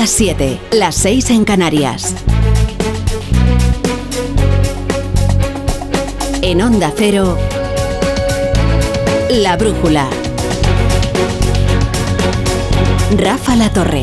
las 0.00 0.10
7, 0.12 0.58
las 0.72 0.94
6 0.94 1.28
en 1.28 1.44
Canarias. 1.44 2.14
En 6.40 6.62
Onda 6.62 6.90
Cero, 6.96 7.36
La 9.28 9.58
Brújula. 9.58 10.08
Rafa 13.18 13.56
La 13.56 13.70
Torre. 13.74 14.00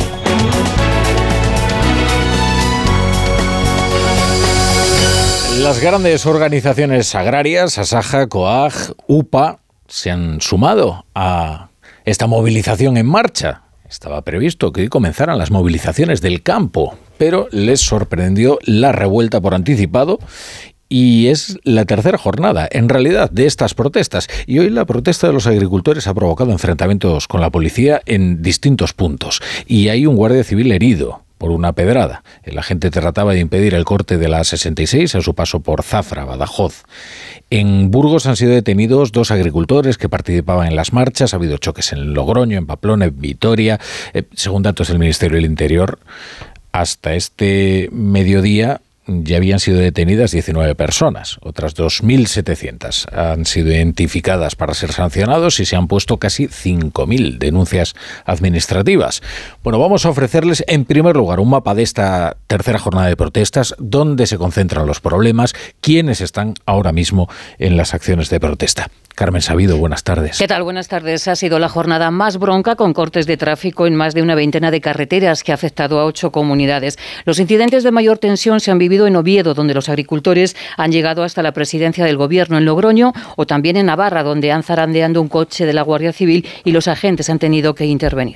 Las 5.58 5.80
grandes 5.80 6.28
organizaciones 6.28 7.16
agrarias, 7.16 7.80
Asaja, 7.80 8.28
COAG, 8.28 8.94
UPA, 9.08 9.62
se 9.88 10.12
han 10.12 10.42
sumado 10.42 11.08
a 11.16 11.70
esta 12.06 12.28
movilización 12.28 12.98
en 12.98 13.08
marcha. 13.08 13.64
Estaba 13.90 14.22
previsto 14.22 14.74
que 14.74 14.90
comenzaran 14.90 15.38
las 15.38 15.50
movilizaciones 15.50 16.22
del 16.22 16.44
campo, 16.44 16.98
pero 17.18 17.48
les 17.52 17.80
sorprendió 17.80 18.60
la 18.64 18.92
revuelta 18.92 19.40
por 19.40 19.54
anticipado 19.54 20.20
y 20.90 21.28
es 21.28 21.58
la 21.64 21.86
tercera 21.86 22.18
jornada, 22.18 22.68
en 22.70 22.90
realidad, 22.90 23.30
de 23.32 23.46
estas 23.46 23.74
protestas. 23.74 24.28
Y 24.46 24.60
hoy 24.60 24.70
la 24.70 24.86
protesta 24.86 25.28
de 25.28 25.34
los 25.34 25.48
agricultores 25.48 26.08
ha 26.08 26.14
provocado 26.14 26.52
enfrentamientos 26.52 27.28
con 27.28 27.42
la 27.42 27.50
policía 27.50 28.02
en 28.06 28.42
distintos 28.42 28.94
puntos. 28.94 29.42
Y 29.66 29.90
hay 29.90 30.06
un 30.06 30.16
guardia 30.16 30.44
civil 30.44 30.72
herido 30.72 31.27
por 31.38 31.52
una 31.52 31.74
pedrada. 31.74 32.24
El 32.44 32.58
agente 32.58 32.90
trataba 32.90 33.34
de 33.34 33.40
impedir 33.40 33.74
el 33.74 33.86
corte 33.86 34.18
de 34.18 34.28
la 34.28 34.44
66 34.44 35.16
a 35.16 35.22
su 35.22 35.36
paso 35.36 35.60
por 35.60 35.84
Zafra, 35.84 36.26
Badajoz. 36.26 36.84
En 37.50 37.92
Burgos 37.92 38.26
han 38.26 38.36
sido 38.36 38.52
detenidos 38.52 39.12
dos 39.12 39.32
agricultores 39.32 39.98
que 39.98 40.10
participaban 40.10 40.68
en 40.68 40.76
las 40.76 40.94
marchas. 40.94 41.34
Ha 41.34 41.38
habido 41.38 41.58
choques 41.58 41.94
en 41.94 42.14
Logroño, 42.14 42.58
en 42.58 42.66
Pamplona, 42.66 43.06
en 43.06 43.20
Vitoria. 43.20 43.80
Eh, 44.14 44.24
según 44.34 44.64
datos 44.64 44.90
del 44.90 45.00
Ministerio 45.00 45.36
del 45.36 45.46
Interior, 45.46 46.00
hasta 46.72 47.14
este 47.16 47.90
mediodía 47.92 48.82
ya 49.08 49.38
habían 49.38 49.60
sido 49.60 49.80
detenidas 49.80 50.32
19 50.32 50.76
personas, 50.76 51.38
otras 51.42 51.76
2.700 51.76 53.12
han 53.14 53.46
sido 53.46 53.72
identificadas 53.72 54.56
para 54.56 54.74
ser 54.74 54.92
sancionados 54.92 55.60
y 55.60 55.66
se 55.66 55.76
han 55.76 55.88
puesto 55.88 56.18
casi 56.18 56.48
5.000 56.48 57.38
denuncias 57.38 57.96
administrativas. 58.26 59.22
Bueno, 59.64 59.80
vamos 59.80 60.06
a 60.06 60.10
ofrecerles 60.10 60.64
en 60.68 60.86
primer 60.86 61.16
lugar 61.16 61.40
un 61.40 61.50
mapa 61.50 61.76
de 61.76 61.84
esta 61.84 62.38
tercera 62.48 62.80
jornada 62.80 63.08
de 63.08 63.16
protestas, 63.16 63.76
dónde 63.80 64.28
se 64.28 64.38
concentran 64.38 64.86
los 64.86 65.00
problemas, 65.00 65.54
quiénes 65.82 66.22
están 66.22 66.56
ahora 66.66 66.92
mismo 66.92 67.30
en 67.58 67.78
las 67.78 67.94
acciones 67.94 68.30
de 68.30 68.40
protesta. 68.40 68.90
Carmen 69.18 69.42
Sabido, 69.42 69.78
buenas 69.78 70.04
tardes. 70.04 70.38
¿Qué 70.38 70.48
tal? 70.48 70.62
Buenas 70.62 70.90
tardes. 70.90 71.28
Ha 71.28 71.36
sido 71.36 71.58
la 71.58 71.70
jornada 71.70 72.12
más 72.12 72.38
bronca 72.38 72.76
con 72.76 72.94
cortes 72.94 73.26
de 73.26 73.36
tráfico 73.36 73.88
en 73.88 73.96
más 73.96 74.14
de 74.14 74.22
una 74.22 74.36
veintena 74.36 74.70
de 74.70 74.80
carreteras 74.80 75.44
que 75.44 75.52
ha 75.52 75.56
afectado 75.56 76.00
a 76.00 76.06
ocho 76.06 76.32
comunidades. 76.32 77.00
Los 77.26 77.40
incidentes 77.40 77.84
de 77.84 77.90
mayor 77.90 78.20
tensión 78.20 78.60
se 78.60 78.70
han 78.70 78.78
vivido 78.78 79.08
en 79.08 79.16
Oviedo, 79.16 79.56
donde 79.56 79.74
los 79.74 79.90
agricultores 79.90 80.56
han 80.78 80.92
llegado 80.92 81.24
hasta 81.24 81.42
la 81.42 81.52
presidencia 81.52 82.06
del 82.06 82.16
gobierno 82.16 82.60
en 82.60 82.66
Logroño, 82.66 83.12
o 83.38 83.48
también 83.48 83.76
en 83.78 83.88
Navarra, 83.88 84.22
donde 84.22 84.52
han 84.52 84.62
zarandeando 84.62 85.20
un 85.20 85.30
coche 85.30 85.66
de 85.66 85.74
la 85.74 85.82
Guardia 85.82 86.14
Civil 86.14 86.48
y 86.64 86.72
los 86.72 86.88
agentes 86.88 87.28
han 87.32 87.40
tenido 87.40 87.74
que 87.74 87.86
intervenir. 87.86 88.36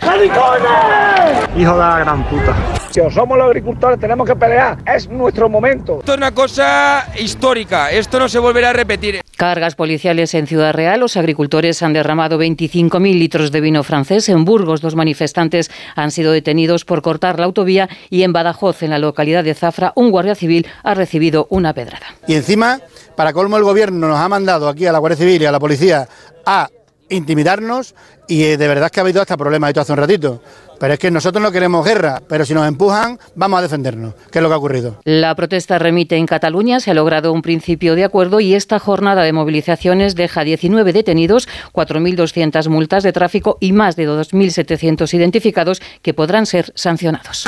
Hijo 1.55 1.73
de 1.73 1.79
la 1.79 1.99
gran 1.99 2.23
puta. 2.27 2.55
Si 2.89 2.99
somos 3.11 3.37
los 3.37 3.47
agricultores, 3.47 3.99
tenemos 3.99 4.27
que 4.27 4.35
pelear. 4.35 4.77
Es 4.85 5.07
nuestro 5.09 5.47
momento. 5.47 5.99
Esto 5.99 6.11
es 6.11 6.17
una 6.17 6.31
cosa 6.31 7.07
histórica. 7.17 7.91
Esto 7.91 8.19
no 8.19 8.27
se 8.27 8.39
volverá 8.39 8.71
a 8.71 8.73
repetir. 8.73 9.21
Cargas 9.37 9.75
policiales 9.75 10.33
en 10.33 10.45
Real. 10.71 10.99
Los 10.99 11.17
agricultores 11.17 11.81
han 11.83 11.93
derramado 11.93 12.39
25.000 12.39 13.17
litros 13.17 13.51
de 13.51 13.61
vino 13.61 13.83
francés. 13.83 14.29
En 14.29 14.45
Burgos, 14.45 14.81
dos 14.81 14.95
manifestantes 14.95 15.71
han 15.95 16.11
sido 16.11 16.31
detenidos 16.31 16.85
por 16.85 17.01
cortar 17.01 17.39
la 17.39 17.45
autovía. 17.45 17.89
Y 18.09 18.23
en 18.23 18.33
Badajoz, 18.33 18.83
en 18.83 18.91
la 18.91 18.99
localidad 18.99 19.43
de 19.43 19.53
Zafra, 19.53 19.93
un 19.95 20.11
guardia 20.11 20.35
civil 20.35 20.67
ha 20.83 20.93
recibido 20.93 21.47
una 21.49 21.73
pedrada. 21.73 22.07
Y 22.27 22.35
encima, 22.35 22.79
para 23.15 23.33
colmo, 23.33 23.57
el 23.57 23.63
gobierno 23.63 24.07
nos 24.07 24.17
ha 24.17 24.29
mandado 24.29 24.67
aquí 24.67 24.85
a 24.85 24.91
la 24.91 24.99
Guardia 24.99 25.17
Civil 25.17 25.41
y 25.41 25.45
a 25.45 25.51
la 25.51 25.59
policía 25.59 26.07
a 26.45 26.69
intimidarnos 27.11 27.93
y 28.27 28.43
eh, 28.43 28.57
de 28.57 28.67
verdad 28.67 28.85
es 28.85 28.91
que 28.91 28.99
ha 28.99 29.03
habido 29.03 29.21
hasta 29.21 29.37
problemas 29.37 29.69
esto 29.69 29.81
hace 29.81 29.91
un 29.91 29.97
ratito. 29.97 30.41
Pero 30.79 30.93
es 30.93 30.99
que 30.99 31.11
nosotros 31.11 31.43
no 31.43 31.51
queremos 31.51 31.85
guerra, 31.85 32.23
pero 32.27 32.43
si 32.43 32.55
nos 32.55 32.67
empujan, 32.67 33.19
vamos 33.35 33.59
a 33.59 33.61
defendernos, 33.61 34.15
que 34.31 34.39
es 34.39 34.41
lo 34.41 34.49
que 34.49 34.55
ha 34.55 34.57
ocurrido. 34.57 34.97
La 35.03 35.35
protesta 35.35 35.77
remite 35.77 36.15
en 36.15 36.25
Cataluña, 36.25 36.79
se 36.79 36.89
ha 36.89 36.95
logrado 36.95 37.33
un 37.33 37.43
principio 37.43 37.93
de 37.93 38.03
acuerdo 38.03 38.39
y 38.39 38.55
esta 38.55 38.79
jornada 38.79 39.21
de 39.21 39.31
movilizaciones 39.31 40.15
deja 40.15 40.43
19 40.43 40.91
detenidos, 40.91 41.47
4.200 41.73 42.67
multas 42.69 43.03
de 43.03 43.13
tráfico 43.13 43.57
y 43.59 43.73
más 43.73 43.95
de 43.95 44.09
2.700 44.09 45.13
identificados 45.13 45.81
que 46.01 46.15
podrán 46.15 46.47
ser 46.47 46.71
sancionados. 46.73 47.47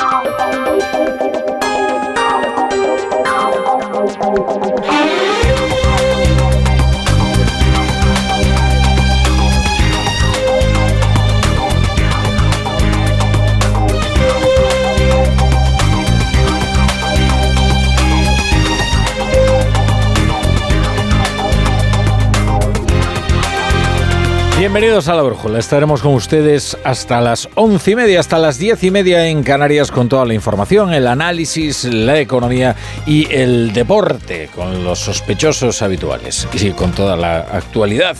Bienvenidos 24.57 25.07
a 25.07 25.15
la 25.15 25.23
Brújula. 25.23 25.57
Estaremos 25.57 26.03
con 26.03 26.13
ustedes 26.13 26.77
hasta 26.83 27.19
las 27.21 27.49
once 27.55 27.91
y 27.91 27.95
media, 27.95 28.19
hasta 28.19 28.37
las 28.37 28.59
diez 28.59 28.83
y 28.83 28.91
media 28.91 29.27
en 29.27 29.41
Canarias 29.41 29.91
con 29.91 30.07
toda 30.07 30.25
la 30.25 30.35
información, 30.35 30.93
el 30.93 31.07
análisis, 31.07 31.85
la 31.85 32.19
economía 32.19 32.75
y 33.07 33.29
el 33.33 33.73
deporte 33.73 34.51
con 34.55 34.83
los 34.83 34.99
sospechosos 34.99 35.81
habituales 35.81 36.47
y 36.53 36.69
con 36.71 36.91
toda 36.91 37.17
la 37.17 37.39
actualidad. 37.39 38.15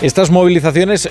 Estas 0.00 0.30
movilizaciones 0.30 1.10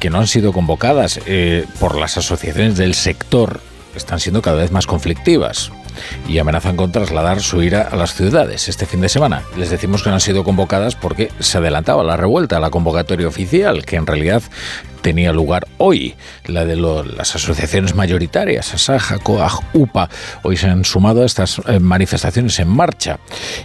que 0.00 0.08
no 0.08 0.20
han 0.20 0.26
sido 0.26 0.54
convocadas 0.54 1.20
eh, 1.26 1.66
por 1.78 1.98
las 1.98 2.16
asociaciones 2.16 2.78
del 2.78 2.94
sector 2.94 3.60
están 3.94 4.20
siendo 4.20 4.40
cada 4.40 4.62
vez 4.62 4.72
más 4.72 4.86
conflictivas 4.86 5.70
y 6.28 6.38
amenazan 6.38 6.76
con 6.76 6.92
trasladar 6.92 7.40
su 7.40 7.62
ira 7.62 7.88
a 7.90 7.96
las 7.96 8.14
ciudades 8.14 8.68
este 8.68 8.86
fin 8.86 9.00
de 9.00 9.08
semana. 9.08 9.42
Les 9.56 9.70
decimos 9.70 10.02
que 10.02 10.10
no 10.10 10.14
han 10.16 10.20
sido 10.20 10.44
convocadas 10.44 10.96
porque 10.96 11.30
se 11.40 11.58
adelantaba 11.58 12.04
la 12.04 12.16
revuelta, 12.16 12.60
la 12.60 12.70
convocatoria 12.70 13.28
oficial, 13.28 13.84
que 13.84 13.96
en 13.96 14.06
realidad 14.06 14.42
tenía 15.06 15.32
lugar 15.32 15.68
hoy, 15.78 16.16
la 16.46 16.64
de 16.64 16.74
las 16.74 17.36
asociaciones 17.36 17.94
mayoritarias, 17.94 18.74
Asaja, 18.74 19.18
COAG, 19.18 19.60
UPA, 19.72 20.10
hoy 20.42 20.56
se 20.56 20.66
han 20.66 20.84
sumado 20.84 21.22
a 21.22 21.26
estas 21.26 21.60
eh, 21.68 21.78
manifestaciones 21.78 22.58
en 22.58 22.66
marcha. 22.66 23.20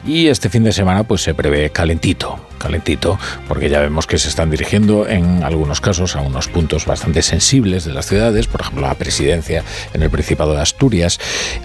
Y 0.06 0.28
este 0.28 0.50
fin 0.50 0.64
de 0.64 0.72
semana 0.72 1.04
pues 1.04 1.24
se 1.24 1.34
prevé 1.34 1.72
calentito, 1.72 2.40
calentito, 2.60 3.18
porque 3.48 3.70
ya 3.70 3.80
vemos 3.80 4.06
que 4.06 4.20
se 4.20 4.30
están 4.30 4.52
dirigiendo 4.52 5.08
en 5.08 5.44
algunos 5.44 5.82
casos 5.82 6.16
a 6.16 6.22
unos 6.22 6.48
puntos 6.48 6.86
bastante 6.86 7.24
sensibles 7.24 7.86
de 7.86 7.94
las 7.94 8.06
ciudades, 8.06 8.46
por 8.46 8.62
ejemplo 8.62 8.88
la 8.88 8.94
presidencia 8.94 9.64
en 9.96 10.04
el 10.04 10.12
Principado 10.12 10.54
de 10.54 10.62
Asturias, 10.62 11.20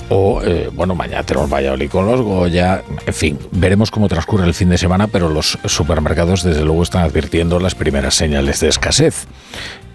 o 0.08 0.40
bueno, 0.72 0.94
mañana 0.94 1.22
tenemos 1.22 1.50
Valladolid 1.50 1.90
con 1.90 2.06
los 2.06 2.20
Goya, 2.20 2.82
en 3.06 3.14
fin, 3.14 3.38
veremos 3.52 3.90
cómo 3.90 4.08
transcurre 4.08 4.46
el 4.46 4.54
fin 4.54 4.68
de 4.68 4.78
semana, 4.78 5.06
pero 5.06 5.28
los 5.28 5.58
supermercados 5.64 6.42
desde 6.42 6.64
luego 6.64 6.82
están 6.82 7.02
advirtiendo 7.02 7.60
las 7.60 7.74
primeras 7.74 8.14
señales 8.14 8.60
de 8.60 8.68
escasez. 8.68 9.26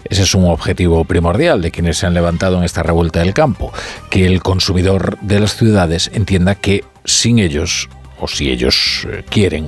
Ese 0.04 0.24
es 0.24 0.36
un 0.36 0.46
objetivo 0.46 1.06
primordial 1.06 1.62
de 1.62 1.72
quienes 1.72 1.98
se 1.98 2.08
han 2.08 2.14
levantado 2.14 2.58
en 2.58 2.64
esta 2.64 2.84
revuelta 2.84 3.20
del 3.20 3.34
campo, 3.34 3.72
que 4.10 4.26
el 4.26 4.42
consumidor 4.42 5.18
de 5.22 5.40
las 5.40 5.56
ciudades 5.56 6.12
entienda 6.14 6.56
que 6.56 6.84
sin 7.06 7.40
ellos, 7.40 7.90
o 8.20 8.28
si 8.28 8.50
ellos 8.50 9.08
eh, 9.10 9.24
quieren, 9.30 9.68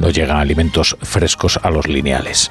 no 0.00 0.10
llegan 0.10 0.38
alimentos 0.38 0.96
frescos 1.02 1.58
a 1.62 1.70
los 1.70 1.88
lineales. 1.88 2.50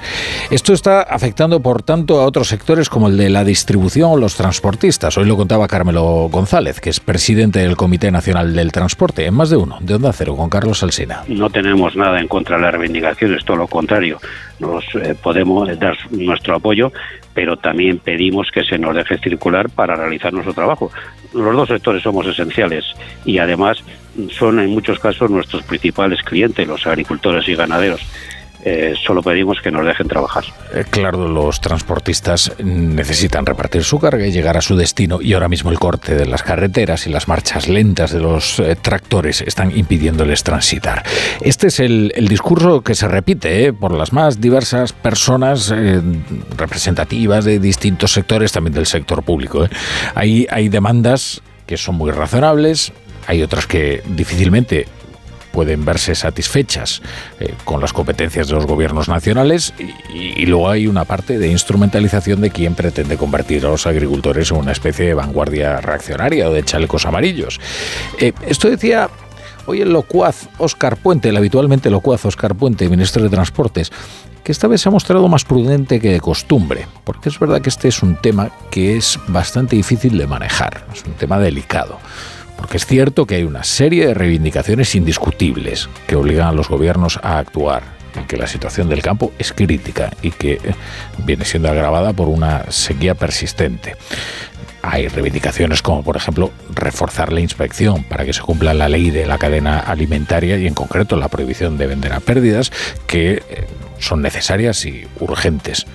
Esto 0.50 0.72
está 0.72 1.02
afectando, 1.02 1.60
por 1.60 1.82
tanto, 1.82 2.20
a 2.20 2.24
otros 2.24 2.48
sectores 2.48 2.88
como 2.88 3.08
el 3.08 3.16
de 3.16 3.30
la 3.30 3.44
distribución 3.44 4.10
o 4.12 4.16
los 4.16 4.36
transportistas. 4.36 5.16
Hoy 5.18 5.26
lo 5.26 5.36
contaba 5.36 5.68
Carmelo 5.68 6.28
González, 6.30 6.80
que 6.80 6.90
es 6.90 7.00
presidente 7.00 7.60
del 7.60 7.76
Comité 7.76 8.10
Nacional 8.10 8.54
del 8.54 8.72
Transporte, 8.72 9.26
en 9.26 9.34
más 9.34 9.50
de 9.50 9.56
uno, 9.56 9.78
de 9.80 9.94
Onda 9.94 10.12
Cero, 10.12 10.36
con 10.36 10.48
Carlos 10.48 10.82
Alsina. 10.82 11.24
No 11.28 11.50
tenemos 11.50 11.96
nada 11.96 12.20
en 12.20 12.28
contra 12.28 12.56
de 12.56 12.62
las 12.62 12.72
reivindicaciones, 12.72 13.44
todo 13.44 13.56
lo 13.56 13.66
contrario. 13.66 14.18
Nos 14.58 14.84
eh, 14.94 15.14
podemos 15.20 15.68
dar 15.78 15.96
nuestro 16.10 16.56
apoyo, 16.56 16.92
pero 17.40 17.56
también 17.56 17.96
pedimos 17.96 18.50
que 18.52 18.62
se 18.62 18.78
nos 18.78 18.94
deje 18.94 19.16
circular 19.16 19.70
para 19.70 19.96
realizar 19.96 20.30
nuestro 20.30 20.52
trabajo. 20.52 20.92
Los 21.32 21.56
dos 21.56 21.68
sectores 21.70 22.02
somos 22.02 22.26
esenciales 22.26 22.84
y 23.24 23.38
además 23.38 23.82
son 24.28 24.60
en 24.60 24.68
muchos 24.68 24.98
casos 24.98 25.30
nuestros 25.30 25.62
principales 25.62 26.20
clientes, 26.22 26.68
los 26.68 26.86
agricultores 26.86 27.48
y 27.48 27.54
ganaderos. 27.54 28.02
Eh, 28.62 28.94
solo 29.06 29.22
pedimos 29.22 29.60
que 29.62 29.70
nos 29.70 29.86
dejen 29.86 30.06
trabajar. 30.06 30.44
Eh, 30.74 30.84
claro, 30.88 31.26
los 31.26 31.60
transportistas 31.60 32.52
necesitan 32.62 33.46
repartir 33.46 33.84
su 33.84 33.98
carga 33.98 34.26
y 34.26 34.32
llegar 34.32 34.56
a 34.56 34.60
su 34.60 34.76
destino 34.76 35.20
y 35.22 35.32
ahora 35.32 35.48
mismo 35.48 35.70
el 35.70 35.78
corte 35.78 36.14
de 36.14 36.26
las 36.26 36.42
carreteras 36.42 37.06
y 37.06 37.10
las 37.10 37.26
marchas 37.26 37.68
lentas 37.68 38.12
de 38.12 38.20
los 38.20 38.60
eh, 38.60 38.76
tractores 38.76 39.40
están 39.40 39.76
impidiéndoles 39.76 40.42
transitar. 40.42 41.02
Este 41.40 41.68
es 41.68 41.80
el, 41.80 42.12
discurso 42.30 42.82
que 42.82 42.94
se 42.94 43.08
repite 43.08 43.72
por 43.72 43.92
las 43.92 44.12
más 44.12 44.40
diversas 44.40 44.92
personas 44.92 45.74
representativas 46.56 47.44
de 47.44 47.58
distintos 47.58 48.12
sectores, 48.12 48.52
también 48.52 48.74
del 48.74 48.86
sector 48.86 49.24
público. 49.24 49.66
Hay, 50.14 50.46
hay 50.48 50.68
demandas 50.68 51.42
que 51.66 51.76
son 51.76 51.96
muy 51.96 52.12
razonables, 52.12 52.92
hay 53.26 53.42
otras 53.42 53.66
que 53.66 54.02
difícilmente 54.06 54.86
pueden 55.52 55.84
verse 55.84 56.14
satisfechas 56.14 57.02
eh, 57.38 57.54
con 57.64 57.80
las 57.80 57.92
competencias 57.92 58.48
de 58.48 58.54
los 58.54 58.66
gobiernos 58.66 59.08
nacionales 59.08 59.74
y, 60.14 60.46
luego 60.46 60.70
hay 60.70 60.86
una 60.86 61.04
parte 61.04 61.38
de 61.38 61.48
instrumentalización 61.48 62.40
de 62.40 62.50
quien 62.50 62.74
pretende 62.74 63.16
convertir 63.16 63.64
a 63.66 63.70
los 63.70 63.86
agricultores 63.86 64.50
en 64.50 64.56
una 64.56 64.72
especie 64.72 65.06
de 65.06 65.14
vanguardia 65.14 65.80
reaccionaria 65.80 66.48
o 66.48 66.52
de 66.52 66.64
chalecos 66.64 67.06
amarillos. 67.06 67.60
Eh, 68.18 68.32
esto 68.46 68.68
decía 68.68 69.08
hoy 69.66 69.82
el 69.82 69.92
locuaz 69.92 70.48
Oscar 70.58 70.96
Puente, 70.96 71.28
el 71.28 71.36
habitualmente 71.36 71.90
locuaz 71.90 72.24
Oscar 72.24 72.54
Puente, 72.54 72.88
ministro 72.88 73.22
de 73.22 73.28
Transportes, 73.28 73.92
que 74.42 74.52
esta 74.52 74.66
vez 74.66 74.80
se 74.80 74.88
ha 74.88 74.92
mostrado 74.92 75.28
más 75.28 75.44
prudente 75.44 76.00
que 76.00 76.12
de 76.12 76.20
costumbre, 76.20 76.86
porque 77.04 77.28
es 77.28 77.38
verdad 77.38 77.60
que 77.60 77.68
este 77.68 77.88
es 77.88 78.02
un 78.02 78.16
tema 78.16 78.50
que 78.70 78.96
es 78.96 79.18
bastante 79.28 79.76
difícil 79.76 80.16
de 80.16 80.26
manejar, 80.26 80.86
es 80.92 81.04
un 81.04 81.12
tema 81.12 81.38
delicado. 81.38 81.98
Porque 82.60 82.76
es 82.76 82.84
cierto 82.84 83.26
que 83.26 83.36
hay 83.36 83.44
una 83.44 83.64
serie 83.64 84.06
de 84.06 84.14
reivindicaciones 84.14 84.94
indiscutibles 84.94 85.88
que 86.06 86.14
obligan 86.14 86.48
a 86.48 86.52
los 86.52 86.68
gobiernos 86.68 87.18
a 87.22 87.38
actuar 87.38 87.82
y 88.20 88.26
que 88.26 88.36
la 88.36 88.46
situación 88.46 88.90
del 88.90 89.00
campo 89.00 89.32
es 89.38 89.54
crítica 89.54 90.10
y 90.20 90.30
que 90.30 90.52
eh, 90.52 90.74
viene 91.24 91.46
siendo 91.46 91.70
agravada 91.70 92.12
por 92.12 92.28
una 92.28 92.70
sequía 92.70 93.14
persistente. 93.14 93.96
Hay 94.82 95.08
reivindicaciones 95.08 95.80
como, 95.80 96.02
por 96.02 96.16
ejemplo, 96.16 96.52
reforzar 96.74 97.32
la 97.32 97.40
inspección 97.40 98.04
para 98.04 98.26
que 98.26 98.34
se 98.34 98.42
cumpla 98.42 98.74
la 98.74 98.90
ley 98.90 99.10
de 99.10 99.26
la 99.26 99.38
cadena 99.38 99.80
alimentaria 99.80 100.58
y, 100.58 100.66
en 100.66 100.74
concreto, 100.74 101.16
la 101.16 101.28
prohibición 101.28 101.78
de 101.78 101.86
vender 101.86 102.12
a 102.12 102.20
pérdidas, 102.20 102.72
que 103.06 103.42
eh, 103.48 103.66
son 103.98 104.20
necesarias 104.20 104.84
y 104.84 105.06
urgentes, 105.18 105.86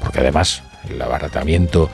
porque 0.00 0.20
además 0.20 0.62
el 0.88 1.00
abaratamiento 1.00 1.90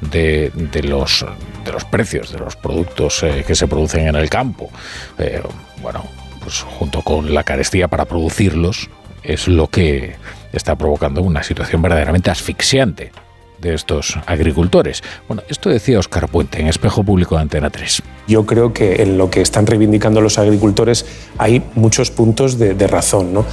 de, 0.00 0.50
los, 0.82 1.26
de 1.64 1.72
los 1.72 1.84
precios 1.84 2.32
de 2.32 2.38
los 2.38 2.56
productos 2.56 3.22
eh, 3.22 3.44
que 3.46 3.54
se 3.54 3.66
producen 3.66 4.08
en 4.08 4.16
el 4.16 4.30
campo. 4.30 4.70
Eh, 5.18 5.42
bueno, 5.82 6.04
pues 6.42 6.62
junto 6.62 7.02
con 7.02 7.34
la 7.34 7.44
carestía 7.44 7.88
para 7.88 8.04
producirlos, 8.04 8.88
es 9.22 9.48
lo 9.48 9.68
que 9.68 10.16
está 10.52 10.76
provocando 10.76 11.22
una 11.22 11.42
situación 11.42 11.82
verdaderamente 11.82 12.30
asfixiante 12.30 13.12
de 13.60 13.74
estos 13.74 14.18
agricultores. 14.26 15.02
Bueno, 15.26 15.42
esto 15.48 15.68
decía 15.68 15.98
Oscar 15.98 16.28
Puente 16.28 16.60
en 16.60 16.68
Espejo 16.68 17.02
Público 17.02 17.34
de 17.34 17.42
Antena 17.42 17.70
3. 17.70 18.02
Yo 18.28 18.46
creo 18.46 18.72
que 18.72 19.02
en 19.02 19.18
lo 19.18 19.30
que 19.30 19.40
están 19.40 19.66
reivindicando 19.66 20.20
los 20.20 20.38
agricultores 20.38 21.04
hay 21.38 21.62
muchos 21.74 22.10
puntos 22.10 22.58
de, 22.58 22.74
de 22.74 22.86
razón. 22.86 23.34
¿no? 23.34 23.44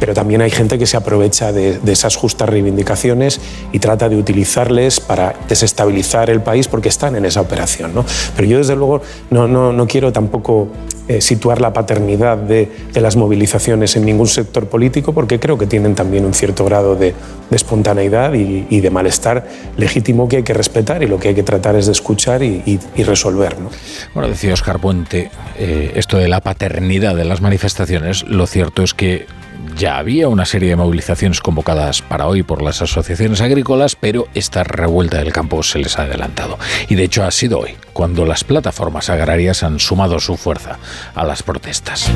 Pero 0.00 0.14
también 0.14 0.40
hay 0.40 0.50
gente 0.50 0.78
que 0.78 0.86
se 0.86 0.96
aprovecha 0.96 1.52
de, 1.52 1.78
esas 1.86 2.16
justas 2.16 2.48
reivindicaciones 2.48 3.40
y 3.70 3.78
trata 3.78 4.08
de 4.08 4.16
utilizarles 4.16 4.98
para 4.98 5.34
desestabilizar 5.48 6.30
el 6.30 6.40
país 6.40 6.66
porque 6.66 6.88
están 6.88 7.14
en 7.14 7.26
esa 7.26 7.40
operación. 7.42 7.94
¿no? 7.94 8.04
Pero 8.34 8.48
yo 8.48 8.58
desde 8.58 8.74
luego 8.74 9.02
no, 9.30 9.46
no, 9.46 9.72
no 9.72 9.86
quiero 9.86 10.12
tampoco 10.12 10.68
eh, 11.08 11.20
situar 11.20 11.60
la 11.60 11.72
paternidad 11.72 12.38
de, 12.38 12.70
de, 12.92 13.00
las 13.00 13.16
movilizaciones 13.16 13.96
en 13.96 14.04
ningún 14.04 14.28
sector 14.28 14.66
político 14.68 15.12
porque 15.12 15.38
creo 15.38 15.58
que 15.58 15.66
tienen 15.66 15.94
también 15.94 16.24
un 16.24 16.32
cierto 16.32 16.64
grado 16.64 16.94
de, 16.94 17.14
de 17.50 17.56
espontaneidad 17.56 18.32
y, 18.34 18.80
de 18.80 18.90
malestar 18.90 19.46
legítimo 19.76 20.28
que 20.28 20.36
hay 20.36 20.42
que 20.42 20.54
respetar 20.54 21.02
y 21.02 21.06
lo 21.06 21.18
que 21.18 21.28
hay 21.28 21.34
que 21.34 21.42
tratar 21.42 21.76
es 21.76 21.86
de 21.86 21.92
escuchar 21.92 22.42
y, 22.42 22.78
resolver. 22.96 23.58
¿no? 23.58 23.70
Bueno, 24.14 24.28
decía 24.28 24.54
Oscar 24.54 24.78
Puente, 24.78 25.30
eh, 25.58 25.92
esto 25.96 26.16
de 26.16 26.28
la 26.28 26.40
paternidad 26.40 27.16
de 27.16 27.24
las 27.24 27.40
manifestaciones, 27.40 28.22
lo 28.24 28.46
cierto 28.46 28.82
es 28.82 28.94
que 28.94 29.26
ya 29.76 29.98
había 29.98 30.28
una 30.28 30.44
serie 30.44 30.70
de 30.70 30.76
movilizaciones 30.76 31.40
convocadas 31.40 32.02
para 32.02 32.26
hoy 32.26 32.42
por 32.42 32.62
las 32.62 32.82
asociaciones 32.82 33.40
agrícolas, 33.40 33.96
pero 33.96 34.26
esta 34.34 34.64
revuelta 34.64 35.18
del 35.18 35.32
campo 35.32 35.62
se 35.62 35.78
les 35.78 35.98
ha 35.98 36.02
adelantado. 36.02 36.58
Y 36.88 36.94
de 36.94 37.04
hecho 37.04 37.24
ha 37.24 37.30
sido 37.30 37.60
hoy, 37.60 37.76
cuando 37.92 38.26
las 38.26 38.44
plataformas 38.44 39.10
agrarias 39.10 39.62
han 39.62 39.78
sumado 39.78 40.18
su 40.20 40.36
fuerza 40.36 40.78
a 41.14 41.24
las 41.24 41.42
protestas. 41.42 42.10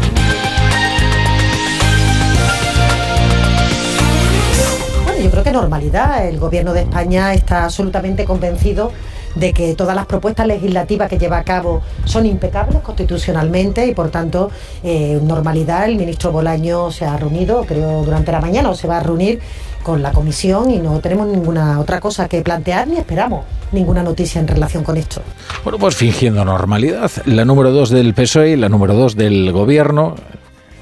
Bueno, 5.05 5.23
yo 5.23 5.31
creo 5.31 5.45
que 5.45 5.53
normalidad. 5.53 6.27
El 6.27 6.39
gobierno 6.39 6.73
de 6.73 6.83
España 6.83 7.35
está 7.35 7.65
absolutamente 7.65 8.25
convencido 8.25 8.93
de 9.35 9.53
que 9.53 9.75
todas 9.75 9.97
las 9.97 10.07
propuestas 10.07 10.47
legislativas 10.47 11.09
que 11.09 11.19
lleva 11.19 11.39
a 11.39 11.45
cabo 11.45 11.83
son 12.05 12.27
impecables 12.27 12.81
constitucionalmente 12.83 13.87
y 13.87 13.95
por 13.95 14.11
tanto 14.11 14.51
eh, 14.83 15.21
normalidad 15.23 15.87
el 15.87 15.97
ministro 15.97 16.33
Bolaño 16.33 16.91
se 16.91 17.05
ha 17.05 17.17
reunido 17.17 17.65
creo 17.65 18.05
durante 18.05 18.33
la 18.33 18.41
mañana 18.41 18.71
o 18.71 18.75
se 18.75 18.87
va 18.87 18.99
a 18.99 19.01
reunir 19.01 19.41
con 19.83 20.03
la 20.03 20.13
comisión 20.13 20.71
y 20.71 20.79
no 20.79 20.99
tenemos 21.01 21.27
ninguna 21.29 21.79
otra 21.79 22.01
cosa 22.01 22.27
que 22.27 22.41
plantear 22.41 22.89
ni 22.89 22.97
esperamos 22.97 23.45
ninguna 23.71 24.03
noticia 24.03 24.41
en 24.41 24.49
relación 24.49 24.83
con 24.83 24.97
esto. 24.97 25.21
Bueno, 25.63 25.79
pues 25.79 25.97
fingiendo 25.97 26.45
normalidad, 26.45 27.11
la 27.27 27.45
número 27.45 27.71
dos 27.71 27.91
del 27.91 28.15
PSOE 28.15 28.51
y 28.51 28.57
la 28.57 28.69
número 28.69 28.95
dos 28.95 29.15
del 29.17 29.53
gobierno, 29.53 30.15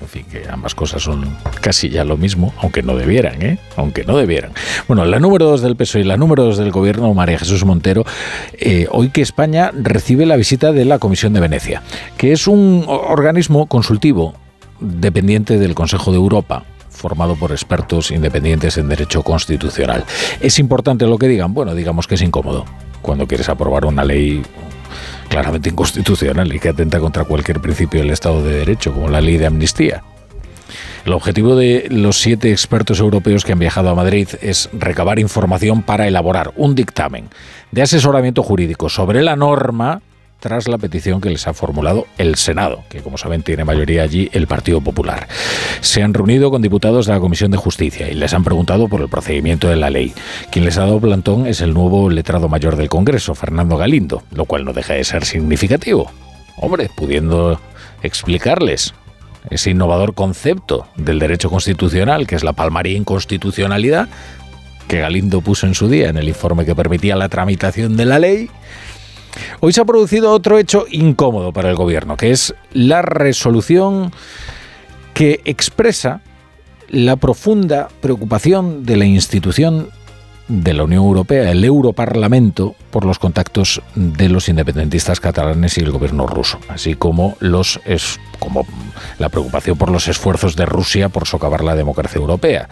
en 0.02 0.08
fin, 0.08 0.24
que 0.30 0.44
ambas 0.48 0.74
cosas 0.74 1.02
son 1.02 1.36
casi 1.60 1.88
ya 1.88 2.04
lo 2.04 2.16
mismo, 2.16 2.52
aunque 2.58 2.82
no 2.82 2.96
debieran, 2.96 3.40
¿eh? 3.40 3.58
Aunque 3.76 4.04
no 4.04 4.16
debieran. 4.16 4.52
Bueno, 4.88 5.04
la 5.04 5.18
número 5.18 5.46
dos 5.46 5.62
del 5.62 5.76
PSOE 5.76 6.02
y 6.02 6.04
la 6.04 6.16
número 6.16 6.44
dos 6.44 6.58
del 6.58 6.70
gobierno, 6.70 7.14
María 7.14 7.38
Jesús 7.38 7.64
Montero, 7.64 8.04
eh, 8.54 8.86
hoy 8.90 9.10
que 9.10 9.22
España 9.22 9.70
recibe 9.74 10.26
la 10.26 10.36
visita 10.36 10.72
de 10.72 10.84
la 10.84 10.98
Comisión 10.98 11.32
de 11.32 11.40
Venecia, 11.40 11.82
que 12.16 12.32
es 12.32 12.46
un 12.46 12.84
organismo 12.86 13.66
consultivo 13.66 14.34
dependiente 14.80 15.58
del 15.58 15.74
Consejo 15.74 16.10
de 16.10 16.16
Europa 16.16 16.64
formado 16.88 17.36
por 17.36 17.52
expertos 17.52 18.10
independientes 18.10 18.76
en 18.78 18.88
derecho 18.88 19.22
constitucional. 19.22 20.04
¿Es 20.40 20.58
importante 20.58 21.06
lo 21.06 21.18
que 21.18 21.28
digan? 21.28 21.54
Bueno, 21.54 21.74
digamos 21.74 22.06
que 22.06 22.16
es 22.16 22.22
incómodo. 22.22 22.64
Cuando 23.00 23.26
quieres 23.26 23.48
aprobar 23.48 23.86
una 23.86 24.04
ley 24.04 24.42
claramente 25.28 25.70
inconstitucional 25.70 26.52
y 26.52 26.58
que 26.58 26.70
atenta 26.70 27.00
contra 27.00 27.24
cualquier 27.24 27.60
principio 27.60 28.00
del 28.00 28.10
Estado 28.10 28.42
de 28.42 28.56
Derecho, 28.56 28.92
como 28.92 29.08
la 29.08 29.20
ley 29.20 29.38
de 29.38 29.46
amnistía. 29.46 30.02
El 31.04 31.14
objetivo 31.14 31.56
de 31.56 31.88
los 31.90 32.20
siete 32.20 32.52
expertos 32.52 33.00
europeos 33.00 33.44
que 33.44 33.52
han 33.52 33.58
viajado 33.58 33.90
a 33.90 33.94
Madrid 33.94 34.28
es 34.40 34.70
recabar 34.72 35.18
información 35.18 35.82
para 35.82 36.06
elaborar 36.06 36.52
un 36.56 36.74
dictamen 36.74 37.28
de 37.72 37.82
asesoramiento 37.82 38.42
jurídico 38.42 38.88
sobre 38.88 39.22
la 39.22 39.34
norma 39.34 40.00
tras 40.42 40.66
la 40.66 40.76
petición 40.76 41.20
que 41.20 41.30
les 41.30 41.46
ha 41.46 41.54
formulado 41.54 42.08
el 42.18 42.34
Senado, 42.34 42.82
que 42.88 43.00
como 43.00 43.16
saben 43.16 43.44
tiene 43.44 43.64
mayoría 43.64 44.02
allí 44.02 44.28
el 44.32 44.48
Partido 44.48 44.80
Popular. 44.80 45.28
Se 45.80 46.02
han 46.02 46.12
reunido 46.12 46.50
con 46.50 46.60
diputados 46.60 47.06
de 47.06 47.12
la 47.12 47.20
Comisión 47.20 47.52
de 47.52 47.58
Justicia 47.58 48.10
y 48.10 48.14
les 48.14 48.34
han 48.34 48.42
preguntado 48.42 48.88
por 48.88 49.00
el 49.00 49.08
procedimiento 49.08 49.68
de 49.68 49.76
la 49.76 49.88
ley. 49.88 50.12
Quien 50.50 50.64
les 50.64 50.78
ha 50.78 50.80
dado 50.80 51.00
plantón 51.00 51.46
es 51.46 51.60
el 51.60 51.72
nuevo 51.72 52.10
letrado 52.10 52.48
mayor 52.48 52.74
del 52.74 52.88
Congreso, 52.88 53.36
Fernando 53.36 53.76
Galindo, 53.76 54.24
lo 54.32 54.44
cual 54.44 54.64
no 54.64 54.72
deja 54.72 54.94
de 54.94 55.04
ser 55.04 55.24
significativo. 55.24 56.10
Hombre, 56.56 56.90
pudiendo 56.92 57.60
explicarles 58.02 58.94
ese 59.48 59.70
innovador 59.70 60.12
concepto 60.14 60.88
del 60.96 61.20
derecho 61.20 61.50
constitucional, 61.50 62.26
que 62.26 62.34
es 62.34 62.42
la 62.42 62.52
palmaría 62.52 62.96
inconstitucionalidad, 62.96 64.08
que 64.88 64.98
Galindo 64.98 65.40
puso 65.40 65.68
en 65.68 65.74
su 65.74 65.88
día 65.88 66.08
en 66.08 66.16
el 66.16 66.26
informe 66.26 66.64
que 66.64 66.74
permitía 66.74 67.14
la 67.14 67.28
tramitación 67.28 67.96
de 67.96 68.06
la 68.06 68.18
ley, 68.18 68.50
Hoy 69.60 69.72
se 69.72 69.80
ha 69.80 69.84
producido 69.84 70.32
otro 70.32 70.58
hecho 70.58 70.86
incómodo 70.90 71.52
para 71.52 71.70
el 71.70 71.76
gobierno, 71.76 72.16
que 72.16 72.30
es 72.30 72.54
la 72.72 73.02
resolución 73.02 74.12
que 75.14 75.40
expresa 75.44 76.20
la 76.88 77.16
profunda 77.16 77.88
preocupación 78.00 78.84
de 78.84 78.96
la 78.96 79.06
institución 79.06 79.88
de 80.48 80.74
la 80.74 80.84
Unión 80.84 81.04
Europea, 81.04 81.50
el 81.50 81.64
Europarlamento, 81.64 82.74
por 82.90 83.06
los 83.06 83.18
contactos 83.18 83.80
de 83.94 84.28
los 84.28 84.48
independentistas 84.48 85.20
catalanes 85.20 85.78
y 85.78 85.80
el 85.80 85.92
gobierno 85.92 86.26
ruso, 86.26 86.58
así 86.68 86.94
como 86.94 87.36
la 87.40 89.28
preocupación 89.30 89.78
por 89.78 89.90
los 89.90 90.08
esfuerzos 90.08 90.56
de 90.56 90.66
Rusia 90.66 91.08
por 91.08 91.26
socavar 91.26 91.64
la 91.64 91.74
democracia 91.74 92.18
europea. 92.18 92.68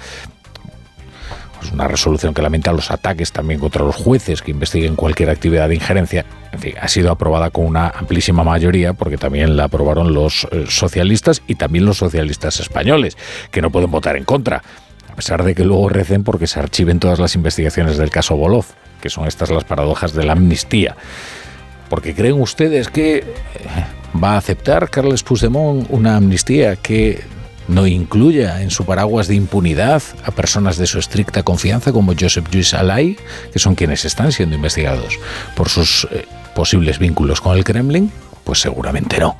Es 1.63 1.73
una 1.73 1.89
resolución 1.89 2.35
que 2.35 2.43
lamenta 2.43 2.73
los 2.73 2.91
ataques 2.91 3.33
también 3.33 3.61
contra 3.61 3.85
los 3.85 3.95
jueces 3.95 4.43
que 4.43 4.51
investiguen 4.51 4.97
cualquier 4.97 5.31
actividad 5.31 5.69
de 5.69 5.75
injerencia. 5.75 6.25
En 6.53 6.59
fin, 6.59 6.75
ha 6.81 6.89
sido 6.89 7.11
aprobada 7.11 7.51
con 7.51 7.67
una 7.67 7.89
amplísima 7.89 8.43
mayoría 8.43 8.93
porque 8.93 9.19
también 9.19 9.57
la 9.57 9.65
aprobaron 9.65 10.15
los 10.15 10.47
eh, 10.51 10.65
socialistas 10.69 11.43
y 11.47 11.57
también 11.57 11.85
los 11.85 11.99
socialistas 11.99 12.61
españoles, 12.61 13.17
que 13.51 13.63
no 13.63 13.71
pueden 13.71 13.91
votar 13.91 14.17
en 14.17 14.25
contra, 14.25 14.63
a 15.11 15.15
pesar 15.15 15.45
de 15.45 15.55
que 15.55 15.65
luego 15.65 15.89
recen 15.89 16.25
porque 16.25 16.47
se 16.47 16.59
archiven 16.59 16.99
todas 16.99 17.19
las 17.19 17.35
investigaciones 17.35 17.99
del 17.99 18.11
caso 18.11 18.37
Bolov, 18.37 18.67
que 19.01 19.11
son 19.11 19.27
estas 19.27 19.51
las 19.51 19.65
paradojas 19.65 20.13
de 20.15 20.25
la 20.25 20.33
amnistía. 20.33 20.97
Porque 21.89 22.15
creen 22.15 22.41
ustedes 22.41 22.89
que 22.89 23.19
eh, 23.19 23.25
va 24.23 24.33
a 24.33 24.39
aceptar 24.39 24.91
Carles 24.91 25.23
Puigdemont 25.23 25.87
una 25.91 26.17
amnistía 26.17 26.77
que 26.77 27.23
no 27.71 27.87
incluya 27.87 28.63
en 28.63 28.71
su 28.71 28.85
paraguas 28.85 29.29
de 29.29 29.37
impunidad 29.37 30.03
a 30.25 30.33
personas 30.33 30.77
de 30.77 30.87
su 30.87 30.99
estricta 30.99 31.43
confianza 31.43 31.93
como 31.93 32.15
Joseph 32.19 32.47
Luis 32.53 32.75
Alay, 32.75 33.17
que 33.53 33.59
son 33.59 33.75
quienes 33.75 34.05
están 34.05 34.33
siendo 34.33 34.57
investigados 34.57 35.19
por 35.57 35.69
sus 35.69 36.07
eh, 36.11 36.27
posibles 36.55 36.99
vínculos 36.99 37.41
con 37.41 37.57
el 37.57 37.65
Kremlin? 37.65 38.11
Pues 38.51 38.63
seguramente 38.63 39.21
no. 39.21 39.37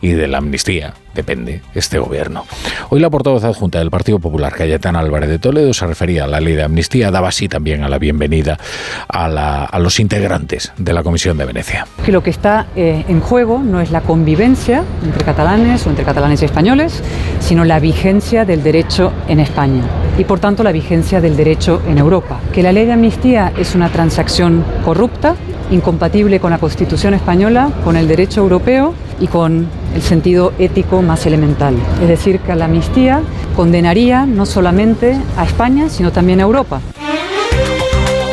Y 0.00 0.12
de 0.12 0.26
la 0.26 0.38
amnistía 0.38 0.94
depende 1.14 1.60
este 1.74 1.98
gobierno. 1.98 2.46
Hoy 2.88 2.98
la 2.98 3.10
portavoz 3.10 3.44
adjunta 3.44 3.78
del 3.78 3.90
Partido 3.90 4.18
Popular, 4.20 4.54
Cayetana 4.54 5.00
Álvarez 5.00 5.28
de 5.28 5.38
Toledo, 5.38 5.74
se 5.74 5.86
refería 5.86 6.24
a 6.24 6.26
la 6.26 6.40
ley 6.40 6.54
de 6.54 6.62
amnistía, 6.62 7.10
daba 7.10 7.28
así 7.28 7.46
también 7.46 7.82
a 7.82 7.90
la 7.90 7.98
bienvenida 7.98 8.58
a, 9.06 9.78
los 9.78 10.00
integrantes 10.00 10.72
de 10.78 10.94
la 10.94 11.02
Comisión 11.02 11.36
de 11.36 11.44
Venecia. 11.44 11.86
Que 12.06 12.10
lo 12.10 12.22
que 12.22 12.30
está 12.30 12.68
eh, 12.74 13.04
en 13.06 13.20
juego 13.20 13.62
no 13.62 13.82
es 13.82 13.90
la 13.90 14.00
convivencia 14.00 14.82
entre 15.04 15.26
catalanes 15.26 15.86
o 15.86 15.90
entre 15.90 16.06
catalanes 16.06 16.40
y 16.40 16.46
españoles, 16.46 17.02
sino 17.40 17.66
la 17.66 17.80
vigencia 17.80 18.46
del 18.46 18.62
derecho 18.62 19.12
en 19.28 19.40
España 19.40 19.82
y 20.16 20.24
por 20.24 20.40
tanto 20.40 20.62
la 20.62 20.72
vigencia 20.72 21.20
del 21.20 21.36
derecho 21.36 21.82
en 21.86 21.98
Europa. 21.98 22.40
Que 22.50 22.62
la 22.62 22.72
ley 22.72 22.86
de 22.86 22.92
amnistía 22.92 23.52
es 23.58 23.74
una 23.74 23.90
transacción 23.90 24.64
corrupta, 24.86 25.36
incompatible 25.70 26.40
con 26.40 26.50
la 26.50 26.58
Constitución 26.58 27.14
española, 27.14 27.70
con 27.84 27.96
el 27.96 28.08
derecho 28.08 28.40
europeo 28.40 28.94
y 29.20 29.26
con 29.26 29.68
el 29.94 30.02
sentido 30.02 30.52
ético 30.58 31.02
más 31.02 31.26
elemental. 31.26 31.76
Es 32.02 32.08
decir, 32.08 32.40
que 32.40 32.54
la 32.54 32.66
amnistía 32.66 33.22
condenaría 33.56 34.26
no 34.26 34.46
solamente 34.46 35.18
a 35.36 35.44
España, 35.44 35.88
sino 35.88 36.12
también 36.12 36.40
a 36.40 36.44
Europa. 36.44 36.80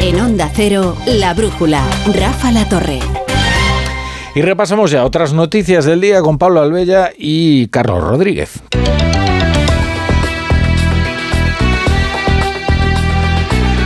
En 0.02 0.20
Onda 0.20 0.50
Cero, 0.54 0.96
La 1.06 1.34
Brújula, 1.34 1.84
Rafa 2.14 2.52
La 2.52 2.68
Torre. 2.68 3.00
Y 4.34 4.42
repasamos 4.42 4.92
ya 4.92 5.04
otras 5.06 5.34
noticias 5.34 5.86
del 5.86 6.02
día 6.02 6.22
con 6.22 6.38
Pablo 6.38 6.62
Albella 6.62 7.12
y 7.18 7.68
Carlos 7.68 8.02
Rodríguez. 8.02 8.62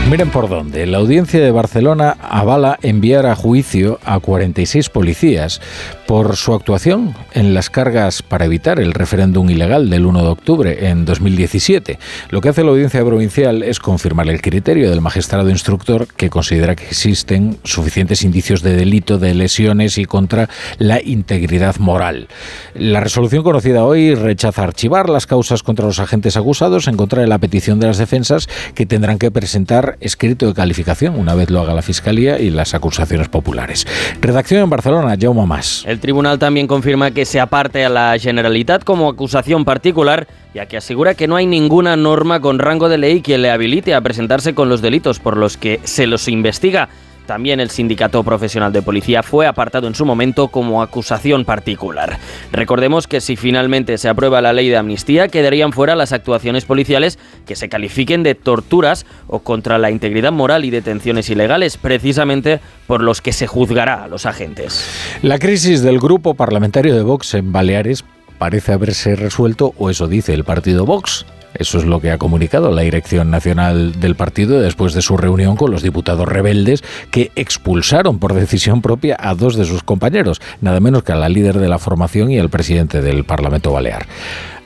Miren 0.08 0.30
por 0.30 0.48
dónde. 0.48 0.86
La 0.86 0.98
audiencia 0.98 1.40
de 1.40 1.50
Barcelona 1.50 2.16
avala 2.20 2.78
enviar 2.80 3.26
a 3.26 3.34
juicio 3.34 3.98
a 4.04 4.20
46 4.20 4.88
policías 4.88 5.60
por 6.06 6.36
su 6.36 6.54
actuación 6.54 7.16
en 7.32 7.54
las 7.54 7.70
cargas 7.70 8.22
para 8.22 8.44
evitar 8.44 8.78
el 8.78 8.94
referéndum 8.94 9.50
ilegal 9.50 9.90
del 9.90 10.06
1 10.06 10.22
de 10.22 10.28
octubre 10.28 10.88
en 10.88 11.04
2017. 11.04 11.98
Lo 12.30 12.40
que 12.40 12.50
hace 12.50 12.62
la 12.62 12.70
audiencia 12.70 13.04
provincial 13.04 13.64
es 13.64 13.80
confirmar 13.80 14.28
el 14.28 14.40
criterio 14.40 14.88
del 14.88 15.00
magistrado 15.00 15.50
instructor 15.50 16.06
que 16.06 16.30
considera 16.30 16.76
que 16.76 16.86
existen 16.86 17.58
suficientes 17.64 18.22
indicios 18.22 18.62
de 18.62 18.76
delito, 18.76 19.18
de 19.18 19.34
lesiones 19.34 19.98
y 19.98 20.04
contra 20.04 20.48
la 20.78 21.02
integridad 21.02 21.78
moral. 21.78 22.28
La 22.74 23.00
resolución 23.00 23.42
conocida 23.42 23.84
hoy 23.84 24.14
rechaza 24.14 24.62
archivar 24.62 25.10
las 25.10 25.26
causas 25.26 25.64
contra 25.64 25.86
los 25.86 25.98
agentes 25.98 26.36
acusados 26.36 26.86
en 26.86 26.96
contra 26.96 27.22
de 27.22 27.28
la 27.28 27.38
petición 27.38 27.80
de 27.80 27.88
las 27.88 27.98
defensas 27.98 28.48
que 28.76 28.86
tendrán 28.86 29.18
que 29.18 29.32
presentar 29.32 29.95
escrito 30.00 30.46
de 30.46 30.54
calificación 30.54 31.18
una 31.18 31.34
vez 31.34 31.50
lo 31.50 31.60
haga 31.60 31.74
la 31.74 31.82
Fiscalía 31.82 32.38
y 32.38 32.50
las 32.50 32.74
acusaciones 32.74 33.28
populares. 33.28 33.86
Redacción 34.20 34.62
en 34.62 34.70
Barcelona, 34.70 35.16
Jaume 35.20 35.46
Más. 35.46 35.84
El 35.86 36.00
tribunal 36.00 36.38
también 36.38 36.66
confirma 36.66 37.10
que 37.10 37.24
se 37.24 37.40
aparte 37.40 37.84
a 37.84 37.88
la 37.88 38.16
Generalitat 38.18 38.84
como 38.84 39.08
acusación 39.08 39.64
particular, 39.64 40.26
ya 40.54 40.66
que 40.66 40.76
asegura 40.76 41.14
que 41.14 41.28
no 41.28 41.36
hay 41.36 41.46
ninguna 41.46 41.96
norma 41.96 42.40
con 42.40 42.58
rango 42.58 42.88
de 42.88 42.98
ley 42.98 43.20
que 43.20 43.38
le 43.38 43.50
habilite 43.50 43.94
a 43.94 44.00
presentarse 44.00 44.54
con 44.54 44.68
los 44.68 44.82
delitos 44.82 45.18
por 45.18 45.36
los 45.36 45.56
que 45.56 45.80
se 45.84 46.06
los 46.06 46.28
investiga. 46.28 46.88
También 47.26 47.60
el 47.60 47.70
Sindicato 47.70 48.22
Profesional 48.22 48.72
de 48.72 48.82
Policía 48.82 49.22
fue 49.22 49.46
apartado 49.46 49.86
en 49.88 49.94
su 49.94 50.06
momento 50.06 50.48
como 50.48 50.82
acusación 50.82 51.44
particular. 51.44 52.18
Recordemos 52.52 53.06
que 53.06 53.20
si 53.20 53.36
finalmente 53.36 53.98
se 53.98 54.08
aprueba 54.08 54.40
la 54.40 54.52
ley 54.52 54.68
de 54.68 54.76
amnistía, 54.76 55.28
quedarían 55.28 55.72
fuera 55.72 55.96
las 55.96 56.12
actuaciones 56.12 56.64
policiales 56.64 57.18
que 57.44 57.56
se 57.56 57.68
califiquen 57.68 58.22
de 58.22 58.34
torturas 58.34 59.06
o 59.26 59.40
contra 59.40 59.78
la 59.78 59.90
integridad 59.90 60.32
moral 60.32 60.64
y 60.64 60.70
detenciones 60.70 61.28
ilegales, 61.28 61.76
precisamente 61.76 62.60
por 62.86 63.02
los 63.02 63.20
que 63.20 63.32
se 63.32 63.46
juzgará 63.46 64.04
a 64.04 64.08
los 64.08 64.26
agentes. 64.26 64.84
La 65.22 65.38
crisis 65.38 65.82
del 65.82 65.98
grupo 65.98 66.34
parlamentario 66.34 66.94
de 66.94 67.02
Vox 67.02 67.34
en 67.34 67.52
Baleares 67.52 68.04
parece 68.38 68.72
haberse 68.72 69.16
resuelto, 69.16 69.74
o 69.78 69.90
eso 69.90 70.06
dice 70.06 70.34
el 70.34 70.44
partido 70.44 70.84
Vox, 70.84 71.26
eso 71.58 71.78
es 71.78 71.84
lo 71.84 72.00
que 72.00 72.10
ha 72.10 72.18
comunicado 72.18 72.70
la 72.70 72.82
dirección 72.82 73.30
nacional 73.30 74.00
del 74.00 74.14
partido 74.14 74.60
después 74.60 74.94
de 74.94 75.02
su 75.02 75.16
reunión 75.16 75.56
con 75.56 75.70
los 75.70 75.82
diputados 75.82 76.28
rebeldes 76.28 76.82
que 77.10 77.30
expulsaron 77.36 78.18
por 78.18 78.34
decisión 78.34 78.82
propia 78.82 79.16
a 79.18 79.34
dos 79.34 79.56
de 79.56 79.64
sus 79.64 79.82
compañeros, 79.82 80.40
nada 80.60 80.80
menos 80.80 81.02
que 81.02 81.12
a 81.12 81.16
la 81.16 81.28
líder 81.28 81.58
de 81.58 81.68
la 81.68 81.78
formación 81.78 82.30
y 82.30 82.38
al 82.38 82.50
presidente 82.50 83.00
del 83.00 83.24
Parlamento 83.24 83.72
Balear. 83.72 84.06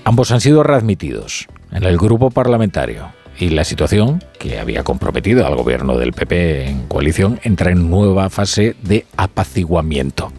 Ambos 0.04 0.30
han 0.30 0.40
sido 0.40 0.62
readmitidos 0.62 1.46
en 1.72 1.84
el 1.84 1.98
grupo 1.98 2.30
parlamentario 2.30 3.08
y 3.38 3.48
la 3.50 3.64
situación, 3.64 4.22
que 4.38 4.58
había 4.58 4.82
comprometido 4.84 5.46
al 5.46 5.56
gobierno 5.56 5.96
del 5.96 6.12
PP 6.12 6.68
en 6.68 6.86
coalición, 6.86 7.40
entra 7.42 7.70
en 7.70 7.90
nueva 7.90 8.28
fase 8.28 8.76
de 8.82 9.06
apaciguamiento. 9.16 10.30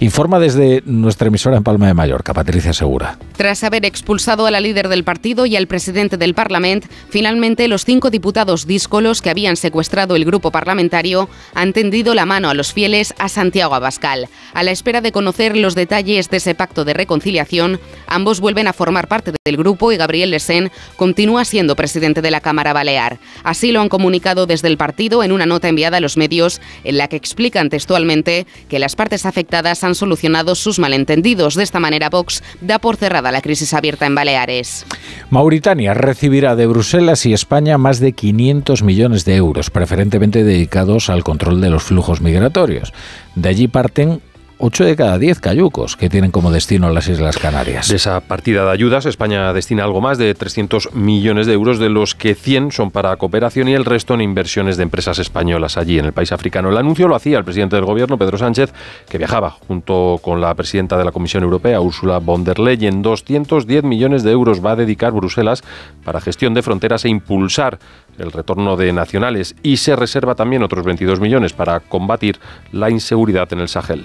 Informa 0.00 0.38
desde 0.38 0.82
nuestra 0.84 1.28
emisora 1.28 1.56
en 1.56 1.62
Palma 1.62 1.86
de 1.86 1.94
Mallorca, 1.94 2.34
Patricia 2.34 2.72
Segura. 2.72 3.18
Tras 3.36 3.64
haber 3.64 3.84
expulsado 3.84 4.46
a 4.46 4.50
la 4.50 4.60
líder 4.60 4.88
del 4.88 5.04
partido 5.04 5.46
y 5.46 5.56
al 5.56 5.66
presidente 5.66 6.16
del 6.16 6.34
Parlamento, 6.34 6.88
finalmente 7.08 7.68
los 7.68 7.84
cinco 7.84 8.10
diputados 8.10 8.66
díscolos 8.66 9.22
que 9.22 9.30
habían 9.30 9.56
secuestrado 9.56 10.16
el 10.16 10.24
grupo 10.24 10.50
parlamentario 10.50 11.28
han 11.54 11.72
tendido 11.72 12.14
la 12.14 12.26
mano 12.26 12.50
a 12.50 12.54
los 12.54 12.72
fieles 12.72 13.14
a 13.18 13.28
Santiago 13.28 13.74
Abascal. 13.74 14.28
A 14.52 14.62
la 14.62 14.72
espera 14.72 15.00
de 15.00 15.12
conocer 15.12 15.56
los 15.56 15.74
detalles 15.74 16.28
de 16.28 16.36
ese 16.36 16.54
pacto 16.54 16.84
de 16.84 16.94
reconciliación, 16.94 17.80
ambos 18.06 18.40
vuelven 18.40 18.68
a 18.68 18.72
formar 18.72 19.08
parte 19.08 19.32
del 19.44 19.56
grupo 19.56 19.92
y 19.92 19.96
Gabriel 19.96 20.30
Lesén 20.30 20.70
continúa 20.96 21.44
siendo 21.44 21.76
presidente 21.76 22.20
de 22.22 22.30
la 22.30 22.40
Cámara 22.40 22.72
Balear. 22.72 23.18
Así 23.42 23.72
lo 23.72 23.80
han 23.80 23.88
comunicado 23.88 24.46
desde 24.46 24.68
el 24.68 24.76
partido 24.76 25.22
en 25.22 25.32
una 25.32 25.46
nota 25.46 25.68
enviada 25.68 25.96
a 25.96 26.00
los 26.00 26.16
medios 26.16 26.60
en 26.84 26.98
la 26.98 27.08
que 27.08 27.16
explican 27.16 27.70
textualmente 27.70 28.46
que 28.68 28.78
las 28.78 28.96
partes 28.96 29.24
afectadas 29.26 29.53
han 29.58 29.94
solucionado 29.94 30.54
sus 30.54 30.78
malentendidos. 30.78 31.54
De 31.54 31.62
esta 31.62 31.80
manera, 31.80 32.10
Vox 32.10 32.42
da 32.60 32.78
por 32.78 32.96
cerrada 32.96 33.30
la 33.30 33.42
crisis 33.42 33.74
abierta 33.74 34.06
en 34.06 34.14
Baleares. 34.14 34.86
Mauritania 35.30 35.94
recibirá 35.94 36.56
de 36.56 36.66
Bruselas 36.66 37.26
y 37.26 37.32
España 37.32 37.78
más 37.78 38.00
de 38.00 38.12
500 38.12 38.82
millones 38.82 39.24
de 39.24 39.36
euros, 39.36 39.70
preferentemente 39.70 40.44
dedicados 40.44 41.10
al 41.10 41.24
control 41.24 41.60
de 41.60 41.70
los 41.70 41.82
flujos 41.82 42.20
migratorios. 42.20 42.92
De 43.34 43.48
allí 43.48 43.68
parten 43.68 44.20
8 44.58 44.84
de 44.84 44.96
cada 44.96 45.18
10 45.18 45.40
cayucos 45.40 45.96
que 45.96 46.08
tienen 46.08 46.30
como 46.30 46.50
destino 46.50 46.90
las 46.90 47.08
Islas 47.08 47.38
Canarias. 47.38 47.88
De 47.88 47.96
esa 47.96 48.20
partida 48.20 48.64
de 48.64 48.70
ayudas, 48.70 49.04
España 49.04 49.52
destina 49.52 49.84
algo 49.84 50.00
más 50.00 50.16
de 50.16 50.32
300 50.32 50.94
millones 50.94 51.46
de 51.46 51.54
euros, 51.54 51.78
de 51.78 51.88
los 51.88 52.14
que 52.14 52.34
100 52.34 52.70
son 52.70 52.90
para 52.90 53.16
cooperación 53.16 53.68
y 53.68 53.74
el 53.74 53.84
resto 53.84 54.14
en 54.14 54.20
inversiones 54.20 54.76
de 54.76 54.84
empresas 54.84 55.18
españolas 55.18 55.76
allí 55.76 55.98
en 55.98 56.04
el 56.04 56.12
país 56.12 56.30
africano. 56.30 56.70
El 56.70 56.76
anuncio 56.76 57.08
lo 57.08 57.16
hacía 57.16 57.38
el 57.38 57.44
presidente 57.44 57.76
del 57.76 57.84
gobierno, 57.84 58.16
Pedro 58.16 58.38
Sánchez, 58.38 58.72
que 59.08 59.18
viajaba 59.18 59.50
junto 59.50 60.20
con 60.22 60.40
la 60.40 60.54
presidenta 60.54 60.96
de 60.96 61.04
la 61.04 61.12
Comisión 61.12 61.42
Europea, 61.42 61.80
Ursula 61.80 62.18
von 62.18 62.44
der 62.44 62.58
Leyen. 62.58 63.02
210 63.02 63.82
millones 63.82 64.22
de 64.22 64.30
euros 64.30 64.64
va 64.64 64.72
a 64.72 64.76
dedicar 64.76 65.12
Bruselas 65.12 65.62
para 66.04 66.20
gestión 66.20 66.54
de 66.54 66.62
fronteras 66.62 67.04
e 67.04 67.08
impulsar 67.08 67.78
el 68.18 68.32
retorno 68.32 68.76
de 68.76 68.92
nacionales 68.92 69.54
y 69.62 69.76
se 69.76 69.96
reserva 69.96 70.34
también 70.34 70.62
otros 70.62 70.84
22 70.84 71.20
millones 71.20 71.52
para 71.52 71.80
combatir 71.80 72.38
la 72.72 72.90
inseguridad 72.90 73.52
en 73.52 73.60
el 73.60 73.68
Sahel. 73.68 74.04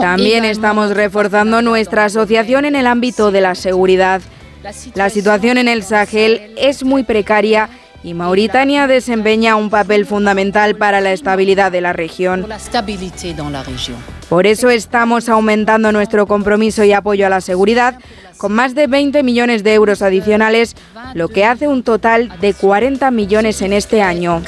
También 0.00 0.44
estamos 0.44 0.94
reforzando 0.94 1.62
nuestra 1.62 2.04
asociación 2.06 2.64
en 2.64 2.76
el 2.76 2.86
ámbito 2.86 3.30
de 3.30 3.40
la 3.40 3.54
seguridad. 3.54 4.20
La 4.94 5.10
situación 5.10 5.58
en 5.58 5.68
el 5.68 5.82
Sahel 5.82 6.52
es 6.58 6.84
muy 6.84 7.02
precaria 7.02 7.70
y 8.02 8.14
Mauritania 8.14 8.86
desempeña 8.86 9.56
un 9.56 9.70
papel 9.70 10.06
fundamental 10.06 10.76
para 10.76 11.00
la 11.00 11.12
estabilidad 11.12 11.70
de 11.70 11.80
la 11.80 11.92
región. 11.92 12.46
Por 14.28 14.46
eso 14.46 14.70
estamos 14.70 15.28
aumentando 15.28 15.92
nuestro 15.92 16.26
compromiso 16.26 16.84
y 16.84 16.92
apoyo 16.92 17.26
a 17.26 17.30
la 17.30 17.40
seguridad 17.40 17.98
con 18.40 18.52
más 18.52 18.74
de 18.74 18.86
20 18.86 19.22
millones 19.22 19.62
de 19.64 19.74
euros 19.74 20.00
adicionales, 20.00 20.74
lo 21.12 21.28
que 21.28 21.44
hace 21.44 21.68
un 21.68 21.82
total 21.82 22.40
de 22.40 22.54
40 22.54 23.10
millones 23.10 23.60
en 23.60 23.74
este 23.74 24.00
año. 24.00 24.40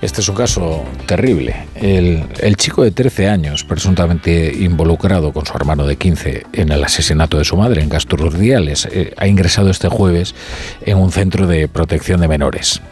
Este 0.00 0.20
es 0.20 0.28
un 0.28 0.36
caso 0.36 0.84
terrible. 1.06 1.66
El, 1.74 2.56
chico 2.56 2.82
de 2.82 2.90
13 2.90 3.28
años, 3.28 3.64
presuntamente 3.64 4.52
involucrado 4.58 5.32
con 5.32 5.46
su 5.46 5.56
hermano 5.56 5.86
de 5.86 5.96
15 5.96 6.46
en 6.52 6.70
el 6.70 6.84
asesinato 6.84 7.38
de 7.38 7.44
su 7.44 7.56
madre 7.56 7.82
en 7.82 7.88
Casturdiales, 7.88 8.86
eh, 8.90 9.14
ha 9.16 9.26
ingresado 9.26 9.70
este 9.70 9.88
jueves 9.88 10.34
en 10.84 10.98
un 10.98 11.12
centro 11.12 11.46
de 11.46 11.68
protección 11.68 12.20
de 12.20 12.28
menores. 12.28 12.82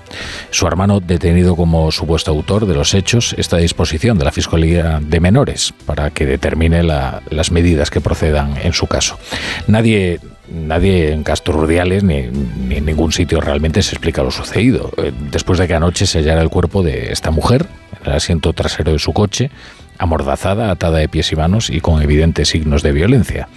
Su 0.50 0.66
hermano, 0.66 1.00
detenido 1.00 1.56
como 1.56 1.90
supuesto 1.92 2.30
autor 2.30 2.66
de 2.66 2.74
los 2.74 2.94
hechos, 2.94 3.34
está 3.38 3.56
a 3.56 3.60
disposición 3.60 4.18
de 4.18 4.24
la 4.24 4.32
Fiscalía 4.32 5.00
de 5.02 5.20
Menores 5.20 5.74
para 5.86 6.10
que 6.10 6.26
determine 6.26 6.82
las 6.82 7.50
medidas 7.50 7.90
que 7.90 8.00
procedan 8.00 8.56
en 8.62 8.72
su 8.72 8.86
caso. 8.86 9.18
Nadie 9.66 10.20
nadie 10.48 11.12
en 11.12 11.22
Castro 11.22 11.54
Rudiales 11.54 12.04
ni, 12.04 12.16
en 12.16 12.84
ningún 12.84 13.12
sitio 13.12 13.40
realmente 13.40 13.82
se 13.82 13.94
explica 13.94 14.22
lo 14.22 14.30
sucedido. 14.30 14.90
Eh, 14.96 15.12
después 15.30 15.58
de 15.58 15.66
que 15.66 15.74
anoche 15.74 16.06
se 16.06 16.18
hallara 16.18 16.42
el 16.42 16.50
cuerpo 16.50 16.82
de 16.82 17.12
esta 17.12 17.30
mujer 17.30 17.66
en 18.00 18.10
el 18.10 18.16
asiento 18.16 18.52
trasero 18.52 18.92
de 18.92 18.98
su 18.98 19.12
coche, 19.12 19.50
amordazada, 19.98 20.70
atada 20.70 20.98
de 20.98 21.08
pies 21.08 21.32
y 21.32 21.36
manos 21.36 21.70
y 21.70 21.80
con 21.80 22.02
evidentes 22.02 22.48
signos 22.48 22.82
de 22.82 22.92
violencia. 22.92 23.48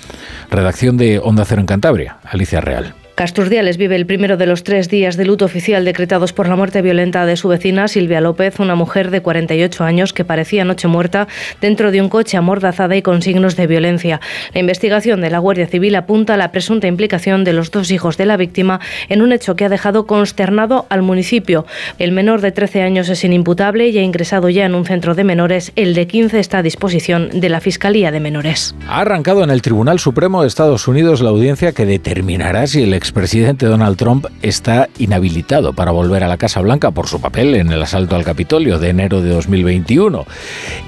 Redacción 0.49 0.97
de 0.97 1.19
Onda 1.19 1.45
Cero 1.45 1.61
en 1.61 1.67
Cantabria, 1.67 2.17
Alicia 2.23 2.61
Real. 2.61 2.93
Casturdiales 3.17 3.77
vive 3.77 3.95
el 3.95 4.05
primero 4.05 4.37
de 4.37 4.45
los 4.45 4.63
tres 4.63 4.89
días 4.89 5.17
de 5.17 5.25
luto 5.25 5.43
oficial 5.43 5.83
decretados 5.83 6.33
por 6.33 6.47
la 6.47 6.55
muerte 6.55 6.83
violenta 6.83 7.25
de 7.25 7.35
su 7.35 7.47
vecina 7.47 7.87
Silvia 7.87 8.21
López, 8.21 8.59
una 8.59 8.75
mujer 8.75 9.09
de 9.09 9.23
48 9.23 9.83
años 9.83 10.13
que 10.13 10.23
parecía 10.23 10.65
noche 10.65 10.87
muerta 10.87 11.27
dentro 11.59 11.89
de 11.89 11.99
un 11.99 12.09
coche 12.09 12.37
amordazada 12.37 12.95
y 12.95 13.01
con 13.01 13.23
signos 13.23 13.55
de 13.55 13.65
violencia. 13.65 14.21
La 14.53 14.59
investigación 14.59 15.19
de 15.19 15.31
la 15.31 15.39
Guardia 15.39 15.65
Civil 15.65 15.95
apunta 15.95 16.35
a 16.35 16.37
la 16.37 16.51
presunta 16.51 16.85
implicación 16.85 17.43
de 17.43 17.53
los 17.53 17.71
dos 17.71 17.89
hijos 17.89 18.17
de 18.17 18.27
la 18.27 18.37
víctima 18.37 18.81
en 19.09 19.23
un 19.23 19.31
hecho 19.31 19.55
que 19.55 19.65
ha 19.65 19.69
dejado 19.69 20.05
consternado 20.05 20.85
al 20.89 21.01
municipio. 21.01 21.65
El 21.97 22.11
menor 22.11 22.41
de 22.41 22.51
13 22.51 22.83
años 22.83 23.09
es 23.09 23.23
inimputable 23.23 23.89
y 23.89 23.97
ha 23.97 24.03
ingresado 24.03 24.47
ya 24.49 24.65
en 24.65 24.75
un 24.75 24.85
centro 24.85 25.15
de 25.15 25.23
menores. 25.23 25.71
El 25.75 25.95
de 25.95 26.05
15 26.05 26.37
está 26.37 26.59
a 26.59 26.61
disposición 26.61 27.31
de 27.31 27.49
la 27.49 27.61
Fiscalía 27.61 28.11
de 28.11 28.19
Menores. 28.19 28.75
Ha 28.87 28.99
arrancado 28.99 29.43
en 29.43 29.49
el 29.49 29.63
Tribunal 29.63 29.97
Supremo 29.97 30.43
de 30.43 30.49
Estados 30.49 30.87
Unidos 30.87 31.21
la 31.21 31.31
audiencia 31.31 31.71
que 31.71 31.87
determinará 31.87 32.67
si 32.67 32.83
el 32.83 32.93
ex 32.93 33.06
expresidente 33.07 33.65
Donald 33.65 33.95
Trump 33.95 34.25
está 34.41 34.89
inhabilitado 34.99 35.71
para 35.71 35.91
volver 35.91 36.25
a 36.25 36.27
la 36.27 36.35
Casa 36.35 36.59
Blanca 36.59 36.91
por 36.91 37.07
su 37.07 37.21
papel 37.21 37.55
en 37.55 37.71
el 37.71 37.81
asalto 37.81 38.17
al 38.17 38.25
Capitolio 38.25 38.79
de 38.79 38.89
enero 38.89 39.21
de 39.21 39.29
2021. 39.29 40.25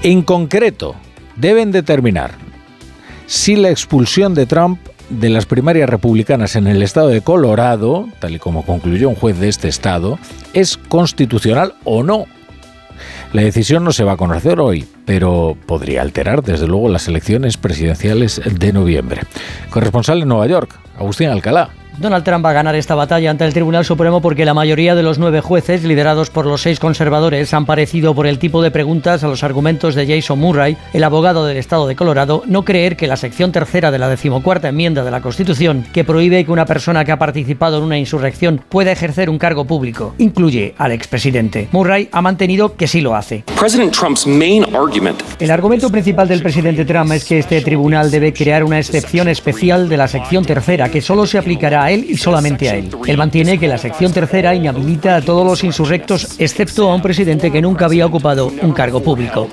En 0.02 0.20
concreto, 0.20 0.94
deben 1.36 1.72
determinar 1.72 2.32
si 3.26 3.56
la 3.56 3.70
expulsión 3.70 4.34
de 4.34 4.44
Trump 4.44 4.80
de 5.08 5.30
las 5.30 5.46
primarias 5.46 5.88
republicanas 5.88 6.56
en 6.56 6.66
el 6.66 6.82
estado 6.82 7.08
de 7.08 7.22
Colorado, 7.22 8.06
tal 8.18 8.34
y 8.34 8.38
como 8.38 8.66
concluyó 8.66 9.08
un 9.08 9.14
juez 9.14 9.38
de 9.38 9.48
este 9.48 9.68
estado, 9.68 10.18
es 10.52 10.76
constitucional 10.76 11.74
o 11.84 12.02
no. 12.02 12.26
La 13.32 13.42
decisión 13.42 13.82
no 13.82 13.92
se 13.92 14.04
va 14.04 14.12
a 14.12 14.16
conocer 14.18 14.60
hoy, 14.60 14.84
pero 15.06 15.56
podría 15.64 16.02
alterar 16.02 16.42
desde 16.42 16.66
luego 16.66 16.90
las 16.90 17.08
elecciones 17.08 17.56
presidenciales 17.56 18.42
de 18.44 18.72
noviembre. 18.74 19.22
Corresponsal 19.70 20.20
en 20.20 20.28
Nueva 20.28 20.46
York, 20.48 20.78
Agustín 20.98 21.28
Alcalá. 21.28 21.79
Donald 21.98 22.24
Trump 22.24 22.44
va 22.44 22.50
a 22.50 22.54
ganar 22.54 22.74
esta 22.74 22.94
batalla 22.94 23.30
ante 23.30 23.44
el 23.44 23.52
Tribunal 23.52 23.84
Supremo 23.84 24.20
porque 24.20 24.44
la 24.44 24.54
mayoría 24.54 24.94
de 24.94 25.02
los 25.02 25.18
nueve 25.18 25.40
jueces, 25.40 25.84
liderados 25.84 26.30
por 26.30 26.46
los 26.46 26.62
seis 26.62 26.80
conservadores, 26.80 27.52
han 27.52 27.66
parecido 27.66 28.14
por 28.14 28.26
el 28.26 28.38
tipo 28.38 28.62
de 28.62 28.70
preguntas 28.70 29.22
a 29.22 29.28
los 29.28 29.42
argumentos 29.42 29.94
de 29.94 30.06
Jason 30.06 30.38
Murray, 30.38 30.76
el 30.92 31.04
abogado 31.04 31.46
del 31.46 31.56
estado 31.56 31.86
de 31.86 31.96
Colorado, 31.96 32.42
no 32.46 32.64
creer 32.64 32.96
que 32.96 33.06
la 33.06 33.16
sección 33.16 33.52
tercera 33.52 33.90
de 33.90 33.98
la 33.98 34.08
decimocuarta 34.08 34.68
enmienda 34.68 35.04
de 35.04 35.10
la 35.10 35.20
Constitución, 35.20 35.84
que 35.92 36.04
prohíbe 36.04 36.44
que 36.44 36.52
una 36.52 36.66
persona 36.66 37.04
que 37.04 37.12
ha 37.12 37.18
participado 37.18 37.78
en 37.78 37.84
una 37.84 37.98
insurrección 37.98 38.62
pueda 38.68 38.92
ejercer 38.92 39.28
un 39.28 39.38
cargo 39.38 39.64
público, 39.64 40.14
incluye 40.18 40.74
al 40.78 40.92
expresidente. 40.92 41.68
Murray 41.72 42.08
ha 42.12 42.22
mantenido 42.22 42.76
que 42.76 42.86
sí 42.86 43.00
lo 43.00 43.14
hace. 43.14 43.44
El 45.38 45.50
argumento 45.50 45.90
principal 45.90 46.28
del 46.28 46.42
presidente 46.42 46.84
Trump 46.84 47.12
es 47.12 47.24
que 47.24 47.38
este 47.38 47.60
tribunal 47.60 48.10
debe 48.10 48.32
crear 48.32 48.64
una 48.64 48.78
excepción 48.78 49.28
especial 49.28 49.88
de 49.88 49.96
la 49.96 50.08
sección 50.08 50.44
tercera 50.44 50.88
que 50.88 51.00
solo 51.00 51.26
se 51.26 51.38
aplicará 51.38 51.79
a 51.84 51.90
él 51.90 52.06
y 52.08 52.16
solamente 52.16 52.68
a 52.68 52.76
él. 52.76 52.90
Él 53.06 53.16
mantiene 53.16 53.58
que 53.58 53.68
la 53.68 53.78
sección 53.78 54.12
tercera 54.12 54.54
inhabilita 54.54 55.16
a 55.16 55.22
todos 55.22 55.46
los 55.46 55.64
insurrectos 55.64 56.36
excepto 56.38 56.90
a 56.90 56.94
un 56.94 57.02
presidente 57.02 57.50
que 57.50 57.62
nunca 57.62 57.86
había 57.86 58.06
ocupado 58.06 58.52
un 58.62 58.72
cargo 58.72 59.02
público. 59.02 59.48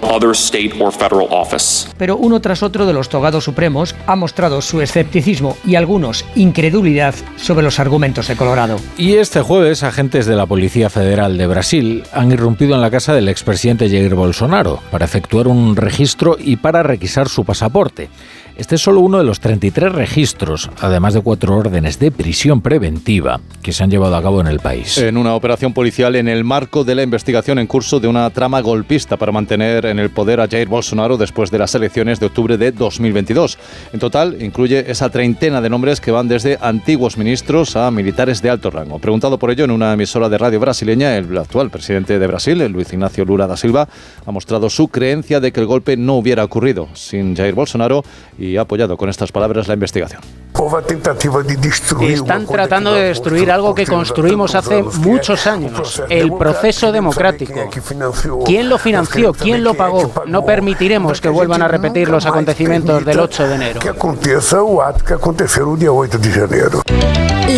Pero 1.97 2.17
uno 2.17 2.41
tras 2.41 2.63
otro 2.63 2.85
de 2.85 2.93
los 2.93 3.09
togados 3.09 3.43
supremos 3.43 3.95
ha 4.05 4.15
mostrado 4.15 4.61
su 4.61 4.81
escepticismo 4.81 5.57
y 5.65 5.75
algunos 5.75 6.25
incredulidad 6.35 7.15
sobre 7.35 7.63
los 7.63 7.79
argumentos 7.79 8.27
de 8.27 8.35
Colorado. 8.35 8.77
Y 8.97 9.15
este 9.15 9.41
jueves 9.41 9.83
agentes 9.83 10.25
de 10.25 10.35
la 10.35 10.45
Policía 10.45 10.89
Federal 10.89 11.37
de 11.37 11.47
Brasil 11.47 12.03
han 12.13 12.31
irrumpido 12.31 12.75
en 12.75 12.81
la 12.81 12.91
casa 12.91 13.13
del 13.13 13.29
expresidente 13.29 13.89
Jair 13.89 14.15
Bolsonaro 14.15 14.79
para 14.91 15.05
efectuar 15.05 15.47
un 15.47 15.75
registro 15.75 16.37
y 16.39 16.57
para 16.57 16.83
requisar 16.83 17.29
su 17.29 17.45
pasaporte. 17.45 18.09
Este 18.57 18.73
es 18.73 18.81
solo 18.81 19.01
uno 19.01 19.19
de 19.19 19.23
los 19.23 19.39
33 19.39 19.91
registros, 19.91 20.71
además 20.81 21.13
de 21.13 21.21
cuatro 21.21 21.55
órdenes 21.55 21.99
de 21.99 22.09
prisión 22.09 22.61
preventiva 22.61 23.39
que 23.61 23.71
se 23.71 23.83
han 23.83 23.91
llevado 23.91 24.15
a 24.15 24.23
cabo 24.23 24.41
en 24.41 24.47
el 24.47 24.59
país. 24.59 24.97
En 24.97 25.15
una 25.15 25.35
operación 25.35 25.73
policial 25.73 26.15
en 26.15 26.27
el 26.27 26.43
marco 26.43 26.83
de 26.83 26.95
la 26.95 27.03
investigación 27.03 27.59
en 27.59 27.67
curso 27.67 27.99
de 27.99 28.07
una 28.07 28.27
trama 28.31 28.61
golpista 28.61 29.15
para 29.15 29.31
mantener 29.31 29.85
en 29.85 29.99
el 29.99 30.09
poder 30.09 30.39
a 30.41 30.47
Jair 30.47 30.67
Bolsonaro 30.67 31.17
después 31.17 31.51
de 31.51 31.59
las 31.59 31.75
elecciones 31.75 32.19
de 32.19 32.25
octubre 32.25 32.57
de 32.57 32.71
2022. 32.71 33.59
En 33.93 33.99
total, 33.99 34.41
incluye 34.41 34.89
esa 34.89 35.11
treintena 35.11 35.61
de 35.61 35.69
nombres 35.69 36.01
que 36.01 36.09
van 36.09 36.27
desde 36.27 36.57
antiguos 36.59 37.15
ministros 37.15 37.75
a 37.75 37.91
militares 37.91 38.41
de 38.41 38.49
alto 38.49 38.71
rango. 38.71 38.97
Preguntado 38.97 39.37
por 39.37 39.51
ello 39.51 39.65
en 39.65 39.71
una 39.71 39.93
emisora 39.93 40.29
de 40.29 40.37
radio 40.39 40.59
brasileña, 40.59 41.15
el 41.15 41.37
actual 41.37 41.69
presidente 41.69 42.17
de 42.17 42.25
Brasil, 42.25 42.65
Luis 42.69 42.91
Ignacio 42.91 43.23
Lula 43.23 43.45
da 43.45 43.55
Silva, 43.55 43.87
ha 44.25 44.31
mostrado 44.31 44.67
su 44.71 44.87
creencia 44.87 45.39
de 45.39 45.51
que 45.51 45.59
el 45.59 45.67
golpe 45.67 45.95
no 45.95 46.15
hubiera 46.15 46.43
ocurrido 46.43 46.87
sin 46.95 47.35
Jair 47.35 47.53
Bolsonaro 47.53 48.03
y 48.39 48.46
ha 48.55 48.61
apoyado 48.61 48.95
con 48.95 49.09
estas 49.09 49.31
palabras 49.31 49.67
la 49.67 49.73
investigación. 49.73 50.21
Están 52.01 52.45
tratando 52.47 52.93
de 52.93 53.03
destruir 53.03 53.51
algo 53.51 53.75
que 53.75 53.85
construimos 53.85 54.55
hace 54.55 54.81
muchos 54.83 55.45
años, 55.47 56.01
el 56.09 56.33
proceso 56.33 56.91
democrático. 56.91 57.69
¿Quién 58.45 58.69
lo 58.69 58.77
financió? 58.77 59.33
¿Quién 59.33 59.63
lo 59.63 59.73
pagó? 59.73 60.11
No 60.25 60.45
permitiremos 60.45 61.21
que 61.21 61.29
vuelvan 61.29 61.61
a 61.61 61.67
repetir 61.67 62.09
los 62.09 62.25
acontecimientos 62.25 63.05
del 63.05 63.19
8 63.19 63.47
de 63.47 63.55
enero. 63.55 63.79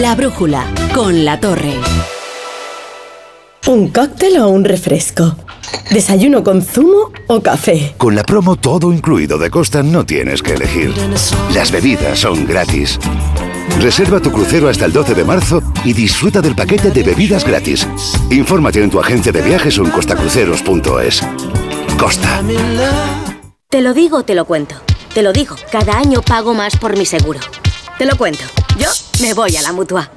La 0.02 0.16
brújula 0.16 0.66
con 0.94 1.26
la 1.26 1.40
torre. 1.40 1.74
¿Un 3.70 3.90
cóctel 3.90 4.40
o 4.40 4.50
un 4.50 4.66
refresco? 4.66 5.36
¿Desayuno 5.92 6.44
con 6.44 6.64
zumo 6.64 7.12
o 7.28 7.40
café? 7.40 7.94
Con 8.00 8.16
la 8.16 8.24
promo 8.24 8.56
todo 8.56 8.92
incluido 8.92 9.38
de 9.38 9.52
Costa 9.52 9.84
no 9.84 10.08
tienes 10.08 10.42
que 10.42 10.56
elegir. 10.56 10.92
Las 11.54 11.72
bebidas 11.72 12.18
son 12.18 12.48
gratis. 12.48 12.98
Reserva 13.80 14.20
tu 14.20 14.32
crucero 14.32 14.70
hasta 14.70 14.86
el 14.86 14.92
12 14.92 15.14
de 15.14 15.24
marzo 15.24 15.62
y 15.86 15.94
disfruta 15.94 16.42
del 16.42 16.56
paquete 16.56 16.90
de 16.90 17.04
bebidas 17.04 17.46
gratis. 17.46 17.88
Infórmate 18.32 18.82
en 18.82 18.90
tu 18.90 19.00
agencia 19.00 19.32
de 19.32 19.44
viajes 19.44 19.78
o 19.78 19.86
en 19.86 19.92
costacruceros.es. 19.92 21.22
Costa. 22.00 22.42
Te 23.70 23.82
lo 23.82 23.94
digo, 23.94 24.24
te 24.24 24.34
lo 24.34 24.46
cuento. 24.46 24.78
Te 25.14 25.22
lo 25.22 25.32
digo, 25.32 25.56
cada 25.72 25.96
año 25.96 26.24
pago 26.24 26.56
más 26.56 26.76
por 26.76 26.98
mi 26.98 27.06
seguro. 27.06 27.40
Te 28.00 28.08
lo 28.08 28.18
cuento. 28.18 28.46
Yo 28.80 28.90
me 29.22 29.36
voy 29.36 29.56
a 29.58 29.62
la 29.62 29.74
mutua. 29.74 30.10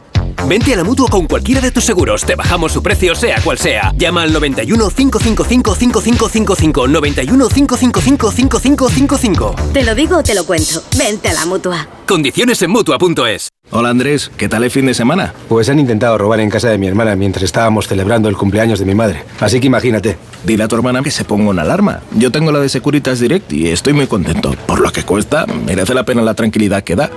Vente 0.47 0.75
a 0.75 0.77
la 0.77 0.85
mutua 0.85 1.09
con 1.09 1.27
cualquiera 1.27 1.61
de 1.61 1.71
tus 1.71 1.85
seguros. 1.85 2.25
Te 2.25 2.35
bajamos 2.35 2.73
su 2.73 2.83
precio, 2.83 3.15
sea 3.15 3.41
cual 3.43 3.59
sea. 3.59 3.93
Llama 3.97 4.23
al 4.23 4.33
91 4.33 4.91
555 4.91 5.75
5555. 5.75 6.89
91 6.89 7.49
555 7.49 8.31
5555. 8.31 9.55
Te 9.73 9.85
lo 9.85 9.95
digo 9.95 10.19
o 10.19 10.23
te 10.23 10.35
lo 10.35 10.45
cuento. 10.45 10.83
Vente 10.97 11.29
a 11.29 11.33
la 11.35 11.47
mutua. 11.47 11.89
Condiciones 12.07 12.61
en 12.63 12.71
mutua.es. 12.71 13.49
Hola 13.71 13.89
Andrés, 13.89 14.31
¿qué 14.37 14.51
tal 14.51 14.65
el 14.65 14.71
fin 14.71 14.85
de 14.85 14.93
semana? 14.93 15.33
Pues 15.49 15.71
han 15.71 15.79
intentado 15.79 16.19
robar 16.19 16.41
en 16.41 16.51
casa 16.51 16.69
de 16.69 16.77
mi 16.77 16.89
hermana 16.89 17.17
mientras 17.17 17.45
estábamos 17.45 17.89
celebrando 17.89 18.29
el 18.29 18.37
cumpleaños 18.37 18.79
de 18.79 18.85
mi 18.85 18.95
madre. 18.95 19.25
Así 19.41 19.61
que 19.61 19.69
imagínate. 19.69 20.19
Dile 20.45 20.65
a 20.65 20.69
tu 20.69 20.77
hermana 20.77 21.03
que 21.03 21.11
se 21.11 21.25
ponga 21.25 21.49
una 21.51 21.63
alarma. 21.63 22.01
Yo 22.13 22.31
tengo 22.31 22.53
la 22.53 22.59
de 22.59 22.69
Securitas 22.69 23.21
Direct 23.21 23.53
y 23.53 23.69
estoy 23.69 23.95
muy 23.95 24.09
contento. 24.09 24.55
Por 24.67 24.81
lo 24.81 24.91
que 24.91 25.05
cuesta, 25.05 25.47
merece 25.47 25.95
la 25.95 26.05
pena 26.05 26.21
la 26.21 26.35
tranquilidad 26.35 26.83
que 26.83 26.97
da. 26.97 27.11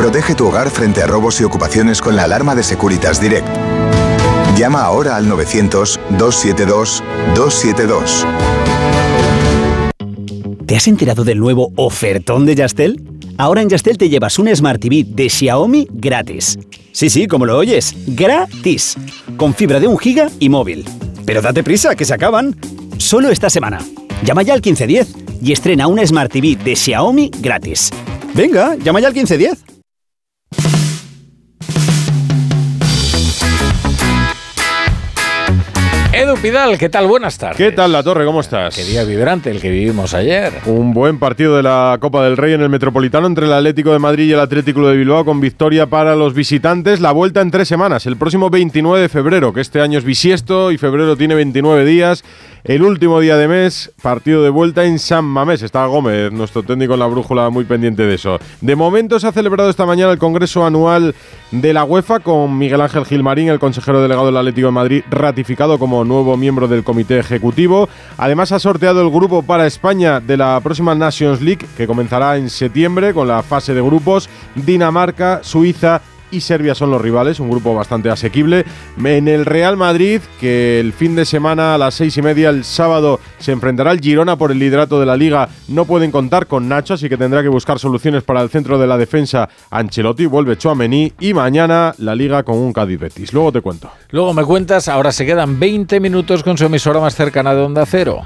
Protege 0.00 0.34
tu 0.34 0.46
hogar 0.46 0.70
frente 0.70 1.02
a 1.02 1.06
robos 1.06 1.38
y 1.42 1.44
ocupaciones 1.44 2.00
con 2.00 2.16
la 2.16 2.24
alarma 2.24 2.54
de 2.54 2.62
Securitas 2.62 3.20
Direct. 3.20 3.46
Llama 4.56 4.80
ahora 4.80 5.14
al 5.14 5.26
900-272-272. 5.26 8.24
¿Te 10.64 10.74
has 10.74 10.88
enterado 10.88 11.22
del 11.22 11.38
nuevo 11.38 11.70
ofertón 11.76 12.46
de 12.46 12.54
Yastel? 12.54 13.04
Ahora 13.36 13.60
en 13.60 13.68
Yastel 13.68 13.98
te 13.98 14.08
llevas 14.08 14.38
un 14.38 14.48
Smart 14.56 14.80
TV 14.80 15.04
de 15.06 15.28
Xiaomi 15.28 15.86
gratis. 15.92 16.58
Sí, 16.92 17.10
sí, 17.10 17.26
como 17.26 17.44
lo 17.44 17.58
oyes, 17.58 17.94
gratis. 18.06 18.96
Con 19.36 19.52
fibra 19.52 19.80
de 19.80 19.86
un 19.86 19.98
giga 19.98 20.30
y 20.38 20.48
móvil. 20.48 20.86
Pero 21.26 21.42
date 21.42 21.62
prisa, 21.62 21.94
que 21.94 22.06
se 22.06 22.14
acaban. 22.14 22.56
Solo 22.96 23.28
esta 23.28 23.50
semana. 23.50 23.80
Llama 24.24 24.44
ya 24.44 24.54
al 24.54 24.62
1510 24.62 25.42
y 25.42 25.52
estrena 25.52 25.88
un 25.88 25.98
Smart 26.06 26.32
TV 26.32 26.56
de 26.56 26.74
Xiaomi 26.74 27.30
gratis. 27.40 27.90
Venga, 28.32 28.76
llama 28.76 29.00
ya 29.00 29.08
al 29.08 29.12
1510. 29.12 29.79
Edu 36.20 36.34
Pidal, 36.34 36.76
¿qué 36.76 36.90
tal? 36.90 37.06
Buenas 37.06 37.38
tardes. 37.38 37.56
¿Qué 37.56 37.72
tal, 37.72 37.92
La 37.92 38.02
Torre? 38.02 38.26
¿Cómo 38.26 38.40
estás? 38.40 38.76
Qué 38.76 38.84
día 38.84 39.04
vibrante 39.04 39.50
el 39.50 39.58
que 39.58 39.70
vivimos 39.70 40.12
ayer. 40.12 40.52
Un 40.66 40.92
buen 40.92 41.18
partido 41.18 41.56
de 41.56 41.62
la 41.62 41.96
Copa 41.98 42.22
del 42.22 42.36
Rey 42.36 42.52
en 42.52 42.60
el 42.60 42.68
Metropolitano 42.68 43.26
entre 43.26 43.46
el 43.46 43.52
Atlético 43.54 43.90
de 43.90 44.00
Madrid 44.00 44.28
y 44.28 44.32
el 44.34 44.40
Atlético 44.40 44.86
de 44.86 44.98
Bilbao 44.98 45.24
con 45.24 45.40
victoria 45.40 45.86
para 45.86 46.14
los 46.16 46.34
visitantes. 46.34 47.00
La 47.00 47.12
vuelta 47.12 47.40
en 47.40 47.50
tres 47.50 47.68
semanas, 47.68 48.04
el 48.04 48.18
próximo 48.18 48.50
29 48.50 49.00
de 49.00 49.08
febrero, 49.08 49.54
que 49.54 49.62
este 49.62 49.80
año 49.80 49.98
es 49.98 50.04
bisiesto 50.04 50.70
y 50.72 50.76
febrero 50.76 51.16
tiene 51.16 51.34
29 51.34 51.86
días. 51.86 52.22
El 52.64 52.82
último 52.82 53.20
día 53.20 53.38
de 53.38 53.48
mes, 53.48 53.90
partido 54.02 54.42
de 54.42 54.50
vuelta 54.50 54.84
en 54.84 54.98
San 54.98 55.24
Mamés. 55.24 55.62
Está 55.62 55.86
Gómez, 55.86 56.30
nuestro 56.30 56.62
técnico 56.62 56.92
en 56.92 57.00
la 57.00 57.06
brújula, 57.06 57.48
muy 57.48 57.64
pendiente 57.64 58.02
de 58.02 58.16
eso. 58.16 58.38
De 58.60 58.76
momento 58.76 59.18
se 59.18 59.26
ha 59.26 59.32
celebrado 59.32 59.70
esta 59.70 59.86
mañana 59.86 60.12
el 60.12 60.18
Congreso 60.18 60.66
Anual 60.66 61.14
de 61.50 61.72
la 61.72 61.84
UEFA 61.84 62.20
con 62.20 62.58
Miguel 62.58 62.82
Ángel 62.82 63.06
Gilmarín, 63.06 63.48
el 63.48 63.58
consejero 63.58 64.02
delegado 64.02 64.26
del 64.26 64.36
Atlético 64.36 64.66
de 64.66 64.72
Madrid, 64.72 65.02
ratificado 65.08 65.78
como 65.78 66.04
nuevo 66.10 66.36
miembro 66.36 66.68
del 66.68 66.84
comité 66.84 67.18
ejecutivo. 67.18 67.88
Además, 68.18 68.52
ha 68.52 68.58
sorteado 68.58 69.00
el 69.00 69.10
grupo 69.10 69.42
para 69.42 69.66
España 69.66 70.20
de 70.20 70.36
la 70.36 70.60
próxima 70.60 70.94
Nations 70.94 71.40
League, 71.40 71.66
que 71.76 71.86
comenzará 71.86 72.36
en 72.36 72.50
septiembre 72.50 73.14
con 73.14 73.26
la 73.26 73.42
fase 73.42 73.72
de 73.72 73.80
grupos. 73.80 74.28
Dinamarca, 74.54 75.40
Suiza 75.42 76.02
y 76.30 76.40
Serbia 76.40 76.74
son 76.74 76.90
los 76.90 77.00
rivales, 77.00 77.40
un 77.40 77.50
grupo 77.50 77.74
bastante 77.74 78.10
asequible. 78.10 78.64
En 79.02 79.28
el 79.28 79.46
Real 79.46 79.76
Madrid, 79.76 80.20
que 80.40 80.80
el 80.80 80.92
fin 80.92 81.14
de 81.16 81.24
semana 81.24 81.74
a 81.74 81.78
las 81.78 81.94
seis 81.94 82.16
y 82.16 82.22
media, 82.22 82.50
el 82.50 82.64
sábado, 82.64 83.20
se 83.38 83.52
enfrentará 83.52 83.90
al 83.90 84.00
Girona 84.00 84.36
por 84.36 84.52
el 84.52 84.58
liderato 84.58 85.00
de 85.00 85.06
la 85.06 85.16
liga, 85.16 85.48
no 85.68 85.84
pueden 85.84 86.10
contar 86.10 86.46
con 86.46 86.68
Nacho, 86.68 86.94
así 86.94 87.08
que 87.08 87.16
tendrá 87.16 87.42
que 87.42 87.48
buscar 87.48 87.78
soluciones 87.78 88.22
para 88.22 88.42
el 88.42 88.50
centro 88.50 88.78
de 88.78 88.86
la 88.86 88.98
defensa. 88.98 89.48
Ancelotti 89.70 90.26
vuelve 90.26 90.56
Chouameni 90.56 91.12
y 91.20 91.34
mañana 91.34 91.94
la 91.98 92.14
liga 92.14 92.42
con 92.42 92.58
un 92.58 92.72
Cádiz 92.72 92.98
Betis. 92.98 93.32
Luego 93.32 93.52
te 93.52 93.60
cuento. 93.60 93.90
Luego 94.10 94.34
me 94.34 94.44
cuentas, 94.44 94.88
ahora 94.88 95.12
se 95.12 95.26
quedan 95.26 95.58
20 95.58 96.00
minutos 96.00 96.42
con 96.42 96.56
su 96.56 96.66
emisora 96.66 97.00
más 97.00 97.14
cercana 97.14 97.54
de 97.54 97.62
Onda 97.62 97.86
Cero. 97.86 98.22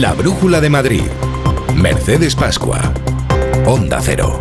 La 0.00 0.14
Brújula 0.14 0.62
de 0.62 0.70
Madrid. 0.70 1.04
Mercedes 1.74 2.34
Pascua. 2.34 2.80
Onda 3.66 4.00
Cero. 4.00 4.40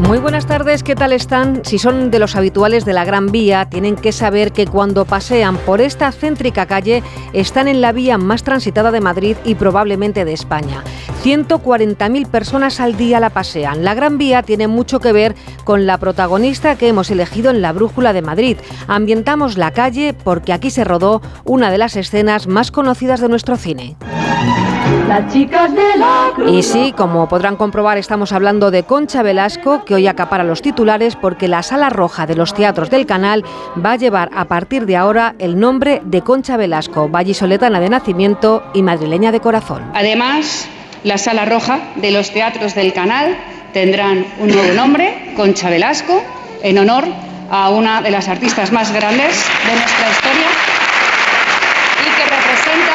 Muy 0.00 0.16
buenas 0.16 0.46
tardes, 0.46 0.82
¿qué 0.82 0.94
tal 0.94 1.12
están? 1.12 1.60
Si 1.62 1.78
son 1.78 2.10
de 2.10 2.18
los 2.18 2.34
habituales 2.34 2.86
de 2.86 2.94
la 2.94 3.04
Gran 3.04 3.26
Vía, 3.26 3.66
tienen 3.68 3.96
que 3.96 4.12
saber 4.12 4.50
que 4.50 4.66
cuando 4.66 5.04
pasean 5.04 5.58
por 5.58 5.82
esta 5.82 6.10
céntrica 6.10 6.64
calle 6.64 7.02
están 7.34 7.68
en 7.68 7.82
la 7.82 7.92
vía 7.92 8.16
más 8.16 8.42
transitada 8.42 8.92
de 8.92 9.02
Madrid 9.02 9.36
y 9.44 9.56
probablemente 9.56 10.24
de 10.24 10.32
España. 10.32 10.82
140.000 11.22 12.26
personas 12.28 12.80
al 12.80 12.96
día 12.96 13.20
la 13.20 13.28
pasean. 13.28 13.84
La 13.84 13.92
Gran 13.92 14.16
Vía 14.16 14.42
tiene 14.42 14.68
mucho 14.68 15.00
que 15.00 15.12
ver 15.12 15.36
con 15.64 15.84
la 15.84 15.98
protagonista 15.98 16.76
que 16.76 16.88
hemos 16.88 17.10
elegido 17.10 17.50
en 17.50 17.60
la 17.60 17.72
Brújula 17.72 18.14
de 18.14 18.22
Madrid. 18.22 18.56
Ambientamos 18.88 19.58
la 19.58 19.70
calle 19.70 20.14
porque 20.14 20.54
aquí 20.54 20.70
se 20.70 20.82
rodó 20.82 21.20
una 21.44 21.70
de 21.70 21.76
las 21.76 21.96
escenas 21.96 22.46
más 22.46 22.70
conocidas 22.70 23.20
de 23.20 23.28
nuestro 23.28 23.58
cine. 23.58 23.96
Las 25.06 25.32
chicas 25.32 25.72
de 25.74 25.96
la 25.98 26.30
cruz. 26.34 26.50
Y 26.50 26.62
sí, 26.62 26.94
como 26.96 27.28
podrán 27.28 27.56
comprobar, 27.56 27.98
estamos 27.98 28.32
hablando 28.32 28.70
de 28.70 28.84
Concha 28.84 29.22
Velasco, 29.22 29.84
que 29.90 29.96
hoy 29.96 30.06
acapara 30.06 30.44
los 30.44 30.62
titulares 30.62 31.16
porque 31.16 31.48
la 31.48 31.64
Sala 31.64 31.90
Roja 31.90 32.24
de 32.24 32.36
los 32.36 32.54
Teatros 32.54 32.90
del 32.90 33.06
Canal 33.06 33.44
va 33.84 33.92
a 33.92 33.96
llevar 33.96 34.30
a 34.32 34.44
partir 34.44 34.86
de 34.86 34.96
ahora 34.96 35.34
el 35.40 35.58
nombre 35.58 36.00
de 36.04 36.22
Concha 36.22 36.56
Velasco, 36.56 37.08
vallisoletana 37.08 37.80
de 37.80 37.88
nacimiento 37.88 38.62
y 38.72 38.82
madrileña 38.82 39.32
de 39.32 39.40
corazón. 39.40 39.90
Además, 39.92 40.68
la 41.02 41.18
Sala 41.18 41.44
Roja 41.44 41.80
de 41.96 42.12
los 42.12 42.30
Teatros 42.30 42.76
del 42.76 42.92
Canal 42.92 43.36
tendrán 43.72 44.24
un 44.38 44.52
nuevo 44.52 44.74
nombre, 44.74 45.32
Concha 45.34 45.70
Velasco, 45.70 46.22
en 46.62 46.78
honor 46.78 47.06
a 47.50 47.70
una 47.70 48.00
de 48.00 48.12
las 48.12 48.28
artistas 48.28 48.70
más 48.70 48.92
grandes 48.92 49.44
de 49.66 49.72
nuestra 49.72 50.08
historia 50.08 50.50
y 51.98 52.10
que 52.14 52.30
representa 52.30 52.94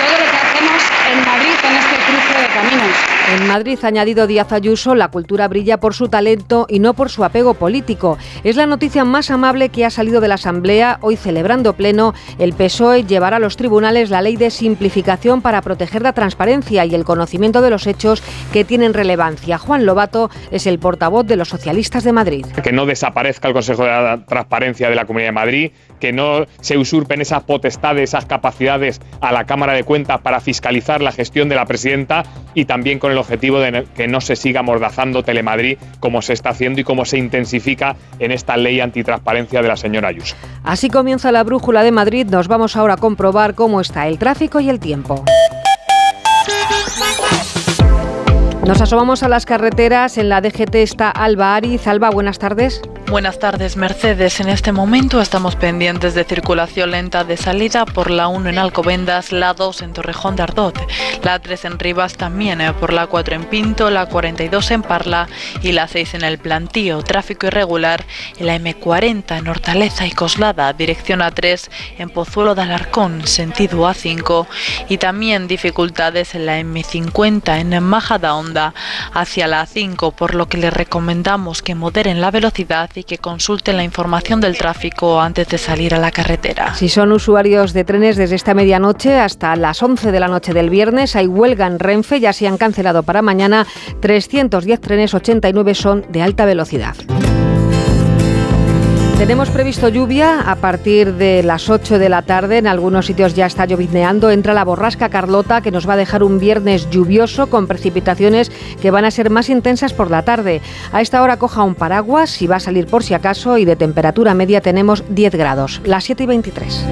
todo 0.00 0.24
lo 0.24 0.30
que 0.30 0.36
hacemos 0.38 0.82
en 1.12 1.18
Madrid 1.18 1.54
en 1.68 1.76
este 1.76 1.96
cruce 1.96 2.40
de 2.40 2.46
caminos. 2.54 3.19
En 3.30 3.46
Madrid, 3.46 3.78
ha 3.82 3.86
añadido 3.86 4.26
Díaz 4.26 4.52
Ayuso, 4.52 4.96
la 4.96 5.06
cultura 5.06 5.46
brilla 5.46 5.78
por 5.78 5.94
su 5.94 6.08
talento 6.08 6.66
y 6.68 6.80
no 6.80 6.94
por 6.94 7.10
su 7.10 7.22
apego 7.22 7.54
político. 7.54 8.18
Es 8.42 8.56
la 8.56 8.66
noticia 8.66 9.04
más 9.04 9.30
amable 9.30 9.68
que 9.68 9.84
ha 9.84 9.90
salido 9.90 10.20
de 10.20 10.26
la 10.26 10.34
Asamblea. 10.34 10.98
Hoy, 11.00 11.14
celebrando 11.14 11.74
pleno, 11.74 12.12
el 12.40 12.54
PSOE 12.54 13.04
llevará 13.04 13.36
a 13.36 13.40
los 13.40 13.56
tribunales 13.56 14.10
la 14.10 14.20
ley 14.20 14.36
de 14.36 14.50
simplificación 14.50 15.42
para 15.42 15.62
proteger 15.62 16.02
la 16.02 16.12
transparencia 16.12 16.84
y 16.84 16.94
el 16.96 17.04
conocimiento 17.04 17.62
de 17.62 17.70
los 17.70 17.86
hechos 17.86 18.20
que 18.52 18.64
tienen 18.64 18.94
relevancia. 18.94 19.58
Juan 19.58 19.86
Lobato 19.86 20.28
es 20.50 20.66
el 20.66 20.80
portavoz 20.80 21.24
de 21.24 21.36
los 21.36 21.48
socialistas 21.48 22.02
de 22.02 22.12
Madrid. 22.12 22.46
Que 22.64 22.72
no 22.72 22.84
desaparezca 22.84 23.46
el 23.46 23.54
Consejo 23.54 23.84
de 23.84 23.90
la 23.90 24.24
Transparencia 24.26 24.88
de 24.88 24.96
la 24.96 25.04
Comunidad 25.04 25.28
de 25.28 25.32
Madrid, 25.32 25.70
que 26.00 26.12
no 26.12 26.46
se 26.60 26.78
usurpen 26.78 27.20
esas 27.20 27.44
potestades, 27.44 28.10
esas 28.10 28.24
capacidades 28.24 29.00
a 29.20 29.32
la 29.32 29.44
Cámara 29.44 29.74
de 29.74 29.84
Cuentas 29.84 30.20
para 30.20 30.40
fiscalizar 30.40 31.02
la 31.02 31.12
gestión 31.12 31.48
de 31.48 31.54
la 31.54 31.66
presidenta 31.66 32.24
y 32.54 32.64
también 32.64 32.98
con 32.98 33.12
el 33.12 33.18
objetivo 33.18 33.60
de 33.60 33.86
que 33.94 34.08
no 34.08 34.20
se 34.20 34.34
siga 34.34 34.62
mordazando 34.62 35.22
Telemadrid 35.22 35.78
como 36.00 36.22
se 36.22 36.32
está 36.32 36.50
haciendo 36.50 36.80
y 36.80 36.84
como 36.84 37.04
se 37.04 37.18
intensifica 37.18 37.96
en 38.18 38.32
esta 38.32 38.56
ley 38.56 38.80
antitransparencia 38.80 39.62
de 39.62 39.68
la 39.68 39.76
señora 39.76 40.08
Ayuso. 40.08 40.34
Así 40.64 40.90
comienza 40.90 41.30
la 41.30 41.44
brújula 41.44 41.82
de 41.82 41.92
Madrid. 41.92 42.26
Nos 42.26 42.48
vamos 42.48 42.76
ahora 42.76 42.94
a 42.94 42.96
comprobar 42.96 43.54
cómo 43.54 43.80
está 43.80 44.08
el 44.08 44.18
tráfico 44.18 44.60
y 44.60 44.70
el 44.70 44.80
tiempo. 44.80 45.24
Nos 48.70 48.80
asomamos 48.80 49.24
a 49.24 49.28
las 49.28 49.46
carreteras. 49.46 50.16
En 50.16 50.28
la 50.28 50.40
DGT 50.40 50.76
está 50.76 51.10
Alba 51.10 51.56
Ariz. 51.56 51.88
Alba, 51.88 52.08
buenas 52.08 52.38
tardes. 52.38 52.80
Buenas 53.08 53.40
tardes, 53.40 53.76
Mercedes. 53.76 54.38
En 54.38 54.48
este 54.48 54.70
momento 54.70 55.20
estamos 55.20 55.56
pendientes 55.56 56.14
de 56.14 56.22
circulación 56.22 56.92
lenta 56.92 57.24
de 57.24 57.36
salida 57.36 57.84
por 57.84 58.08
la 58.08 58.28
1 58.28 58.48
en 58.48 58.58
Alcobendas, 58.58 59.32
la 59.32 59.52
2 59.52 59.82
en 59.82 59.92
Torrejón 59.92 60.36
de 60.36 60.44
Ardot, 60.44 60.78
la 61.24 61.40
3 61.40 61.64
en 61.64 61.78
Rivas 61.80 62.14
también, 62.14 62.60
eh, 62.60 62.72
por 62.72 62.92
la 62.92 63.08
4 63.08 63.34
en 63.34 63.44
Pinto, 63.46 63.90
la 63.90 64.06
42 64.06 64.70
en 64.70 64.82
Parla 64.82 65.28
y 65.60 65.72
la 65.72 65.88
6 65.88 66.14
en 66.14 66.22
El 66.22 66.38
Plantío. 66.38 67.02
Tráfico 67.02 67.48
irregular 67.48 68.04
en 68.38 68.46
la 68.46 68.54
M40 68.54 69.38
en 69.38 69.48
Hortaleza 69.48 70.06
y 70.06 70.12
Coslada, 70.12 70.72
dirección 70.72 71.18
A3 71.18 71.68
en 71.98 72.10
Pozuelo 72.10 72.54
de 72.54 72.62
Alarcón, 72.62 73.26
sentido 73.26 73.88
A5 73.88 74.46
y 74.88 74.98
también 74.98 75.48
dificultades 75.48 76.36
en 76.36 76.46
la 76.46 76.60
M50 76.60 77.58
en 77.58 77.82
Majadahonda 77.82 78.59
hacia 79.12 79.46
la 79.46 79.66
A5, 79.66 80.12
por 80.14 80.34
lo 80.34 80.46
que 80.46 80.58
les 80.58 80.72
recomendamos 80.72 81.62
que 81.62 81.74
moderen 81.74 82.20
la 82.20 82.30
velocidad 82.30 82.90
y 82.94 83.04
que 83.04 83.18
consulten 83.18 83.76
la 83.76 83.84
información 83.84 84.40
del 84.40 84.56
tráfico 84.56 85.20
antes 85.20 85.48
de 85.48 85.58
salir 85.58 85.94
a 85.94 85.98
la 85.98 86.10
carretera. 86.10 86.74
Si 86.74 86.88
son 86.88 87.12
usuarios 87.12 87.72
de 87.72 87.84
trenes 87.84 88.16
desde 88.16 88.36
esta 88.36 88.54
medianoche 88.54 89.18
hasta 89.18 89.56
las 89.56 89.82
11 89.82 90.12
de 90.12 90.20
la 90.20 90.28
noche 90.28 90.52
del 90.52 90.70
viernes, 90.70 91.16
hay 91.16 91.26
huelga 91.26 91.66
en 91.66 91.78
Renfe, 91.78 92.20
ya 92.20 92.32
se 92.32 92.46
han 92.46 92.58
cancelado 92.58 93.02
para 93.02 93.22
mañana 93.22 93.66
310 94.00 94.80
trenes, 94.80 95.14
89 95.14 95.74
son 95.74 96.06
de 96.10 96.22
alta 96.22 96.44
velocidad. 96.44 96.94
Tenemos 99.20 99.50
previsto 99.50 99.90
lluvia 99.90 100.40
a 100.40 100.56
partir 100.56 101.12
de 101.12 101.42
las 101.42 101.68
8 101.68 101.98
de 101.98 102.08
la 102.08 102.22
tarde. 102.22 102.56
En 102.56 102.66
algunos 102.66 103.04
sitios 103.04 103.34
ya 103.34 103.44
está 103.44 103.66
llovizneando. 103.66 104.30
Entra 104.30 104.54
la 104.54 104.64
borrasca 104.64 105.10
Carlota 105.10 105.60
que 105.60 105.70
nos 105.70 105.86
va 105.86 105.92
a 105.92 105.98
dejar 105.98 106.22
un 106.22 106.38
viernes 106.38 106.88
lluvioso 106.88 107.48
con 107.48 107.66
precipitaciones 107.66 108.50
que 108.80 108.90
van 108.90 109.04
a 109.04 109.10
ser 109.10 109.28
más 109.28 109.50
intensas 109.50 109.92
por 109.92 110.10
la 110.10 110.22
tarde. 110.22 110.62
A 110.90 111.02
esta 111.02 111.22
hora 111.22 111.36
coja 111.36 111.64
un 111.64 111.74
paraguas 111.74 112.30
si 112.30 112.46
va 112.46 112.56
a 112.56 112.60
salir 112.60 112.86
por 112.86 113.04
si 113.04 113.12
acaso 113.12 113.58
y 113.58 113.66
de 113.66 113.76
temperatura 113.76 114.32
media 114.32 114.62
tenemos 114.62 115.04
10 115.10 115.34
grados, 115.34 115.82
las 115.84 116.04
7 116.04 116.22
y 116.22 116.26
23. 116.26 116.86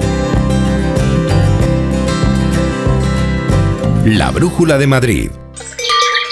La 4.05 4.29
Brújula 4.29 4.77
de 4.77 4.85
Madrid. 4.85 5.31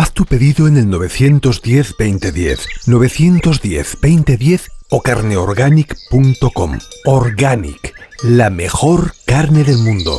Haz 0.00 0.14
tu 0.14 0.24
pedido 0.24 0.66
en 0.66 0.78
el 0.78 0.86
910-2010, 0.86 2.64
910-2010 2.86 4.70
o 4.88 5.02
carneorganic.com. 5.02 6.78
Organic, 7.04 7.94
la 8.22 8.48
mejor 8.48 9.12
carne 9.26 9.62
del 9.62 9.76
mundo. 9.76 10.18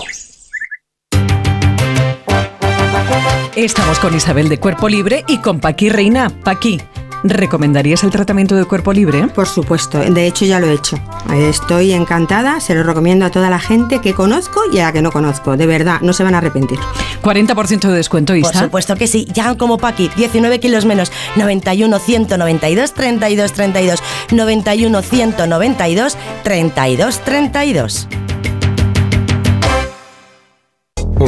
Estamos 3.55 3.97
con 3.97 4.15
Isabel 4.15 4.49
de 4.49 4.59
Cuerpo 4.59 4.87
Libre 4.87 5.25
y 5.27 5.39
con 5.39 5.59
Paqui 5.59 5.89
Reina. 5.89 6.29
Paqui, 6.29 6.79
¿recomendarías 7.23 8.03
el 8.03 8.09
tratamiento 8.09 8.55
de 8.55 8.65
cuerpo 8.65 8.93
libre? 8.93 9.27
Por 9.27 9.47
supuesto, 9.47 9.99
de 9.99 10.27
hecho 10.27 10.45
ya 10.45 10.59
lo 10.59 10.67
he 10.67 10.73
hecho. 10.73 10.97
Estoy 11.33 11.93
encantada, 11.93 12.59
se 12.59 12.75
lo 12.75 12.83
recomiendo 12.83 13.25
a 13.25 13.29
toda 13.31 13.49
la 13.49 13.59
gente 13.59 13.99
que 13.99 14.13
conozco 14.13 14.61
y 14.71 14.79
a 14.79 14.85
la 14.85 14.91
que 14.91 15.01
no 15.01 15.11
conozco. 15.11 15.57
De 15.57 15.65
verdad, 15.65 16.01
no 16.01 16.13
se 16.13 16.23
van 16.23 16.35
a 16.35 16.39
arrepentir. 16.39 16.79
40% 17.21 17.89
de 17.89 17.93
descuento, 17.93 18.35
Isa. 18.35 18.51
Por 18.51 18.61
supuesto 18.61 18.95
que 18.95 19.07
sí, 19.07 19.27
ya 19.31 19.55
como 19.55 19.77
Paqui, 19.77 20.09
19 20.15 20.59
kilos 20.59 20.85
menos, 20.85 21.11
91 21.35 21.99
192 21.99 22.93
32 22.93 23.53
32, 23.53 24.03
91 24.31 25.01
192 25.01 26.17
32 26.43 27.19
32. 27.19 28.07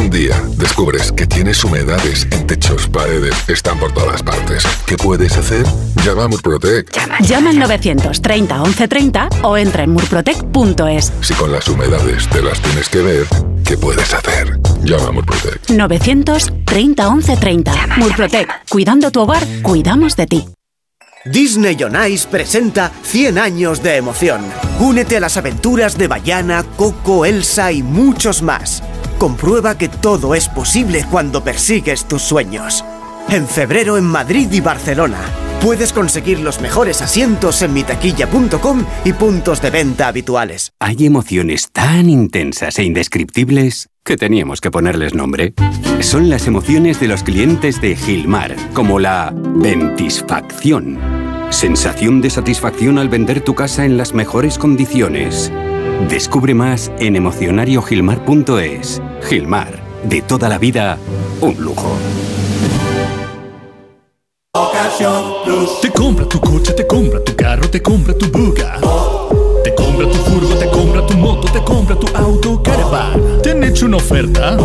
Un 0.03 0.09
día 0.09 0.35
descubres 0.57 1.13
que 1.13 1.25
tienes 1.25 1.63
humedades 1.63 2.27
en 2.31 2.45
techos, 2.45 2.87
paredes, 2.87 3.33
están 3.47 3.79
por 3.79 3.93
todas 3.93 4.21
partes. 4.21 4.63
¿Qué 4.85 4.97
puedes 4.97 5.37
hacer? 5.37 5.65
Llama 6.03 6.25
a 6.25 6.27
Murprotec. 6.27 6.91
Llama 7.21 7.51
al 7.51 7.59
930 7.59 8.63
1130 8.63 9.29
o 9.43 9.55
entra 9.55 9.83
en 9.83 9.91
murprotec.es. 9.91 11.13
Si 11.21 11.33
con 11.35 11.53
las 11.53 11.69
humedades 11.69 12.27
te 12.27 12.41
las 12.41 12.59
tienes 12.59 12.89
que 12.89 13.01
ver, 13.01 13.27
¿qué 13.65 13.77
puedes 13.77 14.13
hacer? 14.13 14.59
Llama 14.83 15.07
a 15.07 15.11
Murprotec. 15.11 15.69
930 15.69 17.09
1130. 17.09 17.87
Murprotec. 17.95 18.67
Cuidando 18.67 19.09
tu 19.09 19.21
hogar, 19.21 19.47
cuidamos 19.61 20.17
de 20.17 20.27
ti. 20.27 20.45
Disney 21.23 21.81
on 21.81 21.95
Ice 22.11 22.27
presenta 22.29 22.91
100 23.03 23.37
años 23.37 23.81
de 23.81 23.95
emoción. 23.95 24.41
Únete 24.81 25.15
a 25.15 25.21
las 25.21 25.37
aventuras 25.37 25.97
de 25.97 26.09
Bayana, 26.09 26.65
Coco, 26.75 27.25
Elsa 27.25 27.71
y 27.71 27.81
muchos 27.81 28.41
más. 28.41 28.83
Comprueba 29.23 29.77
que 29.77 29.87
todo 29.87 30.35
es 30.35 30.49
posible 30.49 31.05
cuando 31.09 31.45
persigues 31.45 32.09
tus 32.09 32.21
sueños. 32.23 32.83
En 33.29 33.47
febrero 33.47 33.97
en 33.97 34.03
Madrid 34.03 34.51
y 34.51 34.59
Barcelona. 34.59 35.21
Puedes 35.61 35.93
conseguir 35.93 36.41
los 36.41 36.59
mejores 36.59 37.01
asientos 37.01 37.61
en 37.61 37.71
mitaquilla.com 37.71 38.85
y 39.05 39.13
puntos 39.13 39.61
de 39.61 39.69
venta 39.69 40.09
habituales. 40.09 40.73
Hay 40.81 41.05
emociones 41.05 41.69
tan 41.71 42.09
intensas 42.09 42.77
e 42.79 42.83
indescriptibles 42.83 43.87
que 44.03 44.17
teníamos 44.17 44.59
que 44.59 44.71
ponerles 44.71 45.13
nombre. 45.13 45.53
Son 46.01 46.29
las 46.29 46.45
emociones 46.45 46.99
de 46.99 47.07
los 47.07 47.23
clientes 47.23 47.79
de 47.79 47.95
Gilmar, 47.95 48.57
como 48.73 48.99
la 48.99 49.33
ventisfacción. 49.33 50.99
Sensación 51.49 52.19
de 52.19 52.29
satisfacción 52.29 52.97
al 52.97 53.07
vender 53.07 53.39
tu 53.39 53.55
casa 53.55 53.85
en 53.85 53.95
las 53.95 54.13
mejores 54.13 54.57
condiciones. 54.57 55.49
Descubre 56.09 56.53
más 56.53 56.91
en 56.99 57.15
emocionariogilmar.es. 57.15 59.01
Gilmar, 59.27 59.79
de 60.03 60.21
toda 60.21 60.49
la 60.49 60.57
vida, 60.57 60.97
un 61.41 61.55
lujo. 61.59 61.97
Te 65.81 65.89
compra 65.91 66.25
tu 66.25 66.39
coche, 66.39 66.73
te 66.73 66.85
compra 66.85 67.23
tu 67.23 67.35
carro, 67.35 67.69
te 67.69 67.81
compra 67.81 68.13
tu 68.13 68.27
buga. 68.27 68.79
Te 69.63 69.73
compra 69.73 70.07
tu 70.07 70.15
furgo, 70.15 70.55
te 70.55 70.69
compra 70.69 71.05
tu 71.05 71.13
moto, 71.17 71.51
te 71.51 71.63
compra 71.63 71.95
tu 71.95 72.07
auto, 72.15 72.61
caravan. 72.61 73.41
¿Te 73.41 73.51
han 73.51 73.63
hecho 73.63 73.85
una 73.85 73.97
oferta? 73.97 74.57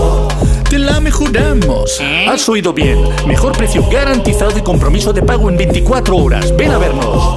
Te 0.69 0.79
la 0.79 1.01
mejoramos. 1.01 2.01
Has 2.29 2.49
oído 2.49 2.73
bien. 2.73 2.99
Mejor 3.27 3.57
precio 3.57 3.85
garantizado 3.91 4.59
y 4.59 4.63
compromiso 4.63 5.13
de 5.13 5.23
pago 5.23 5.49
en 5.49 5.57
24 5.57 6.17
horas. 6.17 6.55
Ven 6.57 6.73
a 6.73 6.79
vernos. 6.79 7.37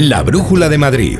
La 0.00 0.22
Brújula 0.22 0.68
de 0.68 0.78
Madrid. 0.78 1.18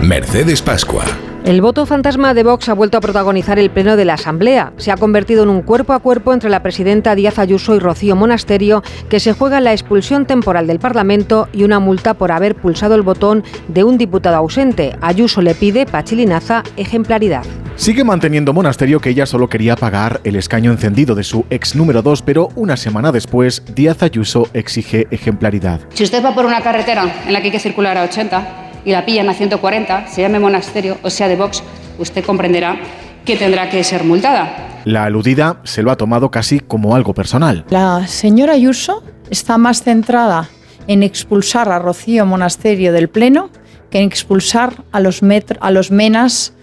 Mercedes 0.00 0.62
Pascua. 0.62 1.04
El 1.46 1.60
voto 1.60 1.86
fantasma 1.86 2.34
de 2.34 2.42
Vox 2.42 2.68
ha 2.68 2.74
vuelto 2.74 2.98
a 2.98 3.00
protagonizar 3.00 3.60
el 3.60 3.70
pleno 3.70 3.96
de 3.96 4.04
la 4.04 4.14
Asamblea. 4.14 4.72
Se 4.78 4.90
ha 4.90 4.96
convertido 4.96 5.44
en 5.44 5.48
un 5.48 5.62
cuerpo 5.62 5.92
a 5.92 6.00
cuerpo 6.00 6.32
entre 6.32 6.50
la 6.50 6.60
presidenta 6.60 7.14
Díaz 7.14 7.38
Ayuso 7.38 7.76
y 7.76 7.78
Rocío 7.78 8.16
Monasterio, 8.16 8.82
que 9.08 9.20
se 9.20 9.32
juega 9.32 9.60
la 9.60 9.70
expulsión 9.70 10.26
temporal 10.26 10.66
del 10.66 10.80
Parlamento 10.80 11.48
y 11.52 11.62
una 11.62 11.78
multa 11.78 12.14
por 12.14 12.32
haber 12.32 12.56
pulsado 12.56 12.96
el 12.96 13.02
botón 13.02 13.44
de 13.68 13.84
un 13.84 13.96
diputado 13.96 14.34
ausente. 14.34 14.96
Ayuso 15.00 15.40
le 15.40 15.54
pide, 15.54 15.86
Pachilinaza, 15.86 16.64
ejemplaridad. 16.76 17.44
Sigue 17.76 18.02
manteniendo 18.02 18.52
Monasterio 18.52 18.98
que 18.98 19.10
ella 19.10 19.24
solo 19.24 19.48
quería 19.48 19.76
pagar 19.76 20.20
el 20.24 20.34
escaño 20.34 20.72
encendido 20.72 21.14
de 21.14 21.22
su 21.22 21.44
ex 21.50 21.76
número 21.76 22.02
2, 22.02 22.22
pero 22.22 22.48
una 22.56 22.76
semana 22.76 23.12
después, 23.12 23.62
Díaz 23.72 24.02
Ayuso 24.02 24.48
exige 24.52 25.06
ejemplaridad. 25.12 25.78
Si 25.90 26.02
usted 26.02 26.24
va 26.24 26.34
por 26.34 26.44
una 26.44 26.60
carretera 26.60 27.22
en 27.24 27.32
la 27.32 27.38
que 27.38 27.46
hay 27.46 27.52
que 27.52 27.60
circular 27.60 27.96
a 27.98 28.02
80 28.02 28.65
y 28.86 28.92
la 28.92 29.04
pillan 29.04 29.28
a 29.28 29.34
140, 29.34 30.06
se 30.06 30.22
llame 30.22 30.38
monasterio 30.38 30.96
o 31.02 31.10
sea 31.10 31.28
de 31.28 31.36
Vox, 31.36 31.62
usted 31.98 32.24
comprenderá 32.24 32.78
que 33.24 33.36
tendrá 33.36 33.68
que 33.68 33.82
ser 33.82 34.04
multada. 34.04 34.80
La 34.84 35.04
aludida 35.04 35.60
se 35.64 35.82
lo 35.82 35.90
ha 35.90 35.96
tomado 35.96 36.30
casi 36.30 36.60
como 36.60 36.94
algo 36.94 37.12
personal. 37.12 37.64
La 37.68 38.06
señora 38.06 38.52
Ayuso 38.52 39.02
está 39.28 39.58
más 39.58 39.82
centrada 39.82 40.48
en 40.86 41.02
expulsar 41.02 41.68
a 41.68 41.80
Rocío 41.80 42.24
Monasterio 42.24 42.92
del 42.92 43.08
Pleno 43.08 43.50
que 43.90 43.98
en 43.98 44.04
expulsar 44.04 44.84
a 44.92 45.00
los, 45.00 45.22
metro, 45.22 45.58
a 45.60 45.72
los 45.72 45.90
menas 45.90 46.54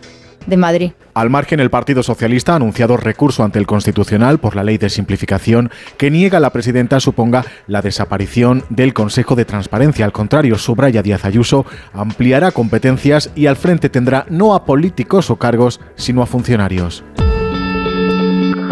de 0.45 0.57
Madrid. 0.57 0.91
Al 1.13 1.29
margen, 1.29 1.59
el 1.59 1.69
Partido 1.69 2.01
Socialista 2.01 2.53
ha 2.53 2.55
anunciado 2.55 2.97
recurso 2.97 3.43
ante 3.43 3.59
el 3.59 3.67
Constitucional 3.67 4.39
por 4.39 4.55
la 4.55 4.63
ley 4.63 4.77
de 4.77 4.89
simplificación 4.89 5.69
que 5.97 6.09
niega 6.09 6.39
a 6.39 6.41
la 6.41 6.49
presidenta 6.51 6.99
suponga 6.99 7.45
la 7.67 7.81
desaparición 7.81 8.63
del 8.69 8.93
Consejo 8.93 9.35
de 9.35 9.45
Transparencia. 9.45 10.05
Al 10.05 10.11
contrario, 10.11 10.57
subraya 10.57 11.03
Díaz 11.03 11.25
Ayuso, 11.25 11.65
ampliará 11.93 12.51
competencias 12.51 13.29
y 13.35 13.45
al 13.45 13.57
frente 13.57 13.89
tendrá 13.89 14.25
no 14.29 14.55
a 14.55 14.65
políticos 14.65 15.29
o 15.29 15.35
cargos, 15.35 15.79
sino 15.95 16.23
a 16.23 16.25
funcionarios. 16.25 17.03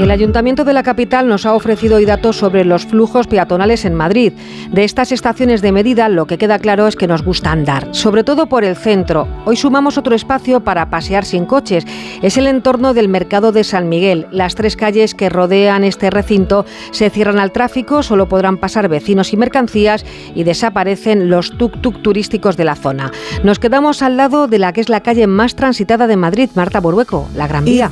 El 0.01 0.09
Ayuntamiento 0.09 0.63
de 0.63 0.73
la 0.73 0.81
capital 0.81 1.27
nos 1.27 1.45
ha 1.45 1.53
ofrecido 1.53 1.97
hoy 1.97 2.05
datos 2.05 2.35
sobre 2.35 2.65
los 2.65 2.87
flujos 2.87 3.27
peatonales 3.27 3.85
en 3.85 3.93
Madrid. 3.93 4.33
De 4.71 4.83
estas 4.83 5.11
estaciones 5.11 5.61
de 5.61 5.71
medida, 5.71 6.09
lo 6.09 6.25
que 6.25 6.39
queda 6.39 6.57
claro 6.57 6.87
es 6.87 6.95
que 6.95 7.05
nos 7.05 7.23
gusta 7.23 7.51
andar, 7.51 7.87
sobre 7.91 8.23
todo 8.23 8.47
por 8.47 8.63
el 8.63 8.75
centro. 8.75 9.27
Hoy 9.45 9.57
sumamos 9.57 9.99
otro 9.99 10.15
espacio 10.15 10.61
para 10.61 10.89
pasear 10.89 11.23
sin 11.23 11.45
coches. 11.45 11.85
Es 12.23 12.35
el 12.37 12.47
entorno 12.47 12.95
del 12.95 13.09
Mercado 13.09 13.51
de 13.51 13.63
San 13.63 13.89
Miguel. 13.89 14.25
Las 14.31 14.55
tres 14.55 14.75
calles 14.75 15.13
que 15.13 15.29
rodean 15.29 15.83
este 15.83 16.09
recinto 16.09 16.65
se 16.89 17.11
cierran 17.11 17.37
al 17.37 17.51
tráfico, 17.51 18.01
solo 18.01 18.27
podrán 18.27 18.57
pasar 18.57 18.89
vecinos 18.89 19.33
y 19.33 19.37
mercancías 19.37 20.03
y 20.33 20.43
desaparecen 20.43 21.29
los 21.29 21.53
tuk-tuk 21.59 22.01
turísticos 22.01 22.57
de 22.57 22.65
la 22.65 22.75
zona. 22.75 23.11
Nos 23.43 23.59
quedamos 23.59 24.01
al 24.01 24.17
lado 24.17 24.47
de 24.47 24.57
la 24.57 24.73
que 24.73 24.81
es 24.81 24.89
la 24.89 25.01
calle 25.01 25.27
más 25.27 25.55
transitada 25.55 26.07
de 26.07 26.17
Madrid, 26.17 26.49
Marta 26.55 26.79
Borueco, 26.79 27.29
la 27.35 27.47
Gran 27.47 27.65
Vía. 27.65 27.91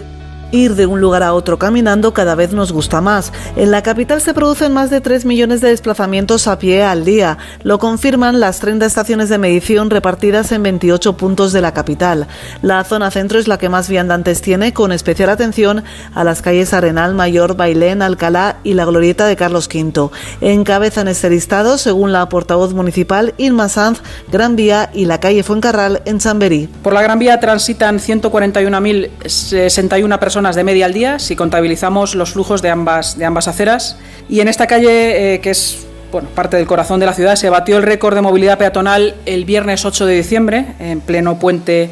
Ir 0.51 0.73
de 0.73 0.87
un 0.87 0.99
lugar 0.99 1.21
a 1.21 1.33
otro 1.33 1.59
caminando 1.59 2.11
cada 2.13 2.33
vez 2.33 2.53
nos 2.53 2.71
gusta 2.71 3.01
más. 3.01 3.31
En 3.55 3.69
la 3.69 3.83
capital 3.83 4.19
se 4.19 4.33
producen 4.33 4.73
más 4.73 4.89
de 4.89 4.99
3 4.99 5.25
millones 5.25 5.61
de 5.61 5.69
desplazamientos 5.69 6.47
a 6.47 6.57
pie 6.57 6.83
al 6.83 7.05
día. 7.05 7.37
Lo 7.61 7.77
confirman 7.77 8.39
las 8.39 8.59
30 8.59 8.87
estaciones 8.87 9.29
de 9.29 9.37
medición 9.37 9.91
repartidas 9.91 10.51
en 10.51 10.63
28 10.63 11.17
puntos 11.17 11.53
de 11.53 11.61
la 11.61 11.75
capital. 11.75 12.25
La 12.63 12.83
zona 12.83 13.11
centro 13.11 13.37
es 13.37 13.47
la 13.47 13.59
que 13.59 13.69
más 13.69 13.89
viandantes 13.89 14.41
tiene, 14.41 14.73
con 14.73 14.91
especial 14.91 15.29
atención 15.29 15.83
a 16.15 16.23
las 16.23 16.41
calles 16.41 16.73
Arenal, 16.73 17.13
Mayor, 17.13 17.55
Bailén, 17.55 18.01
Alcalá 18.01 18.57
y 18.63 18.73
la 18.73 18.85
Glorieta 18.85 19.27
de 19.27 19.35
Carlos 19.35 19.69
V. 19.71 20.09
Encabezan 20.41 21.07
este 21.07 21.29
listado, 21.29 21.77
según 21.77 22.11
la 22.11 22.27
portavoz 22.27 22.73
municipal 22.73 23.35
Irma 23.37 23.69
Sanz, 23.69 24.01
Gran 24.31 24.55
Vía 24.55 24.89
y 24.95 25.05
la 25.05 25.19
calle 25.19 25.43
Fuencarral 25.43 26.01
en 26.05 26.17
Chamberí. 26.17 26.67
Por 26.81 26.93
la 26.93 27.03
Gran 27.03 27.19
Vía 27.19 27.39
transitan 27.39 27.99
141.061 27.99 30.17
personas 30.17 30.38
de 30.39 30.63
media 30.63 30.85
al 30.85 30.93
día 30.93 31.19
si 31.19 31.35
contabilizamos 31.35 32.15
los 32.15 32.31
flujos 32.31 32.61
de 32.61 32.69
ambas, 32.69 33.17
de 33.17 33.25
ambas 33.25 33.47
aceras. 33.47 33.97
Y 34.29 34.39
en 34.39 34.47
esta 34.47 34.67
calle, 34.67 35.35
eh, 35.35 35.39
que 35.41 35.49
es 35.49 35.85
bueno, 36.11 36.29
parte 36.29 36.57
del 36.57 36.65
corazón 36.65 36.99
de 36.99 37.05
la 37.05 37.13
ciudad, 37.13 37.35
se 37.35 37.49
batió 37.49 37.77
el 37.77 37.83
récord 37.83 38.15
de 38.15 38.21
movilidad 38.21 38.57
peatonal 38.57 39.15
el 39.25 39.45
viernes 39.45 39.85
8 39.85 40.05
de 40.05 40.15
diciembre, 40.15 40.65
en 40.79 41.01
pleno 41.01 41.37
puente 41.37 41.89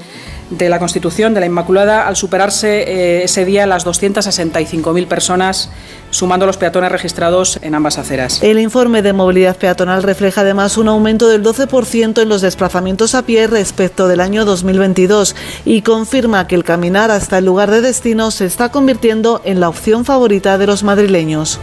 de 0.50 0.70
la 0.70 0.80
Constitución, 0.80 1.34
de 1.34 1.42
la 1.42 1.46
Inmaculada, 1.46 2.08
al 2.08 2.16
superarse 2.16 2.84
eh, 2.84 3.24
ese 3.24 3.44
día 3.44 3.68
las 3.68 3.86
265.000 3.86 5.08
personas, 5.08 5.70
sumando 6.18 6.48
los 6.48 6.58
peatones 6.58 6.92
registrados 6.92 7.60
en 7.62 7.76
ambas 7.76 8.00
aceras. 8.00 8.42
El 8.42 8.58
informe 8.58 9.04
de 9.04 9.14
movilidad 9.14 9.56
peatonal 9.56 10.02
refleja 10.02 10.42
además 10.42 10.78
un 10.78 10.88
aumento 10.88 11.28
del 11.28 11.44
12% 11.44 12.24
en 12.24 12.28
los 12.28 12.42
desplazamientos 12.42 13.14
a 13.14 13.22
pie 13.22 13.46
respecto 13.46 14.08
del 14.08 14.20
año 14.20 14.44
2022 14.44 15.36
y 15.64 15.84
confirma 15.84 16.48
que 16.48 16.56
el 16.56 16.64
caminar 16.64 17.12
hasta 17.12 17.38
el 17.38 17.46
lugar 17.46 17.70
de 17.70 17.82
destino 17.82 18.32
se 18.32 18.46
está 18.46 18.70
convirtiendo 18.70 19.42
en 19.44 19.60
la 19.60 19.70
opción 19.70 20.06
favorita 20.06 20.58
de 20.58 20.66
los 20.66 20.82
madrileños. 20.82 21.60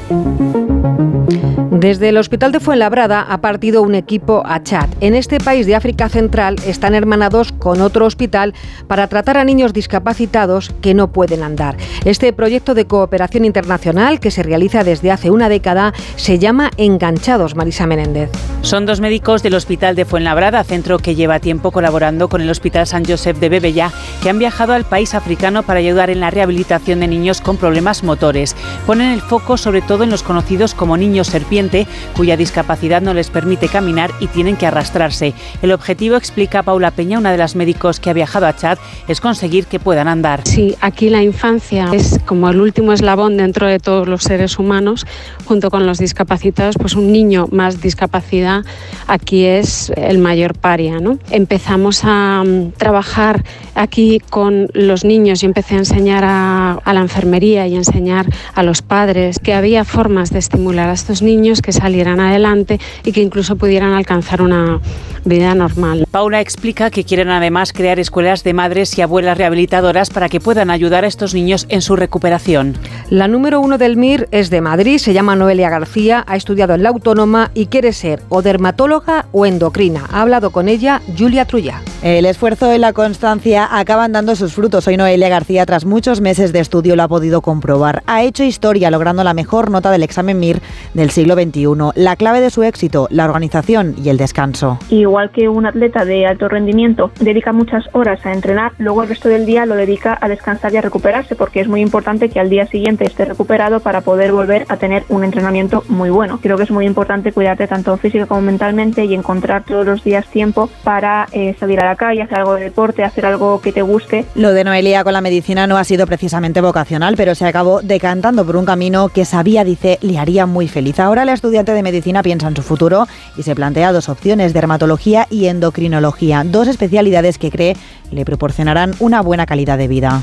Desde 1.84 2.08
el 2.08 2.16
Hospital 2.16 2.50
de 2.50 2.60
Fuenlabrada 2.60 3.20
ha 3.20 3.42
partido 3.42 3.82
un 3.82 3.94
equipo 3.94 4.42
a 4.46 4.62
Chad. 4.62 4.88
En 5.00 5.14
este 5.14 5.38
país 5.38 5.66
de 5.66 5.74
África 5.74 6.08
Central 6.08 6.56
están 6.64 6.94
hermanados 6.94 7.52
con 7.52 7.82
otro 7.82 8.06
hospital 8.06 8.54
para 8.86 9.06
tratar 9.08 9.36
a 9.36 9.44
niños 9.44 9.74
discapacitados 9.74 10.72
que 10.80 10.94
no 10.94 11.12
pueden 11.12 11.42
andar. 11.42 11.76
Este 12.06 12.32
proyecto 12.32 12.72
de 12.72 12.86
cooperación 12.86 13.44
internacional, 13.44 14.18
que 14.18 14.30
se 14.30 14.43
realiza 14.44 14.84
desde 14.84 15.10
hace 15.10 15.30
una 15.30 15.48
década 15.48 15.92
se 16.16 16.38
llama 16.38 16.70
Enganchados, 16.76 17.56
Marisa 17.56 17.86
Menéndez. 17.86 18.30
Son 18.62 18.86
dos 18.86 19.00
médicos 19.00 19.42
del 19.42 19.54
Hospital 19.54 19.94
de 19.94 20.04
Fuenlabrada, 20.04 20.64
centro 20.64 20.98
que 20.98 21.14
lleva 21.14 21.40
tiempo 21.40 21.70
colaborando 21.70 22.28
con 22.28 22.40
el 22.40 22.48
Hospital 22.48 22.86
San 22.86 23.04
Josep 23.04 23.36
de 23.38 23.50
Bebella, 23.50 23.92
que 24.22 24.30
han 24.30 24.38
viajado 24.38 24.72
al 24.72 24.84
país 24.84 25.14
africano 25.14 25.62
para 25.62 25.80
ayudar 25.80 26.08
en 26.08 26.20
la 26.20 26.30
rehabilitación 26.30 27.00
de 27.00 27.08
niños 27.08 27.40
con 27.40 27.56
problemas 27.56 28.02
motores. 28.02 28.56
Ponen 28.86 29.10
el 29.10 29.20
foco 29.20 29.56
sobre 29.56 29.82
todo 29.82 30.04
en 30.04 30.10
los 30.10 30.22
conocidos 30.22 30.74
como 30.74 30.96
niños 30.96 31.26
serpiente, 31.26 31.86
cuya 32.16 32.36
discapacidad 32.36 33.02
no 33.02 33.12
les 33.12 33.28
permite 33.28 33.68
caminar 33.68 34.10
y 34.20 34.28
tienen 34.28 34.56
que 34.56 34.66
arrastrarse. 34.66 35.34
El 35.60 35.72
objetivo, 35.72 36.16
explica 36.16 36.62
Paula 36.62 36.90
Peña, 36.90 37.18
una 37.18 37.32
de 37.32 37.38
las 37.38 37.56
médicos 37.56 38.00
que 38.00 38.10
ha 38.10 38.14
viajado 38.14 38.46
a 38.46 38.56
Chad, 38.56 38.78
es 39.08 39.20
conseguir 39.20 39.66
que 39.66 39.78
puedan 39.78 40.08
andar. 40.08 40.40
Sí, 40.44 40.74
aquí 40.80 41.10
la 41.10 41.22
infancia 41.22 41.88
es 41.92 42.18
como 42.24 42.48
el 42.48 42.60
último 42.60 42.92
eslabón 42.92 43.36
dentro 43.36 43.66
de 43.66 43.78
todos 43.78 44.08
los 44.08 44.23
seres 44.24 44.58
humanos, 44.58 45.06
junto 45.44 45.70
con 45.70 45.86
los 45.86 45.98
discapacitados, 45.98 46.76
pues 46.76 46.94
un 46.94 47.12
niño 47.12 47.46
más 47.50 47.80
discapacidad 47.80 48.64
aquí 49.06 49.44
es 49.44 49.92
el 49.96 50.18
mayor 50.18 50.54
paria. 50.54 51.00
¿no? 51.00 51.18
Empezamos 51.30 52.02
a 52.04 52.42
mm, 52.44 52.72
trabajar 52.72 53.44
aquí 53.74 54.20
con 54.30 54.68
los 54.72 55.04
niños 55.04 55.42
y 55.42 55.46
empecé 55.46 55.74
a 55.74 55.78
enseñar 55.78 56.24
a, 56.24 56.72
a 56.72 56.92
la 56.92 57.00
enfermería 57.00 57.66
y 57.66 57.74
a 57.74 57.78
enseñar 57.78 58.26
a 58.54 58.62
los 58.62 58.82
padres 58.82 59.38
que 59.38 59.54
había 59.54 59.84
formas 59.84 60.30
de 60.30 60.38
estimular 60.38 60.88
a 60.88 60.92
estos 60.92 61.22
niños 61.22 61.62
que 61.62 61.72
salieran 61.72 62.20
adelante 62.20 62.80
y 63.04 63.12
que 63.12 63.22
incluso 63.22 63.56
pudieran 63.56 63.92
alcanzar 63.92 64.42
una 64.42 64.80
vida 65.24 65.54
normal. 65.54 66.06
Paula 66.10 66.40
explica 66.40 66.90
que 66.90 67.04
quieren 67.04 67.30
además 67.30 67.72
crear 67.72 67.98
escuelas 67.98 68.44
de 68.44 68.52
madres 68.52 68.96
y 68.98 69.02
abuelas 69.02 69.38
rehabilitadoras 69.38 70.10
para 70.10 70.28
que 70.28 70.40
puedan 70.40 70.70
ayudar 70.70 71.04
a 71.04 71.08
estos 71.08 71.34
niños 71.34 71.66
en 71.68 71.82
su 71.82 71.96
recuperación. 71.96 72.76
La 73.10 73.28
número 73.28 73.60
uno 73.60 73.78
del 73.78 73.96
MIR 73.96 74.13
es 74.30 74.50
de 74.50 74.60
Madrid, 74.60 74.98
se 74.98 75.12
llama 75.12 75.36
Noelia 75.36 75.70
García, 75.70 76.24
ha 76.26 76.36
estudiado 76.36 76.74
en 76.74 76.82
la 76.82 76.90
Autónoma 76.90 77.50
y 77.54 77.66
quiere 77.66 77.92
ser 77.92 78.20
o 78.28 78.42
dermatóloga 78.42 79.26
o 79.32 79.46
endocrina. 79.46 80.04
Ha 80.10 80.22
hablado 80.22 80.50
con 80.50 80.68
ella 80.68 81.00
Julia 81.18 81.44
Trulla. 81.44 81.82
El 82.02 82.26
esfuerzo 82.26 82.74
y 82.74 82.78
la 82.78 82.92
constancia 82.92 83.66
acaban 83.70 84.12
dando 84.12 84.36
sus 84.36 84.52
frutos. 84.52 84.86
Hoy 84.86 84.96
Noelia 84.96 85.28
García, 85.28 85.64
tras 85.64 85.86
muchos 85.86 86.20
meses 86.20 86.52
de 86.52 86.60
estudio, 86.60 86.96
lo 86.96 87.02
ha 87.02 87.08
podido 87.08 87.40
comprobar. 87.40 88.02
Ha 88.06 88.22
hecho 88.22 88.44
historia 88.44 88.90
logrando 88.90 89.24
la 89.24 89.32
mejor 89.32 89.70
nota 89.70 89.90
del 89.90 90.02
examen 90.02 90.38
MIR 90.38 90.60
del 90.92 91.10
siglo 91.10 91.34
XXI. 91.34 91.64
La 91.94 92.16
clave 92.16 92.40
de 92.40 92.50
su 92.50 92.62
éxito, 92.62 93.08
la 93.10 93.24
organización 93.24 93.94
y 94.02 94.10
el 94.10 94.18
descanso. 94.18 94.78
Igual 94.90 95.30
que 95.30 95.48
un 95.48 95.66
atleta 95.66 96.04
de 96.04 96.26
alto 96.26 96.48
rendimiento 96.48 97.10
dedica 97.20 97.52
muchas 97.52 97.84
horas 97.92 98.24
a 98.26 98.32
entrenar, 98.32 98.72
luego 98.78 99.02
el 99.02 99.08
resto 99.08 99.28
del 99.28 99.46
día 99.46 99.64
lo 99.64 99.74
dedica 99.74 100.18
a 100.20 100.28
descansar 100.28 100.74
y 100.74 100.76
a 100.76 100.82
recuperarse, 100.82 101.34
porque 101.34 101.60
es 101.60 101.68
muy 101.68 101.80
importante 101.80 102.28
que 102.28 102.38
al 102.38 102.50
día 102.50 102.66
siguiente 102.66 103.04
esté 103.06 103.24
recuperado 103.24 103.80
para 103.80 104.02
poder 104.04 104.32
volver 104.32 104.66
a 104.68 104.76
tener 104.76 105.04
un 105.08 105.24
entrenamiento 105.24 105.84
muy 105.88 106.10
bueno. 106.10 106.38
Creo 106.42 106.56
que 106.56 106.64
es 106.64 106.70
muy 106.70 106.86
importante 106.86 107.32
cuidarte 107.32 107.66
tanto 107.66 107.96
física 107.96 108.26
como 108.26 108.42
mentalmente 108.42 109.04
y 109.04 109.14
encontrar 109.14 109.64
todos 109.64 109.86
los 109.86 110.04
días 110.04 110.26
tiempo 110.28 110.68
para 110.82 111.26
eh, 111.32 111.54
salir 111.58 111.80
a 111.80 111.86
la 111.86 111.96
calle, 111.96 112.22
hacer 112.22 112.38
algo 112.38 112.54
de 112.54 112.64
deporte, 112.64 113.04
hacer 113.04 113.26
algo 113.26 113.60
que 113.60 113.72
te 113.72 113.82
guste. 113.82 114.24
Lo 114.34 114.52
de 114.52 114.64
Noelia 114.64 115.04
con 115.04 115.12
la 115.12 115.20
medicina 115.20 115.66
no 115.66 115.76
ha 115.76 115.84
sido 115.84 116.06
precisamente 116.06 116.60
vocacional, 116.60 117.14
pero 117.16 117.34
se 117.34 117.46
acabó 117.46 117.80
decantando 117.82 118.44
por 118.44 118.56
un 118.56 118.64
camino 118.64 119.08
que 119.08 119.24
sabía, 119.24 119.64
dice, 119.64 119.98
le 120.02 120.18
haría 120.18 120.46
muy 120.46 120.68
feliz. 120.68 121.00
Ahora 121.00 121.24
la 121.24 121.32
estudiante 121.32 121.72
de 121.72 121.82
medicina 121.82 122.22
piensa 122.22 122.48
en 122.48 122.56
su 122.56 122.62
futuro 122.62 123.06
y 123.36 123.42
se 123.42 123.54
plantea 123.54 123.92
dos 123.92 124.08
opciones, 124.08 124.52
dermatología 124.52 125.26
y 125.30 125.46
endocrinología, 125.46 126.42
dos 126.44 126.68
especialidades 126.68 127.38
que 127.38 127.50
cree 127.50 127.76
le 128.10 128.24
proporcionarán 128.24 128.94
una 129.00 129.22
buena 129.22 129.46
calidad 129.46 129.78
de 129.78 129.88
vida. 129.88 130.22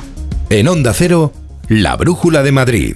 En 0.50 0.67
Onda 0.67 0.94
Cero, 0.94 1.32
la 1.67 1.96
Brújula 1.96 2.44
de 2.44 2.52
Madrid. 2.52 2.96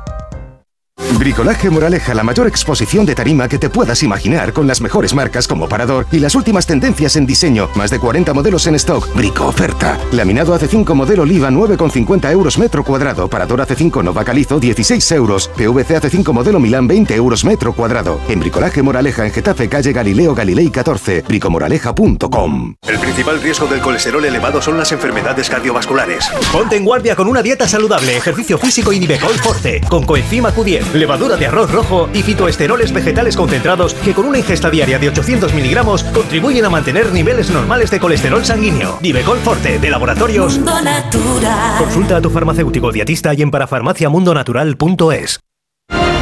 Bricolaje 1.17 1.69
Moraleja, 1.69 2.13
la 2.13 2.23
mayor 2.23 2.47
exposición 2.47 3.05
de 3.05 3.15
tarima 3.15 3.47
que 3.47 3.57
te 3.57 3.69
puedas 3.69 4.01
imaginar, 4.03 4.53
con 4.53 4.65
las 4.67 4.81
mejores 4.81 5.13
marcas 5.13 5.47
como 5.47 5.67
Parador 5.67 6.07
y 6.11 6.19
las 6.19 6.35
últimas 6.35 6.65
tendencias 6.65 7.15
en 7.15 7.25
diseño. 7.25 7.69
Más 7.75 7.91
de 7.91 7.99
40 7.99 8.33
modelos 8.33 8.65
en 8.67 8.75
stock. 8.75 9.13
Brico 9.15 9.45
oferta. 9.45 9.99
Laminado 10.11 10.57
AC5 10.57 10.93
modelo 10.93 11.25
Liva 11.25 11.49
9,50 11.49 12.31
euros 12.31 12.57
metro 12.57 12.83
cuadrado. 12.83 13.27
Parador 13.27 13.61
AC5 13.61 14.03
Nova 14.03 14.23
Calizo 14.23 14.59
16 14.59 15.11
euros. 15.11 15.49
PVC 15.55 16.01
AC5 16.01 16.31
modelo 16.33 16.59
Milán 16.59 16.87
20 16.87 17.15
euros 17.15 17.45
metro 17.45 17.73
cuadrado. 17.73 18.19
En 18.29 18.39
Bricolaje 18.39 18.81
Moraleja 18.81 19.25
en 19.25 19.31
Getafe, 19.31 19.69
calle 19.69 19.93
Galileo 19.93 20.33
Galilei 20.33 20.69
14. 20.69 21.23
Bricomoraleja.com. 21.27 22.75
El 22.87 22.99
principal 22.99 23.41
riesgo 23.41 23.67
del 23.67 23.81
colesterol 23.81 24.23
elevado 24.23 24.61
son 24.61 24.77
las 24.77 24.91
enfermedades 24.91 25.49
cardiovasculares. 25.49 26.29
Ponte 26.51 26.77
en 26.77 26.85
guardia 26.85 27.15
con 27.15 27.27
una 27.27 27.41
dieta 27.41 27.67
saludable, 27.67 28.17
ejercicio 28.17 28.57
físico 28.57 28.91
y 28.93 28.99
Nivecol 28.99 29.35
Forte, 29.35 29.81
con 29.89 30.05
coenzima 30.05 30.53
Q10 30.53 30.90
levadura 30.93 31.37
de 31.37 31.47
arroz 31.47 31.71
rojo 31.71 32.09
y 32.13 32.21
fitoesteroles 32.23 32.91
vegetales 32.91 33.35
concentrados 33.35 33.93
que 33.93 34.13
con 34.13 34.25
una 34.25 34.37
ingesta 34.37 34.69
diaria 34.69 34.99
de 34.99 35.09
800 35.09 35.53
miligramos 35.53 36.03
contribuyen 36.03 36.65
a 36.65 36.69
mantener 36.69 37.11
niveles 37.11 37.49
normales 37.49 37.91
de 37.91 37.99
colesterol 37.99 38.43
sanguíneo. 38.45 38.99
Divecol 39.01 39.39
Forte, 39.39 39.79
de 39.79 39.89
Laboratorios 39.89 40.55
Mundo 40.55 40.81
Natural. 40.81 41.77
Consulta 41.77 42.17
a 42.17 42.21
tu 42.21 42.29
farmacéutico 42.29 42.91
dietista 42.91 43.33
y 43.33 43.41
en 43.41 43.51
parafarmaciamundonatural.es. 43.51 45.39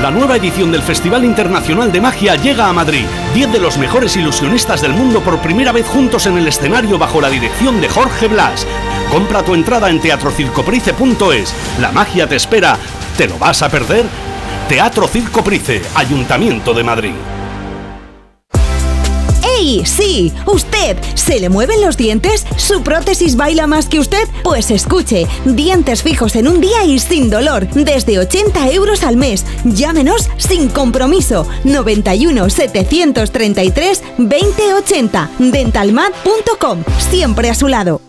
La 0.02 0.12
nueva 0.12 0.38
edición 0.38 0.72
del 0.72 0.82
Festival 0.82 1.26
Internacional 1.26 1.92
de 1.92 2.00
Magia 2.00 2.36
llega 2.36 2.70
a 2.70 2.74
Madrid. 2.74 3.04
Diez 3.34 3.52
de 3.52 3.60
los 3.60 3.78
mejores 3.78 4.16
ilusionistas 4.16 4.82
del 4.82 4.94
mundo 4.94 5.20
por 5.20 5.40
primera 5.40 5.74
vez 5.74 5.86
juntos 5.88 6.26
en 6.26 6.38
el 6.38 6.48
escenario 6.48 6.98
bajo 6.98 7.20
la 7.20 7.30
dirección 7.30 7.82
de 7.82 7.90
Jorge 7.90 8.30
Blas. 8.30 8.66
Compra 9.12 9.44
tu 9.44 9.54
entrada 9.54 9.90
en 9.90 10.00
teatrocircoprice.es. 10.00 11.54
La 11.82 11.92
magia 11.92 12.28
te 12.28 12.38
espera. 12.38 12.78
¿Te 13.18 13.28
lo 13.28 13.38
vas 13.38 13.62
a 13.62 13.70
perder? 13.70 14.06
Teatro 14.68 15.08
Circo 15.08 15.44
Price, 15.44 15.82
Ayuntamiento 15.96 16.74
de 16.74 16.84
Madrid. 16.84 17.14
¡Ey! 19.44 19.84
Sí, 19.86 20.32
usted. 20.46 20.98
¿Se 21.16 21.40
le 21.40 21.50
mueven 21.50 21.82
los 21.82 21.98
dientes? 21.98 22.46
¿Su 22.56 22.82
prótesis 22.84 23.36
baila 23.36 23.68
más 23.68 23.88
que 23.88 24.00
usted? 24.00 24.28
Pues 24.44 24.72
escuche, 24.72 25.28
dientes 25.46 26.04
fijos 26.04 26.36
en 26.36 26.48
un 26.48 26.62
día 26.62 26.84
y 26.86 27.00
sin 27.00 27.30
dolor, 27.30 27.68
desde 27.70 28.20
80 28.20 28.70
euros 28.70 29.04
al 29.04 29.18
mes. 29.18 29.46
Llámenos 29.66 30.30
sin 30.38 30.70
compromiso. 30.70 31.48
91 31.64 32.50
733 32.50 34.04
2080. 34.18 35.30
Dentalmat.com. 35.40 36.84
Siempre 37.10 37.50
a 37.50 37.56
su 37.56 37.68
lado. 37.68 38.09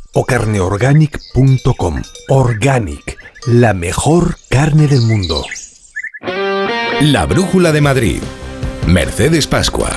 o 0.13 0.25
carneorganic.com. 0.25 2.01
Organic, 2.29 3.17
la 3.47 3.73
mejor 3.73 4.37
carne 4.49 4.87
del 4.87 5.01
mundo. 5.01 5.43
La 7.01 7.25
Brújula 7.25 7.71
de 7.71 7.81
Madrid. 7.81 8.21
Mercedes 8.85 9.47
Pascua. 9.47 9.89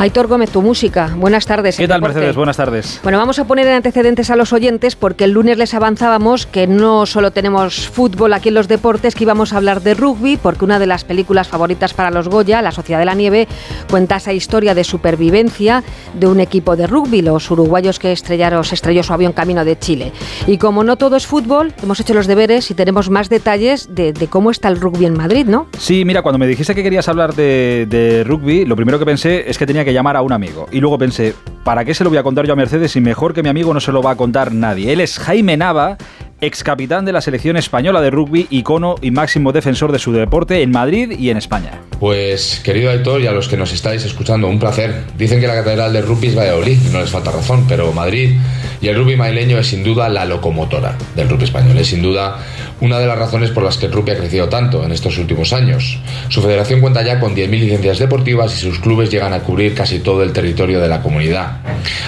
Aitor 0.00 0.28
Gómez, 0.28 0.48
tu 0.50 0.62
música. 0.62 1.14
Buenas 1.14 1.44
tardes. 1.44 1.76
¿Qué 1.76 1.86
tal, 1.86 2.00
Mercedes? 2.00 2.34
Buenas 2.34 2.56
tardes. 2.56 3.00
Bueno, 3.02 3.18
vamos 3.18 3.38
a 3.38 3.44
poner 3.44 3.66
en 3.66 3.74
antecedentes 3.74 4.30
a 4.30 4.36
los 4.36 4.50
oyentes 4.54 4.96
porque 4.96 5.24
el 5.24 5.32
lunes 5.32 5.58
les 5.58 5.74
avanzábamos 5.74 6.46
que 6.46 6.66
no 6.66 7.04
solo 7.04 7.32
tenemos 7.32 7.86
fútbol 7.86 8.32
aquí 8.32 8.48
en 8.48 8.54
los 8.54 8.66
deportes, 8.66 9.14
que 9.14 9.24
íbamos 9.24 9.52
a 9.52 9.58
hablar 9.58 9.82
de 9.82 9.92
rugby, 9.92 10.38
porque 10.38 10.64
una 10.64 10.78
de 10.78 10.86
las 10.86 11.04
películas 11.04 11.48
favoritas 11.48 11.92
para 11.92 12.10
los 12.10 12.30
Goya, 12.30 12.62
La 12.62 12.72
Sociedad 12.72 12.98
de 12.98 13.04
la 13.04 13.14
Nieve, 13.14 13.46
cuenta 13.90 14.16
esa 14.16 14.32
historia 14.32 14.74
de 14.74 14.84
supervivencia 14.84 15.84
de 16.14 16.26
un 16.26 16.40
equipo 16.40 16.76
de 16.76 16.86
rugby, 16.86 17.20
los 17.20 17.50
uruguayos 17.50 17.98
que 17.98 18.10
estrellaron, 18.10 18.64
se 18.64 18.76
estrelló 18.76 19.02
su 19.02 19.12
avión 19.12 19.34
camino 19.34 19.66
de 19.66 19.78
Chile. 19.78 20.12
Y 20.46 20.56
como 20.56 20.82
no 20.82 20.96
todo 20.96 21.16
es 21.16 21.26
fútbol, 21.26 21.74
hemos 21.82 22.00
hecho 22.00 22.14
los 22.14 22.26
deberes 22.26 22.70
y 22.70 22.74
tenemos 22.74 23.10
más 23.10 23.28
detalles 23.28 23.94
de, 23.94 24.14
de 24.14 24.28
cómo 24.28 24.50
está 24.50 24.68
el 24.68 24.80
rugby 24.80 25.04
en 25.04 25.18
Madrid, 25.18 25.44
¿no? 25.44 25.66
Sí, 25.76 26.06
mira, 26.06 26.22
cuando 26.22 26.38
me 26.38 26.46
dijiste 26.46 26.74
que 26.74 26.82
querías 26.82 27.06
hablar 27.06 27.34
de, 27.34 27.86
de 27.86 28.24
rugby, 28.24 28.64
lo 28.64 28.76
primero 28.76 28.98
que 28.98 29.04
pensé 29.04 29.44
es 29.46 29.58
que 29.58 29.66
tenía 29.66 29.84
que 29.84 29.89
llamar 29.92 30.16
a 30.16 30.22
un 30.22 30.32
amigo. 30.32 30.66
Y 30.72 30.80
luego 30.80 30.98
pensé, 30.98 31.34
¿para 31.64 31.84
qué 31.84 31.94
se 31.94 32.04
lo 32.04 32.10
voy 32.10 32.18
a 32.18 32.22
contar 32.22 32.46
yo 32.46 32.52
a 32.52 32.56
Mercedes 32.56 32.92
si 32.92 33.00
mejor 33.00 33.34
que 33.34 33.42
mi 33.42 33.48
amigo 33.48 33.72
no 33.74 33.80
se 33.80 33.92
lo 33.92 34.02
va 34.02 34.12
a 34.12 34.16
contar 34.16 34.52
nadie? 34.52 34.92
Él 34.92 35.00
es 35.00 35.18
Jaime 35.18 35.56
Nava, 35.56 35.96
ex 36.40 36.64
capitán 36.64 37.04
de 37.04 37.12
la 37.12 37.20
selección 37.20 37.56
española 37.56 38.00
de 38.00 38.10
rugby, 38.10 38.46
icono 38.50 38.96
y 39.00 39.10
máximo 39.10 39.52
defensor 39.52 39.92
de 39.92 39.98
su 39.98 40.12
deporte 40.12 40.62
en 40.62 40.70
Madrid 40.70 41.12
y 41.18 41.30
en 41.30 41.36
España. 41.36 41.80
Pues, 41.98 42.60
querido 42.64 42.90
Héctor 42.90 43.20
y 43.20 43.26
a 43.26 43.32
los 43.32 43.48
que 43.48 43.56
nos 43.56 43.72
estáis 43.72 44.04
escuchando, 44.04 44.48
un 44.48 44.58
placer. 44.58 45.04
Dicen 45.18 45.40
que 45.40 45.46
la 45.46 45.54
catedral 45.54 45.92
de 45.92 46.02
rugby 46.02 46.28
es 46.28 46.36
Valladolid, 46.36 46.78
no 46.92 47.00
les 47.00 47.10
falta 47.10 47.30
razón, 47.30 47.66
pero 47.68 47.92
Madrid 47.92 48.36
y 48.80 48.88
el 48.88 48.96
rugby 48.96 49.16
madrileño 49.16 49.58
es 49.58 49.68
sin 49.68 49.84
duda 49.84 50.08
la 50.08 50.24
locomotora 50.24 50.96
del 51.14 51.28
rugby 51.28 51.44
español. 51.44 51.76
Es 51.78 51.88
sin 51.88 52.02
duda 52.02 52.38
una 52.80 52.98
de 52.98 53.06
las 53.06 53.18
razones 53.18 53.50
por 53.50 53.62
las 53.62 53.76
que 53.76 53.86
el 53.86 53.92
rugby 53.92 54.12
ha 54.12 54.16
crecido 54.16 54.48
tanto 54.48 54.84
en 54.84 54.92
estos 54.92 55.18
últimos 55.18 55.52
años. 55.52 55.98
Su 56.28 56.42
federación 56.42 56.80
cuenta 56.80 57.02
ya 57.02 57.20
con 57.20 57.34
10.000 57.34 57.50
licencias 57.50 57.98
deportivas 57.98 58.54
y 58.54 58.58
sus 58.58 58.78
clubes 58.78 59.10
llegan 59.10 59.32
a 59.32 59.40
cubrir 59.40 59.74
casi 59.74 60.00
todo 60.00 60.22
el 60.22 60.32
territorio 60.32 60.80
de 60.80 60.88
la 60.88 61.02
comunidad, 61.02 61.58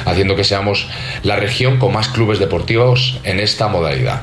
haciendo 0.05 0.35
que 0.37 0.45
seamos 0.45 0.89
la 1.23 1.37
región 1.37 1.79
con 1.79 1.93
más 1.93 2.09
clubes 2.09 2.39
deportivos 2.39 3.19
en 3.25 3.41
esta 3.41 3.69
modalidad. 3.69 4.23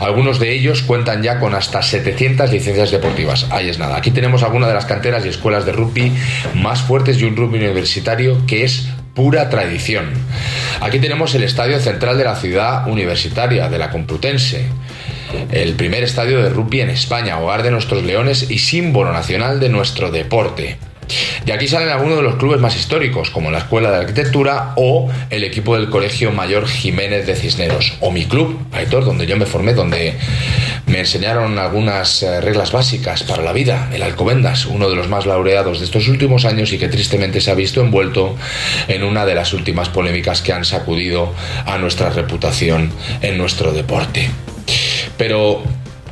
Algunos 0.00 0.38
de 0.40 0.52
ellos 0.52 0.82
cuentan 0.82 1.22
ya 1.22 1.38
con 1.38 1.54
hasta 1.54 1.82
700 1.82 2.50
licencias 2.50 2.90
deportivas. 2.90 3.46
Ahí 3.50 3.68
es 3.68 3.78
nada. 3.78 3.96
Aquí 3.96 4.10
tenemos 4.10 4.42
algunas 4.42 4.68
de 4.68 4.74
las 4.74 4.86
canteras 4.86 5.24
y 5.24 5.28
escuelas 5.28 5.66
de 5.66 5.72
rugby 5.72 6.12
más 6.54 6.82
fuertes 6.82 7.20
y 7.20 7.24
un 7.24 7.36
rugby 7.36 7.58
universitario 7.58 8.46
que 8.46 8.64
es 8.64 8.88
pura 9.14 9.50
tradición. 9.50 10.10
Aquí 10.80 10.98
tenemos 10.98 11.34
el 11.34 11.42
estadio 11.42 11.78
central 11.80 12.18
de 12.18 12.24
la 12.24 12.36
ciudad 12.36 12.88
universitaria, 12.88 13.68
de 13.68 13.78
la 13.78 13.90
Complutense. 13.90 14.66
El 15.50 15.74
primer 15.74 16.02
estadio 16.02 16.42
de 16.42 16.50
rugby 16.50 16.80
en 16.80 16.90
España, 16.90 17.38
hogar 17.38 17.62
de 17.62 17.70
nuestros 17.70 18.02
leones 18.04 18.50
y 18.50 18.58
símbolo 18.58 19.12
nacional 19.12 19.60
de 19.60 19.68
nuestro 19.68 20.10
deporte. 20.10 20.78
De 21.44 21.52
aquí 21.52 21.68
salen 21.68 21.88
algunos 21.88 22.16
de 22.16 22.22
los 22.22 22.36
clubes 22.36 22.60
más 22.60 22.76
históricos, 22.76 23.30
como 23.30 23.50
la 23.50 23.58
Escuela 23.58 23.90
de 23.90 23.98
Arquitectura 23.98 24.72
o 24.76 25.10
el 25.30 25.44
equipo 25.44 25.76
del 25.76 25.88
Colegio 25.88 26.32
Mayor 26.32 26.66
Jiménez 26.66 27.26
de 27.26 27.36
Cisneros, 27.36 27.94
o 28.00 28.10
mi 28.10 28.26
club, 28.26 28.58
Aitor, 28.72 29.04
donde 29.04 29.26
yo 29.26 29.36
me 29.36 29.46
formé, 29.46 29.74
donde 29.74 30.16
me 30.86 31.00
enseñaron 31.00 31.58
algunas 31.58 32.22
eh, 32.22 32.40
reglas 32.40 32.72
básicas 32.72 33.22
para 33.22 33.42
la 33.42 33.52
vida, 33.52 33.88
el 33.92 34.02
Alcobendas, 34.02 34.66
uno 34.66 34.88
de 34.88 34.96
los 34.96 35.08
más 35.08 35.26
laureados 35.26 35.78
de 35.78 35.84
estos 35.84 36.08
últimos 36.08 36.44
años 36.44 36.72
y 36.72 36.78
que 36.78 36.88
tristemente 36.88 37.40
se 37.40 37.50
ha 37.50 37.54
visto 37.54 37.80
envuelto 37.80 38.36
en 38.88 39.04
una 39.04 39.24
de 39.24 39.34
las 39.34 39.52
últimas 39.52 39.88
polémicas 39.88 40.42
que 40.42 40.52
han 40.52 40.64
sacudido 40.64 41.34
a 41.66 41.78
nuestra 41.78 42.10
reputación 42.10 42.90
en 43.22 43.38
nuestro 43.38 43.72
deporte. 43.72 44.30
Pero, 45.16 45.62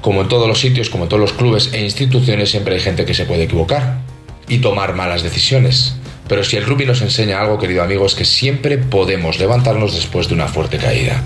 como 0.01 0.23
en 0.23 0.29
todos 0.29 0.49
los 0.49 0.61
sitios, 0.61 0.91
como 0.91 1.05
en 1.05 1.09
todos 1.09 1.21
los 1.21 1.33
clubes 1.33 1.71
e 1.73 1.83
instituciones, 1.83 2.51
siempre 2.51 2.75
hay 2.75 2.81
gente 2.81 3.05
que 3.05 3.15
se 3.15 3.25
puede 3.25 3.45
equivocar 3.45 4.08
y 4.49 4.59
tomar 4.59 4.95
malas 4.95 5.23
decisiones. 5.23 5.95
Pero 6.29 6.45
si 6.45 6.57
el 6.57 6.67
rugby 6.67 6.85
nos 6.85 7.01
enseña 7.01 7.41
algo, 7.41 7.59
querido 7.59 7.83
amigo, 7.83 8.05
es 8.05 8.15
que 8.15 8.25
siempre 8.25 8.77
podemos 8.77 9.39
levantarnos 9.39 9.95
después 9.95 10.29
de 10.29 10.35
una 10.35 10.47
fuerte 10.47 10.77
caída. 10.77 11.23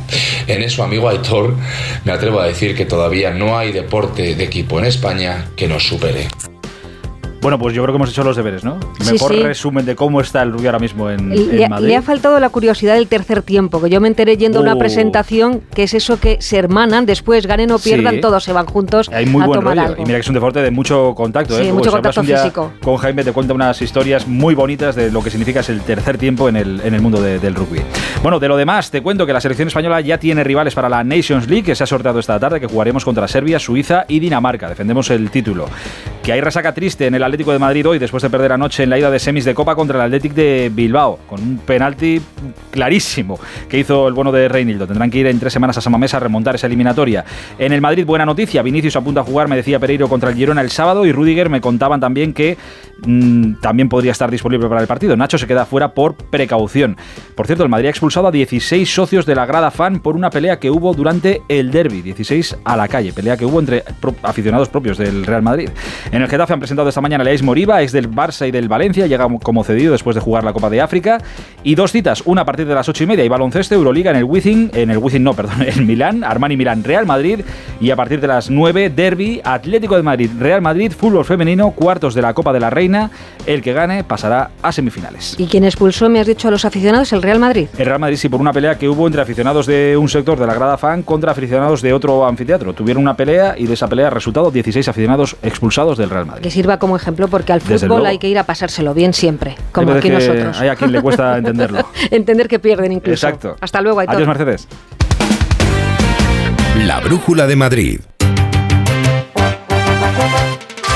En 0.46 0.62
eso, 0.62 0.84
amigo 0.84 1.08
Aitor, 1.08 1.56
me 2.04 2.12
atrevo 2.12 2.40
a 2.40 2.46
decir 2.46 2.76
que 2.76 2.86
todavía 2.86 3.32
no 3.32 3.58
hay 3.58 3.72
deporte 3.72 4.36
de 4.36 4.44
equipo 4.44 4.78
en 4.78 4.84
España 4.84 5.48
que 5.56 5.66
nos 5.66 5.86
supere. 5.86 6.28
Bueno, 7.42 7.58
pues 7.58 7.74
yo 7.74 7.82
creo 7.82 7.92
que 7.92 7.96
hemos 7.96 8.08
hecho 8.10 8.22
los 8.22 8.36
deberes, 8.36 8.62
¿no? 8.62 8.78
Sí, 9.00 9.14
Mejor 9.14 9.34
sí. 9.34 9.42
resumen 9.42 9.84
de 9.84 9.96
cómo 9.96 10.20
está 10.20 10.42
el 10.42 10.52
rugby 10.52 10.66
ahora 10.66 10.78
mismo 10.78 11.10
en, 11.10 11.32
en 11.32 11.56
Le, 11.56 11.68
Madrid. 11.68 11.88
le 11.88 11.96
ha 11.96 12.02
faltado 12.02 12.38
la 12.38 12.48
curiosidad 12.50 12.94
del 12.94 13.08
tercer 13.08 13.42
tiempo, 13.42 13.80
que 13.82 13.90
yo 13.90 14.00
me 14.00 14.06
enteré 14.06 14.36
yendo 14.36 14.60
a 14.60 14.62
una 14.62 14.74
Oh. 14.74 14.78
presentación 14.78 15.60
que 15.74 15.82
es 15.82 15.94
eso 15.94 16.20
que 16.20 16.36
se 16.40 16.56
hermanan, 16.56 17.04
después 17.04 17.46
ganen 17.46 17.72
o 17.72 17.80
pierdan, 17.80 18.14
Sí. 18.14 18.20
todos 18.20 18.44
se 18.44 18.52
van 18.52 18.66
juntos 18.66 19.08
Hay 19.12 19.26
muy 19.26 19.42
a 19.42 19.46
buen 19.46 19.58
tomar 19.60 19.76
rollo. 19.76 19.88
algo. 19.88 20.02
Y 20.02 20.06
mira 20.06 20.18
que 20.18 20.20
es 20.22 20.28
un 20.28 20.34
deporte 20.34 20.62
de 20.62 20.70
mucho 20.70 21.14
contacto. 21.16 21.56
Sí, 21.58 21.64
¿eh? 21.66 21.72
mucho 21.72 21.90
Si 21.90 21.96
hablas 21.96 22.14
contacto 22.14 22.20
un 22.20 22.26
día 22.26 22.38
físico. 22.38 22.72
Con 22.80 22.96
Jaime 22.98 23.24
te 23.24 23.32
cuenta 23.32 23.54
unas 23.54 23.82
historias 23.82 24.28
muy 24.28 24.54
bonitas 24.54 24.94
de 24.94 25.10
lo 25.10 25.20
que 25.20 25.30
significa 25.30 25.60
el 25.68 25.80
tercer 25.80 26.18
tiempo 26.18 26.48
en 26.48 26.54
el, 26.56 26.80
en 26.84 26.94
el 26.94 27.00
mundo 27.02 27.20
de- 27.20 27.40
del 27.40 27.56
rugby. 27.56 27.80
Bueno, 28.22 28.38
de 28.38 28.46
lo 28.46 28.56
demás, 28.56 28.92
te 28.92 29.02
cuento 29.02 29.26
que 29.26 29.32
la 29.32 29.40
selección 29.40 29.66
española 29.66 30.00
ya 30.00 30.16
tiene 30.18 30.44
rivales 30.44 30.76
para 30.76 30.88
la 30.88 31.02
Nations 31.02 31.48
League, 31.48 31.64
que 31.64 31.74
se 31.74 31.82
ha 31.82 31.86
sorteado 31.88 32.20
esta 32.20 32.38
tarde, 32.38 32.60
que 32.60 32.68
jugaremos 32.68 33.04
contra 33.04 33.26
Serbia, 33.26 33.58
Suiza 33.58 34.04
y 34.06 34.20
Dinamarca. 34.20 34.68
Defendemos 34.68 35.10
el 35.10 35.28
título. 35.30 35.66
Que 36.22 36.32
hay 36.32 36.40
resaca 36.40 36.72
triste 36.72 37.06
en 37.08 37.16
el 37.16 37.22
Atlético 37.32 37.52
de 37.52 37.58
Madrid 37.58 37.88
hoy, 37.88 37.98
después 37.98 38.22
de 38.22 38.28
perder 38.28 38.52
anoche 38.52 38.82
en 38.82 38.90
la 38.90 38.98
ida 38.98 39.10
de 39.10 39.18
semis 39.18 39.46
de 39.46 39.54
Copa 39.54 39.74
contra 39.74 39.96
el 39.96 40.02
Athletic 40.04 40.34
de 40.34 40.70
Bilbao, 40.70 41.18
con 41.26 41.40
un 41.40 41.56
penalti 41.56 42.20
clarísimo 42.70 43.40
que 43.70 43.78
hizo 43.78 44.06
el 44.06 44.12
bueno 44.12 44.30
de 44.30 44.48
Reinildo. 44.48 44.86
Tendrán 44.86 45.10
que 45.10 45.16
ir 45.16 45.26
en 45.26 45.40
tres 45.40 45.50
semanas 45.50 45.78
a 45.78 45.80
Samamés 45.80 46.12
a 46.12 46.20
remontar 46.20 46.56
esa 46.56 46.66
eliminatoria. 46.66 47.24
En 47.58 47.72
el 47.72 47.80
Madrid, 47.80 48.04
buena 48.04 48.26
noticia. 48.26 48.60
Vinicius 48.60 48.96
apunta 48.96 49.20
a 49.22 49.24
jugar, 49.24 49.48
me 49.48 49.56
decía 49.56 49.78
Pereiro, 49.78 50.10
contra 50.10 50.28
el 50.28 50.36
Girona 50.36 50.60
el 50.60 50.70
sábado 50.70 51.06
y 51.06 51.12
Rudiger 51.12 51.48
me 51.48 51.62
contaban 51.62 52.00
también 52.00 52.34
que 52.34 52.58
mm, 53.06 53.60
también 53.62 53.88
podría 53.88 54.12
estar 54.12 54.30
disponible 54.30 54.68
para 54.68 54.82
el 54.82 54.86
partido. 54.86 55.16
Nacho 55.16 55.38
se 55.38 55.46
queda 55.46 55.64
fuera 55.64 55.94
por 55.94 56.16
precaución. 56.16 56.98
Por 57.34 57.46
cierto, 57.46 57.64
el 57.64 57.70
Madrid 57.70 57.86
ha 57.86 57.90
expulsado 57.90 58.26
a 58.26 58.30
16 58.30 58.92
socios 58.92 59.24
de 59.24 59.34
la 59.34 59.46
grada 59.46 59.70
fan 59.70 60.00
por 60.00 60.16
una 60.16 60.28
pelea 60.28 60.58
que 60.58 60.70
hubo 60.70 60.92
durante 60.92 61.40
el 61.48 61.70
derby. 61.70 62.02
16 62.02 62.58
a 62.62 62.76
la 62.76 62.88
calle, 62.88 63.14
pelea 63.14 63.38
que 63.38 63.46
hubo 63.46 63.58
entre 63.58 63.84
aficionados 64.22 64.68
propios 64.68 64.98
del 64.98 65.24
Real 65.24 65.40
Madrid. 65.40 65.70
En 66.10 66.20
el 66.20 66.28
Getafe 66.28 66.52
han 66.52 66.60
presentado 66.60 66.90
esta 66.90 67.00
mañana 67.00 67.21
Leis 67.24 67.42
Moriba, 67.42 67.82
ex 67.82 67.92
del 67.92 68.10
Barça 68.10 68.46
y 68.46 68.50
del 68.50 68.68
Valencia, 68.68 69.06
llega 69.06 69.28
como 69.42 69.64
cedido 69.64 69.92
después 69.92 70.14
de 70.14 70.20
jugar 70.20 70.44
la 70.44 70.52
Copa 70.52 70.70
de 70.70 70.80
África. 70.80 71.18
Y 71.62 71.74
dos 71.74 71.92
citas, 71.92 72.22
una 72.26 72.42
a 72.42 72.44
partir 72.44 72.66
de 72.66 72.74
las 72.74 72.88
8 72.88 73.04
y 73.04 73.06
media 73.06 73.24
y 73.24 73.28
baloncesto, 73.28 73.74
Euroliga 73.74 74.10
en 74.10 74.16
el 74.16 74.24
Wizzing, 74.24 74.70
en 74.74 74.90
el 74.90 74.98
Wizzing 74.98 75.22
no, 75.22 75.34
perdón, 75.34 75.62
en 75.66 75.86
Milán, 75.86 76.24
Armani 76.24 76.56
Milán, 76.56 76.84
Real 76.84 77.06
Madrid. 77.06 77.40
Y 77.80 77.90
a 77.90 77.96
partir 77.96 78.20
de 78.20 78.28
las 78.28 78.50
9, 78.50 78.90
Derby, 78.90 79.40
Atlético 79.44 79.96
de 79.96 80.02
Madrid, 80.02 80.30
Real 80.38 80.62
Madrid, 80.62 80.92
fútbol 80.92 81.24
femenino, 81.24 81.70
cuartos 81.70 82.14
de 82.14 82.22
la 82.22 82.34
Copa 82.34 82.52
de 82.52 82.60
la 82.60 82.70
Reina. 82.70 83.10
El 83.46 83.62
que 83.62 83.72
gane 83.72 84.04
pasará 84.04 84.50
a 84.62 84.72
semifinales. 84.72 85.34
¿Y 85.38 85.46
quién 85.46 85.64
expulsó, 85.64 86.08
me 86.08 86.20
has 86.20 86.26
dicho, 86.26 86.48
a 86.48 86.50
los 86.50 86.64
aficionados? 86.64 87.12
El 87.12 87.22
Real 87.22 87.38
Madrid. 87.38 87.68
El 87.76 87.86
Real 87.86 87.98
Madrid 87.98 88.16
sí, 88.16 88.28
por 88.28 88.40
una 88.40 88.52
pelea 88.52 88.78
que 88.78 88.88
hubo 88.88 89.06
entre 89.06 89.22
aficionados 89.22 89.66
de 89.66 89.96
un 89.96 90.08
sector 90.08 90.38
de 90.38 90.46
la 90.46 90.54
grada 90.54 90.78
fan 90.78 91.02
contra 91.02 91.32
aficionados 91.32 91.82
de 91.82 91.92
otro 91.92 92.26
anfiteatro. 92.26 92.72
Tuvieron 92.72 93.02
una 93.02 93.16
pelea 93.16 93.54
y 93.58 93.66
de 93.66 93.74
esa 93.74 93.88
pelea 93.88 94.10
resultado 94.10 94.50
16 94.50 94.88
aficionados 94.88 95.36
expulsados 95.42 95.98
del 95.98 96.10
Real 96.10 96.26
Madrid. 96.26 96.42
Que 96.42 96.50
sirva 96.50 96.78
como 96.78 96.96
ejemplo 96.96 97.11
porque 97.14 97.52
al 97.52 97.60
fútbol 97.60 98.06
hay 98.06 98.18
que 98.18 98.28
ir 98.28 98.38
a 98.38 98.44
pasárselo 98.44 98.94
bien 98.94 99.12
siempre, 99.12 99.56
como 99.72 99.92
Hay 99.92 99.98
aquí 99.98 100.08
que 100.08 100.14
nosotros. 100.14 100.60
Hay 100.60 100.68
a 100.68 100.76
quien 100.76 100.92
le 100.92 101.02
cuesta 101.02 101.38
entenderlo. 101.38 101.88
Entender 102.10 102.48
que 102.48 102.58
pierden 102.58 102.92
incluso. 102.92 103.26
Exacto. 103.26 103.56
Hasta 103.60 103.80
luego, 103.80 104.00
Aitor. 104.00 104.16
Adiós, 104.16 104.28
Mercedes. 104.28 104.68
La 106.86 107.00
Brújula 107.00 107.46
de 107.46 107.56
Madrid. 107.56 108.00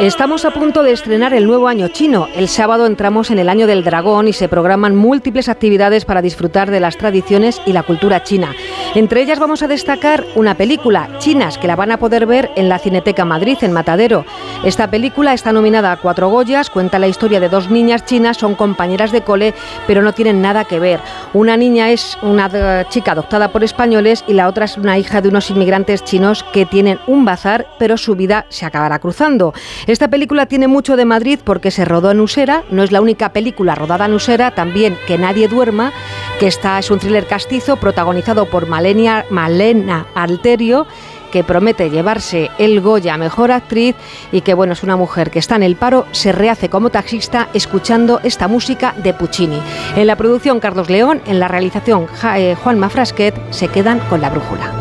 Estamos 0.00 0.46
a 0.46 0.50
punto 0.50 0.82
de 0.82 0.92
estrenar 0.92 1.34
el 1.34 1.46
nuevo 1.46 1.68
año 1.68 1.88
chino. 1.88 2.26
El 2.34 2.48
sábado 2.48 2.86
entramos 2.86 3.30
en 3.30 3.38
el 3.38 3.50
año 3.50 3.66
del 3.66 3.84
dragón 3.84 4.28
y 4.28 4.32
se 4.32 4.48
programan 4.48 4.96
múltiples 4.96 5.50
actividades 5.50 6.06
para 6.06 6.22
disfrutar 6.22 6.70
de 6.70 6.80
las 6.80 6.96
tradiciones 6.96 7.60
y 7.66 7.74
la 7.74 7.82
cultura 7.82 8.22
china. 8.22 8.54
Entre 8.94 9.20
ellas 9.20 9.38
vamos 9.38 9.62
a 9.62 9.68
destacar 9.68 10.24
una 10.36 10.54
película, 10.54 11.10
Chinas, 11.18 11.58
que 11.58 11.66
la 11.66 11.76
van 11.76 11.92
a 11.92 11.98
poder 11.98 12.24
ver 12.24 12.50
en 12.56 12.70
la 12.70 12.78
Cineteca 12.78 13.26
Madrid, 13.26 13.58
en 13.60 13.72
Matadero. 13.72 14.24
Esta 14.64 14.90
película 14.90 15.34
está 15.34 15.52
nominada 15.52 15.92
a 15.92 15.96
cuatro 15.98 16.30
Goyas, 16.30 16.70
cuenta 16.70 16.98
la 16.98 17.06
historia 17.06 17.38
de 17.38 17.50
dos 17.50 17.70
niñas 17.70 18.06
chinas, 18.06 18.38
son 18.38 18.54
compañeras 18.54 19.12
de 19.12 19.20
cole, 19.20 19.52
pero 19.86 20.00
no 20.00 20.14
tienen 20.14 20.40
nada 20.40 20.64
que 20.64 20.80
ver. 20.80 21.00
Una 21.34 21.58
niña 21.58 21.90
es 21.90 22.16
una 22.22 22.88
chica 22.88 23.12
adoptada 23.12 23.52
por 23.52 23.64
españoles 23.64 24.24
y 24.26 24.32
la 24.32 24.48
otra 24.48 24.64
es 24.64 24.78
una 24.78 24.96
hija 24.96 25.20
de 25.20 25.28
unos 25.28 25.50
inmigrantes 25.50 26.04
chinos 26.04 26.42
que 26.54 26.64
tienen 26.64 26.98
un 27.06 27.26
bazar, 27.26 27.66
pero 27.78 27.98
su 27.98 28.16
vida 28.16 28.46
se 28.48 28.64
acabará 28.64 28.98
cruzando. 28.98 29.52
Esta 29.90 30.06
película 30.06 30.46
tiene 30.46 30.68
mucho 30.68 30.94
de 30.94 31.04
Madrid 31.04 31.40
porque 31.42 31.72
se 31.72 31.84
rodó 31.84 32.12
en 32.12 32.20
Usera, 32.20 32.62
no 32.70 32.84
es 32.84 32.92
la 32.92 33.00
única 33.00 33.32
película 33.32 33.74
rodada 33.74 34.06
en 34.06 34.14
Usera, 34.14 34.52
también 34.52 34.96
Que 35.08 35.18
nadie 35.18 35.48
duerma, 35.48 35.92
que 36.38 36.46
está, 36.46 36.78
es 36.78 36.92
un 36.92 37.00
thriller 37.00 37.26
castizo 37.26 37.76
protagonizado 37.76 38.48
por 38.48 38.68
Malena 38.68 40.06
Alterio 40.14 40.86
que 41.32 41.42
promete 41.42 41.90
llevarse 41.90 42.50
el 42.58 42.80
Goya 42.80 43.16
Mejor 43.16 43.50
Actriz 43.50 43.96
y 44.30 44.42
que 44.42 44.54
bueno, 44.54 44.74
es 44.74 44.84
una 44.84 44.96
mujer 44.96 45.32
que 45.32 45.40
está 45.40 45.56
en 45.56 45.64
el 45.64 45.74
paro, 45.74 46.06
se 46.12 46.30
rehace 46.30 46.68
como 46.68 46.90
taxista 46.90 47.48
escuchando 47.52 48.20
esta 48.22 48.46
música 48.46 48.94
de 49.02 49.12
Puccini. 49.12 49.60
En 49.96 50.06
la 50.06 50.14
producción 50.14 50.60
Carlos 50.60 50.88
León, 50.88 51.20
en 51.26 51.40
la 51.40 51.48
realización 51.48 52.06
eh, 52.36 52.54
Juan 52.62 52.78
Mafrasquet, 52.78 53.34
se 53.50 53.66
quedan 53.66 53.98
con 54.08 54.20
la 54.20 54.30
brújula. 54.30 54.72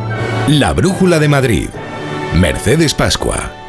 La 0.47 0.73
brújula 0.73 1.17
de 1.17 1.27
Madrid. 1.27 1.69
Mercedes 2.35 2.93
Pascua. 2.93 3.68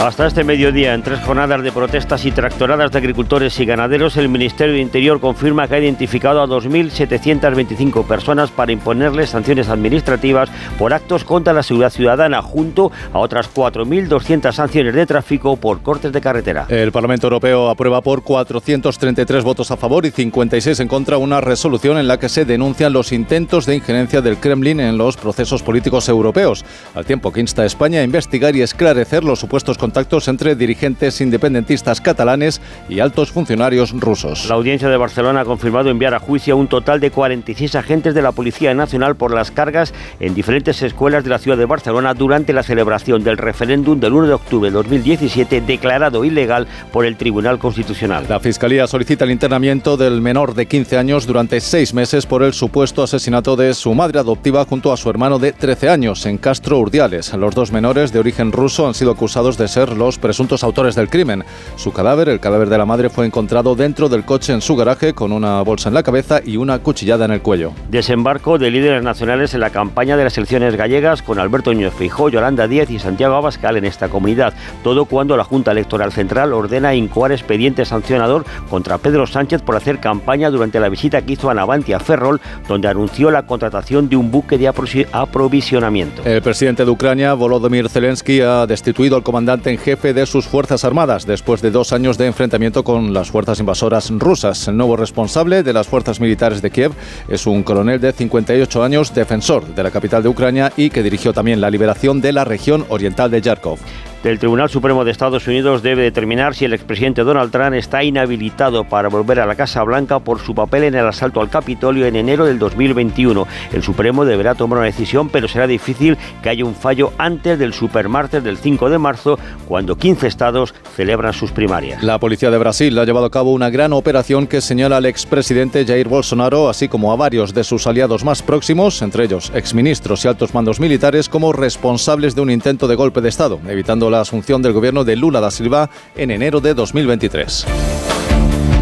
Hasta 0.00 0.26
este 0.26 0.44
mediodía, 0.44 0.92
en 0.92 1.02
tres 1.02 1.20
jornadas 1.20 1.62
de 1.62 1.72
protestas 1.72 2.26
y 2.26 2.30
tractoradas 2.30 2.90
de 2.90 2.98
agricultores 2.98 3.58
y 3.58 3.64
ganaderos, 3.64 4.18
el 4.18 4.28
Ministerio 4.28 4.74
de 4.74 4.80
Interior 4.80 5.18
confirma 5.18 5.66
que 5.66 5.76
ha 5.76 5.78
identificado 5.78 6.42
a 6.42 6.46
2.725 6.46 8.04
personas 8.04 8.50
para 8.50 8.72
imponerles 8.72 9.30
sanciones 9.30 9.70
administrativas 9.70 10.50
por 10.78 10.92
actos 10.92 11.24
contra 11.24 11.54
la 11.54 11.62
seguridad 11.62 11.90
ciudadana, 11.90 12.42
junto 12.42 12.92
a 13.14 13.18
otras 13.18 13.48
4.200 13.54 14.52
sanciones 14.52 14.94
de 14.94 15.06
tráfico 15.06 15.56
por 15.56 15.80
cortes 15.80 16.12
de 16.12 16.20
carretera. 16.20 16.66
El 16.68 16.92
Parlamento 16.92 17.28
Europeo 17.28 17.70
aprueba 17.70 18.02
por 18.02 18.22
433 18.22 19.42
votos 19.42 19.70
a 19.70 19.78
favor 19.78 20.04
y 20.04 20.10
56 20.10 20.80
en 20.80 20.88
contra 20.88 21.16
una 21.16 21.40
resolución 21.40 21.96
en 21.96 22.08
la 22.08 22.18
que 22.18 22.28
se 22.28 22.44
denuncian 22.44 22.92
los 22.92 23.10
intentos 23.12 23.64
de 23.64 23.76
injerencia 23.76 24.20
del 24.20 24.36
Kremlin 24.36 24.80
en 24.80 24.98
los 24.98 25.16
procesos 25.16 25.62
políticos 25.62 26.10
europeos, 26.10 26.62
al 26.94 27.06
tiempo 27.06 27.32
que 27.32 27.40
insta 27.40 27.62
a 27.62 27.66
España 27.66 28.00
a 28.00 28.04
investigar 28.04 28.54
y 28.54 28.60
esclarecer 28.60 29.24
los 29.24 29.38
supuestos 29.38 29.78
contactos 29.84 30.28
entre 30.28 30.56
dirigentes 30.56 31.20
independentistas 31.20 32.00
catalanes 32.00 32.62
y 32.88 33.00
altos 33.00 33.30
funcionarios 33.30 33.92
rusos. 33.92 34.48
La 34.48 34.54
audiencia 34.54 34.88
de 34.88 34.96
Barcelona 34.96 35.40
ha 35.40 35.44
confirmado 35.44 35.90
enviar 35.90 36.14
a 36.14 36.20
juicio 36.20 36.54
a 36.54 36.56
un 36.56 36.68
total 36.68 37.00
de 37.00 37.10
46 37.10 37.74
agentes 37.74 38.14
de 38.14 38.22
la 38.22 38.32
Policía 38.32 38.72
Nacional 38.72 39.14
por 39.14 39.34
las 39.34 39.50
cargas 39.50 39.92
en 40.20 40.34
diferentes 40.34 40.80
escuelas 40.80 41.22
de 41.22 41.28
la 41.28 41.38
ciudad 41.38 41.58
de 41.58 41.66
Barcelona 41.66 42.14
durante 42.14 42.54
la 42.54 42.62
celebración 42.62 43.22
del 43.24 43.36
referéndum 43.36 44.00
del 44.00 44.14
1 44.14 44.28
de 44.28 44.32
octubre 44.32 44.70
de 44.70 44.74
2017 44.74 45.60
declarado 45.60 46.24
ilegal 46.24 46.66
por 46.90 47.04
el 47.04 47.16
Tribunal 47.16 47.58
Constitucional. 47.58 48.24
La 48.26 48.40
Fiscalía 48.40 48.86
solicita 48.86 49.26
el 49.26 49.32
internamiento 49.32 49.98
del 49.98 50.22
menor 50.22 50.54
de 50.54 50.64
15 50.64 50.96
años 50.96 51.26
durante 51.26 51.60
seis 51.60 51.92
meses 51.92 52.24
por 52.24 52.42
el 52.42 52.54
supuesto 52.54 53.02
asesinato 53.02 53.54
de 53.54 53.74
su 53.74 53.92
madre 53.92 54.18
adoptiva 54.18 54.64
junto 54.64 54.94
a 54.94 54.96
su 54.96 55.10
hermano 55.10 55.38
de 55.38 55.52
13 55.52 55.90
años 55.90 56.24
en 56.24 56.38
Castro 56.38 56.78
Urdiales. 56.78 57.34
Los 57.34 57.54
dos 57.54 57.70
menores 57.70 58.14
de 58.14 58.20
origen 58.20 58.50
ruso 58.50 58.86
han 58.86 58.94
sido 58.94 59.10
acusados 59.10 59.58
de 59.58 59.68
ser 59.74 59.96
los 59.96 60.18
presuntos 60.18 60.62
autores 60.62 60.94
del 60.94 61.08
crimen. 61.08 61.44
Su 61.76 61.92
cadáver, 61.92 62.28
el 62.28 62.38
cadáver 62.38 62.68
de 62.68 62.78
la 62.78 62.86
madre, 62.86 63.10
fue 63.10 63.26
encontrado 63.26 63.74
dentro 63.74 64.08
del 64.08 64.24
coche 64.24 64.52
en 64.52 64.60
su 64.60 64.76
garaje 64.76 65.14
con 65.14 65.32
una 65.32 65.60
bolsa 65.62 65.88
en 65.88 65.94
la 65.94 66.04
cabeza 66.04 66.40
y 66.44 66.56
una 66.56 66.78
cuchillada 66.78 67.24
en 67.24 67.32
el 67.32 67.42
cuello. 67.42 67.72
Desembarco 67.90 68.56
de 68.56 68.70
líderes 68.70 69.02
nacionales 69.02 69.52
en 69.52 69.60
la 69.60 69.70
campaña 69.70 70.16
de 70.16 70.24
las 70.24 70.38
elecciones 70.38 70.76
gallegas 70.76 71.22
con 71.22 71.40
Alberto 71.40 71.72
Núñez 71.72 71.92
Feijóo, 71.92 72.28
Yolanda 72.28 72.68
Díez 72.68 72.88
y 72.90 73.00
Santiago 73.00 73.34
Abascal 73.34 73.76
en 73.76 73.84
esta 73.84 74.08
comunidad. 74.08 74.54
Todo 74.84 75.06
cuando 75.06 75.36
la 75.36 75.42
Junta 75.42 75.72
Electoral 75.72 76.12
Central 76.12 76.52
ordena 76.52 76.94
incoar 76.94 77.32
expediente 77.32 77.84
sancionador 77.84 78.44
contra 78.70 78.98
Pedro 78.98 79.26
Sánchez 79.26 79.62
por 79.62 79.74
hacer 79.74 79.98
campaña 79.98 80.50
durante 80.50 80.78
la 80.78 80.88
visita 80.88 81.22
que 81.22 81.32
hizo 81.32 81.50
a 81.50 81.54
Navantia 81.54 81.98
Ferrol, 81.98 82.40
donde 82.68 82.86
anunció 82.86 83.32
la 83.32 83.44
contratación 83.46 84.08
de 84.08 84.16
un 84.16 84.30
buque 84.30 84.56
de 84.56 84.68
aprovisionamiento. 84.68 86.22
El 86.24 86.42
presidente 86.42 86.84
de 86.84 86.90
Ucrania, 86.90 87.34
Volodymyr 87.34 87.88
Zelensky, 87.88 88.40
ha 88.40 88.66
destituido 88.66 89.16
al 89.16 89.22
comandante 89.24 89.63
en 89.70 89.78
jefe 89.78 90.14
de 90.14 90.26
sus 90.26 90.46
Fuerzas 90.46 90.84
Armadas 90.84 91.26
después 91.26 91.62
de 91.62 91.70
dos 91.70 91.92
años 91.92 92.18
de 92.18 92.26
enfrentamiento 92.26 92.84
con 92.84 93.12
las 93.12 93.30
fuerzas 93.30 93.60
invasoras 93.60 94.10
rusas. 94.10 94.68
El 94.68 94.76
nuevo 94.76 94.96
responsable 94.96 95.62
de 95.62 95.72
las 95.72 95.88
fuerzas 95.88 96.20
militares 96.20 96.62
de 96.62 96.70
Kiev 96.70 96.92
es 97.28 97.46
un 97.46 97.62
coronel 97.62 98.00
de 98.00 98.12
58 98.12 98.82
años, 98.82 99.14
defensor 99.14 99.66
de 99.66 99.82
la 99.82 99.90
capital 99.90 100.22
de 100.22 100.28
Ucrania 100.28 100.72
y 100.76 100.90
que 100.90 101.02
dirigió 101.02 101.32
también 101.32 101.60
la 101.60 101.70
liberación 101.70 102.20
de 102.20 102.32
la 102.32 102.44
región 102.44 102.84
oriental 102.88 103.30
de 103.30 103.40
Yarkov 103.40 103.78
del 104.24 104.38
Tribunal 104.38 104.70
Supremo 104.70 105.04
de 105.04 105.10
Estados 105.10 105.46
Unidos 105.46 105.82
debe 105.82 106.02
determinar 106.02 106.54
si 106.54 106.64
el 106.64 106.72
expresidente 106.72 107.22
Donald 107.24 107.52
Trump 107.52 107.74
está 107.74 108.02
inhabilitado 108.02 108.84
para 108.84 109.10
volver 109.10 109.38
a 109.38 109.44
la 109.44 109.54
Casa 109.54 109.82
Blanca 109.82 110.18
por 110.18 110.40
su 110.40 110.54
papel 110.54 110.84
en 110.84 110.94
el 110.94 111.06
asalto 111.06 111.42
al 111.42 111.50
Capitolio 111.50 112.06
en 112.06 112.16
enero 112.16 112.46
del 112.46 112.58
2021. 112.58 113.46
El 113.74 113.82
Supremo 113.82 114.24
deberá 114.24 114.54
tomar 114.54 114.78
una 114.78 114.86
decisión, 114.86 115.28
pero 115.28 115.46
será 115.46 115.66
difícil 115.66 116.16
que 116.42 116.48
haya 116.48 116.64
un 116.64 116.74
fallo 116.74 117.12
antes 117.18 117.58
del 117.58 117.74
supermartes 117.74 118.42
del 118.42 118.56
5 118.56 118.88
de 118.88 118.98
marzo, 118.98 119.38
cuando 119.68 119.96
15 119.96 120.26
estados 120.26 120.74
celebran 120.96 121.34
sus 121.34 121.52
primarias. 121.52 122.02
La 122.02 122.18
policía 122.18 122.50
de 122.50 122.56
Brasil 122.56 122.98
ha 122.98 123.04
llevado 123.04 123.26
a 123.26 123.30
cabo 123.30 123.52
una 123.52 123.68
gran 123.68 123.92
operación 123.92 124.46
que 124.46 124.62
señala 124.62 124.96
al 124.96 125.04
expresidente 125.04 125.84
Jair 125.84 126.08
Bolsonaro, 126.08 126.70
así 126.70 126.88
como 126.88 127.12
a 127.12 127.16
varios 127.16 127.52
de 127.52 127.62
sus 127.62 127.86
aliados 127.86 128.24
más 128.24 128.40
próximos, 128.40 129.02
entre 129.02 129.24
ellos 129.24 129.52
exministros 129.54 130.24
y 130.24 130.28
altos 130.28 130.54
mandos 130.54 130.80
militares, 130.80 131.28
como 131.28 131.52
responsables 131.52 132.34
de 132.34 132.40
un 132.40 132.50
intento 132.50 132.88
de 132.88 132.94
golpe 132.94 133.20
de 133.20 133.28
Estado, 133.28 133.60
evitando 133.68 134.08
la 134.08 134.13
asunción 134.20 134.62
del 134.62 134.72
gobierno 134.72 135.04
de 135.04 135.16
Lula 135.16 135.40
da 135.40 135.50
Silva 135.50 135.90
en 136.16 136.30
enero 136.30 136.60
de 136.60 136.74
2023. 136.74 137.66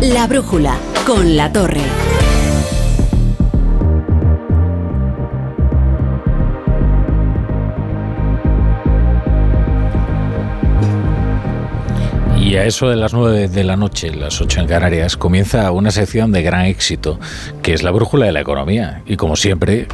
La 0.00 0.26
brújula 0.26 0.76
con 1.06 1.36
la 1.36 1.52
torre. 1.52 1.82
Y 12.52 12.56
a 12.56 12.66
eso 12.66 12.90
de 12.90 12.96
las 12.96 13.14
9 13.14 13.48
de 13.48 13.64
la 13.64 13.76
noche, 13.76 14.14
las 14.14 14.40
8 14.42 14.60
en 14.60 14.66
Canarias, 14.66 15.16
comienza 15.16 15.70
una 15.70 15.90
sección 15.90 16.32
de 16.32 16.42
gran 16.42 16.66
éxito, 16.66 17.18
que 17.62 17.72
es 17.72 17.82
la 17.82 17.90
brújula 17.92 18.26
de 18.26 18.32
la 18.32 18.42
economía. 18.42 19.02
Y 19.06 19.16
como 19.16 19.36
siempre, 19.36 19.86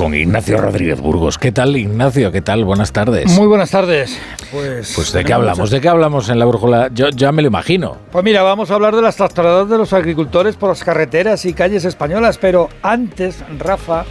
con 0.00 0.14
Ignacio 0.14 0.56
Rodríguez 0.56 0.98
Burgos. 0.98 1.36
¿Qué 1.36 1.52
tal, 1.52 1.76
Ignacio? 1.76 2.32
¿Qué 2.32 2.40
tal? 2.40 2.64
Buenas 2.64 2.90
tardes. 2.90 3.30
Muy 3.32 3.46
buenas 3.46 3.70
tardes. 3.70 4.18
Pues, 4.50 4.94
pues 4.96 5.12
¿de 5.12 5.22
qué 5.26 5.34
hablamos? 5.34 5.68
¿De 5.70 5.78
qué 5.78 5.90
hablamos 5.90 6.30
en 6.30 6.38
la 6.38 6.46
brújula? 6.46 6.88
Yo 6.94 7.10
ya 7.10 7.32
me 7.32 7.42
lo 7.42 7.48
imagino. 7.48 7.98
Pues 8.10 8.24
mira, 8.24 8.42
vamos 8.42 8.70
a 8.70 8.76
hablar 8.76 8.96
de 8.96 9.02
las 9.02 9.16
tractoradas 9.16 9.68
de 9.68 9.76
los 9.76 9.92
agricultores 9.92 10.56
por 10.56 10.70
las 10.70 10.82
carreteras 10.82 11.44
y 11.44 11.52
calles 11.52 11.84
españolas, 11.84 12.38
pero 12.38 12.70
antes, 12.80 13.44
Rafa, 13.58 14.06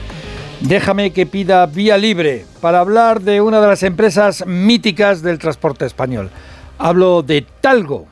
déjame 0.60 1.10
que 1.10 1.26
pida 1.26 1.66
vía 1.66 1.98
libre 1.98 2.46
para 2.62 2.82
hablar 2.82 3.22
de 3.22 3.42
una 3.42 3.60
de 3.60 3.66
las 3.66 3.82
empresas 3.82 4.46
míticas 4.46 5.24
del 5.24 5.40
transporte 5.40 5.88
español. 5.88 6.30
Hablo 6.78 7.24
de 7.24 7.48
Talgo. 7.62 8.06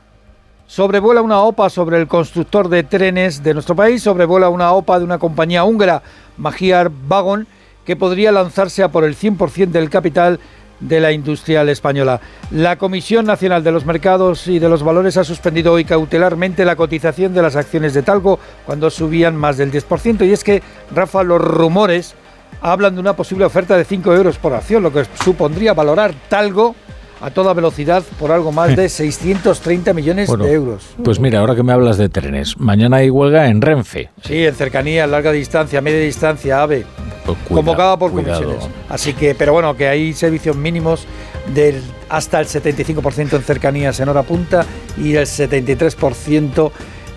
Sobrevuela 0.66 1.22
una 1.22 1.42
OPA 1.42 1.70
sobre 1.70 2.00
el 2.00 2.08
constructor 2.08 2.70
de 2.70 2.82
trenes 2.82 3.44
de 3.44 3.54
nuestro 3.54 3.76
país, 3.76 4.02
sobrevuela 4.02 4.50
una 4.50 4.72
OPA 4.72 4.98
de 4.98 5.06
una 5.06 5.20
compañía 5.20 5.64
húngara, 5.64 6.02
Magyar 6.38 6.92
Wagon, 7.08 7.48
que 7.88 7.96
podría 7.96 8.34
lanzarse 8.34 8.84
a 8.84 8.92
por 8.92 9.06
el 9.06 9.16
100% 9.16 9.70
del 9.70 9.90
capital 9.90 10.42
de 10.82 11.00
la 11.00 11.14
industrial 11.14 11.70
española. 11.70 12.20
La 12.52 12.78
Comisión 12.78 13.26
Nacional 13.26 13.64
de 13.64 13.72
los 13.72 13.86
Mercados 13.86 14.46
y 14.48 14.60
de 14.60 14.68
los 14.68 14.84
Valores 14.84 15.16
ha 15.16 15.24
suspendido 15.24 15.72
hoy 15.72 15.86
cautelarmente 15.86 16.66
la 16.66 16.76
cotización 16.76 17.34
de 17.34 17.42
las 17.42 17.56
acciones 17.56 17.94
de 17.94 18.04
Talgo 18.04 18.40
cuando 18.66 18.90
subían 18.90 19.38
más 19.38 19.56
del 19.56 19.72
10%. 19.72 20.28
Y 20.28 20.34
es 20.34 20.44
que, 20.44 20.62
Rafa, 20.94 21.24
los 21.24 21.40
rumores 21.42 22.14
hablan 22.62 22.96
de 22.96 23.00
una 23.00 23.16
posible 23.16 23.46
oferta 23.46 23.78
de 23.78 23.86
5 23.86 24.14
euros 24.14 24.38
por 24.38 24.54
acción, 24.54 24.84
lo 24.84 24.92
que 24.92 25.06
supondría 25.24 25.74
valorar 25.74 26.14
Talgo 26.28 26.76
a 27.22 27.32
toda 27.32 27.54
velocidad 27.54 28.04
por 28.20 28.32
algo 28.32 28.52
más 28.52 28.76
de 28.76 28.90
630 28.90 29.94
millones 29.94 30.28
Bueno, 30.30 30.46
de 30.46 30.54
euros. 30.54 30.84
Pues 31.04 31.20
mira, 31.20 31.40
ahora 31.40 31.56
que 31.56 31.64
me 31.64 31.74
hablas 31.74 31.98
de 31.98 32.10
trenes, 32.10 32.58
mañana 32.60 32.98
hay 32.98 33.10
huelga 33.10 33.48
en 33.48 33.62
Renfe. 33.62 34.10
Sí, 34.24 34.46
en 34.46 34.54
cercanía, 34.56 35.08
larga 35.08 35.32
distancia, 35.32 35.82
media 35.82 36.00
distancia, 36.00 36.62
AVE, 36.62 36.86
Pues 37.26 37.38
cuida- 37.48 37.56
convocada 37.56 37.98
por 37.98 38.12
cuidado. 38.12 38.44
comisiones. 38.44 38.70
Así 38.90 39.14
que, 39.14 39.34
pero 39.36 39.54
bueno, 39.54 39.76
que 39.76 39.88
hay 39.88 40.14
servicios 40.14 40.56
mínimos 40.56 41.06
del 41.54 41.82
hasta 42.10 42.40
el 42.40 42.46
75% 42.48 43.36
en 43.36 43.42
cercanías 43.44 44.00
en 44.00 44.10
hora 44.10 44.24
punta 44.24 44.66
y 44.98 45.16
el 45.16 45.26
73% 45.26 46.72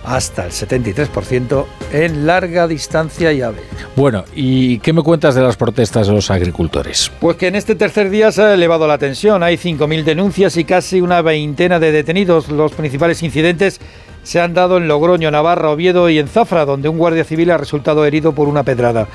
hasta 0.04 0.46
el 0.46 0.50
73% 0.52 1.64
en 1.92 2.26
larga 2.26 2.66
distancia 2.66 3.32
y 3.32 3.42
AVE. 3.42 3.60
Bueno, 3.96 4.24
¿y 4.34 4.78
qué 4.78 4.92
me 4.92 5.02
cuentas 5.02 5.34
de 5.34 5.42
las 5.42 5.56
protestas 5.56 6.06
de 6.06 6.12
los 6.14 6.30
agricultores? 6.30 7.10
Pues 7.20 7.36
que 7.36 7.48
en 7.48 7.54
este 7.56 7.74
tercer 7.74 8.10
día 8.10 8.32
se 8.32 8.42
ha 8.42 8.54
elevado 8.54 8.86
la 8.86 8.98
tensión. 8.98 9.42
Hay 9.42 9.56
5.000 9.56 10.04
denuncias 10.04 10.56
y 10.56 10.64
casi 10.64 11.00
una 11.00 11.22
veintena 11.22 11.78
de 11.78 11.92
detenidos. 11.92 12.48
Los 12.48 12.72
principales 12.72 13.22
incidentes 13.22 13.80
se 14.22 14.40
han 14.40 14.52
dado 14.54 14.76
en 14.76 14.86
Logroño, 14.88 15.30
Navarra, 15.30 15.70
Oviedo 15.70 16.08
y 16.10 16.18
en 16.18 16.28
Zafra, 16.28 16.64
donde 16.64 16.88
un 16.88 16.98
guardia 16.98 17.24
civil 17.24 17.50
ha 17.50 17.56
resultado 17.58 18.04
herido 18.04 18.32
por 18.34 18.48
una 18.48 18.62
pedrada. 18.62 19.06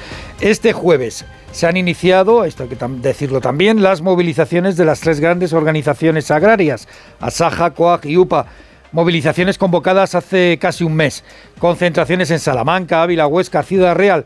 Este 0.41 0.73
jueves 0.73 1.25
se 1.51 1.67
han 1.67 1.77
iniciado, 1.77 2.43
esto 2.43 2.63
hay 2.63 2.69
que 2.69 2.77
tam- 2.77 3.01
decirlo 3.01 3.39
también, 3.39 3.81
las 3.83 4.01
movilizaciones 4.01 4.77
de 4.77 4.85
las 4.85 4.99
tres 4.99 5.19
grandes 5.19 5.53
organizaciones 5.53 6.31
agrarias, 6.31 6.87
Asaja, 7.19 7.71
COAG 7.71 8.05
y 8.07 8.17
UPA. 8.17 8.47
Movilizaciones 8.95 9.57
convocadas 9.57 10.15
hace 10.15 10.57
casi 10.57 10.85
un 10.85 10.95
mes. 10.95 11.25
Concentraciones 11.59 12.31
en 12.31 12.39
Salamanca, 12.39 13.03
Ávila, 13.03 13.27
Huesca, 13.27 13.61
Ciudad 13.61 13.93
Real. 13.93 14.23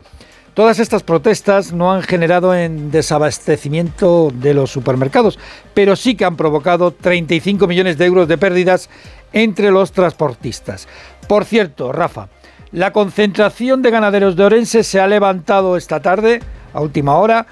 Todas 0.54 0.78
estas 0.78 1.02
protestas 1.02 1.72
no 1.72 1.92
han 1.92 2.02
generado 2.02 2.54
en 2.54 2.92
desabastecimiento 2.92 4.30
de 4.32 4.54
los 4.54 4.70
supermercados, 4.70 5.40
pero 5.74 5.96
sí 5.96 6.14
que 6.14 6.24
han 6.24 6.36
provocado 6.36 6.92
35 6.92 7.66
millones 7.66 7.98
de 7.98 8.06
euros 8.06 8.28
de 8.28 8.38
pérdidas 8.38 8.88
entre 9.32 9.72
los 9.72 9.90
transportistas. 9.90 10.86
Por 11.26 11.44
cierto, 11.44 11.90
Rafa, 11.90 12.28
la 12.70 12.92
concentración 12.92 13.82
de 13.82 13.90
ganaderos 13.90 14.36
de 14.36 14.44
Orense 14.44 14.84
se 14.84 15.00
ha 15.00 15.08
levantado 15.08 15.76
esta 15.76 16.00
tarde, 16.00 16.42
a 16.72 16.80
última 16.80 17.16
hora, 17.16 17.44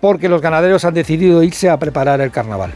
porque 0.00 0.28
los 0.28 0.42
ganaderos 0.42 0.84
han 0.84 0.94
decidido 0.94 1.44
irse 1.44 1.70
a 1.70 1.78
preparar 1.78 2.20
el 2.20 2.32
carnaval. 2.32 2.72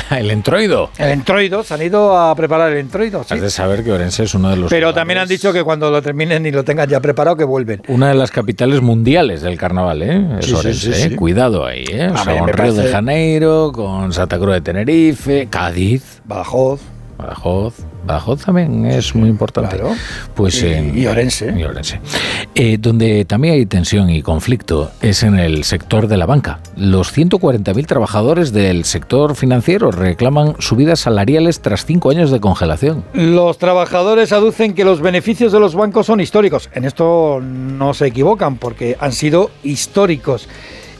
El 0.10 0.30
entroido. 0.30 0.90
El 0.98 1.10
entroido, 1.10 1.62
se 1.62 1.74
han 1.74 1.82
ido 1.82 2.16
a 2.18 2.34
preparar 2.34 2.72
el 2.72 2.78
entroido, 2.78 3.24
sí. 3.24 3.34
Has 3.34 3.40
de 3.40 3.50
saber 3.50 3.84
que 3.84 3.92
Orense 3.92 4.24
es 4.24 4.34
uno 4.34 4.50
de 4.50 4.56
los 4.56 4.70
Pero 4.70 4.92
también 4.94 5.18
han 5.18 5.28
dicho 5.28 5.52
que 5.52 5.62
cuando 5.62 5.90
lo 5.90 6.02
terminen 6.02 6.44
y 6.46 6.50
lo 6.50 6.64
tengan 6.64 6.88
ya 6.88 7.00
preparado, 7.00 7.36
que 7.36 7.44
vuelven. 7.44 7.82
una 7.88 8.08
de 8.08 8.14
las 8.14 8.30
capitales 8.30 8.80
mundiales 8.80 9.42
del 9.42 9.56
carnaval, 9.58 10.02
¿eh? 10.02 10.26
Es 10.40 10.46
Sí, 10.46 10.54
Orense, 10.54 10.92
sí, 10.92 11.02
¿eh? 11.12 11.16
Cuidado 11.16 11.66
ahí, 11.66 11.84
¿eh? 11.90 12.10
O 12.12 12.16
sea, 12.16 12.38
con 12.38 12.48
Río 12.48 12.72
de 12.72 12.90
Janeiro, 12.90 13.72
con 13.72 14.12
Santa 14.12 14.38
Cruz 14.38 14.54
de 14.54 14.60
Tenerife, 14.60 15.48
Cádiz. 15.50 16.20
Badajoz. 16.24 16.80
Badajoz. 17.18 17.74
Badajoz 18.06 18.44
también 18.44 18.86
es 18.86 19.14
muy 19.14 19.28
importante. 19.28 19.76
Pues 20.34 20.62
Y- 20.62 20.66
en- 20.72 20.96
y 20.98 21.06
Orense. 21.06 21.52
y 21.58 21.62
Orense. 21.64 22.00
Eh, 22.54 22.78
donde 22.80 23.24
también 23.24 23.54
hay 23.54 23.66
tensión 23.66 24.08
y 24.08 24.22
conflicto 24.22 24.90
es 25.02 25.22
en 25.24 25.38
el 25.38 25.64
sector 25.64 26.06
de 26.06 26.16
la 26.16 26.26
banca. 26.26 26.60
Los 26.76 27.12
140.000 27.12 27.86
trabajadores 27.86 28.52
del 28.52 28.84
sector 28.84 29.34
financiero 29.34 29.90
reclaman 29.90 30.54
subidas 30.60 31.00
salariales 31.00 31.60
tras 31.60 31.84
cinco 31.84 32.10
años 32.10 32.30
de 32.30 32.40
congelación. 32.40 33.04
Los 33.12 33.58
trabajadores 33.58 34.32
aducen 34.32 34.74
que 34.74 34.84
los 34.84 35.00
beneficios 35.00 35.52
de 35.52 35.60
los 35.60 35.74
bancos 35.74 36.06
son 36.06 36.20
históricos. 36.20 36.70
En 36.72 36.84
esto 36.84 37.40
no 37.42 37.94
se 37.94 38.06
equivocan 38.06 38.56
porque 38.56 38.96
han 39.00 39.12
sido 39.12 39.50
históricos. 39.64 40.48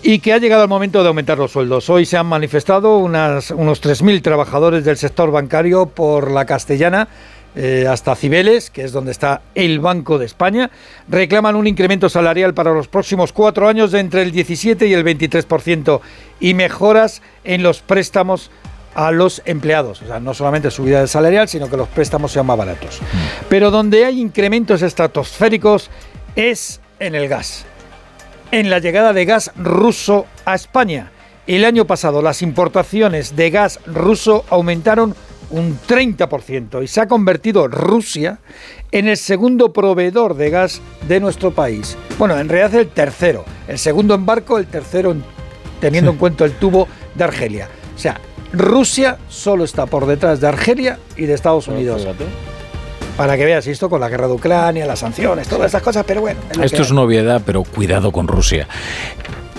Y 0.03 0.21
que 0.21 0.33
ha 0.33 0.39
llegado 0.39 0.63
el 0.63 0.69
momento 0.69 1.03
de 1.03 1.09
aumentar 1.09 1.39
los 1.39 1.53
sueldos. 1.53 1.91
Hoy 1.91 2.07
se 2.07 2.17
han 2.17 2.27
manifestado 2.27 2.99
unas, 2.99 3.51
unos 3.51 3.83
3.000 3.83 4.23
trabajadores 4.23 4.85
del 4.85 4.97
sector 4.97 5.31
bancario 5.31 5.87
por 5.87 6.31
la 6.31 6.47
castellana 6.47 7.09
eh, 7.57 7.87
hasta 7.89 8.15
Cibeles, 8.15 8.71
que 8.71 8.85
es 8.85 8.93
donde 8.93 9.11
está 9.11 9.43
el 9.57 9.81
Banco 9.81 10.19
de 10.19 10.27
España. 10.27 10.71
Reclaman 11.09 11.57
un 11.57 11.67
incremento 11.67 12.09
salarial 12.09 12.55
para 12.55 12.73
los 12.73 12.87
próximos 12.87 13.33
cuatro 13.33 13.67
años 13.67 13.91
de 13.91 13.99
entre 13.99 14.23
el 14.23 14.31
17 14.31 14.87
y 14.87 14.95
el 14.95 15.05
23% 15.05 16.01
y 16.39 16.55
mejoras 16.55 17.21
en 17.43 17.65
los 17.65 17.81
préstamos 17.81 18.53
a 18.95 19.11
los 19.11 19.43
empleados. 19.45 20.03
O 20.03 20.07
sea, 20.07 20.21
no 20.21 20.35
solamente 20.35 20.71
subida 20.71 21.01
del 21.01 21.09
salarial, 21.09 21.49
sino 21.49 21.69
que 21.69 21.77
los 21.77 21.89
préstamos 21.89 22.31
sean 22.31 22.47
más 22.47 22.59
baratos. 22.59 23.01
Pero 23.49 23.73
donde 23.73 24.05
hay 24.05 24.21
incrementos 24.21 24.83
estratosféricos 24.83 25.91
es 26.37 26.81
en 27.01 27.17
el 27.17 27.29
gas. 27.29 27.65
En 28.51 28.71
la 28.71 28.79
llegada 28.79 29.13
de 29.13 29.25
gas 29.25 29.53
ruso 29.57 30.27
a 30.45 30.55
España. 30.55 31.11
El 31.47 31.65
año 31.65 31.87
pasado 31.87 32.23
las 32.23 32.43
importaciones 32.43 33.37
de 33.37 33.51
gas 33.51 33.81
ruso 33.87 34.45
aumentaron 34.51 35.15
un 35.51 35.79
30% 35.89 36.83
y 36.83 36.89
se 36.89 37.01
ha 37.01 37.09
convertido 37.09 37.69
Rusia 37.69 38.39
en 38.93 39.09
el 39.09 39.17
segundo 39.17 39.73
proveedor 39.73 40.35
de 40.35 40.51
gas 40.51 40.81
de 41.07 41.21
nuestro 41.21 41.53
país. 41.53 41.97
Bueno, 42.19 42.39
en 42.39 42.49
realidad 42.49 42.79
el 42.81 42.89
tercero. 42.89 43.45
El 43.67 43.79
segundo 43.79 44.15
en 44.15 44.27
barco, 44.27 44.59
el 44.59 44.67
tercero 44.67 45.13
en- 45.13 45.25
teniendo 45.81 46.11
en 46.11 46.19
cuenta 46.19 46.45
el 46.45 46.53
tubo 46.53 46.87
de 47.15 47.25
Argelia. 47.25 47.69
O 47.95 47.99
sea, 47.99 48.21
Rusia 48.53 49.19
solo 49.29 49.65
está 49.65 49.87
por 49.87 50.07
detrás 50.07 50.41
de 50.41 50.49
Argelia 50.49 50.99
y 51.17 51.25
de 51.27 51.35
Estados 51.35 51.69
Unidos. 51.69 52.07
Para 53.19 53.37
que 53.37 53.45
veas 53.45 53.67
esto 53.67 53.91
con 53.91 54.01
la 54.01 54.09
guerra 54.09 54.29
de 54.29 54.35
Ucrania, 54.35 54.87
las 54.87 55.01
sanciones, 55.01 55.49
todas 55.49 55.67
esas 55.67 55.83
cosas, 55.83 56.05
pero 56.07 56.21
bueno. 56.21 56.39
Esto 56.63 56.83
es 56.83 56.91
una 56.93 57.03
obviedad, 57.03 57.43
pero 57.45 57.65
cuidado 57.65 58.13
con 58.13 58.29
Rusia. 58.29 58.69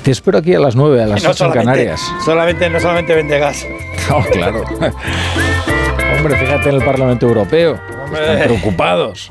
Te 0.01 0.11
espero 0.11 0.37
aquí 0.37 0.55
a 0.55 0.59
las 0.59 0.77
9, 0.77 1.03
a 1.03 1.07
las 1.07 1.21
No 1.21 1.31
8 1.31 1.45
en 1.45 1.51
Canarias. 1.51 2.01
Solamente, 2.23 2.69
no 2.69 2.79
solamente 2.79 3.13
vende 3.13 3.37
gas. 3.37 3.65
No, 4.09 4.21
claro. 4.23 4.63
Hombre, 6.17 6.35
fíjate 6.37 6.69
en 6.69 6.75
el 6.75 6.83
Parlamento 6.83 7.27
Europeo. 7.27 7.79
Están 8.11 8.39
preocupados. 8.39 9.29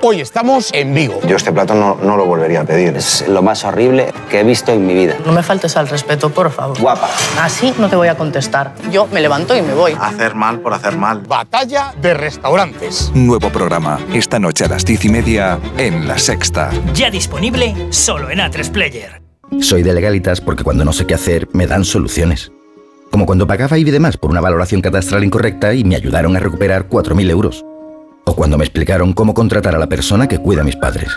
Hoy 0.00 0.20
estamos 0.20 0.70
en 0.74 0.94
Vigo. 0.94 1.20
Yo 1.26 1.36
este 1.36 1.52
plato 1.52 1.74
no, 1.74 1.96
no 1.96 2.16
lo 2.16 2.24
volvería 2.24 2.60
a 2.60 2.64
pedir. 2.64 2.96
Es 2.96 3.26
lo 3.26 3.42
más 3.42 3.64
horrible 3.64 4.12
que 4.30 4.40
he 4.40 4.44
visto 4.44 4.72
en 4.72 4.86
mi 4.86 4.94
vida. 4.94 5.16
No 5.26 5.32
me 5.32 5.42
faltes 5.42 5.76
al 5.76 5.88
respeto, 5.88 6.30
por 6.30 6.52
favor. 6.52 6.78
Guapa. 6.78 7.10
Así 7.40 7.74
no 7.78 7.88
te 7.88 7.96
voy 7.96 8.06
a 8.06 8.16
contestar. 8.16 8.74
Yo 8.92 9.08
me 9.08 9.20
levanto 9.20 9.56
y 9.56 9.62
me 9.62 9.74
voy. 9.74 9.96
Hacer 10.00 10.36
mal 10.36 10.60
por 10.60 10.72
hacer 10.72 10.96
mal. 10.96 11.22
Batalla 11.26 11.94
de 12.00 12.14
restaurantes. 12.14 13.10
Nuevo 13.12 13.50
programa, 13.50 13.98
esta 14.14 14.38
noche 14.38 14.66
a 14.66 14.68
las 14.68 14.84
diez 14.84 15.04
y 15.04 15.08
media 15.08 15.58
en 15.76 16.06
La 16.06 16.16
Sexta. 16.16 16.70
Ya 16.94 17.10
disponible 17.10 17.74
solo 17.90 18.30
en 18.30 18.38
A3 18.38 18.70
Player. 18.70 19.20
Soy 19.60 19.82
de 19.82 19.94
legalitas 19.94 20.40
porque 20.40 20.62
cuando 20.62 20.84
no 20.84 20.92
sé 20.92 21.06
qué 21.06 21.14
hacer 21.14 21.48
me 21.52 21.66
dan 21.66 21.84
soluciones. 21.84 22.52
Como 23.10 23.26
cuando 23.26 23.48
pagaba 23.48 23.76
IBI 23.78 23.90
de 23.90 24.00
más 24.00 24.16
por 24.16 24.30
una 24.30 24.40
valoración 24.40 24.80
catastral 24.80 25.24
incorrecta 25.24 25.74
y 25.74 25.82
me 25.82 25.96
ayudaron 25.96 26.36
a 26.36 26.40
recuperar 26.40 26.88
4.000 26.88 27.30
euros. 27.30 27.64
O 28.28 28.34
cuando 28.34 28.58
me 28.58 28.64
explicaron 28.64 29.14
cómo 29.14 29.32
contratar 29.32 29.74
a 29.74 29.78
la 29.78 29.86
persona 29.86 30.28
que 30.28 30.38
cuida 30.38 30.60
a 30.60 30.64
mis 30.64 30.76
padres. 30.76 31.08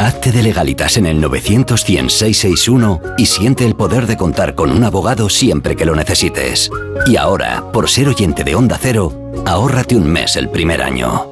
Hazte 0.00 0.32
de 0.32 0.42
legalitas 0.42 0.96
en 0.96 1.06
el 1.06 1.20
900 1.20 1.84
100 1.84 2.10
661 2.10 3.00
y 3.18 3.26
siente 3.26 3.64
el 3.64 3.76
poder 3.76 4.08
de 4.08 4.16
contar 4.16 4.56
con 4.56 4.72
un 4.72 4.82
abogado 4.82 5.28
siempre 5.28 5.76
que 5.76 5.84
lo 5.84 5.94
necesites. 5.94 6.72
Y 7.06 7.14
ahora, 7.14 7.62
por 7.72 7.88
ser 7.88 8.08
oyente 8.08 8.42
de 8.42 8.56
Onda 8.56 8.80
Cero, 8.82 9.12
ahórrate 9.46 9.94
un 9.94 10.08
mes 10.08 10.34
el 10.34 10.50
primer 10.50 10.82
año. 10.82 11.31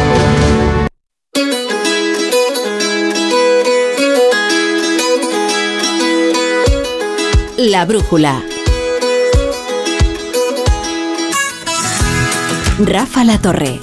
La 7.69 7.85
brújula. 7.85 8.41
Rafa 12.79 13.23
La 13.23 13.37
Torre. 13.37 13.79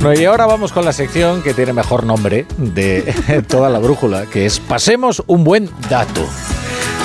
Bueno, 0.00 0.20
y 0.20 0.24
ahora 0.26 0.46
vamos 0.46 0.70
con 0.70 0.84
la 0.84 0.92
sección 0.92 1.42
que 1.42 1.54
tiene 1.54 1.72
mejor 1.72 2.06
nombre 2.06 2.46
de 2.56 3.42
toda 3.48 3.68
la 3.68 3.80
brújula, 3.80 4.26
que 4.26 4.46
es 4.46 4.60
Pasemos 4.60 5.24
un 5.26 5.42
buen 5.42 5.68
dato. 5.90 6.24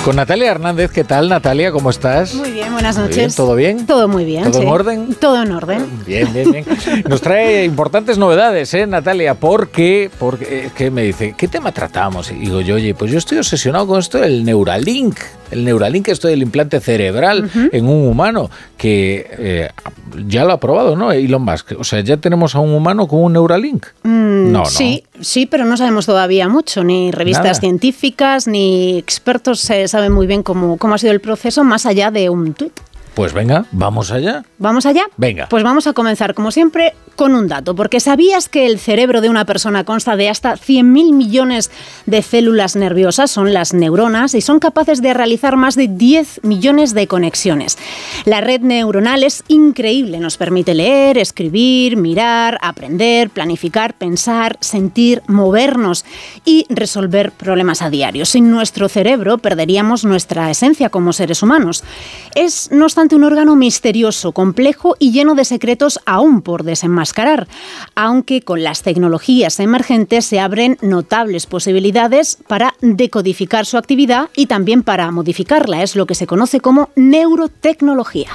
Con 0.04 0.16
Natalia 0.16 0.50
Hernández, 0.50 0.90
¿qué 0.90 1.02
tal 1.02 1.30
Natalia? 1.30 1.72
¿Cómo 1.72 1.88
estás? 1.88 2.34
Muy 2.34 2.50
bien, 2.50 2.70
buenas 2.74 2.98
noches. 2.98 3.16
bien, 3.16 3.32
¿Todo 3.34 3.54
bien? 3.54 3.86
Todo 3.86 4.06
muy 4.06 4.26
bien. 4.26 4.44
¿Todo 4.44 4.60
sí. 4.60 4.66
en 4.66 4.68
orden? 4.68 5.14
Todo 5.18 5.42
en 5.42 5.50
orden. 5.50 5.86
Bien, 6.06 6.30
bien, 6.30 6.52
bien. 6.52 6.64
Nos 7.08 7.22
trae 7.22 7.64
importantes 7.64 8.18
novedades, 8.18 8.74
¿eh, 8.74 8.86
Natalia? 8.86 9.32
Porque, 9.32 10.10
porque 10.18 10.66
eh, 10.66 10.70
que 10.76 10.90
me 10.90 11.04
dice, 11.04 11.34
¿qué 11.38 11.48
tema 11.48 11.72
tratamos? 11.72 12.30
Y 12.30 12.34
digo 12.34 12.60
yo, 12.60 12.74
oye, 12.74 12.92
pues 12.94 13.10
yo 13.12 13.16
estoy 13.16 13.38
obsesionado 13.38 13.86
con 13.86 13.98
esto 13.98 14.18
del 14.18 14.44
Neuralink. 14.44 15.16
El 15.50 15.64
Neuralink, 15.64 16.08
esto 16.08 16.26
del 16.28 16.42
implante 16.42 16.80
cerebral 16.80 17.48
en 17.70 17.86
un 17.86 18.08
humano, 18.08 18.50
que 18.76 19.26
eh, 19.38 19.68
ya 20.26 20.44
lo 20.44 20.52
ha 20.52 20.58
probado, 20.60 20.96
¿no? 20.96 21.12
Elon 21.12 21.42
Musk. 21.42 21.72
O 21.78 21.84
sea, 21.84 22.00
ya 22.00 22.16
tenemos 22.16 22.54
a 22.56 22.60
un 22.60 22.72
humano 22.74 23.06
con 23.06 23.20
un 23.22 23.32
Neuralink. 23.34 23.86
Mm, 24.02 24.50
No, 24.52 24.58
no. 24.60 24.64
Sí, 24.66 25.04
sí, 25.20 25.46
pero 25.46 25.64
no 25.64 25.76
sabemos 25.76 26.06
todavía 26.06 26.48
mucho. 26.48 26.82
Ni 26.82 27.10
revistas 27.12 27.44
Nada. 27.44 27.54
científicas, 27.60 28.48
ni 28.48 28.98
expertos 28.98 29.60
se 29.60 29.86
saben 29.94 30.10
muy 30.10 30.26
bien 30.26 30.42
cómo, 30.42 30.76
cómo 30.76 30.96
ha 30.96 30.98
sido 30.98 31.12
el 31.12 31.20
proceso, 31.20 31.62
más 31.62 31.86
allá 31.86 32.10
de 32.10 32.28
un 32.28 32.52
tuit. 32.52 32.72
Pues 33.14 33.32
venga, 33.32 33.64
vamos 33.70 34.10
allá. 34.10 34.42
¿Vamos 34.58 34.86
allá? 34.86 35.04
Venga. 35.16 35.46
Pues 35.48 35.62
vamos 35.62 35.86
a 35.86 35.92
comenzar, 35.92 36.34
como 36.34 36.50
siempre, 36.50 36.94
con 37.14 37.36
un 37.36 37.46
dato, 37.46 37.76
porque 37.76 38.00
¿sabías 38.00 38.48
que 38.48 38.66
el 38.66 38.80
cerebro 38.80 39.20
de 39.20 39.28
una 39.28 39.44
persona 39.44 39.84
consta 39.84 40.16
de 40.16 40.28
hasta 40.28 40.54
100.000 40.54 41.12
millones 41.12 41.70
de 42.06 42.22
células 42.22 42.74
nerviosas? 42.74 43.30
Son 43.30 43.52
las 43.54 43.72
neuronas 43.72 44.34
y 44.34 44.40
son 44.40 44.58
capaces 44.58 45.00
de 45.00 45.14
realizar 45.14 45.56
más 45.56 45.76
de 45.76 45.86
10 45.86 46.40
millones 46.42 46.92
de 46.92 47.06
conexiones. 47.06 47.78
La 48.24 48.40
red 48.40 48.62
neuronal 48.62 49.22
es 49.22 49.44
increíble, 49.46 50.18
nos 50.18 50.36
permite 50.36 50.74
leer, 50.74 51.16
escribir, 51.16 51.96
mirar, 51.96 52.58
aprender, 52.62 53.30
planificar, 53.30 53.94
pensar, 53.94 54.56
sentir, 54.60 55.22
movernos 55.28 56.04
y 56.44 56.66
resolver 56.68 57.30
problemas 57.30 57.80
a 57.80 57.90
diario. 57.90 58.26
Sin 58.26 58.50
nuestro 58.50 58.88
cerebro 58.88 59.38
perderíamos 59.38 60.04
nuestra 60.04 60.50
esencia 60.50 60.90
como 60.90 61.12
seres 61.12 61.44
humanos. 61.44 61.84
Es, 62.34 62.70
no 62.72 62.86
obstante, 62.86 63.03
un 63.12 63.24
órgano 63.24 63.56
misterioso, 63.56 64.32
complejo 64.32 64.96
y 64.98 65.12
lleno 65.12 65.34
de 65.34 65.44
secretos 65.44 66.00
aún 66.06 66.40
por 66.40 66.62
desenmascarar, 66.62 67.46
aunque 67.94 68.40
con 68.40 68.62
las 68.62 68.82
tecnologías 68.82 69.60
emergentes 69.60 70.24
se 70.24 70.40
abren 70.40 70.78
notables 70.80 71.46
posibilidades 71.46 72.38
para 72.46 72.74
decodificar 72.80 73.66
su 73.66 73.76
actividad 73.76 74.30
y 74.34 74.46
también 74.46 74.82
para 74.82 75.10
modificarla. 75.10 75.82
Es 75.82 75.96
lo 75.96 76.06
que 76.06 76.14
se 76.14 76.26
conoce 76.26 76.60
como 76.60 76.88
neurotecnología. 76.96 78.30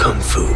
Kung 0.00 0.18
Fu. 0.18 0.49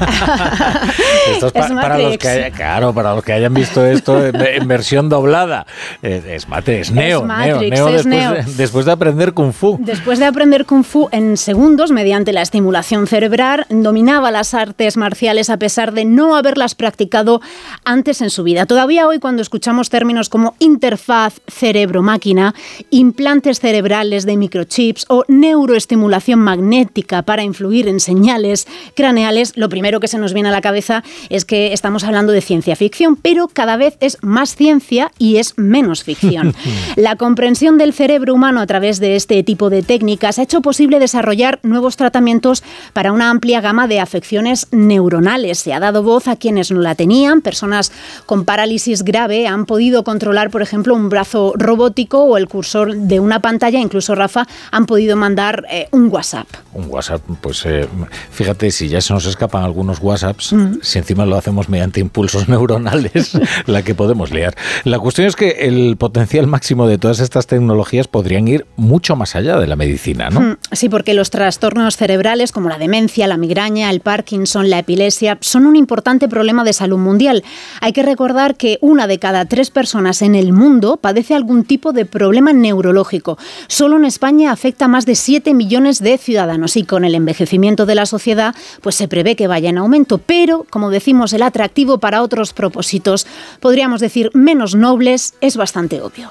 Esto 1.32 1.46
es, 1.48 1.52
pa- 1.52 1.66
Es 1.66 1.72
para 1.72 1.98
los 1.98 2.18
que 2.18 2.28
haya- 2.28 2.50
claro, 2.50 2.92
para 2.94 3.14
los 3.14 3.24
que 3.24 3.32
hayan 3.32 3.54
visto 3.54 3.84
esto 3.84 4.24
en, 4.24 4.36
en 4.36 4.68
versión 4.68 5.08
doblada. 5.08 5.66
Es, 6.02 6.24
es 6.24 6.48
Matrix, 6.48 6.90
Neo, 6.90 7.24
Matrix, 7.24 7.70
Neo, 7.70 7.70
Neo 7.70 7.88
es 7.88 8.04
después, 8.04 8.06
Neo. 8.06 8.32
De, 8.32 8.42
después 8.56 8.86
de 8.86 8.92
aprender 8.92 9.32
Kung 9.32 9.52
Fu. 9.52 9.76
Después 9.80 10.18
de 10.18 10.24
aprender 10.26 10.64
Kung 10.66 10.84
Fu 10.84 11.08
en 11.12 11.36
segundos 11.36 11.90
mediante 11.90 12.32
la 12.32 12.42
estimulación 12.42 13.06
cerebral, 13.06 13.66
dominaba 13.68 14.30
las 14.30 14.54
artes 14.54 14.96
marciales 14.96 15.50
a 15.50 15.58
pesar 15.58 15.92
de 15.92 16.04
no 16.04 16.36
haberlas 16.36 16.74
practicado 16.74 17.40
antes 17.84 18.20
en 18.20 18.30
su 18.30 18.42
vida. 18.42 18.66
Todavía 18.66 19.06
hoy 19.06 19.18
cuando 19.18 19.42
escuchamos 19.42 19.90
términos 19.90 20.28
como 20.28 20.54
interfaz 20.58 21.40
cerebro-máquina, 21.48 22.54
implantes 22.90 23.60
cerebrales 23.60 24.26
de 24.26 24.36
microchips 24.36 25.06
o 25.08 25.24
neuroestimulación 25.28 26.38
magnética 26.38 27.22
para 27.22 27.42
influir 27.42 27.88
en 27.88 28.00
señales 28.00 28.66
craneales, 28.94 29.52
lo 29.56 29.68
primero 29.68 29.85
que 30.00 30.08
se 30.08 30.18
nos 30.18 30.32
viene 30.32 30.48
a 30.48 30.52
la 30.52 30.60
cabeza 30.60 31.02
es 31.30 31.44
que 31.44 31.72
estamos 31.72 32.04
hablando 32.04 32.32
de 32.32 32.40
ciencia 32.40 32.76
ficción, 32.76 33.16
pero 33.16 33.48
cada 33.48 33.76
vez 33.76 33.96
es 34.00 34.18
más 34.22 34.56
ciencia 34.56 35.12
y 35.18 35.36
es 35.36 35.54
menos 35.56 36.02
ficción. 36.04 36.54
La 36.96 37.16
comprensión 37.16 37.78
del 37.78 37.92
cerebro 37.92 38.34
humano 38.34 38.60
a 38.60 38.66
través 38.66 39.00
de 39.00 39.16
este 39.16 39.42
tipo 39.42 39.70
de 39.70 39.82
técnicas 39.82 40.38
ha 40.38 40.42
hecho 40.42 40.60
posible 40.60 40.98
desarrollar 40.98 41.60
nuevos 41.62 41.96
tratamientos 41.96 42.62
para 42.92 43.12
una 43.12 43.30
amplia 43.30 43.60
gama 43.60 43.86
de 43.86 44.00
afecciones 44.00 44.68
neuronales. 44.72 45.58
Se 45.58 45.72
ha 45.72 45.80
dado 45.80 46.02
voz 46.02 46.28
a 46.28 46.36
quienes 46.36 46.70
no 46.70 46.80
la 46.80 46.94
tenían. 46.94 47.40
Personas 47.40 47.92
con 48.26 48.44
parálisis 48.44 49.02
grave 49.02 49.46
han 49.46 49.66
podido 49.66 50.04
controlar, 50.04 50.50
por 50.50 50.62
ejemplo, 50.62 50.94
un 50.94 51.08
brazo 51.08 51.52
robótico 51.56 52.24
o 52.24 52.36
el 52.36 52.48
cursor 52.48 52.96
de 52.96 53.20
una 53.20 53.40
pantalla. 53.40 53.78
Incluso, 53.78 54.14
Rafa, 54.14 54.46
han 54.70 54.86
podido 54.86 55.16
mandar 55.16 55.64
eh, 55.70 55.88
un 55.92 56.08
WhatsApp. 56.08 56.48
Un 56.74 56.86
WhatsApp, 56.88 57.22
pues 57.40 57.64
eh, 57.66 57.88
fíjate, 58.30 58.70
si 58.70 58.88
ya 58.88 59.00
se 59.00 59.12
nos 59.12 59.26
escapan 59.26 59.64
algunos 59.66 59.98
WhatsApps, 60.00 60.52
Mm. 60.54 60.78
si 60.80 60.98
encima 60.98 61.26
lo 61.26 61.36
hacemos 61.36 61.68
mediante 61.68 62.00
impulsos 62.00 62.48
neuronales, 62.48 63.32
la 63.66 63.82
que 63.82 63.94
podemos 63.94 64.30
liar. 64.30 64.54
La 64.84 64.98
cuestión 64.98 65.26
es 65.26 65.36
que 65.36 65.50
el 65.60 65.96
potencial 65.98 66.46
máximo 66.46 66.86
de 66.86 66.96
todas 66.98 67.20
estas 67.20 67.46
tecnologías 67.46 68.08
podrían 68.08 68.48
ir 68.48 68.66
mucho 68.76 69.16
más 69.16 69.36
allá 69.36 69.58
de 69.58 69.66
la 69.66 69.76
medicina, 69.76 70.30
¿no? 70.30 70.40
Mm, 70.40 70.56
Sí, 70.72 70.88
porque 70.88 71.14
los 71.14 71.30
trastornos 71.30 71.96
cerebrales 71.96 72.52
como 72.52 72.68
la 72.68 72.78
demencia, 72.78 73.26
la 73.26 73.36
migraña, 73.36 73.90
el 73.90 74.00
Parkinson, 74.00 74.68
la 74.70 74.78
epilepsia 74.80 75.38
son 75.40 75.66
un 75.66 75.76
importante 75.76 76.28
problema 76.28 76.64
de 76.64 76.72
salud 76.72 76.98
mundial. 76.98 77.44
Hay 77.80 77.92
que 77.92 78.02
recordar 78.02 78.56
que 78.56 78.78
una 78.80 79.06
de 79.06 79.18
cada 79.18 79.44
tres 79.44 79.70
personas 79.70 80.22
en 80.22 80.34
el 80.34 80.52
mundo 80.52 80.96
padece 81.00 81.34
algún 81.34 81.64
tipo 81.64 81.92
de 81.92 82.04
problema 82.06 82.52
neurológico. 82.52 83.38
Solo 83.68 83.96
en 83.96 84.04
España 84.04 84.52
afecta 84.52 84.84
a 84.84 84.88
más 84.88 85.06
de 85.06 85.14
7 85.14 85.54
millones 85.54 86.00
de 86.00 86.18
ciudadanos 86.18 86.76
y 86.76 86.84
con 86.84 87.04
el 87.04 87.14
envejecimiento 87.14 87.86
de 87.86 87.94
la 87.94 88.06
sociedad 88.06 88.54
pues 88.82 88.94
se 88.94 89.08
prevé 89.08 89.34
que 89.36 89.46
vaya 89.56 89.70
en 89.70 89.78
aumento. 89.78 90.18
Pero, 90.18 90.66
como 90.68 90.90
decimos, 90.90 91.32
el 91.32 91.42
atractivo 91.42 91.98
para 91.98 92.22
otros 92.22 92.52
propósitos, 92.52 93.26
podríamos 93.60 94.00
decir 94.02 94.30
menos 94.34 94.74
nobles, 94.74 95.34
es 95.40 95.56
bastante 95.56 96.02
obvio. 96.02 96.28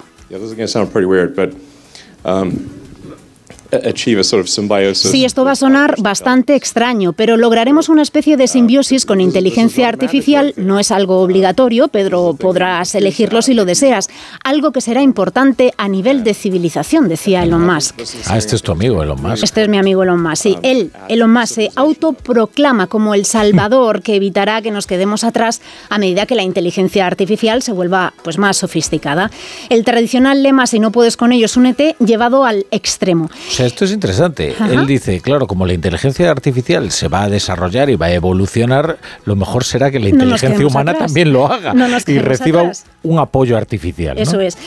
Achieve 3.84 4.22
a 4.22 4.24
sort 4.24 4.44
of 4.44 4.50
symbiosis. 4.50 5.12
Sí, 5.12 5.26
esto 5.26 5.44
va 5.44 5.52
a 5.52 5.56
sonar 5.56 5.96
bastante 6.00 6.56
extraño, 6.56 7.14
pero 7.14 7.38
lograremos 7.38 7.90
una 7.90 8.02
especie 8.02 8.38
de 8.38 8.48
simbiosis 8.48 9.06
con 9.06 9.22
inteligencia 9.22 9.88
artificial. 9.88 10.54
No 10.58 10.80
es 10.80 10.92
algo 10.92 11.22
obligatorio, 11.22 11.88
pero 11.88 12.36
podrás 12.36 12.96
elegirlo 12.96 13.42
si 13.42 13.54
lo 13.54 13.66
deseas. 13.66 14.10
Algo 14.44 14.72
que 14.72 14.82
será 14.82 15.02
importante 15.02 15.74
a 15.78 15.88
nivel 15.88 16.24
de 16.24 16.34
civilización, 16.34 17.08
decía 17.08 17.44
Elon 17.44 17.66
Musk. 17.66 18.02
Ah, 18.28 18.38
este 18.38 18.56
es 18.56 18.62
tu 18.62 18.72
amigo, 18.72 19.02
Elon 19.04 19.22
Musk. 19.22 19.44
Este 19.44 19.64
es 19.64 19.70
mi 19.70 19.78
amigo 19.78 20.04
Elon 20.04 20.22
Musk. 20.22 20.44
Sí, 20.44 20.58
él, 20.64 20.92
Elon 21.10 21.32
Musk, 21.32 21.54
se 21.56 21.72
autoproclama 21.76 22.88
como 22.88 23.14
el 23.14 23.26
salvador 23.26 24.02
que 24.02 24.16
evitará 24.16 24.62
que 24.62 24.72
nos 24.72 24.88
quedemos 24.88 25.24
atrás 25.24 25.62
a 25.90 25.98
medida 25.98 26.26
que 26.26 26.36
la 26.36 26.44
inteligencia 26.44 27.08
artificial 27.08 27.62
se 27.62 27.72
vuelva 27.72 28.14
pues, 28.24 28.38
más 28.38 28.58
sofisticada. 28.58 29.32
El 29.70 29.84
tradicional 29.84 30.44
lema, 30.44 30.68
si 30.68 30.80
no 30.80 30.92
puedes 30.92 31.18
con 31.18 31.32
ellos, 31.32 31.58
únete, 31.58 31.96
llevado 32.00 32.46
al 32.46 32.66
extremo. 32.72 33.26
O 33.26 33.65
sea, 33.66 33.74
esto 33.74 33.86
es 33.86 33.92
interesante. 33.92 34.54
Ajá. 34.60 34.72
Él 34.72 34.86
dice, 34.86 35.20
claro, 35.22 35.48
como 35.48 35.66
la 35.66 35.74
inteligencia 35.74 36.30
artificial 36.32 36.92
se 36.92 37.08
va 37.08 37.24
a 37.24 37.30
desarrollar 37.30 37.90
y 37.90 37.96
va 37.96 38.08
a 38.08 38.12
evolucionar, 38.14 38.98
lo 39.26 39.36
mejor 39.36 39.64
será 39.64 39.92
que 39.92 40.00
la 40.00 40.06
No 40.06 40.10
inteligencia 40.12 40.50
quedemos 40.52 40.74
humana 40.74 40.92
atrás. 40.92 41.08
también 41.08 41.34
lo 41.34 41.48
haga 41.52 41.74
No 41.74 41.88
y 41.88 42.20
reciba 42.20 42.62
atrás. 42.62 42.86
un 43.04 43.20
apoyo 43.20 43.58
artificial. 43.58 44.16
¿no? 44.16 44.22
Eso 44.22 44.40
es. 44.40 44.58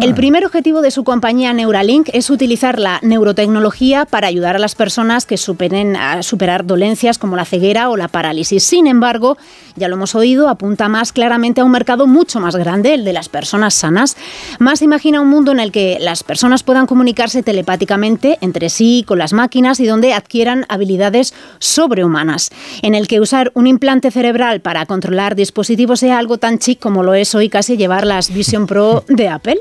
El 0.00 0.14
primer 0.14 0.44
objetivo 0.44 0.80
de 0.82 0.90
su 0.90 1.04
compañía 1.04 1.52
Neuralink 1.52 2.08
es 2.12 2.30
utilizar 2.30 2.78
la 2.78 2.98
neurotecnología 3.02 4.04
para 4.06 4.28
ayudar 4.28 4.56
a 4.56 4.58
las 4.58 4.74
personas 4.74 5.26
que 5.26 5.36
superen 5.36 5.96
a 5.96 6.22
superar 6.22 6.64
dolencias 6.66 7.18
como 7.18 7.36
la 7.36 7.44
ceguera 7.44 7.88
o 7.90 7.96
la 7.96 8.08
parálisis. 8.08 8.62
Sin 8.64 8.86
embargo, 8.86 9.36
ya 9.76 9.88
lo 9.88 9.96
hemos 9.96 10.14
oído, 10.14 10.48
apunta 10.48 10.88
más 10.88 11.12
claramente 11.12 11.60
a 11.60 11.64
un 11.64 11.70
mercado 11.70 12.06
mucho 12.06 12.40
más 12.40 12.56
grande, 12.56 12.94
el 12.94 13.04
de 13.04 13.12
las 13.12 13.28
personas 13.28 13.74
sanas. 13.74 14.16
Más 14.58 14.82
imagina 14.82 15.20
un 15.20 15.28
mundo 15.28 15.52
en 15.52 15.60
el 15.60 15.72
que 15.72 15.98
las 16.00 16.22
personas 16.22 16.62
puedan 16.62 16.86
comunicarse 16.86 17.42
telepáticamente 17.42 18.35
entre 18.40 18.70
sí, 18.70 19.04
con 19.06 19.18
las 19.18 19.32
máquinas 19.32 19.80
y 19.80 19.86
donde 19.86 20.14
adquieran 20.14 20.66
habilidades 20.68 21.34
sobrehumanas, 21.58 22.50
en 22.82 22.94
el 22.94 23.08
que 23.08 23.20
usar 23.20 23.50
un 23.54 23.66
implante 23.66 24.10
cerebral 24.10 24.60
para 24.60 24.86
controlar 24.86 25.36
dispositivos 25.36 26.00
sea 26.00 26.18
algo 26.18 26.38
tan 26.38 26.58
chic 26.58 26.78
como 26.78 27.02
lo 27.02 27.14
es 27.14 27.34
hoy 27.34 27.48
casi 27.48 27.76
llevar 27.76 28.06
las 28.06 28.32
Vision 28.32 28.66
Pro 28.66 29.04
de 29.08 29.28
Apple. 29.28 29.60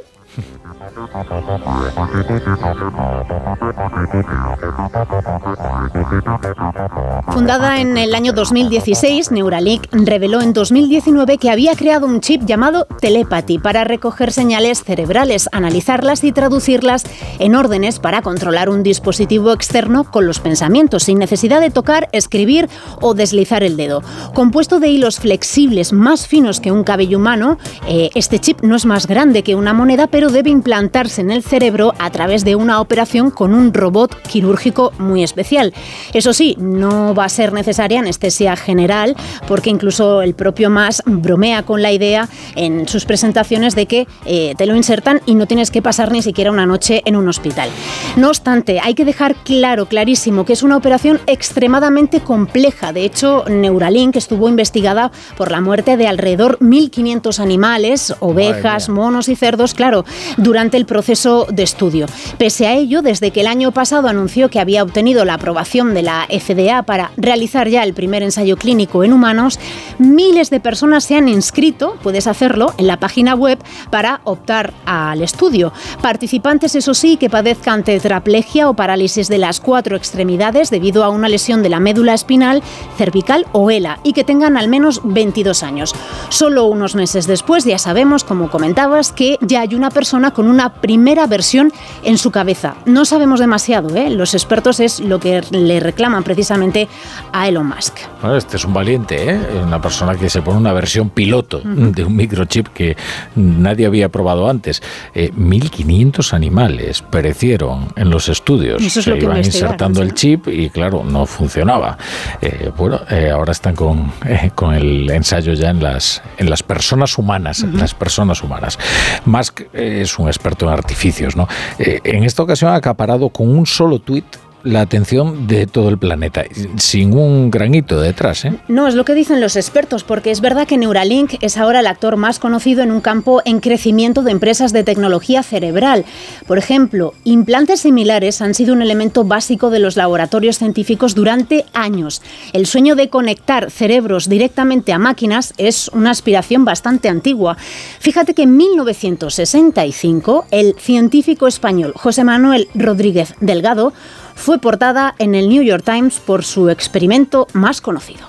Fundada 7.31 7.79
en 7.79 7.97
el 7.97 8.13
año 8.13 8.33
2016, 8.33 9.31
Neuralink 9.31 9.87
reveló 9.91 10.41
en 10.41 10.53
2019 10.53 11.37
que 11.37 11.49
había 11.49 11.75
creado 11.75 12.07
un 12.07 12.21
chip 12.21 12.43
llamado 12.45 12.85
Telepathy 12.99 13.59
para 13.59 13.83
recoger 13.83 14.31
señales 14.31 14.83
cerebrales, 14.83 15.49
analizarlas 15.51 16.23
y 16.23 16.31
traducirlas 16.31 17.03
en 17.39 17.55
órdenes 17.55 17.99
para 17.99 18.21
controlar 18.21 18.69
un 18.69 18.83
dispositivo 18.83 19.51
externo 19.53 20.03
con 20.09 20.25
los 20.27 20.39
pensamientos, 20.39 21.03
sin 21.03 21.19
necesidad 21.19 21.61
de 21.61 21.71
tocar, 21.71 22.09
escribir 22.11 22.69
o 23.01 23.13
deslizar 23.13 23.63
el 23.63 23.77
dedo. 23.77 24.01
Compuesto 24.33 24.79
de 24.79 24.89
hilos 24.89 25.19
flexibles 25.19 25.93
más 25.93 26.27
finos 26.27 26.59
que 26.59 26.71
un 26.71 26.83
cabello 26.83 27.17
humano, 27.17 27.57
eh, 27.87 28.09
este 28.15 28.39
chip 28.39 28.61
no 28.61 28.75
es 28.75 28.85
más 28.85 29.07
grande 29.07 29.43
que 29.43 29.55
una 29.55 29.73
moneda, 29.73 30.07
pero 30.07 30.24
debe 30.29 30.49
implantarse 30.49 31.21
en 31.21 31.31
el 31.31 31.43
cerebro 31.43 31.93
a 31.99 32.09
través 32.09 32.43
de 32.45 32.55
una 32.55 32.81
operación 32.81 33.31
con 33.31 33.53
un 33.53 33.73
robot 33.73 34.21
quirúrgico 34.23 34.91
muy 34.97 35.23
especial. 35.23 35.73
Eso 36.13 36.33
sí, 36.33 36.55
no 36.59 37.13
va 37.13 37.25
a 37.25 37.29
ser 37.29 37.53
necesaria 37.53 37.99
anestesia 37.99 38.55
general, 38.55 39.15
porque 39.47 39.69
incluso 39.69 40.21
el 40.21 40.33
propio 40.33 40.69
Mas 40.69 41.01
bromea 41.05 41.63
con 41.63 41.81
la 41.81 41.91
idea 41.91 42.29
en 42.55 42.87
sus 42.87 43.05
presentaciones 43.05 43.75
de 43.75 43.85
que 43.85 44.07
eh, 44.25 44.53
te 44.57 44.65
lo 44.65 44.75
insertan 44.75 45.21
y 45.25 45.35
no 45.35 45.45
tienes 45.45 45.71
que 45.71 45.81
pasar 45.81 46.11
ni 46.11 46.21
siquiera 46.21 46.51
una 46.51 46.65
noche 46.65 47.01
en 47.05 47.15
un 47.15 47.27
hospital. 47.27 47.69
No 48.15 48.29
obstante, 48.29 48.79
hay 48.81 48.93
que 48.93 49.05
dejar 49.05 49.35
claro, 49.35 49.87
clarísimo, 49.87 50.45
que 50.45 50.53
es 50.53 50.63
una 50.63 50.77
operación 50.77 51.19
extremadamente 51.27 52.21
compleja. 52.21 52.93
De 52.93 53.05
hecho, 53.05 53.45
Neuralink 53.47 54.15
estuvo 54.15 54.49
investigada 54.49 55.11
por 55.37 55.51
la 55.51 55.61
muerte 55.61 55.97
de 55.97 56.07
alrededor 56.07 56.57
1.500 56.59 57.39
animales, 57.39 58.13
ovejas, 58.19 58.89
monos 58.89 59.29
y 59.29 59.35
cerdos, 59.35 59.73
claro, 59.73 60.05
durante 60.37 60.77
el 60.77 60.85
proceso 60.85 61.47
de 61.51 61.63
estudio. 61.63 62.05
Pese 62.37 62.67
a 62.67 62.73
ello, 62.73 63.01
desde 63.01 63.31
que 63.31 63.41
el 63.41 63.47
año 63.47 63.71
pasado 63.71 64.07
anunció 64.07 64.49
que 64.49 64.59
había 64.59 64.83
obtenido 64.83 65.25
la 65.25 65.35
aprobación 65.35 65.93
de 65.93 66.01
la 66.01 66.27
FDA 66.29 66.83
para 66.83 67.11
realizar 67.17 67.67
ya 67.69 67.83
el 67.83 67.93
primer 67.93 68.23
ensayo 68.23 68.57
clínico 68.57 69.03
en 69.03 69.13
humanos, 69.13 69.59
miles 69.97 70.49
de 70.49 70.59
personas 70.59 71.03
se 71.03 71.15
han 71.15 71.27
inscrito, 71.27 71.97
puedes 72.03 72.27
hacerlo, 72.27 72.73
en 72.77 72.87
la 72.87 72.99
página 72.99 73.35
web 73.35 73.59
para 73.89 74.21
optar 74.23 74.73
al 74.85 75.21
estudio. 75.21 75.73
Participantes, 76.01 76.75
eso 76.75 76.93
sí, 76.93 77.17
que 77.17 77.29
padezcan 77.29 77.83
tetraplegia 77.83 78.69
o 78.69 78.75
parálisis 78.75 79.27
de 79.27 79.37
las 79.37 79.59
cuatro 79.59 79.95
extremidades 79.95 80.69
debido 80.69 81.03
a 81.03 81.09
una 81.09 81.29
lesión 81.29 81.63
de 81.63 81.69
la 81.69 81.79
médula 81.79 82.13
espinal, 82.13 82.63
cervical 82.97 83.45
o 83.51 83.71
ELA 83.71 83.99
y 84.03 84.13
que 84.13 84.23
tengan 84.23 84.57
al 84.57 84.67
menos 84.67 85.01
22 85.03 85.63
años. 85.63 85.95
Solo 86.29 86.65
unos 86.65 86.95
meses 86.95 87.27
después 87.27 87.65
ya 87.65 87.77
sabemos, 87.77 88.23
como 88.23 88.49
comentabas, 88.49 89.11
que 89.11 89.37
ya 89.41 89.61
hay 89.61 89.75
una 89.75 89.89
persona 89.89 90.04
con 90.33 90.47
una 90.47 90.73
primera 90.73 91.27
versión 91.27 91.71
en 92.03 92.17
su 92.17 92.31
cabeza. 92.31 92.75
No 92.85 93.05
sabemos 93.05 93.39
demasiado, 93.39 93.95
¿eh? 93.95 94.09
los 94.09 94.33
expertos 94.33 94.79
es 94.79 94.99
lo 94.99 95.19
que 95.19 95.41
le 95.51 95.79
reclaman 95.79 96.23
precisamente 96.23 96.87
a 97.31 97.47
Elon 97.47 97.67
Musk. 97.67 97.97
Bueno, 98.21 98.37
este 98.37 98.57
es 98.57 98.65
un 98.65 98.73
valiente, 98.73 99.31
¿eh? 99.31 99.39
una 99.65 99.81
persona 99.81 100.15
que 100.15 100.29
se 100.29 100.41
pone 100.41 100.57
una 100.57 100.73
versión 100.73 101.09
piloto 101.09 101.61
de 101.63 102.03
un 102.03 102.15
microchip 102.15 102.67
que 102.67 102.95
nadie 103.35 103.85
había 103.85 104.09
probado 104.09 104.49
antes. 104.49 104.81
Eh, 105.13 105.31
1.500 105.33 106.33
animales 106.33 107.01
perecieron 107.01 107.87
en 107.95 108.09
los 108.09 108.29
estudios. 108.29 108.81
Eso 108.81 108.99
es 108.99 109.05
se 109.05 109.11
lo 109.11 109.17
iban 109.17 109.37
insertando 109.37 110.01
el 110.01 110.13
chip 110.13 110.47
y 110.47 110.69
claro, 110.69 111.03
no 111.03 111.25
funcionaba. 111.25 111.97
Eh, 112.41 112.71
bueno, 112.75 113.01
eh, 113.09 113.29
ahora 113.29 113.51
están 113.51 113.75
con, 113.75 114.11
eh, 114.25 114.51
con 114.53 114.73
el 114.73 115.09
ensayo 115.09 115.53
ya 115.53 115.69
en 115.69 115.81
las, 115.81 116.21
en 116.37 116.49
las 116.49 116.63
personas 116.63 117.17
humanas, 117.17 117.61
en 117.61 117.77
las 117.77 117.93
personas 117.93 118.43
humanas. 118.43 118.77
Musk 119.25 119.61
es 120.01 120.17
un 120.19 120.27
experto 120.27 120.65
en 120.65 120.73
artificios, 120.73 121.35
¿no? 121.35 121.47
Eh, 121.79 121.99
en 122.03 122.23
esta 122.23 122.43
ocasión 122.43 122.71
ha 122.71 122.75
acaparado 122.75 123.29
con 123.29 123.49
un 123.49 123.65
solo 123.65 123.99
tuit 123.99 124.25
la 124.65 124.81
atención 124.81 125.47
de 125.47 125.67
todo 125.67 125.89
el 125.89 125.97
planeta, 125.97 126.43
sin 126.77 127.13
un 127.13 127.51
granito 127.51 128.01
detrás, 128.01 128.45
¿eh? 128.45 128.53
No, 128.67 128.87
es 128.87 128.95
lo 128.95 129.05
que 129.05 129.13
dicen 129.13 129.39
los 129.39 129.55
expertos, 129.55 130.03
porque 130.03 130.31
es 130.31 130.41
verdad 130.41 130.67
que 130.67 130.77
Neuralink 130.77 131.35
es 131.41 131.57
ahora 131.57 131.79
el 131.79 131.87
actor 131.87 132.17
más 132.17 132.39
conocido 132.39 132.81
en 132.81 132.91
un 132.91 132.99
campo 132.99 133.41
en 133.45 133.59
crecimiento 133.59 134.23
de 134.23 134.31
empresas 134.31 134.73
de 134.73 134.83
tecnología 134.83 135.43
cerebral. 135.43 136.03
Por 136.47 136.57
ejemplo, 136.57 137.13
implantes 137.23 137.81
similares 137.81 138.41
han 138.41 138.55
sido 138.55 138.73
un 138.73 138.81
elemento 138.81 139.23
básico 139.23 139.69
de 139.69 139.79
los 139.79 139.95
laboratorios 139.95 140.57
científicos 140.57 141.15
durante 141.15 141.65
años. 141.73 142.21
El 142.51 142.65
sueño 142.65 142.95
de 142.95 143.09
conectar 143.09 143.69
cerebros 143.69 144.27
directamente 144.27 144.93
a 144.93 144.99
máquinas 144.99 145.53
es 145.57 145.89
una 145.89 146.09
aspiración 146.09 146.65
bastante 146.65 147.07
antigua. 147.07 147.55
Fíjate 147.99 148.33
que 148.33 148.43
en 148.43 148.57
1965 148.57 150.47
el 150.49 150.75
científico 150.79 151.47
español 151.47 151.93
José 151.95 152.23
Manuel 152.23 152.67
Rodríguez 152.73 153.35
Delgado 153.39 153.93
fue 154.35 154.59
portada 154.59 155.15
en 155.17 155.33
el 155.33 155.49
New 155.49 155.63
York 155.63 155.83
Times 155.83 156.19
por 156.19 156.43
su 156.43 156.69
experimento 156.69 157.47
más 157.53 157.81
conocido. 157.81 158.27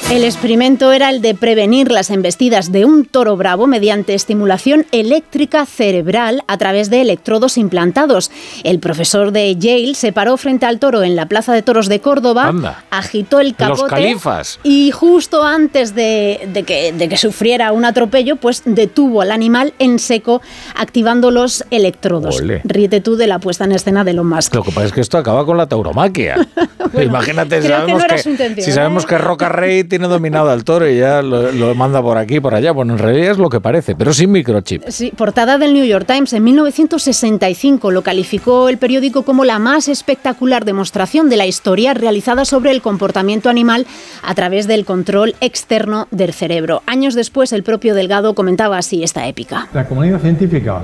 El 0.09 0.23
experimento 0.23 0.93
era 0.93 1.11
el 1.11 1.21
de 1.21 1.35
prevenir 1.35 1.91
las 1.91 2.11
embestidas 2.11 2.71
de 2.71 2.85
un 2.85 3.07
toro 3.07 3.37
bravo 3.37 3.67
mediante 3.67 4.15
estimulación 4.15 4.87
eléctrica 4.93 5.67
cerebral 5.67 6.45
a 6.47 6.57
través 6.59 6.91
de 6.91 7.01
electrodos 7.01 7.59
implantados. 7.59 8.31
El 8.63 8.79
profesor 8.79 9.33
de 9.33 9.57
Yale 9.57 9.97
se 9.97 10.13
paró 10.13 10.37
frente 10.37 10.65
al 10.65 10.79
toro 10.79 11.03
en 11.03 11.17
la 11.17 11.27
Plaza 11.27 11.53
de 11.53 11.63
Toros 11.63 11.89
de 11.89 11.99
Córdoba, 12.01 12.47
Anda. 12.47 12.85
agitó 12.91 13.41
el 13.41 13.57
capote 13.57 14.17
y 14.63 14.93
justo 14.93 15.43
antes 15.43 15.97
de, 15.97 16.49
de 16.53 16.63
que, 16.63 16.93
de 16.93 17.09
que 17.09 17.17
sufriera 17.17 17.73
un 17.73 17.85
atropello, 17.85 18.37
pues 18.37 18.63
detuvo 18.65 19.23
al 19.23 19.33
animal 19.33 19.75
en 19.81 19.99
seco 19.99 20.41
activando 20.77 21.33
los 21.33 21.65
electrodos. 21.73 22.41
Ole. 22.41 22.61
Ríete 22.63 23.01
tú 23.01 23.17
de 23.17 23.27
la 23.27 23.41
puesta 23.41 23.65
en 23.65 23.73
escena 23.73 24.05
de 24.05 24.13
Elon 24.13 24.29
Musk. 24.29 24.55
Lo 24.55 24.63
que 24.63 24.71
pasa 24.71 24.87
es 24.87 24.93
que 24.93 25.01
esto 25.01 25.19
acaba 25.19 25.45
con 25.45 25.57
la 25.57 25.67
tauromaquia. 25.67 26.47
Imagínate, 27.03 27.59
que 27.59 27.69
no 27.69 27.99
que, 28.07 28.63
si 28.63 28.71
sabemos 28.71 29.03
¿eh? 29.03 29.07
que 29.09 29.19
Roca 29.19 29.49
Rey 29.49 29.83
tiene 29.97 30.09
dominado 30.09 30.51
al 30.51 30.63
toro 30.63 30.87
y 30.91 30.99
ya 30.99 31.23
lo, 31.23 31.51
lo 31.53 31.75
manda 31.75 32.03
por 32.03 32.19
aquí 32.19 32.39
por 32.39 32.55
allá. 32.55 32.73
Bueno, 32.73 32.93
en 32.93 32.99
realidad 32.99 33.31
es 33.31 33.39
lo 33.39 33.49
que 33.49 33.61
parece, 33.61 33.97
pero 33.97 34.13
sin 34.13 34.31
microchip. 34.31 34.83
Sí, 34.89 35.11
portada 35.17 35.57
del 35.57 35.73
New 35.73 35.87
York 35.87 36.07
Times 36.07 36.35
en 36.35 36.45
1965 36.45 37.91
lo 37.91 38.03
calificó 38.03 38.69
el 38.69 38.77
periódico 38.77 39.23
como 39.23 39.47
la 39.47 39.59
más 39.59 39.89
espectacular 39.89 40.67
demostración 40.67 41.31
de 41.31 41.39
la 41.39 41.47
historia 41.47 41.95
realizada 41.95 42.45
sobre 42.45 42.73
el 42.73 42.83
comportamiento 42.83 43.49
animal 43.49 43.87
a 44.23 44.35
través 44.35 44.67
del 44.67 44.85
control 44.85 45.35
externo 45.41 46.09
del 46.11 46.35
cerebro. 46.35 46.83
Años 46.87 47.15
después, 47.15 47.55
el 47.55 47.63
propio 47.63 47.95
Delgado 47.95 48.35
comentaba 48.35 48.77
así 48.77 49.03
esta 49.03 49.27
épica. 49.27 49.69
La 49.73 49.87
comunidad 49.89 50.21
científica 50.21 50.83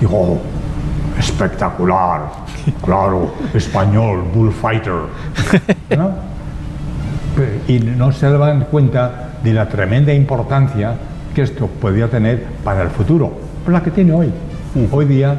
dijo, 0.00 0.16
"Oh, 0.16 0.40
espectacular, 1.16 2.22
claro, 2.84 3.32
español, 3.54 4.24
bullfighter. 4.34 5.02
¿no? 5.96 6.35
Y 7.68 7.78
no 7.80 8.12
se 8.12 8.30
daban 8.30 8.66
cuenta 8.70 9.30
de 9.42 9.52
la 9.52 9.68
tremenda 9.68 10.12
importancia 10.12 10.94
que 11.34 11.42
esto 11.42 11.66
podía 11.66 12.08
tener 12.08 12.44
para 12.64 12.82
el 12.82 12.88
futuro, 12.88 13.32
por 13.64 13.72
la 13.72 13.82
que 13.82 13.90
tiene 13.90 14.12
hoy. 14.12 14.30
Hoy 14.90 15.04
día 15.04 15.36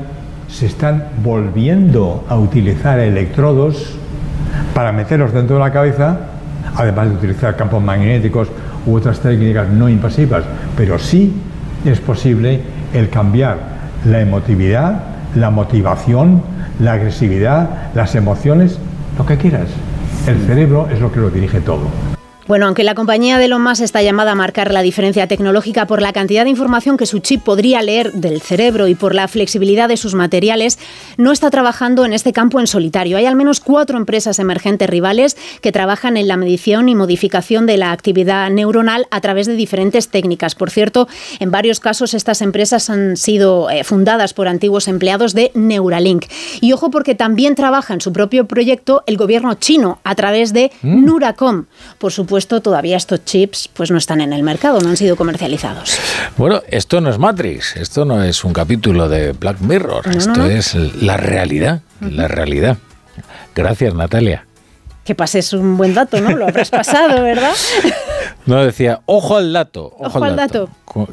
se 0.48 0.68
están 0.68 1.06
volviendo 1.24 2.26
a 2.30 2.38
utilizar 2.38 3.00
electrodos 3.00 3.98
para 4.74 4.92
meterlos 4.92 5.34
dentro 5.34 5.58
de 5.58 5.64
la 5.64 5.72
cabeza, 5.72 6.18
además 6.76 7.10
de 7.10 7.16
utilizar 7.16 7.56
campos 7.56 7.84
magnéticos 7.84 8.48
u 8.86 8.96
otras 8.96 9.20
técnicas 9.20 9.68
no 9.70 9.90
invasivas, 9.90 10.44
pero 10.76 11.00
sí 11.00 11.34
es 11.84 12.00
posible 12.00 12.62
el 12.94 13.10
cambiar 13.10 13.58
la 14.06 14.22
emotividad, 14.22 15.02
la 15.36 15.50
motivación, 15.50 16.42
la 16.80 16.94
agresividad, 16.94 17.70
las 17.96 18.16
emociones, 18.16 18.80
lo 19.18 19.26
que 19.26 19.38
quieras. 19.38 19.68
El 20.28 20.40
cerebro 20.46 20.88
es 20.90 21.00
lo 21.00 21.12
que 21.12 21.20
lo 21.20 21.30
dirige 21.30 21.62
todo. 21.62 21.88
Bueno, 22.48 22.68
aunque 22.68 22.86
la 22.86 22.96
compañía 22.96 23.38
de 23.38 23.46
Elon 23.46 23.62
Musk 23.62 23.82
está 23.82 24.02
llamada 24.02 24.32
a 24.32 24.36
marcar 24.36 24.72
la 24.72 24.82
diferencia 24.82 25.28
tecnológica 25.28 25.86
por 25.86 26.02
la 26.02 26.14
cantidad 26.14 26.46
de 26.46 26.50
información 26.50 26.96
que 26.96 27.06
su 27.06 27.20
chip 27.20 27.44
podría 27.44 27.82
leer 27.82 28.14
del 28.14 28.40
cerebro 28.40 28.88
y 28.88 28.96
por 28.96 29.14
la 29.14 29.28
flexibilidad 29.28 29.90
de 29.90 29.98
sus 29.98 30.14
materiales, 30.14 30.80
no 31.18 31.34
está 31.34 31.50
trabajando 31.50 32.06
en 32.06 32.14
este 32.14 32.32
campo 32.32 32.62
en 32.62 32.68
solitario. 32.68 33.18
Hay 33.18 33.26
al 33.26 33.36
menos 33.36 33.60
cuatro 33.60 33.98
empresas 33.98 34.40
emergentes 34.40 34.90
rivales 34.90 35.36
que 35.60 35.74
trabajan 35.74 36.16
en 36.16 36.30
la 36.30 36.38
medición 36.38 36.88
y 36.88 36.96
modificación 36.96 37.66
de 37.66 37.76
la 37.76 37.92
actividad 37.92 38.50
neuronal 38.50 39.08
a 39.12 39.20
través 39.20 39.46
de 39.48 39.56
diferentes 39.56 40.08
técnicas. 40.08 40.56
Por 40.56 40.72
cierto, 40.72 41.10
en 41.42 41.52
varios 41.52 41.82
casos 41.82 42.14
estas 42.14 42.42
empresas 42.42 42.90
han 42.90 43.18
sido 43.18 43.70
eh, 43.70 43.84
fundadas 43.84 44.34
por 44.34 44.48
antiguos 44.48 44.88
empleados 44.88 45.34
de 45.34 45.52
Neuralink. 45.54 46.28
Y 46.62 46.72
ojo 46.72 46.92
porque 46.92 47.14
también 47.14 47.56
trabaja 47.56 47.94
en 47.94 48.00
su 48.00 48.14
propio 48.14 48.48
proyecto 48.48 49.04
el 49.06 49.18
gobierno 49.18 49.54
chino 49.56 50.00
a 50.06 50.16
través 50.16 50.54
de 50.54 50.72
Nuracom. 50.82 51.66
Por 51.98 52.14
supuesto, 52.14 52.37
supuesto, 52.38 52.62
todavía 52.62 52.98
estos 52.98 53.26
chips 53.26 53.68
pues 53.74 53.90
no 53.90 53.98
están 53.98 54.22
en 54.22 54.32
el 54.32 54.44
mercado, 54.44 54.80
no 54.80 54.90
han 54.90 54.98
sido 54.98 55.16
comercializados. 55.16 55.98
Bueno, 56.38 56.62
esto 56.68 57.02
no 57.02 57.10
es 57.10 57.18
Matrix, 57.18 57.76
esto 57.78 58.06
no 58.06 58.24
es 58.24 58.44
un 58.44 58.54
capítulo 58.54 59.10
de 59.10 59.32
Black 59.32 59.60
Mirror, 59.60 60.06
No, 60.06 60.12
esto 60.14 60.34
no, 60.34 60.44
no. 60.44 60.46
es 60.46 60.76
la 61.02 61.18
realidad, 61.18 61.82
la 62.00 62.28
realidad. 62.28 62.78
Gracias, 63.56 63.96
Natalia. 63.96 64.46
Que 65.04 65.16
pases 65.16 65.54
un 65.54 65.78
buen 65.78 65.96
dato, 65.96 66.20
¿no? 66.22 66.30
Lo 66.36 66.48
habrás 66.48 66.70
pasado, 66.70 67.24
¿verdad? 67.24 67.54
No, 68.46 68.64
decía, 68.64 69.02
ojo 69.06 69.36
al 69.38 69.52
dato. 69.52 69.88
Ojo, 70.00 70.06
Ojo 70.20 70.24
al 70.24 70.36
dato. 70.38 70.70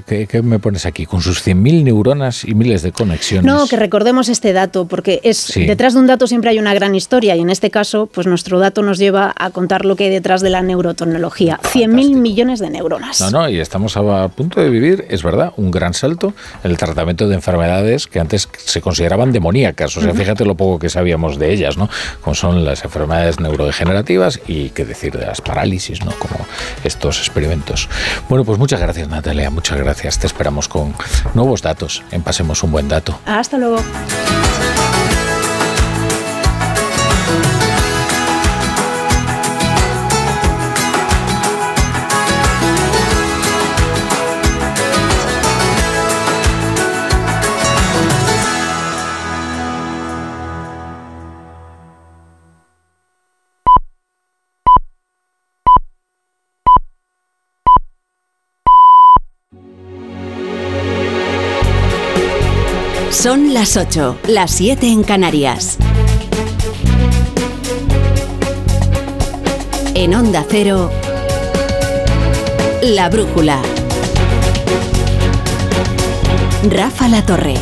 ¿Qué, 0.06 0.26
qué 0.26 0.40
me 0.42 0.58
pones 0.58 0.86
aquí? 0.86 1.04
Con 1.06 1.20
sus 1.20 1.44
100.000 1.46 1.82
neuronas 1.84 2.44
y 2.44 2.54
miles 2.54 2.82
de 2.82 2.92
conexiones. 2.92 3.44
No, 3.44 3.66
que 3.66 3.76
recordemos 3.76 4.28
este 4.28 4.52
dato, 4.52 4.86
porque 4.86 5.20
es 5.24 5.36
Sí. 5.38 5.66
detrás 5.66 5.94
de 5.94 6.00
un 6.00 6.06
dato 6.06 6.26
siempre 6.26 6.50
hay 6.50 6.58
una 6.58 6.72
gran 6.74 6.94
historia 6.94 7.34
y 7.36 7.40
en 7.40 7.50
este 7.50 7.70
caso, 7.70 8.06
pues 8.06 8.26
nuestro 8.26 8.58
dato 8.58 8.82
nos 8.82 8.98
lleva 8.98 9.32
a 9.36 9.50
contar 9.50 9.84
lo 9.84 9.96
que 9.96 10.04
hay 10.04 10.10
detrás 10.10 10.40
de 10.40 10.50
la 10.50 10.62
neurotecnología. 10.62 11.58
100.000 11.62 12.14
millones 12.16 12.60
de 12.60 12.70
neuronas. 12.70 13.20
No, 13.20 13.30
no, 13.30 13.48
y 13.48 13.60
estamos 13.60 13.96
a 13.96 14.28
punto 14.28 14.60
de 14.60 14.70
vivir, 14.70 15.06
es 15.10 15.22
verdad, 15.22 15.52
un 15.56 15.70
gran 15.70 15.92
salto 15.94 16.32
en 16.62 16.70
el 16.70 16.76
tratamiento 16.76 17.28
de 17.28 17.34
enfermedades 17.34 18.06
que 18.06 18.20
antes 18.20 18.48
se 18.64 18.80
consideraban 18.80 19.32
demoníacas. 19.32 19.96
O 19.96 20.00
sea, 20.00 20.10
Ujú. 20.10 20.18
fíjate 20.20 20.44
lo 20.44 20.54
poco 20.56 20.78
que 20.78 20.88
sabíamos 20.88 21.38
de 21.38 21.52
ellas, 21.52 21.76
¿no? 21.76 21.88
Como 22.22 22.34
son 22.34 22.64
las 22.64 22.84
enfermedades 22.84 23.40
neurodegenerativas 23.40 24.40
y 24.46 24.70
qué 24.70 24.84
decir 24.84 25.12
de 25.18 25.26
las 25.26 25.40
parálisis, 25.40 26.04
¿no? 26.04 26.12
Como 26.18 26.36
estos 26.84 27.18
experimentos. 27.18 27.88
Bueno, 28.28 28.44
pues 28.44 28.58
muchas 28.58 28.80
gracias, 28.80 29.08
Natalia, 29.08 29.50
muchas 29.50 29.73
gracias. 29.78 30.18
Te 30.18 30.26
esperamos 30.26 30.68
con 30.68 30.94
nuevos 31.34 31.62
datos 31.62 32.02
en 32.10 32.22
Pasemos 32.22 32.62
un 32.62 32.72
buen 32.72 32.88
dato. 32.88 33.18
Hasta 33.26 33.58
luego. 33.58 33.82
Las 63.64 63.78
8, 63.78 64.18
las 64.28 64.50
7 64.50 64.86
en 64.88 65.02
Canarias. 65.02 65.78
En 69.94 70.14
Onda 70.14 70.44
Cero, 70.46 70.90
La 72.82 73.08
Brújula. 73.08 73.62
Rafa 76.68 77.08
La 77.08 77.24
Torre. 77.24 77.54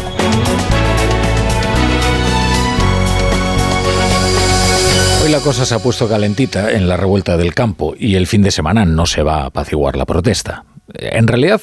Hoy 5.23 5.31
la 5.31 5.39
cosa 5.39 5.65
se 5.65 5.77
ha 5.77 5.79
puesto 5.79 6.09
calentita 6.09 6.73
en 6.73 6.89
la 6.89 6.97
revuelta 6.97 7.37
del 7.37 7.55
campo 7.55 7.95
y 7.97 8.17
el 8.17 8.27
fin 8.27 8.43
de 8.43 8.51
semana 8.51 8.85
no 8.85 9.07
se 9.07 9.23
va 9.23 9.43
a 9.43 9.47
apaciguar 9.47 9.97
la 9.97 10.05
protesta. 10.05 10.65
En 10.95 11.29
realidad, 11.29 11.61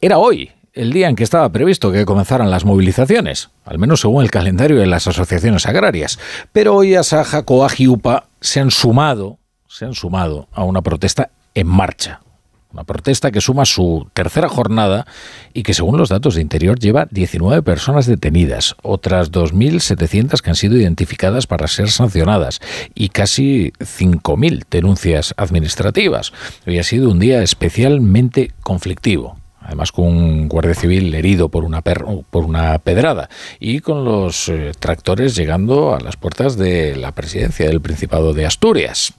era 0.00 0.16
hoy, 0.16 0.50
el 0.76 0.92
día 0.92 1.08
en 1.08 1.16
que 1.16 1.24
estaba 1.24 1.50
previsto 1.50 1.90
que 1.90 2.04
comenzaran 2.04 2.50
las 2.50 2.64
movilizaciones, 2.64 3.50
al 3.64 3.78
menos 3.78 4.02
según 4.02 4.22
el 4.22 4.30
calendario 4.30 4.78
de 4.78 4.86
las 4.86 5.06
asociaciones 5.06 5.66
agrarias. 5.66 6.18
Pero 6.52 6.76
hoy 6.76 6.94
Asaja, 6.94 7.42
Coag 7.42 7.72
y 7.78 7.88
UPA 7.88 8.28
se 8.40 8.60
han 8.60 8.70
sumado, 8.70 9.38
se 9.66 9.86
han 9.86 9.94
sumado 9.94 10.48
a 10.52 10.64
una 10.64 10.82
protesta 10.82 11.30
en 11.54 11.66
marcha. 11.66 12.20
Una 12.72 12.84
protesta 12.84 13.30
que 13.30 13.40
suma 13.40 13.64
su 13.64 14.06
tercera 14.12 14.50
jornada 14.50 15.06
y 15.54 15.62
que 15.62 15.72
según 15.72 15.96
los 15.96 16.10
datos 16.10 16.34
de 16.34 16.42
Interior 16.42 16.78
lleva 16.78 17.08
19 17.10 17.62
personas 17.62 18.04
detenidas, 18.04 18.76
otras 18.82 19.32
2.700 19.32 20.42
que 20.42 20.50
han 20.50 20.56
sido 20.56 20.76
identificadas 20.76 21.46
para 21.46 21.68
ser 21.68 21.90
sancionadas 21.90 22.60
y 22.94 23.08
casi 23.08 23.72
5.000 23.78 24.64
denuncias 24.70 25.32
administrativas. 25.38 26.34
Hoy 26.66 26.78
ha 26.78 26.82
sido 26.82 27.08
un 27.08 27.18
día 27.18 27.42
especialmente 27.42 28.52
conflictivo. 28.62 29.38
Además 29.66 29.90
con 29.90 30.06
un 30.06 30.48
guardia 30.48 30.74
civil 30.74 31.12
herido 31.12 31.48
por 31.48 31.64
una, 31.64 31.82
por 31.82 32.44
una 32.44 32.78
pedrada 32.78 33.28
y 33.58 33.80
con 33.80 34.04
los 34.04 34.48
eh, 34.48 34.70
tractores 34.78 35.34
llegando 35.34 35.92
a 35.92 36.00
las 36.00 36.16
puertas 36.16 36.56
de 36.56 36.94
la 36.94 37.10
presidencia 37.12 37.66
del 37.66 37.80
Principado 37.80 38.32
de 38.32 38.46
Asturias. 38.46 39.12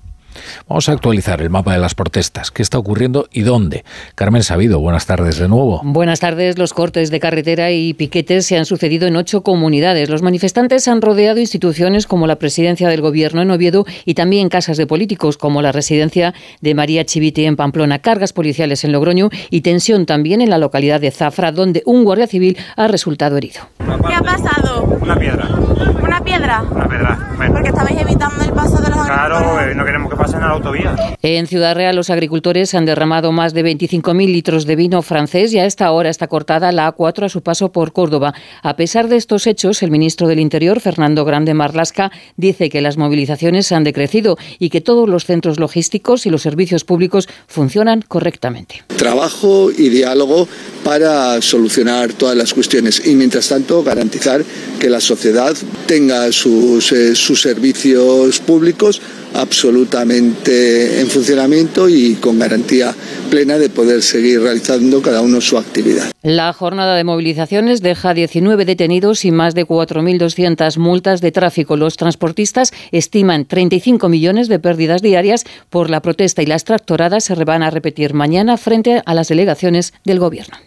Vamos 0.67 0.89
a 0.89 0.91
actualizar 0.91 1.41
el 1.41 1.49
mapa 1.49 1.73
de 1.73 1.79
las 1.79 1.95
protestas. 1.95 2.51
¿Qué 2.51 2.61
está 2.61 2.77
ocurriendo 2.77 3.27
y 3.31 3.41
dónde? 3.41 3.83
Carmen 4.15 4.43
Sabido, 4.43 4.79
buenas 4.79 5.05
tardes 5.05 5.37
de 5.37 5.47
nuevo. 5.47 5.81
Buenas 5.83 6.19
tardes. 6.19 6.57
Los 6.57 6.73
cortes 6.73 7.11
de 7.11 7.19
carretera 7.19 7.71
y 7.71 7.93
piquetes 7.93 8.45
se 8.45 8.57
han 8.57 8.65
sucedido 8.65 9.07
en 9.07 9.15
ocho 9.15 9.41
comunidades. 9.43 10.09
Los 10.09 10.21
manifestantes 10.21 10.87
han 10.87 11.01
rodeado 11.01 11.39
instituciones 11.39 12.07
como 12.07 12.27
la 12.27 12.37
presidencia 12.37 12.89
del 12.89 13.01
gobierno 13.01 13.41
en 13.41 13.51
Oviedo 13.51 13.85
y 14.05 14.13
también 14.13 14.49
casas 14.49 14.77
de 14.77 14.87
políticos 14.87 15.37
como 15.37 15.61
la 15.61 15.71
residencia 15.71 16.33
de 16.61 16.75
María 16.75 17.05
Chivite 17.05 17.45
en 17.45 17.55
Pamplona, 17.55 17.99
cargas 17.99 18.33
policiales 18.33 18.83
en 18.83 18.91
Logroño 18.91 19.29
y 19.49 19.61
tensión 19.61 20.05
también 20.05 20.41
en 20.41 20.49
la 20.49 20.57
localidad 20.57 21.01
de 21.01 21.11
Zafra, 21.11 21.51
donde 21.51 21.83
un 21.85 22.03
guardia 22.03 22.27
civil 22.27 22.57
ha 22.75 22.87
resultado 22.87 23.37
herido. 23.37 23.61
¿Qué 23.77 24.13
ha 24.13 24.21
pasado? 24.21 24.97
Una 25.01 25.17
piedra, 25.17 25.47
¿Una 25.47 26.06
piedra? 26.27 26.63
una 26.69 26.87
piedra. 26.87 27.33
Bueno, 27.37 27.53
Porque 27.53 27.69
estabais 27.69 27.97
evitando 27.99 28.43
el 28.43 28.51
paso 28.51 28.81
de 28.81 28.89
los 28.89 29.05
claro, 29.05 29.61
eh, 29.61 29.73
no 29.75 29.85
queremos 29.85 30.09
que 30.09 30.17
pasen 30.17 30.41
a 30.43 30.47
la 30.47 30.53
autovía. 30.53 30.95
En 31.21 31.47
Ciudad 31.47 31.75
Real, 31.75 31.95
los 31.95 32.09
agricultores 32.09 32.73
han 32.73 32.85
derramado 32.85 33.31
más 33.31 33.53
de 33.53 33.63
25.000 33.63 34.25
litros 34.25 34.65
de 34.65 34.75
vino 34.75 35.01
francés 35.01 35.53
y 35.53 35.59
a 35.59 35.65
esta 35.65 35.91
hora 35.91 36.09
está 36.09 36.27
cortada 36.27 36.71
la 36.71 36.93
A4 36.93 37.25
a 37.25 37.29
su 37.29 37.41
paso 37.41 37.71
por 37.71 37.93
Córdoba. 37.93 38.33
A 38.61 38.75
pesar 38.75 39.07
de 39.07 39.15
estos 39.15 39.47
hechos, 39.47 39.83
el 39.83 39.91
ministro 39.91 40.27
del 40.27 40.39
Interior, 40.39 40.79
Fernando 40.81 41.23
Grande 41.25 41.53
Marlasca, 41.53 42.11
dice 42.35 42.69
que 42.69 42.81
las 42.81 42.97
movilizaciones 42.97 43.71
han 43.71 43.83
decrecido 43.83 44.37
y 44.59 44.69
que 44.69 44.81
todos 44.81 45.07
los 45.07 45.25
centros 45.25 45.59
logísticos 45.59 46.25
y 46.25 46.29
los 46.29 46.41
servicios 46.41 46.83
públicos 46.83 47.29
funcionan 47.47 48.01
correctamente. 48.01 48.83
trabajo 48.97 49.69
y 49.71 49.89
diálogo 49.89 50.47
para 50.83 51.41
solucionar 51.41 52.13
todas 52.13 52.35
las 52.35 52.53
cuestiones 52.53 53.05
y 53.05 53.15
mientras 53.15 53.47
tanto 53.47 53.83
garantizar 53.83 54.43
que 54.79 54.89
la 54.89 54.99
sociedad 54.99 55.55
tenga 55.85 56.16
sus, 56.31 56.91
eh, 56.91 57.15
sus 57.15 57.41
servicios 57.41 58.39
públicos 58.39 59.01
absolutamente 59.33 60.99
en 60.99 61.07
funcionamiento 61.07 61.87
y 61.87 62.15
con 62.15 62.39
garantía 62.39 62.93
plena 63.29 63.57
de 63.57 63.69
poder 63.69 64.01
seguir 64.01 64.41
realizando 64.41 65.01
cada 65.01 65.21
uno 65.21 65.41
su 65.41 65.57
actividad. 65.57 66.11
La 66.23 66.51
jornada 66.53 66.95
de 66.95 67.03
movilizaciones 67.03 67.81
deja 67.81 68.13
19 68.13 68.65
detenidos 68.65 69.25
y 69.25 69.31
más 69.31 69.53
de 69.53 69.65
4.200 69.65 70.77
multas 70.77 71.21
de 71.21 71.31
tráfico. 71.31 71.77
Los 71.77 71.97
transportistas 71.97 72.73
estiman 72.91 73.45
35 73.45 74.09
millones 74.09 74.47
de 74.47 74.59
pérdidas 74.59 75.01
diarias 75.01 75.43
por 75.69 75.89
la 75.89 76.01
protesta 76.01 76.41
y 76.41 76.45
las 76.45 76.63
tractoradas 76.63 77.25
se 77.25 77.35
van 77.35 77.63
a 77.63 77.69
repetir 77.69 78.13
mañana 78.13 78.57
frente 78.57 79.01
a 79.05 79.13
las 79.13 79.27
delegaciones 79.27 79.93
del 80.03 80.19
Gobierno. 80.19 80.57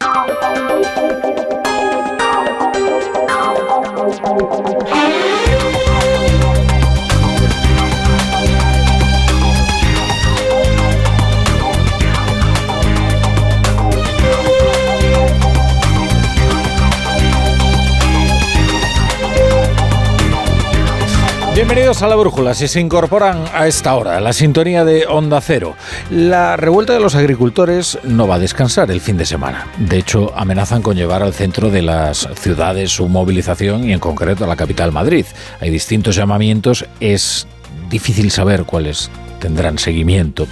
Bienvenidos 21.70 22.02
a 22.02 22.08
la 22.08 22.16
Brújula, 22.16 22.52
si 22.52 22.66
se 22.66 22.80
incorporan 22.80 23.44
a 23.54 23.68
esta 23.68 23.94
hora, 23.94 24.20
la 24.20 24.32
sintonía 24.32 24.84
de 24.84 25.06
Onda 25.06 25.40
Cero. 25.40 25.76
La 26.10 26.56
revuelta 26.56 26.94
de 26.94 26.98
los 26.98 27.14
agricultores 27.14 27.96
no 28.02 28.26
va 28.26 28.34
a 28.34 28.38
descansar 28.40 28.90
el 28.90 29.00
fin 29.00 29.16
de 29.16 29.24
semana. 29.24 29.68
De 29.78 29.98
hecho, 29.98 30.32
amenazan 30.34 30.82
con 30.82 30.96
llevar 30.96 31.22
al 31.22 31.32
centro 31.32 31.70
de 31.70 31.82
las 31.82 32.28
ciudades 32.34 32.90
su 32.90 33.08
movilización 33.08 33.88
y 33.88 33.92
en 33.92 34.00
concreto 34.00 34.42
a 34.42 34.48
la 34.48 34.56
capital 34.56 34.90
Madrid. 34.90 35.24
Hay 35.60 35.70
distintos 35.70 36.16
llamamientos, 36.16 36.86
es 36.98 37.46
difícil 37.88 38.32
saber 38.32 38.64
cuáles 38.64 39.08
tendrán 39.38 39.78
seguimiento 39.78 40.48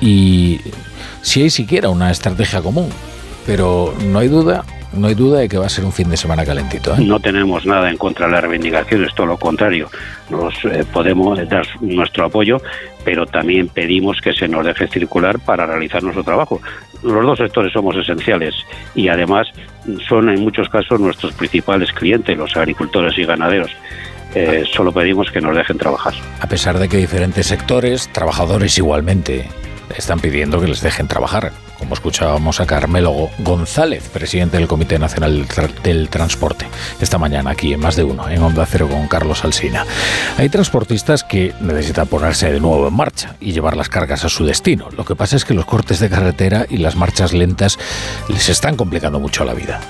y 0.00 0.60
si 1.22 1.42
hay 1.42 1.50
siquiera 1.50 1.88
una 1.88 2.10
estrategia 2.10 2.60
común. 2.62 2.88
Pero 3.46 3.94
no 4.06 4.18
hay 4.18 4.26
duda, 4.26 4.64
no 4.94 5.08
hay 5.08 5.14
duda 5.14 5.40
de 5.40 5.48
que 5.48 5.58
va 5.58 5.66
a 5.66 5.68
ser 5.68 5.84
un 5.84 5.92
fin 5.92 6.08
de 6.10 6.16
semana 6.16 6.44
calentito. 6.44 6.94
¿eh? 6.94 6.98
No 7.00 7.20
tenemos 7.20 7.66
nada 7.66 7.90
en 7.90 7.96
contra 7.96 8.26
de 8.26 8.32
las 8.32 8.42
reivindicaciones, 8.42 9.14
todo 9.14 9.26
lo 9.26 9.36
contrario. 9.36 9.88
Nos 10.30 10.54
eh, 10.64 10.84
podemos 10.92 11.38
dar 11.48 11.66
nuestro 11.80 12.26
apoyo, 12.26 12.60
pero 13.04 13.26
también 13.26 13.68
pedimos 13.68 14.20
que 14.20 14.32
se 14.32 14.48
nos 14.48 14.64
deje 14.64 14.88
circular 14.88 15.38
para 15.38 15.66
realizar 15.66 16.02
nuestro 16.02 16.24
trabajo. 16.24 16.60
Los 17.02 17.24
dos 17.24 17.38
sectores 17.38 17.72
somos 17.72 17.96
esenciales 17.96 18.54
y 18.94 19.08
además 19.08 19.48
son 20.08 20.28
en 20.28 20.40
muchos 20.40 20.68
casos 20.68 21.00
nuestros 21.00 21.32
principales 21.34 21.92
clientes, 21.92 22.36
los 22.36 22.56
agricultores 22.56 23.16
y 23.18 23.24
ganaderos. 23.24 23.70
Eh, 24.34 24.64
solo 24.72 24.92
pedimos 24.92 25.30
que 25.30 25.40
nos 25.40 25.54
dejen 25.54 25.76
trabajar. 25.76 26.14
a 26.40 26.46
pesar 26.46 26.78
de 26.78 26.88
que 26.88 26.96
diferentes 26.96 27.46
sectores, 27.46 28.08
trabajadores 28.12 28.78
igualmente 28.78 29.46
están 29.96 30.20
pidiendo 30.20 30.58
que 30.60 30.68
les 30.68 30.80
dejen 30.80 31.06
trabajar, 31.06 31.52
como 31.82 31.94
escuchábamos 31.94 32.60
a 32.60 32.66
Carmelo 32.66 33.28
González, 33.38 34.08
presidente 34.08 34.56
del 34.56 34.68
Comité 34.68 35.00
Nacional 35.00 35.34
del, 35.34 35.48
Tra- 35.48 35.82
del 35.82 36.08
Transporte, 36.08 36.64
esta 37.00 37.18
mañana 37.18 37.50
aquí 37.50 37.72
en 37.72 37.80
Más 37.80 37.96
de 37.96 38.04
Uno, 38.04 38.28
en 38.28 38.40
Onda 38.40 38.64
Cero 38.66 38.86
con 38.88 39.08
Carlos 39.08 39.44
Alsina. 39.44 39.84
Hay 40.38 40.48
transportistas 40.48 41.24
que 41.24 41.52
necesitan 41.60 42.06
ponerse 42.06 42.52
de 42.52 42.60
nuevo 42.60 42.86
en 42.86 42.94
marcha 42.94 43.34
y 43.40 43.50
llevar 43.50 43.76
las 43.76 43.88
cargas 43.88 44.24
a 44.24 44.28
su 44.28 44.44
destino. 44.44 44.90
Lo 44.96 45.04
que 45.04 45.16
pasa 45.16 45.34
es 45.34 45.44
que 45.44 45.54
los 45.54 45.64
cortes 45.64 45.98
de 45.98 46.08
carretera 46.08 46.66
y 46.70 46.76
las 46.76 46.94
marchas 46.94 47.32
lentas 47.32 47.80
les 48.28 48.48
están 48.48 48.76
complicando 48.76 49.18
mucho 49.18 49.44
la 49.44 49.52
vida. 49.54 49.80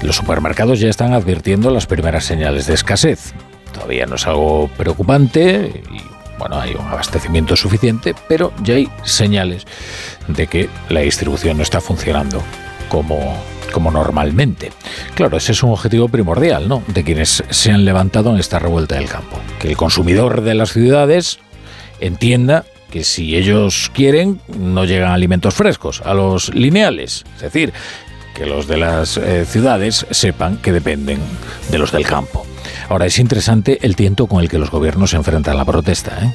Los 0.00 0.16
supermercados 0.16 0.80
ya 0.80 0.88
están 0.88 1.12
advirtiendo 1.12 1.70
las 1.70 1.84
primeras 1.84 2.24
señales 2.24 2.66
de 2.68 2.72
escasez. 2.72 3.34
Todavía 3.74 4.06
no 4.06 4.14
es 4.14 4.26
algo 4.26 4.70
preocupante 4.78 5.82
y 5.92 6.14
bueno, 6.36 6.58
hay 6.58 6.74
un 6.74 6.86
abastecimiento 6.88 7.54
suficiente, 7.54 8.12
pero 8.28 8.52
ya 8.62 8.74
hay 8.74 8.88
señales 9.04 9.66
de 10.28 10.46
que 10.46 10.68
la 10.88 11.00
distribución 11.00 11.56
no 11.56 11.62
está 11.62 11.80
funcionando 11.80 12.42
como, 12.88 13.36
como 13.72 13.90
normalmente. 13.90 14.72
Claro, 15.14 15.36
ese 15.36 15.52
es 15.52 15.62
un 15.62 15.70
objetivo 15.70 16.08
primordial, 16.08 16.68
¿no? 16.68 16.82
De 16.88 17.04
quienes 17.04 17.42
se 17.50 17.72
han 17.72 17.84
levantado 17.84 18.30
en 18.30 18.38
esta 18.38 18.58
revuelta 18.58 18.96
del 18.96 19.08
campo. 19.08 19.38
Que 19.58 19.68
el 19.68 19.76
consumidor 19.76 20.42
de 20.42 20.54
las 20.54 20.72
ciudades 20.72 21.38
entienda 22.00 22.64
que 22.90 23.04
si 23.04 23.36
ellos 23.36 23.90
quieren, 23.92 24.40
no 24.56 24.84
llegan 24.84 25.10
alimentos 25.10 25.54
frescos 25.54 26.00
a 26.04 26.14
los 26.14 26.54
lineales. 26.54 27.24
Es 27.36 27.42
decir, 27.42 27.72
que 28.34 28.46
los 28.46 28.66
de 28.66 28.76
las 28.76 29.16
eh, 29.16 29.44
ciudades 29.44 30.06
sepan 30.10 30.58
que 30.58 30.72
dependen 30.72 31.18
de 31.70 31.78
los 31.78 31.92
del 31.92 32.04
campo. 32.04 32.46
Ahora, 32.88 33.06
es 33.06 33.18
interesante 33.18 33.78
el 33.82 33.96
tiento 33.96 34.26
con 34.26 34.42
el 34.42 34.48
que 34.48 34.58
los 34.58 34.70
gobiernos 34.70 35.10
se 35.10 35.16
enfrentan 35.16 35.54
a 35.54 35.58
la 35.58 35.64
protesta. 35.64 36.18
¿eh? 36.22 36.34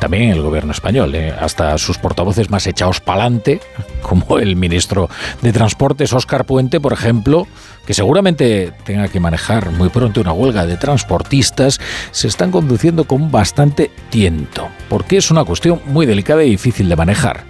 También 0.00 0.30
el 0.30 0.42
gobierno 0.42 0.72
español, 0.72 1.14
¿eh? 1.14 1.32
hasta 1.38 1.76
sus 1.78 1.98
portavoces 1.98 2.50
más 2.50 2.66
echados 2.66 3.00
pa'lante, 3.00 3.60
como 4.02 4.38
el 4.38 4.54
ministro 4.54 5.08
de 5.42 5.52
Transportes, 5.52 6.12
Óscar 6.12 6.44
Puente, 6.44 6.80
por 6.80 6.92
ejemplo, 6.92 7.46
que 7.86 7.94
seguramente 7.94 8.72
tenga 8.84 9.08
que 9.08 9.20
manejar 9.20 9.70
muy 9.70 9.88
pronto 9.88 10.20
una 10.20 10.32
huelga 10.32 10.66
de 10.66 10.76
transportistas, 10.76 11.80
se 12.10 12.28
están 12.28 12.50
conduciendo 12.50 13.04
con 13.04 13.30
bastante 13.30 13.90
tiento, 14.10 14.68
porque 14.88 15.16
es 15.16 15.30
una 15.30 15.44
cuestión 15.44 15.80
muy 15.86 16.04
delicada 16.04 16.44
y 16.44 16.50
difícil 16.50 16.88
de 16.88 16.96
manejar. 16.96 17.44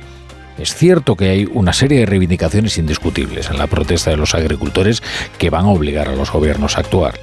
Es 0.59 0.75
cierto 0.75 1.17
que 1.17 1.29
hay 1.29 1.49
una 1.53 1.73
serie 1.73 2.01
de 2.01 2.07
reivindicaciones 2.07 2.79
indiscutibles 2.79 3.51
en 3.51 3.59
la 3.59 3.67
protesta 3.67 4.11
de 4.11 4.17
los 4.17 4.35
agricultores 4.35 5.03
que 5.37 5.51
van 5.51 5.67
a 5.67 5.71
obligar 5.71 6.09
a 6.09 6.15
los 6.15 6.33
gobiernos 6.33 6.77
a 6.77 6.81
actuar. 6.81 7.15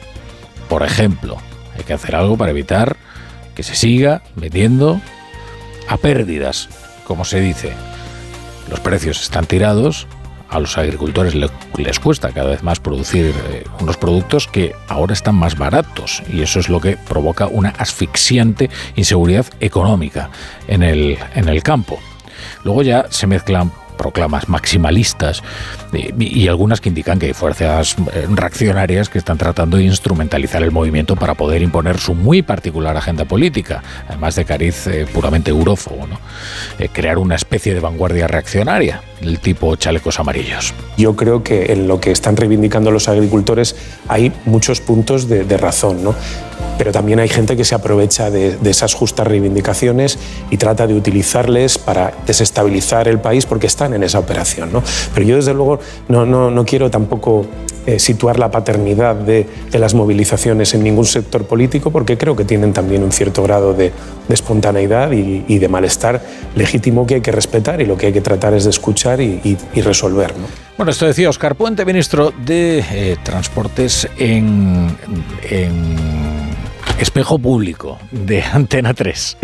Por 0.69 0.83
ejemplo, 0.83 1.37
hay 1.75 1.83
que 1.83 1.93
hacer 1.93 2.15
algo 2.15 2.37
para 2.37 2.51
evitar 2.51 2.95
que 3.55 3.63
se 3.63 3.75
siga 3.75 4.21
vendiendo 4.35 4.99
a 5.87 5.97
pérdidas, 5.97 6.69
como 7.05 7.25
se 7.25 7.39
dice. 7.39 7.71
Los 8.69 8.79
precios 8.79 9.21
están 9.21 9.45
tirados, 9.45 10.07
a 10.49 10.59
los 10.59 10.77
agricultores 10.77 11.33
le- 11.35 11.49
les 11.77 11.99
cuesta 11.99 12.29
cada 12.31 12.49
vez 12.51 12.63
más 12.63 12.79
producir 12.79 13.33
eh, 13.49 13.63
unos 13.81 13.97
productos 13.97 14.47
que 14.47 14.73
ahora 14.87 15.13
están 15.13 15.35
más 15.35 15.57
baratos 15.57 16.21
y 16.31 16.41
eso 16.41 16.59
es 16.59 16.69
lo 16.69 16.79
que 16.79 16.95
provoca 16.95 17.47
una 17.47 17.69
asfixiante 17.69 18.69
inseguridad 18.95 19.45
económica 19.59 20.29
en 20.67 20.83
el, 20.83 21.17
en 21.35 21.49
el 21.49 21.63
campo. 21.63 21.99
Luego 22.63 22.83
ya 22.83 23.07
se 23.09 23.25
mezclan 23.27 23.71
proclamas 23.93 24.49
maximalistas 24.49 25.43
eh, 25.93 26.13
y, 26.17 26.47
algunas 26.47 26.81
que 26.81 26.89
indican 26.89 27.19
que 27.19 27.27
hay 27.27 27.33
fuerzas 27.33 27.95
eh, 28.13 28.27
reaccionarias 28.29 29.09
que 29.09 29.17
están 29.17 29.37
tratando 29.37 29.77
de 29.77 29.83
instrumentalizar 29.83 30.63
el 30.63 30.71
movimiento 30.71 31.15
para 31.15 31.33
poder 31.35 31.61
imponer 31.61 31.99
su 31.99 32.13
muy 32.13 32.41
particular 32.41 32.97
agenda 32.97 33.25
política, 33.25 33.83
además 34.07 34.35
de 34.35 34.45
cariz 34.45 34.87
eh, 34.87 35.05
puramente 35.11 35.51
eurófobo, 35.51 36.07
¿no? 36.07 36.19
Crear 36.91 37.17
una 37.17 37.35
especie 37.35 37.73
de 37.73 37.79
vanguardia 37.79 38.27
reaccionaria 38.27 39.01
del 39.21 39.39
tipo 39.39 39.75
chalecos 39.75 40.19
amarillos. 40.19 40.73
Yo 40.97 41.15
creo 41.15 41.43
que 41.43 41.71
en 41.71 41.87
lo 41.87 41.99
que 41.99 42.11
están 42.11 42.35
reivindicando 42.35 42.91
los 42.91 43.07
agricultores 43.07 43.75
hay 44.07 44.31
muchos 44.45 44.81
puntos 44.81 45.29
de, 45.29 45.43
de 45.45 45.57
razón, 45.57 46.03
¿no? 46.03 46.15
Pero 46.77 46.91
también 46.91 47.19
hay 47.19 47.29
gente 47.29 47.55
que 47.55 47.63
se 47.63 47.75
aprovecha 47.75 48.29
de, 48.29 48.57
de 48.57 48.69
esas 48.69 48.93
justas 48.93 49.27
reivindicaciones 49.27 50.17
y 50.49 50.57
trata 50.57 50.87
de 50.87 50.93
utilizarles 50.93 51.77
para 51.77 52.13
desestabilizar 52.25 53.07
el 53.07 53.19
país 53.19 53.45
porque 53.45 53.67
están 53.67 53.93
en 53.93 54.03
esa 54.03 54.19
operación. 54.19 54.71
¿no? 54.73 54.83
Pero 55.13 55.25
yo 55.25 55.35
desde 55.35 55.53
luego 55.53 55.79
no, 56.07 56.25
no, 56.25 56.49
no 56.51 56.65
quiero 56.65 56.89
tampoco 56.89 57.45
eh, 57.85 57.99
situar 57.99 58.39
la 58.39 58.49
paternidad 58.49 59.13
de, 59.15 59.45
de 59.71 59.79
las 59.79 59.93
movilizaciones 59.93 60.73
en 60.73 60.83
ningún 60.83 61.05
sector 61.05 61.45
político 61.45 61.91
porque 61.91 62.17
creo 62.17 62.35
que 62.35 62.45
tienen 62.45 62.71
también 62.73 63.03
un 63.03 63.11
cierto 63.11 63.43
grado 63.43 63.73
de, 63.73 63.91
de 64.27 64.33
espontaneidad 64.33 65.11
y, 65.11 65.43
y 65.47 65.57
de 65.59 65.67
malestar 65.67 66.21
legítimo 66.55 67.05
que 67.05 67.15
hay 67.15 67.21
que 67.21 67.31
respetar 67.33 67.81
y 67.81 67.85
lo 67.85 67.97
que 67.97 68.07
hay 68.07 68.13
que 68.13 68.21
tratar 68.21 68.53
es 68.53 68.63
de 68.63 68.69
escuchar 68.69 69.19
y, 69.19 69.41
y- 69.43 69.57
y 69.73 69.81
resolver. 69.81 70.31
¿no? 70.37 70.45
Bueno, 70.77 70.91
esto 70.91 71.05
decía 71.05 71.29
Oscar 71.29 71.55
Puente, 71.55 71.83
ministro 71.85 72.31
de 72.45 72.79
eh, 72.91 73.17
Transportes 73.23 74.07
en, 74.17 74.95
en 75.49 76.22
Espejo 76.99 77.39
Público 77.39 77.99
de 78.11 78.43
Antena 78.43 78.93
3, 78.93 79.37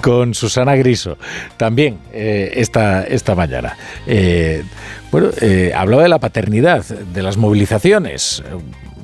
con 0.00 0.34
Susana 0.34 0.76
Griso, 0.76 1.16
también 1.56 1.98
eh, 2.12 2.52
esta, 2.54 3.04
esta 3.04 3.34
mañana. 3.34 3.76
Eh, 4.06 4.62
bueno, 5.10 5.28
eh, 5.40 5.72
hablaba 5.74 6.02
de 6.02 6.08
la 6.08 6.18
paternidad, 6.18 6.84
de 6.84 7.22
las 7.22 7.36
movilizaciones. 7.36 8.42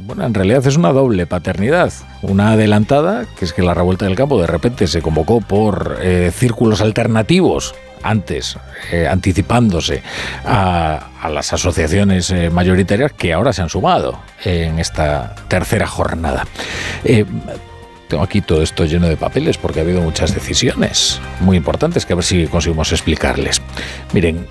Bueno, 0.01 0.25
en 0.25 0.35
realidad 0.35 0.65
es 0.67 0.77
una 0.77 0.93
doble 0.93 1.27
paternidad. 1.27 1.93
Una 2.23 2.53
adelantada, 2.53 3.27
que 3.39 3.45
es 3.45 3.53
que 3.53 3.63
la 3.63 3.75
revuelta 3.75 4.05
del 4.05 4.15
campo 4.15 4.41
de 4.41 4.47
repente 4.47 4.87
se 4.87 5.03
convocó 5.03 5.41
por 5.41 5.99
círculos 6.33 6.81
alternativos 6.81 7.75
antes, 8.05 8.57
anticipándose 9.11 10.03
a, 10.45 11.09
las 11.29 11.53
asociaciones 11.53 12.33
mayoritarias 12.53 13.13
que 13.13 13.33
ahora 13.33 13.53
se 13.53 13.63
han 13.63 13.69
sumado 13.69 14.21
en 14.45 14.79
esta 14.79 15.35
tercera 15.49 15.89
jornada. 15.89 16.47
Tengo 18.09 18.23
aquí 18.23 18.41
todo 18.41 18.63
esto 18.63 18.85
lleno 18.85 19.09
de 19.09 19.17
papeles 19.17 19.59
porque 19.59 19.81
ha 19.81 19.83
habido 19.83 20.01
muchas 20.01 20.35
decisiones 20.35 21.21
muy 21.41 21.57
importantes 21.57 22.07
que 22.07 22.13
a 22.13 22.17
ver 22.17 22.25
si 22.25 22.47
conseguimos 22.47 22.93
explicarles. 22.93 23.61
Miren, 24.13 24.47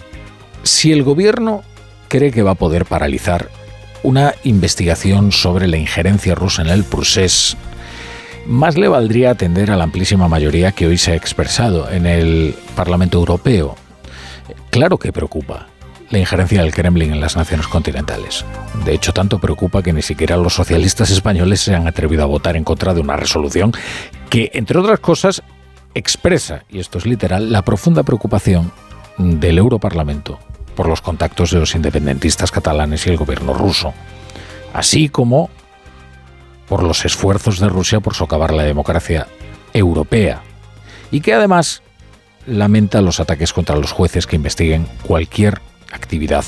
si 0.63 0.91
el 0.91 1.03
gobierno 1.03 1.63
cree 2.07 2.31
que 2.31 2.43
va 2.43 2.51
a 2.51 2.55
poder 2.55 2.85
paralizar 2.85 3.49
una 4.03 4.35
investigación 4.43 5.31
sobre 5.31 5.67
la 5.67 5.77
injerencia 5.77 6.35
rusa 6.35 6.61
en 6.61 6.69
el 6.69 6.83
procés, 6.83 7.57
más 8.45 8.77
le 8.77 8.87
valdría 8.87 9.31
atender 9.31 9.71
a 9.71 9.77
la 9.77 9.85
amplísima 9.85 10.27
mayoría 10.27 10.71
que 10.71 10.87
hoy 10.87 10.97
se 10.97 11.11
ha 11.11 11.15
expresado 11.15 11.89
en 11.89 12.05
el 12.05 12.55
Parlamento 12.75 13.17
Europeo. 13.17 13.75
Claro 14.69 14.97
que 14.99 15.11
preocupa 15.11 15.67
la 16.09 16.19
injerencia 16.19 16.61
del 16.61 16.73
Kremlin 16.73 17.13
en 17.13 17.21
las 17.21 17.35
naciones 17.35 17.67
continentales. 17.67 18.45
De 18.85 18.93
hecho, 18.93 19.13
tanto 19.13 19.39
preocupa 19.39 19.81
que 19.81 19.93
ni 19.93 20.01
siquiera 20.01 20.37
los 20.37 20.53
socialistas 20.53 21.09
españoles 21.09 21.61
se 21.61 21.75
han 21.75 21.87
atrevido 21.87 22.23
a 22.23 22.27
votar 22.27 22.55
en 22.55 22.63
contra 22.63 22.93
de 22.93 23.01
una 23.01 23.15
resolución 23.15 23.71
que, 24.29 24.51
entre 24.53 24.79
otras 24.79 24.99
cosas, 24.99 25.43
expresa, 25.93 26.63
y 26.69 26.79
esto 26.79 26.97
es 26.97 27.05
literal, 27.05 27.51
la 27.51 27.63
profunda 27.63 28.03
preocupación 28.03 28.71
del 29.17 29.57
Europarlamento 29.57 30.39
por 30.75 30.87
los 30.87 31.01
contactos 31.01 31.51
de 31.51 31.59
los 31.59 31.73
independentistas 31.73 32.51
catalanes 32.51 33.07
y 33.07 33.09
el 33.09 33.17
gobierno 33.17 33.53
ruso, 33.53 33.93
así 34.73 35.09
como 35.09 35.49
por 36.67 36.83
los 36.83 37.05
esfuerzos 37.05 37.59
de 37.59 37.69
Rusia 37.69 37.99
por 37.99 38.13
socavar 38.13 38.53
la 38.53 38.63
democracia 38.63 39.27
europea, 39.73 40.41
y 41.11 41.21
que 41.21 41.33
además 41.33 41.81
lamenta 42.45 43.01
los 43.01 43.19
ataques 43.19 43.53
contra 43.53 43.77
los 43.77 43.91
jueces 43.91 44.27
que 44.27 44.35
investiguen 44.35 44.87
cualquier 45.03 45.61
actividad 45.95 46.45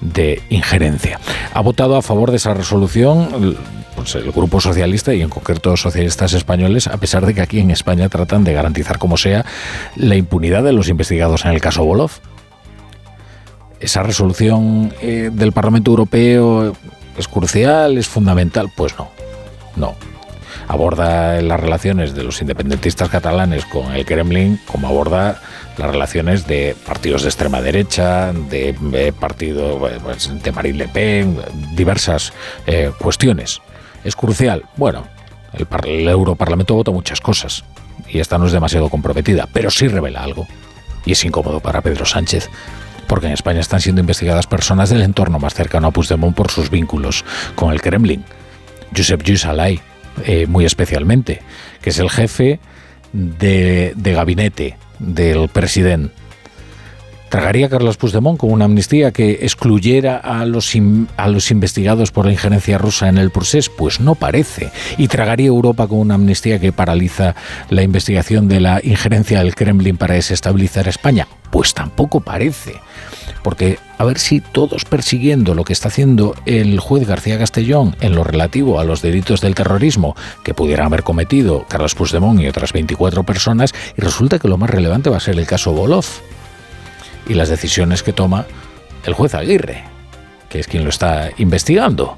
de 0.00 0.42
injerencia. 0.50 1.18
Ha 1.52 1.60
votado 1.60 1.96
a 1.96 2.02
favor 2.02 2.30
de 2.30 2.36
esa 2.36 2.54
resolución 2.54 3.28
el, 3.34 3.56
pues, 3.94 4.14
el 4.14 4.30
Grupo 4.32 4.60
Socialista 4.60 5.14
y 5.14 5.22
en 5.22 5.28
concreto 5.28 5.76
socialistas 5.76 6.32
españoles, 6.32 6.86
a 6.86 6.96
pesar 6.96 7.24
de 7.26 7.34
que 7.34 7.40
aquí 7.40 7.60
en 7.60 7.70
España 7.70 8.08
tratan 8.08 8.44
de 8.44 8.52
garantizar 8.52 8.98
como 8.98 9.16
sea 9.16 9.44
la 9.96 10.16
impunidad 10.16 10.62
de 10.62 10.72
los 10.72 10.88
investigados 10.88 11.44
en 11.44 11.52
el 11.52 11.60
caso 11.60 11.84
Bolov. 11.84 12.10
Esa 13.80 14.02
resolución 14.02 14.94
eh, 15.00 15.30
del 15.32 15.52
Parlamento 15.52 15.90
Europeo 15.90 16.74
es 17.18 17.28
crucial, 17.28 17.98
es 17.98 18.08
fundamental. 18.08 18.70
Pues 18.74 18.96
no, 18.98 19.10
no. 19.76 19.94
Aborda 20.68 21.40
las 21.42 21.60
relaciones 21.60 22.14
de 22.14 22.22
los 22.22 22.40
independentistas 22.40 23.08
catalanes 23.08 23.64
con 23.66 23.92
el 23.92 24.04
Kremlin 24.04 24.58
como 24.66 24.88
aborda 24.88 25.40
las 25.76 25.90
relaciones 25.90 26.46
de 26.46 26.76
partidos 26.86 27.22
de 27.22 27.28
extrema 27.28 27.60
derecha, 27.60 28.32
de, 28.32 28.74
de 28.80 29.12
partido 29.12 29.88
eh, 29.88 29.98
pues, 30.02 30.30
de 30.42 30.52
Marine 30.52 30.78
Le 30.78 30.88
Pen, 30.88 31.38
diversas 31.74 32.32
eh, 32.66 32.90
cuestiones. 32.98 33.60
Es 34.04 34.16
crucial. 34.16 34.64
Bueno, 34.76 35.06
el, 35.52 35.66
par- 35.66 35.86
el 35.86 36.08
Europarlamento 36.08 36.74
vota 36.74 36.90
muchas 36.90 37.20
cosas 37.20 37.64
y 38.08 38.20
esta 38.20 38.38
no 38.38 38.46
es 38.46 38.52
demasiado 38.52 38.88
comprometida, 38.88 39.48
pero 39.52 39.70
sí 39.70 39.88
revela 39.88 40.22
algo. 40.22 40.46
Y 41.04 41.12
es 41.12 41.24
incómodo 41.24 41.60
para 41.60 41.82
Pedro 41.82 42.06
Sánchez 42.06 42.48
porque 43.06 43.26
en 43.26 43.32
España 43.32 43.60
están 43.60 43.80
siendo 43.80 44.00
investigadas 44.00 44.46
personas 44.46 44.88
del 44.88 45.02
entorno 45.02 45.38
más 45.38 45.52
cercano 45.52 45.88
a 45.88 45.90
Puigdemont 45.90 46.34
por 46.34 46.50
sus 46.50 46.70
vínculos 46.70 47.24
con 47.54 47.72
el 47.72 47.82
Kremlin. 47.82 48.24
Josep 48.96 49.22
Lluís 49.22 49.44
eh, 50.24 50.46
muy 50.46 50.64
especialmente, 50.64 51.42
que 51.82 51.90
es 51.90 51.98
el 51.98 52.10
jefe 52.10 52.60
de, 53.12 53.92
de 53.96 54.12
gabinete 54.12 54.76
del 54.98 55.48
presidente 55.48 56.23
¿Tragaría 57.34 57.68
Carlos 57.68 57.96
Puigdemont 57.96 58.38
con 58.38 58.52
una 58.52 58.66
amnistía 58.66 59.10
que 59.10 59.40
excluyera 59.42 60.18
a 60.18 60.46
los, 60.46 60.72
a 61.16 61.26
los 61.26 61.50
investigados 61.50 62.12
por 62.12 62.26
la 62.26 62.32
injerencia 62.32 62.78
rusa 62.78 63.08
en 63.08 63.18
el 63.18 63.30
procés? 63.30 63.68
Pues 63.68 63.98
no 63.98 64.14
parece. 64.14 64.70
¿Y 64.98 65.08
tragaría 65.08 65.48
Europa 65.48 65.88
con 65.88 65.98
una 65.98 66.14
amnistía 66.14 66.60
que 66.60 66.70
paraliza 66.70 67.34
la 67.70 67.82
investigación 67.82 68.46
de 68.46 68.60
la 68.60 68.80
injerencia 68.84 69.40
del 69.40 69.56
Kremlin 69.56 69.96
para 69.96 70.14
desestabilizar 70.14 70.86
España? 70.86 71.26
Pues 71.50 71.74
tampoco 71.74 72.20
parece. 72.20 72.74
Porque 73.42 73.80
a 73.98 74.04
ver 74.04 74.20
si 74.20 74.40
todos 74.40 74.84
persiguiendo 74.84 75.56
lo 75.56 75.64
que 75.64 75.72
está 75.72 75.88
haciendo 75.88 76.36
el 76.46 76.78
juez 76.78 77.04
García 77.04 77.36
Castellón 77.36 77.96
en 78.00 78.14
lo 78.14 78.22
relativo 78.22 78.78
a 78.78 78.84
los 78.84 79.02
delitos 79.02 79.40
del 79.40 79.56
terrorismo 79.56 80.14
que 80.44 80.54
pudieran 80.54 80.86
haber 80.86 81.02
cometido 81.02 81.66
Carlos 81.68 81.96
Puigdemont 81.96 82.40
y 82.40 82.46
otras 82.46 82.72
24 82.72 83.24
personas, 83.24 83.74
y 83.98 84.00
resulta 84.02 84.38
que 84.38 84.46
lo 84.46 84.56
más 84.56 84.70
relevante 84.70 85.10
va 85.10 85.16
a 85.16 85.20
ser 85.20 85.36
el 85.36 85.46
caso 85.48 85.72
Bolov 85.72 86.06
y 87.28 87.34
las 87.34 87.48
decisiones 87.48 88.02
que 88.02 88.12
toma 88.12 88.46
el 89.04 89.14
juez 89.14 89.34
Aguirre, 89.34 89.84
que 90.48 90.60
es 90.60 90.66
quien 90.66 90.84
lo 90.84 90.90
está 90.90 91.30
investigando. 91.38 92.16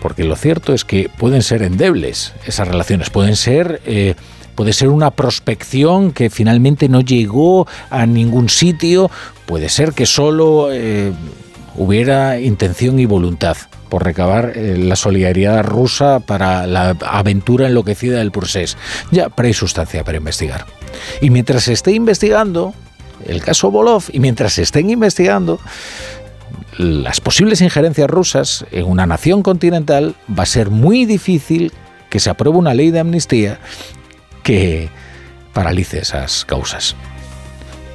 Porque 0.00 0.24
lo 0.24 0.36
cierto 0.36 0.74
es 0.74 0.84
que 0.84 1.08
pueden 1.08 1.42
ser 1.42 1.62
endebles 1.62 2.34
esas 2.46 2.68
relaciones, 2.68 3.10
pueden 3.10 3.36
ser... 3.36 3.80
Eh, 3.84 4.14
puede 4.54 4.72
ser 4.72 4.88
una 4.88 5.12
prospección 5.12 6.10
que 6.10 6.30
finalmente 6.30 6.88
no 6.88 7.00
llegó 7.00 7.68
a 7.90 8.06
ningún 8.06 8.48
sitio, 8.48 9.08
puede 9.46 9.68
ser 9.68 9.92
que 9.92 10.04
solo 10.04 10.72
eh, 10.72 11.12
hubiera 11.76 12.40
intención 12.40 12.98
y 12.98 13.06
voluntad 13.06 13.56
por 13.88 14.04
recabar 14.04 14.54
eh, 14.56 14.76
la 14.76 14.96
solidaridad 14.96 15.64
rusa 15.64 16.18
para 16.18 16.66
la 16.66 16.96
aventura 17.06 17.68
enloquecida 17.68 18.18
del 18.18 18.32
Pursés. 18.32 18.76
Ya, 19.12 19.28
pero 19.28 19.46
hay 19.46 19.54
sustancia 19.54 20.02
para 20.02 20.18
investigar. 20.18 20.66
Y 21.20 21.30
mientras 21.30 21.62
se 21.62 21.72
esté 21.72 21.92
investigando 21.92 22.74
el 23.26 23.42
caso 23.42 23.70
Bolov 23.70 24.04
y 24.12 24.20
mientras 24.20 24.54
se 24.54 24.62
estén 24.62 24.90
investigando 24.90 25.60
las 26.76 27.20
posibles 27.20 27.60
injerencias 27.60 28.08
rusas 28.08 28.64
en 28.70 28.86
una 28.86 29.06
nación 29.06 29.42
continental, 29.42 30.14
va 30.36 30.44
a 30.44 30.46
ser 30.46 30.70
muy 30.70 31.06
difícil 31.06 31.72
que 32.08 32.20
se 32.20 32.30
apruebe 32.30 32.56
una 32.56 32.74
ley 32.74 32.90
de 32.90 33.00
amnistía 33.00 33.58
que 34.42 34.88
paralice 35.52 35.98
esas 35.98 36.44
causas. 36.44 36.94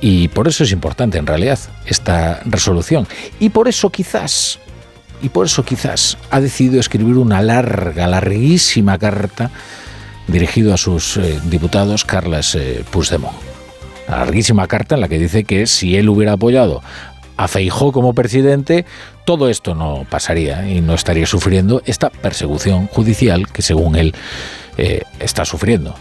Y 0.02 0.28
por 0.28 0.50
eso 0.50 0.66
es 0.66 0.72
importante 0.74 1.18
en 1.18 1.26
realidad 1.26 1.58
esta 1.86 2.42
resolución. 2.44 3.08
Y 3.40 3.50
por 3.50 3.70
eso 3.70 3.90
quizás, 3.90 4.60
y 5.22 5.30
por 5.30 5.46
eso 5.46 5.64
quizás 5.64 6.18
ha 6.30 6.42
decidido 6.42 6.82
escribir 6.82 7.16
una 7.16 7.42
larga, 7.42 8.06
larguísima 8.08 8.98
carta 8.98 9.50
dirigido 10.28 10.74
a 10.74 10.78
sus 10.78 11.16
eh, 11.18 11.40
diputados 11.46 12.04
Carles 12.04 12.56
eh. 12.56 12.84
Larguísima 14.08 14.68
carta 14.68 14.96
en 14.96 15.02
la 15.02 15.08
que 15.08 15.20
dice 15.20 15.44
que 15.44 15.68
si 15.68 15.96
él 15.96 16.10
hubiera 16.10 16.34
apoyado 16.34 16.82
a 17.38 17.48
Feijó 17.48 17.92
como 17.92 18.14
presidente, 18.14 18.86
todo 19.26 19.50
esto 19.50 19.76
no 19.76 20.06
pasaría 20.10 20.70
y 20.70 20.82
no 20.82 20.94
estaría 20.94 21.26
sufriendo 21.26 21.82
esta 21.86 22.10
persecución 22.10 22.88
judicial 22.88 23.48
que 23.52 23.62
según 23.62 23.96
él 23.96 24.14
eh, 24.78 25.02
está 25.20 25.46
sufriendo 25.46 25.96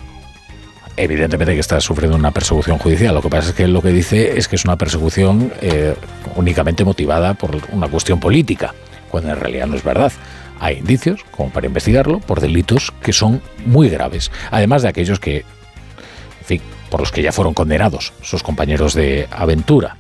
evidentemente 0.96 1.54
que 1.54 1.60
está 1.60 1.80
sufriendo 1.80 2.16
una 2.16 2.30
persecución 2.30 2.78
judicial. 2.78 3.14
Lo 3.14 3.22
que 3.22 3.28
pasa 3.28 3.50
es 3.50 3.54
que 3.54 3.66
lo 3.66 3.82
que 3.82 3.88
dice 3.88 4.38
es 4.38 4.48
que 4.48 4.56
es 4.56 4.64
una 4.64 4.76
persecución 4.76 5.52
eh, 5.60 5.94
únicamente 6.36 6.84
motivada 6.84 7.34
por 7.34 7.58
una 7.70 7.88
cuestión 7.88 8.20
política, 8.20 8.74
cuando 9.10 9.30
en 9.30 9.40
realidad 9.40 9.66
no 9.66 9.76
es 9.76 9.84
verdad. 9.84 10.12
Hay 10.60 10.78
indicios, 10.78 11.24
como 11.30 11.50
para 11.50 11.66
investigarlo, 11.66 12.20
por 12.20 12.40
delitos 12.40 12.92
que 13.02 13.12
son 13.12 13.42
muy 13.66 13.88
graves, 13.88 14.30
además 14.50 14.82
de 14.82 14.88
aquellos 14.88 15.18
que, 15.18 15.38
en 15.38 16.44
fin, 16.44 16.62
por 16.92 17.00
los 17.00 17.10
que 17.10 17.22
ya 17.22 17.32
fueron 17.32 17.54
condenados 17.54 18.12
sus 18.20 18.42
compañeros 18.42 18.92
de 18.92 19.26
aventura 19.30 19.96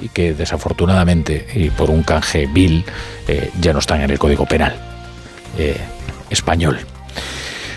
y 0.00 0.08
que 0.08 0.32
desafortunadamente 0.32 1.46
y 1.54 1.68
por 1.68 1.90
un 1.90 2.02
canje 2.02 2.46
vil 2.46 2.82
eh, 3.28 3.50
ya 3.60 3.74
no 3.74 3.80
están 3.80 4.00
en 4.00 4.10
el 4.10 4.18
Código 4.18 4.46
Penal 4.46 4.74
eh, 5.58 5.76
español. 6.30 6.78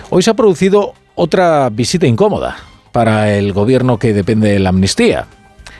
Hoy 0.09 0.23
se 0.23 0.29
ha 0.29 0.33
producido 0.33 0.93
otra 1.15 1.69
visita 1.69 2.07
incómoda 2.07 2.55
para 2.93 3.35
el 3.35 3.51
gobierno 3.51 3.99
que 3.99 4.13
depende 4.13 4.53
de 4.53 4.59
la 4.59 4.69
amnistía. 4.69 5.27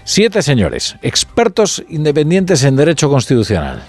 Siete 0.03 0.41
señores, 0.41 0.98
expertos 1.02 1.81
independientes 1.88 2.65
en 2.65 2.76
derecho 2.76 3.10
constitucional. 3.10 3.81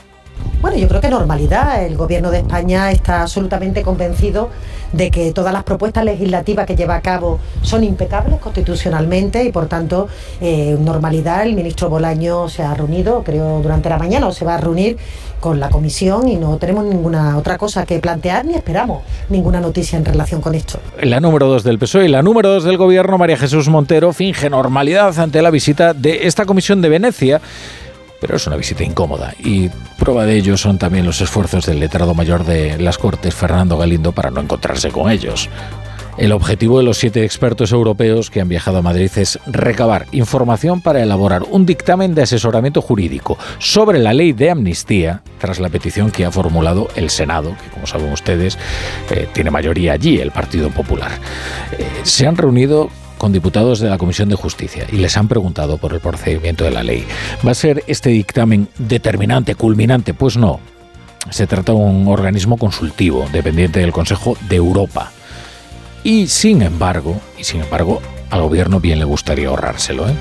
Bueno, 0.60 0.76
yo 0.76 0.88
creo 0.88 1.00
que 1.00 1.08
normalidad. 1.08 1.84
El 1.84 1.96
gobierno 1.96 2.30
de 2.30 2.38
España 2.38 2.90
está 2.90 3.22
absolutamente 3.22 3.82
convencido 3.82 4.50
de 4.92 5.10
que 5.10 5.32
todas 5.32 5.52
las 5.52 5.62
propuestas 5.62 6.04
legislativas 6.04 6.66
que 6.66 6.74
lleva 6.74 6.96
a 6.96 7.00
cabo 7.00 7.38
son 7.62 7.84
impecables 7.84 8.40
constitucionalmente 8.40 9.44
y 9.44 9.52
por 9.52 9.66
tanto 9.66 10.08
eh, 10.40 10.76
normalidad. 10.80 11.44
El 11.44 11.54
ministro 11.54 11.88
Bolaño 11.88 12.48
se 12.48 12.62
ha 12.62 12.74
reunido, 12.74 13.22
creo, 13.22 13.60
durante 13.60 13.88
la 13.88 13.98
mañana 13.98 14.26
o 14.26 14.32
se 14.32 14.44
va 14.44 14.54
a 14.54 14.58
reunir 14.58 14.96
con 15.40 15.60
la 15.60 15.68
comisión 15.70 16.26
y 16.26 16.36
no 16.36 16.56
tenemos 16.56 16.84
ninguna 16.84 17.38
otra 17.38 17.56
cosa 17.58 17.86
que 17.86 18.00
plantear 18.00 18.44
ni 18.44 18.54
esperamos 18.54 19.02
ninguna 19.28 19.60
noticia 19.60 19.96
en 19.96 20.04
relación 20.04 20.40
con 20.40 20.54
esto. 20.54 20.80
La 21.00 21.20
número 21.20 21.46
dos 21.46 21.62
del 21.62 21.78
PSOE 21.78 22.06
y 22.06 22.08
la 22.08 22.22
número 22.22 22.48
dos 22.48 22.64
del 22.64 22.76
gobierno, 22.76 23.18
María 23.18 23.36
Jesús 23.36 23.68
Montero, 23.68 24.12
finge 24.12 24.50
normalidad 24.50 25.16
ante 25.20 25.40
la 25.40 25.50
visita 25.50 25.94
de 25.94 26.26
esta 26.26 26.44
comisión 26.46 26.82
de 26.82 26.88
Venecia 26.88 27.40
pero 28.20 28.36
es 28.36 28.46
una 28.46 28.56
visita 28.56 28.84
incómoda 28.84 29.34
y 29.38 29.68
prueba 29.98 30.26
de 30.26 30.36
ello 30.36 30.56
son 30.56 30.78
también 30.78 31.06
los 31.06 31.20
esfuerzos 31.20 31.66
del 31.66 31.80
letrado 31.80 32.14
mayor 32.14 32.44
de 32.44 32.78
las 32.78 32.98
Cortes, 32.98 33.34
Fernando 33.34 33.76
Galindo, 33.76 34.12
para 34.12 34.30
no 34.30 34.40
encontrarse 34.40 34.90
con 34.90 35.10
ellos. 35.10 35.48
El 36.18 36.32
objetivo 36.32 36.78
de 36.78 36.84
los 36.84 36.98
siete 36.98 37.24
expertos 37.24 37.70
europeos 37.70 38.28
que 38.28 38.40
han 38.40 38.48
viajado 38.48 38.78
a 38.78 38.82
Madrid 38.82 39.10
es 39.14 39.38
recabar 39.46 40.06
información 40.10 40.80
para 40.80 41.00
elaborar 41.00 41.44
un 41.48 41.64
dictamen 41.64 42.12
de 42.16 42.22
asesoramiento 42.22 42.82
jurídico 42.82 43.38
sobre 43.60 44.00
la 44.00 44.12
ley 44.12 44.32
de 44.32 44.50
amnistía 44.50 45.22
tras 45.38 45.60
la 45.60 45.68
petición 45.68 46.10
que 46.10 46.24
ha 46.24 46.32
formulado 46.32 46.88
el 46.96 47.10
Senado, 47.10 47.54
que 47.62 47.70
como 47.70 47.86
saben 47.86 48.12
ustedes 48.12 48.58
eh, 49.10 49.28
tiene 49.32 49.52
mayoría 49.52 49.92
allí, 49.92 50.18
el 50.18 50.32
Partido 50.32 50.70
Popular. 50.70 51.12
Eh, 51.78 51.86
se 52.02 52.26
han 52.26 52.36
reunido 52.36 52.90
con 53.18 53.32
diputados 53.32 53.80
de 53.80 53.90
la 53.90 53.98
Comisión 53.98 54.28
de 54.28 54.36
Justicia 54.36 54.86
y 54.90 54.96
les 54.96 55.16
han 55.16 55.28
preguntado 55.28 55.76
por 55.76 55.92
el 55.92 56.00
procedimiento 56.00 56.64
de 56.64 56.70
la 56.70 56.82
ley. 56.82 57.04
¿Va 57.46 57.50
a 57.50 57.54
ser 57.54 57.84
este 57.86 58.10
dictamen 58.10 58.68
determinante, 58.78 59.54
culminante? 59.54 60.14
Pues 60.14 60.36
no. 60.36 60.60
Se 61.30 61.46
trata 61.46 61.72
de 61.72 61.78
un 61.78 62.08
organismo 62.08 62.56
consultivo, 62.56 63.26
dependiente 63.32 63.80
del 63.80 63.92
Consejo 63.92 64.36
de 64.48 64.56
Europa. 64.56 65.12
Y 66.04 66.28
sin 66.28 66.62
embargo, 66.62 67.20
y 67.38 67.44
sin 67.44 67.60
embargo, 67.60 68.00
al 68.30 68.42
gobierno 68.42 68.80
bien 68.80 68.98
le 68.98 69.04
gustaría 69.04 69.48
ahorrárselo, 69.48 70.08
¿eh? 70.08 70.14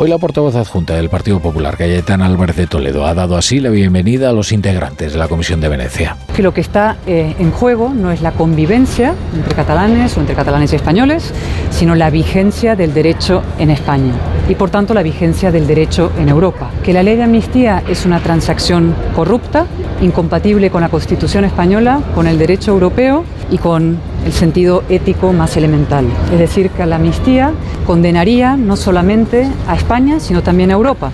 Hoy 0.00 0.08
la 0.08 0.18
portavoz 0.18 0.54
adjunta 0.54 0.94
del 0.94 1.08
Partido 1.08 1.40
Popular, 1.40 1.76
Cayetana 1.76 2.26
Álvarez 2.26 2.54
de 2.54 2.68
Toledo, 2.68 3.04
ha 3.04 3.14
dado 3.14 3.36
así 3.36 3.58
la 3.58 3.68
bienvenida 3.70 4.30
a 4.30 4.32
los 4.32 4.52
integrantes 4.52 5.12
de 5.12 5.18
la 5.18 5.26
Comisión 5.26 5.60
de 5.60 5.68
Venecia. 5.68 6.16
Que 6.36 6.42
lo 6.44 6.54
que 6.54 6.60
está 6.60 6.98
eh, 7.04 7.34
en 7.40 7.50
juego 7.50 7.92
no 7.92 8.12
es 8.12 8.22
la 8.22 8.30
convivencia 8.30 9.16
entre 9.34 9.56
catalanes 9.56 10.16
o 10.16 10.20
entre 10.20 10.36
catalanes 10.36 10.72
y 10.72 10.76
españoles, 10.76 11.34
sino 11.70 11.96
la 11.96 12.10
vigencia 12.10 12.76
del 12.76 12.94
derecho 12.94 13.42
en 13.58 13.70
España 13.70 14.12
y 14.48 14.54
por 14.54 14.70
tanto 14.70 14.94
la 14.94 15.02
vigencia 15.02 15.50
del 15.50 15.66
derecho 15.66 16.12
en 16.16 16.28
Europa. 16.28 16.70
Que 16.84 16.92
la 16.92 17.02
ley 17.02 17.16
de 17.16 17.24
amnistía 17.24 17.82
es 17.88 18.06
una 18.06 18.20
transacción 18.20 18.94
corrupta, 19.16 19.66
incompatible 20.00 20.70
con 20.70 20.80
la 20.80 20.90
Constitución 20.90 21.44
española, 21.44 22.00
con 22.14 22.28
el 22.28 22.38
derecho 22.38 22.70
europeo 22.70 23.24
y 23.50 23.58
con 23.58 23.98
el 24.24 24.32
sentido 24.32 24.84
ético 24.88 25.32
más 25.32 25.56
elemental. 25.56 26.06
Es 26.32 26.38
decir, 26.38 26.70
que 26.70 26.86
la 26.86 26.96
amnistía 26.96 27.52
condenaría 27.86 28.56
no 28.56 28.76
solamente 28.76 29.48
a 29.66 29.74
España, 29.74 30.20
sino 30.20 30.42
también 30.42 30.70
a 30.70 30.74
Europa. 30.74 31.12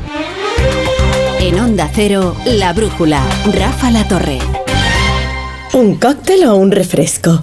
En 1.40 1.60
Onda 1.60 1.90
Cero, 1.93 2.35
La 2.47 2.72
Brújula, 2.72 3.20
Rafa 3.52 3.90
La 3.90 4.06
Torre. 4.09 4.39
¿Un 5.74 5.97
cóctel 5.97 6.44
o 6.44 6.56
un 6.56 6.70
refresco? 6.70 7.43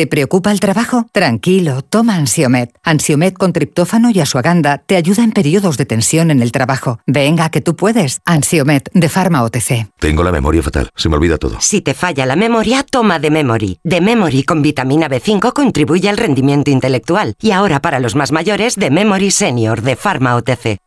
¿Te 0.00 0.06
preocupa 0.06 0.50
el 0.50 0.60
trabajo? 0.60 1.04
Tranquilo, 1.12 1.82
toma 1.82 2.16
Ansiomet. 2.16 2.74
Ansiomet 2.82 3.36
con 3.36 3.52
triptófano 3.52 4.08
y 4.08 4.20
asuaganda 4.20 4.78
te 4.78 4.96
ayuda 4.96 5.22
en 5.22 5.32
periodos 5.32 5.76
de 5.76 5.84
tensión 5.84 6.30
en 6.30 6.40
el 6.40 6.52
trabajo. 6.52 7.00
Venga, 7.06 7.50
que 7.50 7.60
tú 7.60 7.76
puedes. 7.76 8.22
Ansiomet 8.24 8.88
de 8.94 9.10
Pharma 9.10 9.42
OTC. 9.42 9.90
Tengo 9.98 10.22
la 10.22 10.32
memoria 10.32 10.62
fatal, 10.62 10.88
se 10.96 11.10
me 11.10 11.16
olvida 11.16 11.36
todo. 11.36 11.58
Si 11.60 11.82
te 11.82 11.92
falla 11.92 12.24
la 12.24 12.34
memoria, 12.34 12.82
toma 12.82 13.18
de 13.18 13.30
Memory. 13.30 13.80
De 13.84 14.00
Memory 14.00 14.44
con 14.44 14.62
vitamina 14.62 15.06
B5 15.06 15.52
contribuye 15.52 16.08
al 16.08 16.16
rendimiento 16.16 16.70
intelectual. 16.70 17.34
Y 17.38 17.50
ahora 17.50 17.82
para 17.82 18.00
los 18.00 18.14
más 18.14 18.32
mayores, 18.32 18.76
de 18.76 18.88
Memory 18.88 19.30
Senior 19.30 19.82
de 19.82 19.96
Pharma 19.96 20.34
OTC. 20.36 20.78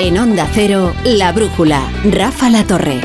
En 0.00 0.18
Onda 0.18 0.48
Cero, 0.52 0.92
La 1.04 1.30
Brújula, 1.30 1.88
Rafa 2.02 2.50
La 2.50 2.64
Torre. 2.64 3.00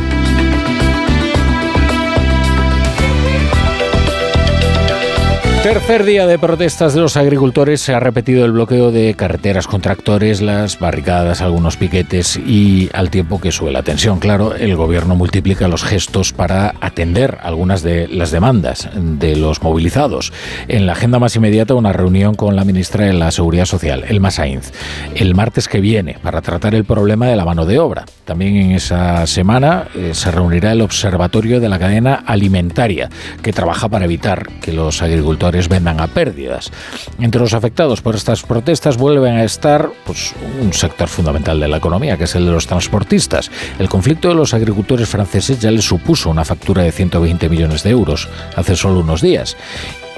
Tercer 5.64 6.04
día 6.04 6.28
de 6.28 6.38
protestas 6.38 6.94
de 6.94 7.00
los 7.00 7.16
agricultores. 7.16 7.80
Se 7.80 7.94
ha 7.94 8.00
repetido 8.02 8.44
el 8.44 8.52
bloqueo 8.52 8.92
de 8.92 9.14
carreteras 9.14 9.66
con 9.66 9.80
tractores, 9.80 10.42
las 10.42 10.78
barricadas, 10.78 11.42
algunos 11.42 11.78
piquetes 11.78 12.36
y 12.36 12.90
al 12.92 13.10
tiempo 13.10 13.40
que 13.40 13.54
sube 13.54 13.72
la 13.72 13.82
tensión. 13.82 14.20
Claro, 14.20 14.56
el 14.56 14.76
gobierno 14.76 15.16
multiplica 15.16 15.70
los 15.70 15.86
gestos 15.86 16.34
para 16.34 16.76
atender 16.82 17.38
algunas 17.44 17.82
de 17.82 18.10
las 18.10 18.32
demandas 18.32 18.90
de 18.94 19.38
los 19.38 19.64
movilizados. 19.64 20.34
En 20.68 20.86
la 20.86 20.92
agenda 20.92 21.18
más 21.18 21.38
inmediata, 21.38 21.76
una 21.76 21.94
reunión 21.94 22.36
con 22.36 22.58
la 22.58 22.66
ministra 22.66 23.06
de 23.06 23.14
la 23.14 23.32
Seguridad 23.32 23.66
Social, 23.66 24.04
Elma 24.10 24.32
Sainz, 24.32 24.74
el 25.16 25.34
martes 25.34 25.70
que 25.70 25.80
viene 25.80 26.18
para 26.22 26.42
tratar 26.42 26.76
el 26.76 26.84
problema 26.84 27.28
de 27.28 27.38
la 27.38 27.46
mano 27.46 27.66
de 27.66 27.80
obra. 27.80 28.04
También 28.26 28.58
en 28.58 28.72
esa 28.72 29.26
semana 29.28 29.88
eh, 29.96 30.12
se 30.14 30.30
reunirá 30.30 30.74
el 30.74 30.82
Observatorio 30.82 31.62
de 31.62 31.70
la 31.70 31.80
Cadena 31.80 32.16
Alimentaria, 32.26 33.10
que 33.42 33.54
trabaja 33.54 33.88
para 33.88 34.04
evitar 34.04 34.46
que 34.60 34.74
los 34.74 35.02
agricultores 35.02 35.53
vendan 35.68 36.00
a 36.00 36.08
pérdidas. 36.08 36.72
Entre 37.20 37.42
los 37.42 37.54
afectados 37.54 38.02
por 38.02 38.16
estas 38.16 38.44
protestas 38.44 38.98
vuelven 38.98 39.36
a 39.36 39.44
estar 39.44 39.90
pues, 40.06 40.34
un 40.62 40.74
sector 40.74 41.08
fundamental 41.08 41.60
de 41.60 41.68
la 41.68 41.78
economía, 41.78 42.18
que 42.18 42.26
es 42.26 42.36
el 42.36 42.46
de 42.46 42.52
los 42.52 42.68
transportistas. 42.68 43.52
El 43.80 43.90
conflicto 43.90 44.30
de 44.30 44.36
los 44.36 44.54
agricultores 44.54 45.10
franceses 45.10 45.60
ya 45.60 45.72
les 45.72 45.86
supuso 45.86 46.30
una 46.30 46.46
factura 46.46 46.84
de 46.84 46.92
120 46.92 47.50
millones 47.50 47.84
de 47.84 47.90
euros 47.92 48.30
hace 48.56 48.76
solo 48.76 49.00
unos 49.00 49.22
días. 49.22 49.56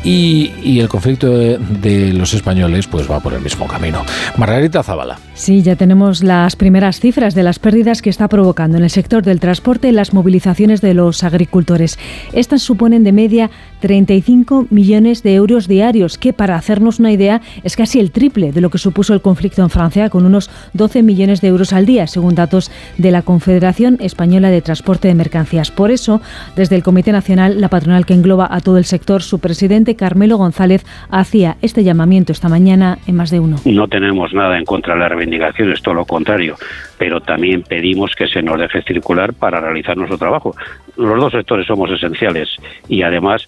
Y, 0.04 0.52
y, 0.62 0.82
el 0.82 0.88
conflicto 0.88 1.32
de, 1.32 1.58
de, 1.58 2.14
los 2.14 2.36
españoles 2.36 2.86
pues 2.86 3.10
va 3.10 3.22
por 3.22 3.34
el 3.34 3.42
mismo 3.42 3.68
camino. 3.68 4.04
Margarita 4.38 4.84
Zavala. 4.84 5.18
Sí, 5.34 5.64
ya 5.64 5.76
tenemos 5.76 6.22
las 6.22 6.56
primeras 6.56 7.00
cifras 7.00 7.34
de 7.34 7.42
las 7.42 7.58
pérdidas 7.58 8.04
que 8.04 8.12
está 8.12 8.28
provocando 8.28 8.78
en 8.78 8.84
el 8.84 8.92
sector 8.92 9.24
del 9.24 9.40
transporte 9.40 9.92
las 9.92 10.14
movilizaciones 10.14 10.82
de 10.82 10.94
los 10.94 11.24
agricultores. 11.24 11.98
Estas 12.34 12.62
suponen 12.62 13.04
de 13.04 13.14
media 13.14 13.50
35 13.80 14.68
millones 14.70 15.24
de 15.24 15.36
euros 15.36 15.68
diarios, 15.68 16.18
que 16.18 16.34
para 16.34 16.56
hacernos 16.56 17.00
una 17.00 17.12
idea 17.12 17.42
es 17.64 17.76
casi 17.76 18.00
el 18.00 18.12
triple 18.12 18.52
de 18.52 18.62
lo 18.62 18.70
que 18.70 18.78
supuso 18.78 19.14
el 19.14 19.22
conflicto 19.22 19.62
en 19.62 19.70
Francia, 19.70 20.10
con 20.10 20.26
unos 20.26 20.50
12 20.74 21.04
millones 21.04 21.42
de 21.42 21.48
euros 21.50 21.74
al 21.74 21.86
día, 21.86 22.08
según 22.08 22.36
datos 22.36 22.72
de 22.98 23.12
la 23.12 23.22
Confederación 23.22 23.98
Española 24.00 24.50
de 24.50 24.62
Transporte 24.62 25.08
de 25.08 25.16
Mercancías. 25.16 25.72
Por 25.72 25.92
eso, 25.92 26.22
desde 26.56 26.76
el 26.76 26.84
Comité 26.84 27.12
Nacional, 27.12 27.62
la 27.62 27.70
patronal 27.70 28.06
que 28.06 28.14
engloba 28.14 28.48
a 28.50 28.62
todo 28.62 28.78
el 28.78 28.86
sector, 28.86 29.22
su 29.22 29.40
presidente 29.40 29.96
Carmelo 29.96 30.38
González 30.38 30.86
hacía 31.10 31.58
este 31.62 31.84
llamamiento 31.84 32.32
esta 32.32 32.50
mañana 32.50 33.00
en 33.08 33.16
más 33.16 33.32
de 33.32 33.40
uno. 33.40 33.58
No 33.66 33.88
tenemos 33.88 34.34
nada 34.34 34.58
en 34.58 34.66
contra 34.66 34.94
de 34.94 35.00
las 35.02 35.10
reivindicaciones, 35.10 35.82
todo 35.82 35.96
lo 35.96 36.06
contrario, 36.06 36.56
pero 36.98 37.22
también 37.22 37.64
pedimos 37.64 38.16
que 38.16 38.28
se 38.28 38.42
nos 38.42 38.60
deje 38.60 38.82
circular 38.84 39.34
para 39.34 39.60
realizar 39.60 39.98
nuestro 39.98 40.18
trabajo. 40.18 40.56
Los 40.98 41.20
dos 41.20 41.32
sectores 41.32 41.68
somos 41.68 41.92
esenciales 41.92 42.50
y 42.88 43.02
además 43.02 43.48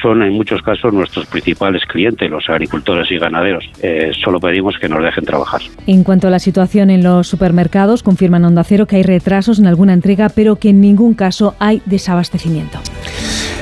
son 0.00 0.22
en 0.22 0.32
muchos 0.32 0.62
casos 0.62 0.92
nuestros 0.92 1.26
principales 1.26 1.84
clientes, 1.86 2.30
los 2.30 2.48
agricultores 2.48 3.10
y 3.10 3.18
ganaderos. 3.18 3.64
Eh, 3.82 4.12
solo 4.22 4.40
pedimos 4.40 4.78
que 4.78 4.88
nos 4.88 5.02
dejen 5.02 5.24
trabajar. 5.24 5.60
En 5.86 6.04
cuanto 6.04 6.28
a 6.28 6.30
la 6.30 6.38
situación 6.38 6.90
en 6.90 7.02
los 7.02 7.26
supermercados, 7.28 8.02
confirman 8.02 8.44
Onda 8.44 8.64
Cero 8.64 8.86
que 8.86 8.96
hay 8.96 9.02
retrasos 9.02 9.58
en 9.58 9.66
alguna 9.66 9.92
entrega, 9.92 10.28
pero 10.28 10.56
que 10.56 10.70
en 10.70 10.80
ningún 10.80 11.14
caso 11.14 11.54
hay 11.58 11.82
desabastecimiento. 11.86 12.78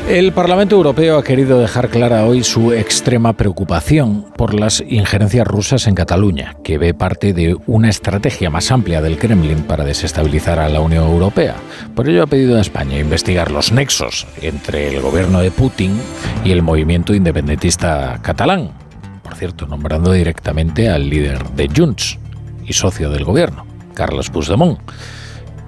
El 0.09 0.33
Parlamento 0.33 0.75
Europeo 0.75 1.17
ha 1.17 1.23
querido 1.23 1.61
dejar 1.61 1.89
clara 1.89 2.27
hoy 2.27 2.43
su 2.43 2.73
extrema 2.73 3.35
preocupación 3.35 4.27
por 4.37 4.53
las 4.53 4.83
injerencias 4.87 5.47
rusas 5.47 5.87
en 5.87 5.95
Cataluña, 5.95 6.57
que 6.65 6.77
ve 6.77 6.93
parte 6.93 7.33
de 7.33 7.57
una 7.67 7.89
estrategia 7.89 8.51
más 8.51 8.73
amplia 8.73 9.01
del 9.01 9.17
Kremlin 9.17 9.63
para 9.63 9.85
desestabilizar 9.85 10.59
a 10.59 10.69
la 10.69 10.81
Unión 10.81 11.05
Europea. 11.05 11.55
Por 11.95 12.09
ello 12.09 12.25
ha 12.25 12.27
pedido 12.27 12.59
a 12.59 12.61
España 12.61 12.99
investigar 13.23 13.53
los 13.53 13.71
nexos 13.71 14.27
entre 14.41 14.89
el 14.89 15.01
gobierno 15.01 15.39
de 15.39 15.53
Putin 15.53 15.97
y 16.45 16.51
el 16.51 16.61
movimiento 16.61 17.15
independentista 17.15 18.19
catalán. 18.21 18.73
Por 19.23 19.37
cierto, 19.37 19.65
nombrando 19.65 20.11
directamente 20.11 20.89
al 20.89 21.09
líder 21.09 21.51
de 21.51 21.71
Junts 21.73 22.19
y 22.67 22.73
socio 22.73 23.11
del 23.11 23.23
gobierno, 23.23 23.65
Carlos 23.95 24.29
Puigdemont, 24.29 24.81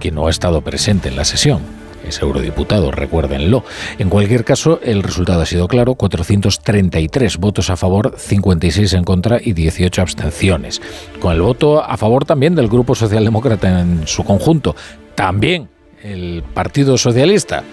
que 0.01 0.10
no 0.10 0.26
ha 0.26 0.31
estado 0.31 0.62
presente 0.62 1.09
en 1.09 1.14
la 1.14 1.24
sesión 1.24 1.60
es 2.05 2.20
eurodiputado, 2.20 2.90
recuérdenlo. 2.90 3.64
En 3.98 4.10
cualquier 4.10 4.44
caso, 4.44 4.78
el 4.82 5.02
resultado 5.02 5.40
ha 5.40 5.47
sido 5.47 5.68
claro, 5.68 5.94
433 5.94 7.39
votos 7.39 7.70
a 7.70 7.76
favor, 7.76 8.16
56 8.18 8.93
en 8.93 9.05
contra 9.05 9.39
y 9.40 9.55
18 9.55 10.02
abstenciones. 10.02 10.82
Con 11.18 11.32
el 11.32 11.40
voto 11.40 11.82
a 11.82 11.97
favor 11.97 12.26
también 12.26 12.56
del 12.56 12.68
Grupo 12.68 12.94
Socialdemócrata 12.94 13.81
en 13.81 14.06
su 14.06 14.22
conjunto, 14.22 14.76
también 15.14 15.70
el 16.05 16.44
Partido 16.55 16.97
Socialista, 16.98 17.64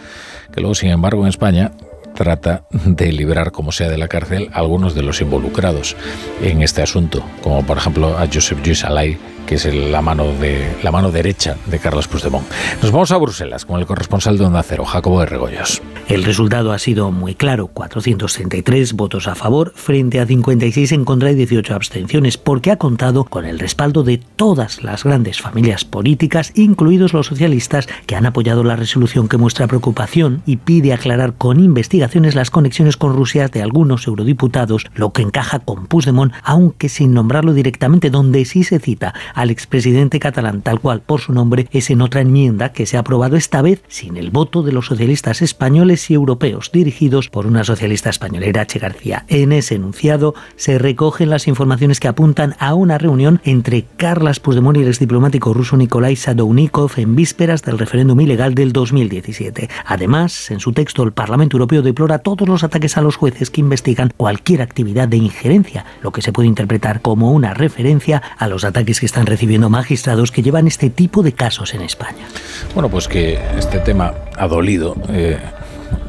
que 0.52 0.62
luego, 0.62 0.74
sin 0.74 0.90
embargo, 0.90 1.22
en 1.24 1.30
España 1.30 1.72
trata 2.16 2.66
de 2.72 3.12
librar 3.12 3.52
como 3.52 3.72
sea 3.72 3.90
de 3.90 3.98
la 3.98 4.08
cárcel 4.08 4.50
a 4.54 4.60
algunos 4.60 4.96
de 4.96 5.04
los 5.04 5.22
involucrados 5.22 5.96
en 6.42 6.62
este 6.62 6.82
asunto, 6.82 7.24
como 7.44 7.66
por 7.66 7.78
ejemplo 7.78 8.18
a 8.18 8.28
Joseph 8.28 8.62
Lluís 8.64 8.84
Alay, 8.84 9.18
es 9.56 9.66
la 9.66 10.02
mano, 10.02 10.34
de, 10.34 10.76
la 10.82 10.92
mano 10.92 11.12
derecha 11.12 11.58
de 11.66 11.80
Carlos 11.80 12.08
Puigdemont. 12.08 12.48
Nos 12.82 12.92
vamos 12.92 13.12
a 13.12 13.18
Bruselas 13.18 13.66
con 13.66 13.80
el 13.80 13.86
corresponsal 13.86 14.38
de 14.38 14.46
Onda 14.46 14.64
Cero, 14.64 14.86
Jacobo 14.86 15.20
de 15.20 15.26
Regoyos. 15.26 15.82
El 16.08 16.24
resultado 16.24 16.72
ha 16.72 16.80
sido 16.80 17.12
muy 17.12 17.36
claro, 17.36 17.68
433 17.68 18.94
votos 18.94 19.28
a 19.28 19.36
favor 19.36 19.74
frente 19.76 20.20
a 20.20 20.26
56 20.26 20.92
en 20.94 21.06
contra 21.06 21.32
y 21.32 21.36
18 21.36 21.76
abstenciones, 21.76 22.38
porque 22.38 22.72
ha 22.72 22.78
contado 22.78 23.26
con 23.26 23.46
el 23.46 23.60
respaldo 23.60 24.04
de 24.04 24.18
todas 24.18 24.84
las 24.84 25.04
grandes 25.04 25.42
familias 25.42 25.86
políticas, 25.86 26.52
incluidos 26.56 27.14
los 27.14 27.28
socialistas, 27.28 27.88
que 28.06 28.16
han 28.16 28.26
apoyado 28.26 28.64
la 28.64 28.76
resolución 28.76 29.28
que 29.28 29.38
muestra 29.38 29.68
preocupación 29.68 30.42
y 30.46 30.58
pide 30.58 30.94
aclarar 30.94 31.34
con 31.34 31.60
investigaciones 31.60 32.36
las 32.36 32.52
conexiones 32.52 32.98
con 32.98 33.16
Rusia 33.16 33.48
de 33.48 33.62
algunos 33.62 34.08
eurodiputados, 34.08 34.88
lo 34.96 35.12
que 35.14 35.22
encaja 35.22 35.60
con 35.60 35.88
Puigdemont, 35.88 36.34
aunque 36.44 36.90
sin 36.90 37.14
nombrarlo 37.14 37.54
directamente, 37.54 38.10
donde 38.10 38.46
sí 38.46 38.64
se 38.64 38.80
cita 38.80 39.14
al 39.42 39.50
expresidente 39.50 40.20
catalán 40.20 40.62
tal 40.62 40.80
cual 40.80 41.02
por 41.02 41.20
su 41.20 41.34
nombre 41.34 41.68
es 41.72 41.90
en 41.90 42.02
otra 42.02 42.22
enmienda 42.22 42.74
que 42.74 42.86
se 42.86 42.96
ha 42.96 43.00
aprobado 43.00 43.36
esta 43.36 43.64
vez 43.64 43.82
sin 43.88 44.16
el 44.18 44.30
voto 44.30 44.62
de 44.62 44.72
los 44.72 44.86
socialistas 44.86 45.42
españoles 45.42 46.12
y 46.12 46.14
europeos 46.14 46.72
dirigidos 46.72 47.28
por 47.28 47.48
una 47.48 47.64
socialista 47.64 48.12
española, 48.12 48.46
Irache 48.46 48.78
García. 48.78 49.26
En 49.28 49.52
ese 49.52 49.76
enunciado 49.76 50.36
se 50.58 50.78
recogen 50.78 51.32
las 51.32 51.48
informaciones 51.48 52.00
que 52.00 52.08
apuntan 52.08 52.56
a 52.60 52.76
una 52.76 53.00
reunión 53.00 53.42
entre 53.44 53.86
Carlas 53.98 54.40
Puigdemont 54.40 54.78
y 54.78 54.82
el 54.82 54.90
exdiplomático 54.90 55.56
ruso 55.56 55.76
Nikolai 55.76 56.16
Sadounikov 56.16 56.92
en 56.98 57.16
vísperas 57.16 57.64
del 57.64 57.80
referéndum 57.80 58.22
ilegal 58.22 58.54
del 58.54 58.72
2017. 58.74 59.70
Además, 59.88 60.52
en 60.52 60.60
su 60.60 60.72
texto 60.72 61.02
el 61.02 61.14
Parlamento 61.14 61.58
Europeo 61.58 61.82
deplora 61.82 62.20
todos 62.20 62.48
los 62.48 62.64
ataques 62.64 62.96
a 62.96 63.02
los 63.02 63.16
jueces 63.16 63.50
que 63.50 63.62
investigan 63.62 64.14
cualquier 64.16 64.62
actividad 64.62 65.08
de 65.08 65.18
injerencia, 65.18 65.86
lo 66.04 66.12
que 66.12 66.22
se 66.22 66.32
puede 66.32 66.48
interpretar 66.48 67.02
como 67.02 67.32
una 67.32 67.56
referencia 67.56 68.22
a 68.38 68.48
los 68.48 68.64
ataques 68.64 69.00
que 69.00 69.08
están 69.08 69.21
recibiendo 69.26 69.70
magistrados 69.70 70.32
que 70.32 70.42
llevan 70.42 70.68
este 70.68 70.90
tipo 70.90 71.24
de 71.24 71.34
casos 71.34 71.74
en 71.74 71.82
España. 71.82 72.28
Bueno, 72.74 72.90
pues 72.90 73.08
que 73.08 73.40
este 73.58 73.80
tema 73.80 74.14
ha 74.38 74.48
dolido. 74.48 74.96
Eh, 75.10 75.38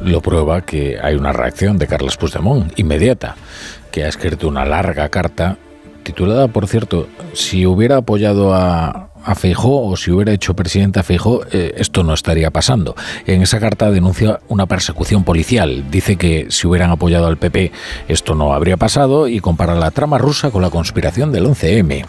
lo 0.01 0.21
prueba 0.21 0.61
que 0.61 0.97
hay 1.01 1.15
una 1.15 1.33
reacción 1.33 1.77
de 1.77 1.87
Carlos 1.87 2.17
Puigdemont 2.17 2.77
inmediata, 2.77 3.35
que 3.91 4.03
ha 4.03 4.07
escrito 4.07 4.47
una 4.47 4.65
larga 4.65 5.09
carta 5.09 5.57
titulada, 6.03 6.47
por 6.47 6.67
cierto, 6.67 7.07
si 7.33 7.65
hubiera 7.65 7.97
apoyado 7.97 8.53
a 8.53 9.09
a 9.23 9.35
Feijó 9.35 9.85
o 9.87 9.97
si 9.97 10.11
hubiera 10.11 10.33
hecho 10.33 10.55
presidente 10.55 10.99
a 10.99 11.03
Feijó, 11.03 11.41
eh, 11.51 11.73
esto 11.77 12.03
no 12.03 12.13
estaría 12.13 12.51
pasando. 12.51 12.95
En 13.25 13.41
esa 13.41 13.59
carta 13.59 13.91
denuncia 13.91 14.39
una 14.47 14.65
persecución 14.65 15.23
policial. 15.23 15.89
Dice 15.89 16.17
que 16.17 16.47
si 16.49 16.67
hubieran 16.67 16.91
apoyado 16.91 17.27
al 17.27 17.37
PP 17.37 17.71
esto 18.07 18.35
no 18.35 18.53
habría 18.53 18.77
pasado 18.77 19.27
y 19.27 19.39
compara 19.39 19.75
la 19.75 19.91
trama 19.91 20.17
rusa 20.17 20.51
con 20.51 20.61
la 20.61 20.69
conspiración 20.69 21.31
del 21.31 21.45
11M. 21.45 22.05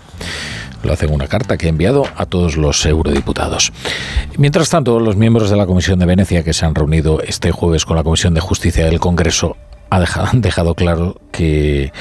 Lo 0.83 0.93
hace 0.93 1.07
en 1.07 1.15
una 1.15 1.29
carta 1.29 1.57
que 1.57 1.67
ha 1.67 1.71
enviado 1.71 2.05
a 2.17 2.27
todos 2.27 2.57
los 2.57 2.85
eurodiputados. 2.85 3.73
Mientras 4.37 4.69
tanto, 4.69 5.01
los 5.01 5.17
miembros 5.17 5.49
de 5.49 5.57
la 5.57 5.67
Comisión 5.67 5.99
de 5.99 6.07
Venecia 6.07 6.43
que 6.43 6.53
se 6.53 6.67
han 6.67 6.75
reunido 6.75 7.21
este 7.23 7.53
jueves 7.53 7.87
con 7.87 7.97
la 7.97 8.03
Comisión 8.03 8.35
de 8.35 8.41
Justicia 8.41 8.85
del 8.85 9.01
Congreso 9.01 9.57
han 9.91 10.41
dejado 10.41 10.75
claro 10.75 11.21
que 11.31 11.93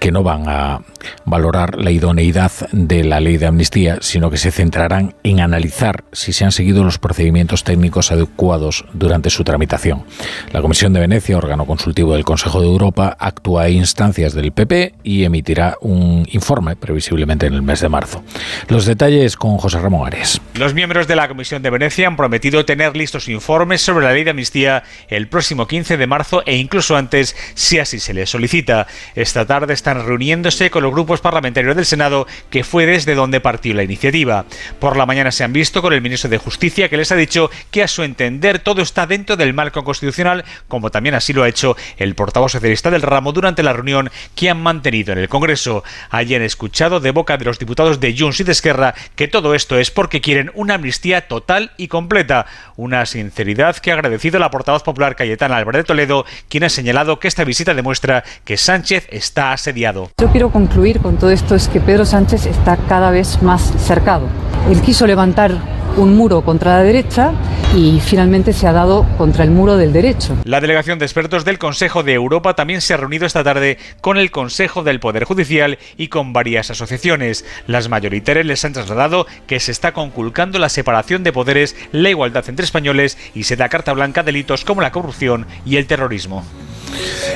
que 0.00 0.10
no 0.10 0.22
van 0.22 0.48
a 0.48 0.80
valorar 1.24 1.76
la 1.76 1.90
idoneidad 1.90 2.50
de 2.72 3.04
la 3.04 3.20
ley 3.20 3.36
de 3.36 3.46
amnistía, 3.46 3.98
sino 4.00 4.30
que 4.30 4.38
se 4.38 4.50
centrarán 4.50 5.14
en 5.22 5.40
analizar 5.40 6.04
si 6.12 6.32
se 6.32 6.44
han 6.44 6.52
seguido 6.52 6.82
los 6.82 6.98
procedimientos 6.98 7.62
técnicos 7.64 8.10
adecuados 8.10 8.86
durante 8.94 9.30
su 9.30 9.44
tramitación. 9.44 10.04
La 10.52 10.62
Comisión 10.62 10.92
de 10.92 11.00
Venecia, 11.00 11.36
órgano 11.36 11.66
consultivo 11.66 12.14
del 12.14 12.24
Consejo 12.24 12.60
de 12.60 12.66
Europa, 12.66 13.16
actúa 13.20 13.64
a 13.64 13.68
instancias 13.68 14.32
del 14.32 14.52
PP 14.52 14.94
y 15.04 15.24
emitirá 15.24 15.76
un 15.82 16.26
informe 16.32 16.76
previsiblemente 16.76 17.46
en 17.46 17.54
el 17.54 17.62
mes 17.62 17.80
de 17.80 17.90
marzo. 17.90 18.24
Los 18.68 18.86
detalles 18.86 19.36
con 19.36 19.58
José 19.58 19.78
Ramón 19.80 20.06
Ares. 20.06 20.40
Los 20.54 20.72
miembros 20.72 21.06
de 21.06 21.16
la 21.16 21.28
Comisión 21.28 21.62
de 21.62 21.70
Venecia 21.70 22.06
han 22.06 22.16
prometido 22.16 22.64
tener 22.64 22.96
listos 22.96 23.28
informes 23.28 23.82
sobre 23.82 24.06
la 24.06 24.12
ley 24.12 24.24
de 24.24 24.30
amnistía 24.30 24.82
el 25.08 25.28
próximo 25.28 25.66
15 25.66 25.98
de 25.98 26.06
marzo 26.06 26.42
e 26.46 26.56
incluso 26.56 26.96
antes 26.96 27.36
si 27.54 27.78
así 27.78 28.00
se 28.00 28.14
les 28.14 28.30
solicita. 28.30 28.86
Esta 29.14 29.46
tarde 29.46 29.74
está 29.74 29.89
reuniéndose 29.94 30.70
con 30.70 30.82
los 30.82 30.92
grupos 30.92 31.20
parlamentarios 31.20 31.76
del 31.76 31.86
Senado, 31.86 32.26
que 32.50 32.64
fue 32.64 32.86
desde 32.86 33.14
donde 33.14 33.40
partió 33.40 33.74
la 33.74 33.82
iniciativa. 33.82 34.44
Por 34.78 34.96
la 34.96 35.06
mañana 35.06 35.30
se 35.30 35.44
han 35.44 35.52
visto 35.52 35.82
con 35.82 35.92
el 35.92 36.02
ministro 36.02 36.30
de 36.30 36.38
Justicia, 36.38 36.88
que 36.88 36.96
les 36.96 37.12
ha 37.12 37.16
dicho 37.16 37.50
que 37.70 37.82
a 37.82 37.88
su 37.88 38.02
entender 38.02 38.60
todo 38.60 38.82
está 38.82 39.06
dentro 39.06 39.36
del 39.36 39.54
marco 39.54 39.84
constitucional, 39.84 40.44
como 40.68 40.90
también 40.90 41.14
así 41.14 41.32
lo 41.32 41.42
ha 41.42 41.48
hecho 41.48 41.76
el 41.96 42.14
portavoz 42.14 42.52
socialista 42.52 42.90
del 42.90 43.02
ramo 43.02 43.32
durante 43.32 43.62
la 43.62 43.72
reunión 43.72 44.10
que 44.34 44.50
han 44.50 44.62
mantenido 44.62 45.12
en 45.12 45.18
el 45.18 45.28
Congreso. 45.28 45.84
Han 46.10 46.30
escuchado 46.30 47.00
de 47.00 47.10
boca 47.10 47.36
de 47.36 47.44
los 47.44 47.58
diputados 47.58 48.00
de 48.00 48.16
Junts 48.16 48.40
y 48.40 48.44
de 48.44 48.52
Esquerra 48.52 48.94
que 49.16 49.28
todo 49.28 49.54
esto 49.54 49.78
es 49.78 49.90
porque 49.90 50.20
quieren 50.20 50.50
una 50.54 50.74
amnistía 50.74 51.28
total 51.28 51.72
y 51.76 51.88
completa, 51.88 52.46
una 52.76 53.06
sinceridad 53.06 53.76
que 53.76 53.90
ha 53.90 53.94
agradecido 53.94 54.38
la 54.38 54.50
portavoz 54.50 54.82
popular 54.82 55.16
Cayetana 55.16 55.56
Álvarez 55.56 55.80
de 55.80 55.84
Toledo, 55.84 56.24
quien 56.48 56.64
ha 56.64 56.68
señalado 56.68 57.18
que 57.18 57.28
esta 57.28 57.44
visita 57.44 57.74
demuestra 57.74 58.24
que 58.44 58.56
Sánchez 58.56 59.08
está 59.10 59.52
asediado. 59.52 59.79
Yo 59.80 60.30
quiero 60.30 60.50
concluir 60.50 61.00
con 61.00 61.16
todo 61.16 61.30
esto 61.30 61.54
es 61.54 61.68
que 61.68 61.80
Pedro 61.80 62.04
Sánchez 62.04 62.44
está 62.44 62.76
cada 62.76 63.10
vez 63.10 63.40
más 63.42 63.62
cercado. 63.78 64.26
Él 64.70 64.82
quiso 64.82 65.06
levantar 65.06 65.52
un 65.96 66.18
muro 66.18 66.42
contra 66.42 66.76
la 66.76 66.82
derecha 66.82 67.32
y 67.74 67.98
finalmente 68.00 68.52
se 68.52 68.66
ha 68.66 68.72
dado 68.72 69.06
contra 69.16 69.42
el 69.42 69.50
muro 69.50 69.78
del 69.78 69.94
derecho. 69.94 70.36
La 70.44 70.60
delegación 70.60 70.98
de 70.98 71.06
expertos 71.06 71.46
del 71.46 71.58
Consejo 71.58 72.02
de 72.02 72.12
Europa 72.12 72.54
también 72.54 72.82
se 72.82 72.92
ha 72.92 72.98
reunido 72.98 73.24
esta 73.24 73.42
tarde 73.42 73.78
con 74.02 74.18
el 74.18 74.30
Consejo 74.30 74.82
del 74.82 75.00
Poder 75.00 75.24
Judicial 75.24 75.78
y 75.96 76.08
con 76.08 76.34
varias 76.34 76.70
asociaciones. 76.70 77.46
Las 77.66 77.88
mayoritarias 77.88 78.44
les 78.44 78.62
han 78.66 78.74
trasladado 78.74 79.26
que 79.46 79.60
se 79.60 79.72
está 79.72 79.92
conculcando 79.92 80.58
la 80.58 80.68
separación 80.68 81.22
de 81.24 81.32
poderes, 81.32 81.74
la 81.92 82.10
igualdad 82.10 82.44
entre 82.48 82.66
españoles 82.66 83.16
y 83.34 83.44
se 83.44 83.56
da 83.56 83.70
carta 83.70 83.94
blanca 83.94 84.20
a 84.20 84.24
delitos 84.24 84.66
como 84.66 84.82
la 84.82 84.92
corrupción 84.92 85.46
y 85.64 85.76
el 85.76 85.86
terrorismo. 85.86 86.44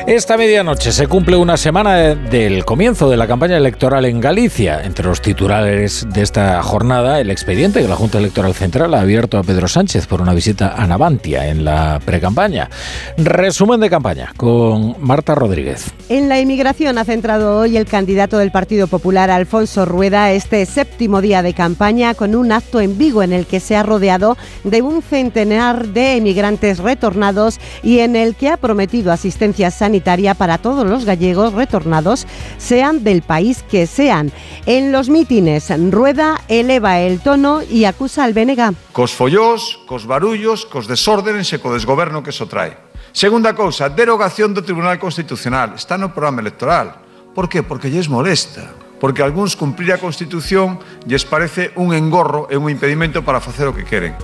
Esta 0.06 0.36
medianoche 0.36 0.92
se 0.92 1.06
cumple 1.06 1.36
una 1.36 1.56
semana 1.56 2.14
del 2.14 2.64
comienzo 2.64 3.08
de 3.08 3.16
la 3.16 3.26
campaña 3.26 3.56
electoral 3.56 4.04
en 4.04 4.20
Galicia. 4.20 4.82
Entre 4.84 5.06
los 5.06 5.22
titulares 5.22 6.06
de 6.12 6.22
esta 6.22 6.62
jornada, 6.62 7.20
el 7.20 7.30
expediente 7.30 7.80
que 7.80 7.88
la 7.88 7.96
Junta 7.96 8.18
Electoral 8.18 8.54
Central 8.54 8.92
ha 8.92 9.00
abierto 9.00 9.38
a 9.38 9.42
Pedro 9.42 9.66
Sánchez 9.66 10.06
por 10.06 10.20
una 10.20 10.34
visita 10.34 10.74
a 10.76 10.86
Navantia 10.86 11.48
en 11.48 11.64
la 11.64 12.00
precampaña. 12.04 12.68
Resumen 13.16 13.80
de 13.80 13.88
campaña 13.88 14.32
con 14.36 14.96
Marta 15.00 15.34
Rodríguez. 15.34 15.86
En 16.10 16.28
la 16.28 16.38
inmigración 16.38 16.98
ha 16.98 17.04
centrado 17.04 17.58
hoy 17.60 17.78
el 17.78 17.86
candidato 17.86 18.36
del 18.36 18.50
Partido 18.50 18.86
Popular, 18.86 19.30
Alfonso 19.30 19.86
Rueda, 19.86 20.32
este 20.32 20.66
séptimo 20.66 21.22
día 21.22 21.42
de 21.42 21.54
campaña 21.54 22.12
con 22.14 22.34
un 22.34 22.52
acto 22.52 22.80
en 22.80 22.98
Vigo 22.98 23.22
en 23.22 23.32
el 23.32 23.46
que 23.46 23.60
se 23.60 23.74
ha 23.74 23.82
rodeado 23.82 24.36
de 24.64 24.82
un 24.82 25.00
centenar 25.00 25.88
de 25.88 26.16
emigrantes 26.16 26.78
retornados 26.78 27.58
y 27.82 28.00
en 28.00 28.16
el 28.16 28.34
que 28.34 28.50
ha 28.50 28.58
prometido 28.58 29.12
asistencia 29.44 29.70
sanitaria 29.70 30.34
para 30.34 30.56
todos 30.56 30.86
los 30.86 31.04
gallegos 31.04 31.52
retornados, 31.52 32.26
sean 32.56 33.04
del 33.04 33.20
país 33.20 33.62
que 33.62 33.86
sean. 33.86 34.32
En 34.64 34.90
los 34.90 35.10
mítines, 35.10 35.70
Rueda 35.90 36.40
eleva 36.48 37.00
el 37.00 37.20
tono 37.20 37.60
y 37.62 37.84
acusa 37.84 38.24
al 38.24 38.32
BNG. 38.32 38.72
Cos 38.92 39.12
follós, 39.12 39.80
cos 39.86 40.06
barullos, 40.06 40.64
cos 40.64 40.88
desórdenes 40.88 41.52
e 41.52 41.60
co 41.60 41.76
desgoberno 41.76 42.24
que 42.24 42.32
eso 42.32 42.48
trae. 42.48 42.72
Segunda 43.12 43.52
cousa, 43.52 43.92
derogación 43.92 44.56
do 44.56 44.64
Tribunal 44.64 44.96
Constitucional. 44.96 45.76
Está 45.76 46.00
no 46.00 46.16
programa 46.16 46.40
electoral. 46.40 47.04
Por 47.36 47.52
qué? 47.52 47.60
Porque 47.60 47.92
lles 47.92 48.08
molesta. 48.08 48.83
Porque 49.00 49.22
a 49.22 49.26
algúns 49.26 49.56
cumprir 49.56 49.92
a 49.92 49.98
Constitución 49.98 50.78
lles 51.06 51.24
parece 51.24 51.72
un 51.76 51.94
engorro 51.94 52.48
e 52.50 52.56
un 52.56 52.70
impedimento 52.70 53.24
para 53.24 53.40
facer 53.40 53.66
o 53.68 53.74
que 53.74 53.84
queren. 53.84 54.14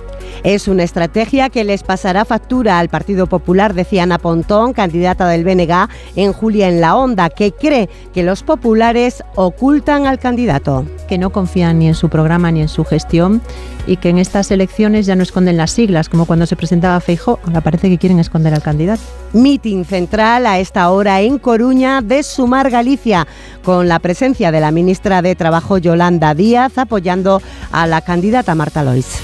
Es 0.43 0.67
una 0.67 0.83
estrategia 0.83 1.49
que 1.49 1.63
les 1.63 1.83
pasará 1.83 2.25
factura 2.25 2.79
al 2.79 2.89
Partido 2.89 3.27
Popular, 3.27 3.75
decía 3.75 4.03
Ana 4.03 4.17
Pontón, 4.17 4.73
candidata 4.73 5.27
del 5.27 5.43
BNG 5.43 5.87
en 6.15 6.33
Julia 6.33 6.67
en 6.67 6.81
la 6.81 6.95
Onda, 6.95 7.29
que 7.29 7.51
cree 7.51 7.89
que 8.13 8.23
los 8.23 8.41
populares 8.41 9.23
ocultan 9.35 10.07
al 10.07 10.17
candidato. 10.17 10.85
Que 11.07 11.19
no 11.19 11.29
confían 11.29 11.77
ni 11.77 11.87
en 11.87 11.95
su 11.95 12.09
programa 12.09 12.51
ni 12.51 12.61
en 12.61 12.69
su 12.69 12.85
gestión 12.85 13.41
y 13.85 13.97
que 13.97 14.09
en 14.09 14.17
estas 14.17 14.49
elecciones 14.51 15.05
ya 15.05 15.15
no 15.15 15.23
esconden 15.23 15.57
las 15.57 15.71
siglas, 15.71 16.09
como 16.09 16.25
cuando 16.25 16.45
se 16.45 16.55
presentaba 16.55 16.99
Feijó, 16.99 17.39
ahora 17.45 17.61
parece 17.61 17.89
que 17.89 17.97
quieren 17.97 18.19
esconder 18.19 18.53
al 18.53 18.63
candidato. 18.63 19.01
Meeting 19.33 19.85
central 19.85 20.45
a 20.45 20.59
esta 20.59 20.89
hora 20.89 21.21
en 21.21 21.37
Coruña 21.37 22.01
de 22.01 22.23
Sumar 22.23 22.69
Galicia, 22.69 23.27
con 23.63 23.87
la 23.87 23.99
presencia 23.99 24.51
de 24.51 24.59
la 24.59 24.70
ministra 24.71 25.21
de 25.21 25.35
Trabajo 25.35 25.77
Yolanda 25.77 26.33
Díaz 26.33 26.77
apoyando 26.77 27.41
a 27.71 27.87
la 27.87 28.01
candidata 28.01 28.55
Marta 28.55 28.83
Lois. 28.83 29.19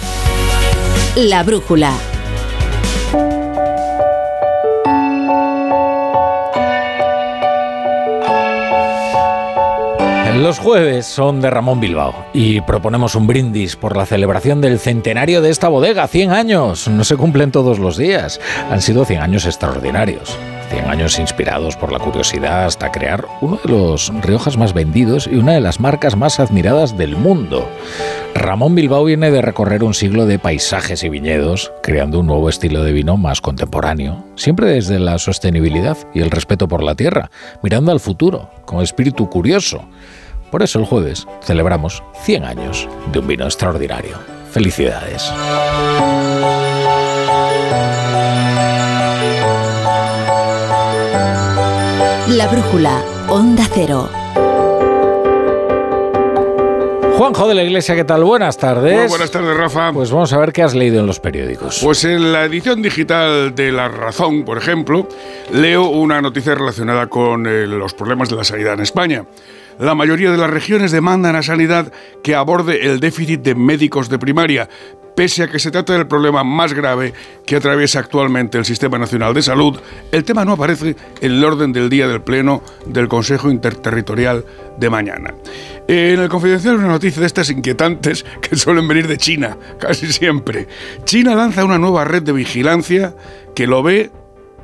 La 1.15 1.44
brújula. 1.44 1.91
Los 10.38 10.60
jueves 10.60 11.07
son 11.07 11.41
de 11.41 11.49
Ramón 11.49 11.80
Bilbao 11.80 12.14
y 12.32 12.61
proponemos 12.61 13.15
un 13.15 13.26
brindis 13.26 13.76
por 13.76 13.98
la 13.98 14.06
celebración 14.06 14.61
del 14.61 14.78
centenario 14.78 15.41
de 15.41 15.49
esta 15.49 15.68
bodega. 15.68 16.07
100 16.07 16.32
años, 16.32 16.88
no 16.88 17.03
se 17.03 17.18
cumplen 17.18 17.52
todos 17.52 17.80
los 17.80 17.98
días. 17.98 18.40
Han 18.69 18.82
sido 18.82 19.03
100 19.03 19.22
años 19.22 19.45
extraordinarios. 19.48 20.38
100 20.69 20.89
años 20.89 21.19
inspirados 21.19 21.76
por 21.76 21.91
la 21.91 21.99
curiosidad 21.99 22.65
hasta 22.65 22.91
crear 22.91 23.26
uno 23.41 23.60
de 23.64 23.72
los 23.72 24.11
Riojas 24.22 24.57
más 24.57 24.73
vendidos 24.73 25.27
y 25.27 25.35
una 25.35 25.53
de 25.53 25.61
las 25.61 25.80
marcas 25.80 26.15
más 26.15 26.39
admiradas 26.39 26.98
del 26.98 27.15
mundo. 27.15 27.68
Ramón 28.34 28.76
Bilbao 28.76 29.03
viene 29.03 29.31
de 29.31 29.41
recorrer 29.41 29.84
un 29.84 29.94
siglo 29.94 30.26
de 30.26 30.39
paisajes 30.39 31.03
y 31.03 31.10
viñedos, 31.10 31.72
creando 31.81 32.19
un 32.19 32.27
nuevo 32.27 32.49
estilo 32.49 32.84
de 32.84 32.91
vino 32.91 33.18
más 33.18 33.41
contemporáneo, 33.41 34.23
siempre 34.35 34.68
desde 34.68 34.99
la 34.99 35.18
sostenibilidad 35.18 35.98
y 36.14 36.22
el 36.22 36.31
respeto 36.31 36.68
por 36.68 36.84
la 36.84 36.95
tierra, 36.95 37.31
mirando 37.64 37.91
al 37.91 37.99
futuro, 37.99 38.49
con 38.65 38.81
espíritu 38.81 39.30
curioso. 39.30 39.88
Por 40.52 40.64
eso 40.64 40.80
el 40.80 40.85
jueves 40.85 41.27
celebramos 41.44 42.03
100 42.23 42.45
años 42.45 42.88
de 43.11 43.19
un 43.19 43.27
vino 43.27 43.45
extraordinario. 43.45 44.18
Felicidades. 44.52 45.31
La 52.29 52.45
brújula, 52.47 53.01
onda 53.29 53.63
cero. 53.73 54.09
Juanjo 57.17 57.47
de 57.47 57.55
la 57.55 57.63
Iglesia, 57.63 57.95
¿qué 57.95 58.03
tal? 58.03 58.25
Buenas 58.25 58.57
tardes. 58.57 58.99
Muy 58.99 59.07
buenas 59.07 59.31
tardes, 59.31 59.55
Rafa. 59.55 59.93
Pues 59.93 60.11
vamos 60.11 60.33
a 60.33 60.37
ver 60.37 60.51
qué 60.51 60.61
has 60.61 60.75
leído 60.75 60.99
en 60.99 61.07
los 61.07 61.21
periódicos. 61.21 61.79
Pues 61.81 62.03
en 62.03 62.33
la 62.33 62.43
edición 62.43 62.81
digital 62.81 63.55
de 63.55 63.71
La 63.71 63.87
Razón, 63.87 64.43
por 64.43 64.57
ejemplo, 64.57 65.07
leo 65.53 65.87
una 65.87 66.21
noticia 66.21 66.53
relacionada 66.53 67.07
con 67.07 67.47
eh, 67.47 67.65
los 67.65 67.93
problemas 67.93 68.27
de 68.27 68.35
la 68.35 68.43
sanidad 68.43 68.73
en 68.73 68.81
España. 68.81 69.25
La 69.79 69.93
mayoría 69.93 70.31
de 70.31 70.37
las 70.37 70.49
regiones 70.49 70.91
demandan 70.91 71.35
a 71.35 71.43
Sanidad 71.43 71.91
que 72.23 72.33
aborde 72.33 72.87
el 72.87 72.99
déficit 72.99 73.41
de 73.41 73.53
médicos 73.53 74.09
de 74.09 74.17
primaria, 74.17 74.67
pese 75.15 75.43
a 75.43 75.47
que 75.47 75.59
se 75.59 75.71
trata 75.71 75.93
del 75.93 76.07
problema 76.07 76.43
más 76.43 76.73
grave 76.73 77.13
que 77.45 77.55
atraviesa 77.55 77.99
actualmente 77.99 78.57
el 78.57 78.65
Sistema 78.65 78.97
Nacional 78.97 79.33
de 79.33 79.41
Salud, 79.41 79.79
el 80.11 80.23
tema 80.23 80.45
no 80.45 80.53
aparece 80.53 80.95
en 81.21 81.31
el 81.31 81.43
orden 81.43 81.73
del 81.73 81.89
día 81.89 82.07
del 82.07 82.21
Pleno 82.21 82.63
del 82.85 83.07
Consejo 83.07 83.49
Interterritorial 83.51 84.45
de 84.79 84.89
mañana. 84.89 85.33
En 85.87 86.19
el 86.19 86.29
Confidencial 86.29 86.75
una 86.75 86.87
noticia 86.87 87.19
de 87.19 87.27
estas 87.27 87.49
inquietantes 87.49 88.25
que 88.41 88.55
suelen 88.55 88.87
venir 88.87 89.07
de 89.07 89.17
China, 89.17 89.57
casi 89.79 90.11
siempre. 90.11 90.67
China 91.03 91.35
lanza 91.35 91.65
una 91.65 91.77
nueva 91.77 92.03
red 92.03 92.23
de 92.23 92.33
vigilancia 92.33 93.15
que 93.55 93.67
lo 93.67 93.81
ve 93.81 94.11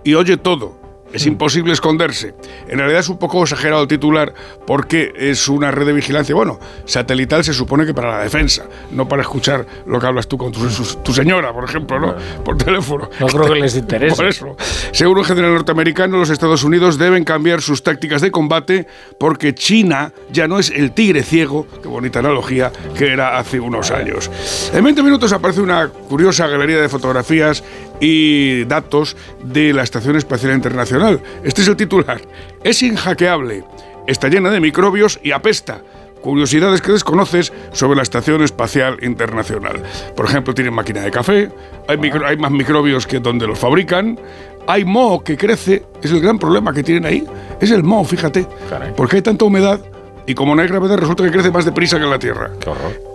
y 0.03 0.15
oye 0.15 0.37
todo 0.37 0.82
Es 1.13 1.25
imposible 1.25 1.73
esconderse. 1.73 2.33
En 2.67 2.79
realidad 2.79 2.99
es 3.01 3.09
un 3.09 3.17
poco 3.17 3.43
exagerado 3.43 3.83
el 3.83 3.87
titular 3.87 4.33
porque 4.65 5.13
es 5.15 5.47
una 5.47 5.71
red 5.71 5.85
de 5.85 5.93
vigilancia, 5.93 6.33
bueno, 6.35 6.59
satelital 6.85 7.43
se 7.43 7.53
supone 7.53 7.85
que 7.85 7.93
para 7.93 8.09
la 8.17 8.23
defensa, 8.23 8.65
no 8.91 9.07
para 9.07 9.21
escuchar 9.21 9.65
lo 9.85 9.99
que 9.99 10.07
hablas 10.07 10.27
tú 10.27 10.37
con 10.37 10.51
tu, 10.51 10.67
su- 10.69 10.97
tu 10.97 11.13
señora, 11.13 11.53
por 11.53 11.63
ejemplo, 11.65 11.99
¿no? 11.99 12.15
Por 12.43 12.57
teléfono. 12.57 13.09
No 13.19 13.27
creo 13.27 13.53
que 13.53 13.59
les 13.59 13.75
interese. 13.75 14.15
Por 14.15 14.25
eso. 14.25 14.55
Según 14.91 15.17
un 15.19 15.23
general 15.23 15.53
norteamericano, 15.53 16.17
los 16.17 16.29
Estados 16.29 16.63
Unidos 16.63 16.97
deben 16.97 17.23
cambiar 17.23 17.61
sus 17.61 17.83
tácticas 17.83 18.21
de 18.21 18.31
combate 18.31 18.87
porque 19.19 19.53
China 19.55 20.11
ya 20.31 20.47
no 20.47 20.59
es 20.59 20.69
el 20.71 20.91
tigre 20.93 21.23
ciego, 21.23 21.67
qué 21.81 21.87
bonita 21.87 22.19
analogía, 22.19 22.71
que 22.97 23.11
era 23.13 23.37
hace 23.37 23.59
unos 23.59 23.91
años. 23.91 24.29
En 24.73 24.83
20 24.83 25.03
minutos 25.03 25.31
aparece 25.31 25.61
una 25.61 25.87
curiosa 25.89 26.47
galería 26.47 26.81
de 26.81 26.89
fotografías 26.89 27.63
y 27.99 28.63
datos 28.65 29.15
de 29.43 29.73
la 29.73 29.83
Estación 29.83 30.15
Espacial 30.15 30.53
Internacional. 30.53 31.21
Este 31.43 31.61
es 31.61 31.67
el 31.67 31.75
titular. 31.75 32.21
Es 32.63 32.81
inhackeable, 32.83 33.63
está 34.07 34.27
llena 34.29 34.49
de 34.51 34.59
microbios 34.59 35.19
y 35.23 35.31
apesta. 35.31 35.81
Curiosidades 36.21 36.81
que 36.81 36.93
desconoces 36.93 37.51
sobre 37.73 37.97
la 37.97 38.01
Estación 38.03 38.41
Espacial 38.43 38.97
Internacional. 39.01 39.83
Por 40.15 40.25
ejemplo, 40.25 40.53
tienen 40.53 40.73
máquina 40.73 41.01
de 41.01 41.11
café, 41.11 41.49
hay, 41.87 41.97
micro- 41.97 42.25
hay 42.25 42.37
más 42.37 42.51
microbios 42.51 43.05
que 43.05 43.19
donde 43.19 43.45
los 43.45 43.59
fabrican, 43.59 44.17
hay 44.65 44.85
moho 44.85 45.21
que 45.21 45.35
crece, 45.35 45.83
es 46.01 46.11
el 46.11 46.21
gran 46.21 46.39
problema 46.39 46.71
que 46.73 46.81
tienen 46.81 47.05
ahí, 47.05 47.25
es 47.59 47.71
el 47.71 47.83
moho, 47.83 48.05
fíjate, 48.05 48.47
porque 48.95 49.17
hay 49.17 49.21
tanta 49.21 49.43
humedad 49.43 49.81
y 50.25 50.33
como 50.35 50.55
no 50.55 50.61
hay 50.61 50.67
gravedad 50.67 50.97
resulta 50.97 51.23
que 51.23 51.31
crece 51.31 51.51
más 51.51 51.65
deprisa 51.65 51.97
que 51.97 52.03
en 52.03 52.09
la 52.09 52.19
Tierra. 52.19 52.51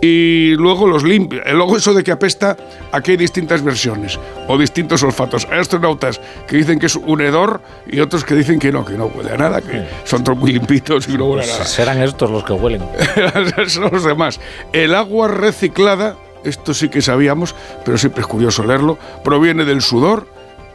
Y 0.01 0.51
luego 0.55 0.87
los 0.87 1.03
limpia. 1.03 1.43
Luego 1.53 1.77
eso 1.77 1.93
de 1.93 2.03
que 2.03 2.11
apesta, 2.11 2.55
aquí 2.91 3.11
hay 3.11 3.17
distintas 3.17 3.63
versiones 3.63 4.19
o 4.47 4.57
distintos 4.57 5.01
olfatos. 5.03 5.47
Hay 5.51 5.59
astronautas 5.59 6.21
que 6.47 6.57
dicen 6.57 6.79
que 6.79 6.85
es 6.85 6.95
un 6.95 7.21
hedor 7.21 7.61
y 7.87 7.99
otros 7.99 8.23
que 8.23 8.35
dicen 8.35 8.59
que 8.59 8.71
no, 8.71 8.85
que 8.85 8.93
no 8.93 9.05
huele 9.07 9.31
a 9.31 9.37
nada, 9.37 9.61
que 9.61 9.87
son 10.03 10.23
todos 10.23 10.37
muy 10.37 10.51
limpitos 10.51 11.07
y 11.07 11.17
no 11.17 11.25
huele 11.25 11.43
a 11.43 11.47
nada. 11.47 11.65
Serán 11.65 12.01
estos 12.01 12.29
los 12.29 12.43
que 12.43 12.53
huelen. 12.53 12.83
son 13.67 13.91
los 13.91 14.03
demás. 14.03 14.39
El 14.71 14.93
agua 14.93 15.27
reciclada, 15.27 16.15
esto 16.43 16.73
sí 16.73 16.89
que 16.89 17.01
sabíamos, 17.01 17.55
pero 17.83 17.97
siempre 17.97 18.21
es 18.21 18.27
curioso 18.27 18.63
leerlo, 18.63 18.97
proviene 19.23 19.65
del 19.65 19.81
sudor 19.81 20.27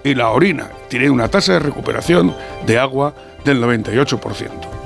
y 0.02 0.14
la 0.14 0.30
orina. 0.30 0.68
Tiene 0.88 1.10
una 1.10 1.28
tasa 1.28 1.54
de 1.54 1.58
recuperación 1.60 2.34
de 2.66 2.78
agua 2.78 3.14
del 3.44 3.62
98%. 3.62 4.83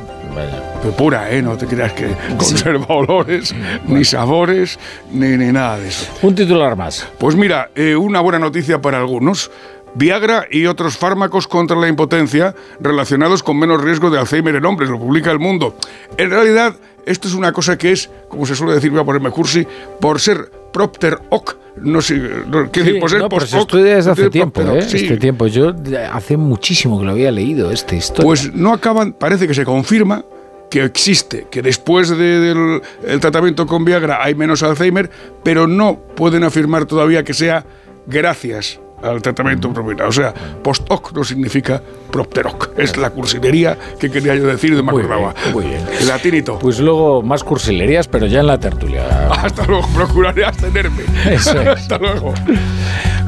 Pero 0.82 0.94
pura, 0.94 1.30
¿eh? 1.30 1.42
No 1.42 1.56
te 1.56 1.66
creas 1.66 1.92
que 1.92 2.06
conserva 2.36 2.86
olores, 2.88 3.54
ni 3.86 4.04
sabores, 4.04 4.78
ni, 5.10 5.36
ni 5.36 5.52
nada 5.52 5.78
de 5.78 5.88
eso. 5.88 6.06
Un 6.22 6.34
titular 6.34 6.76
más. 6.76 7.06
Pues 7.18 7.34
mira, 7.36 7.70
eh, 7.74 7.96
una 7.96 8.20
buena 8.20 8.38
noticia 8.38 8.80
para 8.80 8.98
algunos. 8.98 9.50
Viagra 9.94 10.46
y 10.50 10.66
otros 10.66 10.96
fármacos 10.96 11.48
contra 11.48 11.76
la 11.76 11.88
impotencia 11.88 12.54
relacionados 12.80 13.42
con 13.42 13.58
menos 13.58 13.82
riesgo 13.82 14.10
de 14.10 14.18
Alzheimer 14.18 14.54
en 14.54 14.64
hombres, 14.64 14.90
lo 14.90 14.98
publica 14.98 15.30
El 15.30 15.38
Mundo. 15.38 15.76
En 16.16 16.30
realidad, 16.30 16.74
esto 17.06 17.26
es 17.28 17.34
una 17.34 17.52
cosa 17.52 17.76
que 17.78 17.92
es, 17.92 18.10
como 18.28 18.46
se 18.46 18.54
suele 18.54 18.74
decir, 18.74 18.90
voy 18.90 19.00
a 19.00 19.04
ponerme 19.04 19.30
cursi, 19.30 19.66
por 20.00 20.20
ser 20.20 20.50
propter 20.72 21.18
hoc, 21.30 21.56
no 21.80 22.02
sé, 22.02 22.16
no, 22.18 22.70
quiero 22.70 22.86
decir, 22.86 23.00
por 23.00 23.10
ser 23.10 23.20
no, 23.20 23.28
pero 23.28 23.40
post 23.40 23.52
se 23.52 23.58
estudia 23.58 23.96
desde 23.96 24.10
hace 24.10 24.30
tiempo, 24.30 24.60
¿eh? 24.62 24.82
sí. 24.82 24.96
Este 24.98 25.16
tiempo. 25.16 25.46
Yo 25.46 25.72
hace 26.12 26.36
muchísimo 26.36 26.98
que 26.98 27.06
lo 27.06 27.12
había 27.12 27.30
leído, 27.32 27.70
esta 27.70 27.94
historia. 27.96 28.24
Pues 28.24 28.52
no 28.52 28.72
acaban, 28.74 29.12
parece 29.14 29.46
que 29.48 29.54
se 29.54 29.64
confirma 29.64 30.24
que 30.70 30.84
existe, 30.84 31.46
que 31.50 31.62
después 31.62 32.10
de- 32.10 32.16
del 32.40 32.82
el 33.06 33.20
tratamiento 33.20 33.66
con 33.66 33.84
Viagra 33.86 34.22
hay 34.22 34.34
menos 34.34 34.62
Alzheimer, 34.62 35.08
pero 35.42 35.66
no 35.66 35.98
pueden 36.14 36.44
afirmar 36.44 36.84
todavía 36.84 37.24
que 37.24 37.32
sea 37.32 37.64
gracias 38.06 38.78
al 39.02 39.22
tratamiento 39.22 39.72
propio. 39.72 40.06
O 40.06 40.12
sea, 40.12 40.32
post 40.62 40.84
hoc 40.90 41.12
no 41.12 41.24
significa 41.24 41.80
propter 42.10 42.46
hoc. 42.46 42.70
Es 42.76 42.96
la 42.96 43.10
cursilería 43.10 43.76
que 43.98 44.10
quería 44.10 44.34
yo 44.34 44.46
decir 44.46 44.74
de 44.76 44.82
me 44.82 44.92
Muy 44.92 45.02
bien, 45.02 45.18
muy 45.52 45.64
bien. 45.66 45.82
Latinito. 46.06 46.58
Pues 46.58 46.80
luego 46.80 47.22
más 47.22 47.44
cursilerías, 47.44 48.08
pero 48.08 48.26
ya 48.26 48.40
en 48.40 48.46
la 48.46 48.58
tertulia. 48.58 49.28
Hasta 49.30 49.64
luego, 49.66 49.86
procuraré 49.94 50.44
abstenerme. 50.44 51.02
Eso 51.26 51.60
es. 51.60 51.68
Hasta 51.78 51.98
luego. 51.98 52.34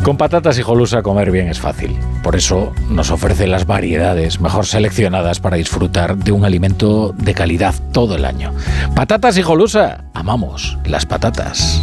Con 0.02 0.16
patatas 0.16 0.58
y 0.58 0.62
jolusa 0.62 1.02
comer 1.02 1.30
bien 1.30 1.48
es 1.48 1.60
fácil. 1.60 1.96
Por 2.22 2.34
eso 2.34 2.72
nos 2.88 3.10
ofrece 3.10 3.46
las 3.46 3.66
variedades 3.66 4.40
mejor 4.40 4.64
seleccionadas 4.66 5.40
para 5.40 5.56
disfrutar 5.56 6.16
de 6.16 6.32
un 6.32 6.44
alimento 6.44 7.14
de 7.16 7.34
calidad 7.34 7.74
todo 7.92 8.16
el 8.16 8.24
año. 8.24 8.52
Patatas 8.94 9.36
y 9.36 9.42
jolusa. 9.42 10.04
Amamos 10.14 10.78
las 10.86 11.04
patatas. 11.04 11.82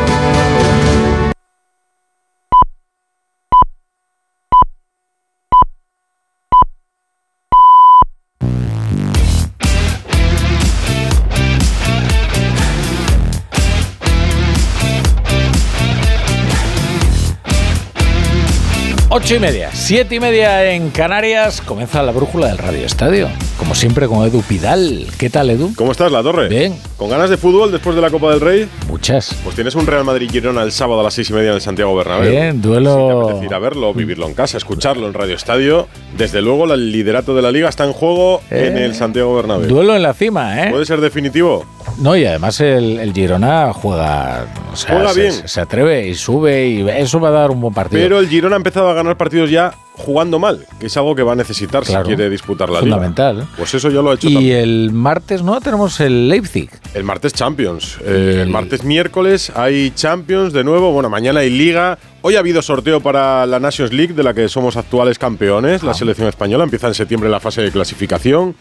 Ocho 19.31 19.37
y 19.37 19.39
media, 19.39 19.69
siete 19.71 20.15
y 20.15 20.19
media 20.19 20.73
en 20.73 20.89
Canarias. 20.89 21.61
Comienza 21.61 22.03
la 22.03 22.11
brújula 22.11 22.47
del 22.47 22.57
Radio 22.57 22.85
Estadio. 22.85 23.29
Como 23.57 23.73
siempre 23.75 24.05
con 24.09 24.27
Edu 24.27 24.41
Pidal. 24.41 25.07
¿Qué 25.17 25.29
tal, 25.29 25.49
Edu? 25.49 25.71
¿Cómo 25.77 25.93
estás, 25.93 26.11
La 26.11 26.21
Torre? 26.21 26.49
Bien. 26.49 26.75
¿Con 26.97 27.09
ganas 27.09 27.29
de 27.29 27.37
fútbol 27.37 27.71
después 27.71 27.95
de 27.95 28.01
la 28.01 28.09
Copa 28.09 28.29
del 28.31 28.41
Rey? 28.41 28.67
Muchas. 28.89 29.33
Pues 29.45 29.55
tienes 29.55 29.73
un 29.75 29.87
Real 29.87 30.03
Madrid-Girona 30.03 30.63
el 30.63 30.73
sábado 30.73 30.99
a 30.99 31.03
las 31.05 31.13
seis 31.13 31.29
y 31.29 31.33
media 31.33 31.51
en 31.51 31.55
el 31.55 31.61
Santiago 31.61 31.95
Bernabéu. 31.95 32.29
Bien, 32.29 32.61
duelo- 32.61 33.29
Si 33.35 33.39
te 33.39 33.45
ir 33.45 33.53
a 33.53 33.59
verlo, 33.59 33.93
vivirlo 33.93 34.27
en 34.27 34.33
casa, 34.33 34.57
escucharlo 34.57 35.07
en 35.07 35.13
Radio 35.13 35.35
Estadio. 35.35 35.87
Desde 36.17 36.41
luego, 36.41 36.65
el 36.73 36.91
liderato 36.91 37.33
de 37.33 37.41
la 37.41 37.53
Liga 37.53 37.69
está 37.69 37.85
en 37.85 37.93
juego 37.93 38.41
Eh, 38.51 38.67
en 38.67 38.77
el 38.79 38.95
Santiago 38.95 39.33
Bernabéu. 39.33 39.69
Duelo 39.69 39.95
en 39.95 40.01
la 40.03 40.13
cima, 40.13 40.61
¿eh? 40.61 40.71
¿Puede 40.71 40.85
ser 40.85 40.99
definitivo? 40.99 41.65
No, 41.99 42.15
y 42.15 42.25
además 42.25 42.59
el, 42.61 42.99
el 42.99 43.13
Girona 43.13 43.71
juega. 43.73 44.45
O 44.71 44.75
sea, 44.75 44.95
Juega 44.95 45.13
se, 45.13 45.21
bien. 45.21 45.33
Se, 45.47 45.61
atreve 45.61 46.07
y 46.07 46.15
sube 46.15 46.67
y 46.67 46.89
eso 46.89 47.19
va 47.19 47.29
a 47.29 47.31
dar 47.31 47.51
un 47.51 47.61
buen 47.61 47.73
partido. 47.73 48.01
Pero 48.01 48.19
el 48.19 48.27
Girona 48.27 48.55
ha 48.55 48.57
empezado 48.57 48.89
a 48.89 48.93
ganar 48.93 49.17
partidos 49.17 49.49
ya 49.49 49.73
jugando 49.93 50.39
mal, 50.39 50.65
que 50.79 50.87
es 50.87 50.97
algo 50.97 51.13
que 51.13 51.21
va 51.21 51.33
a 51.33 51.35
necesitar 51.35 51.83
Claro. 51.83 52.05
si 52.05 52.07
quiere 52.15 52.29
disputar 52.29 52.69
la 52.69 52.79
Fundamental. 52.79 53.35
Liga. 53.35 53.47
Pues 53.57 53.73
eso 53.75 53.89
ya 53.89 54.01
lo 54.01 54.09
ha 54.11 54.15
hecho 54.15 54.29
y 54.29 54.33
también. 54.33 54.57
el 54.57 54.91
martes, 54.93 55.43
¿no? 55.43 55.59
Tenemos 55.61 55.99
el 55.99 56.27
Leipzig. 56.29 56.69
El 56.95 57.03
martes 57.03 57.33
Champions. 57.33 57.97
Eh, 58.03 58.39
el 58.41 58.49
martes 58.49 58.83
miércoles 58.83 59.51
hay 59.55 59.91
Champions 59.91 60.53
de 60.53 60.63
nuevo. 60.63 60.91
Bueno, 60.91 61.09
mañana 61.09 61.41
hay 61.41 61.49
Liga. 61.51 61.99
Hoy 62.23 62.35
ha 62.35 62.39
habido 62.39 62.61
sorteo 62.61 63.01
para 63.01 63.45
la 63.45 63.59
Nations 63.59 63.91
League, 63.93 64.13
de 64.13 64.23
la 64.23 64.33
que 64.33 64.47
somos 64.49 64.75
actuales 64.77 65.19
campeones. 65.19 65.83
Ah. 65.83 65.87
La 65.87 65.93
selección 65.93 66.27
española 66.27 66.63
empieza 66.63 66.87
en 66.87 66.93
septiembre 66.95 67.29
la 67.29 67.39
fase 67.39 67.61
de 67.61 67.71
clasificación. 67.71 68.55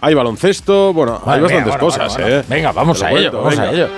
Hay 0.00 0.14
baloncesto. 0.14 0.92
Bueno, 0.92 1.20
hay 1.24 1.40
Vale, 1.40 1.42
venga, 1.42 1.64
bastantes 1.64 1.72
bueno, 1.72 1.84
cosas, 1.86 2.12
bueno, 2.12 2.24
bueno. 2.28 2.40
¿eh? 2.40 2.44
Venga, 2.48 2.72
vamos 2.72 3.02
a 3.02 3.10
ello, 3.12 3.32
vamos 3.32 3.58
a 3.58 3.62
venga. 3.62 3.72
ello. 3.72 3.88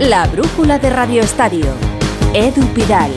La 0.00 0.26
brújula 0.26 0.78
de 0.78 0.90
Radio 0.90 1.22
Estadio. 1.22 1.66
Edu 2.34 2.66
Pidal. 2.74 3.10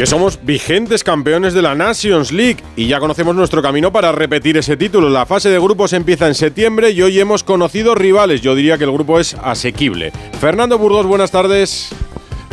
Que 0.00 0.06
somos 0.06 0.38
vigentes 0.42 1.04
campeones 1.04 1.52
de 1.52 1.60
la 1.60 1.74
Nations 1.74 2.32
League 2.32 2.64
y 2.74 2.88
ya 2.88 3.00
conocemos 3.00 3.36
nuestro 3.36 3.60
camino 3.60 3.92
para 3.92 4.12
repetir 4.12 4.56
ese 4.56 4.78
título. 4.78 5.10
La 5.10 5.26
fase 5.26 5.50
de 5.50 5.58
grupos 5.58 5.92
empieza 5.92 6.26
en 6.26 6.34
septiembre 6.34 6.92
y 6.92 7.02
hoy 7.02 7.20
hemos 7.20 7.44
conocido 7.44 7.94
rivales. 7.94 8.40
Yo 8.40 8.54
diría 8.54 8.78
que 8.78 8.84
el 8.84 8.92
grupo 8.92 9.20
es 9.20 9.34
asequible. 9.34 10.10
Fernando 10.40 10.78
Burgos, 10.78 11.04
buenas 11.04 11.30
tardes. 11.30 11.90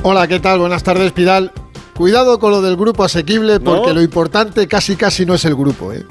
Hola, 0.03 0.28
¿qué 0.28 0.41
tal? 0.41 0.60
Buenas 0.60 0.84
tardes, 0.84 1.14
Pidal. 1.14 1.53
Cuidado 1.95 2.38
con 2.38 2.52
lo 2.52 2.61
del 2.61 2.76
grupo 2.76 3.06
asequible 3.06 3.61
porque 3.61 3.94
lo 3.94 4.02
importante 4.02 4.68
casi 4.68 4.98
casi 4.98 5.26
no 5.26 5.34
es 5.36 5.45
el 5.45 5.56
grupo. 5.56 5.94
¿eh? 5.94 6.06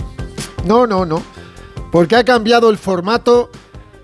No, 0.64 0.86
no, 0.86 1.04
no. 1.04 1.22
Porque 1.92 2.16
ha 2.16 2.24
cambiado 2.24 2.70
el 2.70 2.78
formato. 2.78 3.50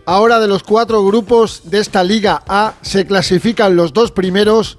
Ahora 0.04 0.38
de 0.38 0.48
los 0.48 0.64
cuatro 0.64 1.02
grupos 1.02 1.62
de 1.70 1.78
esta 1.78 2.04
Liga 2.04 2.42
A 2.46 2.74
se 2.82 3.06
clasifican 3.06 3.74
los 3.74 3.94
dos 3.94 4.10
primeros. 4.10 4.78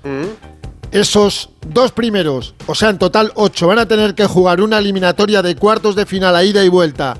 Esos 0.93 1.49
dos 1.67 1.91
primeros, 1.91 2.53
o 2.67 2.75
sea, 2.75 2.91
en 2.91 2.99
total 2.99 3.31
ocho, 3.33 3.65
van 3.65 3.79
a 3.79 3.87
tener 3.87 4.13
que 4.13 4.27
jugar 4.27 4.61
una 4.61 4.77
eliminatoria 4.77 5.41
de 5.41 5.55
cuartos 5.55 5.95
de 5.95 6.05
final 6.05 6.35
a 6.35 6.43
ida 6.43 6.63
y 6.63 6.69
vuelta 6.69 7.15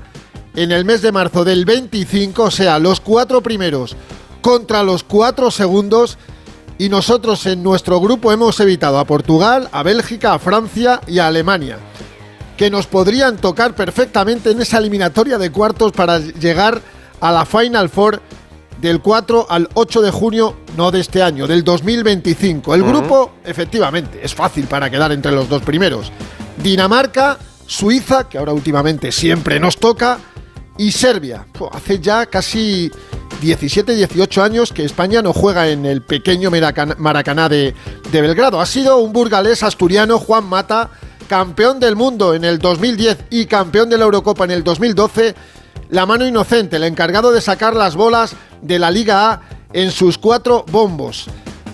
en 0.54 0.70
el 0.70 0.84
mes 0.84 1.02
de 1.02 1.10
marzo 1.10 1.44
del 1.44 1.64
25, 1.64 2.44
o 2.44 2.50
sea, 2.52 2.78
los 2.78 3.00
cuatro 3.00 3.42
primeros 3.42 3.96
contra 4.42 4.84
los 4.84 5.02
cuatro 5.02 5.50
segundos. 5.50 6.18
Y 6.78 6.88
nosotros 6.88 7.46
en 7.46 7.64
nuestro 7.64 8.00
grupo 8.00 8.30
hemos 8.30 8.60
evitado 8.60 9.00
a 9.00 9.06
Portugal, 9.06 9.68
a 9.72 9.82
Bélgica, 9.82 10.34
a 10.34 10.38
Francia 10.38 11.00
y 11.08 11.18
a 11.18 11.26
Alemania, 11.26 11.78
que 12.56 12.70
nos 12.70 12.86
podrían 12.86 13.38
tocar 13.38 13.74
perfectamente 13.74 14.52
en 14.52 14.60
esa 14.60 14.78
eliminatoria 14.78 15.36
de 15.36 15.50
cuartos 15.50 15.90
para 15.90 16.20
llegar 16.20 16.80
a 17.20 17.32
la 17.32 17.44
Final 17.44 17.88
Four 17.88 18.22
del 18.80 19.00
4 19.00 19.46
al 19.48 19.68
8 19.74 20.02
de 20.02 20.10
junio, 20.10 20.54
no 20.76 20.90
de 20.90 21.00
este 21.00 21.22
año, 21.22 21.46
del 21.46 21.64
2025. 21.64 22.74
El 22.74 22.82
Ujú. 22.82 22.90
grupo, 22.90 23.30
efectivamente, 23.44 24.20
es 24.22 24.34
fácil 24.34 24.66
para 24.66 24.90
quedar 24.90 25.12
entre 25.12 25.32
los 25.32 25.48
dos 25.48 25.62
primeros. 25.62 26.10
Dinamarca, 26.62 27.38
Suiza, 27.66 28.28
que 28.28 28.38
ahora 28.38 28.52
últimamente 28.52 29.10
siempre 29.10 29.58
nos 29.58 29.76
toca, 29.78 30.18
y 30.76 30.92
Serbia. 30.92 31.46
Puh, 31.52 31.68
hace 31.72 32.00
ya 32.00 32.26
casi 32.26 32.90
17, 33.40 33.94
18 33.94 34.42
años 34.42 34.72
que 34.72 34.84
España 34.84 35.22
no 35.22 35.32
juega 35.32 35.68
en 35.68 35.86
el 35.86 36.02
pequeño 36.02 36.50
Maracan- 36.50 36.96
Maracaná 36.98 37.48
de, 37.48 37.74
de 38.10 38.20
Belgrado. 38.20 38.60
Ha 38.60 38.66
sido 38.66 38.98
un 38.98 39.12
burgalés 39.12 39.62
asturiano, 39.62 40.18
Juan 40.18 40.44
Mata, 40.44 40.90
campeón 41.28 41.78
del 41.80 41.96
mundo 41.96 42.34
en 42.34 42.44
el 42.44 42.58
2010 42.58 43.18
y 43.30 43.46
campeón 43.46 43.88
de 43.88 43.98
la 43.98 44.04
Eurocopa 44.04 44.44
en 44.44 44.50
el 44.50 44.64
2012. 44.64 45.34
La 45.94 46.06
mano 46.06 46.26
inocente, 46.26 46.74
el 46.74 46.82
encargado 46.82 47.30
de 47.30 47.40
sacar 47.40 47.76
las 47.76 47.94
bolas 47.94 48.34
de 48.60 48.80
la 48.80 48.90
Liga 48.90 49.30
A 49.30 49.40
en 49.72 49.92
sus 49.92 50.18
cuatro 50.18 50.64
bombos. 50.72 51.26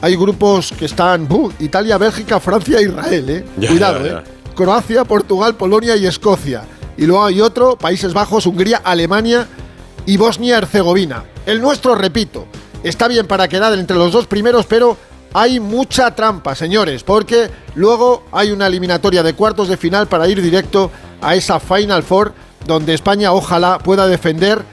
Hay 0.02 0.14
grupos 0.14 0.74
que 0.78 0.84
están 0.84 1.26
buh, 1.26 1.50
Italia, 1.58 1.96
Bélgica, 1.96 2.38
Francia 2.38 2.82
Israel, 2.82 3.30
¿eh? 3.30 3.46
Ya, 3.56 3.68
Cuidado, 3.70 4.04
ya, 4.04 4.12
ya. 4.12 4.18
¿eh? 4.18 4.22
Croacia, 4.54 5.06
Portugal, 5.06 5.54
Polonia 5.54 5.96
y 5.96 6.04
Escocia. 6.04 6.64
Y 6.98 7.06
luego 7.06 7.24
hay 7.24 7.40
otro, 7.40 7.78
Países 7.78 8.12
Bajos, 8.12 8.44
Hungría, 8.44 8.82
Alemania 8.84 9.48
y 10.04 10.18
Bosnia-Herzegovina. 10.18 11.24
El 11.46 11.62
nuestro, 11.62 11.94
repito, 11.94 12.44
está 12.82 13.08
bien 13.08 13.26
para 13.26 13.48
quedar 13.48 13.72
entre 13.72 13.96
los 13.96 14.12
dos 14.12 14.26
primeros, 14.26 14.66
pero 14.66 14.98
hay 15.32 15.60
mucha 15.60 16.14
trampa, 16.14 16.54
señores, 16.54 17.04
porque 17.04 17.48
luego 17.74 18.24
hay 18.32 18.50
una 18.50 18.66
eliminatoria 18.66 19.22
de 19.22 19.32
cuartos 19.32 19.68
de 19.68 19.78
final 19.78 20.08
para 20.08 20.28
ir 20.28 20.42
directo 20.42 20.90
a 21.22 21.34
esa 21.34 21.58
Final 21.58 22.02
Four, 22.02 22.34
donde 22.66 22.94
España 22.94 23.32
ojalá 23.32 23.78
pueda 23.78 24.06
defender 24.06 24.64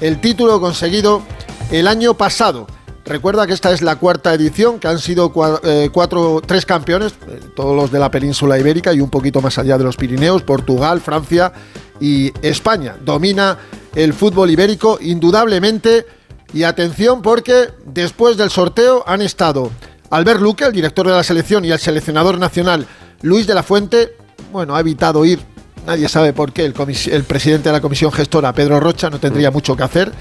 el 0.00 0.20
título 0.20 0.60
conseguido 0.60 1.22
el 1.70 1.88
año 1.88 2.14
pasado. 2.14 2.66
Recuerda 3.04 3.46
que 3.46 3.52
esta 3.52 3.70
es 3.70 3.82
la 3.82 3.96
cuarta 3.96 4.32
edición, 4.32 4.78
que 4.78 4.88
han 4.88 4.98
sido 4.98 5.30
eh, 5.62 5.90
cuatro, 5.92 6.40
tres 6.44 6.64
campeones, 6.64 7.12
eh, 7.28 7.38
todos 7.54 7.76
los 7.76 7.90
de 7.90 7.98
la 7.98 8.10
península 8.10 8.58
ibérica 8.58 8.94
y 8.94 9.00
un 9.00 9.10
poquito 9.10 9.42
más 9.42 9.58
allá 9.58 9.76
de 9.76 9.84
los 9.84 9.96
Pirineos, 9.96 10.42
Portugal, 10.42 11.02
Francia 11.02 11.52
y 12.00 12.32
España. 12.40 12.96
Domina 13.04 13.58
el 13.94 14.14
fútbol 14.14 14.50
ibérico 14.50 14.98
indudablemente. 15.00 16.06
Y 16.54 16.62
atención 16.62 17.20
porque 17.20 17.70
después 17.84 18.36
del 18.36 18.48
sorteo 18.48 19.02
han 19.08 19.22
estado 19.22 19.70
Albert 20.10 20.40
Luque, 20.40 20.64
el 20.64 20.72
director 20.72 21.06
de 21.06 21.12
la 21.12 21.24
selección, 21.24 21.64
y 21.64 21.72
el 21.72 21.78
seleccionador 21.80 22.38
nacional 22.38 22.86
Luis 23.22 23.46
de 23.46 23.54
la 23.54 23.64
Fuente. 23.64 24.16
Bueno, 24.52 24.76
ha 24.76 24.80
evitado 24.80 25.24
ir, 25.24 25.40
nadie 25.86 26.08
sabe 26.08 26.32
por 26.32 26.52
qué, 26.52 26.64
el, 26.64 27.24
presidente 27.24 27.68
de 27.68 27.72
la 27.72 27.80
comisión 27.80 28.12
gestora, 28.12 28.52
Pedro 28.52 28.80
Rocha, 28.80 29.10
no 29.10 29.18
tendría 29.18 29.50
mucho 29.50 29.76
que 29.76 29.82
hacer. 29.82 30.12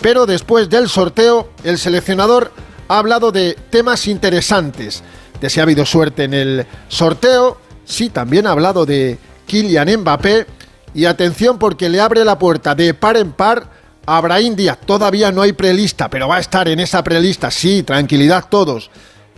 Pero 0.00 0.26
después 0.26 0.68
del 0.68 0.88
sorteo, 0.88 1.50
el 1.62 1.78
seleccionador 1.78 2.52
ha 2.88 2.98
hablado 2.98 3.32
de 3.32 3.56
temas 3.70 4.06
interesantes. 4.06 5.02
De 5.40 5.50
si 5.50 5.60
ha 5.60 5.62
habido 5.62 5.86
suerte 5.86 6.24
en 6.24 6.34
el 6.34 6.66
sorteo. 6.88 7.58
Sí, 7.84 8.10
también 8.10 8.46
ha 8.46 8.50
hablado 8.50 8.86
de 8.86 9.18
Kylian 9.46 10.00
Mbappé. 10.00 10.46
Y 10.94 11.06
atención 11.06 11.58
porque 11.58 11.88
le 11.88 12.00
abre 12.00 12.24
la 12.24 12.38
puerta 12.38 12.74
de 12.74 12.94
par 12.94 13.16
en 13.16 13.32
par 13.32 13.68
a 14.06 14.20
Brahim 14.20 14.54
Díaz. 14.54 14.78
Todavía 14.84 15.32
no 15.32 15.42
hay 15.42 15.52
prelista, 15.52 16.08
pero 16.08 16.28
va 16.28 16.36
a 16.36 16.40
estar 16.40 16.68
en 16.68 16.80
esa 16.80 17.02
prelista. 17.02 17.50
Sí, 17.50 17.82
tranquilidad 17.82 18.46
todos. 18.48 18.90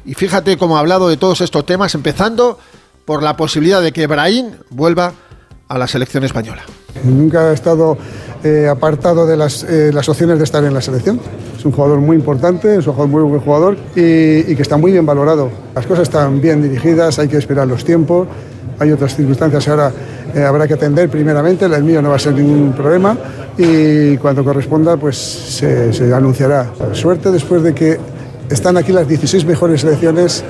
Y 0.05 0.15
fíjate 0.15 0.57
cómo 0.57 0.77
ha 0.77 0.81
hablado 0.81 1.09
de 1.09 1.17
todos 1.17 1.41
estos 1.41 1.65
temas, 1.65 1.95
empezando 1.95 2.59
por 3.05 3.23
la 3.23 3.37
posibilidad 3.37 3.81
de 3.81 3.93
que 3.93 4.07
Brahim 4.07 4.53
vuelva 4.71 5.07
a 5.07 5.13
la 5.69 5.87
selección 5.87 6.25
española. 6.25 6.63
Nunca 7.05 7.51
ha 7.51 7.53
estado 7.53 7.99
eh, 8.45 8.69
apartado 8.69 9.27
de 9.27 9.37
las, 9.37 9.65
eh, 9.65 9.91
las 9.93 10.09
opciones 10.09 10.39
de 10.39 10.45
estar 10.45 10.63
en 10.65 10.73
la 10.73 10.81
selección. 10.81 11.21
Es 11.59 11.65
un 11.65 11.73
jugador 11.73 11.99
muy 12.01 12.17
importante, 12.17 12.77
es 12.77 12.87
un 12.87 12.93
jugador 12.93 13.09
muy 13.09 13.23
buen 13.23 13.41
jugador 13.41 13.77
y, 13.95 14.55
que 14.55 14.63
está 14.63 14.77
muy 14.77 14.93
bien 14.93 15.05
valorado. 15.05 15.51
Las 15.75 15.87
cosas 15.87 16.05
están 16.05 16.41
bien 16.41 16.63
dirigidas, 16.63 17.19
hay 17.19 17.29
que 17.29 17.39
esperar 17.39 17.67
los 17.67 17.85
tiempos. 17.85 18.29
Hay 18.79 18.93
otras 18.93 19.17
circunstancias 19.17 19.67
ahora 19.69 19.91
eh, 20.35 20.43
habrá 20.43 20.69
que 20.69 20.75
atender 20.75 21.09
primeramente. 21.09 21.65
El 21.65 21.83
mío 21.83 22.01
no 22.01 22.11
va 22.11 22.17
a 22.17 22.21
ser 22.21 22.35
ningún 22.35 22.73
problema 22.73 23.17
y 23.59 24.17
cuando 24.19 24.45
corresponda 24.45 24.97
pues 24.97 25.17
se, 25.17 25.93
se 25.93 26.13
anunciará. 26.15 26.71
Suerte 26.93 27.31
después 27.31 27.63
de 27.63 27.75
que 27.75 27.99
están 28.51 28.77
aquí 28.77 28.93
las 28.93 29.09
16 29.09 29.45
mejores 29.45 29.81
selecciones, 29.81 30.45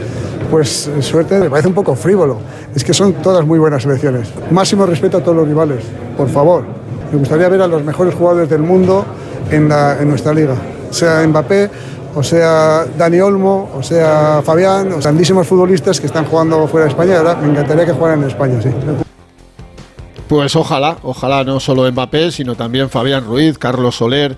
pues 0.51 0.91
suerte, 1.01 1.39
me 1.39 1.51
parece 1.51 1.69
un 1.69 1.75
poco 1.75 1.95
frívolo. 1.95 2.39
Es 2.75 2.85
que 2.85 2.95
son 2.95 3.15
todas 3.15 3.47
muy 3.47 3.59
buenas 3.59 3.83
selecciones. 3.83 4.29
Máximo 4.51 4.87
respeto 4.87 5.19
a 5.19 5.21
todos 5.21 5.37
los 5.37 5.49
rivales, 5.49 5.85
por 6.17 6.29
favor. 6.29 6.65
Me 7.13 7.19
gustaría 7.19 7.49
ver 7.49 7.63
a 7.63 7.67
los 7.67 7.85
mejores 7.85 8.15
jugadores 8.15 8.49
del 8.51 8.63
mundo 8.63 9.05
en, 9.51 9.69
nuestra 10.09 10.35
liga. 10.35 10.55
Sea 10.91 11.27
Mbappé, 11.27 11.71
o 12.15 12.23
sea 12.23 12.85
Dani 12.97 13.21
Olmo, 13.21 13.71
o 13.77 13.83
sea 13.83 14.41
Fabián, 14.45 14.93
o 14.93 14.99
grandísimos 14.99 15.47
futbolistas 15.47 16.01
que 16.01 16.07
están 16.07 16.25
jugando 16.25 16.67
fuera 16.67 16.87
de 16.87 16.91
España. 16.91 17.19
Ahora 17.19 17.37
me 17.37 17.51
encantaría 17.51 17.87
que 17.87 17.93
jugaran 17.93 18.23
en 18.23 18.29
España, 18.29 18.61
sí. 18.61 18.71
Pues 20.29 20.57
ojalá, 20.57 20.97
ojalá 21.03 21.45
no 21.45 21.61
solo 21.61 21.91
Mbappé, 21.91 22.33
sino 22.33 22.57
también 22.57 22.91
Fabián 22.91 23.25
Ruiz, 23.25 23.59
Carlos 23.59 23.97
Soler. 23.97 24.37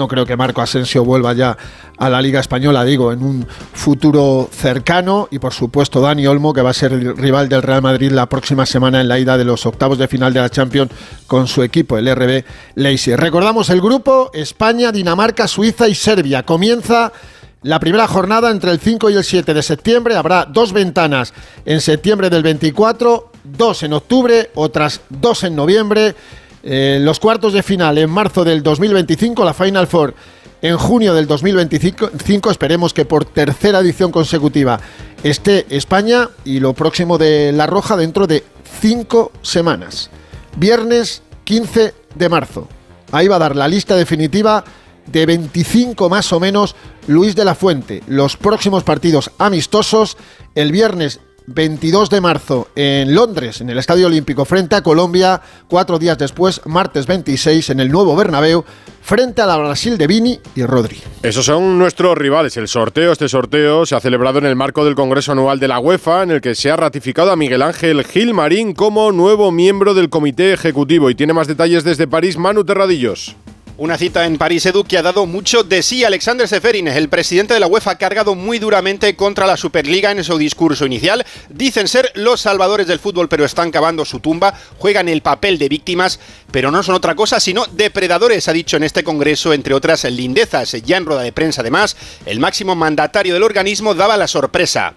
No 0.00 0.08
creo 0.08 0.24
que 0.24 0.34
Marco 0.34 0.62
Asensio 0.62 1.04
vuelva 1.04 1.34
ya 1.34 1.58
a 1.98 2.08
la 2.08 2.22
Liga 2.22 2.40
Española, 2.40 2.84
digo, 2.84 3.12
en 3.12 3.22
un 3.22 3.46
futuro 3.46 4.48
cercano. 4.50 5.28
Y 5.30 5.38
por 5.38 5.52
supuesto 5.52 6.00
Dani 6.00 6.26
Olmo, 6.26 6.54
que 6.54 6.62
va 6.62 6.70
a 6.70 6.72
ser 6.72 6.94
el 6.94 7.18
rival 7.18 7.50
del 7.50 7.60
Real 7.60 7.82
Madrid 7.82 8.10
la 8.10 8.26
próxima 8.26 8.64
semana 8.64 9.02
en 9.02 9.08
la 9.08 9.18
ida 9.18 9.36
de 9.36 9.44
los 9.44 9.66
octavos 9.66 9.98
de 9.98 10.08
final 10.08 10.32
de 10.32 10.40
la 10.40 10.48
Champions 10.48 10.90
con 11.26 11.46
su 11.46 11.62
equipo, 11.62 11.98
el 11.98 12.10
RB 12.16 12.42
Leipzig. 12.76 13.14
Recordamos 13.14 13.68
el 13.68 13.82
grupo 13.82 14.30
España, 14.32 14.90
Dinamarca, 14.90 15.46
Suiza 15.46 15.86
y 15.86 15.94
Serbia. 15.94 16.44
Comienza 16.44 17.12
la 17.60 17.78
primera 17.78 18.08
jornada 18.08 18.50
entre 18.50 18.70
el 18.70 18.80
5 18.80 19.10
y 19.10 19.16
el 19.16 19.24
7 19.24 19.52
de 19.52 19.62
septiembre. 19.62 20.16
Habrá 20.16 20.46
dos 20.46 20.72
ventanas 20.72 21.34
en 21.66 21.82
septiembre 21.82 22.30
del 22.30 22.42
24, 22.42 23.32
dos 23.44 23.82
en 23.82 23.92
octubre, 23.92 24.50
otras 24.54 25.02
dos 25.10 25.44
en 25.44 25.54
noviembre. 25.54 26.14
Eh, 26.62 26.98
los 27.00 27.20
cuartos 27.20 27.52
de 27.52 27.62
final 27.62 27.96
en 27.98 28.10
marzo 28.10 28.44
del 28.44 28.62
2025, 28.62 29.44
la 29.44 29.54
Final 29.54 29.86
Four 29.86 30.14
en 30.62 30.76
junio 30.76 31.14
del 31.14 31.26
2025. 31.26 32.10
cinco, 32.22 32.50
Esperemos 32.50 32.92
que 32.92 33.04
por 33.04 33.24
tercera 33.24 33.80
edición 33.80 34.12
consecutiva 34.12 34.78
esté 35.22 35.66
España 35.70 36.28
y 36.44 36.60
lo 36.60 36.74
próximo 36.74 37.18
de 37.18 37.52
La 37.52 37.66
Roja 37.66 37.96
dentro 37.96 38.26
de 38.26 38.44
cinco 38.80 39.32
semanas. 39.42 40.10
Viernes 40.56 41.22
15 41.44 41.94
de 42.14 42.28
marzo. 42.28 42.68
Ahí 43.12 43.28
va 43.28 43.36
a 43.36 43.40
dar 43.40 43.56
la 43.56 43.68
lista 43.68 43.96
definitiva 43.96 44.64
de 45.06 45.26
25 45.26 46.08
más 46.08 46.32
o 46.32 46.40
menos 46.40 46.76
Luis 47.06 47.34
de 47.34 47.44
la 47.44 47.54
Fuente. 47.54 48.02
Los 48.06 48.36
próximos 48.36 48.84
partidos 48.84 49.30
amistosos 49.38 50.16
el 50.54 50.72
viernes 50.72 51.20
22 51.52 52.10
de 52.10 52.20
marzo 52.20 52.68
en 52.76 53.14
Londres, 53.14 53.60
en 53.60 53.70
el 53.70 53.78
Estadio 53.78 54.06
Olímpico, 54.06 54.44
frente 54.44 54.76
a 54.76 54.82
Colombia. 54.82 55.40
Cuatro 55.68 55.98
días 55.98 56.16
después, 56.16 56.60
martes 56.64 57.06
26, 57.06 57.70
en 57.70 57.80
el 57.80 57.90
nuevo 57.90 58.14
Bernabéu, 58.14 58.64
frente 59.02 59.42
a 59.42 59.46
la 59.46 59.56
Brasil 59.56 59.98
de 59.98 60.06
Vini 60.06 60.38
y 60.54 60.64
Rodri. 60.64 60.98
Esos 61.22 61.44
son 61.44 61.78
nuestros 61.78 62.16
rivales. 62.16 62.56
El 62.56 62.68
sorteo, 62.68 63.12
este 63.12 63.28
sorteo 63.28 63.84
se 63.84 63.96
ha 63.96 64.00
celebrado 64.00 64.38
en 64.38 64.46
el 64.46 64.54
marco 64.54 64.84
del 64.84 64.94
Congreso 64.94 65.32
Anual 65.32 65.58
de 65.58 65.68
la 65.68 65.80
UEFA, 65.80 66.22
en 66.22 66.30
el 66.30 66.40
que 66.40 66.54
se 66.54 66.70
ha 66.70 66.76
ratificado 66.76 67.32
a 67.32 67.36
Miguel 67.36 67.62
Ángel 67.62 68.04
Gil 68.04 68.32
Marín 68.32 68.72
como 68.72 69.10
nuevo 69.10 69.50
miembro 69.50 69.94
del 69.94 70.08
Comité 70.08 70.52
Ejecutivo. 70.52 71.10
Y 71.10 71.16
tiene 71.16 71.32
más 71.32 71.48
detalles 71.48 71.82
desde 71.82 72.06
París, 72.06 72.36
Manu 72.36 72.64
Terradillos. 72.64 73.36
Una 73.80 73.96
cita 73.96 74.26
en 74.26 74.36
París 74.36 74.66
Edu 74.66 74.84
que 74.84 74.98
ha 74.98 75.02
dado 75.02 75.24
mucho 75.24 75.62
de 75.62 75.82
sí. 75.82 76.04
Alexander 76.04 76.46
Seferin, 76.46 76.86
el 76.86 77.08
presidente 77.08 77.54
de 77.54 77.60
la 77.60 77.66
UEFA, 77.66 77.92
ha 77.92 77.96
cargado 77.96 78.34
muy 78.34 78.58
duramente 78.58 79.16
contra 79.16 79.46
la 79.46 79.56
Superliga 79.56 80.10
en 80.10 80.22
su 80.22 80.36
discurso 80.36 80.84
inicial. 80.84 81.24
Dicen 81.48 81.88
ser 81.88 82.12
los 82.14 82.42
salvadores 82.42 82.86
del 82.86 82.98
fútbol, 82.98 83.30
pero 83.30 83.46
están 83.46 83.70
cavando 83.70 84.04
su 84.04 84.20
tumba. 84.20 84.52
Juegan 84.76 85.08
el 85.08 85.22
papel 85.22 85.56
de 85.56 85.70
víctimas, 85.70 86.20
pero 86.52 86.70
no 86.70 86.82
son 86.82 86.94
otra 86.94 87.14
cosa 87.14 87.40
sino 87.40 87.64
depredadores, 87.72 88.48
ha 88.48 88.52
dicho 88.52 88.76
en 88.76 88.82
este 88.82 89.02
congreso, 89.02 89.54
entre 89.54 89.72
otras 89.72 90.04
lindezas. 90.04 90.72
Ya 90.84 90.98
en 90.98 91.06
rueda 91.06 91.22
de 91.22 91.32
prensa, 91.32 91.62
además, 91.62 91.96
el 92.26 92.38
máximo 92.38 92.76
mandatario 92.76 93.32
del 93.32 93.44
organismo 93.44 93.94
daba 93.94 94.18
la 94.18 94.28
sorpresa. 94.28 94.92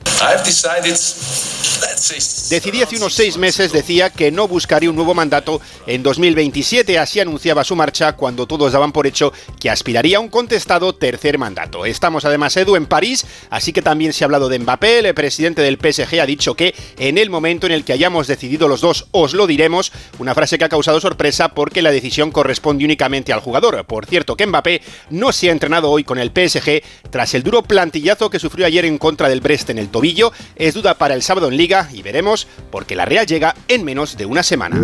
Decidí 2.50 2.82
hace 2.82 2.98
unos 2.98 3.14
seis 3.14 3.38
meses, 3.38 3.72
decía, 3.72 4.10
que 4.10 4.30
no 4.30 4.50
buscaría 4.50 4.90
un 4.90 4.98
nuevo 4.98 5.14
mandato 5.14 5.62
en 5.88 6.04
2027. 6.04 7.00
Así 7.00 7.22
anunciaba 7.22 7.64
su 7.64 7.78
marcha 7.78 8.14
cuando 8.14 8.46
todos 8.46 8.73
daban 8.74 8.92
por 8.92 9.08
hecho 9.08 9.32
que 9.60 9.70
aspiraría 9.70 10.18
a 10.18 10.20
un 10.20 10.30
contestado 10.30 10.94
tercer 10.94 11.38
mandato. 11.38 11.86
Estamos 11.86 12.26
además, 12.26 12.58
Edu, 12.58 12.76
en 12.76 12.86
París, 12.86 13.26
así 13.50 13.72
que 13.72 13.82
también 13.82 14.14
se 14.14 14.24
ha 14.24 14.26
hablado 14.26 14.50
de 14.50 14.60
Mbappé. 14.60 15.00
El 15.00 15.14
presidente 15.14 15.62
del 15.62 15.78
PSG 15.78 16.20
ha 16.20 16.26
dicho 16.26 16.56
que 16.56 16.76
en 16.98 17.18
el 17.18 17.30
momento 17.30 17.66
en 17.66 17.72
el 17.72 17.84
que 17.84 17.94
hayamos 17.94 18.28
decidido 18.28 18.68
los 18.68 18.82
dos, 18.82 19.08
os 19.12 19.34
lo 19.34 19.48
diremos. 19.48 19.92
Una 20.20 20.36
frase 20.36 20.58
que 20.58 20.66
ha 20.66 20.70
causado 20.70 21.00
sorpresa 21.00 21.50
porque 21.50 21.82
la 21.82 21.92
decisión 21.92 22.32
corresponde 22.32 22.86
únicamente 22.86 23.32
al 23.32 23.40
jugador. 23.40 23.86
Por 23.86 24.06
cierto, 24.06 24.36
que 24.36 24.46
Mbappé 24.46 24.82
no 25.10 25.32
se 25.32 25.50
ha 25.50 25.52
entrenado 25.52 25.90
hoy 25.90 26.04
con 26.04 26.18
el 26.18 26.32
PSG 26.32 26.82
tras 27.10 27.34
el 27.34 27.44
duro 27.44 27.64
plantillazo 27.64 28.30
que 28.30 28.40
sufrió 28.40 28.66
ayer 28.66 28.86
en 28.86 28.98
contra 28.98 29.30
del 29.30 29.42
Brest 29.42 29.70
en 29.70 29.80
el 29.80 29.90
tobillo. 29.90 30.32
Es 30.56 30.74
duda 30.74 30.96
para 30.96 31.14
el 31.14 31.22
sábado 31.22 31.48
en 31.48 31.58
Liga 31.58 31.90
y 31.94 32.02
veremos 32.02 32.48
porque 32.72 32.96
la 32.96 33.06
Real 33.06 33.26
llega 33.26 33.56
en 33.68 33.84
menos 33.84 34.18
de 34.18 34.26
una 34.26 34.44
semana. 34.44 34.82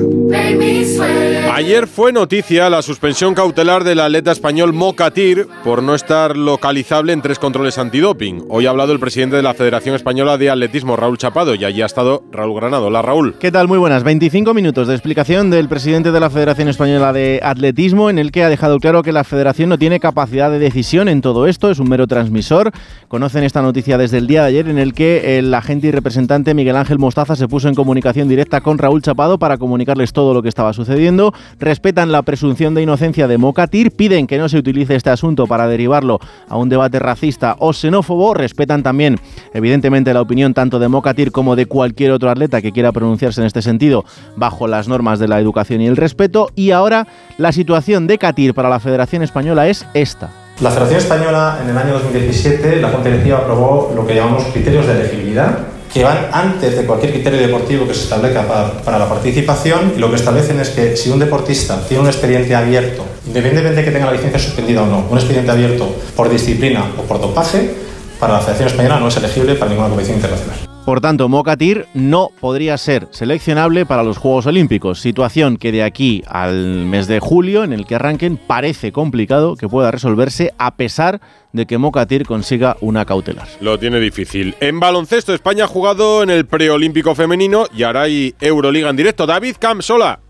Ayer 1.53 1.87
fue 1.87 2.11
noticia 2.11 2.69
la 2.69 2.81
suspensión 2.81 3.33
cautelar 3.33 3.78
del 3.83 3.99
atleta 3.99 4.31
español 4.31 4.73
Mocatir 4.73 5.47
por 5.63 5.83
no 5.83 5.95
estar 5.95 6.35
localizable 6.35 7.13
en 7.13 7.21
tres 7.21 7.39
controles 7.39 7.77
antidoping. 7.77 8.45
Hoy 8.49 8.65
ha 8.65 8.69
hablado 8.69 8.93
el 8.93 8.99
presidente 8.99 9.35
de 9.35 9.43
la 9.43 9.53
Federación 9.53 9.95
Española 9.95 10.37
de 10.37 10.49
Atletismo, 10.49 10.95
Raúl 10.95 11.17
Chapado, 11.17 11.55
y 11.55 11.65
allí 11.65 11.81
ha 11.81 11.85
estado 11.85 12.23
Raúl 12.31 12.55
Granado. 12.55 12.87
Hola 12.87 13.01
Raúl. 13.01 13.35
¿Qué 13.39 13.51
tal? 13.51 13.67
Muy 13.67 13.77
buenas. 13.77 14.03
25 14.03 14.53
minutos 14.53 14.87
de 14.87 14.95
explicación 14.95 15.49
del 15.49 15.69
presidente 15.69 16.11
de 16.11 16.19
la 16.19 16.29
Federación 16.29 16.67
Española 16.67 17.13
de 17.13 17.39
Atletismo 17.43 18.09
en 18.09 18.19
el 18.19 18.31
que 18.31 18.43
ha 18.43 18.49
dejado 18.49 18.79
claro 18.79 19.03
que 19.03 19.11
la 19.11 19.23
federación 19.23 19.69
no 19.69 19.77
tiene 19.77 19.99
capacidad 19.99 20.51
de 20.51 20.59
decisión 20.59 21.07
en 21.07 21.21
todo 21.21 21.47
esto, 21.47 21.69
es 21.69 21.79
un 21.79 21.89
mero 21.89 22.07
transmisor. 22.07 22.71
Conocen 23.07 23.43
esta 23.43 23.61
noticia 23.61 23.97
desde 23.97 24.17
el 24.17 24.27
día 24.27 24.41
de 24.41 24.47
ayer 24.47 24.67
en 24.67 24.77
el 24.77 24.93
que 24.93 25.37
el 25.37 25.53
agente 25.53 25.87
y 25.87 25.91
representante 25.91 26.53
Miguel 26.53 26.75
Ángel 26.75 26.99
Mostaza 26.99 27.35
se 27.35 27.47
puso 27.47 27.67
en 27.67 27.75
comunicación 27.75 28.27
directa 28.27 28.61
con 28.61 28.77
Raúl 28.77 29.01
Chapado 29.01 29.39
para 29.39 29.57
comunicarles 29.57 30.13
todo 30.13 30.33
lo 30.33 30.41
que 30.41 30.49
estaba 30.49 30.73
sucediendo. 30.73 31.33
Respetan 31.59 32.11
la 32.11 32.21
presunción 32.21 32.73
de 32.73 32.83
inocencia 32.83 33.27
de 33.27 33.37
Mocatir, 33.69 33.91
piden 33.91 34.25
que 34.25 34.39
no 34.39 34.49
se 34.49 34.57
utilice 34.57 34.95
este 34.95 35.11
asunto 35.11 35.45
para 35.45 35.67
derivarlo 35.67 36.19
a 36.47 36.57
un 36.57 36.69
debate 36.69 36.97
racista 36.97 37.55
o 37.59 37.71
xenófobo. 37.71 38.33
Respetan 38.33 38.81
también, 38.81 39.19
evidentemente, 39.53 40.11
la 40.11 40.21
opinión 40.21 40.55
tanto 40.55 40.79
de 40.79 40.87
Mocatir 40.87 41.31
como 41.31 41.55
de 41.55 41.67
cualquier 41.67 42.11
otro 42.11 42.31
atleta 42.31 42.63
que 42.63 42.71
quiera 42.71 42.91
pronunciarse 42.91 43.41
en 43.41 43.45
este 43.45 43.61
sentido 43.61 44.05
bajo 44.35 44.67
las 44.67 44.87
normas 44.87 45.19
de 45.19 45.27
la 45.27 45.39
educación 45.39 45.81
y 45.81 45.85
el 45.85 45.97
respeto. 45.97 46.49
Y 46.55 46.71
ahora 46.71 47.05
la 47.37 47.51
situación 47.51 48.07
de 48.07 48.17
Catir 48.17 48.55
para 48.55 48.69
la 48.69 48.79
Federación 48.79 49.21
Española 49.21 49.67
es 49.67 49.85
esta. 49.93 50.31
La 50.61 50.71
Federación 50.71 51.01
Española 51.01 51.59
en 51.61 51.69
el 51.69 51.77
año 51.77 51.93
2017, 51.93 52.81
la 52.81 52.89
Junta 52.89 53.09
Directiva 53.09 53.37
aprobó 53.37 53.93
lo 53.95 54.07
que 54.07 54.15
llamamos 54.15 54.45
criterios 54.45 54.87
de 54.87 54.93
elegibilidad, 54.93 55.59
que 55.91 56.03
van 56.03 56.27
antes 56.31 56.77
de 56.77 56.85
cualquier 56.85 57.11
criterio 57.13 57.39
deportivo 57.39 57.87
que 57.87 57.93
se 57.93 58.03
establezca 58.03 58.47
para, 58.47 58.71
para, 58.81 58.99
la 58.99 59.09
participación 59.09 59.93
y 59.95 59.99
lo 59.99 60.09
que 60.09 60.17
establecen 60.17 60.59
es 60.59 60.69
que 60.69 60.95
si 60.95 61.09
un 61.09 61.19
deportista 61.19 61.81
tiene 61.87 62.03
un 62.03 62.09
expediente 62.09 62.55
abierto, 62.55 63.05
independientemente 63.25 63.81
de 63.81 63.85
que 63.85 63.91
tenga 63.91 64.05
la 64.05 64.13
licencia 64.13 64.39
suspendida 64.39 64.83
o 64.83 64.85
no, 64.85 65.07
un 65.09 65.17
expediente 65.17 65.51
abierto 65.51 65.95
por 66.15 66.29
disciplina 66.29 66.85
o 66.97 67.01
por 67.03 67.19
dopaje, 67.19 67.73
para 68.19 68.33
la 68.33 68.39
Federación 68.39 68.67
Española 68.69 68.99
no 68.99 69.07
es 69.07 69.17
elegible 69.17 69.55
para 69.55 69.69
ninguna 69.69 69.89
competición 69.89 70.17
internacional. 70.17 70.68
Por 70.89 71.01
tanto, 71.01 71.29
Mocatir 71.29 71.85
no 71.93 72.31
podría 72.39 72.75
ser 72.79 73.07
seleccionable 73.11 73.85
para 73.85 74.01
los 74.01 74.17
Juegos 74.17 74.47
Olímpicos, 74.47 74.99
situación 74.99 75.57
que 75.57 75.71
de 75.71 75.83
aquí 75.83 76.23
al 76.25 76.85
mes 76.85 77.05
de 77.05 77.19
julio, 77.19 77.63
en 77.63 77.73
el 77.73 77.85
que 77.85 77.93
arranquen, 77.93 78.37
parece 78.37 78.91
complicado 78.91 79.55
que 79.55 79.69
pueda 79.69 79.91
resolverse 79.91 80.51
a 80.57 80.77
pesar 80.77 81.21
de 81.53 81.67
que 81.67 81.77
Mocatir 81.77 82.25
consiga 82.25 82.75
una 82.81 83.05
cautelar. 83.05 83.47
Lo 83.61 83.77
tiene 83.77 83.99
difícil. 83.99 84.55
En 84.61 84.79
baloncesto, 84.79 85.31
España 85.31 85.65
ha 85.65 85.67
jugado 85.67 86.23
en 86.23 86.31
el 86.31 86.47
preolímpico 86.47 87.13
femenino 87.13 87.67
y 87.71 87.83
ahora 87.83 88.01
hay 88.01 88.33
Euroliga 88.41 88.89
en 88.89 88.95
directo. 88.95 89.27
David 89.27 89.57
Camsola. 89.59 90.21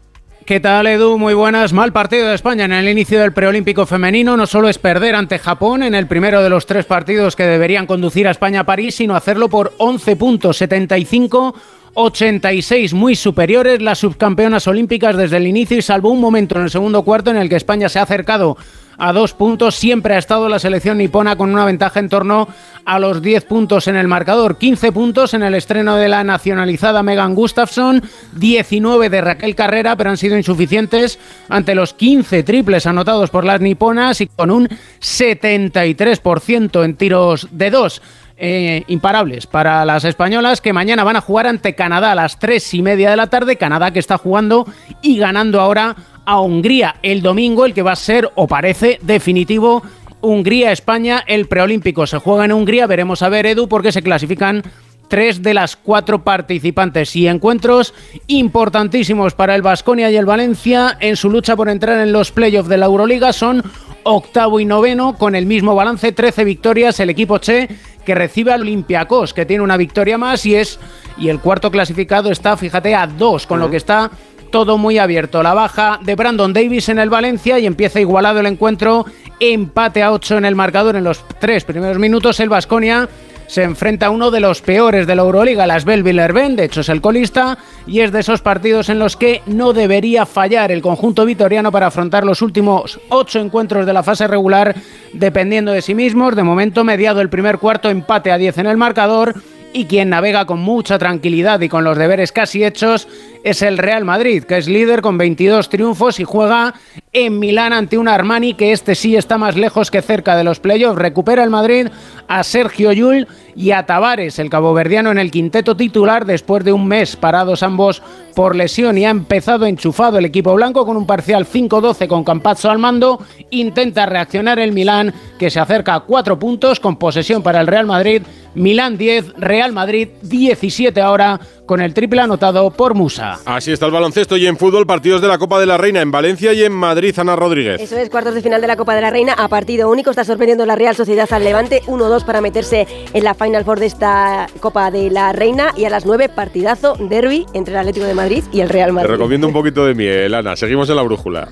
¿Qué 0.50 0.60
tal, 0.60 0.88
Edu? 0.88 1.20
Muy 1.20 1.36
buenas. 1.36 1.74
Mal 1.74 1.94
partido 1.94 2.28
de 2.28 2.34
España 2.34 2.66
en 2.66 2.74
el 2.74 2.90
inicio 2.90 3.22
del 3.22 3.34
preolímpico 3.34 3.86
femenino. 3.86 4.36
No 4.36 4.48
solo 4.48 4.68
es 4.68 4.80
perder 4.80 5.14
ante 5.14 5.38
Japón 5.38 5.84
en 5.84 5.94
el 5.94 6.08
primero 6.08 6.42
de 6.42 6.50
los 6.50 6.66
tres 6.66 6.86
partidos 6.86 7.36
que 7.36 7.46
deberían 7.46 7.86
conducir 7.86 8.28
a 8.28 8.32
España 8.32 8.62
a 8.62 8.64
París, 8.64 8.96
sino 8.96 9.16
hacerlo 9.16 9.48
por 9.48 9.76
11 9.78 10.16
puntos, 10.16 10.58
75 10.58 11.54
86 11.94 12.96
muy 12.96 13.16
superiores 13.16 13.80
las 13.80 14.00
subcampeonas 14.00 14.66
olímpicas 14.68 15.16
desde 15.16 15.38
el 15.38 15.46
inicio 15.46 15.78
y 15.78 15.84
salvo 15.84 16.10
un 16.10 16.20
momento 16.20 16.56
en 16.58 16.64
el 16.64 16.72
segundo 16.72 17.04
cuarto 17.04 17.30
en 17.30 17.38
el 17.38 17.48
que 17.48 17.56
España 17.56 17.88
se 17.88 18.00
ha 18.00 18.04
acercado 18.04 18.58
a 19.00 19.14
dos 19.14 19.34
puntos. 19.34 19.76
Siempre 19.76 20.14
ha 20.14 20.18
estado 20.18 20.50
la 20.50 20.60
selección 20.60 20.98
nipona 20.98 21.36
con 21.36 21.52
una 21.52 21.66
ventaja 21.66 22.00
en 22.00 22.10
torno 22.10 22.48
a 22.86 23.00
los 23.00 23.22
10 23.22 23.46
puntos 23.46 23.88
en 23.88 23.96
el 23.96 24.08
marcador. 24.08 24.58
15 24.58 24.92
puntos 24.92 25.34
en 25.34 25.44
el 25.44 25.56
estreno 25.56 25.96
de 25.96 26.10
la 26.10 26.24
nacionalizada 26.24 27.04
Megan 27.04 27.36
Gustafsson, 27.36 28.04
19 28.34 29.10
de 29.10 29.22
Raquel 29.22 29.56
Carrera, 29.56 29.96
pero 29.96 30.10
han 30.10 30.18
sido 30.18 30.38
insuficientes 30.38 31.20
ante 31.48 31.76
los 31.76 31.94
15 31.94 32.44
triples 32.44 32.86
anotados 32.86 33.30
por 33.30 33.46
las 33.46 33.62
niponas 33.62 34.22
y 34.22 34.28
con 34.28 34.52
un 34.52 34.68
73% 34.68 36.84
en 36.84 36.96
tiros 36.96 37.48
de 37.52 37.72
dos. 37.72 38.02
Eh, 38.42 38.86
imparables 38.88 39.48
para 39.48 39.84
las 39.84 40.06
españolas 40.06 40.62
que 40.62 40.72
mañana 40.72 41.04
van 41.04 41.18
a 41.18 41.22
jugar 41.22 41.46
ante 41.46 41.76
Canadá 41.76 42.14
a 42.14 42.16
las 42.16 42.40
3 42.40 42.74
y 42.76 42.82
media 42.82 43.10
de 43.10 43.18
la 43.18 43.28
tarde. 43.28 43.58
Canadá 43.58 43.92
que 43.92 44.00
está 44.00 44.18
jugando 44.18 44.66
y 45.02 45.18
ganando 45.18 45.60
ahora 45.60 45.98
a 46.30 46.40
Hungría 46.42 46.98
el 47.02 47.24
domingo, 47.24 47.66
el 47.66 47.74
que 47.74 47.82
va 47.82 47.94
a 47.94 47.96
ser 47.96 48.30
o 48.36 48.48
parece 48.48 49.00
definitivo. 49.02 49.82
Hungría-España, 50.22 51.24
el 51.26 51.48
preolímpico 51.48 52.06
se 52.06 52.20
juega 52.20 52.46
en 52.46 52.52
Hungría. 52.52 52.86
Veremos 52.86 53.24
a 53.24 53.30
ver, 53.30 53.48
Edu, 53.48 53.68
porque 53.68 53.92
se 53.92 54.04
clasifican 54.04 54.62
tres 55.08 55.42
de 55.42 55.56
las 55.56 55.76
cuatro 55.76 56.24
participantes 56.24 57.16
y 57.16 57.28
encuentros 57.28 57.96
importantísimos 58.28 59.34
para 59.34 59.56
el 59.56 59.64
Vasconia 59.64 60.12
y 60.12 60.18
el 60.18 60.28
Valencia 60.28 60.96
en 61.00 61.16
su 61.16 61.32
lucha 61.32 61.56
por 61.56 61.68
entrar 61.68 62.00
en 62.00 62.14
los 62.14 62.32
playoffs 62.32 62.70
de 62.70 62.78
la 62.78 62.86
Euroliga. 62.86 63.34
Son 63.34 63.64
octavo 64.04 64.60
y 64.60 64.66
noveno 64.66 65.16
con 65.18 65.34
el 65.34 65.48
mismo 65.48 65.74
balance, 65.74 66.12
13 66.12 66.44
victorias. 66.44 67.00
El 67.00 67.10
equipo 67.10 67.40
Che 67.40 67.68
que 68.06 68.14
recibe 68.16 68.54
al 68.54 68.62
Olympiacos, 68.62 69.34
que 69.34 69.46
tiene 69.46 69.64
una 69.64 69.78
victoria 69.78 70.18
más 70.18 70.46
y 70.46 70.56
es 70.56 70.80
y 71.18 71.30
el 71.30 71.40
cuarto 71.40 71.70
clasificado 71.70 72.32
está, 72.32 72.56
fíjate, 72.56 72.96
a 72.96 73.06
dos, 73.06 73.46
con 73.46 73.60
lo 73.60 73.70
que 73.70 73.78
está 73.78 74.10
todo 74.52 74.78
muy 74.78 74.98
abierto. 74.98 75.44
La 75.44 75.54
baja 75.54 76.00
de 76.02 76.16
Brandon 76.16 76.54
Davis 76.54 76.90
en 76.90 77.00
el 77.00 77.10
Valencia 77.10 77.60
y 77.60 77.66
empieza 77.66 78.00
igualado 78.00 78.40
el 78.40 78.46
encuentro. 78.46 79.06
Empate 79.40 80.04
a 80.04 80.12
8 80.12 80.38
en 80.38 80.46
el 80.46 80.56
marcador 80.56 80.96
en 80.96 81.04
los 81.04 81.24
tres 81.40 81.64
primeros 81.64 82.00
minutos. 82.00 82.40
El 82.40 82.50
Vasconia 82.50 83.08
se 83.50 83.64
enfrenta 83.64 84.06
a 84.06 84.10
uno 84.12 84.30
de 84.30 84.40
los 84.40 84.62
peores 84.62 85.08
de 85.08 85.16
la 85.16 85.24
Euroliga, 85.24 85.66
las 85.66 85.84
Belville 85.84 86.56
de 86.56 86.66
hecho 86.66 86.82
es 86.82 86.90
el 86.90 87.02
colista, 87.02 87.58
y 87.88 88.02
es 88.02 88.12
de 88.12 88.20
esos 88.20 88.42
partidos 88.42 88.90
en 88.90 89.00
los 89.00 89.18
que 89.18 89.42
no 89.48 89.74
debería 89.74 90.28
fallar 90.28 90.72
el 90.72 90.84
conjunto 90.84 91.26
vitoriano 91.26 91.72
para 91.72 91.88
afrontar 91.88 92.26
los 92.26 92.44
últimos 92.44 93.00
ocho 93.10 93.40
encuentros 93.40 93.88
de 93.88 93.94
la 93.94 94.04
fase 94.04 94.28
regular, 94.28 94.76
dependiendo 95.14 95.72
de 95.72 95.82
sí 95.82 95.96
mismos. 95.96 96.36
De 96.36 96.44
momento, 96.44 96.84
mediado 96.84 97.22
el 97.22 97.30
primer 97.30 97.58
cuarto, 97.58 97.90
empate 97.90 98.32
a 98.32 98.38
10 98.38 98.60
en 98.60 98.68
el 98.68 98.78
marcador 98.78 99.34
y 99.74 99.86
quien 99.86 100.10
navega 100.10 100.46
con 100.46 100.60
mucha 100.60 101.00
tranquilidad 101.00 101.60
y 101.62 101.70
con 101.70 101.84
los 101.84 101.98
deberes 101.98 102.32
casi 102.32 102.64
hechos 102.64 103.08
es 103.44 103.62
el 103.62 103.78
Real 103.78 104.06
Madrid, 104.06 104.44
que 104.44 104.58
es 104.58 104.68
líder 104.68 105.02
con 105.02 105.18
22 105.18 105.70
triunfos 105.70 106.20
y 106.20 106.24
juega 106.24 106.74
en 107.14 107.40
Milán 107.40 107.74
ante 107.74 107.98
un 107.98 108.08
Armani 108.08 108.54
que 108.54 108.72
este 108.72 108.96
sí 108.96 109.16
está 109.16 109.38
más 109.38 109.56
lejos 109.56 109.90
que 109.90 110.02
cerca 110.02 110.36
de 110.36 110.44
los 110.44 110.60
playoffs. 110.60 111.00
Recupera 111.00 111.44
el 111.44 111.50
Madrid 111.50 111.88
a 112.28 112.44
Sergio 112.44 112.92
Yul 112.92 113.28
y 113.56 113.72
a 113.72 113.86
Tavares, 113.86 114.40
el 114.40 114.50
caboverdiano 114.50 115.12
en 115.12 115.18
el 115.18 115.32
quinteto 115.32 115.76
titular 115.76 116.26
después 116.26 116.64
de 116.64 116.72
un 116.72 116.88
mes 116.88 117.16
parados 117.16 117.64
ambos 117.64 118.02
por 118.36 118.56
lesión 118.56 118.98
y 118.98 119.06
ha 119.06 119.10
empezado 119.10 119.66
enchufado 119.66 120.18
el 120.18 120.26
equipo 120.26 120.54
blanco 120.54 120.86
con 120.86 120.96
un 120.96 121.08
parcial 121.08 121.46
5-12 121.46 122.08
con 122.08 122.24
Campazzo 122.24 122.70
al 122.70 122.78
mando. 122.78 123.22
Intenta 123.50 124.06
reaccionar 124.06 124.60
el 124.60 124.72
Milán 124.72 125.14
que 125.38 125.50
se 125.50 125.60
acerca 125.60 125.96
a 125.96 126.00
cuatro 126.02 126.38
puntos 126.38 126.80
con 126.80 126.98
posesión 126.98 127.42
para 127.42 127.60
el 127.60 127.68
Real 127.68 127.86
Madrid. 127.86 128.22
Milán 128.56 128.98
10, 128.98 129.34
Real 129.38 129.74
Madrid 129.74 130.10
17 130.22 131.02
ahora 131.02 131.40
con 131.70 131.82
el 131.82 131.94
triple 131.94 132.20
anotado 132.20 132.72
por 132.72 132.96
Musa. 132.96 133.38
Así 133.46 133.72
está 133.72 133.86
el 133.86 133.92
baloncesto 133.92 134.36
y 134.38 134.48
en 134.48 134.58
fútbol 134.58 134.88
partidos 134.88 135.22
de 135.22 135.28
la 135.28 135.38
Copa 135.38 135.60
de 135.60 135.68
la 135.68 135.78
Reina 135.78 136.02
en 136.02 136.10
Valencia 136.10 136.52
y 136.52 136.64
en 136.64 136.72
Madrid, 136.72 137.14
Ana 137.20 137.36
Rodríguez. 137.36 137.80
Eso 137.80 137.96
es, 137.96 138.10
cuartos 138.10 138.34
de 138.34 138.42
final 138.42 138.60
de 138.60 138.66
la 138.66 138.76
Copa 138.76 138.96
de 138.96 139.02
la 139.02 139.12
Reina 139.12 139.34
a 139.34 139.48
partido 139.50 139.88
único. 139.88 140.10
Está 140.10 140.24
sorprendiendo 140.24 140.66
la 140.66 140.76
Real 140.76 140.96
Sociedad 140.96 141.32
al 141.32 141.44
Levante 141.44 141.84
1-2 141.86 142.26
para 142.26 142.42
meterse 142.42 142.88
en 143.14 143.24
la 143.24 143.36
Final 143.36 143.66
Four 143.66 143.82
de 143.82 143.86
esta 143.86 144.48
Copa 144.60 144.90
de 144.90 145.12
la 145.12 145.32
Reina 145.32 145.72
y 145.78 145.86
a 145.86 145.92
las 145.92 146.08
9 146.08 146.30
partidazo 146.30 146.96
derby 146.96 147.46
entre 147.54 147.76
el 147.76 147.80
Atlético 147.82 148.08
de 148.08 148.16
Madrid 148.16 148.44
y 148.52 148.62
el 148.62 148.70
Real 148.70 148.92
Madrid. 148.92 149.10
Te 149.10 149.14
recomiendo 149.14 149.46
un 149.46 149.54
poquito 149.54 149.86
de 149.86 149.94
miel, 149.94 150.34
Ana. 150.34 150.56
Seguimos 150.56 150.90
en 150.90 150.96
la 150.96 151.04
brújula. 151.04 151.50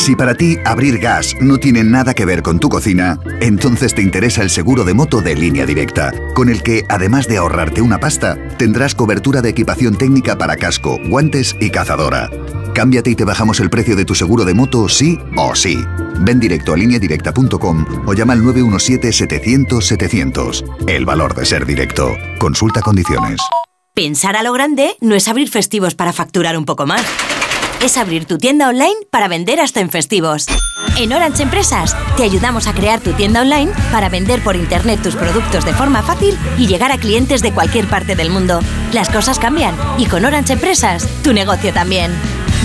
Si 0.00 0.16
para 0.16 0.34
ti 0.34 0.56
abrir 0.64 0.98
gas 0.98 1.36
no 1.40 1.58
tiene 1.58 1.84
nada 1.84 2.14
que 2.14 2.24
ver 2.24 2.42
con 2.42 2.58
tu 2.58 2.70
cocina, 2.70 3.20
entonces 3.40 3.94
te 3.94 4.00
interesa 4.00 4.40
el 4.42 4.48
seguro 4.48 4.84
de 4.84 4.94
moto 4.94 5.20
de 5.20 5.36
línea 5.36 5.66
directa, 5.66 6.10
con 6.34 6.48
el 6.48 6.62
que, 6.62 6.86
además 6.88 7.28
de 7.28 7.36
ahorrarte 7.36 7.82
una 7.82 8.00
pasta, 8.00 8.38
tendrás 8.56 8.94
cobertura 8.94 9.42
de 9.42 9.50
equipación 9.50 9.98
técnica 9.98 10.38
para 10.38 10.56
casco, 10.56 10.96
guantes 11.10 11.54
y 11.60 11.68
cazadora. 11.68 12.30
Cámbiate 12.74 13.10
y 13.10 13.14
te 13.14 13.24
bajamos 13.24 13.60
el 13.60 13.68
precio 13.68 13.94
de 13.94 14.06
tu 14.06 14.14
seguro 14.14 14.46
de 14.46 14.54
moto 14.54 14.88
sí 14.88 15.18
o 15.36 15.54
sí. 15.54 15.78
Ven 16.20 16.40
directo 16.40 16.72
a 16.72 16.78
lineadirecta.com 16.78 17.84
o 18.06 18.14
llama 18.14 18.32
al 18.32 18.40
917-700-700. 18.42 20.88
El 20.88 21.04
valor 21.04 21.34
de 21.34 21.44
ser 21.44 21.66
directo. 21.66 22.16
Consulta 22.38 22.80
condiciones. 22.80 23.38
Pensar 23.94 24.36
a 24.36 24.42
lo 24.42 24.54
grande 24.54 24.96
no 25.02 25.14
es 25.14 25.28
abrir 25.28 25.50
festivos 25.50 25.94
para 25.94 26.14
facturar 26.14 26.56
un 26.56 26.64
poco 26.64 26.86
más. 26.86 27.04
Es 27.82 27.96
abrir 27.96 28.26
tu 28.26 28.36
tienda 28.36 28.68
online 28.68 28.94
para 29.10 29.26
vender 29.26 29.58
hasta 29.58 29.80
en 29.80 29.88
festivos. 29.88 30.46
En 30.98 31.12
Orange 31.14 31.42
Empresas 31.42 31.96
te 32.16 32.24
ayudamos 32.24 32.66
a 32.66 32.74
crear 32.74 33.00
tu 33.00 33.12
tienda 33.12 33.40
online 33.40 33.72
para 33.90 34.10
vender 34.10 34.42
por 34.44 34.54
internet 34.54 35.00
tus 35.02 35.16
productos 35.16 35.64
de 35.64 35.72
forma 35.72 36.02
fácil 36.02 36.36
y 36.58 36.66
llegar 36.66 36.92
a 36.92 36.98
clientes 36.98 37.40
de 37.40 37.52
cualquier 37.52 37.86
parte 37.86 38.16
del 38.16 38.28
mundo. 38.28 38.60
Las 38.92 39.08
cosas 39.08 39.38
cambian 39.38 39.74
y 39.96 40.04
con 40.06 40.26
Orange 40.26 40.52
Empresas 40.52 41.08
tu 41.22 41.32
negocio 41.32 41.72
también. 41.72 42.12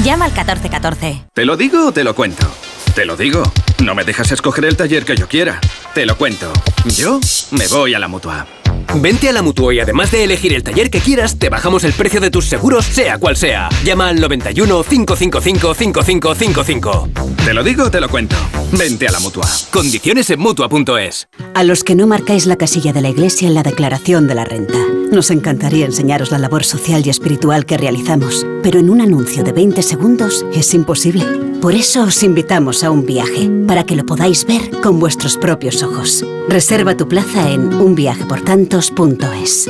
Llama 0.03 0.25
al 0.25 0.31
1414. 0.31 1.27
¿Te 1.33 1.45
lo 1.45 1.55
digo 1.55 1.87
o 1.87 1.91
te 1.93 2.03
lo 2.03 2.13
cuento? 2.13 2.45
Te 2.93 3.05
lo 3.05 3.15
digo. 3.15 3.43
No 3.83 3.95
me 3.95 4.03
dejas 4.03 4.33
escoger 4.33 4.65
el 4.65 4.75
taller 4.75 5.05
que 5.05 5.15
yo 5.15 5.29
quiera. 5.29 5.61
Te 5.93 6.05
lo 6.05 6.17
cuento. 6.17 6.51
Yo 6.85 7.21
me 7.51 7.67
voy 7.67 7.93
a 7.93 7.99
la 7.99 8.09
mutua. 8.09 8.45
Vente 8.95 9.29
a 9.29 9.33
la 9.33 9.41
Mutua 9.41 9.73
y 9.73 9.79
además 9.79 10.11
de 10.11 10.23
elegir 10.23 10.53
el 10.53 10.63
taller 10.63 10.89
que 10.89 10.99
quieras, 10.99 11.37
te 11.37 11.49
bajamos 11.49 11.83
el 11.83 11.93
precio 11.93 12.21
de 12.21 12.31
tus 12.31 12.45
seguros, 12.45 12.85
sea 12.85 13.17
cual 13.17 13.35
sea. 13.35 13.69
Llama 13.83 14.09
al 14.09 14.19
91 14.19 14.83
555 14.83 15.73
5555. 15.73 17.09
Te 17.43 17.53
lo 17.53 17.63
digo, 17.63 17.89
te 17.91 17.99
lo 17.99 18.09
cuento. 18.09 18.35
Vente 18.71 19.07
a 19.07 19.11
la 19.11 19.19
Mutua. 19.19 19.47
Condiciones 19.71 20.29
en 20.29 20.39
Mutua.es. 20.39 21.27
A 21.53 21.63
los 21.63 21.83
que 21.83 21.95
no 21.95 22.07
marcáis 22.07 22.45
la 22.45 22.55
casilla 22.55 22.93
de 22.93 23.01
la 23.01 23.09
iglesia 23.09 23.47
en 23.47 23.53
la 23.53 23.63
declaración 23.63 24.27
de 24.27 24.35
la 24.35 24.45
renta. 24.45 24.77
Nos 25.15 25.31
encantaría 25.31 25.85
enseñaros 25.85 26.29
la 26.31 26.37
labor 26.37 26.65
social 26.65 27.01
y 27.05 27.09
espiritual 27.09 27.65
que 27.65 27.77
realizamos, 27.77 28.45
pero 28.61 28.81
en 28.81 28.89
un 28.89 28.99
anuncio 28.99 29.45
de 29.45 29.53
20 29.53 29.81
segundos 29.81 30.45
es 30.53 30.73
imposible. 30.73 31.23
Por 31.61 31.73
eso 31.73 32.03
os 32.03 32.21
invitamos 32.21 32.83
a 32.83 32.91
un 32.91 33.05
viaje, 33.05 33.49
para 33.65 33.85
que 33.85 33.95
lo 33.95 34.05
podáis 34.05 34.45
ver 34.45 34.81
con 34.81 34.99
vuestros 34.99 35.37
propios 35.37 35.83
ojos. 35.83 36.25
Reserva 36.49 36.97
tu 36.97 37.07
plaza 37.07 37.49
en 37.49 37.73
unviajeportantos.es. 37.73 39.69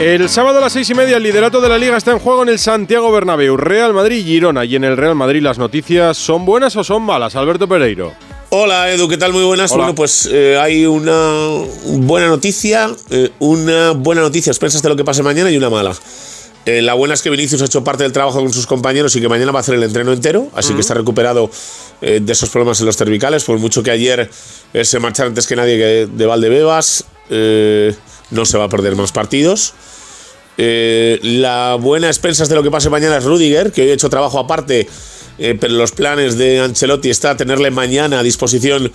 El 0.00 0.28
sábado 0.28 0.58
a 0.58 0.60
las 0.60 0.72
seis 0.72 0.90
y 0.90 0.94
media 0.94 1.18
el 1.18 1.22
liderato 1.22 1.60
de 1.60 1.68
la 1.68 1.78
liga 1.78 1.96
está 1.96 2.10
en 2.10 2.18
juego 2.18 2.42
en 2.42 2.48
el 2.48 2.58
Santiago 2.58 3.12
Bernabéu, 3.12 3.56
Real 3.56 3.94
Madrid 3.94 4.16
y 4.16 4.24
Girona. 4.24 4.64
Y 4.64 4.74
en 4.74 4.82
el 4.82 4.96
Real 4.96 5.14
Madrid 5.14 5.40
las 5.40 5.56
noticias 5.56 6.16
son 6.16 6.44
buenas 6.44 6.74
o 6.74 6.82
son 6.82 7.02
malas, 7.02 7.36
Alberto 7.36 7.68
Pereiro. 7.68 8.12
Hola 8.50 8.90
Edu, 8.90 9.06
¿qué 9.08 9.16
tal? 9.16 9.32
Muy 9.32 9.44
buenas. 9.44 9.70
Bueno, 9.70 9.94
pues 9.94 10.28
eh, 10.30 10.58
hay 10.60 10.84
una 10.84 11.62
buena 11.84 12.26
noticia, 12.26 12.90
eh, 13.10 13.30
una 13.38 13.92
buena 13.92 14.22
noticia, 14.22 14.50
expensas 14.50 14.82
de 14.82 14.88
lo 14.88 14.96
que 14.96 15.04
pase 15.04 15.22
mañana 15.22 15.48
y 15.52 15.56
una 15.56 15.70
mala. 15.70 15.94
Eh, 16.66 16.82
la 16.82 16.94
buena 16.94 17.14
es 17.14 17.22
que 17.22 17.30
Vinicius 17.30 17.62
ha 17.62 17.66
hecho 17.66 17.84
parte 17.84 18.02
del 18.02 18.12
trabajo 18.12 18.40
con 18.40 18.52
sus 18.52 18.66
compañeros 18.66 19.14
y 19.14 19.20
que 19.20 19.28
mañana 19.28 19.52
va 19.52 19.60
a 19.60 19.62
hacer 19.62 19.76
el 19.76 19.82
entreno 19.84 20.12
entero, 20.12 20.48
así 20.56 20.74
que 20.74 20.80
está 20.80 20.94
recuperado 20.94 21.50
de 22.00 22.32
esos 22.32 22.48
problemas 22.50 22.80
en 22.80 22.86
los 22.86 22.96
cervicales, 22.96 23.44
por 23.44 23.58
mucho 23.58 23.82
que 23.82 23.90
ayer 23.90 24.30
se 24.82 24.98
marchara 24.98 25.28
antes 25.28 25.46
que 25.46 25.56
nadie 25.56 26.06
de 26.06 26.26
Valdebebas, 26.26 27.04
no 28.34 28.44
se 28.44 28.58
va 28.58 28.64
a 28.64 28.68
perder 28.68 28.96
más 28.96 29.12
partidos. 29.12 29.74
la 30.56 31.76
buena 31.80 32.08
expensas 32.08 32.48
de 32.48 32.54
lo 32.54 32.62
que 32.62 32.70
pase 32.70 32.90
mañana 32.90 33.16
es 33.16 33.24
Rudiger, 33.24 33.72
que 33.72 33.82
hoy 33.82 33.90
ha 33.90 33.94
hecho 33.94 34.10
trabajo 34.10 34.38
aparte 34.38 34.86
eh, 35.38 35.56
pero 35.58 35.74
los 35.74 35.92
planes 35.92 36.38
de 36.38 36.60
Ancelotti 36.60 37.10
está 37.10 37.36
tenerle 37.36 37.70
mañana 37.70 38.20
a 38.20 38.22
disposición 38.22 38.90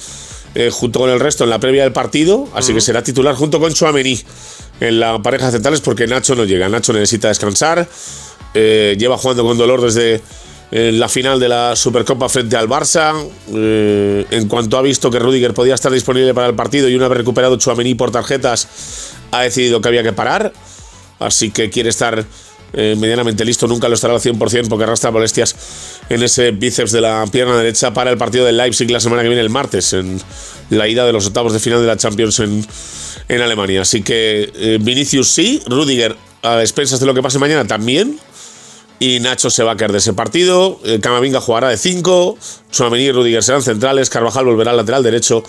eh, 0.56 0.70
junto 0.72 1.00
con 1.00 1.10
el 1.10 1.20
resto 1.20 1.44
en 1.44 1.50
la 1.50 1.60
previa 1.60 1.84
del 1.84 1.92
partido, 1.92 2.48
así 2.54 2.74
que 2.74 2.82
será 2.82 3.04
titular 3.04 3.36
junto 3.36 3.60
con 3.60 3.74
Chouameni 3.74 4.20
en 4.80 5.00
la 5.00 5.22
pareja 5.22 5.52
centrales 5.52 5.82
porque 5.82 6.08
Nacho 6.08 6.36
no 6.36 6.46
llega, 6.46 6.70
Nacho 6.70 6.94
necesita 6.94 7.28
descansar, 7.28 7.88
eh, 8.54 8.96
lleva 8.98 9.18
jugando 9.18 9.44
con 9.44 9.58
dolor 9.58 9.82
desde 9.82 10.22
la 10.72 11.10
final 11.10 11.40
de 11.40 11.50
la 11.50 11.76
Supercopa 11.76 12.30
frente 12.30 12.56
al 12.56 12.70
Barça, 12.70 13.16
en 13.52 14.48
cuanto 14.48 14.78
ha 14.78 14.84
visto 14.84 15.10
que 15.10 15.18
Rudiger 15.18 15.52
podía 15.52 15.74
estar 15.74 15.92
disponible 15.92 16.32
para 16.36 16.46
el 16.46 16.54
partido 16.54 16.88
y 16.88 16.96
una 16.96 17.08
vez 17.08 17.18
recuperado 17.18 17.58
Chouameni 17.58 17.96
por 17.96 18.12
tarjetas, 18.12 18.68
ha 19.32 19.42
decidido 19.42 19.82
que 19.82 19.88
había 19.88 20.04
que 20.04 20.14
parar, 20.14 20.54
así 21.20 21.52
que 21.52 21.70
quiere 21.70 21.90
estar 21.90 22.26
eh, 22.74 22.96
medianamente 22.98 23.44
listo, 23.46 23.68
nunca 23.68 23.88
lo 23.88 23.96
estará 23.96 24.14
al 24.14 24.20
100% 24.20 24.68
porque 24.68 24.84
arrastra 24.84 25.10
molestias 25.10 25.56
en 26.10 26.22
ese 26.22 26.52
bíceps 26.52 26.92
de 26.92 27.02
la 27.02 27.26
pierna 27.32 27.58
derecha 27.58 27.94
para 27.94 28.12
el 28.12 28.18
partido 28.18 28.46
del 28.46 28.58
Leipzig 28.58 28.90
la 28.92 29.00
semana 29.00 29.24
que 29.24 29.30
viene, 29.30 29.42
el 29.42 29.50
martes, 29.50 29.94
en 29.94 30.22
la 30.70 30.88
ida 30.88 31.06
de 31.06 31.14
los 31.14 31.28
octavos 31.28 31.54
de 31.54 31.60
final 31.60 31.82
de 31.82 31.88
la 31.88 31.98
Champions 31.98 32.40
en, 32.40 32.66
en 33.28 33.42
Alemania. 33.42 33.82
Así 33.82 34.04
que 34.04 34.52
eh, 34.56 34.78
Vinicius 34.80 35.30
sí, 35.30 35.62
Rudiger 35.66 36.16
a 36.44 36.62
expensas 36.62 37.00
de 37.00 37.06
lo 37.06 37.14
que 37.14 37.22
pase 37.22 37.40
mañana 37.40 37.66
también. 37.66 38.20
Y 39.02 39.22
Nacho 39.22 39.50
se 39.50 39.64
va 39.64 39.72
a 39.72 39.78
caer 39.78 39.94
de 39.94 40.00
ese 40.00 40.14
partido. 40.14 40.80
Eh, 40.84 41.00
Camavinga 41.02 41.40
jugará 41.40 41.70
de 41.70 41.78
5. 41.78 42.38
Suamení 42.70 43.06
y 43.06 43.12
Rudiger 43.12 43.42
serán 43.42 43.64
centrales. 43.64 44.10
Carvajal 44.10 44.46
volverá 44.46 44.72
al 44.72 44.78
lateral 44.78 45.04
derecho. 45.04 45.42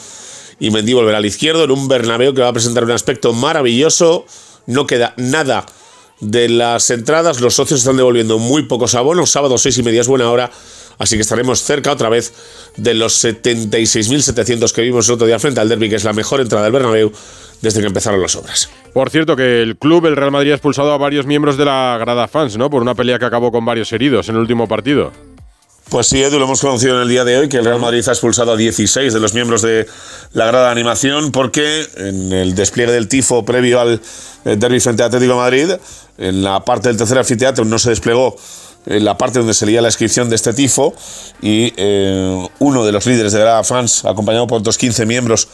Y 0.60 0.70
Mendy 0.70 0.92
volverá 0.92 1.18
al 1.18 1.26
izquierdo 1.26 1.64
en 1.64 1.70
un 1.70 1.88
Bernabéu 1.88 2.34
que 2.34 2.42
va 2.42 2.48
a 2.48 2.52
presentar 2.52 2.84
un 2.84 2.90
aspecto 2.90 3.32
maravilloso. 3.32 4.26
No 4.66 4.86
queda 4.86 5.14
nada 5.16 5.66
de 6.20 6.48
las 6.50 6.90
entradas. 6.90 7.40
Los 7.40 7.54
socios 7.54 7.80
están 7.80 7.96
devolviendo 7.96 8.38
muy 8.38 8.64
pocos 8.64 8.94
abonos. 8.94 9.30
Sábado 9.30 9.58
seis 9.58 9.78
y 9.78 9.82
media 9.82 10.02
es 10.02 10.06
buena 10.06 10.30
hora. 10.30 10.50
Así 10.98 11.16
que 11.16 11.22
estaremos 11.22 11.62
cerca 11.62 11.90
otra 11.92 12.10
vez 12.10 12.34
de 12.76 12.92
los 12.92 13.24
76.700 13.24 14.70
que 14.70 14.82
vimos 14.82 15.08
el 15.08 15.14
otro 15.14 15.26
día 15.26 15.38
frente 15.38 15.58
al 15.58 15.68
Derby, 15.70 15.88
que 15.88 15.96
es 15.96 16.04
la 16.04 16.12
mejor 16.12 16.42
entrada 16.42 16.64
del 16.64 16.74
Bernabéu 16.74 17.10
desde 17.62 17.80
que 17.80 17.86
empezaron 17.86 18.20
las 18.20 18.36
obras. 18.36 18.68
Por 18.92 19.08
cierto, 19.08 19.34
que 19.34 19.62
el 19.62 19.78
club, 19.78 20.04
el 20.06 20.16
Real 20.16 20.30
Madrid, 20.30 20.52
ha 20.52 20.54
expulsado 20.54 20.92
a 20.92 20.98
varios 20.98 21.24
miembros 21.24 21.56
de 21.56 21.64
la 21.64 21.96
grada 21.98 22.28
fans, 22.28 22.58
¿no? 22.58 22.68
Por 22.68 22.82
una 22.82 22.94
pelea 22.94 23.18
que 23.18 23.24
acabó 23.24 23.50
con 23.50 23.64
varios 23.64 23.90
heridos 23.92 24.28
en 24.28 24.34
el 24.34 24.42
último 24.42 24.68
partido. 24.68 25.10
Pues 25.90 26.06
sí, 26.06 26.22
Edu, 26.22 26.38
lo 26.38 26.44
hemos 26.44 26.60
conocido 26.60 26.94
en 26.94 27.02
el 27.02 27.08
día 27.08 27.24
de 27.24 27.36
hoy, 27.36 27.48
que 27.48 27.56
el 27.56 27.64
Real 27.64 27.80
Madrid 27.80 28.04
ha 28.06 28.12
expulsado 28.12 28.52
a 28.52 28.56
16 28.56 29.12
de 29.12 29.18
los 29.18 29.34
miembros 29.34 29.60
de 29.60 29.88
la 30.32 30.46
grada 30.46 30.66
de 30.66 30.70
animación 30.70 31.32
porque 31.32 31.84
en 31.96 32.32
el 32.32 32.54
despliegue 32.54 32.92
del 32.92 33.08
tifo 33.08 33.44
previo 33.44 33.80
al 33.80 34.00
eh, 34.44 34.54
derby 34.56 34.78
frente 34.78 35.02
a 35.02 35.06
Atlético 35.06 35.32
de 35.32 35.38
Madrid, 35.38 35.70
en 36.16 36.44
la 36.44 36.64
parte 36.64 36.90
del 36.90 36.96
tercer 36.96 37.18
anfiteatro 37.18 37.64
no 37.64 37.76
se 37.80 37.90
desplegó 37.90 38.36
la 38.86 39.18
parte 39.18 39.38
donde 39.38 39.54
se 39.54 39.66
leía 39.66 39.82
la 39.82 39.88
inscripción 39.88 40.30
de 40.30 40.36
este 40.36 40.52
tifo 40.52 40.94
y 41.42 41.72
eh, 41.76 42.48
uno 42.58 42.84
de 42.84 42.92
los 42.92 43.06
líderes 43.06 43.32
de 43.32 43.44
la 43.44 43.62
fans, 43.62 44.04
acompañado 44.04 44.46
por 44.46 44.60
otros 44.60 44.78
15 44.78 45.06
miembros 45.06 45.48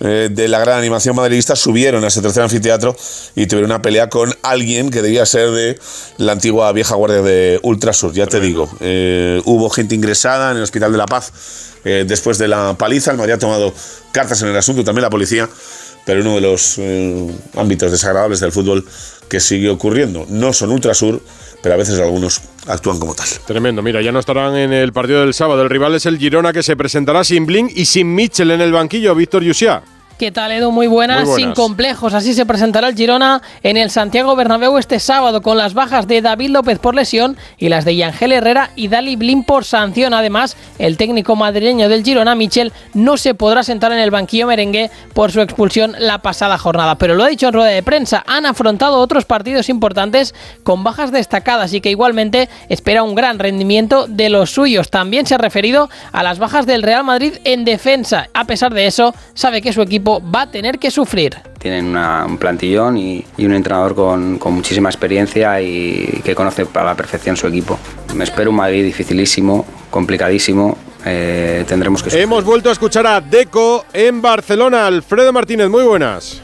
eh, 0.00 0.28
de 0.32 0.48
la 0.48 0.58
gran 0.58 0.78
animación 0.78 1.14
madridista, 1.14 1.54
subieron 1.54 2.02
a 2.04 2.08
ese 2.08 2.22
tercer 2.22 2.42
anfiteatro 2.42 2.96
y 3.36 3.46
tuvieron 3.46 3.70
una 3.70 3.82
pelea 3.82 4.08
con 4.08 4.34
alguien 4.42 4.90
que 4.90 5.02
debía 5.02 5.26
ser 5.26 5.50
de 5.50 5.78
la 6.16 6.32
antigua 6.32 6.72
vieja 6.72 6.94
guardia 6.94 7.20
de 7.22 7.60
Ultrasur, 7.62 8.12
ya 8.12 8.26
te 8.26 8.40
digo. 8.40 8.68
Eh, 8.80 9.42
hubo 9.44 9.68
gente 9.68 9.94
ingresada 9.94 10.50
en 10.50 10.56
el 10.56 10.62
Hospital 10.62 10.92
de 10.92 10.98
la 10.98 11.06
Paz 11.06 11.32
después 11.84 12.38
de 12.38 12.46
la 12.46 12.74
paliza, 12.78 13.10
el 13.10 13.16
Madrid 13.16 13.32
ha 13.32 13.38
tomado 13.38 13.74
cartas 14.12 14.40
en 14.42 14.46
el 14.46 14.56
asunto, 14.56 14.84
también 14.84 15.02
la 15.02 15.10
policía, 15.10 15.48
pero 16.04 16.20
uno 16.20 16.34
de 16.34 16.40
los 16.40 16.80
ámbitos 17.56 17.92
desagradables 17.92 18.40
del 18.40 18.52
fútbol 18.52 18.84
que 19.28 19.40
sigue 19.40 19.70
ocurriendo. 19.70 20.26
No 20.28 20.52
son 20.52 20.70
Ultrasur, 20.70 21.22
pero 21.62 21.74
a 21.74 21.78
veces 21.78 21.98
algunos 22.00 22.40
actúan 22.66 22.98
como 22.98 23.14
tal. 23.14 23.26
Tremendo, 23.46 23.82
mira, 23.82 24.02
ya 24.02 24.12
no 24.12 24.18
estarán 24.18 24.56
en 24.56 24.72
el 24.72 24.92
partido 24.92 25.20
del 25.20 25.32
sábado. 25.32 25.62
El 25.62 25.70
rival 25.70 25.94
es 25.94 26.06
el 26.06 26.18
Girona 26.18 26.52
que 26.52 26.62
se 26.62 26.76
presentará 26.76 27.24
sin 27.24 27.46
Blink 27.46 27.72
y 27.74 27.86
sin 27.86 28.14
Mitchell 28.14 28.50
en 28.50 28.60
el 28.60 28.72
banquillo, 28.72 29.14
Víctor 29.14 29.42
Yusia. 29.42 29.82
¿Qué 30.22 30.30
tal, 30.30 30.52
Edu? 30.52 30.70
Muy 30.70 30.86
buenas, 30.86 31.24
Muy 31.24 31.30
buenas. 31.30 31.36
sin 31.36 31.52
complejos. 31.52 32.14
Así 32.14 32.32
se 32.32 32.46
presentará 32.46 32.86
el 32.86 32.94
Girona 32.94 33.42
en 33.64 33.76
el 33.76 33.90
Santiago 33.90 34.36
Bernabéu 34.36 34.78
este 34.78 35.00
sábado 35.00 35.42
con 35.42 35.58
las 35.58 35.74
bajas 35.74 36.06
de 36.06 36.22
David 36.22 36.50
López 36.50 36.78
por 36.78 36.94
lesión 36.94 37.36
y 37.58 37.70
las 37.70 37.84
de 37.84 37.96
Yangel 37.96 38.30
Herrera 38.30 38.70
y 38.76 38.86
Dali 38.86 39.16
Blin 39.16 39.42
por 39.42 39.64
sanción. 39.64 40.14
Además, 40.14 40.56
el 40.78 40.96
técnico 40.96 41.34
madrileño 41.34 41.88
del 41.88 42.04
Girona, 42.04 42.36
Michel, 42.36 42.72
no 42.94 43.16
se 43.16 43.34
podrá 43.34 43.64
sentar 43.64 43.90
en 43.90 43.98
el 43.98 44.12
banquillo 44.12 44.46
merengue 44.46 44.92
por 45.12 45.32
su 45.32 45.40
expulsión 45.40 45.96
la 45.98 46.18
pasada 46.18 46.56
jornada. 46.56 46.94
Pero 46.94 47.16
lo 47.16 47.24
ha 47.24 47.28
dicho 47.28 47.48
en 47.48 47.54
rueda 47.54 47.70
de 47.70 47.82
prensa, 47.82 48.22
han 48.24 48.46
afrontado 48.46 49.00
otros 49.00 49.24
partidos 49.24 49.68
importantes 49.68 50.36
con 50.62 50.84
bajas 50.84 51.10
destacadas 51.10 51.74
y 51.74 51.80
que 51.80 51.90
igualmente 51.90 52.48
espera 52.68 53.02
un 53.02 53.16
gran 53.16 53.40
rendimiento 53.40 54.06
de 54.06 54.28
los 54.28 54.52
suyos. 54.52 54.88
También 54.88 55.26
se 55.26 55.34
ha 55.34 55.38
referido 55.38 55.90
a 56.12 56.22
las 56.22 56.38
bajas 56.38 56.64
del 56.64 56.84
Real 56.84 57.02
Madrid 57.02 57.34
en 57.42 57.64
defensa. 57.64 58.28
A 58.34 58.44
pesar 58.44 58.72
de 58.72 58.86
eso, 58.86 59.16
sabe 59.34 59.60
que 59.60 59.72
su 59.72 59.82
equipo 59.82 60.11
va 60.20 60.42
a 60.42 60.50
tener 60.50 60.78
que 60.78 60.90
sufrir. 60.90 61.36
Tienen 61.58 61.86
una- 61.86 62.24
un 62.26 62.38
plantillón 62.38 62.96
y, 62.96 63.24
y 63.36 63.46
un 63.46 63.54
entrenador 63.54 63.94
con, 63.94 64.38
con 64.38 64.52
muchísima 64.54 64.88
experiencia 64.90 65.60
y 65.60 66.20
que 66.24 66.34
conoce 66.34 66.66
a 66.74 66.84
la 66.84 66.94
perfección 66.96 67.36
su 67.36 67.46
equipo. 67.46 67.78
Me 68.14 68.24
espero 68.24 68.50
un 68.50 68.56
Madrid 68.56 68.84
dificilísimo, 68.84 69.64
complicadísimo. 69.90 70.76
eh, 71.04 71.64
tendremos 71.66 72.02
que 72.02 72.10
sufrir. 72.10 72.22
Hemos 72.24 72.44
vuelto 72.44 72.68
a 72.68 72.72
escuchar 72.72 73.06
a 73.06 73.20
Deco 73.20 73.84
en 73.92 74.20
Barcelona. 74.22 74.86
Alfredo 74.86 75.32
Martínez, 75.32 75.68
muy 75.68 75.84
buenas. 75.84 76.40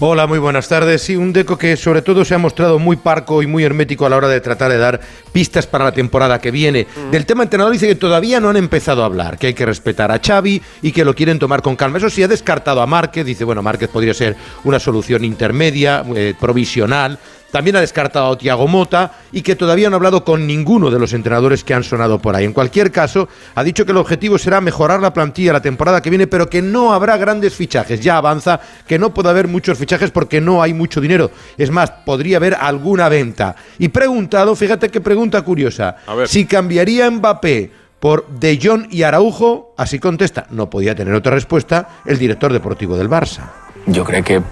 Hola, 0.00 0.26
muy 0.26 0.38
buenas 0.38 0.68
tardes. 0.68 1.02
Sí, 1.02 1.16
un 1.16 1.32
Deco 1.32 1.56
que 1.56 1.76
sobre 1.76 2.02
todo 2.02 2.24
se 2.24 2.34
ha 2.34 2.38
mostrado 2.38 2.78
muy 2.78 2.96
parco 2.96 3.42
y 3.42 3.46
muy 3.46 3.64
hermético 3.64 4.06
a 4.06 4.10
la 4.10 4.16
hora 4.16 4.28
de 4.28 4.40
tratar 4.40 4.70
de 4.70 4.78
dar 4.78 5.00
pistas 5.32 5.66
para 5.66 5.84
la 5.84 5.92
temporada 5.92 6.40
que 6.40 6.50
viene. 6.50 6.86
Del 7.10 7.26
tema 7.26 7.44
entrenador 7.44 7.72
dice 7.72 7.86
que 7.86 7.94
todavía 7.94 8.40
no 8.40 8.48
han 8.48 8.56
empezado 8.56 9.02
a 9.02 9.06
hablar, 9.06 9.38
que 9.38 9.48
hay 9.48 9.54
que 9.54 9.66
respetar 9.66 10.10
a 10.10 10.20
Xavi 10.20 10.60
y 10.82 10.92
que 10.92 11.04
lo 11.04 11.14
quieren 11.14 11.38
tomar 11.38 11.62
con 11.62 11.76
calma. 11.76 11.98
Eso 11.98 12.10
sí, 12.10 12.22
ha 12.22 12.28
descartado 12.28 12.82
a 12.82 12.86
Márquez, 12.86 13.24
dice, 13.24 13.44
bueno, 13.44 13.62
Márquez 13.62 13.88
podría 13.88 14.14
ser 14.14 14.36
una 14.64 14.78
solución 14.78 15.24
intermedia, 15.24 16.04
eh, 16.14 16.34
provisional. 16.38 17.18
También 17.52 17.76
ha 17.76 17.80
descartado 17.80 18.32
a 18.32 18.38
Tiago 18.38 18.66
Mota 18.66 19.12
y 19.30 19.42
que 19.42 19.54
todavía 19.54 19.90
no 19.90 19.96
ha 19.96 19.98
hablado 19.98 20.24
con 20.24 20.46
ninguno 20.46 20.90
de 20.90 20.98
los 20.98 21.12
entrenadores 21.12 21.62
que 21.62 21.74
han 21.74 21.84
sonado 21.84 22.18
por 22.18 22.34
ahí. 22.34 22.46
En 22.46 22.54
cualquier 22.54 22.90
caso, 22.90 23.28
ha 23.54 23.62
dicho 23.62 23.84
que 23.84 23.92
el 23.92 23.98
objetivo 23.98 24.38
será 24.38 24.62
mejorar 24.62 25.00
la 25.00 25.12
plantilla 25.12 25.52
la 25.52 25.60
temporada 25.60 26.00
que 26.00 26.08
viene, 26.08 26.26
pero 26.26 26.48
que 26.48 26.62
no 26.62 26.94
habrá 26.94 27.18
grandes 27.18 27.54
fichajes. 27.54 28.00
Ya 28.00 28.16
avanza 28.16 28.58
que 28.88 28.98
no 28.98 29.12
puede 29.12 29.28
haber 29.28 29.48
muchos 29.48 29.76
fichajes 29.76 30.10
porque 30.10 30.40
no 30.40 30.62
hay 30.62 30.72
mucho 30.72 30.98
dinero. 31.00 31.30
Es 31.58 31.70
más, 31.70 31.90
podría 31.90 32.38
haber 32.38 32.54
alguna 32.54 33.10
venta. 33.10 33.54
Y 33.78 33.88
preguntado, 33.88 34.56
fíjate 34.56 34.88
qué 34.88 35.02
pregunta 35.02 35.42
curiosa, 35.42 35.96
si 36.24 36.46
cambiaría 36.46 37.10
Mbappé 37.10 37.70
por 38.00 38.26
De 38.28 38.58
Jong 38.60 38.86
y 38.90 39.02
Araujo, 39.02 39.74
así 39.76 39.98
contesta, 39.98 40.46
no 40.50 40.70
podía 40.70 40.94
tener 40.94 41.14
otra 41.14 41.32
respuesta, 41.32 42.00
el 42.06 42.18
director 42.18 42.50
deportivo 42.50 42.96
del 42.96 43.10
Barça. 43.10 43.50
Yo 43.86 44.04
creo 44.04 44.24
que 44.24 44.42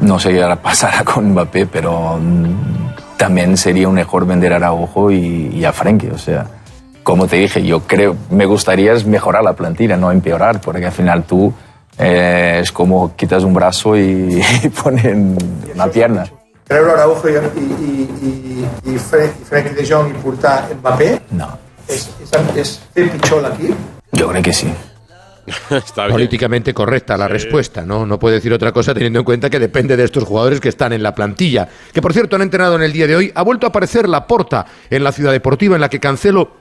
no 0.00 0.18
sé 0.18 0.30
qué 0.32 0.56
pasará 0.62 1.04
con 1.04 1.30
Mbappé, 1.32 1.66
pero 1.66 2.16
mm, 2.18 3.16
también 3.16 3.56
sería 3.56 3.88
un 3.88 3.94
mejor 3.94 4.26
vender 4.26 4.52
a 4.52 4.56
Araujo 4.56 5.10
y, 5.10 5.48
y 5.54 5.64
a 5.64 5.72
Frenkie. 5.72 6.10
O 6.10 6.18
sea, 6.18 6.46
como 7.02 7.26
te 7.26 7.36
dije, 7.36 7.62
yo 7.64 7.80
creo, 7.80 8.16
me 8.30 8.46
gustaría 8.46 8.92
es 8.92 9.04
mejorar 9.06 9.42
la 9.44 9.52
plantilla, 9.54 9.96
no 9.96 10.10
empeorar, 10.10 10.60
porque 10.60 10.86
al 10.86 10.92
final 10.92 11.24
tú 11.24 11.52
eh, 11.98 12.60
es 12.62 12.72
como 12.72 13.14
quitas 13.16 13.42
un 13.44 13.52
brazo 13.54 13.96
y, 13.96 14.40
y 14.62 14.68
ponen 14.70 15.36
una 15.74 15.86
pierna. 15.86 16.24
treure 16.66 16.92
Araujo 16.92 17.28
i 17.28 17.32
Fre- 18.98 19.32
i 19.40 19.44
Frenkie 19.44 19.74
de 19.74 19.84
Jong 19.86 20.12
portar 20.22 20.68
Mbappé 20.80 21.20
No. 21.32 21.48
és 21.90 22.06
fer 22.94 23.08
pitjor 23.10 23.42
l'equip? 23.42 23.74
Yo 24.12 24.28
creo 24.28 24.42
que 24.42 24.52
sí. 24.52 24.68
Políticamente 26.10 26.74
correcta 26.74 27.16
la 27.16 27.28
respuesta, 27.28 27.84
¿no? 27.84 28.06
No 28.06 28.18
puede 28.18 28.36
decir 28.36 28.52
otra 28.52 28.72
cosa 28.72 28.94
teniendo 28.94 29.18
en 29.18 29.24
cuenta 29.24 29.50
que 29.50 29.58
depende 29.58 29.96
de 29.96 30.04
estos 30.04 30.24
jugadores 30.24 30.60
que 30.60 30.68
están 30.68 30.92
en 30.92 31.02
la 31.02 31.14
plantilla. 31.14 31.68
Que 31.92 32.02
por 32.02 32.12
cierto 32.12 32.36
han 32.36 32.42
entrenado 32.42 32.76
en 32.76 32.82
el 32.82 32.92
día 32.92 33.06
de 33.06 33.16
hoy. 33.16 33.32
Ha 33.34 33.42
vuelto 33.42 33.66
a 33.66 33.70
aparecer 33.70 34.08
la 34.08 34.26
porta 34.26 34.66
en 34.88 35.04
la 35.04 35.12
ciudad 35.12 35.32
deportiva 35.32 35.74
en 35.74 35.80
la 35.80 35.88
que 35.88 36.00
Cancelo 36.00 36.59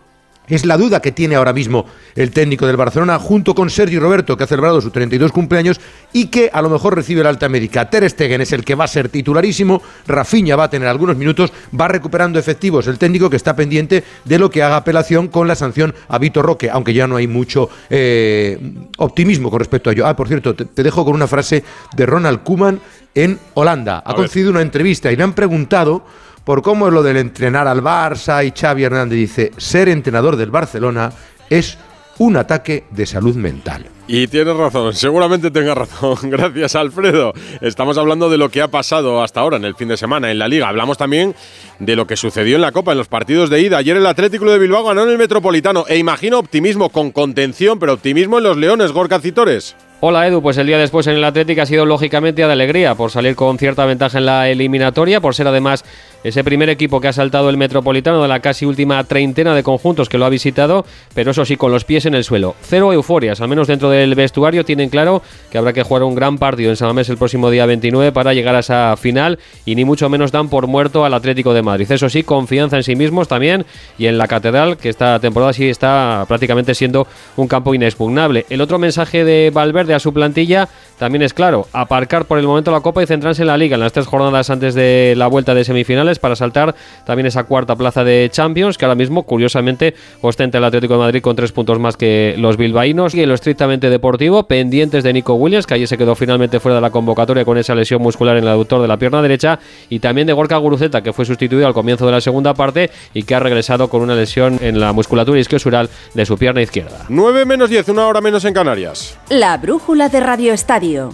es 0.49 0.65
la 0.65 0.77
duda 0.77 1.01
que 1.01 1.11
tiene 1.11 1.35
ahora 1.35 1.53
mismo 1.53 1.85
el 2.15 2.31
técnico 2.31 2.67
del 2.67 2.77
Barcelona 2.77 3.19
junto 3.19 3.55
con 3.55 3.69
Sergio 3.69 3.99
Roberto 3.99 4.35
que 4.35 4.43
ha 4.43 4.47
celebrado 4.47 4.81
su 4.81 4.91
32 4.91 5.31
cumpleaños 5.31 5.79
y 6.11 6.27
que 6.27 6.49
a 6.51 6.61
lo 6.61 6.69
mejor 6.69 6.95
recibe 6.95 7.23
la 7.23 7.29
alta 7.29 7.49
médica. 7.49 7.89
Ter 7.89 8.09
Stegen 8.09 8.41
es 8.41 8.51
el 8.51 8.65
que 8.65 8.75
va 8.75 8.85
a 8.85 8.87
ser 8.87 9.09
titularísimo, 9.09 9.81
Rafinha 10.07 10.55
va 10.55 10.65
a 10.65 10.69
tener 10.69 10.87
algunos 10.87 11.15
minutos, 11.15 11.51
va 11.79 11.87
recuperando 11.87 12.39
efectivos 12.39 12.87
el 12.87 12.97
técnico 12.97 13.29
que 13.29 13.35
está 13.35 13.55
pendiente 13.55 14.03
de 14.25 14.39
lo 14.39 14.49
que 14.49 14.63
haga 14.63 14.77
apelación 14.77 15.27
con 15.27 15.47
la 15.47 15.55
sanción 15.55 15.93
a 16.07 16.17
Vitor 16.17 16.45
Roque, 16.45 16.69
aunque 16.69 16.93
ya 16.93 17.07
no 17.07 17.15
hay 17.15 17.27
mucho 17.27 17.69
eh, 17.89 18.59
optimismo 18.97 19.49
con 19.49 19.59
respecto 19.59 19.89
a 19.89 19.93
ello. 19.93 20.07
Ah, 20.07 20.15
por 20.15 20.27
cierto, 20.27 20.55
te, 20.55 20.65
te 20.65 20.83
dejo 20.83 21.05
con 21.05 21.13
una 21.13 21.27
frase 21.27 21.63
de 21.95 22.05
Ronald 22.05 22.43
Koeman 22.43 22.79
en 23.15 23.39
Holanda. 23.53 24.03
Ha 24.05 24.13
concedido 24.13 24.51
una 24.51 24.61
entrevista 24.61 25.11
y 25.11 25.15
le 25.15 25.23
han 25.23 25.33
preguntado 25.33 26.03
por 26.43 26.61
cómo 26.61 26.87
es 26.87 26.93
lo 26.93 27.03
del 27.03 27.17
entrenar 27.17 27.67
al 27.67 27.81
Barça 27.81 28.45
y 28.45 28.51
Xavi 28.51 28.83
Hernández 28.83 29.17
dice, 29.17 29.51
ser 29.57 29.89
entrenador 29.89 30.35
del 30.35 30.51
Barcelona 30.51 31.11
es 31.49 31.77
un 32.19 32.35
ataque 32.35 32.83
de 32.91 33.05
salud 33.05 33.35
mental. 33.35 33.85
Y 34.11 34.27
tienes 34.27 34.55
razón, 34.55 34.93
seguramente 34.93 35.51
tenga 35.51 35.75
razón. 35.75 36.17
Gracias, 36.23 36.75
Alfredo. 36.75 37.31
Estamos 37.61 37.97
hablando 37.97 38.29
de 38.29 38.37
lo 38.37 38.49
que 38.49 38.61
ha 38.61 38.67
pasado 38.67 39.21
hasta 39.21 39.39
ahora 39.39 39.57
en 39.57 39.65
el 39.65 39.75
fin 39.75 39.87
de 39.87 39.97
semana 39.97 40.31
en 40.31 40.39
la 40.39 40.47
Liga. 40.47 40.67
Hablamos 40.67 40.97
también 40.97 41.35
de 41.77 41.95
lo 41.95 42.07
que 42.07 42.17
sucedió 42.17 42.55
en 42.55 42.61
la 42.61 42.71
Copa, 42.71 42.91
en 42.91 42.97
los 42.97 43.07
partidos 43.07 43.49
de 43.49 43.61
ida. 43.61 43.77
Ayer 43.77 43.95
el 43.95 44.05
Atlético 44.07 44.45
de 44.45 44.57
Bilbao 44.57 44.83
ganó 44.83 45.03
en 45.03 45.09
el 45.09 45.17
Metropolitano. 45.17 45.85
E 45.87 45.97
imagino 45.97 46.39
optimismo 46.39 46.89
con 46.89 47.11
contención, 47.11 47.77
pero 47.77 47.93
optimismo 47.93 48.39
en 48.39 48.45
los 48.45 48.57
Leones, 48.57 48.91
Gorka 48.91 49.19
Citores. 49.19 49.75
Hola 50.01 50.25
Edu, 50.27 50.41
pues 50.41 50.57
el 50.57 50.65
día 50.65 50.77
después 50.77 51.07
en 51.07 51.15
el 51.15 51.23
Atlético 51.25 51.61
ha 51.61 51.65
sido 51.65 51.85
lógicamente 51.85 52.41
de 52.41 52.51
alegría 52.51 52.95
por 52.95 53.11
salir 53.11 53.35
con 53.35 53.57
cierta 53.57 53.85
ventaja 53.85 54.17
en 54.17 54.25
la 54.25 54.49
eliminatoria, 54.49 55.19
por 55.19 55.35
ser 55.35 55.47
además 55.47 55.83
ese 56.23 56.43
primer 56.43 56.69
equipo 56.69 56.99
que 56.99 57.07
ha 57.07 57.13
saltado 57.13 57.49
el 57.49 57.57
Metropolitano 57.57 58.21
de 58.21 58.27
la 58.27 58.39
casi 58.39 58.65
última 58.65 59.03
treintena 59.03 59.55
de 59.55 59.63
conjuntos 59.63 60.09
que 60.09 60.17
lo 60.17 60.25
ha 60.25 60.29
visitado, 60.29 60.85
pero 61.13 61.31
eso 61.31 61.45
sí, 61.45 61.57
con 61.57 61.71
los 61.71 61.85
pies 61.85 62.05
en 62.05 62.15
el 62.15 62.23
suelo. 62.23 62.55
Cero 62.61 62.91
euforias, 62.93 63.41
al 63.41 63.47
menos 63.47 63.67
dentro 63.67 63.89
del 63.89 64.15
vestuario 64.15 64.65
tienen 64.65 64.89
claro 64.89 65.21
que 65.51 65.57
habrá 65.57 65.73
que 65.73 65.83
jugar 65.83 66.03
un 66.03 66.15
gran 66.15 66.37
partido 66.37 66.69
en 66.69 66.75
San 66.75 66.89
Mamés 66.89 67.09
el 67.09 67.17
próximo 67.17 67.49
día 67.49 67.65
29 67.65 68.11
para 68.11 68.33
llegar 68.33 68.55
a 68.55 68.59
esa 68.59 68.95
final 68.97 69.39
y 69.65 69.75
ni 69.75 69.85
mucho 69.85 70.09
menos 70.09 70.31
dan 70.31 70.49
por 70.49 70.67
muerto 70.67 71.05
al 71.05 71.13
Atlético 71.13 71.53
de 71.53 71.61
Madrid. 71.61 71.91
Eso 71.91 72.09
sí, 72.09 72.23
confianza 72.23 72.77
en 72.77 72.83
sí 72.83 72.95
mismos 72.95 73.27
también 73.27 73.65
y 73.97 74.07
en 74.07 74.17
la 74.17 74.27
Catedral, 74.27 74.77
que 74.77 74.89
esta 74.89 75.19
temporada 75.19 75.53
sí 75.53 75.69
está 75.69 76.25
prácticamente 76.27 76.75
siendo 76.75 77.07
un 77.37 77.47
campo 77.47 77.73
inexpugnable. 77.73 78.45
El 78.49 78.61
otro 78.61 78.79
mensaje 78.79 79.23
de 79.23 79.51
Valverde 79.53 79.93
a 79.93 79.99
su 79.99 80.13
plantilla 80.13 80.67
también 80.97 81.21
es 81.21 81.33
claro, 81.33 81.67
aparcar 81.71 82.25
por 82.25 82.39
el 82.39 82.45
momento 82.45 82.71
la 82.71 82.81
Copa 82.81 83.01
y 83.01 83.07
centrarse 83.07 83.43
en 83.43 83.47
la 83.47 83.57
Liga 83.57 83.75
en 83.75 83.81
las 83.81 83.93
tres 83.93 84.05
jornadas 84.05 84.49
antes 84.49 84.75
de 84.75 85.13
la 85.15 85.27
vuelta 85.27 85.53
de 85.53 85.63
semifinales 85.63 86.08
para 86.17 86.35
saltar 86.35 86.73
también 87.05 87.27
esa 87.27 87.43
cuarta 87.43 87.75
plaza 87.75 88.03
de 88.03 88.29
Champions 88.31 88.77
que 88.77 88.85
ahora 88.85 88.95
mismo 88.95 89.23
curiosamente 89.23 89.93
ostenta 90.21 90.57
el 90.57 90.63
Atlético 90.63 90.93
de 90.93 90.99
Madrid 91.01 91.21
con 91.21 91.35
tres 91.35 91.51
puntos 91.51 91.77
más 91.77 91.97
que 91.97 92.35
los 92.37 92.57
bilbaínos 92.57 93.13
y 93.13 93.21
en 93.21 93.29
lo 93.29 93.35
estrictamente 93.35 93.91
deportivo 93.91 94.47
pendientes 94.47 95.03
de 95.03 95.13
Nico 95.13 95.35
Williams 95.35 95.67
que 95.67 95.75
allí 95.75 95.85
se 95.85 95.97
quedó 95.97 96.15
finalmente 96.15 96.59
fuera 96.59 96.75
de 96.75 96.81
la 96.81 96.89
convocatoria 96.89 97.45
con 97.45 97.57
esa 97.57 97.75
lesión 97.75 98.01
muscular 98.01 98.37
en 98.37 98.43
el 98.43 98.49
aductor 98.49 98.81
de 98.81 98.87
la 98.87 98.97
pierna 98.97 99.21
derecha 99.21 99.59
y 99.89 99.99
también 99.99 100.25
de 100.25 100.33
Gorka 100.33 100.57
Guruceta 100.57 101.01
que 101.01 101.13
fue 101.13 101.25
sustituido 101.25 101.67
al 101.67 101.73
comienzo 101.73 102.05
de 102.05 102.13
la 102.13 102.21
segunda 102.21 102.53
parte 102.53 102.89
y 103.13 103.23
que 103.23 103.35
ha 103.35 103.39
regresado 103.39 103.89
con 103.89 104.01
una 104.01 104.15
lesión 104.15 104.57
en 104.61 104.79
la 104.79 104.93
musculatura 104.93 105.39
isquiosural 105.39 105.89
de 106.13 106.25
su 106.25 106.37
pierna 106.37 106.61
izquierda. 106.61 107.05
9 107.09 107.45
menos 107.45 107.69
10, 107.69 107.89
una 107.89 108.07
hora 108.07 108.21
menos 108.21 108.45
en 108.45 108.53
Canarias. 108.53 109.17
La 109.29 109.57
brújula 109.57 110.09
de 110.09 110.19
Radio 110.19 110.53
Estadio. 110.53 111.13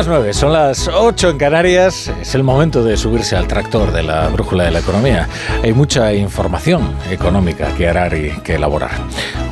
Las 0.00 0.06
las 0.06 0.16
9, 0.18 0.32
son 0.32 0.52
las 0.54 0.88
8 0.88 1.28
en 1.28 1.36
Canarias. 1.36 2.10
Es 2.22 2.34
el 2.34 2.42
momento 2.42 2.82
de 2.82 2.96
subirse 2.96 3.36
al 3.36 3.46
tractor 3.46 3.92
de 3.92 4.02
la 4.02 4.28
brújula 4.28 4.64
de 4.64 4.70
la 4.70 4.78
economía. 4.78 5.28
Hay 5.62 5.74
mucha 5.74 6.14
información 6.14 6.94
económica 7.10 7.68
que 7.76 7.86
arar 7.86 8.14
y 8.14 8.30
que 8.42 8.54
elaborar. 8.54 8.92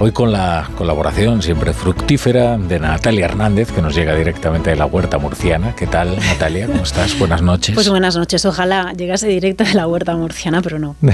Hoy 0.01 0.11
con 0.13 0.33
la 0.33 0.71
colaboración 0.79 1.43
siempre 1.43 1.75
fructífera 1.75 2.57
de 2.57 2.79
Natalia 2.79 3.27
Hernández, 3.27 3.73
que 3.73 3.83
nos 3.83 3.95
llega 3.95 4.15
directamente 4.15 4.71
de 4.71 4.77
la 4.77 4.87
huerta 4.87 5.19
murciana. 5.19 5.75
¿Qué 5.77 5.87
tal, 5.87 6.17
Natalia? 6.17 6.67
¿Cómo 6.67 6.83
estás? 6.83 7.19
Buenas 7.19 7.43
noches. 7.43 7.75
Pues 7.75 7.91
buenas 7.91 8.17
noches. 8.17 8.43
Ojalá 8.47 8.95
llegase 8.97 9.29
directa 9.29 9.65
de 9.65 9.75
la 9.75 9.87
huerta 9.87 10.17
murciana, 10.17 10.63
pero 10.63 10.79
no. 10.79 10.97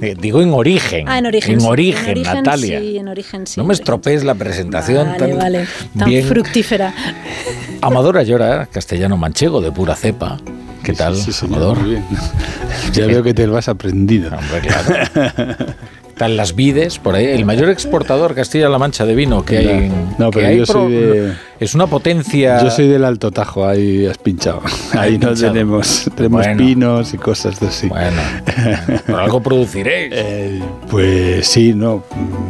Eh, 0.00 0.14
Digo 0.18 0.40
en 0.42 0.52
origen. 0.52 1.08
Ah, 1.08 1.18
en 1.18 1.26
origen. 1.26 1.54
En 1.54 1.60
sí. 1.62 1.66
origen, 1.66 2.04
En 2.04 2.10
origen, 2.10 2.34
Natalia. 2.34 2.80
Sí, 2.80 2.98
en 2.98 3.08
origen 3.08 3.46
sí. 3.46 3.60
No 3.60 3.66
me 3.66 3.74
estropees 3.74 4.22
la 4.22 4.34
presentación 4.36 5.08
Vale, 5.08 5.18
tan 5.18 5.38
vale. 5.38 5.66
Tan 5.98 6.08
bien. 6.08 6.26
fructífera. 6.26 6.94
Amador 7.88 8.18
Ayora, 8.18 8.66
castellano 8.66 9.16
manchego 9.16 9.62
de 9.62 9.72
pura 9.72 9.96
cepa. 9.96 10.36
¿Qué 10.82 10.92
tal, 10.92 11.16
Amador? 11.42 11.78
muy 11.78 11.90
bien. 11.92 12.04
Ya 12.92 13.06
veo 13.06 13.22
que 13.22 13.32
te 13.32 13.46
lo 13.46 13.56
has 13.56 13.66
aprendido. 13.66 14.28
Hombre, 14.28 14.60
claro. 14.60 15.56
Están 16.18 16.36
las 16.36 16.56
vides 16.56 16.98
por 16.98 17.14
ahí. 17.14 17.26
El 17.26 17.44
mayor 17.44 17.68
exportador 17.70 18.34
Castilla-La 18.34 18.76
Mancha 18.76 19.06
de 19.06 19.14
vino 19.14 19.44
que 19.44 19.58
hay. 19.58 19.92
No, 20.18 20.32
pero 20.32 20.50
yo 20.50 20.66
soy 20.66 20.90
de- 20.92 21.32
Es 21.60 21.76
una 21.76 21.86
potencia. 21.86 22.60
Yo 22.60 22.72
soy 22.72 22.88
del 22.88 23.04
Alto 23.04 23.30
Tajo, 23.30 23.64
ahí 23.64 24.04
has 24.04 24.18
pinchado. 24.18 24.60
Ahí 24.94 25.12
no 25.18 25.28
pinchado. 25.28 25.52
tenemos, 25.52 26.10
tenemos 26.16 26.44
Bueno. 26.44 26.58
pinos 26.58 27.14
y 27.14 27.18
cosas 27.18 27.60
de 27.60 27.68
así. 27.68 27.86
Bueno, 27.86 28.20
por 29.06 29.14
algo 29.20 29.40
produciréis. 29.40 30.12
pues 30.90 31.46
sí, 31.46 31.72
no. 31.72 32.02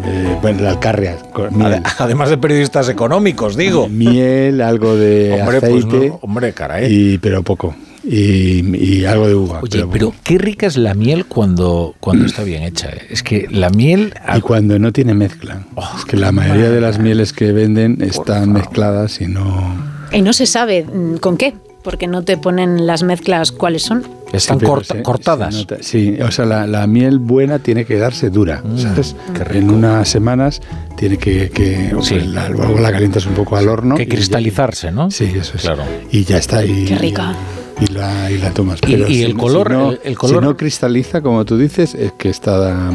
eh, 0.06 0.34
bueno, 0.40 0.62
la 0.62 0.70
alcarria. 0.70 1.18
miel. 1.50 1.82
Además 1.98 2.30
de 2.30 2.38
periodistas 2.38 2.88
económicos, 2.88 3.54
digo. 3.54 3.86
Miel, 3.86 4.62
algo 4.62 4.96
de 4.96 5.42
Hombre, 5.42 5.60
pues 5.60 5.84
aceite. 5.84 6.08
no, 6.08 6.18
hombre, 6.22 6.54
caray. 6.54 6.86
y, 6.90 7.18
pero 7.18 7.42
poco. 7.42 7.74
Y, 8.10 8.74
y 8.76 9.04
algo 9.04 9.28
de 9.28 9.34
uva. 9.34 9.60
Oye, 9.62 9.84
pero 9.92 10.14
qué 10.24 10.38
rica 10.38 10.66
es 10.66 10.76
la 10.78 10.94
miel 10.94 11.26
cuando, 11.26 11.94
cuando 12.00 12.24
está 12.24 12.42
bien 12.42 12.62
hecha. 12.62 12.88
¿eh? 12.88 13.02
Es 13.10 13.22
que 13.22 13.46
la 13.50 13.68
miel. 13.70 14.14
Y 14.34 14.40
cuando 14.40 14.78
no 14.78 14.92
tiene 14.92 15.12
mezcla. 15.14 15.62
Oh, 15.74 15.88
es 15.98 16.04
que 16.06 16.16
la 16.16 16.32
mayoría 16.32 16.70
de 16.70 16.80
las 16.80 16.98
mieles 16.98 17.32
que 17.34 17.52
venden 17.52 17.98
están 18.00 18.52
mezcladas 18.52 19.20
y 19.20 19.26
no. 19.26 19.76
Y 20.10 20.22
no 20.22 20.32
se 20.32 20.46
sabe 20.46 20.84
mm, 20.84 21.16
con 21.16 21.36
qué, 21.36 21.52
porque 21.82 22.06
no 22.06 22.22
te 22.22 22.38
ponen 22.38 22.86
las 22.86 23.02
mezclas 23.02 23.52
cuáles 23.52 23.82
son. 23.82 24.04
Están 24.32 24.58
Sí, 24.58 24.60
pero 24.60 24.74
corta- 24.74 24.94
se- 24.94 25.02
cortadas. 25.02 25.54
se 25.54 25.60
nota- 25.60 25.76
sí, 25.80 26.18
o 26.20 26.30
sea, 26.30 26.44
la, 26.46 26.66
la 26.66 26.86
miel 26.86 27.18
buena 27.18 27.58
tiene 27.60 27.84
que 27.86 27.96
darse 27.98 28.28
dura, 28.30 28.62
¿sabes? 28.76 29.16
En 29.52 29.70
unas 29.70 30.06
semanas 30.08 30.60
tiene 30.96 31.16
que, 31.18 31.48
que 31.50 31.90
Sí. 32.02 32.14
pues, 32.14 32.26
la- 32.26 32.48
luego 32.48 32.78
la 32.78 32.90
calientas 32.92 33.26
un 33.26 33.34
poco 33.34 33.56
al 33.56 33.68
horno. 33.68 33.96
Que 33.96 34.02
y 34.02 34.06
ya- 34.06 34.14
cristalizarse, 34.14 34.92
¿no? 34.92 35.10
Sí, 35.10 35.24
eso 35.34 35.56
es. 35.56 35.62
Claro. 35.62 35.82
Y 36.10 36.24
ya 36.24 36.38
está. 36.38 36.64
Y, 36.64 36.84
Qué 36.86 36.96
rica. 36.96 37.34
Y 37.34 37.57
la, 37.86 38.30
y 38.30 38.38
la 38.38 38.50
tomas. 38.50 38.78
Y- 38.86 38.92
Pero 38.92 39.08
y 39.08 39.14
si 39.14 39.22
el 39.22 39.34
no- 39.34 39.40
color- 39.42 39.68
si 39.68 39.72
no, 39.74 39.90
el- 39.92 40.00
el 40.04 40.18
color- 40.18 40.40
si 40.42 40.44
no 40.48 40.56
cristaliza, 40.56 41.20
como 41.22 41.44
tú 41.44 41.56
dices, 41.56 41.94
es 41.94 42.12
que 42.12 42.28
está. 42.30 42.90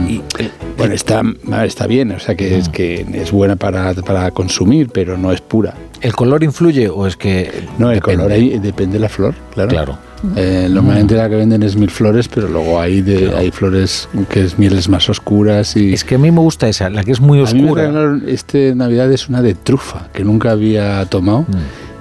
bueno, 0.77 0.93
está, 0.93 1.21
está 1.65 1.87
bien, 1.87 2.11
o 2.11 2.19
sea, 2.19 2.35
que 2.35 2.57
es 2.57 2.69
que 2.69 3.05
es 3.13 3.31
buena 3.31 3.55
para, 3.55 3.93
para 3.93 4.29
consumir, 4.31 4.89
pero 4.93 5.17
no 5.17 5.31
es 5.31 5.41
pura. 5.41 5.73
¿El 6.01 6.13
color 6.13 6.43
influye 6.43 6.89
o 6.89 7.07
es 7.07 7.15
que.? 7.15 7.49
No, 7.77 7.89
el 7.89 7.95
depende? 7.99 8.17
color 8.17 8.31
ahí 8.33 8.59
depende 8.59 8.93
de 8.93 8.99
la 8.99 9.09
flor, 9.09 9.33
claro. 9.53 9.69
Claro. 9.69 9.97
Eh, 10.37 10.69
normalmente 10.71 11.15
la 11.15 11.27
que 11.27 11.35
venden 11.35 11.63
es 11.63 11.75
mil 11.75 11.89
flores, 11.89 12.29
pero 12.29 12.47
luego 12.47 12.79
hay 12.79 13.01
de, 13.01 13.35
hay 13.35 13.51
flores 13.51 14.07
que 14.29 14.41
es 14.45 14.57
mieles 14.57 14.87
más 14.87 15.09
oscuras 15.09 15.75
y. 15.75 15.93
Es 15.93 16.05
que 16.05 16.15
a 16.15 16.17
mí 16.17 16.31
me 16.31 16.39
gusta 16.39 16.69
esa, 16.69 16.89
la 16.89 17.03
que 17.03 17.11
es 17.11 17.19
muy 17.19 17.39
A 17.41 17.43
mí 17.51 17.61
me 17.61 17.65
oscura. 17.65 18.17
este 18.27 18.73
Navidad 18.73 19.11
es 19.11 19.27
una 19.27 19.41
de 19.41 19.53
trufa 19.53 20.07
que 20.13 20.23
nunca 20.23 20.51
había 20.51 21.05
tomado. 21.07 21.45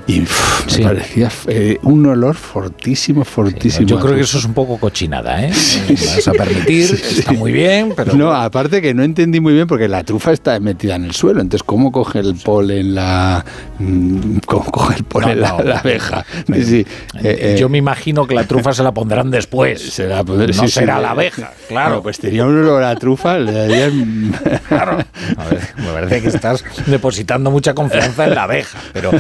Y 0.06 0.20
me. 0.20 0.26
Sí. 0.66 0.82
parecía 0.82 1.30
eh, 1.48 1.78
un 1.82 2.04
olor 2.06 2.34
fortísimo, 2.36 3.24
fortísimo. 3.24 3.86
Yo 3.86 3.96
creo 3.96 4.10
que 4.14 4.18
trufa. 4.18 4.24
eso 4.24 4.38
es 4.38 4.44
un 4.44 4.54
poco 4.54 4.78
cochinada, 4.78 5.44
¿eh? 5.44 5.52
Me 5.88 5.94
vas 5.94 6.28
a 6.28 6.32
permitir, 6.32 6.90
está 6.94 7.32
muy 7.32 7.52
bien, 7.52 7.92
pero. 7.96 8.14
No, 8.14 8.32
aparte 8.32 8.82
que 8.82 8.94
no 8.94 9.02
entendí 9.04 9.40
muy 9.40 9.54
bien 9.54 9.66
porque 9.66 9.88
la 9.88 10.02
trufa 10.04 10.32
está 10.32 10.58
metida 10.60 10.96
en 10.96 11.04
el 11.04 11.12
suelo. 11.12 11.40
Entonces, 11.40 11.62
¿cómo 11.64 11.92
coge 11.92 12.18
el 12.20 12.34
polen 12.36 12.94
la. 12.94 13.44
mm, 13.78 14.38
¿Cómo 14.46 14.64
coge 14.70 14.96
el 14.96 15.04
polen 15.04 15.40
No, 15.40 15.42
la, 15.42 15.48
no. 15.58 15.62
la 15.64 15.78
abeja? 15.78 16.24
Sí, 16.64 16.86
eh, 17.22 17.38
eh, 17.40 17.56
Yo 17.58 17.68
me 17.68 17.78
imagino 17.78 18.26
que 18.26 18.34
la 18.34 18.44
trufa 18.44 18.72
se 18.72 18.82
la 18.82 18.92
pondrán 18.92 19.30
después. 19.30 19.80
se 19.92 20.06
la 20.06 20.24
pondré- 20.24 20.48
no 20.48 20.62
sí, 20.62 20.68
sí, 20.68 20.80
será 20.80 20.98
eh, 20.98 21.02
la 21.02 21.10
abeja, 21.10 21.52
claro. 21.68 22.02
Pues 22.02 22.18
tenía 22.18 22.44
un 22.44 22.56
olor 22.58 22.82
a 22.82 22.94
trufa, 22.96 23.38
le 23.38 23.52
darían. 23.52 24.32
Claro. 24.68 24.98
A 25.36 25.44
ver, 25.48 25.60
me 25.76 25.92
parece 25.92 26.22
que 26.22 26.28
estás 26.28 26.64
depositando 26.86 27.50
mucha 27.50 27.74
confianza 27.74 28.24
en 28.26 28.34
la 28.34 28.44
abeja. 28.44 28.78
Pero 28.92 29.10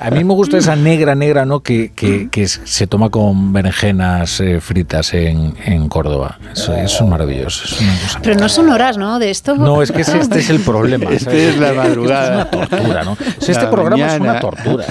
a 0.00 0.10
mí 0.10 0.24
me 0.30 0.36
gusta 0.36 0.56
esa 0.58 0.76
negra, 0.76 1.14
negra, 1.14 1.44
¿no? 1.44 1.60
Que, 1.60 1.90
que- 1.94 2.28
que 2.30 2.46
se 2.46 2.86
toma 2.86 3.10
con 3.10 3.52
berenjenas 3.52 4.40
eh, 4.40 4.60
fritas 4.60 5.12
en, 5.14 5.54
en 5.64 5.88
Córdoba. 5.88 6.38
Eso, 6.52 6.74
eso 6.74 7.04
es 7.04 7.10
maravilloso. 7.10 7.64
es 7.64 7.80
una 7.80 7.92
cosa- 8.00 8.20
Pero 8.22 8.38
no 8.40 8.48
son 8.48 8.68
horas, 8.70 8.96
¿no? 8.96 9.18
De 9.18 9.30
esto. 9.30 9.56
No, 9.56 9.82
es 9.82 9.90
que 9.92 10.02
ese- 10.02 10.18
este 10.18 10.38
es 10.38 10.50
el 10.50 10.60
problema. 10.60 11.10
Este 11.10 11.24
¿sabes? 11.24 11.54
es 11.54 11.58
la 11.58 11.72
madrugada. 11.72 12.42
Esto 12.42 12.62
es 12.62 12.68
una 12.70 12.78
tortura, 12.78 13.02
¿no? 13.04 13.12
O 13.12 13.16
sea, 13.16 13.52
este 13.52 13.64
La 13.64 13.70
programa 13.70 14.06
es 14.14 14.20
una 14.20 14.40
tortura. 14.40 14.84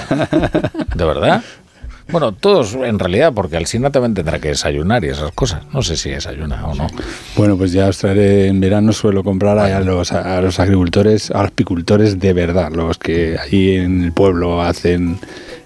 ¿De 0.94 1.04
verdad? 1.04 1.42
Bueno, 2.12 2.32
todos 2.32 2.74
en 2.74 2.98
realidad, 2.98 3.32
porque 3.32 3.56
Alcina 3.56 3.90
también 3.90 4.14
tendrá 4.14 4.38
que 4.38 4.48
desayunar 4.48 5.04
y 5.04 5.08
esas 5.08 5.32
cosas. 5.32 5.62
No 5.72 5.82
sé 5.82 5.96
si 5.96 6.10
desayuna 6.10 6.66
o 6.66 6.74
no. 6.74 6.86
Bueno, 7.36 7.56
pues 7.56 7.72
ya 7.72 7.86
os 7.88 7.98
traeré 7.98 8.48
en 8.48 8.60
verano, 8.60 8.92
suelo 8.92 9.22
comprar 9.22 9.58
a 9.58 9.80
los, 9.80 10.12
a 10.12 10.40
los 10.40 10.58
agricultores, 10.58 11.30
a 11.30 11.42
los 11.42 11.48
apicultores 11.48 12.18
de 12.18 12.32
verdad, 12.32 12.70
los 12.72 12.98
que 12.98 13.36
ahí 13.38 13.76
en 13.76 14.04
el 14.04 14.12
pueblo 14.12 14.60
hacen, 14.62 15.18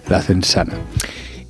la 0.07 0.17
hacen 0.17 0.43
sana. 0.43 0.73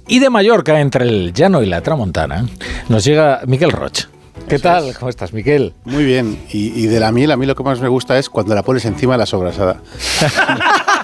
Y 0.07 0.19
de 0.19 0.29
Mallorca, 0.29 0.79
entre 0.79 1.05
el 1.05 1.33
llano 1.33 1.61
y 1.63 1.65
la 1.65 1.81
tramontana, 1.81 2.45
nos 2.89 3.03
llega 3.03 3.41
Miquel 3.47 3.71
Roch. 3.71 4.05
¿Qué 4.47 4.59
tal? 4.59 4.93
¿Cómo 4.99 5.09
estás, 5.09 5.33
Miquel? 5.33 5.73
Muy 5.85 6.05
bien. 6.05 6.37
Y, 6.51 6.67
y 6.79 6.85
de 6.85 6.99
la 6.99 7.11
miel, 7.11 7.31
a 7.31 7.37
mí 7.37 7.47
lo 7.47 7.55
que 7.55 7.63
más 7.63 7.79
me 7.81 7.87
gusta 7.87 8.19
es 8.19 8.29
cuando 8.29 8.53
la 8.53 8.61
pones 8.61 8.85
encima 8.85 9.13
de 9.15 9.17
la 9.19 9.25
sobrasada. 9.25 9.77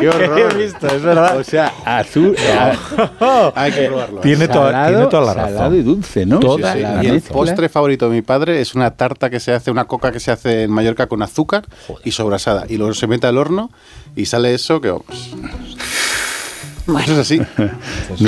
¡Qué 0.00 0.08
horror! 0.08 0.52
He 0.52 0.64
visto, 0.64 0.86
es 0.86 1.02
verdad. 1.02 1.36
O 1.38 1.44
sea, 1.44 1.72
azul. 1.84 2.36
Hay 3.54 3.72
que 3.72 3.86
probarlo. 3.86 4.18
¿eh? 4.18 4.22
Tiene 4.22 4.48
toda- 4.48 4.70
Salado, 4.72 4.88
tiene 4.96 5.06
toda 5.10 5.24
la 5.26 5.34
razón. 5.34 5.54
salado 5.56 5.74
y 5.76 5.82
dulce, 5.82 6.26
¿no? 6.26 6.38
Toda 6.40 6.72
sí. 6.74 6.80
la 6.80 7.04
Y 7.04 7.06
el 7.08 7.20
postre 7.22 7.68
favorito 7.68 8.08
de 8.08 8.14
mi 8.16 8.22
padre 8.22 8.60
es 8.60 8.74
una 8.74 8.90
tarta 8.92 9.30
que 9.30 9.40
se 9.40 9.52
hace, 9.52 9.70
una 9.70 9.84
coca 9.84 10.12
que 10.12 10.20
se 10.20 10.30
hace 10.30 10.64
en 10.64 10.70
Mallorca 10.70 11.06
con 11.06 11.22
azúcar 11.22 11.64
y 12.04 12.12
sobrasada. 12.12 12.64
Y 12.68 12.76
luego 12.76 12.94
se 12.94 13.06
mete 13.06 13.26
al 13.26 13.38
horno 13.38 13.70
y 14.14 14.26
sale 14.26 14.54
eso 14.54 14.80
que 14.80 14.90
vamos. 14.90 15.34
Eso 16.86 17.12
es 17.12 17.18
así. 17.18 17.40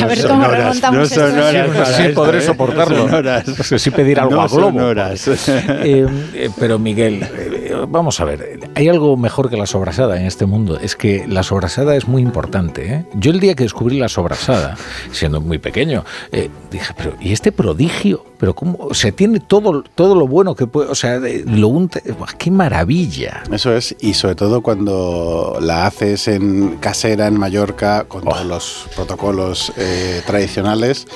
A 0.00 0.06
ver 0.06 0.26
cómo 0.26 0.46
remontamos 0.48 0.98
no 0.98 1.02
esto. 1.02 1.24
horas 1.24 1.52
Sí, 1.52 1.72
para 1.78 1.84
sí, 1.86 2.02
esto, 2.02 2.14
podré 2.14 2.38
¿eh? 2.38 2.42
soportarlo. 2.42 2.96
No 2.96 3.02
son 3.08 3.14
horas. 3.14 3.44
Sí, 3.78 3.90
pedir 3.90 4.18
algo 4.20 4.36
No 4.36 4.42
a 4.42 4.48
Globo. 4.48 4.84
horas. 4.84 5.28
Eh, 5.28 6.06
eh, 6.34 6.50
pero 6.58 6.78
Miguel, 6.78 7.22
eh, 7.22 7.74
vamos 7.88 8.20
a 8.20 8.24
ver, 8.24 8.60
hay 8.74 8.88
algo 8.88 9.16
mejor 9.16 9.48
que 9.48 9.56
la 9.56 9.66
sobrasada 9.66 10.18
en 10.18 10.26
este 10.26 10.46
mundo. 10.46 10.78
Es 10.80 10.96
que 10.96 11.26
la 11.28 11.42
sobrasada 11.42 11.94
es 11.96 12.08
muy 12.08 12.22
importante. 12.22 12.92
¿eh? 12.92 13.04
Yo 13.14 13.30
el 13.30 13.40
día 13.40 13.54
que 13.54 13.62
descubrí 13.64 13.98
la 13.98 14.08
sobrasada, 14.08 14.76
siendo 15.12 15.40
muy 15.40 15.58
pequeño, 15.58 16.04
eh, 16.32 16.50
dije, 16.70 16.92
pero 16.96 17.14
¿y 17.20 17.32
este 17.32 17.52
prodigio? 17.52 18.24
Pero 18.38 18.54
cómo, 18.54 18.78
o 18.80 18.94
sea, 18.94 19.10
tiene 19.10 19.40
todo, 19.40 19.82
todo 19.82 20.14
lo 20.14 20.28
bueno 20.28 20.54
que 20.54 20.68
puede, 20.68 20.88
o 20.88 20.94
sea, 20.94 21.18
lo 21.18 21.68
unta, 21.68 22.00
¡buah, 22.16 22.34
qué 22.38 22.52
maravilla. 22.52 23.42
Eso 23.50 23.74
es, 23.74 23.96
y 24.00 24.14
sobre 24.14 24.36
todo 24.36 24.62
cuando 24.62 25.58
la 25.60 25.86
haces 25.86 26.28
en 26.28 26.76
casera 26.76 27.26
en 27.26 27.36
Mallorca 27.36 28.04
con 28.04 28.22
todos 28.22 28.46
los 28.46 28.86
protocolos 28.94 29.72
eh, 29.76 30.22
tradicionales 30.24 31.06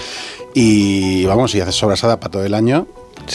y 0.55 1.25
vamos, 1.27 1.55
y 1.55 1.61
haces 1.61 1.77
sobrasada 1.77 2.19
para 2.19 2.31
todo 2.31 2.45
el 2.45 2.55
año. 2.55 2.87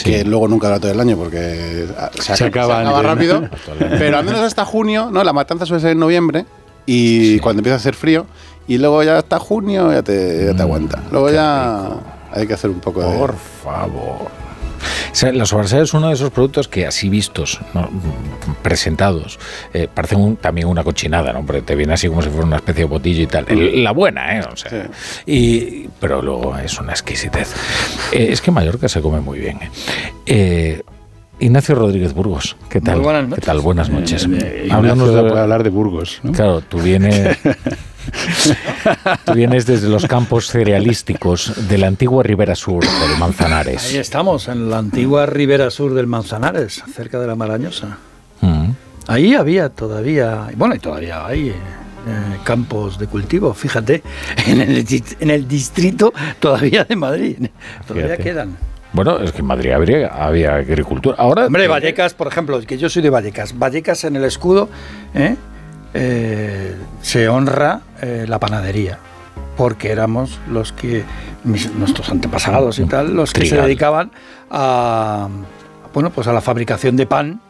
Que 0.04 0.22
luego 0.22 0.48
nunca 0.48 0.66
dura 0.66 0.80
todo 0.80 0.92
el 0.92 1.00
año 1.00 1.16
porque 1.16 1.86
ah, 1.96 2.10
se, 2.14 2.36
Se 2.36 2.44
acaba, 2.44 2.76
se 2.76 2.82
acaba 2.82 3.02
rápido. 3.02 3.48
Pero 3.78 4.18
al 4.18 4.24
menos 4.24 4.40
hasta 4.40 4.66
junio, 4.66 5.08
¿no? 5.10 5.24
La 5.24 5.32
matanza 5.32 5.64
suele 5.64 5.80
ser 5.80 5.92
en 5.92 5.98
noviembre 5.98 6.44
y 6.84 7.38
cuando 7.38 7.60
empieza 7.60 7.76
a 7.76 7.78
hacer 7.78 7.94
frío. 7.94 8.26
Y 8.66 8.76
luego 8.76 9.02
ya 9.02 9.16
hasta 9.16 9.38
junio 9.38 9.90
ya 9.90 10.02
te, 10.02 10.44
ya 10.44 10.54
te 10.54 10.62
aguanta. 10.62 11.02
Luego 11.10 11.30
ya 11.30 12.17
hay 12.32 12.46
que 12.46 12.54
hacer 12.54 12.70
un 12.70 12.80
poco 12.80 13.02
de. 13.02 13.16
Por 13.18 13.34
favor. 13.36 14.28
O 15.10 15.14
sea, 15.14 15.32
la 15.32 15.44
sobrasada 15.44 15.82
es 15.82 15.92
uno 15.94 16.08
de 16.08 16.14
esos 16.14 16.30
productos 16.30 16.68
que 16.68 16.86
así 16.86 17.08
vistos, 17.08 17.58
¿no? 17.74 17.88
presentados, 18.62 19.38
eh, 19.74 19.88
parecen 19.92 20.20
un- 20.20 20.36
también 20.36 20.68
una 20.68 20.84
cochinada, 20.84 21.32
¿no? 21.32 21.44
Porque 21.44 21.62
te 21.62 21.74
viene 21.74 21.94
así 21.94 22.06
como 22.08 22.22
si 22.22 22.28
fuera 22.28 22.46
una 22.46 22.56
especie 22.56 22.84
de 22.84 22.88
botillo 22.90 23.22
y 23.22 23.26
tal. 23.26 23.44
El- 23.48 23.82
la 23.82 23.90
buena, 23.90 24.38
¿eh? 24.38 24.42
O 24.52 24.56
sea, 24.56 24.88
y, 25.26 25.88
pero 25.98 26.22
luego 26.22 26.56
es 26.58 26.78
una 26.78 26.92
exquisitez. 26.92 27.52
Eh, 28.12 28.28
es 28.30 28.40
que 28.40 28.50
en 28.50 28.54
Mallorca 28.54 28.88
se 28.88 29.00
come 29.00 29.20
muy 29.20 29.38
bien. 29.40 29.58
¿eh? 29.62 29.70
Eh, 30.26 30.82
Ignacio 31.40 31.74
Rodríguez 31.74 32.14
Burgos, 32.14 32.56
¿qué 32.68 32.80
tal? 32.80 32.96
Muy 32.96 33.04
buenas 33.04 33.22
¿Qué 33.24 33.28
noches. 33.30 33.44
tal? 33.44 33.60
Buenas 33.60 33.90
noches. 33.90 34.24
Ignacio 34.24 34.74
Háblanos 34.74 35.14
de- 35.14 35.22
puede 35.22 35.40
hablar 35.40 35.62
de 35.64 35.70
Burgos. 35.70 36.20
¿no? 36.22 36.32
Claro, 36.32 36.60
tú 36.60 36.78
vienes, 36.78 37.36
tú 39.24 39.32
vienes 39.34 39.66
desde 39.66 39.88
los 39.88 40.06
campos 40.06 40.46
cerealísticos 40.48 41.68
de 41.68 41.78
la 41.78 41.86
antigua 41.86 42.22
Ribera 42.22 42.54
Sur 42.54 42.84
del 42.84 43.18
Manzanares. 43.18 43.90
Ahí 43.90 43.98
estamos, 43.98 44.48
en 44.48 44.70
la 44.70 44.78
antigua 44.78 45.26
ribera 45.26 45.70
sur 45.70 45.94
del 45.94 46.06
Manzanares, 46.06 46.82
cerca 46.94 47.18
de 47.18 47.26
la 47.26 47.34
Marañosa. 47.34 47.98
Mm. 48.40 48.70
Ahí 49.06 49.34
había 49.34 49.68
todavía, 49.70 50.48
bueno, 50.56 50.74
y 50.74 50.78
todavía 50.78 51.26
hay, 51.26 51.54
campos 52.44 52.98
de 52.98 53.06
cultivo. 53.06 53.52
Fíjate, 53.54 54.02
en 54.46 54.60
el, 54.60 54.86
en 55.20 55.30
el 55.30 55.48
distrito 55.48 56.12
todavía 56.40 56.84
de 56.84 56.96
Madrid. 56.96 57.48
Todavía 57.86 58.16
Fíjate. 58.16 58.22
quedan. 58.22 58.56
Bueno, 58.92 59.18
es 59.18 59.32
que 59.32 59.40
en 59.40 59.46
Madrid 59.46 59.70
habría, 59.70 60.08
había 60.08 60.56
agricultura. 60.56 61.16
Ahora. 61.18 61.46
Hombre, 61.46 61.68
Vallecas, 61.68 62.14
por 62.14 62.26
ejemplo, 62.26 62.60
que 62.62 62.78
yo 62.78 62.88
soy 62.88 63.02
de 63.02 63.10
Vallecas. 63.10 63.58
Vallecas 63.58 64.04
en 64.04 64.16
el 64.16 64.24
escudo 64.24 64.68
¿eh? 65.14 65.36
Eh, 65.94 66.74
se 67.02 67.28
honra 67.28 67.80
eh, 68.02 68.26
la 68.28 68.38
panadería. 68.38 68.98
Porque 69.56 69.90
éramos 69.90 70.38
los 70.50 70.72
que, 70.72 71.04
mis- 71.44 71.72
nuestros 71.74 72.10
antepasados 72.10 72.78
y 72.78 72.84
tal, 72.84 73.14
los 73.14 73.32
que 73.32 73.46
se 73.46 73.56
dedicaban 73.66 74.10
a, 74.50 75.28
bueno, 75.92 76.10
pues 76.10 76.28
a 76.28 76.32
la 76.32 76.40
fabricación 76.40 76.96
de 76.96 77.06
pan 77.06 77.40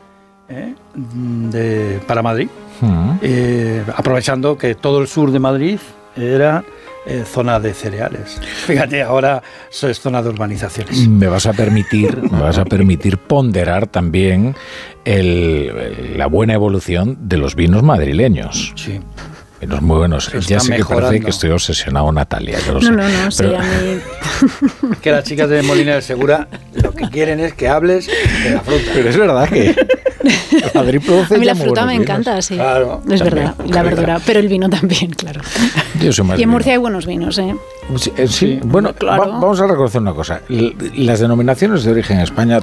¿eh? 0.48 0.74
de- 0.94 2.01
para 2.06 2.23
Madrid. 2.23 2.48
Mm. 2.81 3.10
Eh, 3.20 3.85
aprovechando 3.97 4.56
que 4.56 4.74
todo 4.74 5.01
el 5.02 5.09
sur 5.09 5.32
de 5.32 5.39
Madrid 5.39 5.78
era 6.22 6.64
eh, 7.06 7.24
zona 7.24 7.58
de 7.60 7.72
cereales. 7.74 8.40
Fíjate, 8.66 9.02
ahora 9.02 9.42
es 9.70 10.00
zona 10.00 10.22
de 10.22 10.28
urbanizaciones. 10.30 11.08
Me 11.08 11.26
vas 11.26 11.46
a 11.46 11.52
permitir, 11.52 12.16
me 12.30 12.40
vas 12.40 12.58
a 12.58 12.64
permitir 12.64 13.18
ponderar 13.18 13.86
también 13.86 14.54
el- 15.04 16.14
la 16.16 16.26
buena 16.26 16.54
evolución 16.54 17.16
de 17.28 17.36
los 17.38 17.54
vinos 17.54 17.82
madrileños. 17.82 18.72
Sí. 18.76 19.00
Vinos 19.60 19.82
muy 19.82 19.98
buenos. 19.98 20.26
Se 20.26 20.40
Ya 20.40 20.60
sé 20.60 20.76
que 20.76 20.84
parece 20.84 20.94
mejorando. 20.94 21.24
que 21.24 21.30
estoy 21.30 21.50
obsesionado, 21.50 22.12
Natalia. 22.12 22.58
yo 22.64 22.74
lo 22.74 22.80
No, 22.80 22.86
sé. 22.86 22.92
no, 22.92 23.08
no, 23.08 23.28
Pero- 23.36 23.58
mí 23.58 24.96
Que 25.02 25.10
las 25.10 25.24
chicas 25.24 25.48
de 25.50 25.62
Molina 25.62 25.96
de 25.96 26.02
Segura 26.02 26.46
lo 26.74 26.92
que 26.92 27.08
quieren 27.10 27.40
es 27.40 27.54
que 27.54 27.66
hables 27.68 28.06
de 28.44 28.50
la 28.50 28.60
fruta. 28.60 28.82
Pero 28.94 29.08
es 29.10 29.16
verdad 29.16 29.48
que 29.48 29.74
Madrid 30.74 31.00
produce 31.05 31.34
A 31.34 31.38
mí 31.38 31.46
la 31.46 31.55
fruta 31.55 31.84
me 31.86 31.92
vinos. 31.92 32.05
encanta, 32.09 32.42
sí. 32.42 32.55
Claro. 32.55 33.00
es 33.10 33.20
También, 33.20 33.34
verdad, 33.34 33.55
la 33.68 33.82
verdura, 33.82 34.20
pero 34.24 34.40
el 34.40 34.48
vino 34.48 34.68
también, 34.68 35.10
claro. 35.12 35.40
Yo 36.00 36.12
soy 36.12 36.24
más 36.26 36.38
Y 36.38 36.42
en 36.42 36.48
vino. 36.48 36.52
Murcia 36.52 36.72
hay 36.72 36.78
buenos 36.78 37.06
vinos, 37.06 37.38
¿eh? 37.38 37.55
Sí, 37.97 38.12
eh, 38.16 38.28
sí, 38.28 38.60
bueno, 38.65 38.93
claro. 38.93 39.23
va- 39.23 39.39
vamos 39.39 39.60
a 39.60 39.66
reconocer 39.66 40.01
una 40.01 40.12
cosa. 40.12 40.43
L- 40.48 40.74
Las 40.97 41.20
denominaciones 41.20 41.85
de 41.85 41.90
origen 41.93 42.19
en 42.19 42.23
España, 42.24 42.60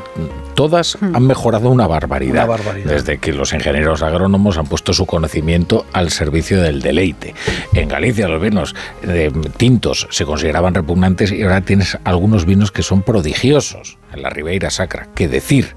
todas 0.54 0.98
han 1.02 1.26
mejorado 1.26 1.70
una 1.70 1.88
barbaridad, 1.88 2.44
Una 2.44 2.46
barbaridad. 2.46 2.92
Desde 2.92 3.18
que 3.18 3.34
los 3.34 3.52
ingenieros 3.54 4.04
agrónomos 4.04 4.58
han 4.58 4.68
puesto 4.68 4.94
su 4.94 5.06
conocimiento 5.06 5.86
al 5.94 6.12
servicio 6.12 6.62
del 6.62 6.82
deleite. 6.82 7.34
En 7.74 7.88
Galicia 7.90 8.28
los 8.28 8.42
vinos 8.42 8.76
eh, 9.04 9.32
tintos 9.58 10.08
se 10.12 10.26
consideraban 10.26 10.74
repugnantes 10.74 11.32
y 11.32 11.42
ahora 11.44 11.62
tienes 11.62 11.98
algunos 12.04 12.46
vinos 12.46 12.72
que 12.72 12.84
son 12.84 13.02
prodigiosos. 13.02 13.98
En 14.14 14.22
la 14.22 14.30
Ribeira 14.30 14.70
Sacra, 14.70 15.10
qué 15.14 15.28
decir. 15.28 15.76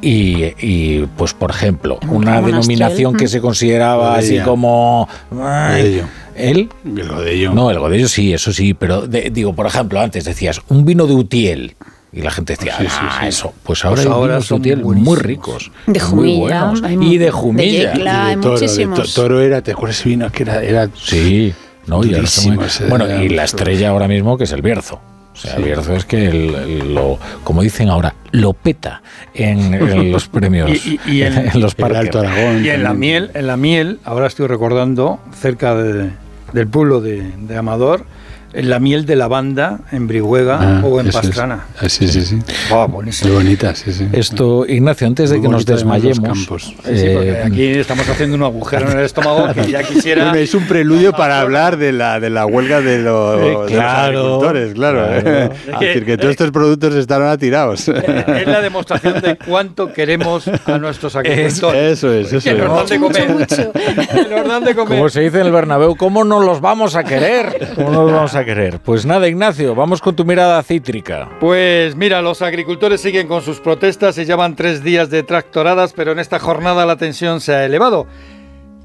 Y, 0.00 0.54
y, 0.58 1.06
pues, 1.16 1.32
por 1.34 1.50
ejemplo, 1.50 1.98
una 2.08 2.40
denominación 2.42 3.14
que 3.14 3.26
mm. 3.26 3.28
se 3.28 3.40
consideraba 3.40 4.16
así 4.16 4.40
como... 4.40 5.08
ay. 5.40 6.02
¿El? 6.38 6.68
El 6.84 7.08
godello. 7.08 7.52
No, 7.52 7.70
el 7.70 7.78
Godello 7.78 8.08
sí, 8.08 8.32
eso 8.32 8.52
sí, 8.52 8.74
pero 8.74 9.06
de- 9.06 9.30
digo, 9.30 9.54
por 9.54 9.66
ejemplo, 9.66 10.00
antes 10.00 10.24
decías 10.24 10.60
un 10.68 10.84
vino 10.84 11.06
de 11.06 11.14
Utiel. 11.14 11.74
Y 12.10 12.22
la 12.22 12.30
gente 12.30 12.54
decía, 12.54 12.74
Sí, 12.78 12.84
sí, 12.88 12.96
ah, 13.00 13.18
sí. 13.20 13.26
eso. 13.28 13.52
Pues 13.64 13.84
ahora 13.84 13.96
Pues 14.02 14.06
ahora 14.14 14.34
de 14.36 14.42
son 14.42 14.60
Utiel 14.60 14.82
muy 14.82 15.16
ricos. 15.18 15.70
De 15.86 16.00
muy 16.00 16.00
Jumilla, 16.00 16.38
buenos. 16.64 16.82
hay 16.82 16.94
Y 17.02 17.18
de 17.18 17.24
de 17.26 17.30
Jumilla. 17.30 17.92
Yecla. 17.92 18.26
hay 18.28 18.36
de 18.36 18.42
toro, 18.42 18.54
de 18.54 18.60
muchísimos. 18.62 19.14
to- 19.14 19.22
toro 19.22 19.40
era, 19.42 19.60
¿te 19.60 19.72
acuerdas 19.72 20.00
ese 20.00 20.08
vino 20.08 20.32
que 20.32 20.42
era, 20.44 20.62
era 20.62 20.88
Sí, 20.96 21.52
no, 21.86 22.02
y 22.02 22.08
muy- 22.46 22.58
Bueno, 22.88 23.04
era 23.04 23.22
y 23.22 23.28
la 23.28 23.44
estrella 23.44 23.90
ahora 23.90 24.08
mismo 24.08 24.38
que 24.38 24.44
es 24.44 24.52
el 24.52 24.62
Bierzo. 24.62 25.00
O 25.34 25.36
sea, 25.40 25.54
el 25.56 25.64
Bierzo 25.64 25.94
es 25.94 26.04
que 26.06 26.26
el- 26.28 26.54
el- 26.54 26.94
lo, 26.94 27.18
como 27.44 27.62
dicen 27.62 27.90
ahora, 27.90 28.14
lo 28.32 28.54
peta 28.54 29.02
en, 29.34 29.74
en 29.74 30.10
los 30.10 30.26
premios, 30.28 30.70
Y- 30.86 30.98
y- 31.06 31.12
y 31.18 31.22
en- 31.22 31.36
en 31.52 31.60
los 31.60 31.72
el 31.72 31.76
parques. 31.82 31.98
Alto 32.00 32.20
Aragón. 32.20 32.64
Y 32.64 32.70
en 32.70 32.82
la 32.82 32.94
miel, 32.94 33.30
en 33.34 33.46
la 33.46 33.56
miel, 33.58 34.00
ahora 34.04 34.26
estoy 34.26 34.46
recordando, 34.48 35.20
cerca 35.38 35.74
de- 35.76 36.10
del 36.52 36.68
pueblo 36.68 37.00
de, 37.00 37.32
de 37.36 37.56
Amador, 37.56 38.04
la 38.52 38.78
miel 38.80 39.04
de 39.06 39.14
lavanda 39.16 39.80
en 39.92 40.06
Brihuega 40.08 40.58
Ah, 40.60 40.80
o 40.84 41.00
en 41.00 41.08
eso 41.08 41.20
es. 41.20 41.26
Pastrana. 41.26 41.66
Ah, 41.80 41.88
sí, 41.88 42.08
sí, 42.08 42.22
sí. 42.22 42.36
Muy 42.70 42.86
buenísimo. 42.88 43.34
bonita, 43.34 43.74
sí, 43.74 43.92
sí. 43.92 44.08
Esto, 44.12 44.64
Ignacio, 44.66 45.06
antes 45.06 45.30
de 45.30 45.36
Muy 45.36 45.46
que 45.46 45.52
nos 45.52 45.66
desmayemos, 45.66 46.20
campos. 46.20 46.62
Sí, 46.84 46.90
eh, 46.94 47.42
aquí 47.44 47.64
estamos 47.72 48.08
haciendo 48.08 48.36
un 48.36 48.42
agujero 48.42 48.90
en 48.90 48.98
el 48.98 49.04
estómago 49.04 49.52
que 49.54 49.70
ya 49.70 49.82
quisiera. 49.82 50.24
Bueno, 50.30 50.38
es 50.42 50.54
un 50.54 50.64
preludio 50.66 51.12
para 51.12 51.40
hablar 51.40 51.76
de 51.76 51.92
la, 51.92 52.20
de 52.20 52.30
la 52.30 52.46
huelga 52.46 52.80
de, 52.80 52.98
los- 53.00 53.38
Eh, 53.38 53.44
de 53.44 53.52
los 53.52 53.70
claro, 53.70 54.18
agricultores, 54.20 54.74
claro. 54.74 55.06
claro. 55.22 55.52
Es 55.68 55.80
decir, 55.80 56.04
que 56.06 56.16
todos 56.16 56.30
estos 56.30 56.50
productos 56.50 56.94
están 56.94 57.20
ahora 57.22 57.36
tirados. 57.38 57.88
Es 57.88 58.46
la 58.46 58.60
demostración 58.60 59.20
de 59.20 59.36
cuánto 59.36 59.92
queremos 59.92 60.48
a 60.66 60.78
nuestros 60.78 61.14
agricultores. 61.16 61.92
Eso 61.92 62.12
es, 62.12 62.32
eso 62.32 62.50
que 62.50 62.56
nos 62.56 62.74
dan 62.74 62.84
es. 62.84 62.90
de 62.90 62.98
comer. 62.98 63.46
Que 64.08 64.34
nos 64.34 64.48
dan 64.48 64.64
de 64.64 64.74
comer. 64.74 64.96
Como 64.98 65.08
se 65.10 65.20
dice 65.20 65.40
en 65.40 65.46
el 65.46 65.52
Bernabéu, 65.52 65.94
¿cómo 65.96 66.24
no 66.24 66.40
los 66.40 66.60
vamos 66.60 66.96
a 66.96 67.04
querer? 67.04 67.72
¿Cómo 67.76 67.90
no 67.90 68.02
los 68.04 68.12
vamos 68.12 68.34
a 68.34 68.37
querer? 68.44 68.80
Pues 68.80 69.06
nada, 69.06 69.28
Ignacio, 69.28 69.74
vamos 69.74 70.00
con 70.00 70.16
tu 70.16 70.24
mirada 70.24 70.62
cítrica. 70.62 71.28
Pues 71.40 71.96
mira, 71.96 72.22
los 72.22 72.42
agricultores 72.42 73.00
siguen 73.00 73.28
con 73.28 73.42
sus 73.42 73.60
protestas 73.60 74.18
y 74.18 74.24
llevan 74.24 74.56
tres 74.56 74.82
días 74.82 75.10
de 75.10 75.22
tractoradas, 75.22 75.92
pero 75.92 76.12
en 76.12 76.18
esta 76.18 76.38
jornada 76.38 76.86
la 76.86 76.96
tensión 76.96 77.40
se 77.40 77.54
ha 77.54 77.64
elevado. 77.64 78.06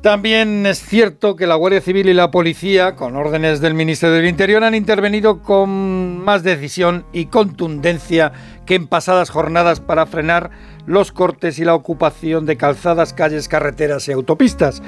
También 0.04 0.66
es 0.66 0.80
cierto 0.80 1.38
que 1.38 1.48
la 1.48 1.56
Guardia 1.56 1.80
Civil 1.80 2.10
y 2.10 2.14
la 2.14 2.30
Policía, 2.30 2.94
con 2.94 3.16
órdenes 3.16 3.62
del 3.62 3.74
Ministerio 3.74 4.18
del 4.18 4.26
Interior, 4.26 4.62
han 4.66 4.76
intervenido 4.76 5.42
con 5.42 6.22
más 6.22 6.44
decisión 6.44 7.06
y 7.14 7.28
contundencia 7.28 8.34
que 8.66 8.76
en 8.76 8.88
pasadas 8.88 9.30
jornadas 9.30 9.80
para 9.80 10.06
frenar 10.06 10.50
los 10.86 11.12
cortes 11.12 11.60
y 11.60 11.66
la 11.66 11.76
ocupación 11.76 12.46
de 12.46 12.58
calzadas, 12.58 13.14
calles, 13.14 13.48
carreteras 13.48 14.08
y 14.08 14.12
autopistas. 14.12 14.82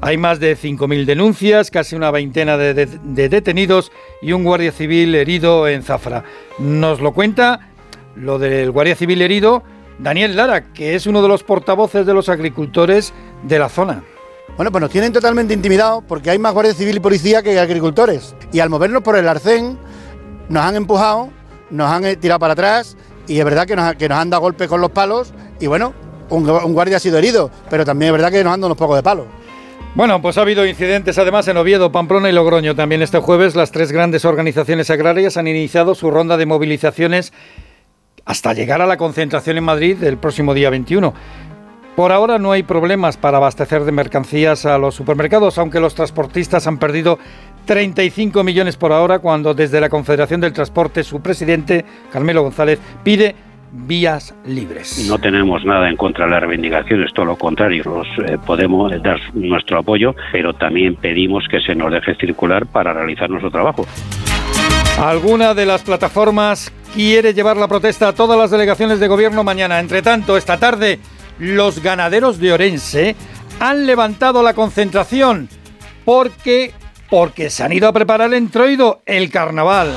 Hay 0.00 0.16
más 0.16 0.40
de 0.40 0.56
5.000 0.56 1.04
denuncias, 1.04 1.70
casi 1.70 1.94
una 1.94 2.10
veintena 2.10 2.56
de, 2.56 2.74
de- 2.74 2.86
de 2.86 3.28
detenidos 3.28 3.92
y 4.22 4.32
un 4.32 4.44
guardia 4.44 4.72
civil 4.72 5.14
herido 5.14 5.68
en 5.68 5.82
Zafra. 5.82 6.24
Nos 6.58 7.00
lo 7.00 7.12
cuenta 7.12 7.68
lo 8.16 8.38
del 8.38 8.70
guardia 8.70 8.96
civil 8.96 9.20
herido, 9.22 9.62
Daniel 9.98 10.36
Lara, 10.36 10.72
que 10.72 10.94
es 10.94 11.06
uno 11.06 11.22
de 11.22 11.28
los 11.28 11.42
portavoces 11.42 12.06
de 12.06 12.14
los 12.14 12.28
agricultores 12.28 13.12
de 13.42 13.58
la 13.58 13.68
zona. 13.68 14.02
Bueno, 14.56 14.70
pues 14.70 14.80
nos 14.82 14.90
tienen 14.90 15.12
totalmente 15.12 15.54
intimidados 15.54 16.02
porque 16.06 16.30
hay 16.30 16.38
más 16.38 16.52
guardia 16.52 16.74
civil 16.74 16.96
y 16.96 17.00
policía 17.00 17.42
que 17.42 17.58
agricultores. 17.58 18.34
Y 18.52 18.60
al 18.60 18.68
movernos 18.68 19.02
por 19.02 19.16
el 19.16 19.26
arcén, 19.28 19.78
nos 20.48 20.62
han 20.64 20.76
empujado, 20.76 21.30
nos 21.70 21.90
han 21.90 22.04
eh, 22.04 22.16
tirado 22.16 22.40
para 22.40 22.52
atrás 22.54 22.96
y 23.26 23.38
es 23.38 23.44
verdad 23.44 23.66
que 23.66 23.76
nos, 23.76 23.94
que 23.94 24.08
nos 24.08 24.18
han 24.18 24.30
dado 24.30 24.42
golpes 24.42 24.68
con 24.68 24.80
los 24.80 24.90
palos 24.90 25.32
y 25.60 25.66
bueno, 25.66 25.94
un 26.30 26.72
guardia 26.72 26.96
ha 26.96 27.00
sido 27.00 27.18
herido, 27.18 27.50
pero 27.68 27.84
también 27.84 28.08
es 28.08 28.12
verdad 28.12 28.30
que 28.30 28.42
nos 28.42 28.54
han 28.54 28.60
dado 28.60 28.68
unos 28.68 28.78
pocos 28.78 28.96
de 28.96 29.02
palos. 29.02 29.26
Bueno, 29.94 30.22
pues 30.22 30.38
ha 30.38 30.40
habido 30.40 30.64
incidentes 30.66 31.18
además 31.18 31.46
en 31.48 31.58
Oviedo, 31.58 31.92
Pamplona 31.92 32.30
y 32.30 32.32
Logroño. 32.32 32.74
También 32.74 33.02
este 33.02 33.18
jueves 33.18 33.54
las 33.54 33.72
tres 33.72 33.92
grandes 33.92 34.24
organizaciones 34.24 34.88
agrarias 34.88 35.36
han 35.36 35.46
iniciado 35.46 35.94
su 35.94 36.10
ronda 36.10 36.38
de 36.38 36.46
movilizaciones 36.46 37.34
hasta 38.24 38.54
llegar 38.54 38.80
a 38.80 38.86
la 38.86 38.96
concentración 38.96 39.58
en 39.58 39.64
Madrid 39.64 40.02
el 40.02 40.16
próximo 40.16 40.54
día 40.54 40.70
21. 40.70 41.12
Por 41.94 42.10
ahora 42.10 42.38
no 42.38 42.52
hay 42.52 42.62
problemas 42.62 43.18
para 43.18 43.36
abastecer 43.36 43.84
de 43.84 43.92
mercancías 43.92 44.64
a 44.64 44.78
los 44.78 44.94
supermercados, 44.94 45.58
aunque 45.58 45.78
los 45.78 45.94
transportistas 45.94 46.66
han 46.66 46.78
perdido 46.78 47.18
35 47.64 48.42
millones 48.44 48.76
por 48.76 48.92
hora 48.92 49.18
cuando 49.18 49.54
desde 49.54 49.80
la 49.80 49.88
Confederación 49.88 50.40
del 50.40 50.52
Transporte 50.52 51.04
su 51.04 51.20
presidente, 51.20 51.84
Carmelo 52.12 52.42
González, 52.42 52.78
pide 53.02 53.34
vías 53.72 54.34
libres. 54.44 55.06
No 55.08 55.18
tenemos 55.18 55.64
nada 55.64 55.88
en 55.88 55.96
contra 55.96 56.26
de 56.26 56.32
las 56.32 56.40
reivindicaciones, 56.40 57.12
todo 57.14 57.24
lo 57.24 57.36
contrario, 57.36 57.82
nos 57.84 58.06
eh, 58.28 58.38
podemos 58.44 58.92
dar 59.02 59.18
nuestro 59.34 59.78
apoyo, 59.78 60.14
pero 60.30 60.52
también 60.52 60.96
pedimos 60.96 61.44
que 61.50 61.60
se 61.60 61.74
nos 61.74 61.90
deje 61.90 62.14
circular 62.16 62.66
para 62.66 62.92
realizar 62.92 63.30
nuestro 63.30 63.50
trabajo. 63.50 63.86
Alguna 64.98 65.54
de 65.54 65.64
las 65.64 65.82
plataformas 65.82 66.70
quiere 66.94 67.32
llevar 67.32 67.56
la 67.56 67.66
protesta 67.66 68.08
a 68.08 68.12
todas 68.12 68.38
las 68.38 68.50
delegaciones 68.50 69.00
de 69.00 69.08
gobierno 69.08 69.42
mañana. 69.42 69.80
Entre 69.80 70.02
tanto, 70.02 70.36
esta 70.36 70.58
tarde, 70.58 70.98
los 71.38 71.82
ganaderos 71.82 72.38
de 72.38 72.52
Orense 72.52 73.16
han 73.58 73.86
levantado 73.86 74.42
la 74.42 74.52
concentración 74.52 75.48
porque 76.04 76.72
porque 77.12 77.50
se 77.50 77.62
han 77.62 77.74
ido 77.74 77.88
a 77.88 77.92
preparar 77.92 78.28
el 78.28 78.38
entroido, 78.38 79.02
el 79.04 79.30
carnaval. 79.30 79.92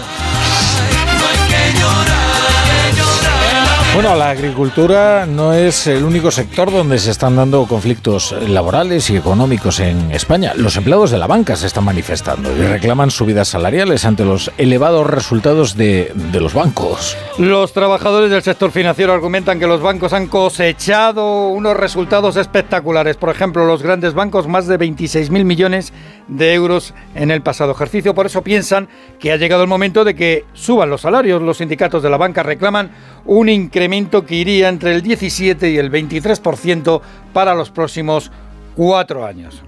Bueno, 3.96 4.14
la 4.18 4.32
agricultura 4.32 5.26
no 5.26 5.54
es 5.54 5.88
el 5.88 6.04
único 6.04 6.30
sector 6.30 6.70
donde 6.70 7.00
se 7.00 7.12
están 7.12 7.38
dando 7.38 7.66
conflictos 7.66 8.36
laborales 8.46 9.10
y 9.10 9.16
económicos 9.16 9.80
en 9.80 10.12
España. 10.12 10.52
Los 10.54 10.76
empleados 10.76 11.12
de 11.12 11.18
la 11.18 11.28
banca 11.28 11.56
se 11.56 11.68
están 11.68 11.86
manifestando 11.86 12.52
y 12.52 12.60
reclaman 12.60 13.10
subidas 13.10 13.48
salariales 13.48 14.04
ante 14.04 14.26
los 14.26 14.52
elevados 14.58 15.10
resultados 15.10 15.78
de, 15.78 16.12
de 16.14 16.42
los 16.42 16.54
bancos. 16.54 17.16
Los 17.38 17.72
trabajadores 17.72 18.30
del 18.30 18.44
sector 18.44 18.70
financiero 18.72 19.14
argumentan 19.14 19.60
que 19.60 19.68
los 19.68 19.80
bancos 19.80 20.12
han 20.12 20.28
cosechado 20.28 21.48
unos 21.48 21.78
resultados 21.78 22.36
espectaculares. 22.36 23.16
Por 23.16 23.30
ejemplo, 23.30 23.66
los 23.66 23.82
grandes 23.82 24.14
bancos 24.14 24.46
más 24.46 24.68
de 24.68 24.78
26.000 24.78 25.46
millones 25.46 25.94
de 26.28 26.54
euros 26.54 26.94
en 27.14 27.32
el 27.32 27.42
pasado 27.42 27.72
ejercicio. 27.72 28.16
Por 28.16 28.26
eso 28.26 28.42
piensan 28.42 28.88
que 29.20 29.32
ha 29.32 29.38
llegado 29.38 29.64
el 29.64 29.70
momento 29.70 30.04
de 30.04 30.16
que 30.16 30.46
suban 30.54 30.90
los 30.90 31.02
salarios. 31.02 31.42
Los 31.42 31.58
sindicatos 31.58 32.04
de 32.04 32.10
la 32.10 32.18
banca 32.18 32.44
reclaman 32.44 32.92
un 33.26 33.50
incremento 33.50 34.26
que 34.26 34.36
iría 34.36 34.70
entre 34.70 34.94
el 34.94 35.02
17 35.02 35.70
y 35.70 35.78
el 35.78 35.92
23% 35.92 37.02
para 37.34 37.56
los 37.56 37.70
próximos 37.70 38.32
cuatro 38.76 39.26
años. 39.26 39.64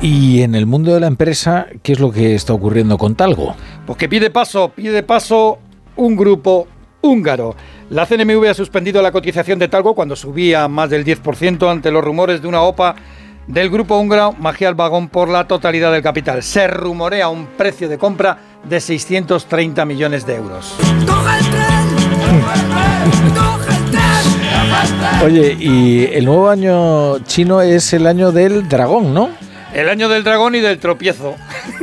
Y 0.00 0.40
en 0.40 0.54
el 0.54 0.64
mundo 0.64 0.94
de 0.94 1.00
la 1.00 1.08
empresa, 1.08 1.66
¿qué 1.82 1.92
es 1.92 2.00
lo 2.00 2.10
que 2.10 2.34
está 2.34 2.54
ocurriendo 2.54 2.96
con 2.96 3.14
Talgo? 3.14 3.54
Pues 3.84 3.98
que 3.98 4.08
pide 4.08 4.30
paso, 4.30 4.70
pide 4.70 5.02
paso 5.02 5.58
un 5.96 6.16
grupo 6.16 6.66
húngaro. 7.02 7.54
La 7.90 8.06
CNMV 8.06 8.48
ha 8.48 8.54
suspendido 8.54 9.02
la 9.02 9.12
cotización 9.12 9.58
de 9.58 9.68
Talgo 9.68 9.94
cuando 9.94 10.16
subía 10.16 10.68
más 10.68 10.88
del 10.88 11.04
10% 11.04 11.70
ante 11.70 11.90
los 11.90 12.02
rumores 12.02 12.40
de 12.40 12.48
una 12.48 12.62
OPA 12.62 12.96
del 13.46 13.70
grupo 13.70 13.98
húngaro 13.98 14.32
Magial 14.32 14.74
Vagón 14.74 15.08
por 15.08 15.28
la 15.28 15.46
totalidad 15.46 15.92
del 15.92 16.02
capital. 16.02 16.42
Se 16.42 16.66
rumorea 16.66 17.28
un 17.28 17.46
precio 17.46 17.88
de 17.88 17.98
compra 17.98 18.38
de 18.64 18.80
630 18.80 19.84
millones 19.84 20.26
de 20.26 20.36
euros. 20.36 20.74
Oye, 25.22 25.56
y 25.58 26.04
el 26.12 26.24
nuevo 26.24 26.48
año 26.48 27.18
chino 27.20 27.60
es 27.60 27.92
el 27.92 28.06
año 28.06 28.32
del 28.32 28.68
dragón, 28.68 29.14
¿no? 29.14 29.30
El 29.74 29.88
año 29.88 30.08
del 30.08 30.24
dragón 30.24 30.54
y 30.54 30.60
del 30.60 30.78
tropiezo. 30.78 31.34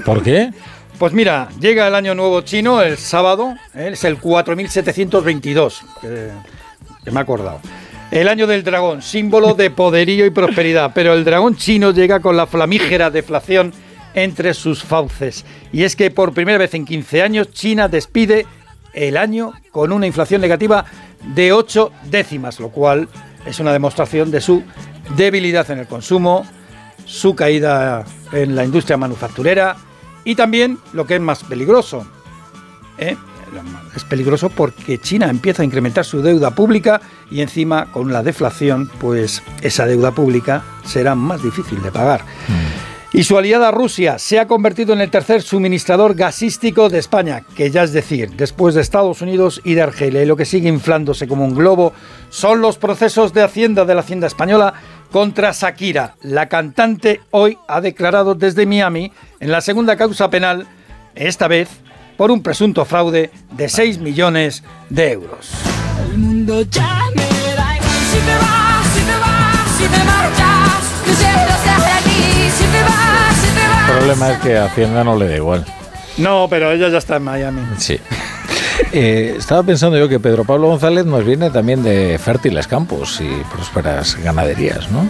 ¿Por 0.05 0.23
qué? 0.23 0.51
Pues 0.97 1.13
mira, 1.13 1.49
llega 1.59 1.87
el 1.87 1.95
año 1.95 2.13
nuevo 2.13 2.41
chino 2.41 2.81
el 2.81 2.97
sábado, 2.97 3.55
¿eh? 3.73 3.89
es 3.93 4.03
el 4.03 4.17
4722, 4.17 5.81
que, 5.99 6.29
que 7.03 7.11
me 7.11 7.19
he 7.19 7.23
acordado. 7.23 7.59
El 8.11 8.27
año 8.27 8.45
del 8.45 8.65
dragón, 8.65 9.01
símbolo 9.01 9.53
de 9.53 9.71
poderío 9.71 10.25
y 10.25 10.31
prosperidad, 10.31 10.91
pero 10.93 11.13
el 11.13 11.23
dragón 11.23 11.55
chino 11.55 11.91
llega 11.91 12.19
con 12.19 12.35
la 12.35 12.45
flamígera 12.45 13.09
deflación 13.09 13.71
entre 14.13 14.53
sus 14.53 14.83
fauces. 14.83 15.45
Y 15.71 15.83
es 15.83 15.95
que 15.95 16.11
por 16.11 16.33
primera 16.33 16.57
vez 16.57 16.73
en 16.73 16.83
15 16.83 17.21
años 17.21 17.51
China 17.53 17.87
despide 17.87 18.45
el 18.93 19.15
año 19.15 19.53
con 19.71 19.93
una 19.93 20.07
inflación 20.07 20.41
negativa 20.41 20.83
de 21.33 21.53
8 21.53 21.91
décimas, 22.09 22.59
lo 22.59 22.67
cual 22.69 23.07
es 23.45 23.61
una 23.61 23.71
demostración 23.71 24.29
de 24.29 24.41
su 24.41 24.61
debilidad 25.15 25.71
en 25.71 25.79
el 25.79 25.87
consumo, 25.87 26.45
su 27.05 27.33
caída 27.33 28.03
en 28.33 28.57
la 28.57 28.65
industria 28.65 28.97
manufacturera 28.97 29.77
y 30.25 30.35
también 30.35 30.79
lo 30.91 31.07
que 31.07 31.15
es 31.15 31.21
más 31.21 31.45
peligroso. 31.45 32.05
¿eh? 32.97 33.15
Es 33.95 34.03
peligroso 34.03 34.49
porque 34.49 34.97
China 34.97 35.29
empieza 35.29 35.61
a 35.61 35.65
incrementar 35.65 36.05
su 36.05 36.21
deuda 36.21 36.51
pública 36.51 37.01
y 37.29 37.41
encima 37.41 37.91
con 37.91 38.11
la 38.11 38.23
deflación, 38.23 38.89
pues 38.99 39.43
esa 39.61 39.85
deuda 39.85 40.11
pública 40.11 40.63
será 40.85 41.15
más 41.15 41.43
difícil 41.43 41.81
de 41.81 41.91
pagar. 41.91 42.21
Y 43.13 43.25
su 43.25 43.37
aliada 43.37 43.71
Rusia 43.71 44.17
se 44.19 44.39
ha 44.39 44.47
convertido 44.47 44.93
en 44.93 45.01
el 45.01 45.11
tercer 45.11 45.41
suministrador 45.41 46.15
gasístico 46.15 46.87
de 46.87 46.99
España, 46.99 47.43
que 47.57 47.69
ya 47.69 47.83
es 47.83 47.91
decir, 47.91 48.31
después 48.37 48.73
de 48.73 48.79
Estados 48.79 49.21
Unidos 49.21 49.59
y 49.65 49.73
de 49.73 49.81
Argelia. 49.81 50.23
Y 50.23 50.25
lo 50.25 50.37
que 50.37 50.45
sigue 50.45 50.69
inflándose 50.69 51.27
como 51.27 51.43
un 51.43 51.53
globo 51.53 51.91
son 52.29 52.61
los 52.61 52.77
procesos 52.77 53.33
de 53.33 53.43
Hacienda 53.43 53.83
de 53.83 53.95
la 53.95 53.99
Hacienda 53.99 54.27
Española 54.27 54.73
contra 55.11 55.51
Shakira. 55.51 56.15
La 56.21 56.47
cantante 56.47 57.19
hoy 57.31 57.57
ha 57.67 57.81
declarado 57.81 58.33
desde 58.33 58.65
Miami 58.65 59.11
en 59.41 59.51
la 59.51 59.59
segunda 59.59 59.97
causa 59.97 60.29
penal, 60.29 60.65
esta 61.13 61.49
vez 61.49 61.67
por 62.17 62.31
un 62.31 62.41
presunto 62.41 62.85
fraude 62.85 63.31
de 63.51 63.69
6 63.69 63.99
millones 63.99 64.63
de 64.89 65.11
euros. 65.11 65.49
El 66.11 66.17
mundo 66.17 66.61
ya 66.63 66.99
me 67.15 67.23
da 67.55 67.77
igual 67.77 67.99
si 68.11 68.19
te 68.19 68.35
vas, 68.35 68.87
si 68.93 69.01
te 69.01 69.17
vas, 69.17 69.77
si 69.77 69.83
te 69.83 70.03
marchas. 70.03 71.05
Yo 71.07 71.13
siempre 71.13 71.53
estaré 71.55 71.91
aquí 71.91 72.49
si 72.57 72.63
te 72.63 72.83
vas, 72.83 73.35
si 73.35 73.47
te 73.55 73.67
vas. 73.67 73.89
El 73.89 73.95
problema 73.97 74.31
es 74.31 74.39
que 74.39 74.57
a 74.57 74.65
Hacienda 74.65 75.03
no 75.03 75.15
le 75.17 75.27
da 75.27 75.35
igual. 75.35 75.65
No, 76.17 76.47
pero 76.49 76.71
ella 76.71 76.89
ya 76.89 76.97
está 76.97 77.17
en 77.17 77.23
Miami. 77.23 77.61
Sí. 77.77 77.99
Eh, 78.93 79.35
estaba 79.37 79.63
pensando 79.63 79.97
yo 79.97 80.09
que 80.09 80.19
Pedro 80.19 80.43
Pablo 80.43 80.67
González 80.67 81.05
nos 81.05 81.23
viene 81.23 81.49
también 81.49 81.81
de 81.81 82.19
fértiles 82.19 82.67
campos 82.67 83.21
y 83.21 83.29
prósperas 83.53 84.17
ganaderías, 84.21 84.91
¿no? 84.91 85.07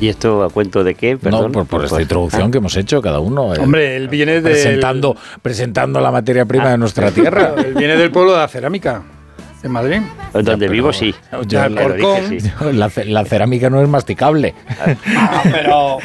¿Y 0.00 0.08
esto 0.08 0.42
a 0.44 0.50
cuento 0.50 0.84
de 0.84 0.94
qué? 0.94 1.16
Perdón. 1.16 1.46
No, 1.46 1.52
por, 1.52 1.66
por 1.66 1.84
esta 1.84 2.02
introducción 2.02 2.50
que 2.50 2.58
hemos 2.58 2.76
hecho 2.76 3.00
cada 3.00 3.18
uno. 3.20 3.54
eh, 3.54 3.58
Hombre, 3.60 3.96
él 3.96 4.08
viene 4.08 4.34
del- 4.34 4.42
presentando, 4.42 5.16
presentando 5.42 6.00
la 6.00 6.10
materia 6.10 6.44
prima 6.44 6.70
de 6.70 6.78
nuestra 6.78 7.10
tierra. 7.10 7.54
Él 7.58 7.74
viene 7.74 7.96
del 7.96 8.10
pueblo 8.10 8.32
de 8.32 8.38
la 8.38 8.48
cerámica, 8.48 9.02
de 9.62 9.68
Madrid. 9.70 10.00
Donde 10.34 10.68
vivo, 10.68 10.92
sí. 10.92 11.14
Yo- 11.46 11.68
la, 11.68 12.70
la 12.72 12.90
ce- 12.90 13.04
la 13.06 13.24
cerámica 13.24 13.70
no 13.70 13.80
es 13.80 13.88
masticable. 13.88 14.54
Ah, 15.16 15.42
pero 15.50 15.98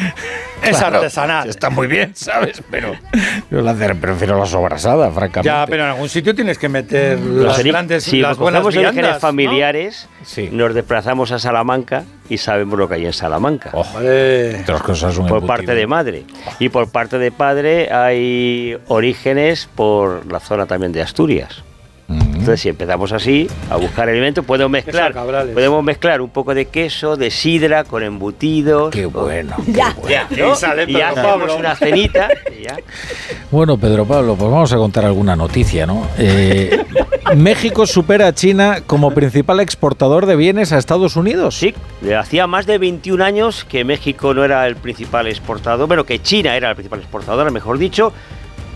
es 0.63 0.77
Claro, 0.77 0.97
artesanal. 0.97 1.49
Está 1.49 1.69
muy 1.69 1.87
bien, 1.87 2.11
¿sabes? 2.15 2.61
Pero 2.69 2.95
yo 3.49 3.61
la 3.61 3.73
prefiero 3.73 4.39
la 4.39 4.45
sobrasada, 4.45 5.11
francamente. 5.11 5.47
Ya, 5.47 5.65
pero 5.67 5.83
en 5.83 5.89
algún 5.89 6.09
sitio 6.09 6.35
tienes 6.35 6.57
que 6.57 6.69
meter 6.69 7.19
Los 7.19 7.57
las 7.57 7.63
grandes, 7.63 8.03
si 8.03 8.21
las 8.21 8.37
buenas 8.37 8.61
cogemos 8.61 8.75
orígenes 8.75 8.93
viandas, 8.93 9.15
¿no? 9.15 9.19
familiares, 9.27 10.09
nos 10.51 10.73
desplazamos 10.73 11.31
a 11.31 11.39
Salamanca 11.39 12.03
y 12.29 12.37
sabemos 12.37 12.77
lo 12.77 12.87
que 12.87 12.95
hay 12.95 13.05
en 13.05 13.13
Salamanca. 13.13 13.71
Otras 13.73 14.81
cosas 14.81 15.17
un 15.17 15.27
por 15.27 15.37
embutido. 15.37 15.47
parte 15.47 15.75
de 15.75 15.87
madre. 15.87 16.23
Y 16.59 16.69
por 16.69 16.89
parte 16.89 17.17
de 17.17 17.31
padre 17.31 17.91
hay 17.91 18.77
orígenes 18.87 19.67
por 19.75 20.31
la 20.31 20.39
zona 20.39 20.65
también 20.65 20.91
de 20.91 21.01
Asturias. 21.01 21.63
Entonces, 22.19 22.61
si 22.61 22.69
empezamos 22.69 23.11
así 23.11 23.47
a 23.69 23.77
buscar 23.77 24.09
alimentos, 24.09 24.43
podemos 24.45 24.71
mezclar, 24.71 25.13
podemos 25.13 25.83
mezclar 25.83 26.21
un 26.21 26.29
poco 26.29 26.53
de 26.53 26.65
queso, 26.65 27.15
de 27.17 27.29
sidra 27.31 27.83
con 27.83 28.03
embutidos. 28.03 28.91
Qué 28.91 29.05
bueno. 29.05 29.55
Ya, 29.67 29.95
ya, 30.09 30.27
¿no? 30.35 30.53
Y 30.53 30.55
sale 30.55 30.83
Y 30.87 30.93
ya 30.93 31.09
Pedro 31.09 31.21
hacemos 31.21 31.37
Pablo. 31.39 31.55
una 31.57 31.75
cenita. 31.75 32.29
y 32.59 32.63
ya. 32.63 32.77
Bueno, 33.51 33.77
Pedro 33.77 34.05
Pablo, 34.05 34.35
pues 34.35 34.49
vamos 34.51 34.71
a 34.73 34.77
contar 34.77 35.05
alguna 35.05 35.35
noticia, 35.35 35.85
¿no? 35.85 36.07
Eh, 36.17 36.83
México 37.35 37.85
supera 37.85 38.27
a 38.27 38.33
China 38.33 38.81
como 38.85 39.11
principal 39.11 39.59
exportador 39.59 40.25
de 40.25 40.35
bienes 40.35 40.71
a 40.71 40.77
Estados 40.77 41.15
Unidos. 41.15 41.55
Sí, 41.57 41.73
hacía 42.17 42.47
más 42.47 42.65
de 42.65 42.77
21 42.77 43.23
años 43.23 43.65
que 43.65 43.83
México 43.83 44.33
no 44.33 44.43
era 44.43 44.65
el 44.67 44.75
principal 44.75 45.27
exportador, 45.27 45.87
bueno, 45.87 46.05
que 46.05 46.19
China 46.19 46.55
era 46.55 46.69
el 46.69 46.75
principal 46.75 46.99
exportador, 46.99 47.51
mejor 47.51 47.77
dicho. 47.77 48.13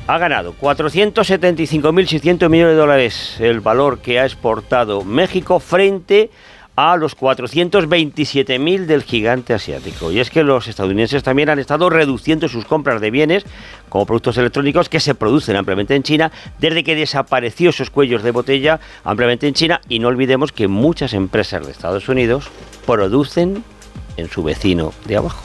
Ha 0.08 0.20
ganado 0.20 0.54
475.600 0.62 2.48
millones 2.50 2.74
de 2.74 2.80
dólares 2.80 3.38
el 3.40 3.60
valor 3.60 4.00
que 4.00 4.20
ha 4.20 4.26
exportado 4.26 5.04
México 5.04 5.60
frente 5.60 6.30
a 6.76 6.96
los 6.98 7.18
427.000 7.18 8.86
del 8.86 9.02
gigante 9.02 9.54
asiático. 9.54 10.12
Y 10.12 10.20
es 10.20 10.30
que 10.30 10.44
los 10.44 10.68
estadounidenses 10.68 11.24
también 11.24 11.50
han 11.50 11.58
estado 11.58 11.90
reduciendo 11.90 12.48
sus 12.50 12.66
compras 12.66 13.02
de 13.02 13.10
bienes 13.10 13.46
como 13.90 14.06
productos 14.06 14.38
electrónicos 14.38 14.90
que 14.90 15.00
se 15.00 15.16
producen 15.16 15.56
ampliamente 15.56 15.96
en 15.96 16.04
China 16.04 16.32
desde 16.60 16.84
que 16.84 16.96
desapareció 16.96 17.72
esos 17.72 17.90
cuellos 17.90 18.22
de 18.22 18.32
botella 18.32 18.80
ampliamente 19.04 19.48
en 19.48 19.56
China. 19.56 19.82
Y 19.90 20.00
no 20.00 20.10
olvidemos 20.10 20.52
que 20.52 20.68
muchas 20.68 21.14
empresas 21.14 21.66
de 21.66 21.72
Estados 21.72 22.10
Unidos 22.10 22.50
producen 22.86 23.64
en 24.18 24.30
su 24.30 24.44
vecino 24.44 24.94
de 25.06 25.18
abajo. 25.18 25.44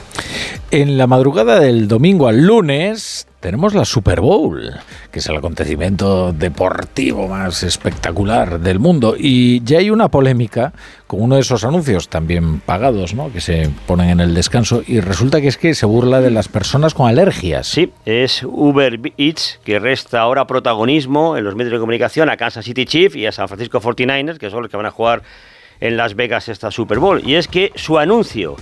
En 0.70 0.98
la 0.98 1.06
madrugada 1.06 1.60
del 1.60 1.88
domingo 1.88 2.28
al 2.28 2.44
lunes 2.44 3.26
tenemos 3.40 3.74
la 3.74 3.84
Super 3.84 4.20
Bowl, 4.20 4.70
que 5.10 5.18
es 5.18 5.26
el 5.26 5.36
acontecimiento 5.36 6.32
deportivo 6.32 7.26
más 7.26 7.62
espectacular 7.62 8.60
del 8.60 8.78
mundo. 8.78 9.14
Y 9.18 9.64
ya 9.64 9.78
hay 9.78 9.90
una 9.90 10.08
polémica 10.08 10.72
con 11.06 11.22
uno 11.22 11.36
de 11.36 11.40
esos 11.40 11.64
anuncios 11.64 12.08
también 12.08 12.60
pagados, 12.60 13.14
¿no? 13.14 13.32
Que 13.32 13.40
se 13.40 13.70
ponen 13.86 14.10
en 14.10 14.20
el 14.20 14.34
descanso 14.34 14.82
y 14.86 15.00
resulta 15.00 15.40
que 15.40 15.48
es 15.48 15.56
que 15.56 15.74
se 15.74 15.86
burla 15.86 16.20
de 16.20 16.30
las 16.30 16.48
personas 16.48 16.92
con 16.94 17.08
alergias. 17.08 17.66
Sí, 17.66 17.90
es 18.04 18.42
Uber 18.44 19.00
Eats 19.16 19.58
que 19.64 19.78
resta 19.78 20.20
ahora 20.20 20.46
protagonismo 20.46 21.36
en 21.36 21.44
los 21.44 21.56
medios 21.56 21.72
de 21.72 21.78
comunicación 21.78 22.28
a 22.28 22.36
Kansas 22.36 22.64
City 22.64 22.84
Chiefs 22.84 23.16
y 23.16 23.26
a 23.26 23.32
San 23.32 23.48
Francisco 23.48 23.80
49ers, 23.80 24.38
que 24.38 24.50
son 24.50 24.62
los 24.62 24.70
que 24.70 24.76
van 24.76 24.86
a 24.86 24.90
jugar 24.90 25.22
en 25.80 25.96
Las 25.96 26.14
Vegas 26.14 26.48
esta 26.50 26.70
Super 26.70 26.98
Bowl. 26.98 27.22
Y 27.26 27.36
es 27.36 27.48
que 27.48 27.72
su 27.74 27.98
anuncio 27.98 28.56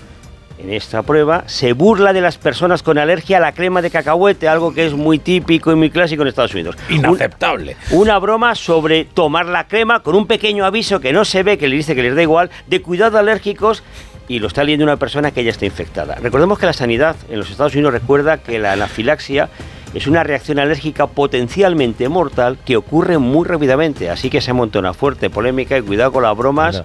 en 0.59 0.73
esta 0.73 1.03
prueba 1.03 1.45
se 1.47 1.73
burla 1.73 2.13
de 2.13 2.21
las 2.21 2.37
personas 2.39 2.83
con 2.83 2.99
alergia 2.99 3.37
a 3.37 3.41
la 3.41 3.53
crema 3.53 3.81
de 3.83 3.91
cacahuete, 3.91 4.49
algo 4.49 4.75
que 4.75 4.87
es 4.87 4.93
muy 4.95 5.19
típico 5.19 5.71
y 5.71 5.77
muy 5.77 5.91
clásico 5.91 6.23
en 6.23 6.29
Estados 6.29 6.53
Unidos. 6.55 6.77
Inaceptable. 6.91 7.77
Un- 7.93 7.99
una 8.09 8.19
broma 8.19 8.55
sobre 8.55 9.05
tomar 9.05 9.47
la 9.47 9.69
crema 9.69 10.01
con 10.03 10.15
un 10.17 10.27
pequeño 10.27 10.65
aviso 10.65 11.01
que 11.01 11.13
no 11.13 11.25
se 11.25 11.43
ve, 11.43 11.59
que 11.59 11.69
le 11.69 11.77
dice 11.77 11.95
que 11.95 12.03
les 12.03 12.15
da 12.17 12.23
igual, 12.23 12.51
de 12.67 12.83
cuidado 12.83 13.19
alérgicos. 13.19 13.83
Y 14.31 14.41
lo 14.41 14.49
está 14.49 14.63
leyendo 14.63 14.85
una 14.85 14.99
persona 14.99 15.31
que 15.31 15.43
ya 15.43 15.51
está 15.51 15.65
infectada. 15.65 16.17
Recordemos 16.17 16.59
que 16.59 16.67
la 16.67 16.75
sanidad 16.75 17.17
en 17.31 17.39
los 17.39 17.51
Estados 17.51 17.73
Unidos 17.75 17.95
recuerda 17.95 18.37
que 18.39 18.59
la 18.59 18.73
anafilaxia 18.73 19.49
es 19.95 20.07
una 20.07 20.23
reacción 20.23 20.59
alérgica 20.59 21.07
potencialmente 21.07 22.11
mortal 22.11 22.59
que 22.63 22.77
ocurre 22.77 23.17
muy 23.17 23.47
rápidamente. 23.47 24.11
Así 24.11 24.29
que 24.29 24.43
se 24.43 24.53
monta 24.53 24.79
una 24.81 24.93
fuerte 24.93 25.31
polémica 25.31 25.79
y 25.79 25.83
cuidado 25.83 26.13
con 26.13 26.25
las 26.25 26.37
bromas 26.37 26.83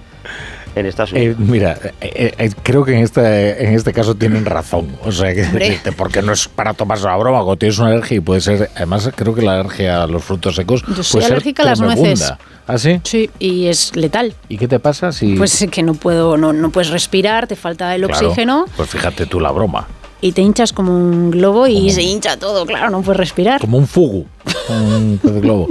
en 0.74 0.86
Estados 0.86 1.12
Unidos. 1.12 1.36
Eh, 1.38 1.42
mira, 1.42 1.78
eh, 2.00 2.34
eh, 2.38 2.50
creo 2.62 2.84
que 2.84 2.96
en 2.96 3.04
este, 3.04 3.64
en 3.64 3.74
este 3.74 3.92
caso 3.92 4.14
tienen 4.14 4.44
razón. 4.44 4.88
O 5.04 5.12
sea, 5.12 5.34
que, 5.34 5.80
porque 5.96 6.22
no 6.22 6.32
es 6.32 6.48
para 6.48 6.74
tomarse 6.74 7.04
la 7.04 7.16
broma. 7.16 7.38
Cuando 7.38 7.56
tienes 7.56 7.78
una 7.78 7.88
alergia 7.88 8.16
y 8.16 8.20
puede 8.20 8.40
ser, 8.40 8.70
además 8.74 9.10
creo 9.14 9.34
que 9.34 9.42
la 9.42 9.54
alergia 9.54 10.02
a 10.02 10.06
los 10.06 10.24
frutos 10.24 10.56
secos 10.56 10.82
Yo 10.82 10.88
puede 10.88 11.02
soy 11.04 11.22
ser 11.22 11.32
alérgica 11.32 11.62
a 11.62 11.66
las 11.66 11.80
nueces. 11.80 12.32
¿Ah, 12.66 12.78
sí? 12.78 13.00
Sí, 13.04 13.30
y 13.38 13.66
es 13.66 13.94
letal. 13.94 14.34
¿Y 14.48 14.56
qué 14.56 14.66
te 14.66 14.78
pasa 14.78 15.12
si...? 15.12 15.34
Pues 15.34 15.66
que 15.70 15.82
no 15.82 15.94
puedo, 15.94 16.36
no, 16.38 16.52
no 16.52 16.70
puedes 16.70 16.90
respirar, 16.90 17.46
te 17.46 17.56
falta 17.56 17.94
el 17.94 18.06
Claro, 18.06 18.26
oxígeno. 18.26 18.64
Pues 18.76 18.88
fíjate 18.88 19.26
tú 19.26 19.38
la 19.38 19.50
broma. 19.50 19.86
Y 20.20 20.32
te 20.32 20.42
hinchas 20.42 20.72
como 20.72 20.92
un 20.92 21.30
globo 21.30 21.66
y 21.66 21.90
se 21.90 22.02
hincha 22.02 22.36
todo, 22.38 22.64
claro, 22.66 22.90
no 22.90 23.02
puedes 23.02 23.18
respirar. 23.18 23.60
Como 23.60 23.78
un 23.78 23.86
fugu, 23.86 24.26
un 24.68 25.18
pez 25.22 25.40
globo. 25.40 25.68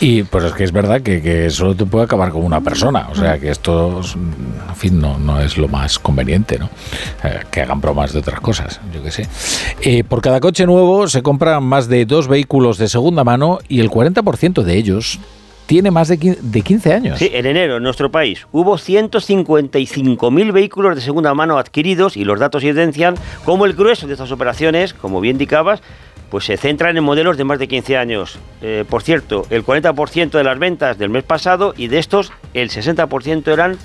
Y 0.00 0.22
pues 0.22 0.44
es 0.44 0.52
que 0.52 0.64
es 0.64 0.72
verdad 0.72 1.02
que, 1.02 1.20
que 1.20 1.50
solo 1.50 1.74
te 1.74 1.84
puede 1.86 2.04
acabar 2.04 2.30
como 2.30 2.46
una 2.46 2.60
persona. 2.60 3.08
O 3.10 3.14
sea 3.14 3.38
que 3.38 3.50
esto, 3.50 4.00
es, 4.00 4.14
en 4.14 4.76
fin, 4.76 5.00
no, 5.00 5.18
no 5.18 5.40
es 5.40 5.58
lo 5.58 5.68
más 5.68 5.98
conveniente, 5.98 6.58
¿no? 6.58 6.70
Eh, 7.24 7.40
que 7.50 7.62
hagan 7.62 7.80
bromas 7.80 8.12
de 8.12 8.20
otras 8.20 8.40
cosas, 8.40 8.80
yo 8.94 9.02
qué 9.02 9.10
sé. 9.10 9.28
Eh, 9.82 10.04
por 10.04 10.22
cada 10.22 10.40
coche 10.40 10.66
nuevo 10.66 11.08
se 11.08 11.22
compran 11.22 11.62
más 11.64 11.88
de 11.88 12.06
dos 12.06 12.28
vehículos 12.28 12.78
de 12.78 12.88
segunda 12.88 13.24
mano 13.24 13.58
y 13.68 13.80
el 13.80 13.90
40% 13.90 14.62
de 14.62 14.76
ellos 14.76 15.18
tiene 15.70 15.92
más 15.92 16.08
de 16.08 16.18
quin- 16.18 16.36
de 16.40 16.62
15 16.62 16.92
años. 16.92 17.16
Sí, 17.20 17.30
en 17.32 17.46
enero 17.46 17.76
en 17.76 17.82
nuestro 17.84 18.10
país 18.10 18.44
hubo 18.50 18.76
155.000 18.76 20.50
vehículos 20.52 20.96
de 20.96 21.00
segunda 21.00 21.32
mano 21.32 21.58
adquiridos 21.58 22.16
y 22.16 22.24
los 22.24 22.40
datos 22.40 22.64
evidencian 22.64 23.14
cómo 23.44 23.66
el 23.66 23.74
grueso 23.74 24.08
de 24.08 24.14
estas 24.14 24.32
operaciones, 24.32 24.94
como 24.94 25.20
bien 25.20 25.36
indicabas, 25.36 25.80
pues 26.28 26.44
se 26.46 26.56
centran 26.56 26.96
en 26.96 27.04
modelos 27.04 27.36
de 27.36 27.44
más 27.44 27.60
de 27.60 27.68
15 27.68 27.96
años. 27.96 28.40
Eh, 28.62 28.84
por 28.90 29.02
cierto, 29.02 29.46
el 29.50 29.64
40% 29.64 30.30
de 30.38 30.42
las 30.44 30.58
ventas 30.58 30.98
del 30.98 31.08
mes 31.10 31.22
pasado 31.22 31.72
y 31.76 31.86
de 31.86 31.98
estos 32.00 32.32
el 32.52 32.70
60% 32.70 33.52
eran 33.52 33.78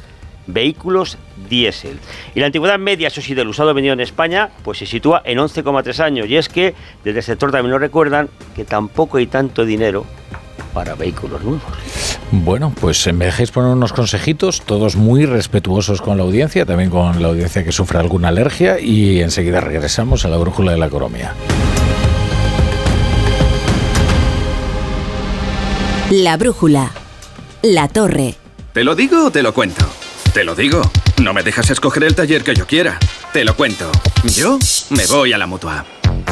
vehículos 0.47 1.19
diésel. 1.49 1.99
Y 2.33 2.39
la 2.39 2.47
antigüedad 2.47 2.79
media, 2.79 3.09
eso 3.09 3.21
sí, 3.21 3.35
del 3.35 3.47
usado 3.47 3.75
vendido 3.75 3.93
en 3.93 3.99
España, 3.99 4.49
pues 4.63 4.79
se 4.79 4.87
sitúa 4.87 5.21
en 5.23 5.37
11,3 5.37 5.99
años. 5.99 6.27
Y 6.29 6.35
es 6.37 6.49
que 6.49 6.73
desde 7.03 7.19
el 7.19 7.23
sector 7.25 7.51
también 7.51 7.71
nos 7.73 7.81
recuerdan 7.81 8.27
que 8.55 8.65
tampoco 8.65 9.17
hay 9.17 9.27
tanto 9.27 9.65
dinero 9.65 10.03
para 10.75 10.93
vehículos 10.93 11.41
nuevos. 11.41 11.63
Bueno, 12.31 12.71
pues 12.79 13.11
me 13.13 13.25
dejéis 13.25 13.49
poner 13.49 13.71
unos 13.71 13.93
consejitos, 13.93 14.61
todos 14.61 14.97
muy 14.97 15.25
respetuosos 15.25 16.01
con 16.01 16.17
la 16.17 16.23
audiencia, 16.23 16.65
también 16.65 16.89
con 16.89 17.21
la 17.21 17.29
audiencia 17.29 17.63
que 17.63 17.71
sufre 17.71 17.97
alguna 17.97 18.27
alergia 18.27 18.79
y 18.79 19.21
enseguida 19.21 19.61
regresamos 19.61 20.25
a 20.25 20.27
la 20.27 20.37
brújula 20.37 20.73
de 20.73 20.77
la 20.77 20.87
economía. 20.87 21.33
La 26.11 26.35
brújula. 26.37 26.91
La 27.63 27.87
torre. 27.87 28.35
¿Te 28.73 28.83
lo 28.83 28.95
digo 28.95 29.27
o 29.27 29.31
te 29.31 29.41
lo 29.41 29.53
cuento? 29.53 29.85
Te 30.33 30.43
lo 30.43 30.55
digo. 30.55 30.81
No 31.23 31.33
me 31.33 31.41
dejas 31.41 31.69
escoger 31.69 32.03
el 32.03 32.15
taller 32.15 32.43
que 32.43 32.53
yo 32.53 32.67
quiera. 32.67 32.99
Te 33.35 33.43
lo 33.43 33.53
cuento. 33.53 33.91
Yo 34.23 34.57
me 34.91 35.05
voy 35.07 35.33
a 35.33 35.37
la 35.37 35.45
mutua. 35.45 35.83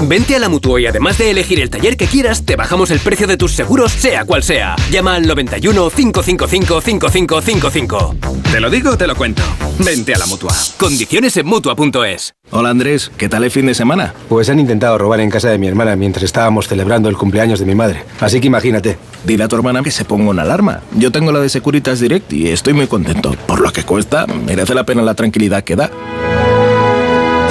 Vente 0.03 0.37
a 0.37 0.39
la 0.39 0.47
Mutua 0.47 0.79
y 0.79 0.85
además 0.85 1.17
de 1.17 1.31
elegir 1.31 1.59
el 1.59 1.69
taller 1.69 1.97
que 1.97 2.07
quieras, 2.07 2.45
te 2.45 2.55
bajamos 2.55 2.91
el 2.91 2.99
precio 2.99 3.27
de 3.27 3.35
tus 3.35 3.51
seguros, 3.51 3.91
sea 3.91 4.23
cual 4.23 4.41
sea. 4.41 4.77
Llama 4.89 5.15
al 5.15 5.27
91 5.27 5.89
555 5.89 6.79
5555. 6.79 8.15
Te 8.49 8.61
lo 8.61 8.69
digo 8.69 8.91
o 8.91 8.97
te 8.97 9.05
lo 9.05 9.17
cuento. 9.17 9.43
Vente 9.79 10.13
a 10.13 10.17
la 10.17 10.27
mutua. 10.27 10.53
Condiciones 10.77 11.35
en 11.35 11.45
Mutua.es. 11.45 12.35
Hola 12.51 12.69
Andrés, 12.69 13.11
¿qué 13.17 13.27
tal 13.27 13.43
el 13.43 13.51
fin 13.51 13.65
de 13.65 13.73
semana? 13.73 14.13
Pues 14.29 14.49
han 14.49 14.59
intentado 14.59 14.97
robar 14.97 15.19
en 15.19 15.29
casa 15.29 15.49
de 15.49 15.57
mi 15.57 15.67
hermana 15.67 15.97
mientras 15.97 16.23
estábamos 16.23 16.69
celebrando 16.69 17.09
el 17.09 17.17
cumpleaños 17.17 17.59
de 17.59 17.65
mi 17.65 17.75
madre. 17.75 18.05
Así 18.21 18.39
que 18.39 18.47
imagínate. 18.47 18.97
Dile 19.25 19.43
a 19.43 19.49
tu 19.49 19.57
hermana 19.57 19.83
que 19.83 19.91
se 19.91 20.05
ponga 20.05 20.29
una 20.29 20.43
alarma. 20.43 20.79
Yo 20.93 21.11
tengo 21.11 21.33
la 21.33 21.41
de 21.41 21.49
Securitas 21.49 21.99
Direct 21.99 22.31
y 22.31 22.47
estoy 22.47 22.71
muy 22.71 22.87
contento. 22.87 23.35
Por 23.45 23.59
lo 23.59 23.73
que 23.73 23.83
cuesta, 23.83 24.25
merece 24.25 24.73
la 24.73 24.85
pena 24.85 25.01
la 25.01 25.15
tranquilidad 25.15 25.65
que 25.65 25.75
da. 25.75 25.91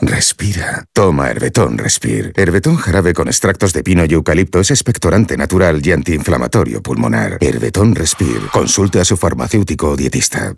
Respira. 0.00 0.84
Toma 0.94 1.28
Herbetón 1.30 1.76
Respir. 1.76 2.32
Herbetón 2.36 2.76
jarabe 2.76 3.12
con 3.12 3.28
extractos 3.28 3.72
de 3.72 3.82
pino 3.82 4.04
y 4.04 4.14
eucalipto 4.14 4.60
es 4.60 4.70
expectorante 4.70 5.36
natural 5.36 5.80
y 5.84 5.92
antiinflamatorio 5.92 6.82
pulmonar. 6.82 7.38
Herbetón 7.40 7.94
Respir. 7.94 8.40
Consulte 8.52 9.00
a 9.00 9.04
su 9.04 9.16
farmacéutico 9.16 9.90
o 9.90 9.96
dietista. 9.96 10.54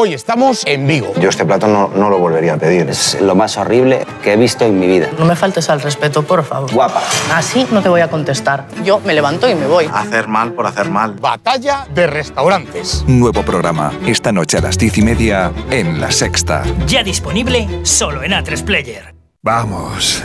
Hoy 0.00 0.14
estamos 0.14 0.62
en 0.64 0.86
Vigo. 0.86 1.12
Yo 1.20 1.28
este 1.28 1.44
plato 1.44 1.66
no, 1.66 1.88
no 1.88 2.08
lo 2.08 2.20
volvería 2.20 2.54
a 2.54 2.56
pedir. 2.56 2.88
Es 2.88 3.20
lo 3.20 3.34
más 3.34 3.56
horrible 3.56 4.06
que 4.22 4.34
he 4.34 4.36
visto 4.36 4.64
en 4.64 4.78
mi 4.78 4.86
vida. 4.86 5.08
No 5.18 5.24
me 5.24 5.34
faltes 5.34 5.68
al 5.70 5.80
respeto, 5.80 6.22
por 6.22 6.44
favor. 6.44 6.72
Guapa. 6.72 7.02
Así 7.34 7.66
no 7.72 7.82
te 7.82 7.88
voy 7.88 8.00
a 8.00 8.08
contestar. 8.08 8.68
Yo 8.84 9.00
me 9.00 9.12
levanto 9.12 9.50
y 9.50 9.56
me 9.56 9.66
voy. 9.66 9.90
Hacer 9.92 10.28
mal 10.28 10.52
por 10.52 10.68
hacer 10.68 10.88
mal. 10.88 11.14
Batalla 11.14 11.88
de 11.92 12.06
restaurantes. 12.06 13.02
Nuevo 13.08 13.42
programa, 13.42 13.92
esta 14.06 14.30
noche 14.30 14.58
a 14.58 14.60
las 14.60 14.78
diez 14.78 14.96
y 14.98 15.02
media 15.02 15.50
en 15.72 16.00
La 16.00 16.12
Sexta. 16.12 16.62
Ya 16.86 17.02
disponible 17.02 17.66
solo 17.82 18.22
en 18.22 18.30
A3 18.30 18.62
Player. 18.62 19.16
Vamos. 19.42 20.22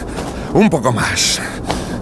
Un 0.54 0.70
poco 0.70 0.91
más. 0.91 1.41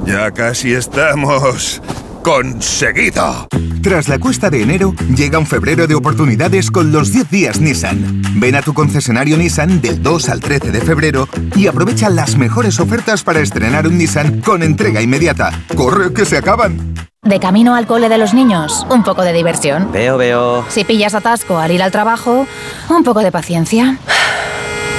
Ya 0.06 0.30
casi 0.31 0.73
estamos. 0.73 1.81
¡Conseguido! 2.22 3.48
Tras 3.82 4.08
la 4.08 4.20
cuesta 4.20 4.52
de 4.52 4.62
enero, 4.62 4.94
llega 5.16 5.40
un 5.40 5.48
febrero 5.48 5.88
de 5.88 5.95
oportunidades 5.95 6.70
con 6.70 6.91
los 6.91 7.12
10 7.12 7.30
días 7.32 7.60
Nissan. 7.60 8.22
Ven 8.36 8.56
a 8.56 8.62
tu 8.62 8.76
concesionario 8.76 9.38
Nissan 9.38 9.82
del 9.82 10.03
2 10.03 10.30
al 10.30 10.40
13 10.40 10.72
de 10.72 10.82
febrero 10.82 11.28
y 11.56 11.66
aprovecha 11.66 12.10
las 12.10 12.38
mejores 12.38 12.80
ofertas 12.80 13.24
para 13.24 13.40
estrenar 13.40 13.88
un 13.88 13.98
Nissan 13.98 14.41
con 14.41 14.62
entrega 14.62 15.02
inmediata. 15.02 15.52
¡Corre, 15.76 16.14
que 16.14 16.26
se 16.26 16.38
acaban! 16.38 16.94
De 17.24 17.40
camino 17.40 17.76
al 17.76 17.88
cole 17.88 18.08
de 18.08 18.20
los 18.20 18.36
niños, 18.36 18.86
un 18.90 19.03
poco 19.03 19.24
de 19.24 19.34
diversión. 19.34 19.91
Veo, 19.91 20.18
veo. 20.18 20.64
Si 20.70 20.84
pillas 20.84 21.16
atasco 21.16 21.58
al 21.58 21.72
ir 21.72 21.82
al 21.82 21.91
trabajo, 21.91 22.48
un 22.90 23.03
poco 23.03 23.22
de 23.22 23.32
paciencia. 23.32 23.98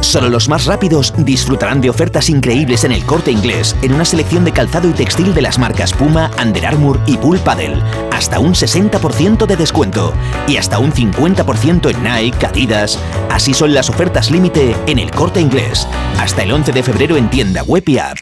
Solo 0.00 0.28
los 0.28 0.48
más 0.48 0.66
rápidos 0.66 1.12
disfrutarán 1.18 1.80
de 1.80 1.90
ofertas 1.90 2.28
increíbles 2.28 2.84
en 2.84 2.92
el 2.92 3.04
corte 3.04 3.30
inglés 3.30 3.76
en 3.82 3.92
una 3.92 4.04
selección 4.04 4.44
de 4.44 4.52
calzado 4.52 4.88
y 4.88 4.92
textil 4.92 5.34
de 5.34 5.42
las 5.42 5.58
marcas 5.58 5.92
Puma, 5.92 6.30
Under 6.42 6.66
Armour 6.66 7.00
y 7.06 7.16
Bull 7.16 7.38
Paddle. 7.38 7.82
Hasta 8.12 8.38
un 8.38 8.54
60% 8.54 9.46
de 9.46 9.56
descuento 9.56 10.12
y 10.46 10.56
hasta 10.56 10.78
un 10.78 10.92
50% 10.92 11.90
en 11.90 12.02
Nike, 12.02 12.46
Adidas. 12.46 12.98
Así 13.30 13.52
son 13.54 13.74
las 13.74 13.90
ofertas 13.90 14.30
límite 14.30 14.76
en 14.86 14.98
el 14.98 15.10
corte 15.10 15.40
inglés. 15.40 15.86
Hasta 16.18 16.42
el 16.42 16.52
11 16.52 16.72
de 16.72 16.82
febrero 16.82 17.16
en 17.16 17.28
tienda 17.28 17.62
web 17.62 17.84
y 17.86 17.98
app. 17.98 18.16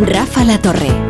Rafa 0.00 0.44
La 0.44 0.58
Torre. 0.58 1.07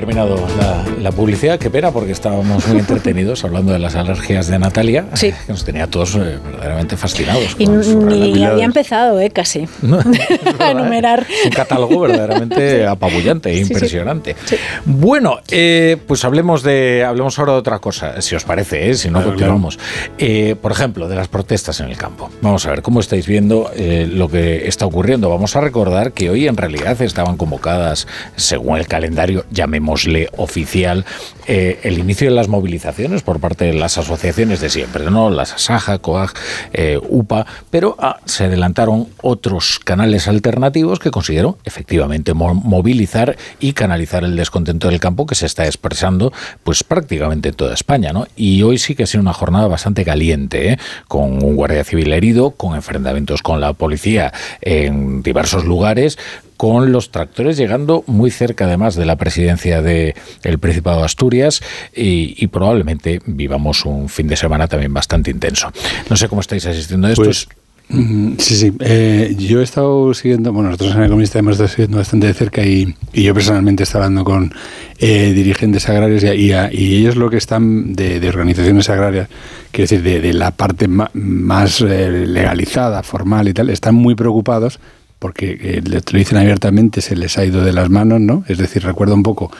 Terminado 0.00 0.36
la, 0.58 0.84
la 1.02 1.10
publicidad. 1.12 1.58
Qué 1.58 1.70
pena, 1.70 1.90
porque 1.90 2.12
estábamos 2.12 2.66
muy 2.68 2.78
entretenidos 2.84 3.44
hablando 3.44 3.72
de 3.72 3.78
las 3.78 3.94
alergias 3.96 4.46
de 4.46 4.58
Natalia, 4.58 5.06
Sí. 5.14 5.32
que 5.46 5.52
nos 5.52 5.64
tenía 5.64 5.86
todos 5.86 6.14
eh, 6.16 6.38
verdaderamente 6.44 6.98
fascinados. 6.98 7.56
Y 7.58 7.66
ni 7.66 8.44
había 8.44 8.64
empezado, 8.64 9.18
¿eh? 9.20 9.30
Casi. 9.30 9.66
a 10.58 10.70
enumerar. 10.70 11.26
un 11.46 11.50
catálogo 11.50 12.00
verdaderamente 12.00 12.86
apabullante 12.86 13.50
e 13.50 13.56
Sí, 13.56 13.64
sí. 13.64 13.72
impresionante. 13.72 14.36
Bueno, 14.84 15.38
eh, 15.50 15.96
pues 16.06 16.24
hablemos 16.26 16.62
de 16.62 17.04
hablemos 17.06 17.38
ahora 17.38 17.52
de 17.54 17.58
otra 17.58 17.78
cosa, 17.78 18.20
si 18.20 18.34
os 18.34 18.44
parece, 18.44 18.90
¿eh? 18.90 18.94
si 18.94 19.08
no 19.08 19.14
Claro, 19.20 19.30
continuamos. 19.30 19.78
Eh, 20.18 20.56
por 20.60 20.72
ejemplo, 20.72 21.08
de 21.08 21.16
las 21.16 21.28
protestas 21.28 21.80
en 21.80 21.86
el 21.88 21.96
campo. 21.96 22.30
Vamos 22.42 22.66
a 22.66 22.70
ver 22.70 22.82
cómo 22.82 23.00
estáis 23.00 23.26
viendo 23.26 23.70
eh, 23.74 24.06
lo 24.12 24.28
que 24.28 24.68
está 24.68 24.84
ocurriendo. 24.84 25.30
Vamos 25.30 25.56
a 25.56 25.60
recordar 25.62 26.12
que 26.12 26.28
hoy 26.28 26.46
en 26.46 26.56
realidad 26.58 27.00
estaban 27.00 27.36
convocadas, 27.38 28.06
según 28.36 28.76
el 28.78 28.86
calendario, 28.86 29.44
llamémosle 29.86 30.28
oficial, 30.36 31.04
eh, 31.46 31.78
el 31.84 31.98
inicio 31.98 32.28
de 32.28 32.34
las 32.34 32.48
movilizaciones 32.48 33.22
por 33.22 33.38
parte 33.40 33.66
de 33.66 33.74
las 33.74 33.98
asociaciones 33.98 34.60
de 34.60 34.68
siempre, 34.68 35.08
¿no? 35.10 35.30
Las 35.30 35.52
ASAJA, 35.54 35.98
COAG, 35.98 36.32
eh, 36.72 36.98
UPA, 37.08 37.46
pero 37.70 37.96
ah, 38.00 38.18
se 38.24 38.44
adelantaron 38.44 39.06
otros 39.22 39.78
canales 39.78 40.26
alternativos 40.28 40.98
que 40.98 41.10
consiguieron 41.10 41.56
efectivamente 41.64 42.34
mo- 42.34 42.54
movilizar 42.54 43.36
y 43.60 43.72
canalizar 43.74 44.24
el 44.24 44.34
descontento 44.36 44.88
del 44.88 44.98
campo 44.98 45.26
que 45.26 45.34
se 45.36 45.46
está 45.46 45.66
expresando 45.66 46.32
pues 46.64 46.82
prácticamente 46.82 47.50
en 47.50 47.54
toda 47.54 47.74
España, 47.74 48.12
¿no? 48.12 48.26
Y 48.36 48.62
hoy 48.62 48.78
sí 48.78 48.94
que 48.94 49.04
ha 49.04 49.06
sido 49.06 49.22
una 49.22 49.32
jornada 49.32 49.68
bastante 49.68 50.04
caliente, 50.04 50.72
¿eh? 50.72 50.78
con 51.06 51.44
un 51.44 51.54
guardia 51.56 51.84
civil 51.84 52.12
herido, 52.12 52.50
con 52.50 52.74
enfrentamientos 52.74 53.42
con 53.42 53.60
la 53.60 53.72
policía 53.72 54.32
en 54.60 55.22
diversos 55.22 55.64
lugares, 55.64 56.18
con 56.56 56.92
los 56.92 57.10
tractores 57.10 57.56
llegando 57.56 58.04
muy 58.06 58.30
cerca 58.30 58.64
además 58.64 58.94
de 58.94 59.04
la 59.04 59.16
presidencia 59.16 59.82
del 59.82 60.14
Principado 60.60 61.00
de 61.00 61.04
Asturias 61.04 61.62
y, 61.94 62.46
probablemente 62.46 63.20
vivamos 63.26 63.84
un 63.84 64.08
fin 64.08 64.28
de 64.28 64.36
semana 64.36 64.66
también 64.68 64.94
bastante 64.94 65.30
intenso. 65.30 65.70
No 66.08 66.16
sé 66.16 66.28
cómo 66.28 66.40
estáis 66.40 66.64
asistiendo 66.64 67.08
a 67.08 67.10
esto. 67.10 67.24
Pues, 67.24 67.48
mm, 67.88 68.34
sí, 68.38 68.56
sí. 68.56 68.72
Eh, 68.80 69.34
yo 69.38 69.60
he 69.60 69.64
estado 69.64 70.14
siguiendo, 70.14 70.52
bueno, 70.52 70.70
nosotros 70.70 70.92
en 70.92 71.00
el 71.00 71.04
Economista 71.06 71.38
hemos 71.38 71.52
estado 71.52 71.68
siguiendo 71.68 71.98
bastante 71.98 72.28
de 72.28 72.34
cerca 72.34 72.64
y, 72.64 72.94
yo 73.12 73.34
personalmente 73.34 73.82
he 73.82 73.84
estado 73.84 74.04
hablando 74.04 74.24
con 74.24 74.54
eh, 74.98 75.32
dirigentes 75.34 75.88
agrarios 75.88 76.24
y 76.24 76.96
ellos 76.96 77.16
lo 77.16 77.28
que 77.28 77.36
están 77.36 77.94
de, 77.94 78.20
de 78.20 78.28
organizaciones 78.28 78.88
agrarias, 78.88 79.28
quiero 79.70 79.84
decir, 79.84 80.02
de, 80.02 80.20
de 80.20 80.32
la 80.32 80.52
parte 80.52 80.88
ma- 80.88 81.10
más 81.12 81.82
eh, 81.82 82.24
legalizada, 82.26 83.02
formal 83.02 83.48
y 83.48 83.52
tal, 83.52 83.68
están 83.68 83.94
muy 83.94 84.14
preocupados 84.14 84.80
porque 85.18 85.58
eh, 85.60 85.82
lo 85.84 86.18
dicen 86.18 86.38
abiertamente, 86.38 87.00
se 87.00 87.16
les 87.16 87.38
ha 87.38 87.44
ido 87.44 87.64
de 87.64 87.72
las 87.72 87.90
manos, 87.90 88.20
¿no? 88.20 88.44
Es 88.48 88.58
decir, 88.58 88.82
recuerdo 88.84 89.14
un 89.14 89.22
poco 89.22 89.50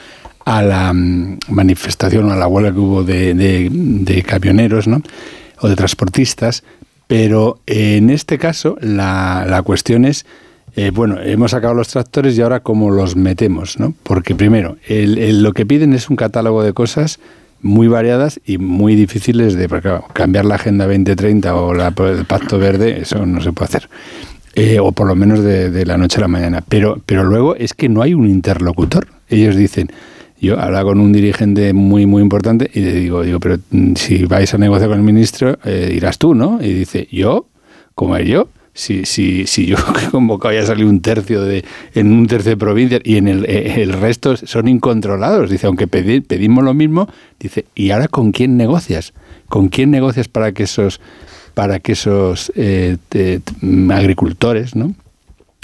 a 0.44 0.62
la 0.62 0.92
mm, 0.92 1.38
manifestación 1.48 2.28
o 2.28 2.32
a 2.32 2.36
la 2.36 2.46
huelga 2.46 2.72
que 2.72 2.78
hubo 2.78 3.02
de, 3.04 3.34
de- 3.34 3.68
de 3.70 4.22
camioneros, 4.22 4.86
¿no? 4.86 5.02
O 5.60 5.68
de 5.68 5.76
transportistas, 5.76 6.62
pero 7.06 7.60
eh, 7.66 7.96
en 7.96 8.10
este 8.10 8.38
caso 8.38 8.76
la, 8.80 9.46
la 9.48 9.62
cuestión 9.62 10.04
es, 10.04 10.26
eh, 10.76 10.90
bueno, 10.92 11.18
hemos 11.22 11.52
sacado 11.52 11.72
los 11.74 11.88
tractores 11.88 12.36
y 12.36 12.42
ahora 12.42 12.60
cómo 12.60 12.90
los 12.90 13.16
metemos, 13.16 13.78
¿no? 13.80 13.94
Porque 14.02 14.34
primero, 14.34 14.76
el- 14.86 15.16
el- 15.18 15.42
lo 15.42 15.52
que 15.52 15.64
piden 15.66 15.94
es 15.94 16.10
un 16.10 16.16
catálogo 16.16 16.62
de 16.62 16.74
cosas 16.74 17.18
muy 17.62 17.88
variadas 17.88 18.38
y 18.44 18.58
muy 18.58 18.94
difíciles 18.94 19.54
de 19.54 19.66
claro, 19.68 20.04
cambiar 20.12 20.44
la 20.44 20.56
Agenda 20.56 20.84
2030 20.86 21.56
o 21.56 21.72
la- 21.72 21.94
el 21.96 22.24
Pacto 22.26 22.58
Verde, 22.58 23.00
eso 23.00 23.24
no 23.24 23.40
se 23.40 23.52
puede 23.52 23.68
hacer. 23.68 23.88
Eh, 24.58 24.80
o 24.80 24.90
por 24.92 25.06
lo 25.06 25.14
menos 25.14 25.42
de, 25.44 25.84
la 25.84 25.98
noche 25.98 26.16
a 26.16 26.22
la 26.22 26.28
mañana. 26.28 26.64
Pero, 26.66 26.98
pero 27.04 27.24
luego 27.24 27.54
es 27.56 27.74
que 27.74 27.90
no 27.90 28.00
hay 28.00 28.14
un 28.14 28.26
interlocutor. 28.26 29.06
Ellos 29.28 29.54
dicen, 29.54 29.90
yo 30.40 30.58
hablaba 30.58 30.84
con 30.90 30.98
un 31.00 31.12
dirigente 31.12 31.74
muy, 31.74 32.06
muy 32.06 32.22
importante 32.22 32.70
y 32.72 32.80
le 32.80 32.92
digo, 32.94 33.22
digo, 33.22 33.38
pero 33.38 33.58
mm, 33.70 33.94
si 33.96 34.24
vais 34.24 34.54
a 34.54 34.58
negociar 34.58 34.88
con 34.88 34.98
el 34.98 35.04
ministro, 35.04 35.58
eh, 35.64 35.92
irás 35.94 36.16
tú, 36.18 36.34
¿no? 36.34 36.58
Y 36.62 36.72
dice, 36.72 37.06
¿yo? 37.12 37.46
¿Cómo 37.94 38.16
es 38.16 38.26
yo? 38.26 38.48
Si, 38.72 39.04
si, 39.04 39.46
si 39.46 39.66
yo 39.66 39.76
he 40.02 40.10
convocado 40.10 40.54
ya 40.54 40.64
salió 40.64 40.88
un 40.88 41.00
tercio 41.02 41.42
de, 41.42 41.62
en 41.94 42.10
un 42.12 42.26
tercio 42.26 42.50
de 42.52 42.56
provincias 42.56 43.02
y 43.04 43.16
en 43.18 43.28
el, 43.28 43.44
eh, 43.44 43.82
el 43.82 43.92
resto 43.92 44.38
son 44.38 44.68
incontrolados. 44.68 45.50
Dice, 45.50 45.66
aunque 45.66 45.86
pedi- 45.86 46.24
pedimos 46.26 46.64
lo 46.64 46.72
mismo, 46.72 47.08
dice, 47.38 47.66
¿y 47.74 47.90
ahora 47.90 48.08
con 48.08 48.32
quién 48.32 48.56
negocias? 48.56 49.12
¿Con 49.50 49.68
quién 49.68 49.90
negocias 49.90 50.28
para 50.28 50.52
que 50.52 50.62
esos 50.62 51.00
para 51.56 51.80
que 51.80 51.92
esos 51.92 52.52
eh, 52.54 52.98
agricultores, 53.90 54.76
¿no? 54.76 54.94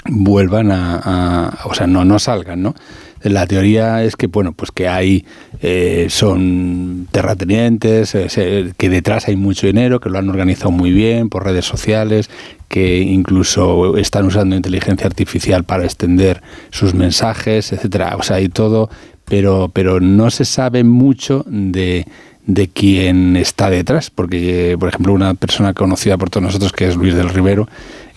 vuelvan 0.05 0.71
a, 0.71 1.59
o 1.65 1.75
sea, 1.75 1.85
no, 1.85 2.03
no 2.03 2.17
salgan, 2.17 2.63
¿no? 2.63 2.73
La 3.21 3.45
teoría 3.45 4.03
es 4.03 4.15
que, 4.15 4.25
bueno, 4.25 4.53
pues 4.53 4.71
que 4.71 4.87
hay, 4.87 5.23
eh, 5.61 6.07
son 6.09 7.07
terratenientes, 7.11 8.15
eh, 8.15 8.73
que 8.75 8.89
detrás 8.89 9.27
hay 9.27 9.35
mucho 9.35 9.67
dinero, 9.67 9.99
que 9.99 10.09
lo 10.09 10.17
han 10.17 10.29
organizado 10.29 10.71
muy 10.71 10.91
bien 10.91 11.29
por 11.29 11.45
redes 11.45 11.65
sociales, 11.65 12.31
que 12.69 12.97
incluso 12.97 13.95
están 13.97 14.25
usando 14.25 14.55
inteligencia 14.55 15.05
artificial 15.05 15.63
para 15.63 15.83
extender 15.85 16.41
sus 16.71 16.95
mensajes, 16.95 17.71
etcétera. 17.71 18.15
O 18.17 18.23
sea, 18.23 18.37
hay 18.37 18.49
todo, 18.49 18.89
pero, 19.25 19.69
pero 19.71 19.99
no 19.99 20.31
se 20.31 20.43
sabe 20.43 20.83
mucho 20.83 21.45
de, 21.47 22.07
de 22.45 22.67
quién 22.67 23.37
está 23.37 23.69
detrás, 23.69 24.09
porque, 24.09 24.75
por 24.79 24.89
ejemplo, 24.89 25.13
una 25.13 25.33
persona 25.33 25.73
conocida 25.73 26.17
por 26.17 26.29
todos 26.29 26.43
nosotros, 26.43 26.73
que 26.73 26.87
es 26.87 26.95
Luis 26.95 27.15
del 27.15 27.29
Rivero, 27.29 27.67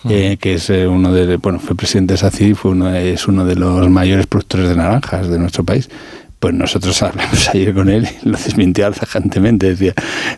eh, 0.09 0.37
que 0.39 0.55
es 0.55 0.69
eh, 0.69 0.87
uno 0.87 1.11
de, 1.13 1.37
bueno, 1.37 1.59
fue 1.59 1.75
presidente 1.75 2.13
de 2.13 2.17
SACID, 2.17 2.55
fue 2.55 2.71
uno, 2.71 2.93
es 2.93 3.27
uno 3.27 3.45
de 3.45 3.55
los 3.55 3.89
mayores 3.89 4.27
productores 4.27 4.69
de 4.69 4.75
naranjas 4.75 5.29
de 5.29 5.39
nuestro 5.39 5.63
país. 5.63 5.89
Pues 6.39 6.53
nosotros 6.53 7.01
hablamos 7.01 7.49
ayer 7.49 7.73
con 7.73 7.89
él 7.89 8.07
y 8.23 8.29
lo 8.29 8.37
desmintió 8.37 8.91
tajantemente. 8.91 9.69
Decía, 9.69 9.93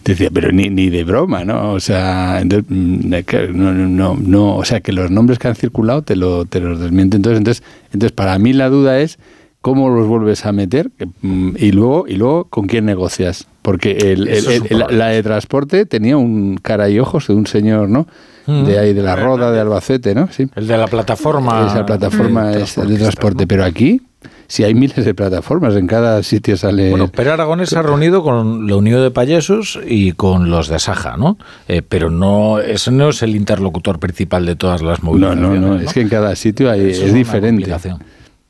decía, 0.05 0.29
pero 0.33 0.51
ni, 0.51 0.69
ni 0.69 0.89
de 0.89 1.03
broma, 1.03 1.43
¿no? 1.43 1.73
O 1.73 1.79
sea, 1.79 2.39
entonces, 2.41 2.69
mm, 2.69 3.09
no, 3.53 3.73
no, 3.73 4.15
no, 4.15 4.55
o 4.55 4.65
sea, 4.65 4.79
que 4.81 4.93
los 4.93 5.11
nombres 5.11 5.39
que 5.39 5.49
han 5.49 5.55
circulado 5.55 6.03
te, 6.03 6.15
lo, 6.15 6.45
te 6.45 6.61
los 6.61 6.79
desmienten. 6.79 7.17
Entonces, 7.17 7.37
entonces, 7.39 7.63
entonces, 7.91 8.11
para 8.13 8.39
mí 8.39 8.53
la 8.53 8.69
duda 8.69 8.99
es 8.99 9.19
cómo 9.61 9.89
los 9.89 10.07
vuelves 10.07 10.45
a 10.45 10.51
meter 10.51 10.89
mm, 11.21 11.51
y 11.57 11.71
luego 11.71 12.05
y 12.07 12.15
luego 12.15 12.45
con 12.45 12.67
quién 12.67 12.85
negocias. 12.85 13.47
Porque 13.61 13.91
el, 13.91 14.27
el- 14.27 14.29
Eso 14.29 14.51
es 14.51 14.61
un 14.61 14.67
el- 14.89 14.97
la, 14.97 15.07
de 15.07 15.21
transporte 15.23 15.85
tenía 15.85 16.17
un 16.17 16.57
cara 16.61 16.89
y 16.89 16.99
ojos 16.99 17.27
de 17.27 17.33
un 17.33 17.45
señor, 17.47 17.89
¿no? 17.89 18.07
Mm. 18.47 18.63
De 18.65 18.79
ahí, 18.79 18.93
de 18.93 19.03
la 19.03 19.15
Roda, 19.15 19.51
de 19.51 19.59
Albacete, 19.59 20.15
¿no? 20.15 20.27
Sí. 20.31 20.47
El 20.55 20.67
de 20.67 20.77
la 20.77 20.87
plataforma. 20.87 21.67
Esa 21.67 21.85
plataforma 21.85 22.47
de 22.49 22.63
es 22.63 22.75
de 22.75 22.97
transporte. 22.97 23.45
Pero 23.45 23.63
aquí, 23.63 24.01
si 24.47 24.63
hay 24.63 24.73
miles 24.73 25.05
de 25.05 25.13
plataformas, 25.13 25.75
en 25.75 25.85
cada 25.85 26.23
sitio 26.23 26.57
sale... 26.57 26.89
Bueno, 26.89 27.09
Pere 27.09 27.29
Aragonés 27.29 27.69
se 27.69 27.77
ha 27.77 27.83
reunido 27.83 28.23
con 28.23 28.65
la 28.65 28.75
Unión 28.75 29.03
de 29.03 29.11
Payesos 29.11 29.79
y 29.85 30.13
con 30.13 30.49
los 30.49 30.67
de 30.67 30.79
Saja, 30.79 31.15
¿no? 31.15 31.37
Eh, 31.67 31.83
pero 31.87 32.09
no, 32.09 32.59
ese 32.59 32.91
no 32.91 33.09
es 33.09 33.21
el 33.21 33.35
interlocutor 33.35 33.99
principal 33.99 34.47
de 34.47 34.55
todas 34.55 34.81
las 34.81 35.03
no, 35.03 35.11
movilizaciones. 35.11 35.61
no, 35.61 35.67
no, 35.67 35.79
es 35.79 35.93
que 35.93 36.01
en 36.01 36.09
cada 36.09 36.35
sitio 36.35 36.71
hay, 36.71 36.89
Eso 36.89 37.03
es, 37.03 37.09
una 37.11 37.17
diferente. 37.19 37.49
complicación. 37.69 37.99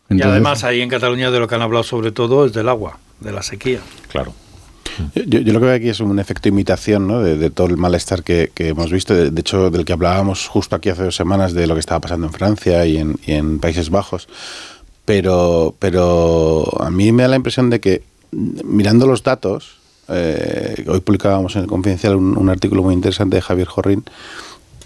Y 0.10 0.22
además 0.22 0.64
ahí 0.64 0.82
en 0.82 0.90
Cataluña 0.90 1.32
de 1.32 1.40
lo 1.40 1.48
que 1.48 1.56
han 1.56 1.62
hablado 1.62 1.84
sobre 1.84 2.12
todo 2.12 2.46
es 2.46 2.54
del 2.54 2.70
agua, 2.70 3.00
de 3.20 3.32
la 3.32 3.44
sequía. 3.44 3.80
Claro. 4.10 4.34
Yo, 5.16 5.40
yo 5.40 5.54
lo 5.54 5.60
que 5.60 5.66
veo 5.66 5.76
aquí 5.76 5.90
es 5.90 6.00
un 6.00 6.20
efecto 6.20 6.50
imitación 6.50 7.08
¿no? 7.08 7.22
de, 7.22 7.38
de 7.38 7.50
todo 7.50 7.68
el 7.68 7.78
malestar 7.78 8.24
que, 8.24 8.52
que 8.54 8.70
hemos 8.70 8.92
visto, 8.92 9.14
de, 9.14 9.32
de 9.32 9.40
hecho 9.40 9.70
del 9.70 9.86
que 9.86 9.94
hablábamos 9.94 10.48
justo 10.48 10.76
aquí 10.76 10.90
hace 10.90 11.04
dos 11.04 11.16
semanas 11.16 11.54
de 11.54 11.68
lo 11.68 11.76
que 11.76 11.80
estaba 11.80 12.02
pasando 12.02 12.28
en 12.28 12.34
Francia 12.34 12.86
y 12.86 12.98
en, 12.98 13.18
y 13.26 13.34
en 13.34 13.60
Países 13.60 13.90
Bajos. 13.90 14.28
Pero, 15.06 15.76
pero 15.80 16.82
a 16.82 16.92
mí 16.92 17.12
me 17.12 17.24
da 17.24 17.30
la 17.30 17.36
impresión 17.36 17.70
de 17.70 17.80
que 17.80 18.04
mm, 18.32 18.60
mirando 18.64 19.08
los 19.08 19.24
datos, 19.24 19.78
eh, 20.10 20.84
hoy 20.88 21.00
publicábamos 21.00 21.56
en 21.56 21.64
el 21.64 21.68
Confidencial 21.68 22.16
un, 22.16 22.38
un 22.38 22.50
artículo 22.50 22.84
muy 22.84 22.94
interesante 22.94 23.38
de 23.38 23.42
Javier 23.42 23.68
Jorrín 23.68 24.04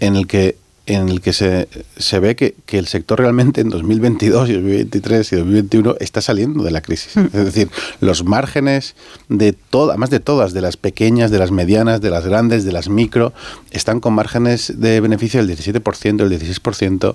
en 0.00 0.16
el 0.16 0.26
que 0.26 0.56
en 0.86 1.08
el 1.08 1.20
que 1.22 1.32
se, 1.32 1.66
se 1.96 2.18
ve 2.18 2.36
que, 2.36 2.54
que 2.66 2.78
el 2.78 2.86
sector 2.86 3.18
realmente 3.18 3.60
en 3.62 3.70
2022 3.70 4.50
y 4.50 4.52
2023 4.54 5.32
y 5.32 5.36
2021 5.36 5.96
está 6.00 6.20
saliendo 6.20 6.62
de 6.62 6.70
la 6.70 6.82
crisis. 6.82 7.16
Es 7.16 7.32
decir, 7.32 7.70
los 8.00 8.24
márgenes 8.24 8.94
de 9.30 9.52
todas, 9.54 9.90
además 9.94 10.10
de 10.10 10.20
todas, 10.20 10.52
de 10.52 10.60
las 10.60 10.76
pequeñas, 10.76 11.30
de 11.30 11.38
las 11.38 11.50
medianas, 11.50 12.00
de 12.02 12.10
las 12.10 12.26
grandes, 12.26 12.64
de 12.64 12.72
las 12.72 12.88
micro, 12.90 13.32
están 13.70 14.00
con 14.00 14.12
márgenes 14.14 14.74
de 14.76 15.00
beneficio 15.00 15.44
del 15.44 15.56
17%, 15.56 16.28
del 16.28 16.38
16%. 16.40 17.14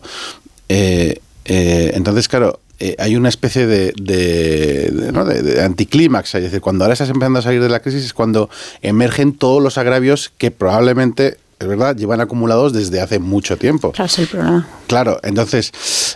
Eh, 0.69 1.19
eh, 1.45 1.91
entonces, 1.93 2.27
claro, 2.27 2.59
eh, 2.79 2.95
hay 2.97 3.15
una 3.17 3.29
especie 3.29 3.67
de, 3.67 3.93
de, 4.01 4.89
de, 4.91 5.11
¿no? 5.11 5.25
de- 5.25 5.41
de 5.43 5.61
anticlímax. 5.63 6.33
Es 6.35 6.43
decir, 6.43 6.61
cuando 6.61 6.85
ahora 6.85 6.93
estás 6.93 7.09
empezando 7.09 7.39
a 7.39 7.41
salir 7.41 7.61
de 7.61 7.69
la 7.69 7.81
crisis 7.81 8.03
es 8.05 8.13
cuando 8.13 8.49
emergen 8.81 9.33
todos 9.33 9.61
los 9.61 9.77
agravios 9.77 10.31
que 10.37 10.49
probablemente, 10.51 11.37
es 11.59 11.67
verdad, 11.67 11.95
llevan 11.95 12.21
acumulados 12.21 12.71
desde 12.73 13.01
hace 13.01 13.19
mucho 13.19 13.57
tiempo. 13.57 13.91
Claro, 13.91 14.05
es 14.07 14.19
el 14.19 14.27
problema. 14.27 14.67
Claro, 14.87 15.19
entonces 15.23 15.71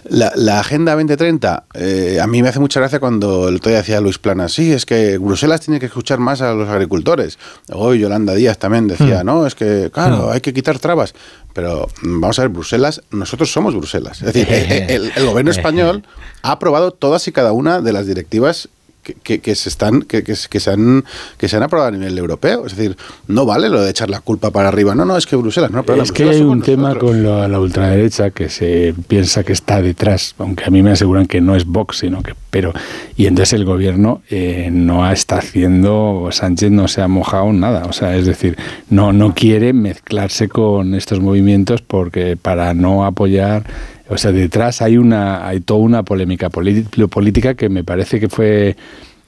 la, 0.09 0.31
la 0.35 0.59
Agenda 0.61 0.93
2030, 0.93 1.65
eh, 1.73 2.19
a 2.21 2.27
mí 2.27 2.41
me 2.41 2.49
hace 2.49 2.59
mucha 2.59 2.79
gracia 2.79 2.99
cuando 2.99 3.49
el 3.49 3.55
otro 3.57 3.69
día 3.69 3.79
decía 3.79 3.99
Luis 4.01 4.17
Plana, 4.17 4.47
sí, 4.49 4.71
es 4.71 4.85
que 4.85 5.17
Bruselas 5.17 5.61
tiene 5.61 5.79
que 5.79 5.87
escuchar 5.87 6.19
más 6.19 6.41
a 6.41 6.53
los 6.53 6.69
agricultores. 6.69 7.37
Hoy 7.71 7.99
Yolanda 7.99 8.33
Díaz 8.33 8.57
también 8.57 8.87
decía, 8.87 9.23
Hmm. 9.23 9.25
no, 9.25 9.45
es 9.45 9.55
que, 9.55 9.91
claro, 9.93 10.27
Hmm. 10.29 10.31
hay 10.33 10.41
que 10.41 10.53
quitar 10.53 10.79
trabas. 10.79 11.13
Pero 11.53 11.87
mm, 12.01 12.19
vamos 12.21 12.39
a 12.39 12.43
ver, 12.43 12.49
Bruselas, 12.49 13.01
nosotros 13.11 13.51
somos 13.51 13.75
Bruselas. 13.75 14.21
Es 14.21 14.33
decir, 14.33 14.47
el, 14.89 15.11
el 15.15 15.25
gobierno 15.25 15.51
español 15.51 16.03
ha 16.41 16.51
aprobado 16.53 16.91
todas 16.91 17.27
y 17.27 17.31
cada 17.31 17.51
una 17.51 17.81
de 17.81 17.93
las 17.93 18.07
directivas 18.07 18.69
que, 19.03 19.39
que, 19.39 19.55
se 19.55 19.69
están 19.69 20.01
que, 20.01 20.23
que, 20.23 20.35
se 20.35 20.71
han 20.71 21.03
que 21.37 21.47
se 21.47 21.57
han 21.57 21.63
aprobado 21.63 21.89
a 21.89 21.91
nivel 21.91 22.17
europeo. 22.17 22.65
Es 22.65 22.75
decir, 22.75 22.97
no 23.27 23.45
vale 23.45 23.69
lo 23.69 23.81
de 23.81 23.89
echar 23.89 24.09
la 24.09 24.21
culpa 24.21 24.51
para 24.51 24.69
arriba. 24.69 24.95
No, 24.95 25.05
no, 25.05 25.17
es 25.17 25.25
que 25.25 25.35
Bruselas 25.35 25.71
no. 25.71 25.83
Pero 25.83 26.03
es 26.03 26.11
que 26.11 26.23
hay 26.29 26.41
un 26.41 26.61
tema 26.61 26.95
con 26.95 27.23
la 27.23 27.59
ultraderecha 27.59 28.31
que 28.31 28.49
se 28.49 28.95
piensa 29.07 29.43
que 29.43 29.53
está 29.53 29.81
detrás, 29.81 30.35
aunque 30.37 30.63
a 30.65 30.69
mí 30.69 30.81
me 30.81 30.91
aseguran 30.91 31.27
que 31.27 31.41
no 31.41 31.55
es 31.55 31.65
Vox, 31.65 31.97
sino 31.97 32.23
que 32.23 32.33
pero 32.53 32.71
y 33.17 33.25
entonces 33.25 33.53
el 33.53 33.65
gobierno 33.65 34.21
eh, 34.29 34.69
no 34.71 35.09
está 35.11 35.37
haciendo 35.37 36.29
Sánchez 36.31 36.69
no 36.69 36.87
se 36.87 37.01
ha 37.01 37.07
mojado 37.07 37.51
nada, 37.51 37.85
o 37.85 37.93
sea, 37.93 38.15
es 38.15 38.27
decir, 38.27 38.57
no 38.91 39.11
no 39.11 39.33
quiere 39.33 39.73
mezclarse 39.73 40.47
con 40.49 40.93
estos 40.93 41.19
movimientos 41.19 41.81
porque 41.81 42.37
para 42.37 42.75
no 42.75 43.05
apoyar 43.05 43.65
o 44.09 44.17
sea, 44.17 44.31
detrás 44.31 44.81
hay 44.81 44.97
una 44.97 45.47
hay 45.47 45.61
toda 45.61 45.79
una 45.79 46.03
polémica 46.03 46.49
política 46.49 47.55
que 47.55 47.69
me 47.69 47.83
parece 47.83 48.19
que 48.19 48.29
fue 48.29 48.75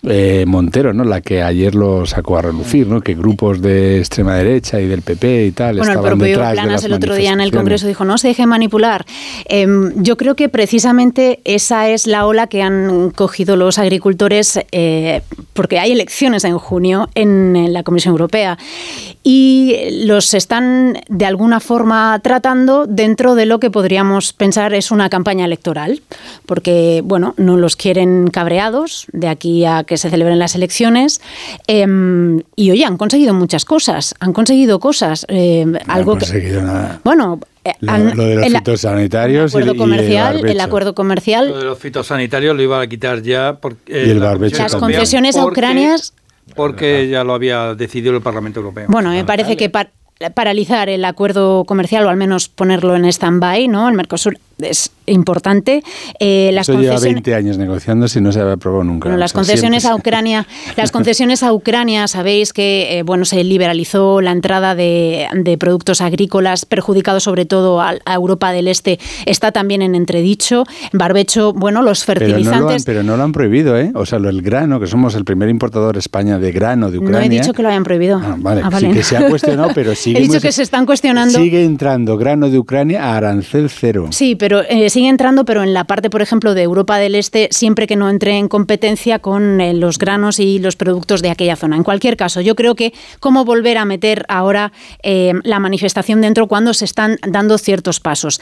eh, 0.07 0.45
Montero, 0.47 0.93
¿no? 0.93 1.03
La 1.03 1.21
que 1.21 1.41
ayer 1.41 1.75
lo 1.75 2.05
sacó 2.05 2.37
a 2.37 2.41
relucir, 2.41 2.87
¿no? 2.87 3.01
Que 3.01 3.15
grupos 3.15 3.61
de 3.61 3.99
extrema 3.99 4.35
derecha 4.35 4.79
y 4.79 4.87
del 4.87 5.01
PP 5.01 5.45
y 5.47 5.51
tal 5.51 5.77
bueno, 5.77 5.91
estaban 5.91 6.11
el 6.11 6.17
propio 6.17 6.37
detrás 6.37 6.53
Planas 6.53 6.81
de 6.81 6.87
el 6.87 6.93
otro 6.93 7.15
día 7.15 7.31
en 7.31 7.41
el 7.41 7.51
Congreso 7.51 7.87
dijo 7.87 8.05
no 8.05 8.17
se 8.17 8.29
deje 8.29 8.45
manipular. 8.45 9.05
Em, 9.45 9.93
yo 10.01 10.17
creo 10.17 10.35
que 10.35 10.49
precisamente 10.49 11.39
esa 11.43 11.89
es 11.89 12.07
la 12.07 12.25
ola 12.25 12.47
que 12.47 12.61
han 12.61 13.11
cogido 13.11 13.55
los 13.55 13.77
agricultores 13.77 14.59
eh, 14.71 15.21
porque 15.53 15.79
hay 15.79 15.91
elecciones 15.91 16.43
en 16.43 16.57
junio 16.57 17.09
en, 17.15 17.55
en 17.55 17.73
la 17.73 17.83
Comisión 17.83 18.11
Europea 18.11 18.57
y 19.23 20.05
los 20.05 20.35
están 20.35 20.99
de 21.09 21.25
alguna 21.25 21.59
forma 21.59 22.19
tratando 22.23 22.85
dentro 22.85 23.33
de 23.33 23.47
lo 23.47 23.59
que 23.59 23.71
podríamos 23.71 24.33
pensar 24.33 24.73
es 24.75 24.91
una 24.91 25.09
campaña 25.09 25.45
electoral, 25.45 26.01
porque 26.45 27.01
bueno, 27.03 27.33
no 27.37 27.57
los 27.57 27.75
quieren 27.75 28.27
cabreados 28.27 29.07
de 29.11 29.27
aquí 29.27 29.65
a 29.65 29.83
que 29.83 29.94
se 29.97 30.09
celebren 30.09 30.39
las 30.39 30.55
elecciones. 30.55 31.21
Eh, 31.67 31.85
y 32.55 32.71
oye, 32.71 32.85
han 32.85 32.97
conseguido 32.97 33.33
muchas 33.33 33.65
cosas, 33.65 34.15
han 34.19 34.33
conseguido 34.33 34.79
cosas. 34.79 35.25
Eh, 35.29 35.65
no 35.65 35.79
algo 35.87 36.13
han 36.13 36.19
conseguido 36.19 36.61
que, 36.61 36.65
nada. 36.65 36.99
Bueno, 37.03 37.39
eh, 37.63 37.73
lo, 37.81 37.97
lo, 37.97 38.23
de 38.25 38.35
los 38.35 38.45
el, 38.45 38.57
fitosanitarios 38.57 39.53
el 39.53 39.61
acuerdo 39.63 39.73
y, 39.73 39.77
comercial, 39.77 40.37
y 40.37 40.39
el, 40.41 40.49
el, 40.49 40.59
acuerdo 40.59 40.95
comercial. 40.95 41.49
Lo 41.49 41.57
de 41.57 41.65
los 41.65 41.79
fitosanitarios 41.79 42.55
lo 42.55 42.61
iba 42.61 42.81
a 42.81 42.87
quitar 42.87 43.21
ya 43.21 43.57
porque 43.59 44.05
y 44.05 44.09
el 44.11 44.19
barbecho 44.19 44.61
las 44.61 44.75
concesiones 44.75 45.37
a 45.37 45.45
ucranias 45.45 46.13
porque 46.53 47.09
ya 47.09 47.23
lo 47.23 47.33
había 47.33 47.73
decidido 47.73 48.15
el 48.15 48.21
Parlamento 48.21 48.59
Europeo. 48.59 48.85
Bueno, 48.87 49.09
me 49.09 49.25
parece 49.25 49.57
que 49.57 49.69
par 49.69 49.89
paralizar 50.33 50.87
el 50.87 51.03
acuerdo 51.03 51.65
comercial 51.65 52.05
o 52.05 52.09
al 52.09 52.15
menos 52.15 52.47
ponerlo 52.47 52.95
en 52.95 53.03
stand-by, 53.05 53.67
¿no? 53.67 53.89
El 53.89 53.95
Mercosur 53.95 54.37
es 54.59 54.91
importante. 55.05 55.83
Eh, 56.19 56.49
las 56.53 56.69
Eso 56.69 56.79
lleva 56.79 56.99
20 56.99 57.35
años 57.35 57.57
negociando 57.57 58.07
si 58.07 58.21
no 58.21 58.31
se 58.31 58.39
había 58.41 58.53
aprobado 58.53 58.83
nunca. 58.83 59.09
Bueno, 59.09 59.19
las 59.19 59.33
concesiones 59.33 59.83
siempre. 59.83 59.95
a 59.95 59.99
Ucrania, 59.99 60.47
las 60.75 60.91
concesiones 60.91 61.43
a 61.43 61.53
Ucrania, 61.53 62.07
sabéis 62.07 62.53
que 62.53 62.99
eh, 62.99 63.03
bueno 63.03 63.25
se 63.25 63.43
liberalizó 63.43 64.21
la 64.21 64.31
entrada 64.31 64.75
de, 64.75 65.27
de, 65.33 65.57
productos 65.57 66.01
agrícolas, 66.01 66.65
perjudicado 66.65 67.19
sobre 67.19 67.45
todo 67.45 67.81
a, 67.81 67.95
a, 68.05 68.13
Europa 68.13 68.51
del 68.51 68.67
Este, 68.67 68.99
está 69.25 69.51
también 69.51 69.81
en 69.81 69.95
entredicho. 69.95 70.63
En 70.91 70.99
barbecho, 70.99 71.53
bueno, 71.53 71.81
los 71.81 72.05
fertilizantes. 72.05 72.49
Pero 72.49 72.59
no, 72.59 72.69
han, 72.69 72.83
pero 72.85 73.03
no 73.03 73.17
lo 73.17 73.23
han, 73.23 73.31
prohibido, 73.31 73.77
¿eh? 73.77 73.91
O 73.95 74.05
sea, 74.05 74.19
lo, 74.19 74.29
el 74.29 74.41
grano, 74.41 74.79
que 74.79 74.87
somos 74.87 75.15
el 75.15 75.25
primer 75.25 75.49
importador 75.49 75.97
España 75.97 76.39
de 76.39 76.51
grano 76.51 76.91
de 76.91 76.97
Ucrania. 76.97 77.19
No 77.19 77.25
he 77.25 77.29
dicho 77.29 77.53
que 77.53 77.61
lo 77.61 77.69
hayan 77.69 77.83
prohibido. 77.83 78.21
Ah, 78.23 78.35
vale, 78.37 78.61
ah, 78.63 78.69
vale. 78.69 78.87
Sí 78.87 78.93
que 78.93 79.03
se 79.03 79.17
ha 79.17 79.29
cuestionado, 79.29 79.71
pero 79.75 79.93
sigue. 79.95 80.17
he 80.19 80.21
dicho 80.21 80.39
que 80.39 80.51
se 80.51 80.63
están 80.63 80.85
cuestionando. 80.85 81.37
Sigue 81.37 81.63
entrando 81.63 82.17
grano 82.17 82.49
de 82.49 82.57
Ucrania 82.57 83.03
a 83.03 83.17
arancel 83.17 83.69
cero. 83.69 84.07
Sí, 84.11 84.35
pero 84.35 84.44
eh, 84.47 84.89
sigue 84.89 85.09
entrando, 85.09 85.45
pero 85.45 85.63
en 85.63 85.73
la 85.73 85.85
parte, 85.85 86.09
por 86.09 86.21
ejemplo, 86.21 86.53
de 86.53 86.63
Europa 86.63 86.97
del 86.97 87.15
Este, 87.15 87.49
siempre 87.51 87.87
que 87.87 87.95
no 87.95 88.09
entre 88.09 88.37
en 88.37 88.47
competencia 88.47 89.19
con 89.19 89.61
eh, 89.61 89.73
los 89.73 89.97
granos 89.97 90.39
y 90.39 90.59
los 90.59 90.75
productos 90.75 91.21
de 91.21 91.29
aquella 91.29 91.55
zona. 91.55 91.75
En 91.75 91.83
cualquier 91.83 92.17
caso, 92.17 92.41
yo 92.41 92.55
creo 92.55 92.75
que 92.75 92.93
cómo 93.19 93.45
volver 93.45 93.77
a 93.77 93.85
meter 93.85 94.25
ahora 94.27 94.71
eh, 95.03 95.33
la 95.43 95.59
manifestación 95.59 96.21
dentro 96.21 96.47
cuando 96.47 96.73
se 96.73 96.85
están 96.85 97.17
dando 97.27 97.57
ciertos 97.57 97.99
pasos. 97.99 98.39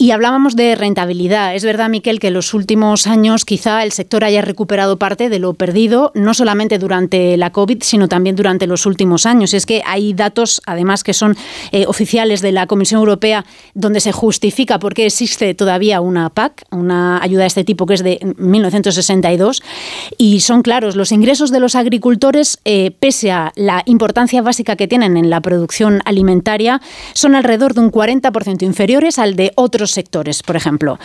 Y 0.00 0.12
hablábamos 0.12 0.54
de 0.54 0.76
rentabilidad. 0.76 1.56
Es 1.56 1.64
verdad, 1.64 1.88
Miquel, 1.88 2.20
que 2.20 2.28
en 2.28 2.34
los 2.34 2.54
últimos 2.54 3.08
años 3.08 3.44
quizá 3.44 3.82
el 3.82 3.90
sector 3.90 4.22
haya 4.22 4.42
recuperado 4.42 4.96
parte 4.96 5.28
de 5.28 5.40
lo 5.40 5.54
perdido, 5.54 6.12
no 6.14 6.34
solamente 6.34 6.78
durante 6.78 7.36
la 7.36 7.50
COVID, 7.50 7.82
sino 7.82 8.06
también 8.06 8.36
durante 8.36 8.68
los 8.68 8.86
últimos 8.86 9.26
años. 9.26 9.54
Es 9.54 9.66
que 9.66 9.82
hay 9.84 10.14
datos, 10.14 10.62
además, 10.66 11.02
que 11.02 11.14
son 11.14 11.36
eh, 11.72 11.84
oficiales 11.88 12.42
de 12.42 12.52
la 12.52 12.68
Comisión 12.68 13.00
Europea, 13.00 13.44
donde 13.74 13.98
se 13.98 14.12
justifica 14.12 14.78
por 14.78 14.94
qué 14.94 15.06
existe 15.06 15.52
todavía 15.54 16.00
una 16.00 16.30
PAC, 16.30 16.64
una 16.70 17.20
ayuda 17.20 17.40
de 17.40 17.48
este 17.48 17.64
tipo 17.64 17.84
que 17.84 17.94
es 17.94 18.04
de 18.04 18.20
1962. 18.36 19.64
Y 20.16 20.38
son 20.40 20.62
claros, 20.62 20.94
los 20.94 21.10
ingresos 21.10 21.50
de 21.50 21.58
los 21.58 21.74
agricultores, 21.74 22.60
eh, 22.64 22.92
pese 23.00 23.32
a 23.32 23.50
la 23.56 23.82
importancia 23.86 24.42
básica 24.42 24.76
que 24.76 24.86
tienen 24.86 25.16
en 25.16 25.28
la 25.28 25.40
producción 25.40 26.02
alimentaria, 26.04 26.80
son 27.14 27.34
alrededor 27.34 27.74
de 27.74 27.80
un 27.80 27.90
40% 27.90 28.62
inferiores 28.62 29.18
al 29.18 29.34
de 29.34 29.50
otros 29.56 29.87
sectores, 29.92 30.42
por 30.42 30.56
ejemplo. 30.56 30.98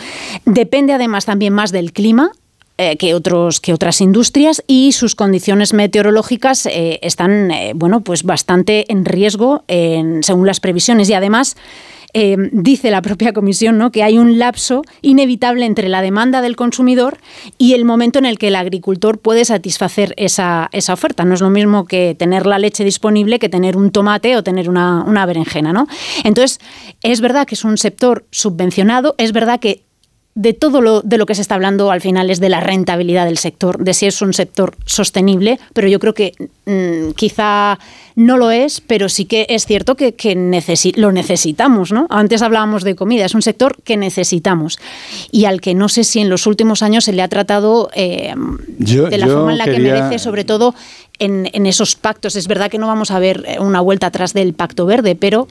Depende 0.44 0.92
además 0.92 1.24
también 1.24 1.52
más 1.52 1.72
del 1.72 1.92
clima, 1.92 2.32
eh, 2.76 2.96
que, 2.96 3.14
otros, 3.14 3.60
que 3.60 3.72
otras 3.72 4.00
industrias 4.00 4.64
y 4.66 4.90
sus 4.90 5.14
condiciones 5.14 5.72
meteorológicas 5.72 6.66
eh, 6.66 6.98
están 7.02 7.52
eh, 7.52 7.70
bueno, 7.72 8.00
pues 8.00 8.24
bastante 8.24 8.90
en 8.92 9.04
riesgo 9.04 9.62
según 9.68 10.44
las 10.44 10.58
previsiones 10.58 11.08
y 11.08 11.14
además 11.14 11.56
eh, 12.14 12.36
dice 12.52 12.90
la 12.90 13.02
propia 13.02 13.32
comisión 13.32 13.76
¿no? 13.78 13.92
que 13.92 14.02
hay 14.02 14.18
un 14.18 14.38
lapso 14.38 14.82
inevitable 15.02 15.66
entre 15.66 15.88
la 15.88 16.00
demanda 16.00 16.40
del 16.40 16.56
consumidor 16.56 17.18
y 17.58 17.74
el 17.74 17.84
momento 17.84 18.18
en 18.18 18.24
el 18.24 18.38
que 18.38 18.48
el 18.48 18.56
agricultor 18.56 19.18
puede 19.18 19.44
satisfacer 19.44 20.14
esa, 20.16 20.68
esa 20.72 20.92
oferta. 20.92 21.24
No 21.24 21.34
es 21.34 21.40
lo 21.40 21.50
mismo 21.50 21.86
que 21.86 22.14
tener 22.18 22.46
la 22.46 22.58
leche 22.58 22.84
disponible 22.84 23.38
que 23.38 23.48
tener 23.48 23.76
un 23.76 23.90
tomate 23.90 24.36
o 24.36 24.42
tener 24.42 24.68
una, 24.68 25.04
una 25.04 25.26
berenjena. 25.26 25.72
¿no? 25.72 25.86
Entonces, 26.24 26.60
es 27.02 27.20
verdad 27.20 27.46
que 27.46 27.54
es 27.54 27.64
un 27.64 27.76
sector 27.78 28.24
subvencionado, 28.30 29.14
es 29.18 29.32
verdad 29.32 29.60
que 29.60 29.83
de 30.36 30.52
todo 30.52 30.80
lo 30.80 31.00
de 31.02 31.16
lo 31.16 31.26
que 31.26 31.34
se 31.36 31.42
está 31.42 31.54
hablando 31.54 31.92
al 31.92 32.00
final 32.00 32.28
es 32.28 32.40
de 32.40 32.48
la 32.48 32.58
rentabilidad 32.58 33.24
del 33.24 33.38
sector, 33.38 33.78
de 33.78 33.94
si 33.94 34.06
es 34.06 34.20
un 34.20 34.32
sector 34.34 34.74
sostenible, 34.84 35.60
pero 35.72 35.86
yo 35.86 36.00
creo 36.00 36.12
que 36.12 36.32
mmm, 36.66 37.12
quizá 37.12 37.78
no 38.16 38.36
lo 38.36 38.50
es, 38.50 38.80
pero 38.80 39.08
sí 39.08 39.26
que 39.26 39.46
es 39.48 39.64
cierto 39.64 39.94
que, 39.94 40.14
que 40.14 40.34
necesi 40.34 40.92
lo 40.96 41.12
necesitamos, 41.12 41.92
¿no? 41.92 42.08
Antes 42.10 42.42
hablábamos 42.42 42.82
de 42.82 42.96
comida, 42.96 43.24
es 43.24 43.34
un 43.34 43.42
sector 43.42 43.76
que 43.84 43.96
necesitamos 43.96 44.78
y 45.30 45.44
al 45.44 45.60
que 45.60 45.74
no 45.74 45.88
sé 45.88 46.02
si 46.02 46.18
en 46.18 46.28
los 46.28 46.48
últimos 46.48 46.82
años 46.82 47.04
se 47.04 47.12
le 47.12 47.22
ha 47.22 47.28
tratado 47.28 47.90
eh, 47.94 48.34
yo, 48.78 49.08
de 49.08 49.18
la 49.18 49.28
forma 49.28 49.52
en 49.52 49.58
la 49.58 49.64
quería... 49.66 49.94
que 49.94 50.00
merece, 50.00 50.18
sobre 50.18 50.44
todo 50.44 50.74
en, 51.20 51.48
en 51.52 51.66
esos 51.66 51.94
pactos. 51.94 52.34
Es 52.34 52.48
verdad 52.48 52.70
que 52.70 52.78
no 52.78 52.88
vamos 52.88 53.12
a 53.12 53.20
ver 53.20 53.44
una 53.60 53.80
vuelta 53.80 54.08
atrás 54.08 54.32
del 54.32 54.52
Pacto 54.52 54.84
Verde, 54.84 55.14
pero 55.14 55.46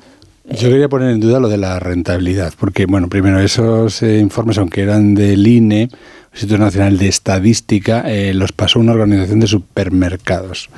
yo 0.50 0.70
quería 0.70 0.90
poner 0.90 1.12
en 1.12 1.20
duda 1.20 1.40
lo 1.40 1.50
de 1.50 1.58
la 1.58 1.80
rentabilidad, 1.80 2.54
porque, 2.60 2.86
bueno, 2.86 3.08
primero, 3.08 3.40
esos 3.40 4.02
eh, 4.04 4.20
informes, 4.20 4.58
aunque 4.58 4.82
eran 4.82 5.16
del 5.16 5.46
INE, 5.48 5.90
Instituto 6.34 6.58
Nacional 6.58 6.98
de 6.98 7.08
Estadística, 7.08 8.04
eh, 8.12 8.34
los 8.34 8.52
pasó 8.52 8.80
una 8.80 8.94
organización 8.94 9.40
de 9.40 9.48
supermercados 9.48 10.70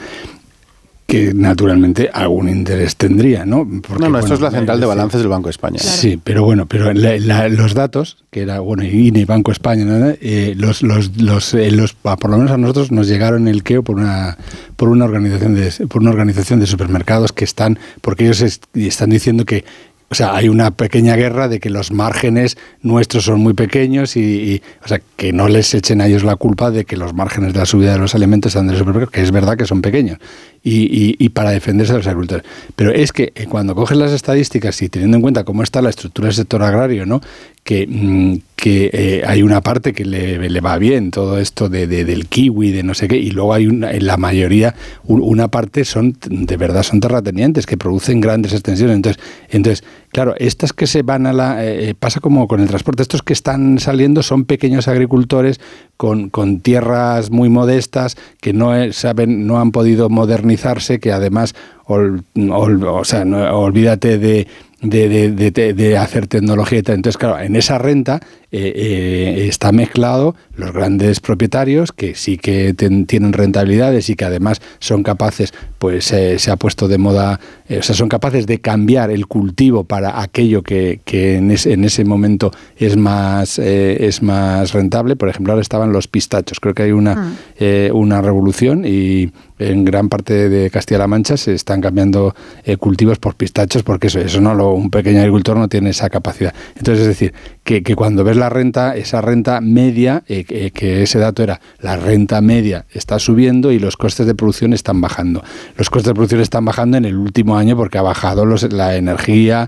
que 1.06 1.34
naturalmente 1.36 2.10
algún 2.12 2.50
interés 2.50 2.96
tendría, 2.96 3.46
¿no? 3.46 3.68
Porque, 3.88 4.04
no, 4.04 4.10
no, 4.10 4.20
esto 4.20 4.34
es 4.34 4.42
la 4.42 4.50
central 4.50 4.80
de 4.80 4.88
balances 4.88 5.22
del 5.22 5.30
Banco 5.30 5.48
de 5.48 5.52
España. 5.52 5.78
Claro. 5.80 5.98
Sí, 5.98 6.20
pero 6.24 6.44
bueno, 6.44 6.66
pero 6.66 6.92
la, 6.94 7.18
la, 7.18 7.48
los 7.48 7.76
datos, 7.76 8.24
que 8.32 8.42
era, 8.42 8.60
bueno, 8.60 8.84
INE 8.84 9.20
y 9.20 9.26
Banco 9.26 9.52
de 9.52 9.54
España, 9.54 9.86
¿no? 9.86 10.14
eh, 10.20 10.54
los, 10.58 10.82
los, 10.82 11.16
los, 11.22 11.54
eh, 11.54 11.70
los, 11.70 11.94
por 11.94 12.30
lo 12.30 12.38
menos 12.38 12.52
a 12.52 12.58
nosotros 12.58 12.92
nos 12.92 13.08
llegaron 13.08 13.48
el 13.48 13.62
queo 13.62 13.84
por 13.84 13.98
una, 13.98 14.38
por 14.76 14.90
una 14.90 15.06
organización 15.06 15.54
de, 15.54 15.72
por 15.88 16.02
una 16.02 16.10
organización 16.10 16.60
de 16.60 16.66
supermercados 16.66 17.32
que 17.32 17.46
están, 17.46 17.78
porque 18.02 18.26
ellos 18.26 18.42
es, 18.42 18.62
están 18.74 19.12
diciendo 19.12 19.46
que 19.46 19.64
o 20.10 20.16
sea, 20.16 20.36
hay 20.36 20.50
una 20.50 20.72
pequeña 20.72 21.16
guerra 21.16 21.48
de 21.48 21.60
que 21.60 21.72
los 21.72 21.92
márgenes 21.92 22.58
nuestros 22.82 23.26
son 23.26 23.40
muy 23.40 23.54
pequeños 23.54 24.16
y, 24.16 24.62
o 24.84 24.88
sea, 24.88 25.02
que 25.18 25.34
no 25.34 25.48
les 25.48 25.74
echen 25.74 26.00
a 26.00 26.08
ellos 26.08 26.24
la 26.24 26.36
culpa 26.36 26.70
de 26.70 26.86
que 26.86 26.96
los 26.96 27.16
márgenes 27.16 27.54
de 27.54 27.60
la 27.60 27.66
subida 27.66 27.94
de 27.94 28.00
los 28.00 28.14
alimentos 28.14 28.54
sean 28.54 28.68
de 28.68 28.74
los 28.74 28.80
supermercados, 28.80 29.12
que 29.12 29.24
es 29.24 29.32
verdad 29.32 29.58
que 29.58 29.66
son 29.66 29.82
pequeños, 29.82 30.20
y, 30.62 30.84
y, 30.84 31.16
y, 31.18 31.30
para 31.30 31.50
defenderse 31.50 31.94
de 31.94 32.00
los 32.00 32.08
agricultores. 32.08 32.46
Pero 32.76 32.92
es 32.92 33.12
que 33.12 33.34
eh, 33.36 33.48
cuando 33.48 33.74
coges 33.74 33.98
las 33.98 34.12
estadísticas 34.12 34.80
y 34.84 34.90
teniendo 34.90 35.18
en 35.18 35.22
cuenta 35.22 35.44
cómo 35.44 35.64
está 35.64 35.82
la 35.82 35.90
estructura 35.90 36.28
del 36.28 36.36
sector 36.36 36.62
agrario, 36.62 37.06
¿no? 37.08 37.22
Que, 37.66 37.88
mmm, 37.88 38.36
que 38.56 38.92
eh, 38.94 39.24
hay 39.26 39.42
una 39.42 39.60
parte 39.62 39.92
que 39.92 40.06
le, 40.06 40.38
le, 40.38 40.62
va 40.62 40.78
bien, 40.78 41.10
todo 41.10 41.40
esto 41.40 41.68
de, 41.68 41.88
de, 41.88 42.06
del 42.06 42.28
kiwi, 42.28 42.72
de 42.72 42.84
no 42.84 42.94
sé 42.94 43.08
qué, 43.08 43.18
y 43.18 43.32
luego 43.32 43.56
hay 43.56 43.66
una, 43.66 43.92
en 43.92 44.06
la 44.06 44.18
mayoría, 44.18 44.76
un, 45.04 45.20
una 45.20 45.48
parte 45.48 45.84
son, 45.84 46.16
de 46.30 46.58
verdad, 46.58 46.84
son 46.84 47.00
terratenientes 47.00 47.66
que 47.66 47.76
producen 47.76 48.22
grandes 48.22 48.54
extensiones. 48.54 48.96
Entonces, 48.96 49.22
entonces 49.50 49.84
claro, 50.16 50.34
estas 50.38 50.72
que 50.72 50.88
se 50.88 51.02
van 51.02 51.28
a 51.28 51.34
la... 51.34 51.66
Eh, 51.66 51.94
pasa 51.94 52.22
como 52.22 52.48
con 52.48 52.62
el 52.62 52.68
transporte, 52.70 53.02
estos 53.02 53.22
que 53.22 53.34
están 53.34 53.80
saliendo 53.80 54.24
son 54.24 54.46
pequeños 54.46 54.88
agricultores 54.88 55.60
con, 55.98 56.30
con 56.30 56.62
tierras 56.62 57.32
muy 57.32 57.50
modestas 57.50 58.16
que 58.40 58.54
no 58.54 58.72
saben, 58.94 59.46
no 59.46 59.60
han 59.60 59.72
podido 59.72 60.08
modernizarse, 60.08 61.00
que 61.00 61.12
además, 61.12 61.54
ol, 61.86 62.24
ol, 62.50 62.84
o 62.86 63.04
sea, 63.04 63.26
olvídate 63.54 64.18
de 64.18 64.48
de, 64.90 65.10
de, 65.10 65.52
de, 65.52 65.74
de, 65.74 65.98
hacer 65.98 66.28
tecnología 66.28 66.80
y 66.80 66.84
tal. 66.84 66.96
Entonces, 66.96 67.18
claro, 67.18 67.40
en 67.40 67.56
esa 67.56 67.78
renta 67.78 68.20
eh, 68.52 68.72
eh, 68.76 69.48
está 69.48 69.72
mezclado 69.72 70.36
los 70.56 70.72
grandes 70.72 71.20
propietarios 71.20 71.92
que 71.92 72.16
sí 72.16 72.38
que 72.38 72.74
tienen 72.74 73.34
rentabilidades 73.34 74.10
y 74.10 74.16
que 74.16 74.24
además 74.24 74.62
son 74.80 75.04
capaces, 75.04 75.54
pues 75.80 76.12
eh, 76.14 76.40
se 76.40 76.52
ha 76.52 76.56
puesto 76.56 76.88
de 76.88 76.98
moda, 76.98 77.40
o 77.70 77.82
sea, 77.82 77.96
son 77.96 78.08
capaces 78.08 78.46
de 78.48 78.62
cambiar 78.62 79.12
el 79.12 79.28
cultivo 79.28 79.84
para 79.84 80.22
aquello 80.22 80.62
que, 80.62 81.02
que 81.04 81.36
en, 81.38 81.52
ese, 81.52 81.74
en, 81.74 81.84
ese, 81.84 82.06
momento 82.06 82.52
es 82.78 82.96
más, 82.96 83.60
es 83.60 84.22
más 84.22 84.72
rentable. 84.72 85.16
Por 85.16 85.30
ejemplo, 85.30 85.54
ahora 85.54 85.62
estaban 85.62 85.92
los 85.92 86.08
pistachos. 86.08 86.60
Creo 86.60 86.74
que 86.74 86.84
hay 86.84 86.92
una, 86.92 87.36
ah. 87.60 87.94
una 87.94 88.22
revolución 88.22 88.84
y 88.86 89.32
en 89.58 89.86
gran 89.86 90.10
parte 90.10 90.50
de 90.50 90.70
Castilla-La 90.70 91.08
Mancha 91.08 91.38
se 91.38 91.54
están 91.54 91.82
cambiando 91.82 92.36
cultivos 92.80 93.20
por 93.20 93.36
pistachos 93.36 93.84
porque 93.84 94.08
eso, 94.08 94.20
eso 94.20 94.40
no 94.40 94.54
lo, 94.54 94.72
un 94.72 94.90
pequeño 94.90 95.20
agricultor 95.20 95.58
no 95.58 95.68
tiene 95.68 95.90
esa 95.90 96.10
capacidad. 96.10 96.54
Entonces, 96.76 97.02
es 97.02 97.08
decir, 97.08 97.34
que, 97.66 97.96
cuando 97.96 98.24
ves 98.24 98.38
la 98.38 98.48
renta, 98.48 98.96
esa 98.96 99.22
renta 99.22 99.60
media, 99.60 100.24
eh, 100.28 100.46
eh, 100.50 100.70
que 100.70 101.02
ese 101.02 101.18
dato 101.18 101.42
era 101.42 101.60
la 101.82 101.98
renta 101.98 102.40
media 102.40 102.86
está 102.92 103.18
subiendo 103.18 103.72
y 103.72 103.80
los 103.80 103.98
costes 103.98 104.28
de 104.28 104.36
producción 104.36 104.72
están 104.72 105.02
bajando. 105.02 105.44
Los 105.76 105.90
costes 105.90 106.10
de 106.10 106.14
producción 106.14 106.42
están 106.42 106.64
bajando 106.64 106.98
en 106.98 107.06
el 107.06 107.18
último 107.18 107.58
año 107.58 107.76
porque 107.76 107.98
ha 107.98 108.04
bajado 108.04 108.46
la 108.46 108.96
energía, 108.96 109.68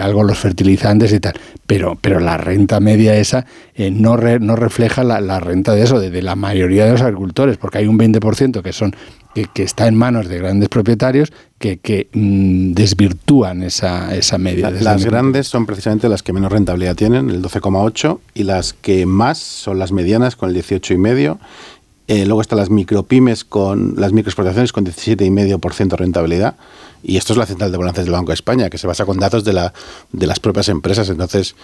algo 0.00 0.24
los 0.24 0.38
fertilizantes 0.38 1.12
y 1.12 1.20
tal. 1.20 1.34
Pero, 1.66 1.98
pero 2.00 2.20
la 2.20 2.38
renta 2.38 2.80
media 2.80 3.14
esa 3.16 3.44
no, 3.76 4.16
no 4.16 4.56
refleja 4.56 5.04
la, 5.04 5.40
renta 5.40 5.74
de 5.74 5.82
eso, 5.82 6.00
de, 6.00 6.22
la 6.22 6.36
mayoría 6.36 6.86
de 6.86 6.92
los 6.92 7.02
agricultores, 7.02 7.58
porque 7.58 7.78
hay 7.78 7.86
un 7.86 7.98
20% 7.98 8.62
que 8.62 8.72
son 8.72 8.96
que, 9.34 9.62
está 9.62 9.86
en 9.86 9.96
manos 9.96 10.28
de 10.28 10.38
grandes 10.38 10.68
propietarios 10.68 11.32
que, 11.58 12.08
mm, 12.12 12.72
desvirtúan 12.72 13.62
esa, 13.62 14.14
esa 14.14 14.38
media. 14.38 14.70
las 14.70 15.04
grandes 15.04 15.46
son 15.46 15.66
precisamente 15.66 16.08
las 16.08 16.22
que 16.22 16.32
menos 16.32 16.50
rentabilidad 16.50 16.96
tienen, 16.96 17.30
el 17.30 17.42
12,8, 17.42 18.20
y 18.34 18.44
las 18.44 18.72
que 18.72 19.06
más 19.06 19.38
son 19.38 19.78
las 19.78 19.92
medianas 19.92 20.36
con 20.36 20.48
el 20.48 20.54
18,5. 20.56 21.38
Eh, 22.08 22.26
luego 22.26 22.40
están 22.40 22.58
las 22.58 22.70
micropymes 22.70 23.44
con 23.44 23.94
las 23.96 24.12
microexportaciones 24.12 24.72
con 24.72 24.84
17,5% 24.84 25.90
de 25.90 25.96
rentabilidad 25.96 26.56
y 27.02 27.16
esto 27.16 27.32
es 27.32 27.38
la 27.38 27.46
central 27.46 27.72
de 27.72 27.78
balances 27.78 28.04
del 28.04 28.12
Banco 28.12 28.28
de 28.28 28.34
España, 28.34 28.68
que 28.68 28.78
se 28.78 28.86
basa 28.86 29.06
con 29.06 29.18
datos 29.18 29.44
de, 29.44 29.52
la, 29.52 29.72
de 30.12 30.26
las 30.26 30.40
propias 30.40 30.68
empresas. 30.68 31.08
Entonces, 31.08 31.54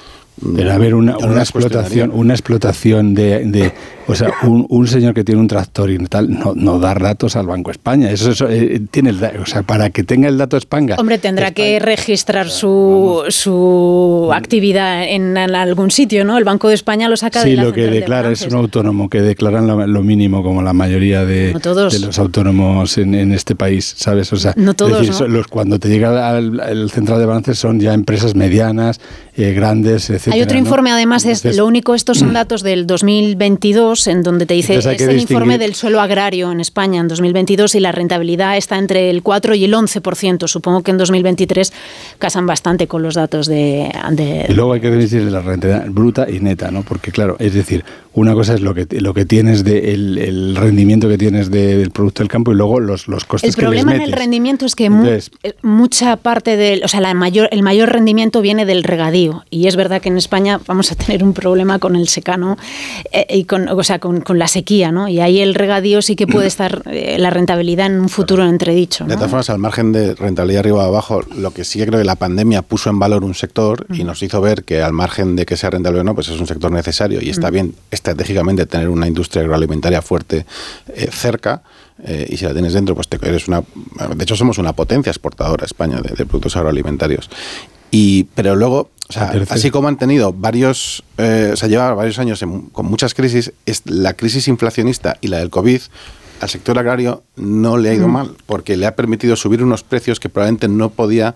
pero 0.57 0.73
a 0.73 0.79
ver, 0.79 0.95
una, 0.95 1.17
una 1.17 1.41
explotación, 1.41 2.11
una 2.13 2.35
explotación 2.35 3.15
de, 3.15 3.73
o 4.07 4.15
sea, 4.15 4.33
un, 4.43 4.87
señor 4.87 5.15
que 5.15 5.25
tiene 5.25 5.41
un 5.41 5.49
tractor 5.49 5.91
y 5.91 5.99
tal, 6.07 6.31
no, 6.31 6.53
no 6.55 6.79
dar 6.79 7.03
datos 7.03 7.37
al 7.37 7.47
Banco 7.47 7.71
de 7.71 7.73
España. 7.73 8.11
Eso, 8.11 8.31
eso 8.31 8.49
eh, 8.49 8.83
tiene 8.91 9.11
el, 9.11 9.23
o 9.41 9.47
sea, 9.47 9.63
para 9.63 9.91
que 9.91 10.05
tenga 10.05 10.29
el 10.29 10.37
dato 10.37 10.57
España. 10.57 10.97
Hombre, 10.99 11.19
tendrá 11.19 11.53
que 11.53 11.79
registrar 11.79 12.51
su, 12.51 13.25
su 13.29 14.31
actividad 14.33 15.05
en, 15.05 15.39
algún 15.39 15.91
sitio, 15.91 16.25
¿no? 16.25 16.37
El 16.37 16.45
Banco 16.45 16.69
de 16.69 16.75
España 16.75 17.09
lo 17.09 17.17
saca 17.17 17.43
sí, 17.43 17.51
de 17.51 17.57
la 17.57 17.65
lo 17.65 17.73
que 17.73 17.87
declara 17.87 18.31
es 18.31 18.43
un 18.43 18.55
autónomo 18.55 19.09
que 19.09 19.23
declaran 19.23 19.67
lo, 19.67 20.03
mínimo 20.03 20.43
como 20.43 20.63
la 20.63 20.73
mayoría 20.73 21.25
de, 21.25 21.53
de 21.53 21.99
los 21.99 22.19
autónomos 22.19 22.99
en, 22.99 23.15
en, 23.15 23.33
este 23.33 23.55
país, 23.55 23.95
¿sabes? 23.97 24.33
O 24.33 24.37
sea, 24.37 24.53
no 24.57 24.75
todos, 24.75 25.21
los, 25.29 25.47
cuando 25.49 25.79
te 25.79 25.89
llega 25.89 26.31
al, 26.31 26.91
central 26.91 27.19
de 27.19 27.27
balances 27.27 27.59
son 27.59 27.81
ya 27.81 27.95
empresas 27.95 28.35
medianas, 28.35 29.01
eh, 29.35 29.53
grandes, 29.53 30.11
etc. 30.11 30.26
Hay 30.31 30.43
otro 30.43 30.59
informe, 30.59 30.91
además, 30.91 31.25
es 31.27 31.45
lo 31.57 31.67
único, 31.67 31.95
estos 31.95 32.19
son 32.19 32.33
datos 32.33 32.63
del 32.63 32.87
2022, 32.87 34.07
en 34.07 34.23
donde 34.23 34.47
te 34.47 34.55
dice, 34.55 34.77
es 34.77 34.87
el 34.87 35.21
informe 35.21 35.59
del 35.59 35.75
suelo 35.75 36.01
agrario 36.01 36.51
en 36.53 36.61
España 36.61 37.01
en 37.01 37.09
2022 37.09 37.75
y 37.75 37.81
la 37.81 37.93
rentabilidad 37.93 38.57
está 38.57 38.79
entre 38.79 39.11
el 39.11 39.23
4 39.23 39.55
y 39.55 39.65
el 39.65 39.75
11%. 39.75 40.49
Supongo 40.49 40.83
que 40.83 40.91
en 40.91 40.99
2023 40.99 41.73
casan 42.19 42.47
bastante 42.47 42.87
con 42.87 43.03
los 43.03 43.15
datos 43.15 43.47
de... 43.47 43.91
y 44.49 44.53
luego 44.53 44.73
hay 44.73 44.81
que 44.81 44.91
decir 44.91 45.23
la 45.23 45.41
rentabilidad 45.41 45.91
bruta 45.91 46.27
y 46.29 46.41
neta, 46.41 46.71
¿no? 46.71 46.83
Porque 46.83 47.11
claro, 47.11 47.37
es 47.39 47.55
decir, 47.55 47.85
una 48.17 48.33
cosa 48.33 48.55
es 48.55 48.63
lo 48.63 48.75
que, 48.75 48.87
lo 49.01 49.13
que 49.13 49.27
tienes 49.27 49.63
de 49.63 49.93
el, 49.93 50.57
rendimiento 50.57 51.07
que 51.07 51.19
tienes 51.19 51.51
del 51.51 51.91
producto 51.91 52.23
del 52.23 52.29
campo 52.29 52.51
y 52.51 52.55
luego 52.55 52.81
los, 52.81 53.09
los 53.09 53.27
costes 53.27 53.55
que 53.55 53.61
El 53.61 53.67
problema 53.67 53.95
en 53.95 54.01
el 54.01 54.13
rendimiento 54.13 54.65
es 54.65 54.75
que 54.75 54.87
eh, 54.87 55.55
mucha 55.61 56.17
parte 56.17 56.57
del, 56.57 56.83
o 56.83 56.89
sea, 56.89 57.03
la 57.03 57.13
mayor, 57.13 57.51
el 57.53 57.63
mayor 57.63 57.93
rendimiento 57.93 58.41
viene 58.41 58.65
del 58.65 58.85
regadío. 58.85 59.45
Y 59.51 59.67
es 59.67 59.77
verdad 59.77 60.01
que 60.01 60.09
en 60.09 60.16
España 60.19 60.61
vamos 60.67 60.93
a 60.93 60.95
tener 60.95 61.23
un 61.23 61.33
problema 61.33 61.79
con 61.79 61.97
el 61.97 62.09
secano 62.09 62.57
eh, 63.13 63.27
y 63.31 63.45
con, 63.45 63.69
o 63.69 63.83
sea, 63.85 63.99
con, 63.99 64.21
con, 64.21 64.39
la 64.39 64.49
sequía, 64.49 64.93
¿no? 64.93 65.09
Y 65.09 65.21
ahí 65.21 65.41
el 65.41 65.55
regadío 65.55 66.03
sí 66.03 66.17
que 66.17 66.27
puede 66.27 66.47
estar 66.47 66.83
eh, 66.87 67.17
la 67.19 67.31
rentabilidad 67.31 67.87
en 67.87 68.01
un 68.01 68.09
futuro 68.09 68.47
entredicho. 68.47 69.05
De 69.05 69.15
todas 69.15 69.31
formas, 69.31 69.51
al 69.51 69.59
margen 69.59 69.93
de 69.93 70.15
rentabilidad 70.15 70.61
arriba 70.61 70.79
o 70.79 70.81
abajo, 70.81 71.23
lo 71.37 71.53
que 71.53 71.65
sí 71.65 71.79
que 71.79 71.87
creo 71.87 72.01
que 72.01 72.05
la 72.05 72.17
pandemia 72.17 72.63
puso 72.63 72.91
en 72.91 72.99
valor 72.99 73.25
un 73.25 73.35
sector 73.35 73.87
y 73.93 74.05
nos 74.05 74.23
hizo 74.23 74.41
ver 74.41 74.65
que 74.65 74.83
al 74.83 74.93
margen 74.93 75.37
de 75.37 75.47
que 75.47 75.57
sea 75.57 75.71
rentable 75.71 76.01
o 76.01 76.05
no, 76.05 76.15
pues 76.15 76.29
es 76.29 76.39
un 76.39 76.47
sector 76.47 76.71
necesario 76.71 77.21
y 77.23 77.31
está 77.31 77.51
bien 77.51 77.75
estratégicamente 77.91 78.67
tener 78.67 78.89
una 78.89 79.07
industria 79.07 79.43
agroalimentaria 79.43 80.03
fuerte 80.03 80.47
eh, 80.95 81.09
cerca. 81.11 81.63
Eh, 82.05 82.27
y 82.29 82.37
si 82.37 82.45
la 82.45 82.53
tienes 82.53 82.75
dentro, 82.75 82.95
pues 82.95 83.09
te, 83.09 83.17
eres 83.27 83.49
una. 83.49 83.63
De 84.15 84.23
hecho, 84.23 84.37
somos 84.37 84.59
una 84.59 84.75
potencia 84.75 85.11
exportadora 85.11 85.65
España 85.65 86.01
de, 86.01 86.27
productos 86.27 86.57
agroalimentarios. 86.57 87.31
Y, 87.91 88.25
pero 88.35 88.57
luego, 88.57 88.91
así 89.49 89.71
como 89.71 89.89
han 89.89 89.99
tenido 89.99 90.33
varios, 90.33 91.05
eh, 91.19 91.51
o 91.53 91.57
sea, 91.57 91.69
lleva 91.69 91.95
varios 91.95 92.19
años 92.19 92.45
con 92.73 92.87
muchas 92.87 93.15
crisis, 93.15 93.53
es 93.65 93.83
la 93.87 94.15
crisis 94.15 94.49
inflacionista 94.49 95.17
y 95.21 95.29
la 95.29 95.39
del 95.39 95.51
COVID 95.51 95.81
al 96.41 96.49
sector 96.49 96.79
agrario 96.79 97.23
no 97.37 97.79
le 97.79 97.91
ha 97.91 97.95
ido 97.95 98.09
mal, 98.09 98.37
porque 98.47 98.77
le 98.77 98.87
ha 98.87 98.95
permitido 98.95 99.37
subir 99.37 99.63
unos 99.63 99.83
precios 99.83 100.21
que 100.21 100.29
probablemente 100.29 100.69
no 100.69 100.91
podía 100.91 101.35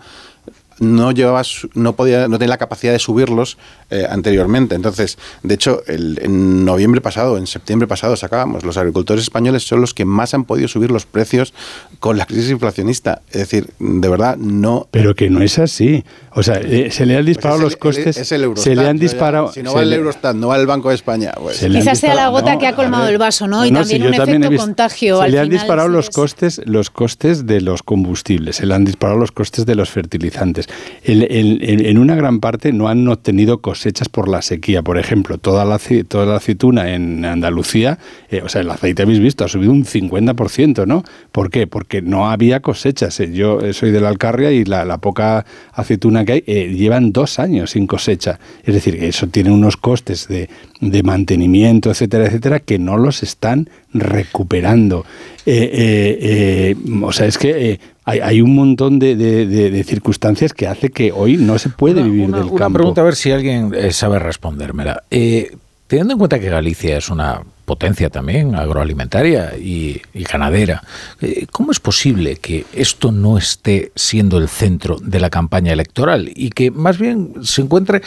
no 0.80 1.12
llevaba, 1.12 1.42
no 1.74 1.94
podía, 1.94 2.26
no 2.26 2.38
tenía 2.38 2.50
la 2.50 2.58
capacidad 2.58 2.92
de 2.92 2.98
subirlos 2.98 3.58
eh, 3.90 4.06
anteriormente. 4.08 4.74
Entonces, 4.74 5.18
de 5.42 5.54
hecho, 5.54 5.82
el, 5.86 6.18
en 6.22 6.64
noviembre 6.64 7.00
pasado, 7.00 7.36
en 7.36 7.46
septiembre 7.46 7.86
pasado, 7.86 8.16
sacábamos, 8.16 8.64
los 8.64 8.76
agricultores 8.76 9.22
españoles 9.22 9.66
son 9.66 9.80
los 9.80 9.94
que 9.94 10.04
más 10.04 10.34
han 10.34 10.44
podido 10.44 10.68
subir 10.68 10.90
los 10.90 11.06
precios 11.06 11.52
con 12.00 12.16
la 12.18 12.26
crisis 12.26 12.50
inflacionista. 12.50 13.22
Es 13.30 13.40
decir, 13.40 13.70
de 13.78 14.08
verdad, 14.08 14.36
no. 14.36 14.88
Pero 14.90 15.14
que 15.14 15.28
no 15.30 15.42
es 15.42 15.58
así. 15.58 16.04
O 16.32 16.42
sea, 16.42 16.56
eh, 16.56 16.90
se 16.90 17.04
le 17.04 17.16
han 17.16 17.26
disparado 17.26 17.60
pues 17.60 17.72
los 17.72 17.76
costes. 17.76 18.16
Es 18.16 18.32
el 18.32 18.56
se 18.56 18.74
le 18.74 18.88
han 18.88 18.98
disparado. 18.98 19.52
si 19.52 19.62
no 19.62 19.74
va 19.74 19.82
el 19.82 19.92
Eurostat, 19.92 20.34
no 20.34 20.48
va 20.48 20.56
el 20.56 20.66
Banco 20.66 20.88
de 20.88 20.94
España. 20.94 21.32
Pues. 21.36 21.58
Quizás 21.60 21.98
sea 21.98 22.14
la 22.14 22.28
gota 22.28 22.58
que 22.58 22.66
ha 22.66 22.74
colmado 22.74 23.06
el 23.08 23.18
vaso, 23.18 23.46
¿no? 23.46 23.66
Y 23.66 23.72
también 23.72 24.06
un 24.06 24.14
efecto 24.14 24.56
contagio. 24.56 25.22
Se 25.22 25.28
le 25.28 25.38
han 25.38 25.50
disparado 25.50 25.88
los 25.88 26.08
costes, 26.08 26.62
los 26.64 26.88
costes 26.90 27.46
de 27.46 27.60
los 27.60 27.82
combustibles, 27.82 28.56
se 28.56 28.66
le 28.66 28.74
han 28.74 28.84
disparado 28.84 29.18
los 29.18 29.32
costes 29.32 29.66
de 29.66 29.74
los 29.74 29.90
fertilizantes 29.90 30.69
en 31.02 31.98
una 31.98 32.14
gran 32.14 32.40
parte 32.40 32.72
no 32.72 32.88
han 32.88 33.06
obtenido 33.08 33.60
cosechas 33.60 34.08
por 34.08 34.28
la 34.28 34.42
sequía. 34.42 34.82
Por 34.82 34.98
ejemplo, 34.98 35.38
toda 35.38 35.64
la, 35.64 35.80
toda 36.08 36.26
la 36.26 36.36
aceituna 36.36 36.94
en 36.94 37.24
Andalucía, 37.24 37.98
eh, 38.30 38.42
o 38.44 38.48
sea, 38.48 38.60
el 38.62 38.70
aceite 38.70 39.02
habéis 39.02 39.20
visto, 39.20 39.44
ha 39.44 39.48
subido 39.48 39.72
un 39.72 39.84
50%, 39.84 40.86
¿no? 40.86 41.04
¿Por 41.32 41.50
qué? 41.50 41.66
Porque 41.66 42.02
no 42.02 42.30
había 42.30 42.60
cosechas. 42.60 43.18
Eh, 43.20 43.32
yo 43.32 43.60
eh, 43.60 43.72
soy 43.72 43.90
de 43.90 44.00
la 44.00 44.08
Alcarria 44.08 44.52
y 44.52 44.64
la, 44.64 44.98
poca 44.98 45.46
aceituna 45.72 46.24
que 46.24 46.32
hay 46.32 46.40
llevan 46.42 47.12
dos 47.12 47.38
años 47.38 47.70
sin 47.70 47.86
cosecha. 47.86 48.38
Es 48.64 48.74
decir, 48.74 49.02
eso 49.02 49.28
tiene 49.28 49.50
unos 49.50 49.76
costes 49.76 50.28
de, 50.28 50.48
de 50.80 51.02
mantenimiento, 51.02 51.90
etcétera, 51.90 52.26
etcétera, 52.26 52.60
que 52.60 52.78
no 52.78 52.96
los 52.96 53.22
están 53.22 53.68
recuperando. 53.92 55.04
O 55.46 57.12
sea, 57.12 57.26
es 57.26 57.38
que 57.38 57.78
hay, 58.04 58.40
un 58.40 58.54
montón 58.54 58.98
de, 58.98 59.84
circunstancias 59.86 60.52
que 60.52 60.66
hace 60.66 60.90
que 60.90 61.12
hoy 61.12 61.36
no 61.36 61.58
se 61.58 61.68
puede 61.68 62.02
vivir 62.02 62.30
del 62.30 62.46
campo. 62.48 62.54
Una 62.54 62.70
pregunta, 62.70 63.00
a 63.00 63.04
ver 63.04 63.16
si 63.16 63.30
alguien 63.30 63.72
eh, 63.74 63.92
sabe 63.92 64.18
respondérmela. 64.18 65.04
Eh, 65.10 65.56
teniendo 65.86 66.14
en 66.14 66.18
cuenta 66.18 66.38
que 66.38 66.48
Galicia 66.48 66.96
es 66.96 67.08
una 67.08 67.42
potencia 67.70 68.10
también 68.10 68.56
agroalimentaria 68.56 69.52
y, 69.56 70.02
ganadera. 70.12 70.82
Eh, 71.20 71.46
¿Cómo 71.52 71.70
es 71.70 71.78
posible 71.78 72.34
que 72.34 72.66
esto 72.72 73.12
no 73.12 73.38
esté 73.38 73.92
siendo 73.94 74.38
el 74.38 74.48
centro 74.48 74.96
de 75.00 75.20
la 75.20 75.30
campaña 75.30 75.72
electoral 75.72 76.32
y 76.34 76.50
que 76.50 76.72
más 76.72 76.98
bien 76.98 77.32
se 77.42 77.62
encuentre 77.62 78.02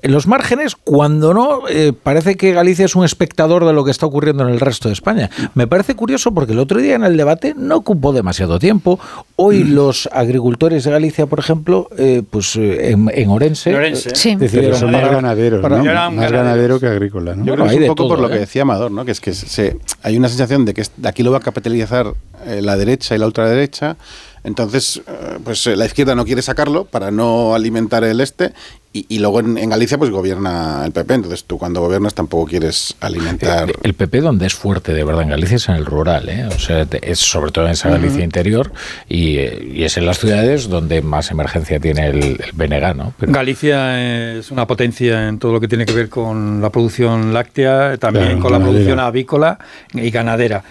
en 0.00 0.10
los 0.10 0.26
márgenes 0.26 0.74
cuando 0.74 1.34
no 1.34 1.68
eh, 1.68 1.92
parece 1.92 2.36
que 2.36 2.52
Galicia 2.52 2.86
es 2.86 2.96
un 2.96 3.04
espectador 3.04 3.66
de 3.66 3.74
lo 3.74 3.84
que 3.84 3.90
está 3.90 4.06
ocurriendo 4.06 4.42
en 4.48 4.54
el 4.54 4.60
resto 4.60 4.88
de 4.88 4.94
España? 4.94 5.28
Me 5.52 5.66
parece 5.66 5.94
curioso 5.94 6.32
porque 6.32 6.52
el 6.52 6.58
otro 6.58 6.80
día 6.80 6.94
en 6.94 7.04
el 7.04 7.18
debate 7.18 7.52
no 7.54 7.76
ocupó 7.76 8.14
demasiado 8.14 8.58
tiempo. 8.58 8.98
Hoy 9.36 9.64
mm. 9.64 9.74
los 9.74 10.08
agricultores 10.12 10.84
de 10.84 10.92
Galicia, 10.92 11.26
por 11.26 11.40
ejemplo, 11.40 11.90
eh, 11.98 12.22
pues 12.30 12.56
en, 12.56 13.28
Orense, 13.28 13.70
decidieron 13.70 14.78
son 14.78 14.92
más 14.92 15.10
ganaderos, 15.10 15.62
más 15.62 16.32
ganadero 16.32 16.80
que 16.80 16.86
agrícola. 16.86 17.34
Yo 17.36 17.54
creo 17.54 17.66
que 17.66 17.74
es 17.74 17.80
un 17.80 17.86
poco 17.88 18.08
por 18.08 18.20
lo 18.20 18.30
que 18.30 18.38
decía 18.38 18.62
Amador, 18.62 18.93
que 19.02 19.12
es 19.12 19.20
que 19.20 19.32
se, 19.34 19.78
hay 20.02 20.16
una 20.16 20.28
sensación 20.28 20.64
de 20.64 20.74
que 20.74 20.84
aquí 21.04 21.22
lo 21.22 21.32
va 21.32 21.38
a 21.38 21.40
capitalizar 21.40 22.12
eh, 22.46 22.60
la 22.62 22.76
derecha 22.76 23.14
y 23.14 23.18
la 23.18 23.26
ultraderecha. 23.26 23.96
Entonces, 24.44 25.00
eh, 25.06 25.38
pues 25.42 25.66
eh, 25.66 25.74
la 25.74 25.86
izquierda 25.86 26.14
no 26.14 26.26
quiere 26.26 26.42
sacarlo 26.42 26.84
para 26.84 27.10
no 27.10 27.54
alimentar 27.54 28.04
el 28.04 28.20
este 28.20 28.52
y, 28.96 29.18
luego 29.18 29.40
en, 29.40 29.68
Galicia 29.68 29.98
pues 29.98 30.10
gobierna 30.10 30.84
el 30.84 30.92
PP. 30.92 31.14
Entonces 31.14 31.44
tú 31.44 31.58
cuando 31.58 31.80
gobiernas 31.80 32.14
tampoco 32.14 32.46
quieres 32.46 32.94
alimentar... 33.00 33.72
El, 33.82 33.94
PP 33.94 34.20
donde 34.20 34.46
es 34.46 34.54
fuerte 34.54 34.94
de 34.94 35.02
verdad 35.02 35.22
en 35.22 35.30
Galicia 35.30 35.56
es 35.56 35.68
en 35.68 35.74
el 35.74 35.84
rural, 35.84 36.28
¿eh? 36.28 36.46
o 36.46 36.58
sea, 36.60 36.86
es 37.02 37.18
sobre 37.18 37.50
todo 37.50 37.66
en 37.66 37.72
esa 37.72 37.90
Galicia 37.90 38.22
interior 38.22 38.70
y, 39.08 39.38
es 39.38 39.96
en 39.96 40.06
las 40.06 40.20
ciudades 40.20 40.68
donde 40.68 41.02
más 41.02 41.32
emergencia 41.32 41.80
tiene 41.80 42.06
el, 42.06 42.40
el 42.40 42.52
BNG, 42.52 42.94
¿no? 42.94 43.14
Galicia 43.18 44.36
es 44.38 44.52
una 44.52 44.64
potencia 44.68 45.28
en 45.28 45.40
todo 45.40 45.52
lo 45.52 45.60
que 45.60 45.66
tiene 45.66 45.86
que 45.86 45.92
ver 45.92 46.08
con 46.08 46.60
la 46.60 46.70
producción 46.70 47.34
láctea, 47.34 47.96
también 47.96 48.38
con 48.38 48.52
la 48.52 48.60
producción 48.60 49.00
avícola 49.00 49.58
y 49.92 50.10
ganadera. 50.10 50.62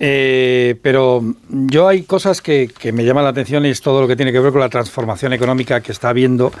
Eh, 0.00 0.76
pero 0.80 1.22
yo 1.48 1.88
hay 1.88 2.02
cosas 2.02 2.40
que, 2.40 2.70
me 2.92 3.04
llaman 3.04 3.24
la 3.24 3.30
atención 3.30 3.66
y 3.66 3.70
es 3.70 3.80
todo 3.80 4.00
lo 4.00 4.08
que 4.08 4.16
tiene 4.16 4.32
que 4.32 4.38
ver 4.38 4.52
con 4.52 4.60
la 4.60 4.68
transformación 4.68 5.32
económica 5.32 5.80
que 5.80 5.92
está 5.92 6.10
habiendo 6.10 6.52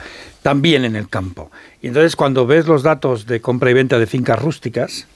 también 0.42 0.84
en 0.84 0.96
el 0.96 1.08
campo. 1.08 1.50
Y 1.80 1.88
entonces 1.88 2.16
cuando 2.16 2.46
ves 2.46 2.66
los 2.66 2.82
datos 2.82 3.26
de 3.26 3.40
compra 3.40 3.70
y 3.70 3.74
venta 3.74 3.98
de 3.98 4.06
fincas 4.06 4.40
rústicas, 4.40 5.06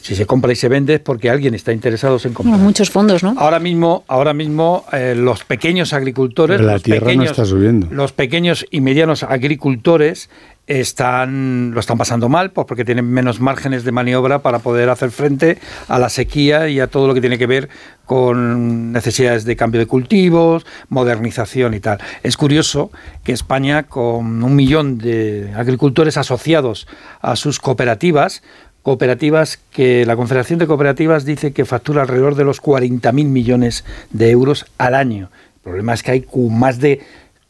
si 0.00 0.14
se 0.14 0.26
compra 0.26 0.52
y 0.52 0.56
se 0.56 0.68
vende 0.68 0.94
es 0.94 1.00
porque 1.00 1.30
alguien 1.30 1.54
está 1.54 1.72
interesado 1.72 2.18
en 2.22 2.34
comprar. 2.34 2.58
muchos 2.58 2.90
fondos, 2.90 3.22
¿no? 3.22 3.34
Ahora 3.38 3.58
mismo, 3.58 4.04
ahora 4.06 4.34
mismo 4.34 4.84
eh, 4.92 5.14
los 5.16 5.44
pequeños 5.44 5.92
agricultores, 5.92 6.60
la 6.60 6.74
los, 6.74 6.82
tierra 6.82 7.06
pequeños, 7.06 7.24
no 7.24 7.30
está 7.30 7.44
subiendo. 7.44 7.88
los 7.90 8.12
pequeños 8.12 8.66
y 8.70 8.82
medianos 8.82 9.22
agricultores 9.22 10.28
están, 10.66 11.70
lo 11.72 11.80
están 11.80 11.96
pasando 11.96 12.28
mal 12.28 12.50
pues 12.50 12.66
porque 12.66 12.84
tienen 12.84 13.08
menos 13.08 13.40
márgenes 13.40 13.84
de 13.84 13.92
maniobra 13.92 14.40
para 14.40 14.58
poder 14.58 14.88
hacer 14.90 15.10
frente 15.10 15.58
a 15.88 15.98
la 15.98 16.08
sequía 16.08 16.68
y 16.68 16.80
a 16.80 16.88
todo 16.88 17.06
lo 17.06 17.14
que 17.14 17.20
tiene 17.20 17.38
que 17.38 17.46
ver 17.46 17.68
con 18.04 18.92
necesidades 18.92 19.44
de 19.44 19.56
cambio 19.56 19.80
de 19.80 19.86
cultivos, 19.86 20.66
modernización 20.88 21.74
y 21.74 21.80
tal. 21.80 21.98
Es 22.22 22.36
curioso 22.36 22.90
que 23.24 23.32
España, 23.32 23.84
con 23.84 24.42
un 24.42 24.56
millón 24.56 24.98
de 24.98 25.52
agricultores 25.56 26.16
asociados 26.16 26.86
a 27.20 27.36
sus 27.36 27.60
cooperativas, 27.60 28.42
cooperativas 28.82 29.58
que 29.72 30.06
la 30.06 30.14
Confederación 30.14 30.60
de 30.60 30.68
Cooperativas 30.68 31.24
dice 31.24 31.52
que 31.52 31.64
factura 31.64 32.02
alrededor 32.02 32.36
de 32.36 32.44
los 32.44 32.62
40.000 32.62 33.12
millones 33.26 33.84
de 34.10 34.30
euros 34.30 34.66
al 34.78 34.94
año. 34.94 35.30
El 35.56 35.60
problema 35.62 35.94
es 35.94 36.04
que 36.04 36.12
hay 36.12 36.26
más 36.50 36.78
de 36.78 37.00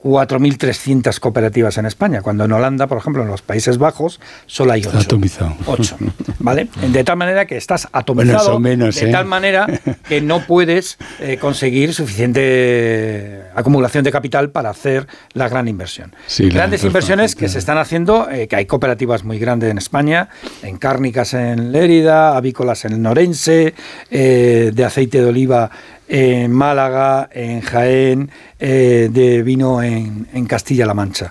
4.300 0.06 1.18
cooperativas 1.18 1.78
en 1.78 1.86
España, 1.86 2.22
cuando 2.22 2.44
en 2.44 2.52
Holanda, 2.52 2.86
por 2.86 2.98
ejemplo, 2.98 3.22
en 3.22 3.28
los 3.28 3.42
Países 3.42 3.76
Bajos, 3.76 4.20
solo 4.46 4.72
hay 4.72 4.82
8. 4.86 4.98
Atomizado. 4.98 5.56
8, 5.66 5.96
¿vale? 6.38 6.68
De 6.92 7.02
tal 7.02 7.16
manera 7.16 7.44
que 7.44 7.56
estás 7.56 7.88
atomizado, 7.92 8.58
de 8.60 8.74
¿eh? 8.74 9.10
tal 9.10 9.26
manera 9.26 9.66
que 10.08 10.20
no 10.20 10.46
puedes 10.46 10.96
eh, 11.18 11.38
conseguir 11.38 11.92
suficiente 11.92 13.42
acumulación 13.54 14.04
de 14.04 14.12
capital 14.12 14.50
para 14.50 14.70
hacer 14.70 15.08
la 15.32 15.48
gran 15.48 15.66
inversión. 15.66 16.14
Grandes 16.38 16.84
inversiones 16.84 17.34
que 17.34 17.48
se 17.48 17.58
están 17.58 17.78
haciendo, 17.78 18.30
eh, 18.30 18.46
que 18.46 18.56
hay 18.56 18.66
cooperativas 18.66 19.24
muy 19.24 19.38
grandes 19.38 19.70
en 19.70 19.78
España, 19.78 20.28
en 20.62 20.78
cárnicas 20.78 21.34
en 21.34 21.72
Lérida, 21.72 22.36
avícolas 22.36 22.84
en 22.84 22.92
el 22.92 23.02
Norense, 23.02 23.74
de 24.10 24.84
aceite 24.84 25.20
de 25.20 25.26
oliva 25.26 25.70
en 26.08 26.52
Málaga, 26.52 27.28
en 27.32 27.60
Jaén, 27.60 28.30
eh, 28.58 29.08
de 29.10 29.42
vino 29.42 29.82
en, 29.82 30.46
Castilla-La 30.46 30.94
Mancha. 30.94 31.30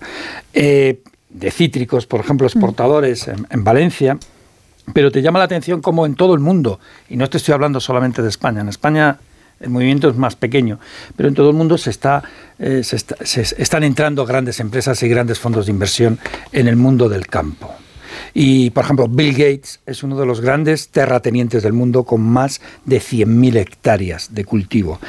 Eh, 0.54 1.02
de 1.30 1.52
cítricos, 1.52 2.06
por 2.06 2.22
ejemplo, 2.22 2.48
exportadores 2.48 3.28
en, 3.28 3.64
Valencia. 3.64 4.18
Pero 4.94 5.12
te 5.12 5.22
llama 5.22 5.40
la 5.40 5.46
atención 5.46 5.82
como 5.82 6.06
en 6.06 6.16
todo 6.16 6.34
el 6.34 6.40
mundo, 6.40 6.80
y 7.10 7.18
no 7.18 7.28
te 7.28 7.38
estoy 7.38 7.54
hablando 7.54 7.80
solamente 7.80 8.22
de 8.22 8.30
España, 8.30 8.62
en 8.62 8.70
España 8.70 9.18
el 9.60 9.70
movimiento 9.70 10.10
es 10.10 10.16
más 10.16 10.36
pequeño, 10.36 10.80
pero 11.16 11.30
en 11.30 11.34
todo 11.34 11.50
el 11.50 11.56
mundo 11.56 11.78
se, 11.78 11.90
está, 11.90 12.24
eh, 12.60 12.84
se 12.84 13.42
están 13.58 13.84
entrando 13.84 14.26
grandes 14.26 14.60
empresas 14.60 15.02
y 15.02 15.08
grandes 15.08 15.40
fondos 15.40 15.66
de 15.66 15.72
inversión 15.72 16.20
en 16.52 16.68
el 16.68 16.76
mundo 16.76 17.10
del 17.10 17.26
campo. 17.26 17.74
Y, 18.38 18.72
por 18.72 18.84
ejemplo, 18.84 19.08
Bill 19.08 19.32
Gates 19.32 19.80
es 19.86 20.04
uno 20.04 20.20
de 20.20 20.26
los 20.26 20.42
grandes 20.42 20.90
terratenientes 20.90 21.64
del 21.64 21.72
mundo 21.72 22.04
con 22.04 22.20
más 22.20 22.60
de 22.84 22.98
100.000 22.98 23.56
hectáreas 23.56 24.36
de 24.36 24.44
cultivo. 24.44 25.00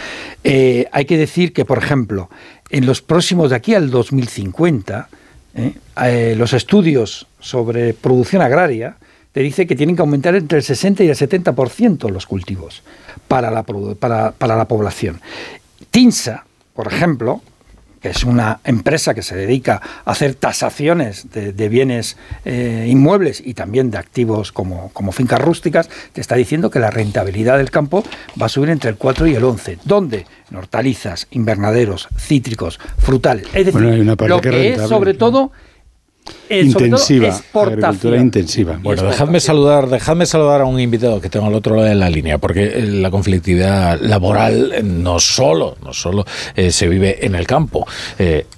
Eh, 0.44 0.86
hay 0.92 1.06
que 1.06 1.18
decir 1.18 1.52
que, 1.52 1.64
por 1.64 1.78
ejemplo, 1.78 2.30
en 2.70 2.86
los 2.86 3.02
próximos 3.02 3.50
de 3.50 3.56
aquí 3.56 3.74
al 3.74 3.90
2050, 3.90 5.08
eh, 5.56 5.74
eh, 6.04 6.34
los 6.38 6.52
estudios 6.52 7.26
sobre 7.40 7.94
producción 7.94 8.42
agraria 8.42 8.96
te 9.32 9.40
dice 9.40 9.66
que 9.66 9.74
tienen 9.74 9.96
que 9.96 10.02
aumentar 10.02 10.36
entre 10.36 10.58
el 10.58 10.64
60 10.64 11.02
y 11.02 11.08
el 11.08 11.16
70% 11.16 12.08
los 12.10 12.26
cultivos 12.26 12.84
para 13.26 13.50
la, 13.50 13.64
para, 13.64 14.30
para 14.30 14.54
la 14.56 14.68
población. 14.68 15.20
TINSA, 15.90 16.46
por 16.74 16.86
ejemplo, 16.86 17.42
que 18.06 18.12
es 18.12 18.22
una 18.22 18.60
empresa 18.62 19.14
que 19.14 19.22
se 19.22 19.34
dedica 19.34 19.82
a 20.04 20.12
hacer 20.12 20.36
tasaciones 20.36 21.26
de, 21.32 21.68
bienes 21.68 22.16
eh, 22.44 22.86
inmuebles 22.88 23.42
y 23.44 23.54
también 23.54 23.90
de 23.90 23.98
activos 23.98 24.52
como, 24.52 24.90
como, 24.92 25.10
fincas 25.10 25.40
rústicas, 25.40 25.88
te 26.12 26.20
está 26.20 26.36
diciendo 26.36 26.70
que 26.70 26.78
la 26.78 26.92
rentabilidad 26.92 27.58
del 27.58 27.72
campo 27.72 28.04
va 28.40 28.46
a 28.46 28.48
subir 28.48 28.70
entre 28.70 28.90
el 28.90 28.96
4 28.96 29.26
y 29.26 29.34
el 29.34 29.42
11. 29.42 29.78
¿Dónde? 29.82 30.24
En 30.52 30.56
hortalizas, 30.56 31.26
invernaderos, 31.32 32.06
cítricos, 32.16 32.78
frutales. 32.98 33.48
Es 33.52 33.66
decir, 33.66 33.80
lo 33.80 34.40
que 34.40 34.74
es 34.74 34.82
sobre 34.82 35.14
todo 35.14 35.50
eh, 36.48 36.62
intensiva, 36.62 37.36
agricultura 37.52 38.16
intensiva. 38.18 38.78
Bueno, 38.82 39.02
dejadme 39.02 39.40
saludar, 39.40 39.88
dejadme 39.88 40.26
saludar 40.26 40.60
a 40.60 40.64
un 40.64 40.78
invitado 40.78 41.20
que 41.20 41.28
tengo 41.28 41.46
al 41.46 41.54
otro 41.54 41.76
lado 41.76 41.88
de 41.88 41.94
la 41.94 42.08
línea, 42.08 42.38
porque 42.38 42.64
eh, 42.66 42.82
la 42.82 43.10
conflictividad 43.10 44.00
laboral 44.00 44.74
no 44.84 45.18
solo, 45.18 45.76
no 45.84 45.92
solo 45.92 46.24
eh, 46.54 46.70
se 46.70 46.88
vive 46.88 47.24
en 47.26 47.34
el 47.34 47.46
campo, 47.46 47.86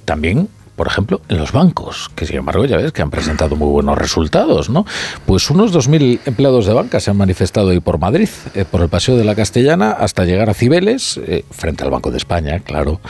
también 0.04 0.48
por 0.78 0.86
ejemplo, 0.86 1.20
en 1.28 1.38
los 1.38 1.50
bancos, 1.50 2.08
que 2.14 2.24
sin 2.24 2.36
embargo 2.36 2.64
ya 2.64 2.76
ves 2.76 2.92
que 2.92 3.02
han 3.02 3.10
presentado 3.10 3.56
muy 3.56 3.68
buenos 3.68 3.98
resultados, 3.98 4.70
¿no? 4.70 4.86
Pues 5.26 5.50
unos 5.50 5.74
2.000 5.74 6.20
empleados 6.24 6.66
de 6.66 6.72
banca 6.72 7.00
se 7.00 7.10
han 7.10 7.16
manifestado 7.16 7.70
hoy 7.70 7.80
por 7.80 7.98
Madrid, 7.98 8.28
eh, 8.54 8.64
por 8.64 8.80
el 8.82 8.88
Paseo 8.88 9.16
de 9.16 9.24
la 9.24 9.34
Castellana, 9.34 9.90
hasta 9.90 10.24
llegar 10.24 10.48
a 10.48 10.54
Cibeles, 10.54 11.18
eh, 11.26 11.44
frente 11.50 11.82
al 11.82 11.90
Banco 11.90 12.12
de 12.12 12.18
España, 12.18 12.60
claro, 12.60 13.00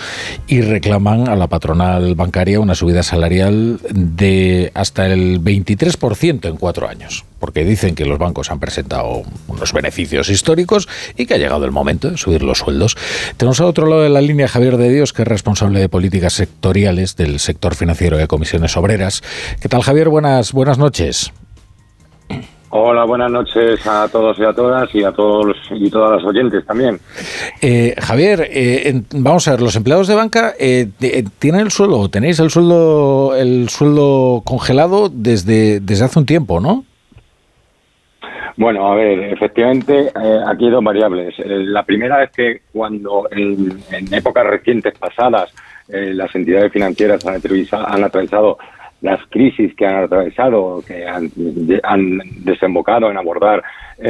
y 0.47 0.62
reclaman 0.62 1.28
a 1.28 1.36
la 1.36 1.47
patronal 1.47 2.14
bancaria 2.14 2.58
una 2.58 2.74
subida 2.74 3.02
salarial 3.02 3.78
de 3.90 4.72
hasta 4.74 5.06
el 5.06 5.38
23% 5.38 6.48
en 6.48 6.56
cuatro 6.56 6.88
años 6.88 7.27
porque 7.39 7.65
dicen 7.65 7.94
que 7.94 8.05
los 8.05 8.18
bancos 8.18 8.50
han 8.50 8.60
presentado 8.60 9.23
unos 9.47 9.73
beneficios 9.73 10.28
históricos 10.28 10.89
y 11.17 11.26
que 11.26 11.34
ha 11.34 11.39
llegado 11.39 11.65
el 11.65 11.70
momento 11.70 12.10
de 12.10 12.17
subir 12.17 12.42
los 12.42 12.58
sueldos. 12.58 12.97
Tenemos 13.36 13.60
al 13.60 13.67
otro 13.67 13.86
lado 13.86 14.02
de 14.02 14.08
la 14.08 14.20
línea 14.20 14.49
Javier 14.49 14.76
de 14.76 14.91
Dios, 14.91 15.12
que 15.12 15.23
es 15.23 15.28
responsable 15.28 15.81
de 15.81 15.89
políticas 15.89 16.34
sectoriales 16.34 17.17
del 17.17 17.39
sector 17.39 17.75
financiero 17.75 18.17
de 18.17 18.26
comisiones 18.26 18.76
obreras. 18.76 19.23
¿Qué 19.60 19.68
tal, 19.68 19.83
Javier? 19.83 20.08
Buenas, 20.08 20.52
buenas 20.52 20.78
noches. 20.78 21.33
Hola, 22.70 23.05
buenas 23.05 23.31
noches 23.31 23.86
a 23.86 24.08
todos 24.08 24.39
y 24.39 24.44
a 24.44 24.52
todas 24.52 24.94
y 24.94 25.02
a 25.02 25.10
todos 25.10 25.57
y 25.70 25.89
todas 25.89 26.20
las 26.20 26.25
oyentes 26.25 26.67
también. 26.67 27.00
Eh, 27.62 27.94
Javier, 27.99 28.47
eh, 28.50 29.02
vamos 29.15 29.49
a 29.49 29.52
ver, 29.52 29.62
los 29.62 29.75
empleados 29.75 30.07
de 30.07 30.15
banca 30.15 30.52
eh, 30.58 30.91
tienen 31.39 31.62
el 31.62 31.70
sueldo, 31.70 32.10
tenéis 32.10 32.39
el 32.41 32.50
sueldo, 32.50 33.34
el 33.34 33.70
sueldo 33.70 34.42
congelado 34.44 35.08
desde, 35.10 35.81
desde 35.81 36.05
hace 36.05 36.18
un 36.18 36.26
tiempo, 36.26 36.60
¿no? 36.60 36.84
Bueno, 38.58 38.90
a 38.90 38.96
ver, 38.96 39.20
efectivamente, 39.32 40.10
eh, 40.20 40.40
aquí 40.44 40.64
hay 40.64 40.72
dos 40.72 40.82
variables. 40.82 41.32
Eh, 41.38 41.44
la 41.46 41.84
primera 41.84 42.24
es 42.24 42.32
que 42.32 42.62
cuando 42.72 43.28
en, 43.30 43.80
épocas 44.12 44.44
recientes 44.44 44.98
pasadas 44.98 45.54
eh, 45.88 46.12
las 46.12 46.34
entidades 46.34 46.72
financieras 46.72 47.24
han, 47.24 48.02
atravesado 48.02 48.58
las 49.00 49.24
crisis 49.28 49.76
que 49.76 49.86
han 49.86 50.02
atravesado, 50.02 50.82
que 50.84 51.06
han, 51.06 52.18
desembocado 52.40 53.08
en 53.12 53.16
abordar 53.16 53.62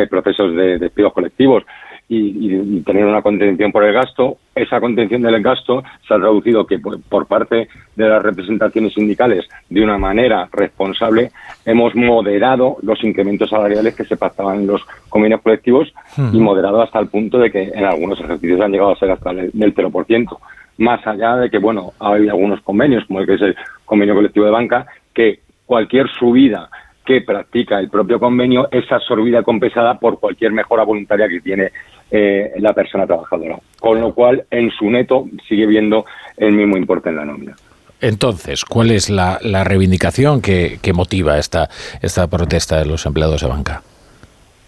procesos 0.08 0.56
de 0.56 0.78
despidos 0.78 1.12
colectivos, 1.12 1.64
y, 2.08 2.80
tener 2.80 3.04
una 3.04 3.22
contención 3.22 3.70
por 3.70 3.84
el 3.84 3.92
gasto. 3.92 4.38
Esa 4.54 4.80
contención 4.80 5.22
del 5.22 5.42
gasto 5.42 5.82
se 6.06 6.14
ha 6.14 6.18
traducido 6.18 6.66
que 6.66 6.78
por, 6.78 7.26
parte 7.26 7.68
de 7.94 8.08
las 8.08 8.22
representaciones 8.22 8.94
sindicales, 8.94 9.46
de 9.68 9.82
una 9.82 9.98
manera 9.98 10.48
responsable, 10.52 11.30
hemos 11.64 11.94
moderado 11.94 12.78
los 12.82 13.02
incrementos 13.04 13.50
salariales 13.50 13.94
que 13.94 14.04
se 14.04 14.16
pactaban 14.16 14.60
en 14.60 14.66
los 14.66 14.82
convenios 15.08 15.42
colectivos 15.42 15.92
hmm. 16.16 16.34
y 16.34 16.40
moderado 16.40 16.80
hasta 16.82 16.98
el 16.98 17.08
punto 17.08 17.38
de 17.38 17.50
que 17.50 17.62
en 17.62 17.84
algunos 17.84 18.18
ejercicios 18.20 18.60
han 18.60 18.72
llegado 18.72 18.92
a 18.92 18.98
ser 18.98 19.10
hasta 19.10 19.30
el, 19.30 19.50
del 19.52 19.74
0%. 19.74 20.38
Más 20.78 21.06
allá 21.06 21.36
de 21.36 21.50
que, 21.50 21.58
bueno, 21.58 21.92
hay 21.98 22.28
algunos 22.28 22.60
convenios, 22.62 23.04
como 23.06 23.20
el 23.20 23.26
que 23.26 23.34
es 23.34 23.42
el 23.42 23.56
convenio 23.84 24.14
colectivo 24.14 24.46
de 24.46 24.52
banca, 24.52 24.86
que 25.12 25.40
cualquier 25.66 26.08
subida 26.08 26.70
que 27.08 27.22
practica 27.22 27.80
el 27.80 27.88
propio 27.88 28.20
convenio 28.20 28.68
es 28.70 28.84
absorbida 28.92 29.40
y 29.40 29.42
compensada 29.42 29.98
por 29.98 30.20
cualquier 30.20 30.52
mejora 30.52 30.84
voluntaria 30.84 31.26
que 31.26 31.40
tiene 31.40 31.70
eh, 32.10 32.52
la 32.58 32.74
persona 32.74 33.06
trabajadora. 33.06 33.56
Con 33.80 33.98
lo 34.02 34.12
cual, 34.12 34.44
en 34.50 34.70
su 34.70 34.90
neto 34.90 35.24
sigue 35.48 35.64
viendo 35.64 36.04
el 36.36 36.52
mismo 36.52 36.76
importe 36.76 37.08
en 37.08 37.16
la 37.16 37.24
nómina. 37.24 37.56
Entonces, 38.02 38.66
¿cuál 38.66 38.90
es 38.90 39.08
la, 39.08 39.38
reivindicación 39.64 40.42
que, 40.42 40.78
motiva 40.94 41.38
esta, 41.38 41.70
esta 42.02 42.26
protesta 42.26 42.78
de 42.78 42.84
los 42.84 43.06
empleados 43.06 43.40
de 43.40 43.48
banca? 43.48 43.82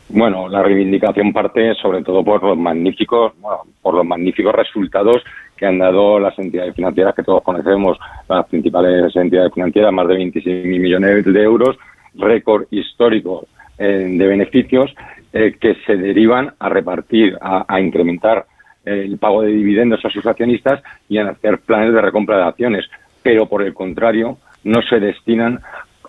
Bueno, 0.08 0.48
la 0.48 0.62
reivindicación 0.62 1.34
parte 1.34 1.74
sobre 1.74 2.02
todo 2.02 2.24
por 2.24 2.42
los 2.42 2.56
magníficos, 2.56 3.34
por 3.82 3.94
los 3.94 4.06
magníficos 4.06 4.54
resultados 4.54 5.22
que 5.58 5.66
han 5.66 5.78
dado 5.78 6.18
las 6.18 6.36
entidades 6.38 6.74
financieras 6.74 7.14
que 7.14 7.22
todos 7.22 7.42
conocemos, 7.42 7.98
las 8.30 8.46
principales 8.46 9.14
entidades 9.14 9.52
financieras, 9.52 9.92
más 9.92 10.08
de 10.08 10.14
26 10.14 10.80
millones 10.80 11.24
de 11.26 11.42
euros, 11.42 11.76
récord 12.20 12.66
histórico 12.70 13.46
eh, 13.78 14.06
de 14.10 14.26
beneficios 14.26 14.94
eh, 15.32 15.56
que 15.60 15.76
se 15.86 15.96
derivan 15.96 16.54
a 16.58 16.68
repartir, 16.68 17.38
a, 17.40 17.80
incrementar 17.80 18.46
el 18.84 19.18
pago 19.18 19.42
de 19.42 19.52
dividendos 19.52 20.04
a 20.04 20.10
sus 20.10 20.24
accionistas 20.26 20.82
y 21.08 21.18
a 21.18 21.28
hacer 21.28 21.58
planes 21.58 21.92
de 21.92 22.00
recompra 22.00 22.38
de 22.38 22.44
acciones. 22.44 22.86
Pero 23.22 23.46
por 23.46 23.62
el 23.62 23.74
contrario, 23.74 24.38
no 24.64 24.80
se 24.82 24.98
destinan 24.98 25.60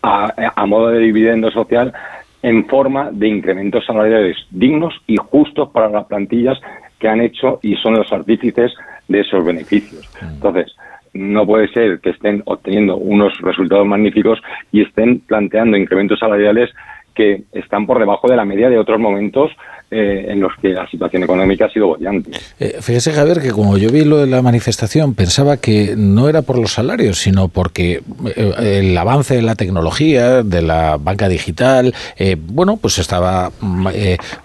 a, 0.02 0.52
a 0.56 0.66
modo 0.66 0.88
de 0.88 1.00
dividendo 1.00 1.52
social 1.52 1.94
en 2.42 2.66
forma 2.68 3.10
de 3.12 3.28
incrementos 3.28 3.86
salariales 3.86 4.38
dignos 4.50 4.94
y 5.06 5.18
justos 5.18 5.70
para 5.70 5.90
las 5.90 6.06
plantillas 6.06 6.60
que 7.00 7.08
han 7.08 7.22
hecho 7.22 7.60
y 7.62 7.76
son 7.76 7.96
los 7.96 8.12
artífices 8.12 8.74
de 9.08 9.20
esos 9.20 9.44
beneficios. 9.44 10.10
Mm. 10.22 10.34
Entonces, 10.36 10.76
no 11.14 11.46
puede 11.46 11.68
ser 11.70 12.00
que 12.00 12.12
estén 12.12 12.42
obteniendo 12.46 12.98
unos 12.98 13.38
resultados 13.42 13.86
magníficos 13.86 14.42
y 14.72 14.82
estén 14.82 15.20
planteando 15.20 15.78
incrementos 15.78 16.20
salariales 16.20 16.70
que 17.16 17.44
están 17.52 17.86
por 17.86 18.00
debajo 18.00 18.28
de 18.28 18.36
la 18.36 18.46
media 18.46 18.70
de 18.70 18.78
otros 18.78 19.00
momentos 19.00 19.52
eh, 19.94 20.32
en 20.32 20.40
los 20.40 20.54
que 20.62 20.70
la 20.70 20.90
situación 20.90 21.24
económica 21.24 21.66
ha 21.66 21.70
sido 21.70 21.88
bollante. 21.88 22.32
Eh, 22.62 22.78
fíjese, 22.80 23.12
Javier, 23.12 23.42
que 23.42 23.52
como 23.52 23.78
yo 23.78 23.90
vi 23.90 24.06
lo 24.06 24.20
de 24.20 24.28
la 24.28 24.42
manifestación, 24.42 25.16
pensaba 25.16 25.58
que 25.58 25.96
no 25.98 26.30
era 26.30 26.44
por 26.44 26.58
los 26.58 26.72
salarios, 26.72 27.18
sino 27.18 27.50
porque 27.50 28.02
eh, 28.38 28.80
el 28.80 28.98
avance 28.98 29.36
de 29.36 29.42
la 29.42 29.56
tecnología, 29.56 30.44
de 30.44 30.62
la 30.62 30.96
banca 30.96 31.28
digital, 31.28 31.94
bueno, 32.38 32.78
pues 32.78 33.00
estaba 33.00 33.52
mm, 33.60 33.88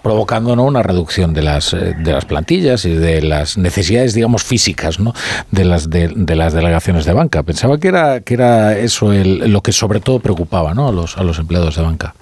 provocando 0.03 0.53
¿no? 0.53 0.65
una 0.65 0.83
reducción 0.83 1.33
de 1.33 1.43
las, 1.43 1.71
de 1.71 2.11
las 2.11 2.25
plantillas 2.25 2.83
y 2.83 2.93
de 2.93 3.21
las 3.21 3.57
necesidades, 3.57 4.13
digamos, 4.13 4.43
físicas 4.43 4.99
¿no? 4.99 5.13
de, 5.51 5.63
las, 5.63 5.89
de, 5.89 6.35
las 6.35 6.51
delegaciones 6.51 7.05
de 7.05 7.13
banca. 7.13 7.43
Pensaba 7.43 7.79
que 7.79 7.87
era, 7.87 8.19
que 8.19 8.33
era 8.33 8.77
eso 8.77 9.13
lo 9.13 9.61
que 9.61 9.71
sobre 9.71 10.01
todo 10.01 10.19
preocupaba 10.19 10.73
¿no? 10.73 10.89
a, 10.89 10.91
los, 10.91 11.17
a 11.17 11.23
los 11.23 11.39
empleados 11.39 11.77
de 11.77 11.83
banca. 11.83 12.13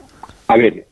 A 0.47 0.57
ver, 0.57 0.85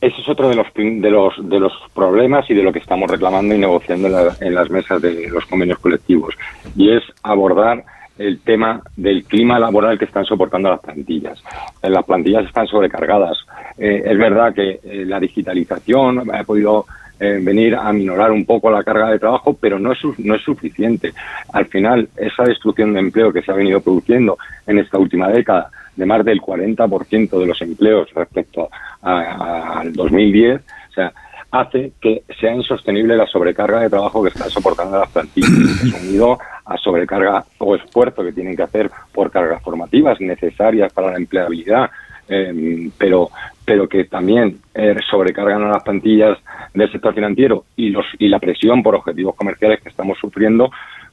ese 0.00 0.20
es 0.20 0.28
otro 0.28 0.48
de 0.48 0.54
los, 0.54 0.66
de 0.74 1.10
los, 1.10 1.48
de 1.48 1.60
los 1.60 1.72
problemas 1.94 2.48
y 2.50 2.54
de 2.54 2.62
lo 2.62 2.72
que 2.72 2.78
estamos 2.78 3.10
reclamando 3.10 3.54
y 3.54 3.58
negociando 3.58 4.08
en, 4.40 4.54
las 4.54 4.70
mesas 4.70 5.00
de 5.00 5.28
los 5.28 5.44
convenios 5.46 5.78
colectivos. 5.78 6.34
Y 6.76 6.90
es 6.90 7.02
abordar 7.22 7.84
el 8.18 8.40
tema 8.40 8.82
del 8.96 9.24
clima 9.24 9.58
laboral 9.58 9.98
que 9.98 10.04
están 10.04 10.24
soportando 10.24 10.70
las 10.70 10.80
plantillas. 10.80 11.42
Eh, 11.82 11.90
las 11.90 12.04
plantillas 12.04 12.46
están 12.46 12.66
sobrecargadas. 12.66 13.38
Eh, 13.78 14.02
es 14.06 14.18
verdad 14.18 14.54
que 14.54 14.80
eh, 14.82 15.04
la 15.06 15.20
digitalización 15.20 16.30
ha 16.32 16.44
podido 16.44 16.86
venir 17.18 17.74
a 17.74 17.90
minorar 17.94 18.30
un 18.30 18.44
poco 18.44 18.70
la 18.70 18.84
carga 18.84 19.08
de 19.08 19.18
trabajo, 19.18 19.56
pero 19.58 19.78
no 19.78 19.90
es, 19.90 19.98
no 20.18 20.34
es 20.34 20.42
suficiente. 20.42 21.14
Al 21.50 21.64
final, 21.64 22.10
esa 22.14 22.42
destrucción 22.42 22.92
de 22.92 23.00
empleo 23.00 23.32
que 23.32 23.40
se 23.40 23.50
ha 23.50 23.54
venido 23.54 23.80
produciendo 23.80 24.36
en 24.66 24.78
esta 24.80 24.98
última 24.98 25.30
década 25.30 25.70
de 25.96 26.06
más 26.06 26.24
del 26.24 26.40
40% 26.40 27.38
de 27.38 27.46
los 27.46 27.60
empleos 27.62 28.12
respecto 28.14 28.68
al 29.02 29.92
2010, 29.92 30.60
o 30.60 30.92
sea, 30.92 31.12
hace 31.50 31.92
que 32.00 32.22
sea 32.38 32.54
insostenible 32.54 33.16
la 33.16 33.26
sobrecarga 33.26 33.80
de 33.80 33.90
trabajo 33.90 34.22
que 34.22 34.28
están 34.28 34.50
soportando 34.50 34.98
las 34.98 35.10
plantillas, 35.10 35.50
unido 36.02 36.38
a 36.64 36.76
sobrecarga 36.76 37.44
o 37.58 37.76
esfuerzo 37.76 38.22
que 38.22 38.32
tienen 38.32 38.56
que 38.56 38.62
hacer 38.62 38.90
por 39.12 39.30
cargas 39.30 39.62
formativas 39.62 40.20
necesarias 40.20 40.92
para 40.92 41.12
la 41.12 41.16
empleabilidad, 41.16 41.90
em, 42.28 42.90
pero 42.98 43.30
pero 43.64 43.88
que 43.88 44.04
también 44.04 44.60
eh, 44.74 44.94
sobrecargan 45.10 45.64
a 45.64 45.68
las 45.68 45.82
plantillas 45.82 46.38
del 46.72 46.90
sector 46.92 47.12
financiero 47.14 47.64
y 47.74 47.90
los 47.90 48.04
y 48.18 48.28
la 48.28 48.38
presión 48.38 48.82
por 48.82 48.94
objetivos 48.94 49.34
comerciales 49.34 49.80
que 49.80 49.88
estamos 49.88 50.18
sufriendo, 50.18 50.70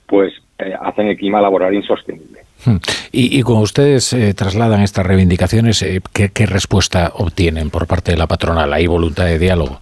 pues 0.07 0.33
eh, 0.59 0.73
hacen 0.79 1.07
el 1.07 1.17
clima 1.17 1.41
laboral 1.41 1.73
insostenible. 1.73 2.41
Hmm. 2.63 2.77
Y, 3.11 3.39
y 3.39 3.41
cuando 3.41 3.63
ustedes 3.63 4.13
eh, 4.13 4.33
trasladan 4.33 4.81
estas 4.81 5.05
reivindicaciones, 5.05 5.81
eh, 5.81 5.99
¿qué, 6.13 6.45
respuesta 6.45 7.11
obtienen 7.15 7.69
por 7.69 7.87
parte 7.87 8.11
de 8.11 8.17
la 8.17 8.27
patronal? 8.27 8.71
¿Hay 8.71 8.85
voluntad 8.85 9.25
de 9.25 9.39
diálogo? 9.39 9.79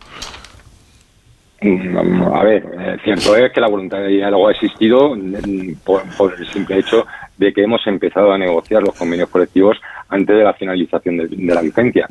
Mm, 1.62 2.24
a 2.34 2.44
ver, 2.44 3.00
cierto 3.04 3.36
es 3.36 3.52
que 3.52 3.62
la 3.62 3.68
voluntad 3.68 4.00
de 4.00 4.08
diálogo 4.08 4.48
ha 4.48 4.52
existido 4.52 5.16
mm, 5.16 5.74
por, 5.86 6.04
el 6.40 6.48
simple 6.48 6.80
hecho 6.80 7.06
de 7.38 7.54
que 7.54 7.64
hemos 7.64 7.86
empezado 7.86 8.32
a 8.32 8.38
negociar 8.38 8.82
los 8.82 8.98
convenios 8.98 9.30
colectivos 9.30 9.78
antes 10.10 10.36
de 10.36 10.44
la 10.44 10.54
finalización 10.54 11.18
de, 11.18 11.54
la 11.54 11.62
vigencia. 11.62 12.08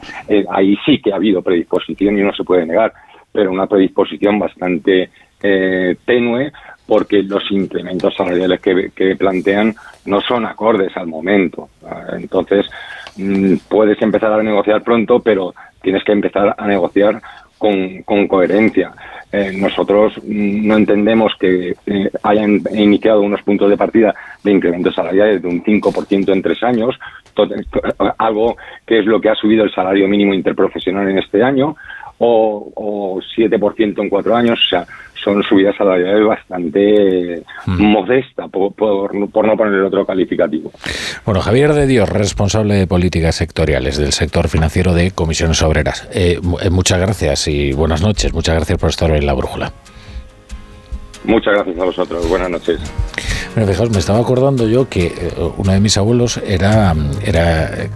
ahí 0.51 0.77
sí 0.85 1.01
que 1.01 1.13
ha 1.13 1.17
habido 1.17 1.43
predisposición 1.43 2.19
y 2.19 2.23
no 2.23 2.33
se 2.35 2.45
puede 2.45 2.67
negar, 2.67 2.93
pero 3.33 3.51
una 3.51 3.67
predisposición 3.67 4.39
bastante 4.39 5.11
tenue 6.05 6.53
porque 6.91 7.23
los 7.23 7.49
incrementos 7.53 8.17
salariales 8.17 8.61
que, 8.61 9.15
plantean 9.17 9.73
no 10.07 10.21
son 10.21 10.45
acordes 10.45 10.91
al 10.97 11.07
momento. 11.07 11.69
Entonces, 12.13 12.67
mm, 13.17 13.59
puedes 13.69 14.03
empezar 14.03 14.33
a 14.33 14.43
negociar 14.43 14.83
pronto, 14.83 15.21
pero 15.21 15.55
tienes 15.81 16.03
que 16.03 16.11
empezar 16.11 16.53
a 16.59 16.67
negociar 16.67 17.23
con, 17.59 18.27
coherencia. 18.27 18.91
Eh, 19.31 19.53
nosotros 19.55 20.15
mm, 20.17 20.67
no 20.67 20.79
entendemos 20.79 21.33
que 21.39 21.77
eh, 21.87 22.11
hayan 22.25 22.61
iniciado 22.75 23.21
unos 23.21 23.43
puntos 23.43 23.71
de 23.71 23.77
partida 23.77 24.13
de 24.43 24.51
incrementos 24.51 24.93
salariales 24.93 25.43
de 25.43 25.47
un 25.47 25.63
5% 25.63 26.33
en 26.33 26.43
tres 26.43 26.61
años, 26.65 26.99
algo 28.19 28.57
que 28.85 28.99
es 28.99 29.07
lo 29.07 29.21
que 29.21 29.29
ha 29.29 29.37
subido 29.37 29.63
el 29.63 29.73
salario 29.73 30.09
mínimo 30.09 30.35
interprofesional 30.35 31.09
en 31.09 31.19
este 31.19 31.41
año, 31.41 31.77
o, 32.21 32.73
o 32.75 33.21
7% 33.37 34.03
en 34.03 34.09
cuatro 34.09 34.37
años. 34.37 34.59
O 34.65 34.69
sea, 34.69 34.87
son 35.23 35.43
subidas 35.43 35.77
salariales 35.77 36.27
bastante 36.27 37.43
mm. 37.67 37.83
modestas, 37.83 38.51
por, 38.51 38.73
por, 38.73 39.15
no 39.15 39.29
poner 39.29 39.81
otro 39.83 40.07
calificativo. 40.07 40.73
Bueno, 41.25 41.41
Javier 41.41 41.73
de 41.75 41.87
Dios, 41.87 42.09
responsable 42.09 42.75
de 42.75 42.87
políticas 42.87 43.35
sectoriales 43.35 43.99
del 43.99 44.13
sector 44.13 44.49
financiero 44.49 44.95
de 44.95 45.11
comisiones 45.11 45.63
obreras. 45.63 46.09
Eh, 46.13 46.41
eh, 46.63 46.71
muchas 46.71 47.01
gracias 47.01 47.49
y 47.49 47.73
buenas 47.73 48.03
noches. 48.03 48.33
Muchas 48.33 48.57
gracias 48.57 48.79
por 48.79 48.91
estar 48.91 49.11
en 49.11 49.27
la 49.27 49.35
brújula. 49.35 49.73
Muchas 51.25 51.55
gracias 51.55 51.79
a 51.79 51.85
vosotros. 51.85 52.29
Buenas 52.29 52.51
noches. 52.51 52.81
Bueno, 53.55 53.71
fijaos, 53.71 53.91
me 53.91 53.99
estaba 53.99 54.21
acordando 54.21 54.69
yo 54.69 54.89
que 54.89 55.07
eh, 55.07 55.33
uno 55.57 55.73
de 55.73 55.81
mis 55.81 55.97
abuelos 55.97 56.41
era, 56.47 56.95
era 57.25 57.89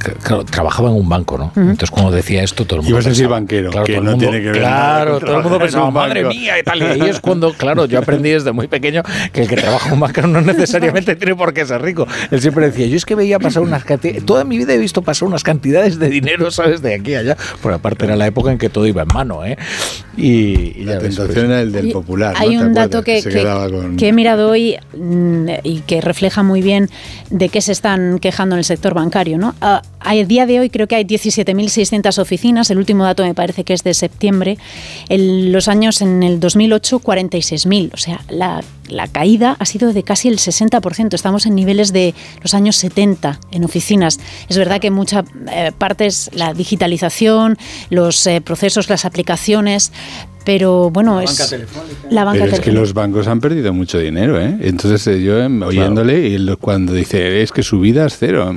trabajaba 0.51 0.91
en 0.91 0.97
un 0.97 1.09
banco, 1.09 1.39
¿no? 1.39 1.53
Entonces, 1.55 1.91
cuando 1.91 2.11
decía 2.11 2.43
esto, 2.43 2.65
todo 2.65 2.81
el 2.81 2.83
mundo. 2.83 2.97
Ibas 2.97 3.07
a 3.07 3.09
decir 3.11 3.29
banquero, 3.29 3.71
claro, 3.71 3.87
que 3.87 4.01
no 4.01 4.19
tiene 4.19 4.41
que 4.41 4.51
ver. 4.51 4.59
Claro, 4.59 5.21
todo 5.21 5.37
el 5.37 5.43
mundo 5.43 5.59
pensaba, 5.59 5.91
madre 5.91 6.25
mía, 6.25 6.59
y 6.59 6.63
tal. 6.65 6.81
Y 6.81 6.83
ahí 6.83 7.09
es 7.09 7.21
cuando, 7.21 7.53
claro, 7.53 7.87
yo 7.87 7.99
aprendí 7.99 8.31
desde 8.31 8.51
muy 8.53 8.67
pequeño 8.67 9.03
que 9.33 9.43
el 9.43 9.49
que 9.49 9.57
trabaja 9.57 9.89
en 9.89 9.95
un 9.95 10.01
banco 10.01 10.23
no 10.23 10.41
necesariamente 10.41 11.15
tiene 11.17 11.37
por 11.37 11.53
qué 11.55 11.65
ser 11.65 11.83
rico. 11.83 12.07
Él 12.31 12.41
siempre 12.41 12.67
decía, 12.67 12.87
yo 12.87 12.97
es 12.97 13.05
que 13.05 13.15
veía 13.15 13.39
pasar 13.39 13.63
unas 13.63 13.85
cantidades. 13.85 14.25
Toda 14.27 14.45
mi 14.45 14.59
vida 14.59 14.75
he 14.75 14.79
visto 14.79 15.03
pasar 15.03 15.29
unas 15.29 15.45
cantidades 15.45 15.99
de 15.99 16.09
dinero, 16.09 16.51
¿sabes? 16.51 16.83
De 16.83 16.95
aquí 16.95 17.15
a 17.15 17.21
allá. 17.21 17.37
Por 17.63 17.73
aparte, 17.73 18.07
era 18.07 18.17
la 18.17 18.27
época 18.27 18.51
en 18.51 18.59
que 18.59 18.69
todo 18.69 18.87
iba 18.87 19.03
en 19.03 19.09
mano, 19.09 19.45
¿eh? 19.45 19.57
Y, 20.17 20.85
la 20.85 20.99
tentación 20.99 21.47
era 21.47 21.61
el 21.61 21.73
del 21.73 21.91
popular. 21.91 22.35
Hay 22.37 22.57
un 22.57 22.75
dato 22.75 23.03
que, 23.03 23.23
que, 23.23 24.09
he 24.09 24.13
mirado 24.13 24.51
hoy 24.51 24.77
y 25.63 25.81
que 25.81 26.01
refleja 26.01 26.43
muy 26.43 26.63
bien 26.63 26.91
de 27.31 27.49
qué 27.49 27.61
se 27.61 27.73
están 27.73 28.19
quejando 28.19 28.55
en 28.55 28.59
el 28.59 28.65
sector 28.65 28.95
bancario. 28.95 29.39
¿no? 29.39 29.55
A, 29.61 29.83
día 30.27 30.47
de 30.47 30.61
hoy 30.61 30.71
creo 30.71 30.87
que 30.87 30.95
hay 30.95 31.05
17.600 31.05 32.19
oficinas, 32.19 32.71
el 32.71 32.79
último 32.79 33.05
dato 33.05 33.25
me 33.25 33.35
parece 33.35 33.65
que 33.65 33.73
es 33.73 33.83
de 33.83 33.95
septiembre. 33.95 34.59
En 35.09 35.53
los 35.53 35.69
años 35.69 36.01
en 36.03 36.23
el 36.23 36.41
2008, 36.41 37.01
46.000. 37.01 37.91
O 37.93 37.97
sea, 37.97 38.21
la, 38.29 38.63
caída 39.13 39.57
ha 39.59 39.65
sido 39.65 39.93
de 39.93 40.03
casi 40.03 40.29
el 40.29 40.39
60%. 40.39 41.15
Estamos 41.15 41.47
en 41.47 41.55
niveles 41.55 41.93
de 41.93 42.15
los 42.43 42.55
años 42.55 42.77
70 42.77 43.41
en 43.51 43.65
oficinas. 43.65 44.19
Es 44.49 44.57
verdad 44.57 44.81
que 44.81 44.91
mucha 44.91 45.25
eh, 45.51 45.73
parte 45.77 46.07
es 46.07 46.31
la 46.33 46.55
digitalización, 46.55 47.57
los 47.91 48.27
eh, 48.27 48.41
procesos, 48.41 48.89
las 48.89 49.05
aplicaciones, 49.05 49.93
pero 50.45 50.91
bueno, 50.91 51.17
la 51.17 51.25
es 51.25 51.39
banca 51.39 51.51
telefónica. 51.51 52.09
la 52.11 52.25
banca 52.25 52.45
Pero 52.45 52.55
es 52.57 52.61
que 52.61 52.73
los 52.73 52.95
bancos 52.95 53.27
han 53.27 53.41
perdido 53.41 53.73
mucho 53.73 53.99
dinero, 53.99 54.41
¿eh? 54.41 54.57
Entonces 54.61 55.07
eh, 55.07 55.23
yo 55.23 55.39
em, 55.41 55.63
oyéndole 55.63 56.29
y 56.29 56.57
cuando 56.57 56.93
dice 56.93 57.43
es 57.43 57.53
que 57.53 57.63
su 57.63 57.81
vida 57.81 58.07
es 58.07 58.17
cero, 58.19 58.53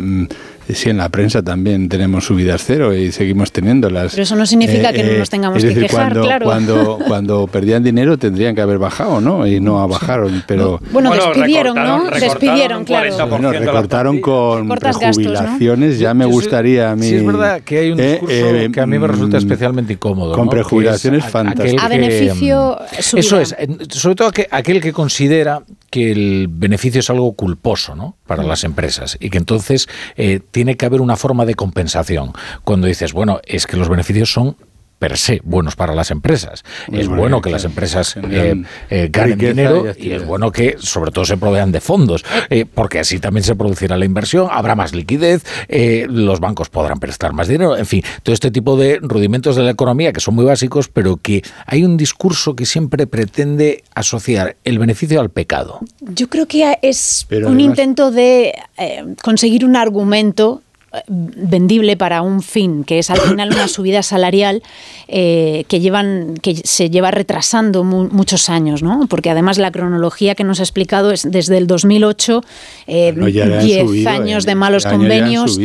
mm, 0.68 0.74
Sí, 0.74 0.90
en 0.90 0.98
la 0.98 1.10
prensa 1.10 1.42
también 1.42 1.90
tenemos 1.90 2.26
subidas 2.26 2.64
cero 2.66 2.94
y 2.94 3.12
seguimos 3.12 3.52
teniéndolas. 3.52 4.12
Pero 4.12 4.24
eso 4.24 4.36
no 4.36 4.46
significa 4.46 4.92
que 4.92 5.04
no 5.04 5.12
eh, 5.12 5.20
nos 5.20 5.30
tengamos 5.30 5.64
que 5.64 5.74
quejar, 5.74 6.14
cuando, 6.14 6.22
claro. 6.22 6.46
Cuando, 6.46 7.00
cuando 7.08 7.48
perdían 7.48 7.84
dinero 7.84 8.18
tendrían 8.18 8.56
que 8.56 8.62
haber 8.62 8.78
bajado, 8.78 9.22
¿no? 9.22 9.48
Y 9.48 9.60
no 9.60 9.88
bajaron, 9.88 10.44
pero... 10.48 10.80
Bueno, 10.92 11.14
despidieron, 11.14 11.76
¿no? 11.76 12.10
Despidieron, 12.10 12.86
claro. 12.86 13.28
Bueno, 13.28 13.52
recortaron 13.52 14.20
con 14.22 14.68
prejubilaciones, 14.70 16.00
ya 16.00 16.14
me 16.14 16.26
gustaría 16.26 16.92
a 16.92 16.96
mí... 16.96 17.08
Sí, 17.08 17.16
es 17.16 17.26
verdad 17.26 17.62
que 17.62 17.80
hay 17.80 17.92
un 17.92 18.00
eh, 18.00 18.12
discurso 18.12 18.36
eh, 18.36 18.70
que 18.72 18.82
a 18.82 18.88
mí 18.88 19.00
me 19.00 19.08
resulta 19.08 19.38
mm, 19.38 19.40
especialmente 19.40 19.94
incómodo. 19.94 20.34
Con 20.34 20.50
prejubilaciones 20.50 21.26
fantásticas. 21.26 21.84
A 21.84 21.90
beneficio 21.90 22.80
Eso 22.98 23.40
es, 23.40 23.56
sobre 23.90 24.16
todo 24.16 24.32
aquel 24.52 24.82
que 24.82 24.94
considera 24.94 25.64
que 25.90 26.12
el 26.12 26.48
beneficio 26.50 27.00
es 27.00 27.10
algo 27.10 27.34
culposo 27.34 27.96
¿no? 27.96 28.18
para 28.26 28.44
las 28.44 28.64
empresas 28.64 29.18
y 29.20 29.30
que 29.30 29.38
entonces 29.38 29.88
tiene 30.58 30.76
que 30.76 30.88
haber 30.88 31.02
una 31.02 31.18
forma 31.18 31.46
de 31.46 31.54
compensación. 31.54 32.34
Cuando 32.64 32.88
dices, 32.88 33.14
bueno, 33.14 33.40
es 33.46 33.68
que 33.68 33.78
los 33.78 33.90
beneficios 33.90 34.34
son 34.34 34.58
per 35.00 35.18
se 35.18 35.42
buenos 35.44 35.76
para 35.76 35.94
las 35.94 36.12
empresas. 36.12 36.64
es 36.92 37.08
bueno 37.08 37.42
que 37.42 37.50
las 37.50 37.66
empresas 37.66 38.18
eh, 38.18 38.64
eh, 38.90 39.10
ganen 39.12 39.38
dinero 39.38 39.86
y, 39.98 40.12
es 40.12 40.26
bueno 40.26 40.52
que 40.52 40.76
sobre 40.80 41.12
todo 41.12 41.26
se 41.26 41.38
provean 41.38 41.72
de 41.72 41.82
fondos, 41.82 42.26
eh, 42.50 42.66
porque 42.66 43.00
así 43.00 43.20
también 43.20 43.44
se 43.44 43.56
producirá 43.56 43.98
la 43.98 44.06
inversión, 44.06 44.48
habrá 44.52 44.76
más 44.76 44.94
liquidez, 44.94 45.44
los 46.10 46.40
bancos 46.40 46.70
podrán 46.70 47.00
prestar 47.00 47.34
más 47.34 47.48
dinero, 47.48 47.78
en 47.78 47.86
fin, 47.86 48.04
todo 48.24 48.34
este 48.34 48.52
tipo 48.52 48.78
de 48.78 49.00
rudimentos 49.02 49.56
de 49.56 49.64
la 49.64 49.72
economía 49.72 50.12
que 50.14 50.20
son 50.20 50.36
muy 50.36 50.46
básicos, 50.46 50.88
pero 50.88 51.18
que 51.18 51.44
hay 51.66 51.84
un 51.84 51.98
discurso 51.98 52.56
que 52.56 52.66
siempre 52.66 53.08
pretende 53.08 53.84
asociar 53.94 54.58
el 54.64 54.80
beneficio 54.80 55.20
al 55.20 55.30
pecado. 55.30 55.80
Yo 56.02 56.30
creo 56.30 56.48
que 56.48 56.78
es 56.82 57.28
un 57.30 57.60
intento 57.60 58.12
de 58.12 58.54
conseguir 59.22 59.66
un 59.66 59.76
argumento 59.76 60.62
vendible 61.08 61.98
para 61.98 62.22
un 62.22 62.42
fin, 62.42 62.84
que 62.84 63.00
es 63.00 63.10
al 63.10 63.20
final 63.20 63.52
una 63.52 63.68
subida 63.68 64.04
salarial 64.04 64.64
eh, 65.08 65.66
que, 65.68 65.80
llevan, 65.80 66.36
que 66.42 66.56
se 66.56 66.90
lleva 66.90 67.12
retrasando 67.12 67.84
muchos 67.84 68.50
años, 68.50 68.84
¿no? 68.84 69.06
porque 69.10 69.30
además 69.30 69.58
la 69.58 69.72
cronología 69.72 70.34
que 70.34 70.44
nos 70.44 70.60
ha 70.60 70.64
explicado 70.64 71.12
es 71.12 71.30
desde 71.30 71.58
el 71.58 71.68
2008, 71.68 72.42
10 72.88 73.18
eh, 73.68 74.08
años 74.08 74.46
de 74.46 74.56
malos 74.56 74.86
convenios, 74.86 75.60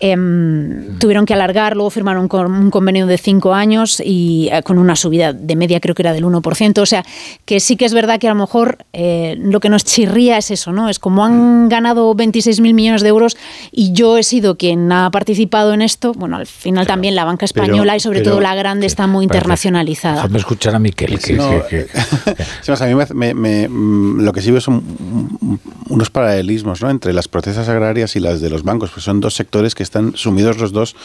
em, 0.00 0.98
tuvieron 0.98 1.26
que 1.26 1.34
alargar, 1.34 1.74
luego 1.74 1.90
firmaron 1.90 2.28
un 2.30 2.70
convenio 2.70 3.06
de 3.06 3.18
5 3.18 3.54
años 3.54 4.00
y 4.04 4.48
eh, 4.52 4.62
con 4.62 4.78
una 4.78 4.94
subida 4.94 5.32
de 5.32 5.56
media 5.56 5.80
creo 5.80 5.94
que 5.94 6.02
era 6.02 6.12
del 6.12 6.24
1%, 6.24 6.78
o 6.78 6.86
sea 6.86 7.04
que 7.44 7.58
sí 7.58 7.76
que 7.76 7.84
es 7.84 7.94
verdad 7.94 8.20
que 8.20 8.28
a 8.28 8.30
lo 8.30 8.36
mejor 8.36 8.78
lo 8.92 9.60
que 9.60 9.68
nos 9.68 9.84
chirría 9.84 10.38
es 10.38 10.50
eso, 10.50 10.72
¿no? 10.72 10.88
es 10.88 10.98
como 10.98 11.24
han 11.24 11.68
ganado 11.68 12.14
26.000 12.14 12.74
millones 12.74 13.02
de 13.02 13.08
euros 13.08 13.36
y 13.72 13.92
yo 13.92 14.18
he 14.18 14.22
sido 14.22 14.56
quien 14.56 14.67
ha 14.90 15.10
participado 15.10 15.72
en 15.72 15.82
esto, 15.82 16.12
bueno, 16.12 16.36
al 16.36 16.46
final 16.46 16.86
también 16.86 17.14
la 17.14 17.24
banca 17.24 17.44
española 17.44 17.96
y 17.96 18.00
sobre 18.00 18.20
todo 18.20 18.40
la 18.40 18.54
grande 18.54 18.86
está 18.86 19.06
muy 19.06 19.24
internacionalizada. 19.24 20.16
Déjame 20.16 20.38
escuchar 20.38 20.74
a 20.74 20.78
Miquel. 20.78 21.18
Que, 21.18 21.36
a 22.80 22.86
mí 22.86 23.34
me, 23.34 23.68
mm, 23.68 24.20
lo 24.20 24.32
que 24.32 24.42
sí 24.42 24.50
veo 24.50 24.60
son 24.60 25.58
unos 25.88 26.10
paralelismos 26.10 26.82
¿no? 26.82 26.90
entre 26.90 27.12
las 27.12 27.28
procesas 27.28 27.68
agrarias 27.68 28.16
y 28.16 28.20
las 28.20 28.40
de 28.40 28.50
los 28.50 28.62
bancos, 28.62 28.90
pues 28.90 29.04
son 29.04 29.20
dos 29.20 29.34
sectores 29.34 29.74
que 29.74 29.82
están 29.82 30.16
sumidos 30.16 30.58
los 30.58 30.72
dos 30.72 30.96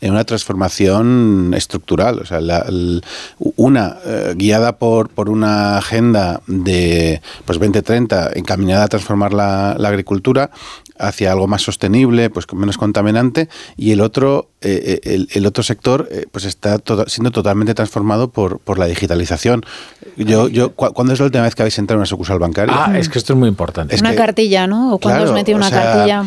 en 0.00 0.12
una 0.12 0.24
transformación 0.24 1.52
estructural. 1.56 2.20
O 2.20 2.26
sea, 2.26 2.40
una 3.56 3.96
eh, 4.04 4.34
guiada 4.36 4.76
por, 4.76 5.08
por 5.10 5.28
una 5.28 5.78
agenda 5.78 6.42
de 6.46 7.20
pues 7.44 7.58
2030 7.58 8.30
encaminada 8.34 8.84
a 8.84 8.88
transformar 8.88 9.32
la, 9.32 9.76
la 9.78 9.88
agricultura 9.88 10.50
hacia 11.00 11.32
algo 11.32 11.48
más 11.48 11.62
sostenible, 11.62 12.30
pues 12.30 12.46
menos 12.52 12.76
contaminante, 12.76 13.48
y 13.76 13.92
el 13.92 14.00
otro, 14.00 14.50
eh, 14.60 15.00
eh, 15.02 15.26
el, 15.30 15.46
otro 15.46 15.62
sector, 15.62 16.08
eh, 16.10 16.26
pues 16.30 16.44
está 16.44 16.80
siendo 17.06 17.30
totalmente 17.30 17.74
transformado 17.74 18.30
por, 18.30 18.60
por 18.60 18.78
la 18.78 18.86
digitalización. 18.86 19.64
Yo, 20.16 20.48
yo, 20.48 20.74
¿Cuándo 20.74 21.12
es 21.12 21.18
la 21.18 21.26
última 21.26 21.44
vez 21.44 21.54
que 21.54 21.62
habéis 21.62 21.78
entrado 21.78 21.96
en 21.96 22.00
una 22.00 22.06
sucursal 22.06 22.38
bancaria? 22.38 22.74
Ah, 22.76 22.98
es 22.98 23.08
que 23.08 23.18
esto 23.18 23.32
es 23.32 23.38
muy 23.38 23.48
importante. 23.48 23.96
una 23.98 24.14
cartilla, 24.14 24.66
¿no? 24.66 24.94
¿O 24.94 24.98
cuándo 24.98 25.24
os 25.24 25.32
metido 25.32 25.56
una 25.56 25.70
cartilla? 25.70 26.24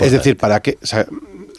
Es, 0.00 0.12
decir, 0.12 0.36
para 0.36 0.60
qué 0.60 0.78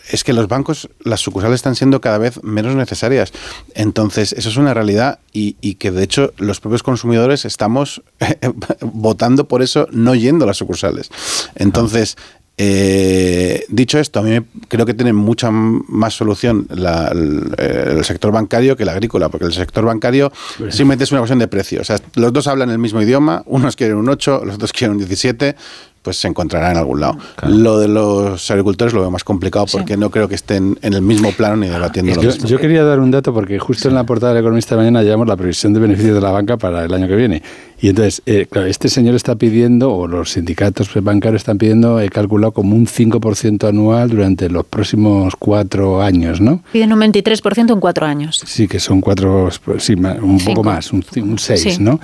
es 0.09 0.23
que 0.23 0.33
los 0.33 0.47
bancos, 0.47 0.89
las 1.03 1.21
sucursales 1.21 1.55
están 1.55 1.75
siendo 1.75 2.01
cada 2.01 2.17
vez 2.17 2.41
menos 2.43 2.75
necesarias. 2.75 3.31
Entonces, 3.75 4.33
eso 4.33 4.49
es 4.49 4.57
una 4.57 4.73
realidad 4.73 5.19
y, 5.31 5.55
y 5.61 5.75
que 5.75 5.91
de 5.91 6.03
hecho 6.03 6.33
los 6.38 6.59
propios 6.59 6.83
consumidores 6.83 7.45
estamos 7.45 8.01
votando 8.81 9.47
por 9.47 9.61
eso, 9.61 9.88
no 9.91 10.15
yendo 10.15 10.45
a 10.45 10.47
las 10.47 10.57
sucursales. 10.57 11.09
Entonces, 11.55 12.17
eh, 12.61 13.63
dicho 13.69 13.99
esto, 13.99 14.19
a 14.19 14.21
mí 14.21 14.38
creo 14.67 14.85
que 14.85 14.93
tiene 14.93 15.13
mucha 15.13 15.49
más 15.49 16.13
solución 16.13 16.67
el, 16.69 18.03
sector 18.03 18.33
bancario 18.33 18.75
que 18.75 18.83
el 18.83 18.89
agrícola, 18.89 19.29
porque 19.29 19.45
el 19.45 19.53
sector 19.53 19.85
bancario 19.85 20.29
simplemente 20.69 21.05
es 21.05 21.11
una 21.13 21.21
cuestión 21.21 21.39
de 21.39 21.47
precio. 21.47 21.79
O 21.79 21.85
sea, 21.85 21.95
los 22.15 22.33
dos 22.33 22.47
hablan 22.47 22.69
el 22.69 22.77
mismo 22.77 23.01
idioma, 23.01 23.43
unos 23.45 23.77
quieren 23.77 23.95
un 23.95 24.09
8, 24.09 24.41
los 24.43 24.55
otros 24.55 24.73
quieren 24.73 24.91
un 24.91 24.97
17, 24.97 25.55
pues 26.01 26.17
se 26.17 26.27
encontrará 26.27 26.71
en 26.71 26.77
algún 26.77 26.99
lado. 26.99 27.17
Lo 27.47 27.79
de 27.79 27.88
los 27.88 28.51
agricultores 28.51 28.93
lo 28.93 28.99
veo 29.01 29.11
más 29.11 29.23
complicado 29.23 29.65
porque 29.71 29.95
no 29.95 30.09
creo 30.09 30.27
que 30.27 30.35
estén 30.35 30.77
en 30.81 30.93
el 30.93 31.01
mismo 31.01 31.31
plano 31.31 31.55
ni 31.55 31.67
debatiendo 31.69 32.13
lo 32.15 32.21
yo, 32.21 32.29
mismo. 32.29 32.47
Yo 32.47 32.59
quería 32.59 32.83
dar 32.83 32.99
un 32.99 33.11
dato 33.11 33.33
porque 33.33 33.57
justo 33.57 33.88
en 33.88 33.95
la 33.95 34.03
portada 34.05 34.33
del 34.33 34.41
Economista 34.41 34.75
de 34.75 34.81
mañana 34.81 35.01
llevamos 35.01 35.27
la 35.27 35.38
previsión 35.38 35.73
de 35.73 35.79
beneficios 35.79 36.15
de 36.15 36.21
la 36.21 36.31
banca 36.31 36.57
para 36.57 36.83
el 36.83 36.93
año 36.93 37.07
que 37.07 37.15
viene. 37.15 37.41
Y 37.82 37.90
entonces, 37.90 38.22
eh, 38.25 38.45
claro, 38.49 38.67
este 38.67 38.90
señor 38.90 39.16
está 39.16 39.35
pidiendo, 39.35 39.93
o 39.93 40.08
los 40.08 40.33
sindicatos 40.33 40.91
bancarios 41.01 41.41
están 41.41 41.58
pidiendo, 41.58 41.99
he 41.99 42.09
calculado 42.09 42.51
como 42.51 42.75
un 42.75 42.88
5% 42.88 43.67
anual 43.67 44.09
durante 44.09 44.49
los 44.49 44.66
próximos 44.66 45.35
cuatro 45.38 46.01
años, 46.01 46.41
¿no? 46.41 46.61
Piden 46.74 46.91
un 46.91 46.99
23% 46.99 47.74
en 47.74 47.80
cuatro 47.80 48.06
años. 48.06 48.41
Sí, 48.45 48.67
que 48.67 48.80
son 48.80 48.99
cuatro, 48.99 49.49
sí, 49.77 49.93
un 49.93 50.40
poco 50.43 50.64
más, 50.64 50.91
un, 50.91 51.06
un 51.22 51.40
6, 51.40 51.80
¿no? 51.80 51.99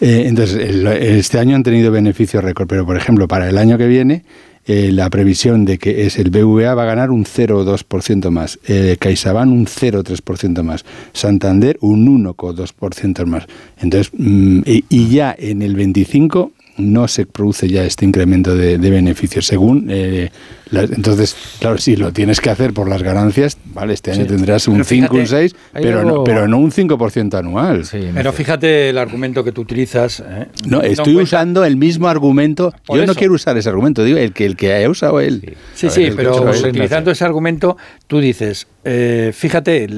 Eh, 0.00 0.24
entonces, 0.26 0.56
este 0.58 1.38
año 1.38 1.54
han 1.54 1.62
tenido 1.62 1.92
beneficios 1.92 2.42
récord, 2.42 2.66
pero 2.66 2.84
por 2.84 2.96
ejemplo, 2.96 3.28
para 3.28 3.48
el 3.48 3.58
año 3.58 3.78
que 3.78 3.86
viene, 3.86 4.24
eh, 4.72 4.92
la 4.92 5.10
previsión 5.10 5.64
de 5.64 5.78
que 5.78 6.06
es 6.06 6.16
el 6.16 6.30
BVA 6.30 6.76
va 6.76 6.84
a 6.84 6.86
ganar 6.86 7.10
un 7.10 7.24
0,2% 7.24 8.30
más, 8.30 8.60
eh, 8.68 8.96
CaixaBank 9.00 9.50
un 9.50 9.66
0,3% 9.66 10.62
más, 10.62 10.84
Santander 11.12 11.76
un 11.80 12.06
1,2% 12.06 13.26
más. 13.26 13.46
Entonces, 13.80 14.12
mm, 14.16 14.60
y, 14.64 15.08
ya 15.08 15.34
en 15.36 15.62
el 15.62 15.74
25 15.74 16.52
no 16.76 17.08
se 17.08 17.26
produce 17.26 17.68
ya 17.68 17.84
este 17.84 18.04
incremento 18.04 18.54
de, 18.54 18.78
beneficios 18.78 19.44
según 19.44 19.88
eh, 19.90 20.30
entonces 20.72 21.36
claro 21.58 21.78
si 21.78 21.96
lo 21.96 22.12
tienes 22.12 22.40
que 22.40 22.50
hacer 22.50 22.72
por 22.72 22.88
las 22.88 23.02
ganancias 23.02 23.58
vale 23.66 23.94
este 23.94 24.12
año 24.12 24.26
tendrás 24.26 24.68
un 24.68 24.84
5 24.84 25.16
un 25.16 25.26
6 25.26 25.54
pero 25.72 26.04
no, 26.04 26.24
pero 26.24 26.48
no 26.48 26.58
un 26.58 26.70
5% 26.70 27.38
anual. 27.38 27.84
Pero 27.90 28.32
fíjate 28.32 28.90
el 28.90 28.98
argumento 28.98 29.44
que 29.44 29.52
tú 29.52 29.62
utilizas 29.62 30.20
¿eh? 30.20 30.48
no 30.66 30.82
estoy 30.82 31.16
usando 31.16 31.64
el 31.64 31.76
mismo 31.76 32.08
argumento. 32.08 32.72
Yo 32.88 33.06
no 33.06 33.14
quiero 33.14 33.34
usar 33.34 33.56
ese 33.56 33.68
argumento 33.68 34.04
digo 34.04 34.18
el 34.18 34.32
que 34.32 34.46
el 34.46 34.56
que 34.56 34.72
haya 34.72 34.88
usado 34.88 35.20
él. 35.20 35.56
Sí 35.74 35.90
sí, 35.90 36.10
pero 36.16 36.42
utilizando 36.42 37.10
ese 37.10 37.24
argumento 37.24 37.76
tú 38.06 38.20
dices 38.20 38.66
eh, 38.84 39.32
fíjate 39.34 39.88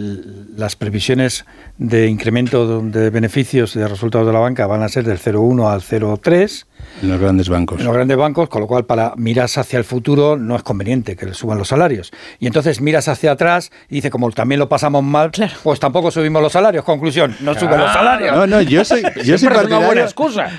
las 0.56 0.76
previsiones 0.76 1.44
de 1.78 2.08
incremento 2.08 2.80
de 2.82 3.10
beneficios 3.10 3.74
de 3.74 3.86
resultados 3.88 4.26
de 4.26 4.32
la 4.32 4.40
banca 4.40 4.66
van 4.66 4.82
a 4.82 4.88
ser 4.88 5.04
del 5.04 5.18
0,1 5.18 5.72
al 5.72 5.80
0,3 5.80 6.66
en 7.02 7.10
los 7.10 7.20
grandes 7.20 7.48
bancos. 7.48 7.80
En 7.80 7.86
los 7.86 7.94
grandes 7.94 8.16
bancos, 8.16 8.48
con 8.48 8.60
lo 8.60 8.66
cual 8.66 8.84
para 8.84 9.14
miras 9.16 9.58
hacia 9.58 9.78
el 9.78 9.84
futuro 9.84 10.36
no 10.36 10.56
es 10.56 10.62
conveniente 10.62 11.16
que 11.16 11.26
le 11.26 11.34
suban 11.34 11.58
los 11.58 11.68
salarios. 11.68 12.12
Y 12.38 12.46
entonces 12.46 12.80
miras 12.80 13.08
hacia 13.08 13.32
atrás 13.32 13.70
y 13.88 13.96
dice, 13.96 14.10
como 14.10 14.30
también 14.30 14.58
lo 14.58 14.68
pasamos 14.68 15.02
mal, 15.02 15.30
pues 15.62 15.80
tampoco 15.80 16.10
subimos 16.10 16.42
los 16.42 16.52
salarios. 16.52 16.84
Conclusión, 16.84 17.36
no 17.40 17.54
suben 17.54 17.78
los 17.78 17.92
salarios. 17.92 18.36
No, 18.36 18.46
no, 18.46 18.62
yo 18.62 18.84
soy, 18.84 19.02
yo 19.24 19.38
soy 19.38 19.48
partidario, 19.48 20.08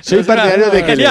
soy 0.01 0.23
partidario 0.23 0.69
de, 0.69 0.83
que 0.83 0.95
le 0.95 1.07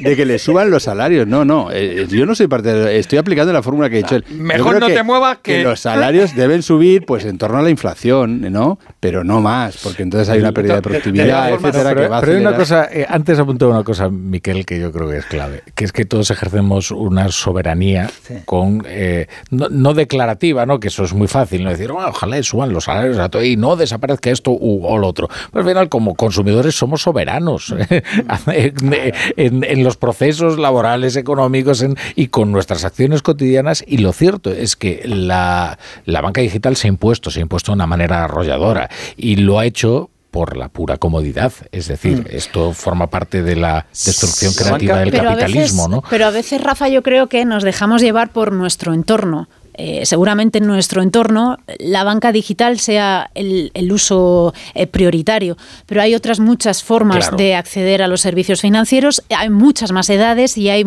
de 0.00 0.16
que 0.16 0.26
le 0.26 0.38
suban 0.38 0.70
los 0.70 0.82
salarios. 0.82 1.26
No, 1.26 1.44
no, 1.44 1.70
eh, 1.72 2.06
yo 2.08 2.26
no 2.26 2.34
soy 2.34 2.46
partidario, 2.48 2.88
estoy 2.88 3.18
aplicando 3.18 3.52
la 3.52 3.62
fórmula 3.62 3.88
que 3.88 3.96
he 3.96 4.02
dicho 4.02 4.16
él. 4.16 4.24
Mejor 4.30 4.80
no 4.80 4.86
te 4.86 5.02
muevas 5.02 5.38
que... 5.38 5.58
que... 5.58 5.62
los 5.62 5.80
salarios 5.80 6.34
deben 6.34 6.62
subir 6.62 7.04
pues 7.06 7.24
en 7.24 7.38
torno 7.38 7.58
a 7.58 7.62
la 7.62 7.70
inflación, 7.70 8.40
¿no? 8.52 8.78
Pero 9.00 9.24
no 9.24 9.40
más, 9.40 9.78
porque 9.82 10.02
entonces 10.02 10.28
hay 10.28 10.40
una 10.40 10.52
pérdida 10.52 10.76
de 10.76 10.82
productividad, 10.82 11.52
etcétera, 11.52 11.94
que 11.94 12.08
va 12.08 12.18
a 12.18 12.20
Pero 12.20 12.32
hay 12.32 12.40
una 12.40 12.56
cosa, 12.56 12.88
eh, 12.90 13.06
antes 13.08 13.38
apuntado 13.38 13.70
una 13.70 13.84
cosa, 13.84 14.08
Miquel, 14.08 14.51
que 14.64 14.78
yo 14.78 14.92
creo 14.92 15.08
que 15.08 15.18
es 15.18 15.26
clave, 15.26 15.62
que 15.74 15.84
es 15.84 15.92
que 15.92 16.04
todos 16.04 16.30
ejercemos 16.30 16.90
una 16.90 17.28
soberanía 17.30 18.10
con 18.44 18.84
eh, 18.86 19.26
no, 19.50 19.94
declarativa, 19.94 20.66
¿no? 20.66 20.80
Que 20.80 20.88
eso 20.88 21.04
es 21.04 21.12
muy 21.12 21.28
fácil, 21.28 21.64
no 21.64 21.70
decir, 21.70 21.90
oh, 21.90 21.98
ojalá 21.98 22.42
suban 22.42 22.72
los 22.72 22.84
salarios 22.84 23.18
a 23.18 23.28
todo 23.28 23.44
y 23.44 23.56
no 23.56 23.76
desaparezca 23.76 24.30
esto 24.30 24.52
o 24.52 24.98
lo 24.98 25.06
otro. 25.06 25.28
Pues 25.28 25.64
al 25.64 25.70
final, 25.70 25.88
como 25.88 26.14
consumidores 26.14 26.74
somos 26.74 27.02
soberanos 27.02 27.74
en, 29.36 29.84
los 29.84 29.96
procesos 29.96 30.58
laborales, 30.58 31.16
económicos 31.16 31.84
y 32.14 32.28
con 32.28 32.52
nuestras 32.52 32.84
acciones 32.84 33.22
cotidianas. 33.22 33.84
Y 33.86 33.98
lo 33.98 34.12
cierto 34.12 34.50
es 34.50 34.76
que 34.76 35.02
la, 35.04 35.78
la 36.04 36.20
banca 36.20 36.40
digital 36.40 36.76
se 36.76 36.88
ha 36.88 36.90
impuesto, 36.90 37.30
se 37.30 37.40
ha 37.40 37.42
impuesto 37.42 37.72
de 37.72 37.76
una 37.76 37.86
manera 37.86 38.24
arrolladora 38.24 38.88
y 39.16 39.36
lo 39.36 39.58
ha 39.58 39.66
hecho 39.66 40.10
por 40.32 40.56
la 40.56 40.68
pura 40.70 40.96
comodidad. 40.96 41.52
Es 41.70 41.86
decir, 41.86 42.22
mm. 42.22 42.34
esto 42.36 42.72
forma 42.72 43.06
parte 43.08 43.42
de 43.44 43.54
la 43.54 43.86
destrucción 43.90 44.52
creativa 44.54 44.98
del 44.98 45.12
capitalismo, 45.12 45.86
¿no? 45.86 46.02
Pero 46.10 46.26
a 46.26 46.30
veces, 46.30 46.60
Rafa, 46.60 46.88
yo 46.88 47.02
creo 47.02 47.28
que 47.28 47.44
nos 47.44 47.62
dejamos 47.62 48.02
llevar 48.02 48.32
por 48.32 48.50
nuestro 48.52 48.94
entorno. 48.94 49.48
Eh, 49.74 50.04
seguramente 50.04 50.58
en 50.58 50.66
nuestro 50.66 51.02
entorno 51.02 51.56
la 51.78 52.04
banca 52.04 52.30
digital 52.30 52.78
sea 52.78 53.30
el, 53.34 53.70
uso 53.90 54.52
eh, 54.74 54.86
prioritario, 54.86 55.56
pero 55.86 56.02
hay 56.02 56.14
otras 56.14 56.40
muchas 56.40 56.82
formas 56.82 57.30
de 57.36 57.54
acceder 57.54 58.02
a 58.02 58.08
los 58.08 58.20
servicios 58.20 58.60
financieros, 58.60 59.22
hay 59.30 59.48
muchas 59.48 59.92
más 59.92 60.10
edades 60.10 60.58
y 60.58 60.68
hay 60.68 60.84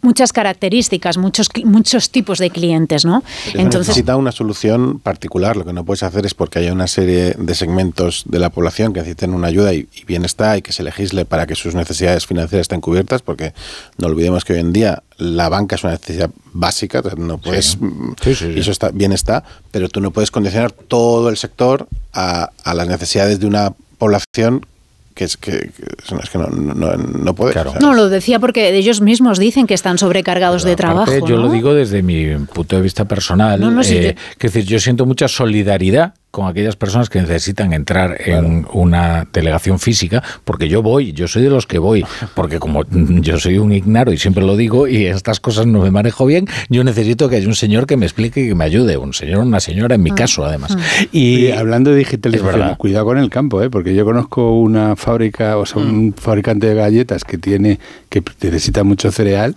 muchas 0.00 0.32
características, 0.32 1.16
muchos, 1.16 1.48
muchos 1.64 2.10
tipos 2.10 2.38
de 2.38 2.50
clientes. 2.50 3.04
¿no? 3.04 3.24
Entonces 3.54 3.88
necesita 3.88 4.16
una 4.16 4.32
solución 4.32 5.00
particular, 5.00 5.56
lo 5.56 5.64
que 5.64 5.72
no 5.72 5.84
puedes 5.84 6.02
hacer 6.04 6.24
es 6.24 6.34
porque 6.34 6.60
haya 6.60 6.72
una 6.72 6.86
serie 6.86 7.34
de 7.36 7.54
segmentos 7.54 8.22
de 8.26 8.38
la 8.38 8.50
población 8.50 8.92
que 8.92 9.00
necesiten 9.00 9.34
una 9.34 9.48
ayuda 9.48 9.74
y, 9.74 9.88
y 9.92 10.04
bien 10.04 10.24
está 10.24 10.56
y 10.56 10.62
que 10.62 10.72
se 10.72 10.82
legisle 10.82 11.24
para 11.24 11.46
que 11.46 11.56
sus 11.56 11.74
necesidades 11.74 12.26
financieras 12.26 12.62
estén 12.62 12.80
cubiertas, 12.80 13.22
porque 13.22 13.54
no 13.98 14.06
olvidemos 14.06 14.44
que 14.44 14.52
hoy 14.52 14.60
en 14.60 14.72
día 14.72 15.02
la 15.18 15.48
banca 15.48 15.76
es 15.76 15.84
una 15.84 15.92
necesidad 15.92 16.30
básica, 16.52 17.02
no 17.16 17.38
puedes, 17.38 17.78
y 18.26 18.58
eso 18.58 18.70
está, 18.70 18.90
bien 18.90 19.12
está, 19.12 19.44
pero 19.70 19.88
tú 19.88 20.00
no 20.00 20.10
puedes 20.10 20.30
condicionar 20.30 20.72
todo 20.72 21.28
el 21.28 21.36
sector 21.36 21.88
a, 22.12 22.50
a 22.64 22.74
las 22.74 22.88
necesidades 22.88 23.40
de 23.40 23.46
una 23.46 23.72
población 23.98 24.66
que 25.14 25.24
es 25.24 25.36
que, 25.36 25.70
es 25.70 26.30
que 26.30 26.38
no, 26.38 26.48
no, 26.48 26.96
no 26.96 27.34
puede. 27.34 27.54
No, 27.80 27.94
lo 27.94 28.08
decía 28.08 28.40
porque 28.40 28.76
ellos 28.76 29.00
mismos 29.00 29.38
dicen 29.38 29.66
que 29.66 29.74
están 29.74 29.96
sobrecargados 29.96 30.64
de 30.64 30.74
trabajo. 30.74 31.26
Yo 31.26 31.36
lo 31.36 31.50
digo 31.50 31.72
desde 31.72 32.02
mi 32.02 32.36
punto 32.52 32.76
de 32.76 32.82
vista 32.82 33.04
personal. 33.04 33.60
No, 33.60 33.80
eh, 33.82 34.16
que 34.38 34.48
decir, 34.48 34.64
yo 34.64 34.80
siento 34.80 35.06
mucha 35.06 35.28
solidaridad 35.28 36.14
con 36.34 36.48
aquellas 36.48 36.74
personas 36.74 37.08
que 37.08 37.20
necesitan 37.20 37.72
entrar 37.72 38.20
en 38.20 38.66
una 38.72 39.24
delegación 39.32 39.78
física, 39.78 40.20
porque 40.42 40.68
yo 40.68 40.82
voy, 40.82 41.12
yo 41.12 41.28
soy 41.28 41.44
de 41.44 41.48
los 41.48 41.64
que 41.64 41.78
voy, 41.78 42.04
porque 42.34 42.58
como 42.58 42.82
yo 42.90 43.38
soy 43.38 43.58
un 43.58 43.72
ignaro 43.72 44.12
y 44.12 44.18
siempre 44.18 44.44
lo 44.44 44.56
digo 44.56 44.88
y 44.88 45.06
estas 45.06 45.38
cosas 45.38 45.66
no 45.66 45.80
me 45.80 45.92
manejo 45.92 46.26
bien, 46.26 46.48
yo 46.68 46.82
necesito 46.82 47.28
que 47.28 47.36
haya 47.36 47.46
un 47.46 47.54
señor 47.54 47.86
que 47.86 47.96
me 47.96 48.04
explique 48.04 48.40
y 48.40 48.48
que 48.48 48.54
me 48.56 48.64
ayude, 48.64 48.96
un 48.96 49.14
señor 49.14 49.38
o 49.38 49.42
una 49.42 49.60
señora 49.60 49.94
en 49.94 50.02
mi 50.02 50.10
ah. 50.10 50.16
caso 50.16 50.44
además. 50.44 50.76
Ah. 50.76 51.04
Y, 51.12 51.52
hablando 51.52 51.92
de 51.92 51.98
digitalización, 51.98 52.74
cuidado 52.74 53.04
con 53.04 53.18
el 53.18 53.30
campo, 53.30 53.62
¿eh? 53.62 53.70
porque 53.70 53.94
yo 53.94 54.04
conozco 54.04 54.58
una 54.58 54.96
fábrica, 54.96 55.56
o 55.56 55.66
sea, 55.66 55.82
un 55.82 56.08
mm. 56.08 56.12
fabricante 56.14 56.66
de 56.66 56.74
galletas 56.74 57.22
que 57.22 57.38
tiene 57.38 57.78
que 58.08 58.24
necesita 58.42 58.82
mucho 58.82 59.12
cereal 59.12 59.56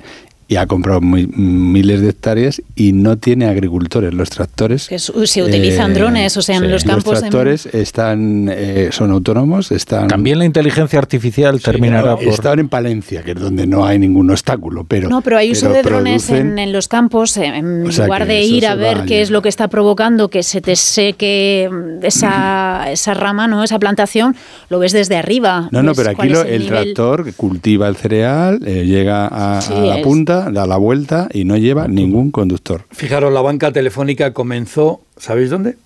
y 0.50 0.56
ha 0.56 0.66
comprado 0.66 1.02
miles 1.02 2.02
de 2.02 2.10
hectáreas 2.10 2.62
y 2.74 2.94
no 2.94 3.18
tiene 3.18 3.48
agricultores. 3.48 4.14
Los 4.14 4.30
tractores... 4.30 4.88
Que 4.88 4.98
se 4.98 5.44
utilizan 5.44 5.92
eh, 5.92 5.94
drones, 5.96 6.38
o 6.38 6.42
sea, 6.42 6.56
en 6.56 6.72
los 6.72 6.86
campos... 6.86 7.14
Los 7.14 7.20
tractores 7.20 7.66
están, 7.66 8.48
eh, 8.50 8.90
son 8.92 9.12
autónomos, 9.12 9.74
están... 9.74 10.08
También 10.08 10.40
la 10.40 10.46
inteligencia 10.46 11.00
artificial 11.00 11.60
terminará 11.62 12.16
por... 12.16 12.28
Están 12.28 12.60
en 12.60 12.70
Palencia, 12.70 13.24
que 13.24 13.32
es 13.32 13.40
donde 13.40 13.68
no 13.68 13.86
hay 13.86 14.00
ningún 14.00 14.32
obstáculo, 14.32 14.86
pero... 14.86 15.10
No, 15.10 15.22
pero 15.22 15.38
hay 15.38 15.52
uso 15.52 15.70
de 15.70 15.84
drones 15.84 16.30
en, 16.30 16.72
los 16.72 16.88
campos, 16.88 17.36
en 17.36 17.84
lugar 17.84 18.26
de 18.26 18.44
ir 18.44 18.68
a 18.68 18.76
ver 18.76 19.04
qué 19.06 19.22
es 19.22 19.32
lo 19.32 19.42
que 19.42 19.50
está 19.50 19.68
provocando 19.68 20.30
que 20.30 20.44
se 20.44 20.62
te 20.62 20.78
seque 20.78 21.70
esa, 22.04 22.86
esa 22.92 23.14
rama, 23.14 23.50
¿no? 23.50 23.66
esa 23.66 23.80
plantación, 23.80 24.34
lo 24.70 24.80
ves 24.80 24.94
desde 24.94 25.18
arriba. 25.18 25.68
No, 25.72 25.84
no, 25.84 25.94
pero 25.94 26.12
aquí 26.12 26.30
el, 26.30 26.68
tractor 26.68 27.34
cultiva 27.34 27.90
el 27.90 27.98
cereal, 27.98 28.60
eh, 28.66 28.86
llega 28.86 29.28
a, 29.28 29.60
la 29.70 30.02
punta 30.02 30.37
da 30.44 30.66
la 30.66 30.78
vuelta 30.78 31.28
y 31.32 31.46
no 31.46 31.58
lleva 31.58 31.88
ningún 31.88 32.32
conductor. 32.32 32.86
Fijaros, 32.92 33.34
la 33.34 33.42
banca 33.42 33.72
telefónica 33.72 34.34
comenzó, 34.34 35.02
¿sabéis 35.18 35.50
dónde? 35.50 35.78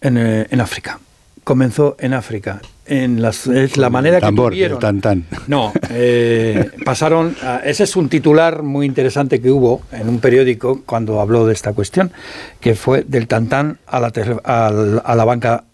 En, 0.00 0.16
eh, 0.18 0.46
África. 0.60 1.00
Comenzó 1.44 1.96
en 2.00 2.14
África. 2.14 2.60
En 2.86 3.20
las, 3.20 3.46
es 3.46 3.76
la 3.76 3.90
manera 3.90 4.20
que 4.20 4.32
tuvieron. 4.34 4.78
tan, 4.78 5.00
tan. 5.00 5.24
No, 5.48 5.72
eh, 5.90 6.70
pasaron. 6.84 7.36
ese 7.64 7.84
es 7.84 7.96
un 7.96 8.08
titular 8.08 8.62
muy 8.62 8.86
interesante 8.86 9.40
que 9.40 9.50
hubo 9.50 9.82
en 9.92 10.08
un 10.08 10.20
periódico 10.20 10.82
cuando 10.86 11.20
habló 11.20 11.46
de 11.46 11.52
esta 11.52 11.72
cuestión, 11.72 12.12
que 12.60 12.74
fue 12.74 13.02
del 13.02 13.26
tantán 13.26 13.78
a 13.86 14.00
la, 14.00 14.12
a, 14.44 15.14
la 15.14 15.24
banca 15.24 15.64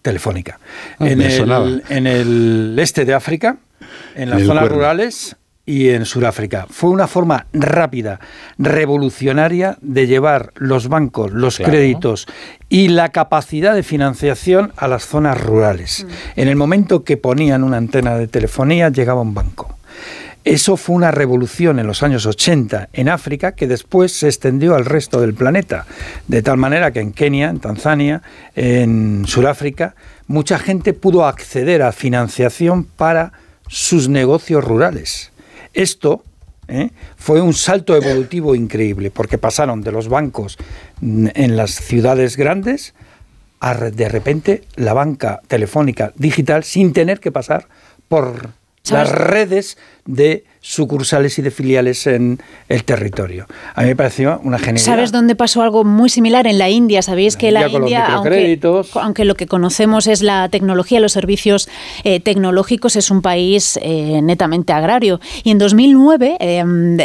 telefónica. 0.00 0.58
Ah, 0.98 1.08
en, 1.08 1.20
el, 1.20 1.82
en, 1.88 2.06
el, 2.06 2.76
este 2.78 3.04
de 3.04 3.14
África, 3.14 3.58
en 4.14 4.30
las 4.30 4.42
zonas 4.42 4.68
rurales, 4.68 5.36
y 5.64 5.90
en 5.90 6.04
Sudáfrica. 6.04 6.66
Fue 6.68 6.90
una 6.90 7.06
forma 7.06 7.46
rápida, 7.52 8.20
revolucionaria 8.58 9.78
de 9.80 10.06
llevar 10.06 10.52
los 10.56 10.88
bancos, 10.88 11.32
los 11.32 11.58
créditos 11.58 12.26
y 12.68 12.88
la 12.88 13.10
capacidad 13.10 13.74
de 13.74 13.82
financiación 13.82 14.72
a 14.76 14.88
las 14.88 15.06
zonas 15.06 15.40
rurales. 15.40 16.04
Mm. 16.04 16.40
En 16.40 16.48
el 16.48 16.56
momento 16.56 17.04
que 17.04 17.16
ponían 17.16 17.62
una 17.62 17.76
antena 17.76 18.16
de 18.16 18.26
telefonía, 18.26 18.88
llegaba 18.88 19.20
un 19.20 19.34
banco. 19.34 19.76
Eso 20.44 20.76
fue 20.76 20.96
una 20.96 21.12
revolución 21.12 21.78
en 21.78 21.86
los 21.86 22.02
años 22.02 22.26
80 22.26 22.88
en 22.92 23.08
África 23.08 23.52
que 23.52 23.68
después 23.68 24.12
se 24.12 24.26
extendió 24.26 24.74
al 24.74 24.84
resto 24.84 25.20
del 25.20 25.34
planeta. 25.34 25.86
De 26.26 26.42
tal 26.42 26.56
manera 26.56 26.90
que 26.90 26.98
en 26.98 27.12
Kenia, 27.12 27.48
en 27.48 27.60
Tanzania, 27.60 28.22
en 28.56 29.24
Sudáfrica, 29.26 29.94
mucha 30.26 30.58
gente 30.58 30.94
pudo 30.94 31.26
acceder 31.26 31.82
a 31.82 31.92
financiación 31.92 32.84
para 32.84 33.32
sus 33.68 34.08
negocios 34.08 34.64
rurales. 34.64 35.31
Esto 35.72 36.24
¿eh? 36.68 36.90
fue 37.16 37.40
un 37.40 37.54
salto 37.54 37.96
evolutivo 37.96 38.54
increíble, 38.54 39.10
porque 39.10 39.38
pasaron 39.38 39.82
de 39.82 39.92
los 39.92 40.08
bancos 40.08 40.58
en 41.00 41.56
las 41.56 41.72
ciudades 41.72 42.36
grandes 42.36 42.94
a 43.60 43.74
de 43.74 44.08
repente 44.08 44.64
la 44.74 44.92
banca 44.92 45.40
telefónica 45.46 46.12
digital 46.16 46.64
sin 46.64 46.92
tener 46.92 47.20
que 47.20 47.30
pasar 47.30 47.68
por 48.08 48.50
las 48.90 49.12
redes 49.12 49.78
de 50.04 50.44
sucursales 50.62 51.38
y 51.40 51.42
de 51.42 51.50
filiales 51.50 52.06
en 52.06 52.38
el 52.68 52.84
territorio. 52.84 53.46
A 53.74 53.82
mí 53.82 53.88
me 53.88 53.96
pareció 53.96 54.40
una 54.44 54.58
genialidad. 54.58 54.84
¿Sabes 54.84 55.10
dónde 55.10 55.34
pasó 55.34 55.60
algo 55.60 55.82
muy 55.82 56.08
similar? 56.08 56.46
En 56.46 56.56
la 56.56 56.70
India. 56.70 57.02
Sabéis 57.02 57.36
que 57.36 57.50
la 57.50 57.68
India, 57.68 58.06
aunque, 58.94 59.24
lo 59.24 59.34
que 59.34 59.46
conocemos 59.46 60.06
es 60.06 60.22
la 60.22 60.48
tecnología, 60.48 61.00
los 61.00 61.12
servicios 61.12 61.68
eh, 62.04 62.20
tecnológicos, 62.20 62.94
es 62.94 63.10
un 63.10 63.22
país 63.22 63.78
eh, 63.82 64.20
netamente 64.22 64.72
agrario. 64.72 65.20
Y 65.42 65.50
en 65.50 65.58
2009 65.58 66.36
em, 66.38 66.96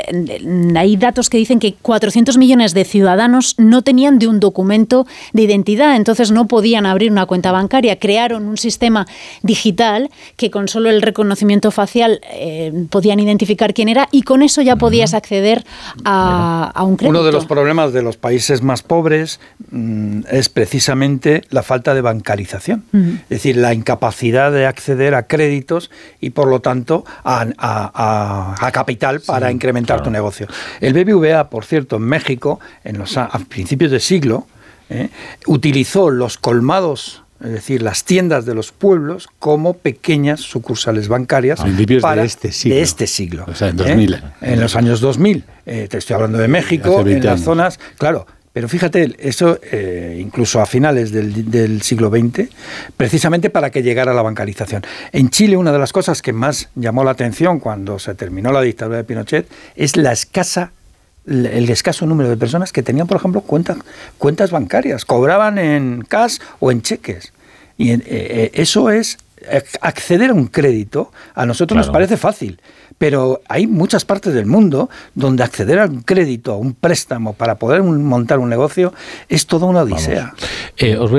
hay 0.77 0.95
datos 0.95 1.29
que 1.29 1.39
dicen 1.39 1.59
que 1.59 1.73
400 1.73 2.37
millones 2.37 2.75
de 2.75 2.85
ciudadanos 2.85 3.55
no 3.57 3.81
tenían 3.81 4.19
de 4.19 4.27
un 4.27 4.39
documento 4.39 5.07
de 5.33 5.41
identidad, 5.41 5.95
entonces 5.95 6.29
no 6.29 6.47
podían 6.47 6.85
abrir 6.85 7.11
una 7.11 7.25
cuenta 7.25 7.51
bancaria. 7.51 7.97
Crearon 7.97 8.47
un 8.47 8.57
sistema 8.57 9.07
digital 9.41 10.11
que 10.35 10.51
con 10.51 10.67
solo 10.67 10.91
el 10.91 11.01
reconocimiento 11.01 11.71
facial 11.71 12.21
eh, 12.31 12.71
podían 12.91 13.19
identificar 13.19 13.46
quién 13.55 13.89
era 13.89 14.07
y 14.11 14.23
con 14.23 14.41
eso 14.43 14.61
ya 14.61 14.75
podías 14.75 15.13
acceder 15.13 15.63
a, 16.03 16.83
un 16.83 16.97
crédito. 16.97 17.09
Uno 17.09 17.23
de 17.23 17.31
los 17.31 17.45
problemas 17.45 17.93
de 17.93 18.01
los 18.01 18.17
países 18.17 18.61
más 18.61 18.81
pobres 18.83 19.39
mm, 19.71 20.21
es 20.29 20.49
precisamente 20.49 21.43
la 21.49 21.63
falta 21.63 21.93
de 21.93 22.01
bancarización, 22.01 22.83
es 22.93 23.29
decir, 23.29 23.57
la 23.57 23.73
incapacidad 23.73 24.51
de 24.51 24.65
acceder 24.65 25.15
a 25.15 25.23
créditos 25.23 25.91
y 26.19 26.31
por 26.31 26.47
lo 26.47 26.59
tanto 26.59 27.05
a, 27.23 28.55
capital 28.73 29.21
para 29.21 29.51
incrementar 29.51 30.03
tu 30.03 30.11
negocio. 30.11 30.47
El 30.81 30.93
BBVA, 30.93 31.49
por 31.49 31.65
cierto, 31.65 31.95
en 31.95 32.03
México, 32.03 32.59
en 32.83 32.97
los, 32.97 33.17
a 33.17 33.29
principios 33.47 33.91
de 33.91 33.99
siglo, 33.99 34.47
eh, 34.89 35.09
utilizó 35.47 36.09
los 36.09 36.37
colmados 36.37 37.23
es 37.43 37.51
decir, 37.51 37.81
las 37.81 38.03
tiendas 38.03 38.45
de 38.45 38.55
los 38.55 38.71
pueblos 38.71 39.27
como 39.39 39.73
pequeñas 39.73 40.39
sucursales 40.41 41.07
bancarias 41.07 41.59
para, 42.01 42.21
de 42.21 42.27
este 42.27 42.51
siglo. 42.51 42.75
De 42.75 42.81
este 42.81 43.07
siglo 43.07 43.45
o 43.47 43.55
sea, 43.55 43.69
en 43.69 43.77
2000. 43.77 44.13
¿eh? 44.13 44.21
En 44.41 44.59
los 44.59 44.75
años 44.75 45.01
2000. 45.01 45.43
Eh, 45.65 45.87
te 45.89 45.97
estoy 45.97 46.15
hablando 46.15 46.37
de 46.37 46.47
México, 46.47 47.05
en 47.05 47.23
las 47.23 47.41
zonas... 47.41 47.79
Claro, 47.97 48.25
pero 48.57 48.67
fíjate, 48.67 49.15
eso 49.19 49.59
eh, 49.71 50.17
incluso 50.19 50.59
a 50.59 50.65
finales 50.65 51.11
del, 51.11 51.51
del, 51.51 51.83
siglo 51.83 52.09
XX, 52.09 52.49
precisamente 52.97 53.51
para 53.51 53.69
que 53.69 53.83
llegara 53.83 54.15
la 54.15 54.23
bancarización. 54.23 54.81
En 55.11 55.29
Chile, 55.29 55.57
una 55.57 55.71
de 55.71 55.77
las 55.77 55.93
cosas 55.93 56.23
que 56.23 56.33
más 56.33 56.69
llamó 56.73 57.03
la 57.03 57.11
atención 57.11 57.59
cuando 57.59 57.99
se 57.99 58.15
terminó 58.15 58.51
la 58.51 58.61
dictadura 58.61 58.97
de 58.97 59.03
Pinochet 59.03 59.47
es 59.75 59.95
la 59.95 60.11
escasa 60.11 60.71
el 61.27 61.69
escaso 61.69 62.05
número 62.05 62.29
de 62.29 62.37
personas 62.37 62.71
que 62.71 62.83
tenían, 62.83 63.07
por 63.07 63.17
ejemplo, 63.17 63.41
cuentas, 63.41 63.77
cuentas 64.17 64.51
bancarias, 64.51 65.05
cobraban 65.05 65.57
en 65.57 66.03
cash 66.07 66.37
o 66.59 66.71
en 66.71 66.81
cheques. 66.81 67.33
Y 67.77 67.91
eh, 67.91 68.01
eh, 68.07 68.51
eso 68.53 68.89
es 68.89 69.17
acceder 69.81 70.31
a 70.31 70.33
un 70.33 70.47
crédito, 70.47 71.11
a 71.35 71.45
nosotros 71.45 71.77
nos 71.77 71.89
parece 71.89 72.17
fácil, 72.17 72.59
pero 72.97 73.41
hay 73.47 73.67
muchas 73.67 74.05
partes 74.05 74.33
del 74.33 74.45
mundo 74.45 74.89
donde 75.15 75.43
acceder 75.43 75.79
a 75.79 75.85
un 75.85 76.01
crédito, 76.01 76.53
a 76.53 76.57
un 76.57 76.73
préstamo 76.73 77.33
para 77.33 77.55
poder 77.55 77.83
montar 77.83 78.39
un 78.39 78.49
negocio 78.49 78.93
es 79.29 79.45
toda 79.45 79.67
una 79.67 79.81
odisea. 79.81 80.33
Eh, 80.77 80.95
os, 80.97 81.09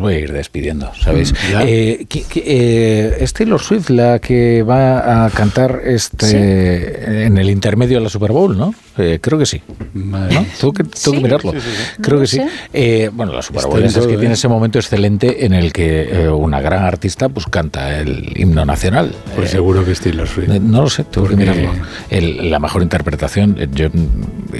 voy, 0.00 0.14
a 0.14 0.18
ir 0.18 0.32
despidiendo, 0.32 0.90
¿sabéis? 1.00 1.32
Mm, 1.32 1.60
eh, 1.62 2.06
eh, 2.34 3.16
es 3.20 3.32
Taylor 3.32 3.60
Swift 3.60 3.90
la 3.90 4.18
que 4.18 4.62
va 4.62 5.26
a 5.26 5.30
cantar 5.30 5.82
este 5.84 7.26
en 7.26 7.38
el 7.38 7.50
intermedio 7.50 7.98
de 7.98 8.04
la 8.04 8.10
Super 8.10 8.32
Bowl, 8.32 8.56
¿no? 8.56 8.74
creo 9.20 9.38
que 9.38 9.46
sí. 9.46 9.62
¿No? 9.94 10.44
Tengo 10.60 10.72
que, 10.72 11.20
mirarlo. 11.22 11.52
creo 12.00 12.20
que 12.20 12.26
sí. 12.26 12.40
bueno, 13.12 13.32
la 13.32 13.42
Super 13.42 13.66
Bowl 13.66 13.84
es 13.84 13.96
que 13.96 14.16
tiene 14.16 14.34
ese 14.34 14.48
momento 14.48 14.78
excelente 14.78 15.46
en 15.46 15.54
el 15.54 15.72
que 15.72 16.28
una 16.28 16.60
gran 16.60 16.82
artista 16.82 17.28
pues 17.28 17.46
canta 17.46 18.00
el 18.00 18.32
himno 18.36 18.64
nacional. 18.64 19.14
Pues 19.36 19.50
seguro 19.50 19.84
que 19.84 19.92
es 19.92 20.00
Taylor 20.00 20.26
Swift. 20.26 20.48
no 20.48 20.82
lo 20.82 20.90
sé 20.90 20.97
tengo 21.04 21.28
que 21.28 21.36
mirarlo. 21.36 21.72
la 22.10 22.58
mejor 22.58 22.82
interpretación, 22.82 23.56
eh, 23.58 23.68
yo, 23.72 23.88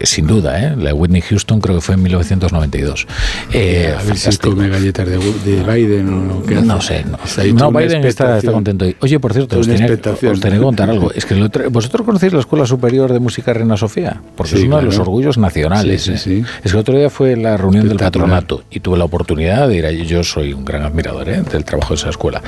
sin 0.04 0.26
duda, 0.26 0.62
¿eh? 0.62 0.76
la 0.76 0.88
de 0.88 0.92
Whitney 0.92 1.20
Houston 1.22 1.60
creo 1.60 1.76
que 1.76 1.80
fue 1.80 1.94
en 1.94 2.02
1992. 2.02 3.06
Eh, 3.52 3.94
a 3.98 4.02
ver 4.02 4.16
si 4.16 4.36
come 4.38 4.68
galletas 4.68 5.08
de, 5.08 5.18
Biden 5.18 6.30
o 6.30 6.42
qué 6.44 6.56
No 6.56 6.80
sé, 6.80 7.04
no. 7.04 7.72
Biden 7.72 8.04
está, 8.04 8.40
contento. 8.42 8.86
Oye, 9.00 9.18
por 9.20 9.32
cierto, 9.32 9.58
os 9.58 9.66
tenía, 9.66 9.86
que 9.96 10.58
contar 10.58 10.90
algo. 10.90 11.12
Es 11.12 11.24
que 11.24 11.34
vosotros 11.70 12.04
conocéis 12.04 12.32
la 12.32 12.40
Escuela 12.40 12.66
Superior 12.66 13.12
de 13.12 13.18
Música 13.18 13.52
Reina 13.52 13.76
Sofía. 13.76 14.20
porque 14.36 14.56
es 14.56 14.64
uno 14.64 14.76
de 14.78 14.82
los 14.82 14.98
orgullos 14.98 15.38
nacionales. 15.38 16.08
¿eh? 16.08 16.44
Es 16.64 16.72
que 16.72 16.78
otro 16.78 16.96
día 16.96 17.10
fue 17.10 17.36
la 17.36 17.56
reunión 17.56 17.88
del 17.88 17.98
patronato 17.98 18.64
y 18.70 18.80
tuve 18.80 18.98
la 18.98 19.04
oportunidad 19.04 19.68
de 19.68 19.76
ir 19.76 19.86
allí. 19.86 20.06
Yo 20.06 20.22
soy 20.24 20.52
un 20.52 20.64
gran 20.64 20.82
admirador 20.82 21.28
¿eh? 21.28 21.42
del 21.42 21.64
trabajo 21.64 21.90
de 21.90 21.96
esa 21.96 22.10
escuela. 22.10 22.42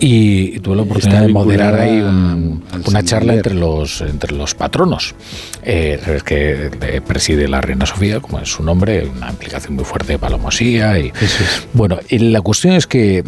Y, 0.00 0.58
tuve 0.60 0.76
la 0.76 0.82
oportunidad 0.82 1.22
de 1.22 1.28
moderar 1.28 1.74
ahí 1.74 2.00
una 2.00 3.02
charla 3.02 3.21
entre 3.30 3.54
los, 3.54 4.00
entre 4.00 4.34
los 4.34 4.54
patronos. 4.54 5.14
Eh, 5.62 6.20
que 6.24 7.02
preside 7.06 7.48
la 7.48 7.60
Reina 7.60 7.86
Sofía, 7.86 8.20
como 8.20 8.40
es 8.40 8.48
su 8.48 8.62
nombre, 8.62 9.06
una 9.06 9.30
implicación 9.30 9.74
muy 9.74 9.84
fuerte 9.84 10.12
de 10.12 10.18
Palomosía. 10.18 10.98
Y, 10.98 11.12
bueno, 11.72 11.98
y 12.08 12.18
la 12.18 12.40
cuestión 12.40 12.74
es 12.74 12.86
que, 12.86 13.24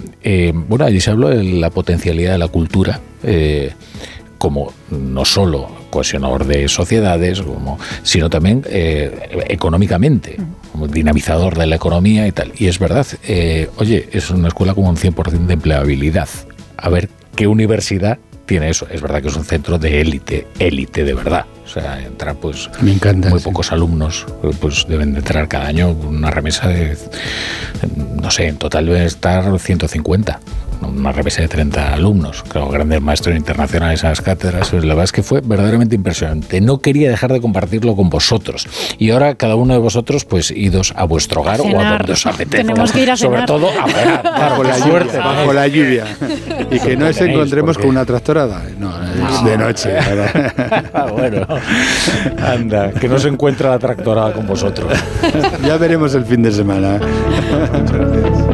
bueno, 0.68 0.84
allí 0.84 1.00
se 1.00 1.10
habló 1.10 1.28
de 1.28 1.42
la 1.44 1.70
potencialidad 1.70 2.32
de 2.32 2.38
la 2.38 2.48
cultura 2.48 3.00
como 4.44 4.74
no 4.90 5.24
solo 5.24 5.70
cohesionador 5.88 6.44
de 6.44 6.68
sociedades, 6.68 7.40
como, 7.40 7.78
sino 8.02 8.28
también 8.28 8.62
eh, 8.68 9.44
económicamente, 9.48 10.36
como 10.70 10.86
dinamizador 10.86 11.56
de 11.56 11.66
la 11.66 11.76
economía 11.76 12.26
y 12.26 12.32
tal. 12.32 12.52
Y 12.58 12.66
es 12.66 12.78
verdad, 12.78 13.06
eh, 13.26 13.70
oye, 13.78 14.06
es 14.12 14.28
una 14.28 14.48
escuela 14.48 14.74
con 14.74 14.84
un 14.84 14.96
100% 14.96 15.46
de 15.46 15.54
empleabilidad. 15.54 16.28
A 16.76 16.90
ver 16.90 17.08
qué 17.34 17.46
universidad 17.46 18.18
tiene 18.46 18.70
eso. 18.70 18.86
Es 18.90 19.00
verdad 19.00 19.22
que 19.22 19.28
es 19.28 19.36
un 19.36 19.44
centro 19.44 19.78
de 19.78 20.00
élite, 20.00 20.46
élite 20.58 21.04
de 21.04 21.14
verdad. 21.14 21.46
O 21.64 21.68
sea, 21.68 22.00
entra 22.00 22.34
pues 22.34 22.70
Me 22.80 22.92
encanta, 22.92 23.30
muy 23.30 23.40
pocos 23.40 23.72
alumnos, 23.72 24.26
pues 24.60 24.86
deben 24.86 25.12
de 25.12 25.20
entrar 25.20 25.48
cada 25.48 25.66
año 25.66 25.90
una 25.90 26.30
remesa 26.30 26.68
de, 26.68 26.96
no 28.20 28.30
sé, 28.30 28.48
en 28.48 28.56
total 28.56 28.86
deben 28.86 29.02
estar 29.02 29.58
150 29.58 30.40
una 30.86 31.12
remesa 31.12 31.42
de 31.42 31.48
30 31.48 31.94
alumnos, 31.94 32.42
claro, 32.44 32.68
grandes 32.68 33.00
maestros 33.00 33.36
internacionales 33.36 34.02
en 34.02 34.10
las 34.10 34.20
cátedras. 34.20 34.72
La 34.72 34.80
verdad 34.80 35.04
es 35.04 35.12
que 35.12 35.22
fue 35.22 35.40
verdaderamente 35.44 35.94
impresionante. 35.94 36.60
No 36.60 36.78
quería 36.78 37.10
dejar 37.10 37.32
de 37.32 37.40
compartirlo 37.40 37.96
con 37.96 38.10
vosotros. 38.10 38.66
Y 38.98 39.10
ahora 39.10 39.34
cada 39.34 39.56
uno 39.56 39.72
de 39.74 39.80
vosotros, 39.80 40.24
pues 40.24 40.50
idos 40.50 40.92
a 40.96 41.04
vuestro 41.04 41.40
hogar 41.42 41.60
o 41.60 41.80
a 41.80 41.98
donde 41.98 42.12
os 42.12 42.26
apetezca. 42.26 42.56
Tenemos 42.58 42.92
que 42.92 43.02
ir 43.02 43.10
a 43.10 43.16
Sobre 43.16 43.42
todo 43.42 43.68
a 43.68 43.88
cenar. 43.88 44.22
bajo 44.22 44.62
la 44.62 44.78
lluvia. 44.78 45.18
Bajo 45.20 45.52
la 45.52 45.66
lluvia. 45.68 46.04
Y 46.70 46.78
que 46.80 46.96
no 46.96 47.06
nos 47.06 47.20
encontremos 47.20 47.78
con 47.78 47.88
una 47.88 48.04
tractorada. 48.04 48.62
No, 48.78 48.92
es 49.02 49.44
de 49.44 49.58
noche. 49.58 49.96
ah, 50.94 51.06
bueno. 51.12 51.46
Anda, 52.42 52.90
que 52.92 53.08
no 53.08 53.18
se 53.18 53.28
encuentra 53.28 53.70
la 53.70 53.78
tractorada 53.78 54.32
con 54.32 54.46
vosotros. 54.46 54.92
ya 55.66 55.76
veremos 55.76 56.14
el 56.14 56.24
fin 56.24 56.42
de 56.42 56.52
semana. 56.52 56.98
Muchas 57.72 57.92
gracias. 57.92 58.53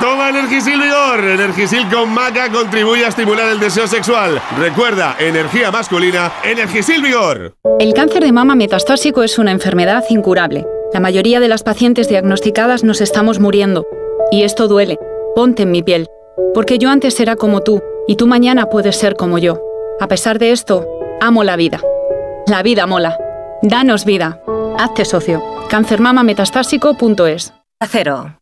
Toma 0.00 0.28
Energisil 0.28 0.80
Vigor. 0.80 1.24
Energisil 1.24 1.88
con 1.90 2.12
maca 2.12 2.50
contribuye 2.50 3.04
a 3.04 3.08
estimular 3.08 3.48
el 3.48 3.60
deseo 3.60 3.86
sexual. 3.86 4.40
Recuerda, 4.58 5.16
energía 5.18 5.70
masculina, 5.70 6.32
Energisil 6.44 7.02
Vigor. 7.02 7.54
El 7.78 7.94
cáncer 7.94 8.22
de 8.22 8.32
mama 8.32 8.54
metastásico 8.54 9.22
es 9.22 9.38
una 9.38 9.50
enfermedad 9.50 10.04
incurable. 10.08 10.66
La 10.92 11.00
mayoría 11.00 11.40
de 11.40 11.48
las 11.48 11.62
pacientes 11.62 12.08
diagnosticadas 12.08 12.84
nos 12.84 13.00
estamos 13.00 13.40
muriendo. 13.40 13.86
Y 14.30 14.42
esto 14.44 14.68
duele. 14.68 14.98
Ponte 15.34 15.64
en 15.64 15.70
mi 15.70 15.82
piel. 15.82 16.06
Porque 16.54 16.78
yo 16.78 16.90
antes 16.90 17.18
era 17.20 17.36
como 17.36 17.62
tú, 17.62 17.82
y 18.06 18.16
tú 18.16 18.26
mañana 18.26 18.66
puedes 18.66 18.96
ser 18.96 19.16
como 19.16 19.38
yo. 19.38 19.60
A 20.00 20.08
pesar 20.08 20.38
de 20.38 20.52
esto, 20.52 20.86
amo 21.20 21.44
la 21.44 21.56
vida. 21.56 21.80
La 22.46 22.62
vida 22.62 22.86
mola. 22.86 23.18
Danos 23.62 24.04
vida. 24.04 24.42
Hazte 24.78 25.04
socio. 25.04 25.42
Cancermamametastásico.es. 25.68 27.54
Acero. 27.80 28.41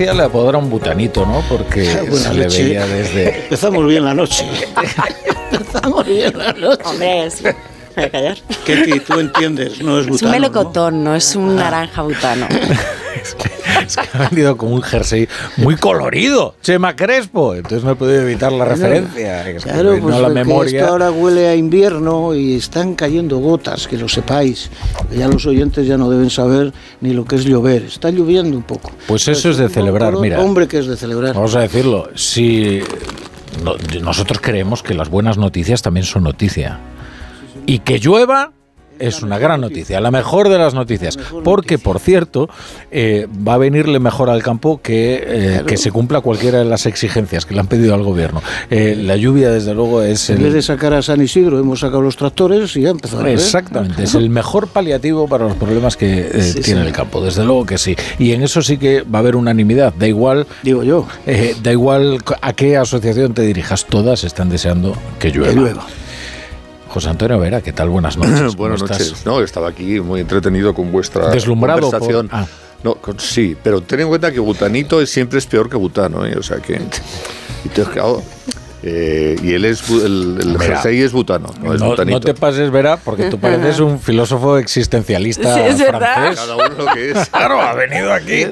García 0.00 0.14
le 0.14 0.22
apodaron 0.28 0.70
butanito, 0.70 1.26
¿no? 1.26 1.42
Porque 1.46 1.84
se 1.84 2.32
le 2.32 2.44
noche. 2.44 2.62
veía 2.62 2.86
desde... 2.86 3.40
Empezamos 3.42 3.86
bien 3.86 4.02
la 4.02 4.14
noche. 4.14 4.46
Empezamos 5.52 6.06
bien 6.06 6.38
la 6.38 6.52
noche. 6.54 6.82
Hombre, 6.86 7.26
es... 7.26 7.42
Voy 7.42 8.04
a 8.04 8.10
callar. 8.10 8.38
Ketty, 8.64 9.00
tú 9.00 9.20
entiendes, 9.20 9.82
no 9.82 9.98
es 9.98 10.06
Es 10.06 10.06
un 10.06 10.12
butano. 10.12 10.32
melocotón, 10.32 11.04
no 11.04 11.14
es 11.14 11.36
un 11.36 11.54
naranja 11.56 12.00
butano. 12.00 12.46
Es 13.90 13.96
que 13.96 14.18
ha 14.18 14.28
venido 14.28 14.56
con 14.56 14.72
un 14.72 14.82
jersey 14.82 15.28
muy 15.56 15.76
colorido, 15.76 16.54
Chema 16.62 16.94
Crespo. 16.94 17.54
Entonces 17.54 17.82
no 17.84 17.92
he 17.92 17.94
podido 17.96 18.20
evitar 18.22 18.52
la 18.52 18.64
referencia. 18.64 19.48
Es 19.48 19.64
que 19.64 19.70
Claro, 19.70 19.92
me 19.94 20.00
pues 20.00 20.18
la 20.20 20.28
memoria. 20.28 20.80
esto 20.80 20.92
ahora 20.92 21.10
huele 21.10 21.48
a 21.48 21.56
invierno 21.56 22.34
y 22.34 22.54
están 22.54 22.94
cayendo 22.94 23.38
gotas, 23.38 23.88
que 23.88 23.96
lo 23.98 24.08
sepáis. 24.08 24.70
Ya 25.16 25.26
los 25.28 25.44
oyentes 25.46 25.86
ya 25.86 25.96
no 25.96 26.08
deben 26.10 26.30
saber 26.30 26.72
ni 27.00 27.12
lo 27.12 27.24
que 27.24 27.36
es 27.36 27.44
llover. 27.44 27.82
Está 27.84 28.10
lloviendo 28.10 28.56
un 28.56 28.62
poco. 28.62 28.92
Pues 29.06 29.26
eso 29.28 29.50
es 29.50 29.56
de 29.56 29.68
celebrar, 29.68 30.14
mira. 30.16 30.40
Hombre, 30.40 30.68
que 30.68 30.78
es 30.78 30.86
de 30.86 30.96
celebrar. 30.96 31.34
Vamos 31.34 31.54
a 31.56 31.60
decirlo, 31.60 32.08
si 32.14 32.80
no- 33.64 33.74
nosotros 34.02 34.38
creemos 34.40 34.82
que 34.82 34.94
las 34.94 35.08
buenas 35.08 35.36
noticias 35.38 35.82
también 35.82 36.06
son 36.06 36.22
noticia. 36.24 36.78
Y 37.66 37.80
que 37.80 37.98
llueva 37.98 38.52
es 39.00 39.22
una 39.22 39.38
gran 39.38 39.60
noticia, 39.60 40.00
la 40.00 40.10
mejor 40.10 40.48
de 40.48 40.58
las 40.58 40.74
noticias, 40.74 41.18
porque 41.42 41.78
por 41.78 41.98
cierto 41.98 42.48
eh, 42.90 43.26
va 43.46 43.54
a 43.54 43.58
venirle 43.58 43.98
mejor 43.98 44.30
al 44.30 44.42
campo 44.42 44.80
que, 44.82 45.22
eh, 45.26 45.62
que 45.66 45.76
se 45.76 45.90
cumpla 45.90 46.20
cualquiera 46.20 46.58
de 46.58 46.66
las 46.66 46.86
exigencias 46.86 47.46
que 47.46 47.54
le 47.54 47.60
han 47.60 47.66
pedido 47.66 47.94
al 47.94 48.02
gobierno. 48.02 48.42
Eh, 48.70 48.96
la 48.96 49.16
lluvia 49.16 49.50
desde 49.50 49.74
luego 49.74 50.02
es... 50.02 50.30
En 50.30 50.42
vez 50.42 50.52
de 50.52 50.62
sacar 50.62 50.92
a 50.92 51.02
San 51.02 51.20
Isidro 51.20 51.58
hemos 51.58 51.80
sacado 51.80 52.02
los 52.02 52.16
tractores 52.16 52.76
y 52.76 52.82
ya 52.82 52.90
empezó. 52.90 53.24
Exactamente, 53.26 54.04
es 54.04 54.14
el 54.14 54.30
mejor 54.30 54.68
paliativo 54.68 55.26
para 55.26 55.46
los 55.46 55.56
problemas 55.56 55.96
que 55.96 56.54
tiene 56.62 56.82
el 56.82 56.92
campo, 56.92 57.24
desde 57.24 57.44
luego 57.44 57.66
que 57.66 57.78
sí. 57.78 57.96
Y 58.18 58.32
en 58.32 58.42
eso 58.42 58.62
sí 58.62 58.76
que 58.76 59.02
va 59.02 59.18
a 59.18 59.22
haber 59.22 59.36
unanimidad, 59.36 59.94
da 59.98 60.06
igual... 60.06 60.46
Digo 60.62 60.82
yo. 60.84 61.06
da 61.62 61.72
igual 61.72 62.18
a 62.42 62.52
qué 62.52 62.76
asociación 62.76 63.34
te 63.34 63.42
dirijas, 63.42 63.86
todas 63.86 64.24
están 64.24 64.50
deseando 64.50 64.94
que 65.18 65.30
llueva. 65.30 65.48
Que 65.48 65.58
llueva. 65.58 65.86
José 66.90 67.08
Antonio 67.08 67.38
Vera, 67.38 67.60
¿qué 67.60 67.72
tal? 67.72 67.88
Buenas 67.88 68.16
noches. 68.16 68.56
Buenas 68.56 68.82
noches. 68.82 69.24
No, 69.24 69.40
estaba 69.42 69.68
aquí 69.68 70.00
muy 70.00 70.20
entretenido 70.20 70.74
con 70.74 70.90
vuestra 70.90 71.30
Deslumbrado 71.30 71.82
conversación. 71.82 72.28
Ah. 72.32 72.46
No, 72.82 72.96
sí, 73.18 73.56
pero 73.62 73.80
ten 73.80 74.00
en 74.00 74.08
cuenta 74.08 74.32
que 74.32 74.40
butanito 74.40 75.04
siempre 75.06 75.38
es 75.38 75.46
peor 75.46 75.70
que 75.70 75.76
butano, 75.76 76.26
¿eh? 76.26 76.36
o 76.36 76.42
sea 76.42 76.58
que... 76.58 76.80
Y 77.62 77.68
te, 77.68 77.82
claro, 77.82 78.22
eh, 78.82 79.36
y 79.42 79.52
él 79.52 79.64
es 79.66 79.88
el, 79.90 80.38
el 80.40 80.58
jersey 80.58 81.02
es 81.02 81.12
butano, 81.12 81.52
no, 81.62 81.74
es 81.74 81.80
no, 81.80 82.20
te 82.20 82.34
pases, 82.34 82.70
Vera, 82.70 82.96
porque 82.96 83.28
tú 83.28 83.38
pareces 83.38 83.78
un 83.80 84.00
filósofo 84.00 84.56
existencialista 84.56 85.54
sí, 85.54 85.60
es 85.60 85.84
francés. 85.84 86.40
Cada 86.40 86.56
uno 86.56 86.84
lo 86.84 86.86
que 86.92 87.10
es. 87.10 87.30
Claro, 87.40 87.60
ha 87.60 87.74
venido 87.74 88.12
aquí. 88.12 88.46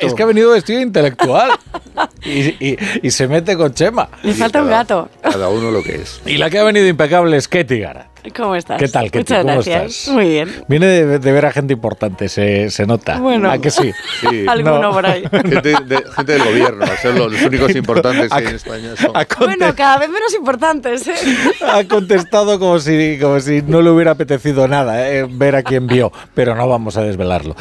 es 0.00 0.14
que 0.14 0.22
ha 0.22 0.26
venido 0.26 0.50
vestido 0.52 0.80
intelectual 0.80 1.50
y, 2.24 2.76
y, 3.02 3.10
se 3.10 3.28
mete 3.28 3.56
con 3.56 3.72
Chema. 3.72 4.08
Le 4.22 4.34
falta 4.34 4.62
un 4.62 4.68
gato. 4.68 5.08
Cada 5.22 5.48
uno 5.48 5.70
lo 5.70 5.82
que 5.82 5.96
es. 5.96 6.20
Y 6.26 6.36
la 6.36 6.50
que 6.50 6.58
ha 6.58 6.64
venido 6.64 6.86
impecable 6.86 7.36
es 7.36 7.48
Ketty 7.48 7.80
Gara. 7.80 8.08
¿Cómo 8.34 8.56
estás? 8.56 8.78
¿Qué 8.78 8.88
tal? 8.88 9.10
¿Qué 9.10 9.18
Muchas 9.18 9.38
¿Cómo 9.38 9.52
gracias. 9.54 9.84
estás? 9.84 10.14
Muy 10.14 10.28
bien. 10.28 10.50
Viene 10.68 10.86
de, 10.86 11.18
de, 11.18 11.32
ver 11.32 11.46
a 11.46 11.52
gente 11.52 11.72
importante, 11.72 12.28
se, 12.28 12.70
se 12.70 12.86
nota. 12.86 13.18
Bueno, 13.18 13.50
¿A 13.50 13.58
que 13.58 13.70
sí? 13.70 13.92
sí. 14.20 14.46
Alguno 14.48 14.90
por 14.90 15.06
ahí. 15.06 15.22
Gente, 15.30 15.60
de, 15.60 16.02
gente, 16.14 16.32
del 16.32 16.44
gobierno, 16.44 16.86
son 17.02 17.18
los, 17.18 17.42
únicos 17.42 17.70
importantes 17.76 18.30
que 18.30 18.34
hay 18.36 18.46
en 18.46 18.54
España. 18.56 18.96
Son. 18.96 19.12
Bueno, 19.38 19.74
cada 19.76 19.98
vez 19.98 20.08
menos 20.08 20.34
importantes. 20.34 21.06
¿eh? 21.06 21.14
Ha 21.62 21.84
contestado 21.84 22.58
como 22.58 22.78
si, 22.78 23.18
como 23.20 23.38
si 23.40 23.62
no 23.62 23.82
le 23.82 23.90
hubiera 23.90 24.12
apetecido 24.12 24.66
nada 24.66 25.08
¿eh? 25.10 25.26
ver 25.28 25.56
a 25.56 25.62
quién 25.62 25.86
vio, 25.86 26.12
pero 26.34 26.54
no 26.54 26.68
vamos 26.68 26.96
a 26.96 27.02
desvelarlo. 27.02 27.54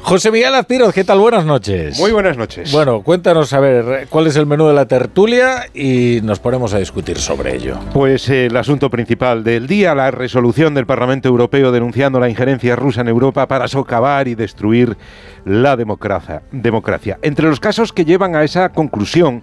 José 0.00 0.30
Miguel 0.30 0.54
Azpiroz, 0.54 0.92
¿qué 0.92 1.04
tal? 1.04 1.18
Buenas 1.18 1.44
noches. 1.44 1.98
Muy 1.98 2.12
buenas 2.12 2.36
noches. 2.36 2.70
Bueno, 2.72 3.02
cuéntanos 3.02 3.52
a 3.52 3.60
ver 3.60 4.06
cuál 4.08 4.26
es 4.26 4.36
el 4.36 4.46
menú 4.46 4.66
de 4.68 4.74
la 4.74 4.86
tertulia 4.86 5.66
y 5.72 6.20
nos 6.22 6.38
ponemos 6.38 6.74
a 6.74 6.78
discutir 6.78 7.18
sobre 7.18 7.56
ello. 7.56 7.78
Pues 7.92 8.28
eh, 8.28 8.46
el 8.46 8.56
asunto 8.56 8.90
principal 8.90 9.44
del 9.44 9.66
día, 9.66 9.94
la 9.94 10.09
resolución 10.10 10.74
del 10.74 10.86
Parlamento 10.86 11.28
Europeo 11.28 11.72
denunciando 11.72 12.20
la 12.20 12.28
injerencia 12.28 12.76
rusa 12.76 13.00
en 13.00 13.08
Europa 13.08 13.46
para 13.48 13.68
socavar 13.68 14.28
y 14.28 14.34
destruir 14.34 14.96
la 15.44 15.76
democracia. 15.76 16.42
Entre 17.22 17.46
los 17.46 17.60
casos 17.60 17.92
que 17.92 18.04
llevan 18.04 18.34
a 18.34 18.44
esa 18.44 18.70
conclusión, 18.70 19.42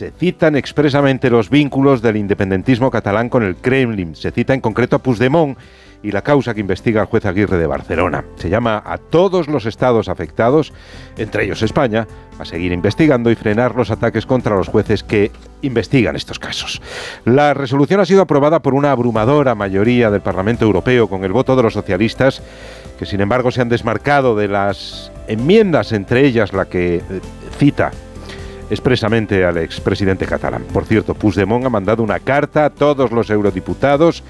se 0.00 0.12
citan 0.12 0.56
expresamente 0.56 1.28
los 1.28 1.50
vínculos 1.50 2.00
del 2.00 2.16
independentismo 2.16 2.90
catalán 2.90 3.28
con 3.28 3.42
el 3.42 3.56
Kremlin. 3.56 4.16
Se 4.16 4.30
cita 4.30 4.54
en 4.54 4.62
concreto 4.62 4.96
a 4.96 4.98
Puigdemont 5.00 5.58
y 6.02 6.10
la 6.10 6.22
causa 6.22 6.54
que 6.54 6.60
investiga 6.60 7.02
el 7.02 7.06
juez 7.06 7.26
Aguirre 7.26 7.58
de 7.58 7.66
Barcelona. 7.66 8.24
Se 8.36 8.48
llama 8.48 8.82
a 8.82 8.96
todos 8.96 9.46
los 9.46 9.66
estados 9.66 10.08
afectados, 10.08 10.72
entre 11.18 11.44
ellos 11.44 11.60
España, 11.60 12.06
a 12.38 12.46
seguir 12.46 12.72
investigando 12.72 13.30
y 13.30 13.34
frenar 13.34 13.74
los 13.74 13.90
ataques 13.90 14.24
contra 14.24 14.56
los 14.56 14.68
jueces 14.68 15.04
que 15.04 15.32
investigan 15.60 16.16
estos 16.16 16.38
casos. 16.38 16.80
La 17.26 17.52
resolución 17.52 18.00
ha 18.00 18.06
sido 18.06 18.22
aprobada 18.22 18.60
por 18.60 18.72
una 18.72 18.92
abrumadora 18.92 19.54
mayoría 19.54 20.10
del 20.10 20.22
Parlamento 20.22 20.64
Europeo 20.64 21.10
con 21.10 21.24
el 21.24 21.32
voto 21.32 21.56
de 21.56 21.62
los 21.64 21.74
socialistas, 21.74 22.40
que 22.98 23.04
sin 23.04 23.20
embargo 23.20 23.50
se 23.50 23.60
han 23.60 23.68
desmarcado 23.68 24.34
de 24.34 24.48
las 24.48 25.12
enmiendas, 25.28 25.92
entre 25.92 26.24
ellas 26.24 26.54
la 26.54 26.64
que 26.64 26.94
eh, 26.96 27.02
cita 27.58 27.90
expresamente 28.70 29.44
al 29.44 29.58
expresidente 29.58 30.26
catalán. 30.26 30.64
Por 30.72 30.84
cierto, 30.84 31.14
Puigdemont 31.14 31.64
ha 31.66 31.70
mandado 31.70 32.02
una 32.02 32.20
carta 32.20 32.64
a 32.64 32.70
todos 32.70 33.10
los 33.10 33.28
eurodiputados 33.28 34.22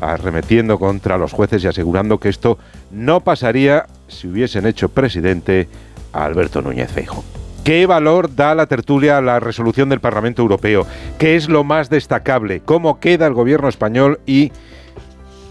arremetiendo 0.00 0.78
contra 0.78 1.18
los 1.18 1.32
jueces 1.32 1.62
y 1.62 1.68
asegurando 1.68 2.18
que 2.18 2.28
esto 2.28 2.58
no 2.90 3.20
pasaría 3.20 3.86
si 4.08 4.28
hubiesen 4.28 4.66
hecho 4.66 4.88
presidente 4.88 5.68
a 6.12 6.24
Alberto 6.24 6.60
Núñez 6.60 6.90
Feijo. 6.90 7.24
¿Qué 7.64 7.86
valor 7.86 8.34
da 8.34 8.56
la 8.56 8.66
tertulia 8.66 9.18
a 9.18 9.20
la 9.20 9.38
resolución 9.38 9.88
del 9.88 10.00
Parlamento 10.00 10.42
Europeo? 10.42 10.84
¿Qué 11.18 11.36
es 11.36 11.48
lo 11.48 11.62
más 11.62 11.88
destacable? 11.90 12.60
¿Cómo 12.60 12.98
queda 12.98 13.28
el 13.28 13.34
gobierno 13.34 13.68
español 13.68 14.18
y 14.26 14.50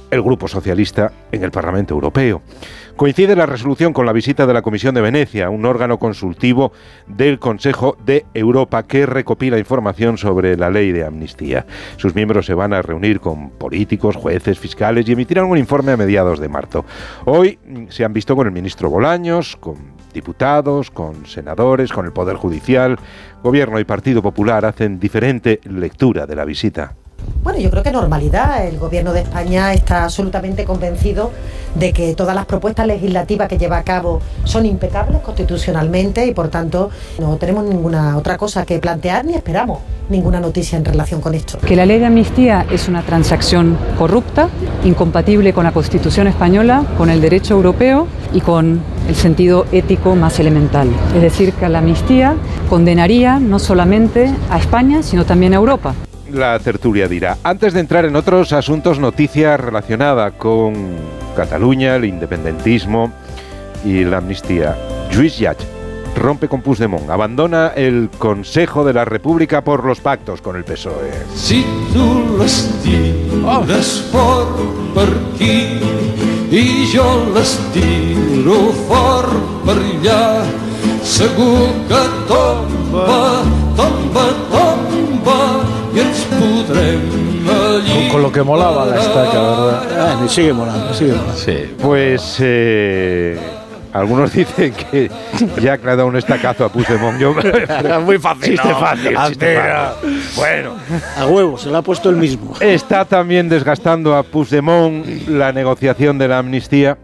el 0.10 0.22
Grupo 0.22 0.50
Socialista 0.50 1.14
en 1.32 1.46
el 1.46 1.52
Parlamento 1.52 1.94
Europeo? 1.94 2.42
Coincide 3.02 3.36
la 3.36 3.48
resolución 3.48 3.94
con 3.94 4.06
la 4.06 4.14
visita 4.14 4.46
de 4.46 4.54
la 4.54 4.62
Comisión 4.62 4.94
de 4.94 5.02
Venecia, 5.02 5.50
un 5.50 5.66
órgano 5.66 5.98
consultivo 5.98 6.72
del 7.08 7.40
Consejo 7.40 7.98
de 8.06 8.28
Europa 8.36 8.84
que 8.84 9.08
recopila 9.08 9.58
información 9.58 10.20
sobre 10.20 10.56
la 10.56 10.70
ley 10.70 10.92
de 10.92 11.04
amnistía. 11.04 11.66
Sus 11.98 12.14
miembros 12.14 12.46
se 12.46 12.54
van 12.54 12.74
a 12.74 12.84
reunir 12.84 13.20
con 13.20 13.50
políticos, 13.50 14.16
jueces, 14.16 14.60
fiscales 14.60 15.10
y 15.10 15.14
emitirán 15.14 15.46
un 15.46 15.58
informe 15.58 15.94
a 15.94 15.98
mediados 15.98 16.40
de 16.40 16.48
marzo. 16.48 16.86
Hoy 17.26 17.58
mm, 17.66 17.88
se 17.90 18.06
han 18.06 18.14
visto 18.14 18.36
con 18.36 18.46
el 18.46 18.54
ministro 18.54 18.88
Bolaños, 18.92 19.58
con 19.58 19.78
diputados, 20.14 20.92
con 20.92 21.26
senadores, 21.26 21.92
con 21.92 22.06
el 22.06 22.14
Poder 22.14 22.36
Judicial. 22.36 23.00
Gobierno 23.42 23.80
y 23.80 23.84
Partido 23.84 24.22
Popular 24.22 24.64
hacen 24.64 25.00
diferente 25.00 25.60
lectura 25.64 26.28
de 26.28 26.36
la 26.36 26.46
visita. 26.46 26.94
Bueno, 27.44 27.58
yo 27.58 27.72
creo 27.72 27.82
que 27.82 27.92
normalidad. 27.92 28.68
El 28.68 28.78
Gobierno 28.78 29.14
de 29.14 29.22
España 29.22 29.74
está 29.74 30.04
absolutamente 30.04 30.64
convencido 30.64 31.32
de 31.74 31.92
que 31.92 32.14
todas 32.14 32.36
las 32.36 32.46
propuestas 32.46 32.86
legislativas 32.86 33.48
que 33.48 33.58
lleva 33.58 33.78
a 33.78 33.84
cabo 33.84 34.22
son 34.44 34.66
impecables 34.66 35.22
constitucionalmente 35.22 36.26
y 36.28 36.34
por 36.34 36.50
tanto 36.50 36.92
no 37.20 37.38
tenemos 37.38 37.66
ninguna 37.66 38.18
otra 38.18 38.38
cosa 38.38 38.66
que 38.66 38.78
plantear 38.78 39.26
ni 39.26 39.34
esperamos 39.34 39.80
ninguna 40.10 40.40
noticia 40.40 40.78
en 40.78 40.86
relación 40.86 41.22
con 41.22 41.34
esto. 41.34 41.58
Que 41.60 41.76
la 41.76 41.86
ley 41.86 41.98
de 41.98 42.06
amnistía 42.06 42.66
es 42.70 42.88
una 42.88 43.02
transacción 43.02 43.78
corrupta, 43.98 44.50
incompatible 44.84 45.54
con 45.54 45.64
la 45.64 45.72
Constitución 45.72 46.28
española, 46.28 46.86
con 46.98 47.10
el 47.10 47.22
derecho 47.22 47.56
europeo 47.56 48.08
y 48.34 48.42
con 48.42 48.82
el 49.08 49.16
sentido 49.16 49.66
ético 49.72 50.16
más 50.16 50.40
elemental. 50.40 50.90
Es 51.16 51.22
decir, 51.22 51.54
que 51.54 51.68
la 51.70 51.80
amnistía 51.80 52.36
condenaría 52.70 53.40
no 53.40 53.58
solamente 53.58 54.32
a 54.50 54.60
España, 54.60 55.02
sino 55.02 55.26
también 55.26 55.54
a 55.54 55.58
Europa 55.58 55.96
la 56.34 56.58
tertulia 56.60 57.08
dirá. 57.08 57.38
Antes 57.44 57.74
de 57.74 57.80
entrar 57.80 58.06
en 58.06 58.16
otros 58.16 58.54
asuntos, 58.54 59.00
noticias 59.00 59.60
relacionada 59.60 60.32
con 60.32 60.74
Cataluña, 61.36 61.96
el 61.96 62.06
independentismo 62.06 63.12
y 63.86 64.04
la 64.04 64.18
amnistía. 64.18 64.76
Lluís 65.12 65.38
Llach 65.40 65.60
rompe 66.16 66.48
con 66.48 66.62
Puigdemont, 66.62 67.10
abandona 67.10 67.70
el 67.76 68.10
Consejo 68.18 68.84
de 68.84 68.94
la 68.94 69.06
República 69.06 69.64
por 69.64 69.86
los 69.86 70.00
pactos 70.00 70.42
con 70.42 70.56
el 70.56 70.64
PSOE. 70.64 71.12
Si 71.36 71.66
tú 71.94 72.38
les 72.40 72.70
tires 72.84 74.10
por 74.12 74.48
per 74.94 75.10
aquí 75.34 75.80
y 76.52 76.86
yo 76.92 77.26
les 77.34 77.58
tiro 77.74 78.72
por 78.88 79.26
per 79.66 79.78
allá, 79.78 80.44
segur 81.04 81.70
que 81.88 82.04
tomba, 82.28 83.42
tomba, 83.76 84.26
tomba, 84.52 85.71
con 88.12 88.22
lo 88.22 88.32
que 88.32 88.44
molaba 88.44 88.86
la 88.86 89.00
estaca, 89.00 89.42
¿verdad? 89.42 89.84
Ah, 90.00 90.28
sigue 90.28 90.54
molando, 90.54 90.94
sigue 90.94 91.14
molando. 91.14 91.36
Sí, 91.36 91.76
pues 91.82 92.38
eh, 92.40 93.40
algunos 93.94 94.34
dicen 94.36 94.74
que 94.74 95.12
ya 95.62 95.78
le 95.78 95.92
ha 95.92 95.96
dado 95.96 96.08
un 96.08 96.16
estacazo 96.16 96.66
a 96.66 96.70
Puigdemont. 96.70 97.20
Yo, 97.20 97.34
muy 98.02 98.18
fácil. 98.18 98.54
Chiste 98.54 98.74
fácil. 98.74 99.18
Chiste 99.28 99.58
fácil. 99.58 100.22
Bueno. 100.36 100.76
A 101.18 101.26
huevo, 101.26 101.58
se 101.58 101.70
lo 101.70 101.78
ha 101.78 101.82
puesto 101.82 102.10
el 102.10 102.16
mismo. 102.16 102.54
Está 102.60 103.06
también 103.06 103.50
desgastando 103.50 104.16
a 104.16 104.24
Puigdemont 104.24 105.28
la 105.28 105.52
negociación 105.52 106.18
de 106.18 106.28
la 106.28 106.40
amnistía. 106.40 106.98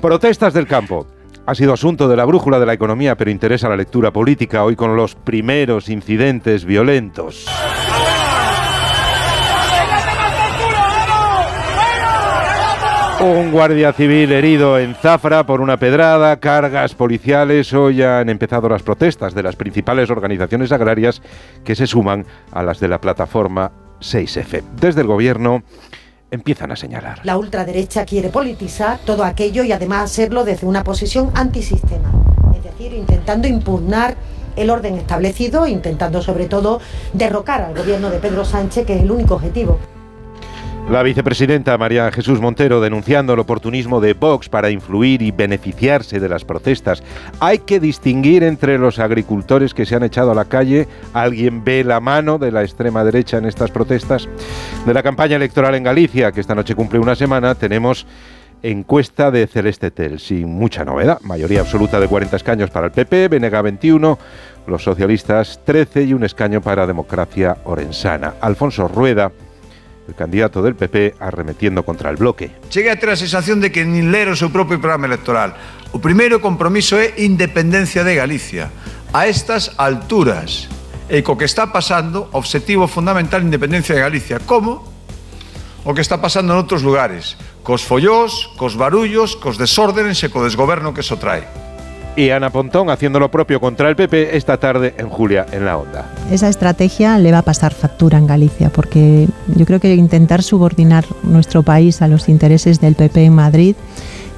Protestas 0.00 0.54
del 0.54 0.66
campo 0.66 1.06
ha 1.46 1.54
sido 1.54 1.72
asunto 1.72 2.08
de 2.08 2.16
la 2.16 2.24
brújula 2.24 2.58
de 2.58 2.66
la 2.66 2.72
economía, 2.72 3.16
pero 3.16 3.30
interesa 3.30 3.68
la 3.68 3.76
lectura 3.76 4.12
política 4.12 4.64
hoy 4.64 4.76
con 4.76 4.96
los 4.96 5.14
primeros 5.14 5.88
incidentes 5.88 6.64
violentos. 6.64 7.46
Un 13.22 13.52
guardia 13.52 13.92
civil 13.92 14.32
herido 14.32 14.80
en 14.80 14.96
Zafra 14.96 15.46
por 15.46 15.60
una 15.60 15.76
pedrada, 15.76 16.40
cargas 16.40 16.96
policiales. 16.96 17.72
Hoy 17.72 18.02
han 18.02 18.28
empezado 18.28 18.68
las 18.68 18.82
protestas 18.82 19.32
de 19.32 19.44
las 19.44 19.54
principales 19.54 20.10
organizaciones 20.10 20.72
agrarias 20.72 21.22
que 21.64 21.76
se 21.76 21.86
suman 21.86 22.26
a 22.50 22.64
las 22.64 22.80
de 22.80 22.88
la 22.88 23.00
plataforma 23.00 23.70
6F. 24.00 24.64
Desde 24.74 25.02
el 25.02 25.06
gobierno 25.06 25.62
empiezan 26.32 26.72
a 26.72 26.76
señalar. 26.76 27.20
La 27.22 27.38
ultraderecha 27.38 28.04
quiere 28.04 28.28
politizar 28.28 28.98
todo 29.06 29.22
aquello 29.22 29.62
y 29.62 29.70
además 29.70 30.10
hacerlo 30.10 30.42
desde 30.42 30.66
una 30.66 30.82
posición 30.82 31.30
antisistema, 31.34 32.10
es 32.56 32.64
decir, 32.64 32.92
intentando 32.92 33.46
impugnar 33.46 34.16
el 34.56 34.68
orden 34.68 34.96
establecido, 34.96 35.68
intentando 35.68 36.22
sobre 36.22 36.46
todo 36.46 36.80
derrocar 37.12 37.60
al 37.62 37.76
gobierno 37.76 38.10
de 38.10 38.18
Pedro 38.18 38.44
Sánchez, 38.44 38.84
que 38.84 38.96
es 38.96 39.02
el 39.02 39.12
único 39.12 39.36
objetivo. 39.36 39.78
La 40.90 41.02
vicepresidenta 41.02 41.78
María 41.78 42.10
Jesús 42.12 42.40
Montero 42.40 42.80
denunciando 42.80 43.32
el 43.32 43.38
oportunismo 43.38 44.00
de 44.00 44.12
Vox 44.12 44.50
para 44.50 44.68
influir 44.68 45.22
y 45.22 45.30
beneficiarse 45.30 46.20
de 46.20 46.28
las 46.28 46.44
protestas. 46.44 47.02
Hay 47.40 47.60
que 47.60 47.80
distinguir 47.80 48.42
entre 48.42 48.76
los 48.76 48.98
agricultores 48.98 49.72
que 49.72 49.86
se 49.86 49.94
han 49.94 50.02
echado 50.02 50.32
a 50.32 50.34
la 50.34 50.44
calle. 50.44 50.88
¿Alguien 51.14 51.64
ve 51.64 51.82
la 51.82 52.00
mano 52.00 52.36
de 52.36 52.52
la 52.52 52.62
extrema 52.62 53.04
derecha 53.04 53.38
en 53.38 53.46
estas 53.46 53.70
protestas? 53.70 54.28
De 54.84 54.92
la 54.92 55.02
campaña 55.02 55.36
electoral 55.36 55.74
en 55.76 55.84
Galicia, 55.84 56.30
que 56.30 56.40
esta 56.40 56.54
noche 56.54 56.74
cumple 56.74 56.98
una 56.98 57.14
semana, 57.14 57.54
tenemos 57.54 58.06
encuesta 58.62 59.30
de 59.30 59.46
Celeste 59.46 59.90
Tel, 59.90 60.18
sin 60.20 60.46
mucha 60.48 60.84
novedad. 60.84 61.20
Mayoría 61.22 61.60
absoluta 61.60 62.00
de 62.00 62.08
40 62.08 62.36
escaños 62.36 62.70
para 62.70 62.86
el 62.86 62.92
PP, 62.92 63.28
Benega 63.28 63.62
21, 63.62 64.18
los 64.66 64.82
socialistas 64.84 65.60
13 65.64 66.04
y 66.04 66.12
un 66.12 66.24
escaño 66.24 66.60
para 66.60 66.86
Democracia 66.86 67.56
Orensana. 67.64 68.34
Alfonso 68.40 68.88
Rueda 68.88 69.32
el 70.08 70.14
candidato 70.14 70.62
del 70.62 70.74
PP 70.74 71.14
arremetiendo 71.18 71.84
contra 71.84 72.10
el 72.10 72.16
bloque. 72.16 72.50
Cheguei 72.68 72.90
a 72.90 72.98
ter 72.98 73.10
a 73.10 73.16
sensación 73.16 73.60
de 73.60 73.70
que 73.70 73.84
nin 73.86 74.10
ler 74.10 74.28
o 74.28 74.36
seu 74.36 74.50
propio 74.50 74.82
programa 74.82 75.06
electoral. 75.06 75.54
O 75.94 76.02
primeiro 76.02 76.40
compromiso 76.42 76.98
é 76.98 77.14
independencia 77.22 78.02
de 78.02 78.16
Galicia. 78.18 78.72
A 79.12 79.28
estas 79.28 79.76
alturas, 79.78 80.66
e 81.06 81.22
co 81.22 81.38
que 81.38 81.46
está 81.46 81.70
pasando, 81.70 82.26
objetivo 82.32 82.88
fundamental 82.88 83.44
independencia 83.44 83.94
de 83.94 84.02
Galicia. 84.02 84.40
Como? 84.42 84.82
O 85.84 85.94
que 85.94 86.02
está 86.02 86.18
pasando 86.18 86.54
en 86.54 86.58
outros 86.58 86.82
lugares. 86.82 87.38
Cos 87.62 87.86
follós, 87.86 88.50
cos 88.58 88.74
barullos, 88.74 89.38
cos 89.38 89.58
desórdenes 89.58 90.18
e 90.22 90.30
co 90.32 90.42
desgoberno 90.42 90.90
que 90.90 91.06
eso 91.06 91.18
trae 91.18 91.71
y 92.16 92.30
Ana 92.30 92.50
Pontón 92.50 92.90
haciendo 92.90 93.18
lo 93.18 93.30
propio 93.30 93.60
contra 93.60 93.88
el 93.88 93.96
PP 93.96 94.36
esta 94.36 94.58
tarde 94.58 94.94
en 94.98 95.08
Julia 95.08 95.46
en 95.52 95.64
la 95.64 95.78
Onda. 95.78 96.06
Esa 96.30 96.48
estrategia 96.48 97.18
le 97.18 97.32
va 97.32 97.38
a 97.38 97.42
pasar 97.42 97.72
factura 97.72 98.18
en 98.18 98.26
Galicia 98.26 98.70
porque 98.70 99.28
yo 99.56 99.66
creo 99.66 99.80
que 99.80 99.94
intentar 99.94 100.42
subordinar 100.42 101.04
nuestro 101.22 101.62
país 101.62 102.02
a 102.02 102.08
los 102.08 102.28
intereses 102.28 102.80
del 102.80 102.94
PP 102.94 103.24
en 103.24 103.34
Madrid, 103.34 103.76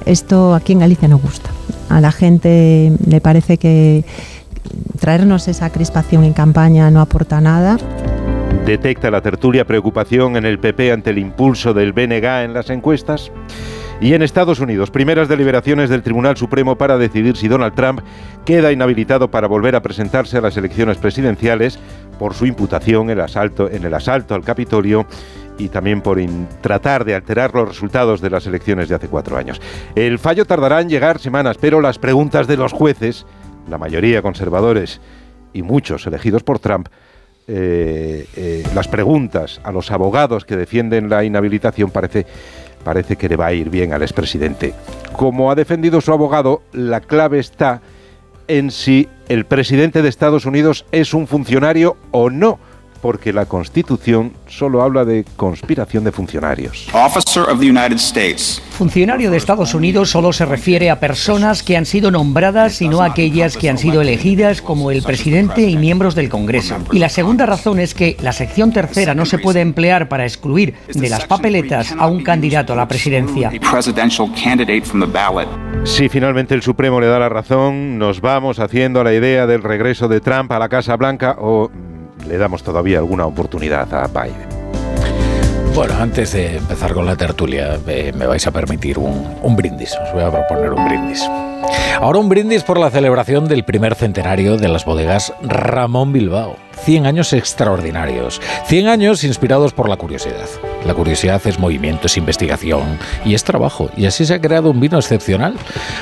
esto 0.05 0.53
aquí 0.53 0.73
en 0.73 0.79
Galicia 0.79 1.07
no 1.07 1.17
gusta. 1.17 1.49
A 1.89 2.01
la 2.01 2.11
gente 2.11 2.93
le 3.05 3.21
parece 3.21 3.57
que 3.57 4.05
traernos 4.99 5.47
esa 5.47 5.69
crispación 5.69 6.23
en 6.23 6.33
campaña 6.33 6.89
no 6.91 7.01
aporta 7.01 7.41
nada. 7.41 7.77
Detecta 8.65 9.11
la 9.11 9.21
tertulia 9.21 9.65
preocupación 9.65 10.37
en 10.37 10.45
el 10.45 10.59
PP 10.59 10.91
ante 10.91 11.11
el 11.11 11.19
impulso 11.19 11.73
del 11.73 11.93
BNG 11.93 12.25
en 12.43 12.53
las 12.53 12.69
encuestas. 12.69 13.31
Y 14.01 14.13
en 14.13 14.21
Estados 14.21 14.59
Unidos, 14.59 14.91
primeras 14.91 15.29
deliberaciones 15.29 15.89
del 15.89 16.03
Tribunal 16.03 16.35
Supremo 16.35 16.75
para 16.75 16.97
decidir 16.97 17.37
si 17.37 17.47
Donald 17.47 17.75
Trump 17.75 18.01
queda 18.43 18.73
inhabilitado 18.73 19.31
para 19.31 19.47
volver 19.47 19.75
a 19.75 19.81
presentarse 19.81 20.37
a 20.37 20.41
las 20.41 20.57
elecciones 20.57 20.97
presidenciales 20.97 21.79
por 22.19 22.33
su 22.33 22.45
imputación 22.45 23.09
en 23.09 23.17
el 23.17 23.21
asalto, 23.21 23.69
en 23.69 23.85
el 23.85 23.93
asalto 23.93 24.35
al 24.35 24.43
Capitolio 24.43 25.05
y 25.57 25.69
también 25.69 26.01
por 26.01 26.19
tratar 26.59 27.05
de 27.05 27.15
alterar 27.15 27.53
los 27.55 27.69
resultados 27.69 28.19
de 28.19 28.29
las 28.29 28.45
elecciones 28.45 28.89
de 28.89 28.95
hace 28.95 29.07
cuatro 29.07 29.37
años. 29.37 29.61
El 29.95 30.19
fallo 30.19 30.45
tardará 30.45 30.81
en 30.81 30.89
llegar 30.89 31.19
semanas, 31.19 31.57
pero 31.59 31.79
las 31.79 31.97
preguntas 31.97 32.47
de 32.47 32.57
los 32.57 32.73
jueces, 32.73 33.25
la 33.69 33.77
mayoría 33.77 34.21
conservadores 34.21 34.99
y 35.53 35.61
muchos 35.61 36.05
elegidos 36.05 36.43
por 36.43 36.59
Trump, 36.59 36.89
eh, 37.47 38.27
eh, 38.35 38.63
las 38.73 38.87
preguntas 38.87 39.61
a 39.63 39.71
los 39.71 39.91
abogados 39.91 40.45
que 40.45 40.57
defienden 40.57 41.09
la 41.09 41.23
inhabilitación 41.23 41.91
parece 41.91 42.25
parece 42.85 43.17
que 43.17 43.27
le 43.27 43.35
va 43.35 43.47
a 43.47 43.53
ir 43.53 43.69
bien 43.69 43.91
al 43.91 44.03
expresidente. 44.03 44.73
Como 45.11 45.51
ha 45.51 45.55
defendido 45.55 45.99
su 45.99 46.13
abogado, 46.13 46.61
la 46.71 47.01
clave 47.01 47.39
está 47.39 47.81
en 48.47 48.71
si 48.71 49.09
el 49.27 49.45
presidente 49.45 50.01
de 50.01 50.07
Estados 50.07 50.45
Unidos 50.45 50.85
es 50.93 51.13
un 51.13 51.27
funcionario 51.27 51.97
o 52.11 52.29
no 52.29 52.59
porque 53.05 53.31
la 53.31 53.45
Constitución 53.45 54.33
solo 54.47 54.81
habla 54.81 55.05
de 55.05 55.25
conspiración 55.35 56.03
de 56.03 56.11
funcionarios. 56.11 56.87
Funcionario 58.71 59.29
de 59.29 59.37
Estados 59.37 59.75
Unidos 59.75 60.09
solo 60.09 60.33
se 60.33 60.43
refiere 60.43 60.89
a 60.89 60.99
personas 60.99 61.61
que 61.61 61.77
han 61.77 61.85
sido 61.85 62.09
nombradas 62.09 62.81
y 62.81 62.87
no 62.89 63.01
a 63.01 63.05
aquellas 63.05 63.57
que 63.57 63.69
han 63.69 63.77
sido 63.77 64.01
elegidas 64.01 64.63
como 64.63 64.89
el 64.89 65.03
presidente 65.03 65.69
y 65.69 65.77
miembros 65.77 66.15
del 66.15 66.29
Congreso. 66.29 66.77
Y 66.91 66.97
la 66.97 67.09
segunda 67.09 67.45
razón 67.45 67.77
es 67.77 67.93
que 67.93 68.17
la 68.23 68.33
sección 68.33 68.73
tercera 68.73 69.13
no 69.13 69.27
se 69.27 69.37
puede 69.37 69.61
emplear 69.61 70.09
para 70.09 70.23
excluir 70.23 70.73
de 70.91 71.07
las 71.07 71.25
papeletas 71.25 71.93
a 71.99 72.07
un 72.07 72.23
candidato 72.23 72.73
a 72.73 72.75
la 72.75 72.87
presidencia. 72.87 73.51
Si 75.83 76.09
finalmente 76.09 76.55
el 76.55 76.63
Supremo 76.63 76.99
le 76.99 77.05
da 77.05 77.19
la 77.19 77.29
razón, 77.29 77.99
nos 77.99 78.19
vamos 78.19 78.57
haciendo 78.57 78.99
a 78.99 79.03
la 79.03 79.13
idea 79.13 79.45
del 79.45 79.61
regreso 79.61 80.07
de 80.07 80.21
Trump 80.21 80.51
a 80.51 80.57
la 80.57 80.69
Casa 80.69 80.95
Blanca 80.95 81.35
o 81.39 81.69
le 82.27 82.37
damos 82.37 82.63
todavía 82.63 82.99
alguna 82.99 83.25
oportunidad 83.25 83.93
a 83.93 84.07
Biden. 84.07 84.49
Bueno, 85.75 85.95
antes 85.99 86.31
de 86.31 86.57
empezar 86.57 86.93
con 86.93 87.05
la 87.05 87.17
tertulia, 87.17 87.77
eh, 87.87 88.13
me 88.15 88.27
vais 88.27 88.47
a 88.47 88.51
permitir 88.51 88.97
un, 88.97 89.35
un, 89.41 89.55
brindis. 89.55 89.93
Os 90.05 90.13
voy 90.13 90.23
a 90.23 90.31
proponer 90.31 90.71
un 90.71 90.85
brindis. 90.85 91.27
Ahora 92.01 92.19
un 92.19 92.29
brindis 92.29 92.63
por 92.63 92.79
la 92.79 92.91
celebración 92.91 93.47
del 93.47 93.63
primer 93.63 93.95
centenario 93.95 94.57
de 94.57 94.67
las 94.67 94.85
bodegas 94.85 95.33
Ramón 95.41 96.13
Bilbao. 96.13 96.57
100 96.83 97.05
años 97.05 97.33
extraordinarios, 97.33 98.41
100 98.65 98.87
años 98.87 99.23
inspirados 99.23 99.73
por 99.73 99.89
la 99.89 99.97
curiosidad. 99.97 100.47
La 100.85 100.93
curiosidad 100.93 101.41
es 101.45 101.57
movimiento, 101.57 102.07
es 102.07 102.17
investigación 102.17 102.99
y 103.23 103.33
es 103.33 103.43
trabajo, 103.43 103.89
y 103.97 104.05
así 104.05 104.25
se 104.25 104.35
ha 104.35 104.41
creado 104.41 104.69
un 104.69 104.79
vino 104.79 104.97
excepcional. 104.97 105.55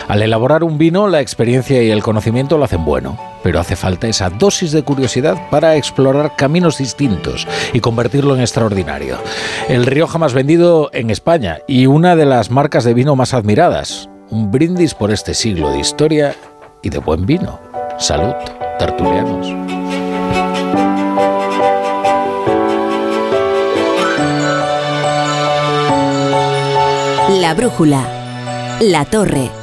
Al 0.08 0.22
elaborar 0.22 0.64
un 0.64 0.78
vino, 0.78 1.08
la 1.08 1.22
experiencia 1.22 1.82
y 1.82 1.92
el 1.92 2.04
conocimiento 2.04 2.58
lo 2.58 2.66
hacen 2.66 2.84
bueno, 2.84 3.18
pero 3.44 3.60
hace 3.60 3.76
falta 3.76 4.08
esa 4.08 4.30
dosis 4.30 4.72
de 4.72 4.84
curiosidad 4.84 5.38
para 5.50 5.76
explorar 5.78 6.36
caminos 6.36 6.80
distintos 6.80 7.48
y 7.72 7.80
convertirlo 7.80 8.36
en 8.36 8.42
extraordinario. 8.42 9.18
El 9.70 9.86
Rioja 9.86 10.18
más 10.18 10.34
vendido 10.34 10.90
en 10.92 11.12
España 11.12 11.60
y 11.68 11.86
una 11.86 12.16
de 12.16 12.26
las 12.26 12.52
marcas 12.52 12.84
de 12.84 12.94
vino 12.94 13.16
más 13.16 13.34
admiradas. 13.34 14.10
Un 14.34 14.50
brindis 14.50 14.96
por 14.96 15.12
este 15.12 15.36
siglo 15.36 15.70
de 15.70 15.78
historia 15.78 16.36
y 16.82 16.90
de 16.90 16.98
buen 16.98 17.24
vino. 17.24 17.60
Salud, 18.00 18.34
tertulianos. 18.80 19.48
La 27.40 27.54
brújula. 27.54 28.08
La 28.82 29.06
torre. 29.06 29.63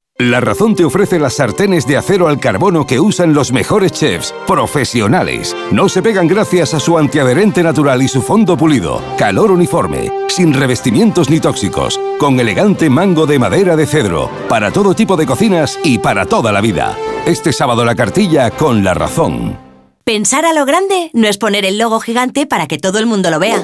La 0.21 0.39
Razón 0.39 0.75
te 0.75 0.85
ofrece 0.85 1.17
las 1.17 1.33
sartenes 1.33 1.87
de 1.87 1.97
acero 1.97 2.27
al 2.27 2.39
carbono 2.39 2.85
que 2.85 2.99
usan 2.99 3.33
los 3.33 3.51
mejores 3.51 3.91
chefs, 3.91 4.35
profesionales. 4.45 5.55
No 5.71 5.89
se 5.89 6.03
pegan 6.03 6.27
gracias 6.27 6.75
a 6.75 6.79
su 6.79 6.99
antiadherente 6.99 7.63
natural 7.63 8.03
y 8.03 8.07
su 8.07 8.21
fondo 8.21 8.55
pulido. 8.55 9.01
Calor 9.17 9.49
uniforme, 9.49 10.11
sin 10.27 10.53
revestimientos 10.53 11.31
ni 11.31 11.39
tóxicos, 11.39 11.99
con 12.19 12.39
elegante 12.39 12.87
mango 12.87 13.25
de 13.25 13.39
madera 13.39 13.75
de 13.75 13.87
cedro, 13.87 14.29
para 14.47 14.69
todo 14.69 14.93
tipo 14.93 15.17
de 15.17 15.25
cocinas 15.25 15.79
y 15.83 15.97
para 15.97 16.27
toda 16.27 16.51
la 16.51 16.61
vida. 16.61 16.95
Este 17.25 17.51
sábado 17.51 17.83
la 17.83 17.95
cartilla 17.95 18.51
con 18.51 18.83
La 18.83 18.93
Razón. 18.93 19.57
Pensar 20.03 20.45
a 20.45 20.53
lo 20.53 20.67
grande 20.67 21.09
no 21.13 21.27
es 21.27 21.39
poner 21.39 21.65
el 21.65 21.79
logo 21.79 21.99
gigante 21.99 22.45
para 22.45 22.67
que 22.67 22.77
todo 22.77 22.99
el 22.99 23.07
mundo 23.07 23.31
lo 23.31 23.39
vea 23.39 23.63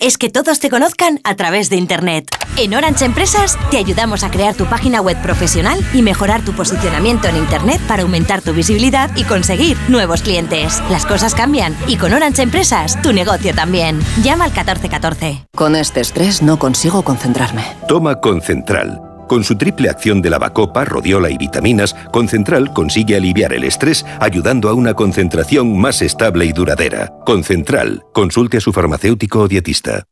es 0.00 0.18
que 0.18 0.30
todos 0.30 0.60
te 0.60 0.70
conozcan 0.70 1.20
a 1.24 1.34
través 1.36 1.70
de 1.70 1.76
Internet. 1.76 2.28
En 2.56 2.74
Orange 2.74 3.04
Empresas 3.04 3.56
te 3.70 3.78
ayudamos 3.78 4.24
a 4.24 4.30
crear 4.30 4.54
tu 4.54 4.66
página 4.66 5.00
web 5.00 5.20
profesional 5.22 5.78
y 5.94 6.02
mejorar 6.02 6.44
tu 6.44 6.52
posicionamiento 6.52 7.28
en 7.28 7.36
Internet 7.36 7.80
para 7.86 8.02
aumentar 8.02 8.42
tu 8.42 8.52
visibilidad 8.52 9.10
y 9.16 9.24
conseguir 9.24 9.76
nuevos 9.88 10.22
clientes. 10.22 10.82
Las 10.90 11.06
cosas 11.06 11.34
cambian 11.34 11.76
y 11.86 11.96
con 11.96 12.12
Orange 12.12 12.42
Empresas 12.42 13.00
tu 13.02 13.12
negocio 13.12 13.54
también. 13.54 14.00
Llama 14.22 14.44
al 14.44 14.50
1414. 14.50 15.46
Con 15.54 15.76
este 15.76 16.00
estrés 16.00 16.42
no 16.42 16.58
consigo 16.58 17.02
concentrarme. 17.02 17.64
Toma 17.86 18.20
Concentral. 18.20 19.07
Con 19.28 19.44
su 19.44 19.56
triple 19.56 19.90
acción 19.90 20.22
de 20.22 20.30
lavacopa, 20.30 20.84
rodiola 20.84 21.30
y 21.30 21.36
vitaminas, 21.36 21.94
Concentral 22.10 22.72
consigue 22.72 23.16
aliviar 23.16 23.52
el 23.52 23.64
estrés 23.64 24.04
ayudando 24.20 24.68
a 24.68 24.74
una 24.74 24.94
concentración 24.94 25.78
más 25.78 26.00
estable 26.00 26.46
y 26.46 26.52
duradera. 26.52 27.12
Concentral, 27.26 28.02
consulte 28.14 28.56
a 28.56 28.60
su 28.60 28.72
farmacéutico 28.72 29.40
o 29.40 29.48
dietista. 29.48 30.04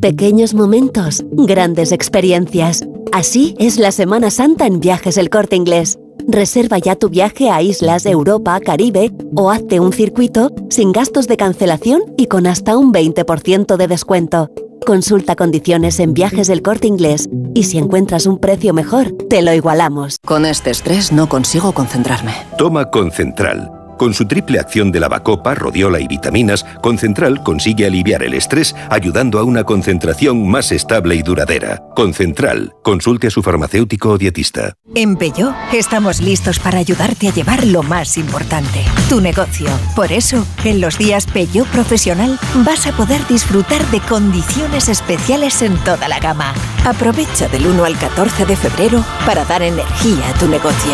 Pequeños 0.00 0.54
momentos, 0.54 1.24
grandes 1.30 1.92
experiencias. 1.92 2.84
Así 3.12 3.54
es 3.58 3.78
la 3.78 3.92
Semana 3.92 4.30
Santa 4.30 4.66
en 4.66 4.80
Viajes 4.80 5.16
El 5.16 5.30
Corte 5.30 5.56
Inglés. 5.56 5.98
Reserva 6.28 6.78
ya 6.78 6.96
tu 6.96 7.08
viaje 7.08 7.50
a 7.50 7.62
islas, 7.62 8.06
Europa, 8.06 8.58
Caribe 8.60 9.12
o 9.34 9.50
hazte 9.50 9.80
un 9.80 9.92
circuito 9.92 10.52
sin 10.68 10.92
gastos 10.92 11.26
de 11.26 11.36
cancelación 11.36 12.02
y 12.16 12.26
con 12.26 12.46
hasta 12.46 12.76
un 12.76 12.92
20% 12.92 13.76
de 13.76 13.86
descuento. 13.88 14.50
Consulta 14.86 15.36
condiciones 15.36 16.00
en 16.00 16.14
viajes 16.14 16.48
del 16.48 16.62
corte 16.62 16.86
inglés 16.86 17.28
y 17.54 17.64
si 17.64 17.78
encuentras 17.78 18.26
un 18.26 18.38
precio 18.38 18.72
mejor, 18.72 19.12
te 19.28 19.42
lo 19.42 19.52
igualamos. 19.52 20.16
Con 20.24 20.46
este 20.46 20.70
estrés 20.70 21.12
no 21.12 21.28
consigo 21.28 21.72
concentrarme. 21.72 22.32
Toma 22.56 22.90
Concentral. 22.90 23.79
Con 24.00 24.14
su 24.14 24.24
triple 24.24 24.58
acción 24.58 24.90
de 24.92 24.98
lavacopa, 24.98 25.54
rodiola 25.54 26.00
y 26.00 26.08
vitaminas, 26.08 26.64
Concentral 26.80 27.42
consigue 27.42 27.84
aliviar 27.84 28.22
el 28.22 28.32
estrés 28.32 28.74
ayudando 28.88 29.38
a 29.38 29.44
una 29.44 29.64
concentración 29.64 30.48
más 30.48 30.72
estable 30.72 31.16
y 31.16 31.22
duradera. 31.22 31.82
Concentral, 31.94 32.72
consulte 32.82 33.26
a 33.26 33.30
su 33.30 33.42
farmacéutico 33.42 34.12
o 34.12 34.16
dietista. 34.16 34.72
En 34.94 35.16
Peugeot 35.16 35.54
estamos 35.74 36.22
listos 36.22 36.58
para 36.58 36.78
ayudarte 36.78 37.28
a 37.28 37.34
llevar 37.34 37.66
lo 37.66 37.82
más 37.82 38.16
importante, 38.16 38.80
tu 39.10 39.20
negocio. 39.20 39.68
Por 39.94 40.12
eso, 40.12 40.46
en 40.64 40.80
los 40.80 40.96
días 40.96 41.26
Peugeot 41.26 41.68
Profesional 41.68 42.38
vas 42.64 42.86
a 42.86 42.92
poder 42.92 43.20
disfrutar 43.28 43.84
de 43.90 44.00
condiciones 44.00 44.88
especiales 44.88 45.60
en 45.60 45.76
toda 45.84 46.08
la 46.08 46.20
gama. 46.20 46.54
Aprovecha 46.86 47.48
del 47.48 47.66
1 47.66 47.84
al 47.84 47.98
14 47.98 48.46
de 48.46 48.56
febrero 48.56 49.04
para 49.26 49.44
dar 49.44 49.60
energía 49.60 50.26
a 50.26 50.38
tu 50.38 50.48
negocio. 50.48 50.92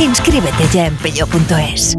Inscríbete 0.00 0.64
ya 0.72 0.86
en 0.86 0.96
peugeot.es. 0.96 1.98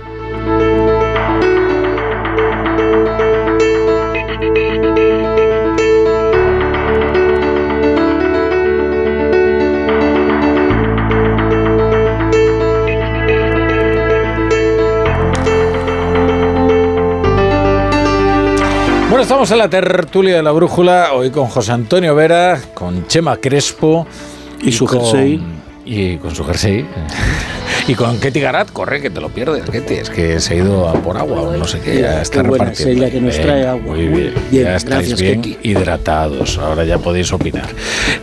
Bueno, 19.21 19.33
estamos 19.35 19.51
en 19.51 19.57
la 19.59 19.69
tertulia 19.69 20.37
de 20.37 20.41
la 20.41 20.49
brújula, 20.49 21.13
hoy 21.13 21.29
con 21.29 21.45
José 21.45 21.73
Antonio 21.73 22.15
Vera, 22.15 22.59
con 22.73 23.05
Chema 23.05 23.37
Crespo 23.37 24.07
Y 24.63 24.71
su 24.71 24.87
con- 24.87 24.99
jersey. 24.99 25.39
Y 25.85 26.17
con 26.17 26.33
su 26.33 26.43
jersey. 26.43 26.87
Y 27.87 27.95
con 27.95 28.19
Ketty 28.19 28.39
Garat, 28.39 28.71
corre 28.71 29.01
que 29.01 29.09
te 29.09 29.19
lo 29.19 29.29
pierdes, 29.29 29.67
Ketty. 29.67 29.95
Es 29.95 30.09
que 30.11 30.39
se 30.39 30.53
ha 30.53 30.57
ido 30.57 30.87
a 30.87 30.93
por 30.93 31.17
agua 31.17 31.41
o 31.41 31.57
no 31.57 31.65
sé 31.67 31.79
qué. 31.79 31.99
Ya 32.01 32.17
Qué 32.17 32.21
está 32.21 32.43
buena 32.43 32.65
es 32.71 32.79
repartiendo. 32.79 33.11
que 33.11 33.21
nos 33.21 33.33
Bien, 33.35 33.47
trae 33.47 33.67
agua. 33.67 33.95
Muy 33.95 34.05
bien. 34.07 34.33
bien, 34.51 34.63
ya 34.65 34.75
estáis 34.75 34.95
gracias, 35.09 35.21
bien 35.21 35.41
Ketty. 35.41 35.69
hidratados. 35.69 36.57
Ahora 36.59 36.83
ya 36.85 36.99
podéis 36.99 37.33
opinar. 37.33 37.67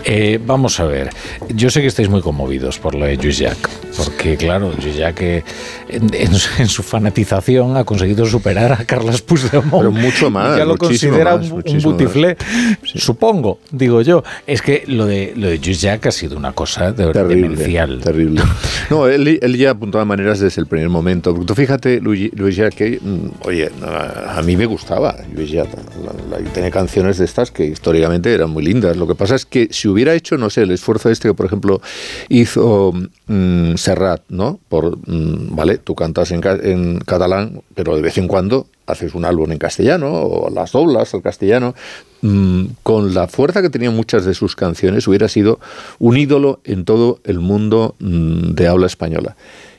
Eh, 0.05 0.39
vamos 0.47 0.79
a 0.79 0.85
ver. 0.85 1.11
Yo 1.49 1.71
sé 1.71 1.81
que 1.81 1.89
estáis 1.89 2.09
muy 2.09 2.23
conmovidos 2.23 2.79
por 2.79 2.95
lo 2.95 3.05
de 3.05 3.17
Llach. 3.17 3.57
Porque, 3.97 4.37
claro, 4.37 4.73
eh, 4.81 5.43
en, 5.89 6.13
en 6.15 6.35
su- 6.35 6.63
en 6.63 6.69
su 6.69 6.83
fanatización 6.83 7.77
ha 7.77 7.85
conseguido 7.85 8.27
superar 8.27 8.73
a 8.73 8.85
Carles 8.85 9.23
Puigdemont. 9.23 9.71
Pero 9.79 9.91
mucho 9.93 10.31
más, 10.31 10.57
Ya 10.59 10.65
lo 10.65 10.77
considera 10.77 11.37
más, 11.37 11.51
un, 11.51 11.63
un 11.67 11.79
butiflé. 11.83 12.37
Supongo, 12.83 13.61
digo 13.71 14.03
yo. 14.03 14.23
Es 14.47 14.63
que 14.63 14.85
lo 14.87 15.07
de, 15.07 15.33
lo 15.37 15.49
de 15.49 15.59
Llach 15.59 16.07
ha 16.07 16.11
sido 16.11 16.37
una 16.37 16.53
cosa 16.53 16.93
de, 16.93 17.13
demencial. 17.13 18.01
Terrible. 18.03 18.43
No, 18.91 19.07
él, 19.07 19.39
él 19.41 19.57
ya 19.57 19.71
apuntaba 19.71 20.05
maneras 20.05 20.41
desde 20.41 20.61
el 20.61 20.67
primer 20.67 20.89
momento. 20.89 21.33
Porque 21.33 21.47
tú 21.47 21.55
fíjate, 21.55 22.01
Luis, 22.01 22.31
Luis 22.35 22.57
Llach, 22.57 22.75
que, 22.75 22.99
mm, 23.01 23.47
oye, 23.47 23.71
a, 23.83 24.39
a 24.39 24.43
mí 24.43 24.57
me 24.57 24.67
gustaba 24.67 25.17
Luis 25.35 25.51
Llach. 25.51 25.69
La- 26.05 26.39
la- 26.39 26.45
Tiene 26.53 26.71
canciones 26.71 27.19
de 27.19 27.25
estas 27.25 27.51
que 27.51 27.65
históricamente 27.67 28.33
eran 28.33 28.51
muy 28.51 28.63
lindas. 28.65 28.97
Lo 28.97 29.07
que 29.07 29.15
pasa 29.15 29.35
es 29.35 29.45
que 29.45 29.69
si 29.71 29.89
hubiera 29.89 30.15
hecho, 30.15 30.37
no 30.39 30.51
sé, 30.51 30.63
el 30.63 30.71
esfuerzo 30.71 31.11
este 31.11 31.29
que, 31.29 31.35
por 31.35 31.47
ejemplo, 31.47 31.81
hizo 32.29 32.93
mm, 33.27 33.75
Serrat, 33.77 34.23
¿no? 34.29 34.59
Por, 34.69 34.97
mm, 35.09 35.55
vale, 35.55 35.78
tú 35.79 35.95
cantas 35.95 36.31
en, 36.33 36.41
en 36.63 36.99
catalán, 37.01 37.63
pero 37.75 37.97
de 37.97 38.03
vez 38.03 38.19
en 38.19 38.29
cuando 38.29 38.67
haces 38.87 39.15
un 39.15 39.25
álbum 39.25 39.53
en 39.53 39.59
castellano 39.59 40.11
o 40.11 40.51
las 40.51 40.73
doblas 40.73 41.15
al 41.15 41.23
castellano. 41.23 41.75
Mm, 42.21 42.65
con 42.83 43.15
la 43.15 43.29
fuerza 43.29 43.63
que 43.63 43.71
tenían 43.71 43.95
muchas 43.95 44.25
de 44.25 44.35
sus 44.35 44.57
canciones, 44.57 45.07
hubiera 45.07 45.29
sido 45.29 45.61
un 46.01 46.17
ídolo 46.17 46.61
en 46.65 46.85
todo 46.85 47.21
el 47.25 47.39
mundo 47.39 47.95
mm, 48.01 48.55
de 48.55 48.67
habla 48.67 48.87
española. 48.87 49.37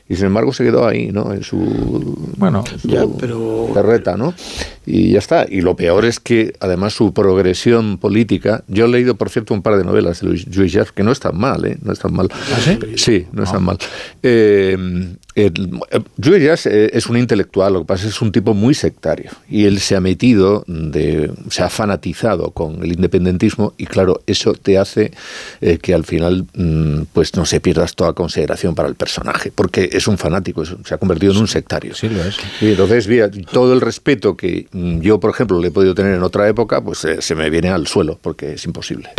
Y 0.08 0.16
sin 0.16 0.26
embargo 0.26 0.52
se 0.52 0.64
quedó 0.64 0.88
ahí, 0.88 1.12
¿no? 1.12 1.32
En 1.32 1.44
su, 1.44 1.56
bueno, 2.36 2.64
ya, 2.82 3.04
pero 3.18 3.68
carreta, 3.72 4.16
¿no? 4.16 4.34
Y 4.92 5.12
ya 5.12 5.18
está. 5.18 5.46
Y 5.48 5.60
lo 5.60 5.76
peor 5.76 6.04
es 6.04 6.18
que, 6.20 6.52
además, 6.60 6.94
su 6.94 7.12
progresión 7.14 7.98
política. 7.98 8.64
Yo 8.66 8.86
he 8.86 8.88
leído, 8.88 9.14
por 9.14 9.30
cierto, 9.30 9.54
un 9.54 9.62
par 9.62 9.76
de 9.76 9.84
novelas 9.84 10.20
de 10.20 10.26
Luis 10.28 10.46
Llach, 10.72 10.88
que 10.90 11.02
no 11.02 11.12
están 11.12 11.38
mal, 11.38 11.64
¿eh? 11.64 11.78
No 11.82 11.92
están 11.92 12.12
mal. 12.12 12.28
sí? 12.96 13.26
no 13.32 13.44
están 13.44 13.62
mal. 13.62 13.78
Eh, 14.22 14.76
el- 15.36 15.80
eh, 15.90 16.00
eh, 16.64 16.90
es 16.92 17.06
un 17.06 17.16
intelectual, 17.16 17.72
lo 17.72 17.80
que 17.80 17.86
pasa 17.86 18.02
es 18.02 18.12
que 18.12 18.16
es 18.16 18.22
un 18.22 18.32
tipo 18.32 18.52
muy 18.54 18.74
sectario. 18.74 19.30
Y 19.48 19.64
él 19.64 19.78
se 19.80 19.94
ha 19.96 20.00
metido, 20.00 20.64
de, 20.66 21.30
se 21.50 21.62
ha 21.62 21.70
fanatizado 21.70 22.50
con 22.50 22.82
el 22.82 22.92
independentismo, 22.92 23.74
y 23.78 23.86
claro, 23.86 24.22
eso 24.26 24.52
te 24.54 24.78
hace 24.78 25.12
eh, 25.60 25.78
que 25.78 25.94
al 25.94 26.04
final, 26.04 26.46
mm, 26.54 27.02
pues 27.12 27.36
no 27.36 27.44
se 27.46 27.60
pierdas 27.60 27.94
toda 27.94 28.12
consideración 28.12 28.74
para 28.74 28.88
el 28.88 28.94
personaje, 28.96 29.52
porque 29.54 29.88
es 29.92 30.08
un 30.08 30.18
fanático, 30.18 30.64
se 30.64 30.94
ha 30.94 30.98
convertido 30.98 31.32
en 31.32 31.38
un 31.38 31.48
sectario. 31.48 31.94
Sí, 31.94 32.08
lo 32.08 32.24
es. 32.24 32.36
Y 32.60 32.70
entonces, 32.72 33.06
mira, 33.06 33.30
todo 33.52 33.72
el 33.72 33.80
respeto 33.80 34.36
que 34.36 34.66
yo, 35.00 35.20
por 35.20 35.30
ejemplo, 35.30 35.60
le 35.60 35.68
he 35.68 35.70
podido 35.70 35.94
tener 35.94 36.14
en 36.14 36.22
otra 36.22 36.48
época, 36.48 36.82
pues 36.82 37.04
eh, 37.04 37.22
se 37.22 37.34
me 37.34 37.50
viene 37.50 37.68
al 37.68 37.86
suelo, 37.86 38.18
porque 38.20 38.54
es 38.54 38.64
imposible. 38.64 39.10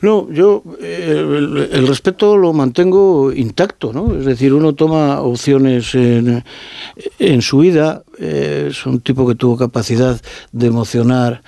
No, 0.00 0.30
yo 0.30 0.62
eh, 0.80 1.14
el, 1.18 1.68
el 1.72 1.86
respeto 1.86 2.36
lo 2.36 2.52
mantengo 2.52 3.32
intacto, 3.32 3.92
¿no? 3.92 4.14
Es 4.14 4.26
decir, 4.26 4.52
uno 4.52 4.74
toma 4.74 5.20
opciones 5.20 5.94
en, 5.94 6.44
en 7.18 7.42
su 7.42 7.58
vida, 7.58 8.02
eh, 8.18 8.68
es 8.70 8.84
un 8.86 9.00
tipo 9.00 9.26
que 9.26 9.34
tuvo 9.34 9.56
capacidad 9.56 10.20
de 10.52 10.66
emocionar 10.66 11.42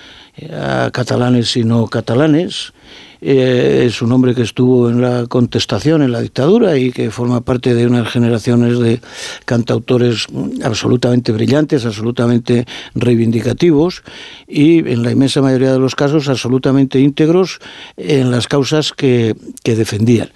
a 0.53 0.91
catalanes 0.93 1.57
y 1.57 1.65
no 1.65 1.87
catalanes, 1.87 2.73
eh, 3.21 3.85
es 3.87 4.03
un 4.03 4.13
hombre 4.13 4.35
que 4.35 4.43
estuvo 4.43 4.91
en 4.91 5.01
la 5.01 5.27
contestación, 5.27 6.03
en 6.03 6.13
la 6.13 6.21
dictadura 6.21 6.77
y 6.77 6.93
que 6.93 7.11
forma 7.11 7.41
parte 7.41 7.75
de 7.75 7.87
unas 7.87 8.09
generaciones 8.09 8.79
de 8.79 9.01
cantautores 9.45 10.27
absolutamente 10.63 11.33
brillantes, 11.33 11.87
absolutamente 11.87 12.67
reivindicativos 12.95 14.03
y 14.47 14.79
en 14.79 15.03
la 15.03 15.13
inmensa 15.13 15.41
mayoría 15.41 15.73
de 15.73 15.79
los 15.79 15.95
casos 15.95 16.29
absolutamente 16.29 17.01
íntegros 17.01 17.59
en 17.97 18.31
las 18.31 18.47
causas 18.47 18.93
que, 18.93 19.35
que 19.63 19.77
defendían. 19.77 20.31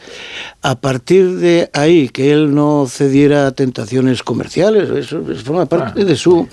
A 0.63 0.81
partir 0.81 1.37
de 1.37 1.71
ahí, 1.73 2.09
que 2.09 2.33
él 2.33 2.55
no 2.55 2.87
cediera 2.89 3.47
a 3.47 3.53
tentaciones 3.53 4.23
comerciales, 4.23 4.91
eso, 4.91 5.21
eso 5.31 5.45
forma 5.45 5.67
parte 5.67 6.05
de 6.05 6.17
su 6.17 6.49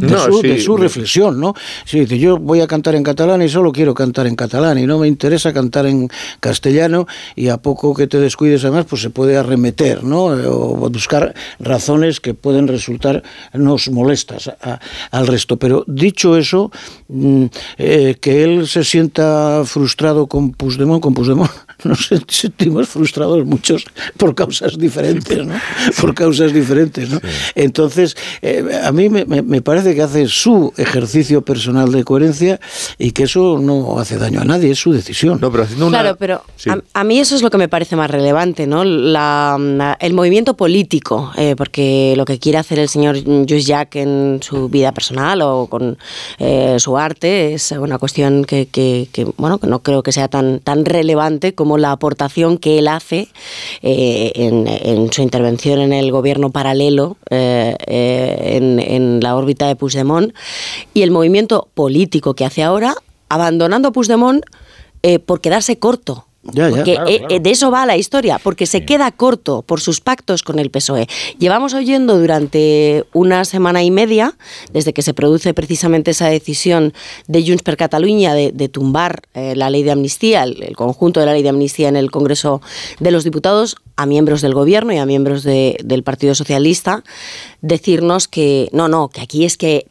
de, 0.00 0.06
No, 0.08 0.18
su, 0.24 0.40
sí, 0.40 0.48
de 0.48 0.60
su 0.60 0.76
reflexión, 0.76 1.40
¿no? 1.40 1.54
Si 1.84 2.00
dice, 2.00 2.18
yo 2.18 2.36
voy 2.38 2.60
a 2.60 2.66
cantar 2.66 2.94
en 2.94 3.02
catalán 3.02 3.42
y 3.42 3.48
solo 3.48 3.72
quiero 3.72 3.94
cantar 3.94 4.26
en 4.26 4.36
catalán 4.36 4.78
y 4.78 4.86
no 4.86 4.98
me 4.98 5.08
interesa 5.08 5.52
cantar 5.52 5.86
en 5.86 6.08
castellano 6.40 7.06
y 7.34 7.48
a 7.48 7.56
poco 7.58 7.94
que 7.94 8.06
te 8.06 8.18
descuides 8.20 8.64
además, 8.64 8.86
pues 8.88 9.02
se 9.02 9.10
puede 9.10 9.36
arremeter, 9.36 10.04
¿no? 10.04 10.24
O 10.26 10.90
buscar 10.90 11.34
razones 11.58 12.20
que 12.20 12.34
pueden 12.34 12.68
resultarnos 12.68 13.88
molestas 13.90 14.48
a- 14.48 14.80
al 15.10 15.26
resto. 15.26 15.56
Pero 15.56 15.84
dicho 15.86 16.36
eso, 16.36 16.70
mm, 17.08 17.44
eh, 17.78 18.16
que 18.20 18.44
él 18.44 18.66
se 18.66 18.84
sienta 18.84 19.62
frustrado 19.64 20.26
con 20.26 20.52
Puigdemont, 20.52 21.02
con 21.02 21.14
Puigdemont 21.14 21.50
nos 21.84 22.10
sentimos 22.28 22.88
frustrados 22.88 23.44
muchos 23.44 23.84
por 24.16 24.34
causas 24.34 24.78
diferentes, 24.78 25.44
¿no? 25.46 25.54
Por 26.00 26.14
causas 26.14 26.52
diferentes, 26.52 27.08
¿no? 27.10 27.20
Entonces, 27.54 28.16
eh, 28.42 28.64
a 28.84 28.92
mí 28.92 29.08
me, 29.08 29.60
parece 29.62 29.94
que 29.94 30.02
hace 30.02 30.26
su 30.28 30.72
ejercicio 30.76 31.42
personal 31.42 31.90
de 31.92 32.04
coherencia 32.04 32.60
y 32.98 33.12
que 33.12 33.24
eso 33.24 33.58
no 33.60 33.98
hace 33.98 34.16
daño 34.18 34.40
a 34.40 34.44
nadie, 34.44 34.70
es 34.70 34.78
su 34.78 34.92
decisión. 34.92 35.38
No, 35.40 35.50
pero 35.50 35.64
haciendo 35.64 35.88
Claro, 35.88 36.16
pero 36.18 36.42
a, 36.68 36.78
a 37.00 37.04
mí 37.04 37.18
eso 37.18 37.34
es 37.34 37.42
lo 37.42 37.50
que 37.50 37.58
me 37.58 37.68
parece 37.68 37.96
más 37.96 38.10
relevante, 38.10 38.66
¿no? 38.66 38.84
La- 38.84 39.56
la- 39.58 39.96
el 40.00 40.14
movimiento 40.14 40.56
político, 40.56 41.32
eh, 41.36 41.54
porque 41.56 42.14
lo 42.16 42.24
que 42.24 42.38
quiere 42.38 42.58
hacer 42.58 42.78
el 42.78 42.88
señor 42.88 43.16
Lluís 43.16 43.66
Llach 43.66 43.94
en 43.96 44.40
su 44.42 44.68
vida 44.68 44.92
personal 44.92 45.42
o 45.42 45.66
con 45.66 45.98
eh, 46.38 46.76
su 46.78 46.96
arte 46.96 47.54
es 47.54 47.72
una 47.72 47.98
cuestión 47.98 48.44
que, 48.44 48.66
que- 48.66 49.08
que, 49.12 49.24
bueno, 49.36 49.58
que 49.58 49.66
no 49.66 49.82
creo 49.82 50.02
que 50.02 50.12
sea 50.12 50.28
tan, 50.28 50.60
tan 50.60 50.84
relevante 50.84 51.54
como 51.54 51.65
la 51.76 51.90
aportación 51.90 52.58
que 52.58 52.78
él 52.78 52.86
hace 52.86 53.28
eh, 53.82 54.32
en, 54.34 55.12
su 55.12 55.22
intervención 55.22 55.80
en 55.80 55.92
el 55.92 56.12
gobierno 56.12 56.50
paralelo 56.50 57.16
eh, 57.30 57.76
eh, 57.86 58.56
en, 58.56 58.78
en 58.78 59.20
la 59.20 59.34
órbita 59.34 59.66
de 59.66 59.74
Puigdemont 59.74 60.32
y 60.94 61.02
el 61.02 61.10
movimiento 61.10 61.68
político 61.74 62.34
que 62.34 62.44
hace 62.44 62.62
ahora, 62.62 62.94
abandonando 63.28 63.88
a 63.88 63.92
Puigdemont 63.92 64.44
por 65.24 65.40
quedarse 65.40 65.78
corto 65.78 66.26
Ya, 66.52 66.68
ya. 66.68 66.76
Porque 66.76 66.92
Claro, 66.94 67.08
eh, 67.10 67.18
claro. 67.18 67.34
eh, 67.34 67.40
de 67.40 67.50
eso 67.50 67.70
va 67.70 67.86
la 67.86 67.96
historia, 67.96 68.38
porque 68.42 68.66
se 68.66 68.84
queda 68.84 69.10
corto 69.12 69.62
por 69.62 69.80
sus 69.80 70.00
pactos 70.00 70.42
con 70.42 70.58
el 70.58 70.70
PSOE. 70.70 71.06
Llevamos 71.38 71.74
oyendo 71.74 72.18
durante 72.18 73.04
una 73.12 73.44
semana 73.44 73.82
y 73.82 73.90
media, 73.90 74.36
desde 74.72 74.92
que 74.92 75.02
se 75.02 75.14
produce 75.14 75.54
precisamente 75.54 76.10
esa 76.12 76.28
decisión 76.28 76.92
de 77.26 77.44
Junts 77.46 77.62
per 77.62 77.76
Catalunya 77.76 78.34
de, 78.34 78.52
de 78.52 78.68
tumbar 78.68 79.22
eh, 79.34 79.54
la 79.56 79.70
ley 79.70 79.82
de 79.82 79.90
amnistía, 79.92 80.42
el, 80.44 80.62
el 80.62 80.76
conjunto 80.76 81.20
de 81.20 81.26
la 81.26 81.32
ley 81.32 81.42
de 81.42 81.48
amnistía 81.50 81.88
en 81.88 81.96
el 81.96 82.10
Congreso 82.10 82.60
de 83.00 83.10
los 83.10 83.24
Diputados, 83.24 83.76
a 83.96 84.04
miembros 84.06 84.42
del 84.42 84.52
Gobierno 84.54 84.92
y 84.92 84.98
a 84.98 85.06
miembros 85.06 85.42
de- 85.42 85.78
del 85.82 86.02
Partido 86.02 86.34
Socialista, 86.34 87.02
decirnos 87.62 88.28
que 88.28 88.68
no, 88.72 88.88
no, 88.88 89.08
que 89.08 89.20
aquí 89.20 89.44
es 89.44 89.56
que 89.56 89.86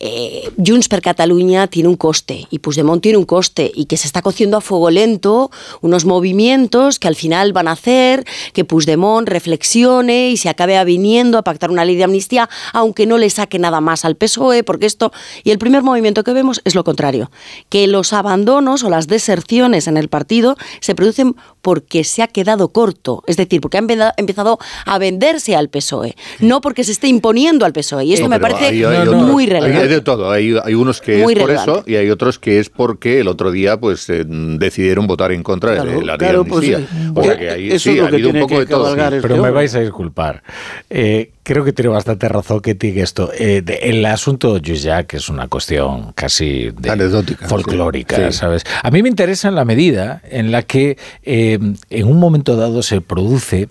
eh, 0.00 0.50
Junts 0.64 0.88
per 0.88 1.02
Catalunya 1.02 1.66
tiene 1.66 1.88
un 1.88 1.96
coste 1.96 2.46
y 2.50 2.60
Puigdemont 2.60 3.02
tiene 3.02 3.18
un 3.18 3.24
coste 3.24 3.70
y 3.74 3.86
que 3.86 3.96
se 3.96 4.06
está 4.06 4.22
cociendo 4.22 4.56
a 4.56 4.60
fuego 4.60 4.90
lento 4.90 5.50
unos 5.80 6.04
movimientos 6.04 6.98
que 6.98 7.08
al 7.08 7.16
final 7.16 7.52
van 7.52 7.68
a 7.68 7.72
hacer 7.72 8.24
que 8.52 8.64
Puigdemont 8.64 9.28
reflexione 9.28 10.30
y 10.30 10.36
se 10.36 10.48
acabe 10.48 10.76
aviniendo 10.76 11.36
a 11.38 11.42
pactar 11.42 11.70
una 11.70 11.84
ley 11.84 11.96
de 11.96 12.04
amnistía, 12.04 12.48
aunque 12.72 13.06
no 13.06 13.18
le 13.18 13.28
saque 13.30 13.58
nada 13.58 13.80
más 13.80 14.04
al 14.04 14.16
PSOE, 14.16 14.62
porque 14.62 14.86
esto... 14.86 15.12
Y 15.44 15.50
el 15.50 15.58
primer 15.58 15.82
movimiento 15.82 16.22
que 16.24 16.32
vemos 16.32 16.60
es 16.64 16.74
lo 16.74 16.84
contrario, 16.84 17.30
que 17.68 17.86
los 17.86 18.12
abandonos 18.12 18.84
o 18.84 18.90
las 18.90 19.08
deserciones 19.08 19.86
en 19.88 19.96
el 19.96 20.08
partido 20.08 20.56
se 20.80 20.94
producen 20.94 21.34
porque 21.62 22.04
se 22.04 22.22
ha 22.22 22.28
quedado 22.28 22.68
corto, 22.68 23.24
es 23.26 23.36
decir, 23.36 23.60
porque 23.60 23.78
ha 23.78 23.82
empe- 23.82 24.12
empezado 24.16 24.58
a 24.86 24.98
venderse 24.98 25.56
al 25.56 25.68
PSOE, 25.68 26.14
no 26.40 26.60
porque 26.60 26.84
se 26.84 26.92
esté 26.92 27.08
imponiendo 27.08 27.64
al 27.66 27.72
PSOE. 27.72 28.04
Y 28.04 28.12
esto 28.14 28.24
No, 28.26 28.30
me 28.30 28.40
parece 28.40 28.66
hay- 28.66 28.84
hay 28.84 28.96
otros- 29.08 29.22
muy 29.22 29.46
relevante. 29.46 29.87
Hay 29.88 29.94
de 29.94 30.00
todo. 30.00 30.30
Hay, 30.30 30.54
hay 30.64 30.74
unos 30.74 31.00
que 31.00 31.22
Muy 31.22 31.34
es 31.34 31.38
por 31.40 31.50
eso 31.50 31.84
y 31.86 31.96
hay 31.96 32.10
otros 32.10 32.38
que 32.38 32.58
es 32.58 32.68
porque 32.70 33.20
el 33.20 33.28
otro 33.28 33.50
día 33.50 33.78
pues 33.78 34.08
eh, 34.10 34.24
decidieron 34.26 35.06
votar 35.06 35.32
en 35.32 35.42
contra 35.42 35.72
de 35.72 35.78
la 35.78 35.84
ley 35.84 36.18
claro, 36.18 36.44
de 36.44 36.50
pues, 36.50 36.68
eh, 36.68 36.86
o 37.14 37.22
sea 37.22 37.38
que 37.38 37.50
ahí 37.50 37.68
eso 37.70 37.78
sí, 37.78 37.90
es 37.90 37.96
lo 37.96 38.04
ha 38.06 38.08
que 38.10 38.14
habido 38.16 38.28
un 38.28 38.32
tiene 38.34 38.40
poco 38.46 38.54
que 38.54 38.60
de 38.60 38.66
todo. 38.66 38.94
este 38.96 39.20
Pero 39.22 39.42
me 39.42 39.50
vais 39.50 39.74
a 39.74 39.80
disculpar. 39.80 40.42
Eh, 40.90 41.30
creo 41.42 41.64
que 41.64 41.72
tiene 41.72 41.88
bastante 41.88 42.28
razón 42.28 42.60
que 42.60 42.74
diga 42.74 43.02
esto. 43.02 43.30
Eh, 43.36 43.62
de- 43.64 43.78
el 43.84 44.04
asunto 44.04 44.58
Jacques 44.58 45.22
es 45.22 45.28
una 45.30 45.48
cuestión 45.48 46.12
casi 46.14 46.70
de- 46.78 46.90
Anecdótica, 46.90 47.48
folclórica, 47.48 48.30
sí. 48.30 48.32
¿sabes? 48.38 48.64
A 48.82 48.90
mí 48.90 49.02
me 49.02 49.08
interesa 49.08 49.48
en 49.48 49.54
la 49.54 49.64
medida 49.64 50.20
en 50.30 50.52
la 50.52 50.62
que 50.62 50.98
eh, 51.22 51.58
en 51.90 52.06
un 52.06 52.18
momento 52.18 52.56
dado 52.56 52.82
se 52.82 53.00
produce 53.00 53.68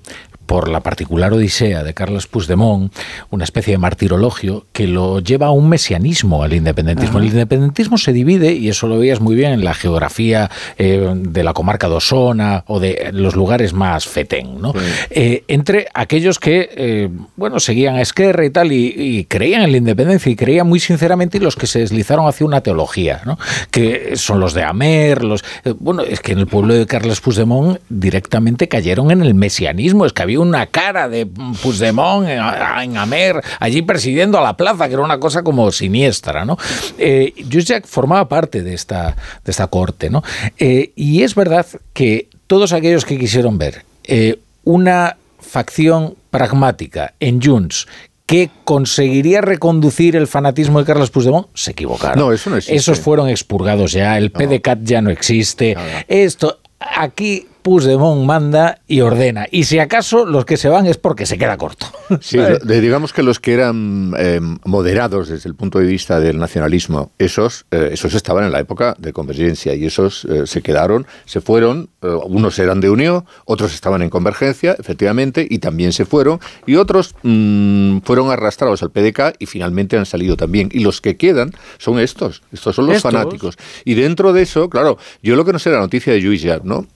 por 0.48 0.69
la 0.69 0.80
particular 0.80 1.34
odisea 1.34 1.84
de 1.84 1.93
Carlos 1.93 2.26
Puigdemont, 2.26 2.92
una 3.30 3.43
especie 3.43 3.74
de 3.74 3.77
martirologio 3.77 4.66
que 4.72 4.88
lo 4.88 5.19
lleva 5.19 5.48
a 5.48 5.51
un 5.51 5.69
mesianismo 5.69 6.42
al 6.42 6.53
independentismo. 6.53 7.19
El 7.19 7.26
independentismo 7.26 7.98
se 7.98 8.14
divide, 8.14 8.53
y 8.53 8.69
eso 8.69 8.88
lo 8.88 8.98
veías 8.98 9.19
muy 9.19 9.35
bien 9.35 9.51
en 9.51 9.64
la 9.64 9.76
geografía 9.76 10.50
eh, 10.77 11.14
de 11.16 11.43
la 11.43 11.53
comarca 11.53 11.90
de 11.90 11.95
Osona 11.95 12.64
o 12.67 12.80
de 12.80 13.09
los 13.14 13.35
lugares 13.35 13.74
más 13.74 14.08
fetén, 14.08 14.61
¿no? 14.61 14.74
Eh, 15.09 15.43
entre 15.48 15.88
aquellos 15.93 16.40
que, 16.40 16.69
eh, 16.76 17.09
bueno, 17.35 17.59
seguían 17.59 17.95
a 17.95 18.01
Esquerra 18.01 18.45
y 18.45 18.50
tal, 18.50 18.72
y, 18.72 18.93
y 18.98 19.26
creían 19.26 19.64
en 19.64 19.72
la 19.72 19.77
independencia 19.77 20.32
y 20.32 20.35
creían 20.35 20.67
muy 20.67 20.80
sinceramente, 20.80 21.38
y 21.38 21.42
los 21.42 21.56
que 21.56 21.67
se 21.67 21.80
deslizaron 21.80 22.26
hacia 22.27 22.45
una 22.45 22.61
teología, 22.61 23.22
¿no? 23.26 23.38
Que 23.69 24.16
son 24.16 24.40
los 24.40 24.53
de 24.53 24.64
Amer, 24.64 25.24
los... 25.24 25.43
bueno, 25.80 26.03
es 26.03 26.22
que 26.22 26.32
en 26.32 26.40
el 26.40 26.48
pueblo 26.48 26.74
de 26.74 26.85
Carles 26.85 27.19
Puigdemont 27.19 27.80
directamente 27.90 28.69
cayeron 28.69 29.11
en 29.11 29.22
el 29.22 29.34
mesianismo, 29.34 30.06
es 30.06 30.14
que 30.14 30.22
había 30.22 30.36
una 30.38 30.67
cara 30.67 31.09
de 31.09 31.25
Puigdemont 31.25 32.27
en, 32.27 32.40
en 32.40 32.98
Amer, 32.98 33.41
allí 33.59 33.82
presidiendo 33.82 34.38
a 34.38 34.41
la 34.41 34.56
plaza, 34.56 34.88
que 34.88 34.93
era 34.93 35.03
una 35.03 35.19
cosa 35.19 35.43
como 35.43 35.72
siniestra, 35.72 36.45
¿no? 36.45 36.57
Eh, 36.98 37.33
Jacques 37.48 37.90
formaba 37.90 38.27
parte 38.27 38.64
de 38.64 38.74
esta, 38.74 39.16
de 39.43 39.51
esta 39.51 39.67
corte, 39.67 40.09
¿no? 40.09 40.24
Eh, 40.57 40.91
y 40.95 41.24
es 41.24 41.35
verdad 41.35 41.66
que 41.93 42.30
todos 42.48 42.74
aquellos 42.74 43.06
que 43.06 43.17
quisieron 43.17 43.57
ver 43.57 43.83
eh, 44.03 44.40
una 44.64 45.17
facción 45.40 46.16
pragmática 46.30 47.14
en 47.19 47.41
Junts 47.41 47.88
que 48.25 48.49
conseguiría 48.66 49.40
reconducir 49.40 50.17
el 50.17 50.27
fanatismo 50.27 50.80
de 50.80 50.85
Carlos 50.85 51.09
Puigdemont, 51.09 51.48
se 51.53 51.72
equivocaron. 51.72 52.19
No, 52.19 52.33
eso 52.33 52.49
no 52.49 52.57
existe. 52.57 52.75
Esos 52.75 52.99
fueron 52.99 53.30
expurgados 53.30 53.93
ya, 53.93 54.17
el 54.17 54.32
PDCAT 54.32 54.80
ya 54.83 55.01
no 55.01 55.09
existe. 55.09 55.77
Esto, 56.09 56.59
aquí 56.77 57.48
Puigdemont 57.68 58.24
manda 58.24 58.80
y 58.88 59.02
ordena. 59.02 59.46
Y 59.52 59.66
si 59.66 59.78
acaso 59.78 60.26
los 60.26 60.46
que 60.46 60.56
se 60.56 60.70
van 60.70 60.86
es 60.86 60.96
porque 60.98 61.26
se 61.26 61.38
queda 61.38 61.58
corto. 61.58 61.88
Sí, 62.22 62.40
digamos 62.64 63.12
que 63.12 63.22
los 63.22 63.42
que 63.42 63.54
eran 63.54 64.14
eh, 64.18 64.40
moderados 64.64 65.28
desde 65.28 65.50
el 65.50 65.56
punto 65.56 65.78
de 65.80 65.86
vista 65.86 66.22
del 66.22 66.40
nacionalismo, 66.40 67.12
esos, 67.20 67.66
eh, 67.72 67.90
esos 67.92 68.14
estaban 68.14 68.46
en 68.46 68.54
la 68.54 68.62
época 68.62 68.96
de 68.98 69.12
convergencia 69.12 69.76
y 69.76 69.86
esos 69.86 70.24
eh, 70.24 70.48
se 70.48 70.62
quedaron, 70.62 71.06
se 71.26 71.42
fueron, 71.42 71.90
eh, 72.02 72.08
unos 72.08 72.58
eran 72.60 72.80
de 72.80 72.90
unión, 72.90 73.26
otros 73.44 73.74
estaban 73.74 74.02
en 74.02 74.10
convergencia, 74.10 74.78
efectivamente, 74.80 75.46
y 75.50 75.60
también 75.60 75.92
se 75.92 76.06
fueron, 76.06 76.40
y 76.66 76.76
otros 76.76 77.14
mm, 77.24 78.00
fueron 78.00 78.32
arrastrados 78.32 78.82
al 78.84 78.92
PDK 78.92 79.36
y 79.40 79.46
finalmente 79.46 79.98
han 79.98 80.06
salido 80.06 80.38
también. 80.38 80.70
Y 80.72 80.80
los 80.80 81.02
que 81.02 81.18
quedan 81.18 81.52
son 81.78 82.00
estos, 82.00 82.42
estos 82.54 82.74
son 82.74 82.88
los 82.88 82.96
Estos. 82.96 83.12
fanáticos. 83.12 83.58
Y 83.84 83.96
dentro 83.96 84.32
de 84.32 84.44
eso, 84.44 84.70
claro, 84.70 84.98
yo 85.22 85.36
lo 85.36 85.44
que 85.44 85.52
no 85.52 85.60
sé 85.60 85.70
la 85.72 85.80
noticia 85.80 86.14
de 86.14 86.22
Lluís 86.22 86.42
Llach, 86.42 86.64
¿no? 86.64 86.88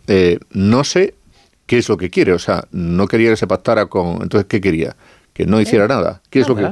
Eh, 0.62 0.70
no 0.70 0.84
sé 0.84 1.16
qué 1.66 1.78
es 1.78 1.90
lo 1.90 1.98
que 1.98 2.10
quiere. 2.10 2.34
O 2.34 2.40
sea, 2.40 2.66
no 2.72 3.08
quería 3.08 3.30
que 3.30 3.38
se 3.38 3.48
pactara 3.48 3.86
con. 3.88 4.22
Entonces, 4.22 4.46
¿qué 4.48 4.62
quería? 4.62 4.96
Que 5.34 5.46
no 5.46 5.60
hiciera 5.60 5.88
nada. 5.88 6.22
¿Qué 6.30 6.42
es 6.42 6.48
lo 6.48 6.56
que.? 6.56 6.70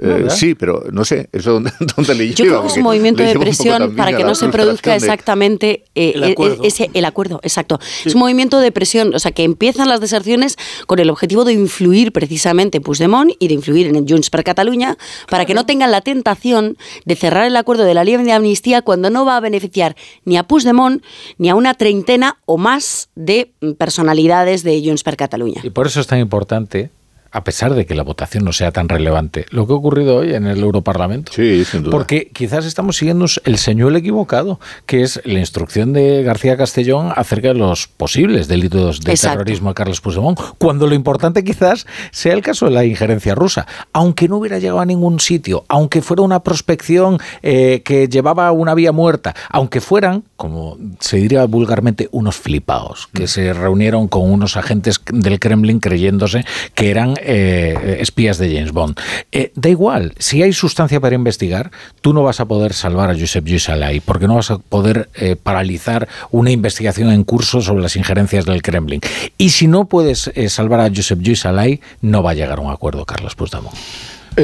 Eh, 0.00 0.26
sí, 0.30 0.54
pero 0.54 0.84
no 0.92 1.04
sé, 1.04 1.28
eso 1.32 1.54
dónde, 1.54 1.72
dónde 1.96 2.14
le 2.14 2.26
lleva. 2.26 2.36
Yo 2.36 2.44
creo 2.44 2.62
que 2.62 2.68
es 2.68 2.76
un 2.76 2.82
movimiento 2.84 3.22
de 3.22 3.36
presión 3.36 3.96
para 3.96 4.10
a 4.10 4.16
que 4.16 4.22
la 4.22 4.28
no 4.28 4.34
se 4.36 4.48
produzca 4.48 4.94
exactamente 4.94 5.84
eh, 5.96 6.12
El 6.14 6.22
eh, 6.22 6.32
acuerdo. 6.32 6.62
ese 6.62 6.90
el 6.94 7.04
acuerdo, 7.04 7.40
exacto. 7.42 7.80
Es 8.04 8.14
un 8.14 8.20
movimiento 8.20 8.60
de 8.60 8.70
presión, 8.70 9.12
o 9.14 9.18
sea, 9.18 9.32
que 9.32 9.42
empiezan 9.42 9.88
las 9.88 10.00
deserciones 10.00 10.56
con 10.86 11.00
el 11.00 11.10
objetivo 11.10 11.44
de 11.44 11.52
influir 11.52 12.12
precisamente 12.12 12.78
en 12.78 12.84
Puigdemont 12.84 13.32
y 13.40 13.48
de 13.48 13.54
influir 13.54 13.88
en 13.88 14.06
Junts 14.06 14.30
per 14.30 14.44
Catalunya 14.44 14.96
para 15.28 15.44
que 15.46 15.54
no 15.54 15.66
tengan 15.66 15.90
la 15.90 16.00
tentación 16.00 16.76
de 17.04 17.16
cerrar 17.16 17.46
el 17.46 17.56
acuerdo 17.56 17.84
de 17.84 17.94
la 17.94 18.04
ley 18.04 18.16
de 18.16 18.32
amnistía 18.32 18.82
cuando 18.82 19.10
no 19.10 19.24
va 19.24 19.36
a 19.36 19.40
beneficiar 19.40 19.96
ni 20.24 20.36
a 20.36 20.44
Puigdemont 20.44 21.02
ni 21.38 21.50
a 21.50 21.54
una 21.54 21.74
treintena 21.74 22.38
o 22.46 22.56
más 22.56 23.10
de 23.16 23.52
mm, 23.60 23.72
personalidades 23.72 24.62
de 24.62 24.80
Junts 24.84 25.02
per 25.02 25.16
Catalunya. 25.16 25.60
Y 25.64 25.70
por 25.70 25.86
eso 25.86 26.00
es 26.00 26.06
tan 26.06 26.20
importante, 26.20 26.90
a 27.30 27.44
pesar 27.44 27.74
de 27.74 27.86
que 27.86 27.94
la 27.94 28.02
votación 28.02 28.44
no 28.44 28.52
sea 28.52 28.72
tan 28.72 28.88
relevante, 28.88 29.46
lo 29.50 29.66
que 29.66 29.72
ha 29.72 29.76
ocurrido 29.76 30.16
hoy 30.16 30.34
en 30.34 30.46
el 30.46 30.60
Europarlamento. 30.60 31.32
Sí, 31.32 31.64
sin 31.64 31.82
duda. 31.82 31.90
Porque 31.90 32.30
quizás 32.32 32.64
estamos 32.64 32.96
siguiendo 32.96 33.26
el 33.44 33.58
señuelo 33.58 33.98
equivocado, 33.98 34.60
que 34.86 35.02
es 35.02 35.20
la 35.24 35.38
instrucción 35.38 35.92
de 35.92 36.22
García 36.22 36.56
Castellón 36.56 37.12
acerca 37.14 37.48
de 37.48 37.54
los 37.54 37.86
posibles 37.86 38.48
delitos 38.48 39.00
de 39.00 39.12
Exacto. 39.12 39.38
terrorismo 39.38 39.70
de 39.70 39.74
Carlos 39.74 40.00
Puigdemont, 40.00 40.38
cuando 40.58 40.86
lo 40.86 40.94
importante 40.94 41.44
quizás 41.44 41.86
sea 42.10 42.32
el 42.32 42.42
caso 42.42 42.66
de 42.66 42.72
la 42.72 42.84
injerencia 42.84 43.34
rusa. 43.34 43.66
Aunque 43.92 44.28
no 44.28 44.38
hubiera 44.38 44.58
llegado 44.58 44.80
a 44.80 44.86
ningún 44.86 45.20
sitio, 45.20 45.64
aunque 45.68 46.02
fuera 46.02 46.22
una 46.22 46.42
prospección 46.42 47.18
eh, 47.42 47.82
que 47.84 48.08
llevaba 48.08 48.48
a 48.48 48.52
una 48.52 48.74
vía 48.74 48.92
muerta, 48.92 49.34
aunque 49.50 49.80
fueran, 49.80 50.24
como 50.36 50.78
se 51.00 51.18
diría 51.18 51.44
vulgarmente, 51.44 52.08
unos 52.12 52.36
flipaos, 52.36 53.08
que 53.12 53.26
se 53.26 53.52
reunieron 53.52 54.08
con 54.08 54.30
unos 54.30 54.56
agentes 54.56 55.00
del 55.12 55.38
Kremlin 55.38 55.80
creyéndose 55.80 56.44
que 56.74 56.90
eran 56.90 57.17
eh, 57.20 57.98
espías 58.00 58.38
de 58.38 58.54
James 58.54 58.72
Bond. 58.72 58.98
Eh, 59.32 59.52
da 59.54 59.68
igual, 59.68 60.14
si 60.18 60.42
hay 60.42 60.52
sustancia 60.52 61.00
para 61.00 61.14
investigar, 61.14 61.70
tú 62.00 62.12
no 62.12 62.22
vas 62.22 62.40
a 62.40 62.46
poder 62.46 62.72
salvar 62.72 63.10
a 63.10 63.14
Josep 63.14 63.44
Lluís 63.44 63.68
Alay, 63.68 64.00
porque 64.00 64.26
no 64.26 64.36
vas 64.36 64.50
a 64.50 64.58
poder 64.58 65.08
eh, 65.14 65.36
paralizar 65.36 66.08
una 66.30 66.50
investigación 66.50 67.10
en 67.10 67.24
curso 67.24 67.60
sobre 67.60 67.82
las 67.82 67.96
injerencias 67.96 68.44
del 68.44 68.62
Kremlin. 68.62 69.00
Y 69.36 69.50
si 69.50 69.66
no 69.66 69.86
puedes 69.86 70.30
eh, 70.34 70.48
salvar 70.48 70.80
a 70.80 70.90
Josep 70.94 71.20
Lluís 71.20 71.46
Alay, 71.46 71.80
no 72.00 72.22
va 72.22 72.32
a 72.32 72.34
llegar 72.34 72.58
a 72.58 72.62
un 72.62 72.70
acuerdo, 72.70 73.04
Carlos 73.04 73.34
Puigdemont. 73.34 73.74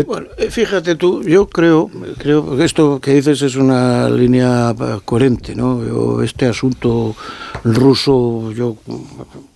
Bueno, 0.02 0.26
eh, 0.36 0.50
fíjate 0.50 0.96
tú, 0.96 1.22
yo 1.22 1.46
creo, 1.48 1.90
creo 2.18 2.56
que 2.56 2.64
esto 2.64 3.00
que 3.00 3.14
dices 3.14 3.40
es 3.42 3.56
una 3.56 4.08
línea 4.10 4.70
eh, 4.78 4.98
coherente, 5.04 5.54
¿no? 5.54 5.84
Yo, 5.86 6.22
este 6.22 6.46
asunto 6.46 7.14
ruso, 7.62 8.50
yo 8.52 8.76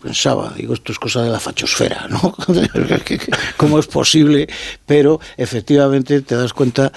pensaba, 0.03 0.53
digo, 0.57 0.75
esto 0.75 0.93
es 0.93 0.99
cosa 0.99 1.23
de 1.23 1.31
la 1.31 1.41
fachosfera, 1.41 2.07
¿no? 2.09 2.35
¿Cómo 3.57 3.79
es 3.79 3.87
posible? 3.87 4.49
Pero 4.87 5.21
efectivamente 5.37 6.21
te 6.23 6.37
das 6.37 6.53
cuenta 6.53 6.93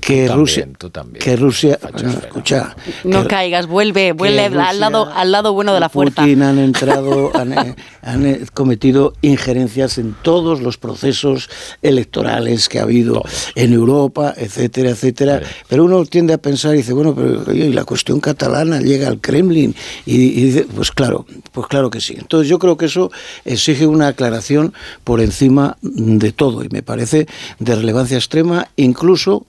que 0.00 0.26
también, 0.26 0.32
Rusia, 0.38 0.68
tú 0.78 0.90
también. 0.90 1.22
que 1.22 1.36
Rusia, 1.36 1.78
no, 2.02 2.10
escucha, 2.10 2.74
No 3.04 3.22
que- 3.22 3.28
caigas, 3.28 3.66
vuelve, 3.66 4.12
vuelve 4.12 4.48
Rusia 4.48 4.68
al 4.68 4.80
lado, 4.80 5.10
al 5.14 5.30
lado 5.30 5.52
bueno 5.52 5.74
de 5.74 5.80
la 5.80 5.88
fuerza. 5.88 6.22
Putin 6.22 6.42
han 6.42 6.58
entrado, 6.58 7.30
han, 7.36 7.52
eh, 7.52 7.76
han, 8.02 8.26
eh, 8.26 8.40
cometido 8.54 9.12
injerencias 9.20 9.98
en 9.98 10.14
todos 10.22 10.60
los 10.60 10.78
procesos 10.78 11.50
electorales 11.82 12.68
que 12.68 12.77
ha 12.78 12.82
habido 12.82 13.22
en 13.54 13.72
Europa, 13.72 14.34
etcétera, 14.36 14.90
etcétera. 14.90 15.42
Pero 15.68 15.84
uno 15.84 16.04
tiende 16.06 16.34
a 16.34 16.38
pensar 16.38 16.74
y 16.74 16.78
dice, 16.78 16.92
bueno, 16.92 17.14
pero 17.14 17.44
oye, 17.46 17.66
y 17.66 17.72
la 17.72 17.84
cuestión 17.84 18.20
catalana 18.20 18.80
llega 18.80 19.08
al 19.08 19.20
Kremlin 19.20 19.74
y, 20.06 20.16
y 20.16 20.42
dice, 20.44 20.66
pues 20.74 20.90
claro, 20.90 21.26
pues 21.52 21.66
claro 21.66 21.90
que 21.90 22.00
sí. 22.00 22.14
Entonces 22.18 22.48
yo 22.48 22.58
creo 22.58 22.76
que 22.76 22.86
eso 22.86 23.10
exige 23.44 23.86
una 23.86 24.08
aclaración 24.08 24.72
por 25.04 25.20
encima 25.20 25.76
de 25.82 26.32
todo 26.32 26.64
y 26.64 26.68
me 26.70 26.82
parece 26.82 27.26
de 27.58 27.74
relevancia 27.74 28.16
extrema, 28.16 28.68
incluso 28.76 29.44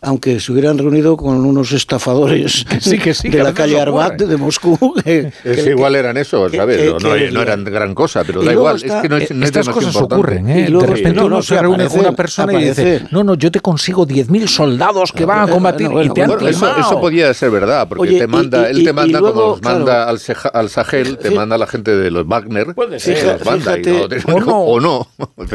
aunque 0.00 0.38
se 0.40 0.52
hubieran 0.52 0.78
reunido 0.78 1.16
con 1.16 1.44
unos 1.44 1.72
estafadores 1.72 2.64
sí, 2.80 2.98
que 2.98 3.14
sí, 3.14 3.28
de 3.30 3.42
la 3.42 3.52
calle 3.54 3.80
Arbat 3.80 4.20
de 4.20 4.36
Moscú. 4.36 4.78
Que, 5.08 5.32
es 5.44 5.64
que, 5.64 5.70
igual 5.70 5.94
eran 5.94 6.16
eso, 6.16 6.48
¿sabes? 6.50 6.76
Que, 6.76 6.86
no, 6.90 6.98
no, 7.32 7.42
eran 7.42 7.64
gran 7.64 7.94
cosa, 7.94 8.24
pero 8.24 8.42
da 8.42 8.52
igual. 8.52 8.76
Está, 8.76 8.96
es 8.96 9.02
que 9.02 9.08
no 9.08 9.16
es, 9.16 9.30
no 9.30 9.44
estas 9.44 9.66
es 9.68 9.72
cosas 9.72 9.94
importante. 9.94 10.14
ocurren, 10.14 10.48
¿eh? 10.48 10.70
de 10.70 10.86
repente 10.86 11.20
uno 11.22 11.42
se 11.42 11.60
reúne 11.60 11.86
con 11.88 12.00
una 12.00 12.12
persona 12.12 12.52
y 12.60 12.64
dice, 12.64 13.02
no, 13.10 13.24
no, 13.24 13.34
yo 13.34 13.50
te 13.50 13.60
consigo 13.60 14.06
10.000 14.06 14.46
soldados 14.48 15.12
que 15.12 15.24
van 15.24 15.48
a 15.48 15.52
combatir 15.52 15.88
bueno, 15.88 16.10
y 16.10 16.14
te 16.14 16.26
bueno, 16.26 16.34
han 16.46 16.48
eso, 16.52 16.76
eso, 16.76 17.00
podía 17.00 17.32
ser 17.34 17.50
verdad, 17.50 17.88
porque 17.88 18.02
Oye, 18.02 18.18
te 18.18 18.26
manda, 18.26 18.66
y- 18.68 18.70
él 18.72 18.78
y- 18.80 18.84
te 18.84 18.90
y 18.90 18.92
manda 18.92 19.20
luego, 19.20 19.34
como 19.34 19.48
nos 19.56 19.62
manda 19.62 20.08
al, 20.08 20.18
Seja- 20.18 20.48
al 20.50 20.68
Sahel, 20.68 21.16
te 21.18 21.30
manda 21.30 21.54
a 21.54 21.58
la 21.58 21.66
gente 21.66 21.96
de 21.96 22.10
los 22.10 22.26
Wagner, 22.26 22.74
y 22.76 23.10
y 23.10 24.24
o 24.50 24.80
no. 24.80 25.08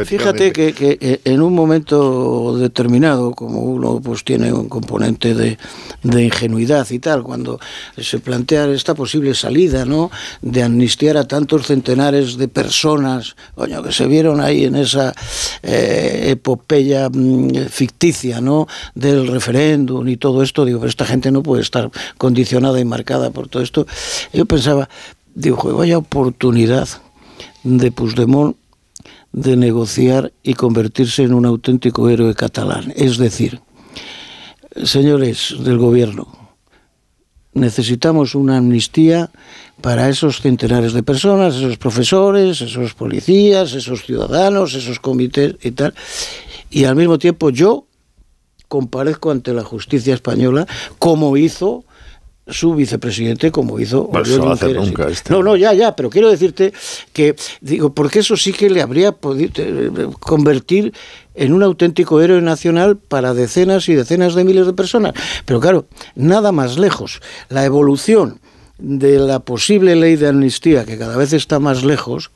Fíjate 0.04 0.52
que, 0.52 0.74
eh, 0.78 1.20
en 1.24 1.42
un 1.42 1.54
momento 1.54 2.56
determinado, 2.58 3.32
como 3.32 3.60
uno 3.60 4.00
pues 4.02 4.24
tiene 4.24 4.33
un 4.42 4.68
componente 4.68 5.34
de, 5.34 5.58
ingenuidad 6.02 6.88
y 6.90 6.98
tal, 6.98 7.22
cuando 7.22 7.58
se 7.96 8.18
plantea 8.18 8.66
esta 8.66 8.94
posible 8.94 9.34
salida, 9.34 9.84
¿no? 9.84 10.10
De 10.42 10.62
amnistiar 10.62 11.16
a 11.16 11.24
tantos 11.24 11.66
centenares 11.66 12.36
de 12.36 12.48
personas, 12.48 13.36
coño, 13.54 13.82
que 13.82 13.92
se 13.92 14.06
vieron 14.06 14.40
ahí 14.40 14.64
en 14.64 14.76
esa 14.76 15.14
eh, 15.62 16.26
epopeya 16.30 17.08
mm, 17.08 17.66
ficticia, 17.68 18.40
¿no? 18.40 18.66
Del 18.94 19.26
referéndum 19.26 20.06
y 20.08 20.16
todo 20.16 20.42
esto, 20.42 20.64
digo, 20.64 20.84
esta 20.86 21.06
gente 21.06 21.30
no 21.30 21.42
puede 21.42 21.62
estar 21.62 21.90
condicionada 22.18 22.80
y 22.80 22.84
marcada 22.84 23.30
por 23.30 23.48
todo 23.48 23.62
esto. 23.62 23.86
Yo 24.32 24.44
pensaba, 24.46 24.88
digo, 25.34 25.56
"Joder, 25.56 25.76
vaya 25.76 25.98
oportunidad 25.98 26.88
de 27.62 27.90
Puigdemont 27.90 28.56
de 29.34 29.56
negociar 29.56 30.32
y 30.44 30.54
convertirse 30.54 31.24
en 31.24 31.34
un 31.34 31.44
auténtico 31.44 32.08
héroe 32.08 32.34
catalán. 32.34 32.92
Es 32.96 33.18
decir, 33.18 33.60
señores 34.82 35.54
del 35.60 35.78
gobierno, 35.78 36.44
necesitamos 37.52 38.34
una 38.34 38.56
amnistía 38.56 39.30
para 39.80 40.08
esos 40.08 40.40
centenares 40.40 40.92
de 40.92 41.02
personas, 41.02 41.54
esos 41.56 41.76
profesores, 41.76 42.60
esos 42.60 42.94
policías, 42.94 43.74
esos 43.74 44.04
ciudadanos, 44.04 44.74
esos 44.74 44.98
comités 44.98 45.56
y 45.62 45.70
tal. 45.70 45.94
Y 46.70 46.84
al 46.84 46.96
mismo 46.96 47.18
tiempo 47.18 47.50
yo 47.50 47.86
comparezco 48.68 49.30
ante 49.30 49.52
la 49.52 49.62
justicia 49.62 50.14
española 50.14 50.66
como 50.98 51.36
hizo 51.36 51.84
su 52.46 52.74
vicepresidente 52.74 53.50
como 53.50 53.80
hizo 53.80 54.08
Oriol 54.08 54.26
eso 54.26 54.44
no 54.44 54.52
hacer 54.52 54.76
nunca 54.76 55.08
este. 55.08 55.32
No, 55.32 55.42
no, 55.42 55.56
ya, 55.56 55.72
ya, 55.72 55.96
pero 55.96 56.10
quiero 56.10 56.30
decirte 56.30 56.72
que, 57.12 57.36
digo, 57.60 57.94
porque 57.94 58.18
eso 58.18 58.36
sí 58.36 58.52
que 58.52 58.68
le 58.68 58.82
habría 58.82 59.12
podido 59.12 60.12
convertir 60.20 60.92
en 61.34 61.52
un 61.52 61.62
auténtico 61.62 62.20
héroe 62.20 62.42
nacional 62.42 62.96
para 62.96 63.34
decenas 63.34 63.88
y 63.88 63.94
decenas 63.94 64.34
de 64.34 64.44
miles 64.44 64.66
de 64.66 64.72
personas. 64.72 65.14
Pero 65.44 65.60
claro, 65.60 65.86
nada 66.14 66.52
más 66.52 66.78
lejos. 66.78 67.20
La 67.48 67.64
evolución 67.64 68.40
de 68.78 69.18
la 69.18 69.40
posible 69.40 69.96
ley 69.96 70.16
de 70.16 70.28
amnistía, 70.28 70.84
que 70.84 70.98
cada 70.98 71.16
vez 71.16 71.32
está 71.32 71.60
más 71.60 71.84
lejos, 71.84 72.30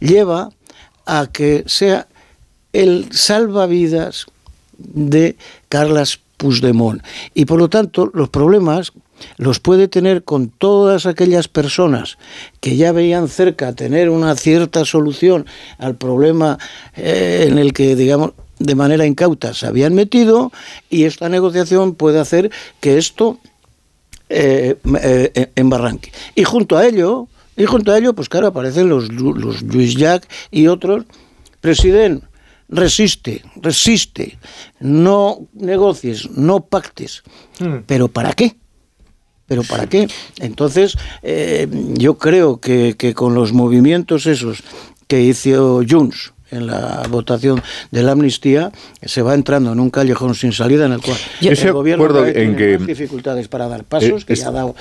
lleva 0.00 0.50
a 1.06 1.26
que 1.26 1.64
sea 1.66 2.08
el 2.72 3.08
salvavidas 3.12 4.26
de 4.78 5.36
Carlas 5.68 6.20
Puigdemont. 6.36 7.02
Y 7.34 7.44
por 7.44 7.58
lo 7.58 7.68
tanto, 7.68 8.10
los 8.14 8.30
problemas 8.30 8.92
los 9.36 9.60
puede 9.60 9.88
tener 9.88 10.24
con 10.24 10.48
todas 10.48 11.06
aquellas 11.06 11.48
personas 11.48 12.18
que 12.60 12.76
ya 12.76 12.92
veían 12.92 13.28
cerca 13.28 13.74
tener 13.74 14.10
una 14.10 14.36
cierta 14.36 14.84
solución 14.84 15.46
al 15.78 15.96
problema 15.96 16.58
eh, 16.96 17.46
en 17.48 17.58
el 17.58 17.72
que, 17.72 17.96
digamos, 17.96 18.32
de 18.58 18.74
manera 18.74 19.06
incauta 19.06 19.54
se 19.54 19.66
habían 19.66 19.94
metido 19.94 20.52
y 20.90 21.04
esta 21.04 21.28
negociación 21.28 21.94
puede 21.94 22.20
hacer 22.20 22.50
que 22.80 22.98
esto 22.98 23.38
eh, 24.28 24.76
eh, 25.02 25.50
embarranque. 25.56 26.12
Y 26.34 26.44
junto 26.44 26.76
a 26.76 26.86
ello, 26.86 27.26
y 27.56 27.64
junto 27.64 27.92
a 27.92 27.98
ello, 27.98 28.14
pues 28.14 28.28
claro, 28.28 28.46
aparecen 28.46 28.88
los, 28.88 29.10
los 29.12 29.62
Luis 29.62 29.96
Jack 29.96 30.28
y 30.50 30.66
otros. 30.66 31.04
Presidente, 31.60 32.26
resiste, 32.70 33.42
resiste, 33.56 34.38
no 34.78 35.48
negocies, 35.52 36.30
no 36.30 36.60
pactes. 36.60 37.22
¿Pero 37.86 38.08
para 38.08 38.32
qué? 38.32 38.56
¿Pero 39.50 39.64
para 39.64 39.88
qué? 39.88 40.06
Entonces, 40.38 40.96
eh, 41.24 41.66
yo 41.94 42.18
creo 42.18 42.60
que, 42.60 42.94
que 42.96 43.14
con 43.14 43.34
los 43.34 43.52
movimientos 43.52 44.26
esos 44.26 44.62
que 45.08 45.22
hizo 45.22 45.82
Junts 45.90 46.32
en 46.52 46.68
la 46.68 47.02
votación 47.10 47.60
de 47.90 48.04
la 48.04 48.12
amnistía, 48.12 48.70
se 49.02 49.22
va 49.22 49.34
entrando 49.34 49.72
en 49.72 49.80
un 49.80 49.90
callejón 49.90 50.36
sin 50.36 50.52
salida 50.52 50.86
en 50.86 50.92
el 50.92 51.00
cual 51.00 51.16
Yo 51.40 51.50
el 51.50 51.72
gobierno 51.72 52.04
tiene 52.32 52.56
que- 52.56 52.78
más 52.78 52.86
dificultades 52.86 53.48
para 53.48 53.66
dar 53.66 53.82
pasos, 53.82 54.24
que 54.24 54.34
es- 54.34 54.40
ya 54.40 54.48
ha 54.48 54.52
dado 54.52 54.76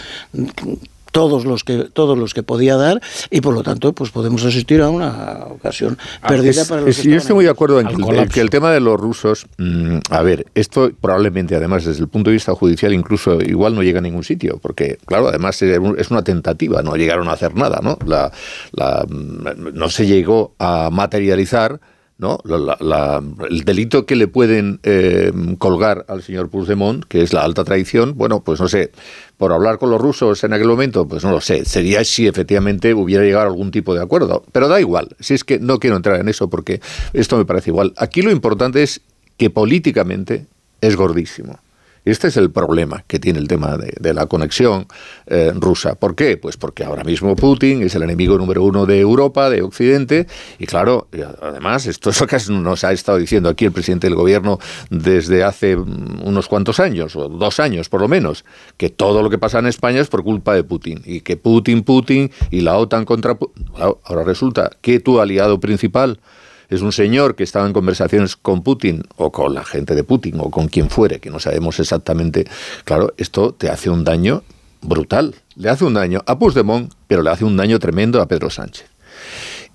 todos 1.12 1.46
los 1.46 1.64
que 1.64 1.86
todos 1.92 2.18
los 2.18 2.34
que 2.34 2.44
podía 2.44 2.76
dar 2.76 3.02
y 3.32 3.42
por 3.42 3.54
lo 3.54 3.64
tanto 3.64 3.94
pues 3.94 4.12
podemos 4.12 4.44
asistir 4.46 4.82
a 4.82 4.90
una 4.90 5.46
ocasión 5.50 5.98
perdida 6.28 6.50
Ah, 6.60 6.62
Es- 6.62 6.68
para 6.68 6.82
los 6.82 6.90
es- 6.98 7.02
que 7.04 7.10
yo 7.12 7.18
estoy 7.18 7.36
muy 7.36 7.46
de 7.46 7.52
acuerdo 7.52 7.80
en 7.80 7.88
que, 8.30 8.42
el 8.42 8.50
tema 8.50 8.72
de 8.72 8.80
los 8.80 9.00
rusos, 9.00 9.48
mm, 9.58 9.98
a 10.10 10.22
ver, 10.22 10.46
esto 10.56 10.92
probablemente 11.00 11.56
además 11.56 11.86
desde 11.86 12.02
el 12.02 12.08
punto 12.08 12.30
de 12.30 12.36
vista 12.36 12.54
judicial 12.54 12.94
incluso 12.94 13.42
igual 13.42 13.76
no 13.76 13.84
llega 13.84 14.00
a 14.00 14.02
ningún 14.02 14.24
sitio, 14.24 14.60
porque 14.62 14.98
claro, 15.06 15.28
además 15.30 15.62
es 15.62 16.12
una 16.12 16.24
tentativa, 16.24 16.82
no 16.82 16.96
llegaron 16.96 17.28
a 17.30 17.34
hacer 17.34 17.56
nada, 17.56 17.80
¿no? 17.84 17.98
La, 18.06 18.32
la, 18.72 19.06
mm, 19.08 19.74
no 19.74 19.90
se 19.90 20.06
llegó 20.06 20.54
a 20.60 20.90
materializar. 20.92 21.80
¿No? 22.20 22.38
La- 22.44 22.78
la- 22.80 23.24
el 23.50 23.64
delito 23.64 24.06
que 24.06 24.16
le 24.16 24.28
pueden 24.28 24.80
eh, 24.84 25.32
colgar 25.58 26.06
al 26.10 26.22
señor 26.22 26.50
Puigdemont, 26.50 27.04
que 27.06 27.24
es 27.24 27.34
la 27.34 27.42
alta 27.44 27.64
traición, 27.64 28.14
bueno, 28.16 28.42
pues 28.42 28.60
no 28.60 28.68
sé, 28.68 28.92
por 29.38 29.52
hablar 29.54 29.80
con 29.80 29.90
los 29.90 30.00
rusos 30.00 30.44
en 30.44 30.54
aquel 30.54 30.68
momento, 30.68 31.08
pues 31.08 31.24
no 31.24 31.32
lo 31.32 31.42
sé, 31.42 31.64
sería 31.66 32.04
si 32.04 32.28
efectivamente 32.28 32.94
hubiera 32.94 33.24
llegado 33.24 33.46
a 33.46 33.48
algún 33.48 33.72
tipo 33.72 33.96
de 33.96 34.04
acuerdo, 34.04 34.44
pero 34.52 34.68
da 34.68 34.80
igual, 34.80 35.16
si 35.20 35.34
es 35.34 35.44
que 35.44 35.60
no 35.60 35.80
quiero 35.80 35.96
entrar 35.96 36.20
en 36.20 36.28
eso 36.28 36.50
porque 36.50 36.82
esto 37.14 37.38
me 37.38 37.46
parece 37.46 37.72
igual. 37.72 37.94
Aquí 37.98 38.22
lo 38.22 38.32
importante 38.32 38.84
es 38.84 39.02
que 39.38 39.50
políticamente 39.50 40.46
es 40.82 40.96
gordísimo. 40.98 41.58
Este 42.10 42.30
es 42.30 42.38
el 42.38 42.50
problema 42.50 43.04
que 43.06 43.20
tiene 43.20 43.38
el 43.38 43.48
tema 43.48 43.78
de, 43.78 44.14
la 44.14 44.26
conexión 44.26 44.88
eh, 45.28 45.52
rusa. 45.56 45.94
¿Por 45.94 46.16
qué? 46.16 46.38
Pues 46.38 46.58
porque 46.58 46.84
ahora 46.84 47.04
mismo 47.04 47.36
Putin 47.36 47.84
es 47.84 47.94
el 47.94 48.02
enemigo 48.02 48.38
número 48.38 48.64
uno 48.64 48.88
de 48.88 49.00
Europa, 49.00 49.50
de 49.52 49.62
Occidente, 49.62 50.26
y 50.58 50.66
claro, 50.66 51.08
además, 51.42 51.86
esto 51.86 52.10
es 52.10 52.20
lo 52.20 52.26
que 52.26 52.38
nos 52.50 52.84
ha 52.84 52.92
estado 52.92 53.20
diciendo 53.20 53.48
aquí 53.48 53.66
el 53.66 53.72
presidente 53.72 54.08
del 54.08 54.16
gobierno 54.16 54.58
desde 54.90 55.44
hace 55.44 55.76
mm, 55.76 56.22
unos 56.24 56.48
cuantos 56.48 56.80
años, 56.80 57.16
o 57.16 57.30
dos 57.30 57.60
años 57.60 57.90
por 57.90 58.02
lo 58.02 58.08
menos, 58.08 58.44
que 58.78 58.90
todo 58.90 59.22
lo 59.22 59.30
que 59.30 59.38
pasa 59.38 59.60
en 59.60 59.68
España 59.68 60.00
es 60.00 60.08
por 60.08 60.24
culpa 60.24 60.56
de 60.56 60.64
Putin, 60.64 61.04
y 61.06 61.22
que 61.22 61.38
Putin, 61.38 61.84
Putin 61.84 62.32
y 62.50 62.62
la 62.62 62.78
OTAN 62.78 63.06
contra 63.06 63.36
Putin. 63.36 63.66
Ahora 63.78 64.24
resulta 64.24 64.72
que 64.82 65.00
tu 65.00 65.20
aliado 65.20 65.60
principal 65.60 66.20
es 66.70 66.82
un 66.82 66.92
señor 66.92 67.36
que 67.36 67.44
estaba 67.44 67.66
en 67.66 67.74
conversaciones 67.74 68.36
con 68.36 68.64
Putin 68.64 69.04
o 69.18 69.32
con 69.32 69.54
la 69.54 69.66
gente 69.66 69.96
de 69.96 70.04
Putin 70.04 70.36
o 70.40 70.52
con 70.52 70.68
quien 70.68 70.90
fuere, 70.90 71.20
que 71.20 71.30
no 71.30 71.40
sabemos 71.40 71.80
exactamente, 71.80 72.46
claro, 72.86 73.14
esto 73.18 73.54
te 73.54 73.70
hace 73.70 73.90
un 73.90 74.04
daño 74.04 74.44
brutal. 74.82 75.36
Le 75.56 75.70
hace 75.70 75.84
un 75.86 75.94
daño 75.94 76.22
a 76.26 76.38
Puigdemont, 76.38 76.94
pero 77.08 77.22
le 77.22 77.32
hace 77.32 77.44
un 77.44 77.58
daño 77.58 77.80
tremendo 77.80 78.22
a 78.22 78.28
Pedro 78.28 78.50
Sánchez. 78.50 78.90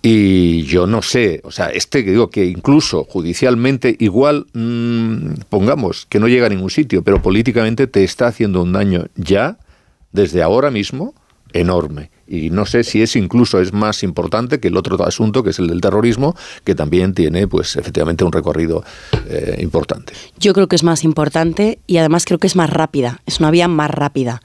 Y 0.07 0.65
yo 0.65 0.87
no 0.87 1.01
sé, 1.01 1.41
o 1.45 1.51
sea, 1.51 1.69
este 1.69 2.05
que 2.05 2.11
digo 2.11 2.29
que 2.29 2.45
incluso 2.45 3.05
judicialmente 3.05 3.97
igual, 3.99 4.47
mmm, 4.53 5.33
pongamos 5.49 6.07
que 6.07 6.21
no 6.21 6.29
llega 6.29 6.47
a 6.47 6.51
ningún 6.51 6.71
sitio, 6.71 7.03
pero 7.03 7.23
políticamente 7.23 7.87
te 7.87 8.05
está 8.05 8.27
haciendo 8.27 8.63
un 8.63 8.73
daño 8.73 9.07
ya, 9.17 9.59
desde 10.13 10.43
ahora 10.43 10.71
mismo, 10.71 11.15
enorme. 11.53 12.11
Y 12.27 12.51
no 12.51 12.67
sé 12.67 12.85
si 12.85 13.03
es 13.03 13.17
incluso 13.17 13.61
es 13.61 13.73
más 13.73 14.03
importante 14.03 14.61
que 14.61 14.69
el 14.69 14.77
otro 14.77 15.03
asunto, 15.05 15.43
que 15.43 15.51
es 15.51 15.59
el 15.59 15.69
del 15.69 15.81
terrorismo, 15.81 16.35
que 16.65 16.75
también 16.75 17.15
tiene, 17.15 17.47
pues, 17.47 17.77
efectivamente 17.77 18.25
un 18.25 18.33
recorrido 18.33 18.85
eh, 19.29 19.59
importante. 19.61 20.13
Yo 20.39 20.53
creo 20.55 20.69
que 20.69 20.77
es 20.77 20.83
más 20.83 21.05
importante 21.05 21.79
y 21.87 21.99
además 21.99 22.25
creo 22.25 22.39
que 22.39 22.47
es 22.47 22.57
más 22.57 22.71
rápida, 22.71 23.21
es 23.27 23.41
una 23.41 23.51
vía 23.51 23.69
más 23.69 23.91
rápida. 23.91 24.43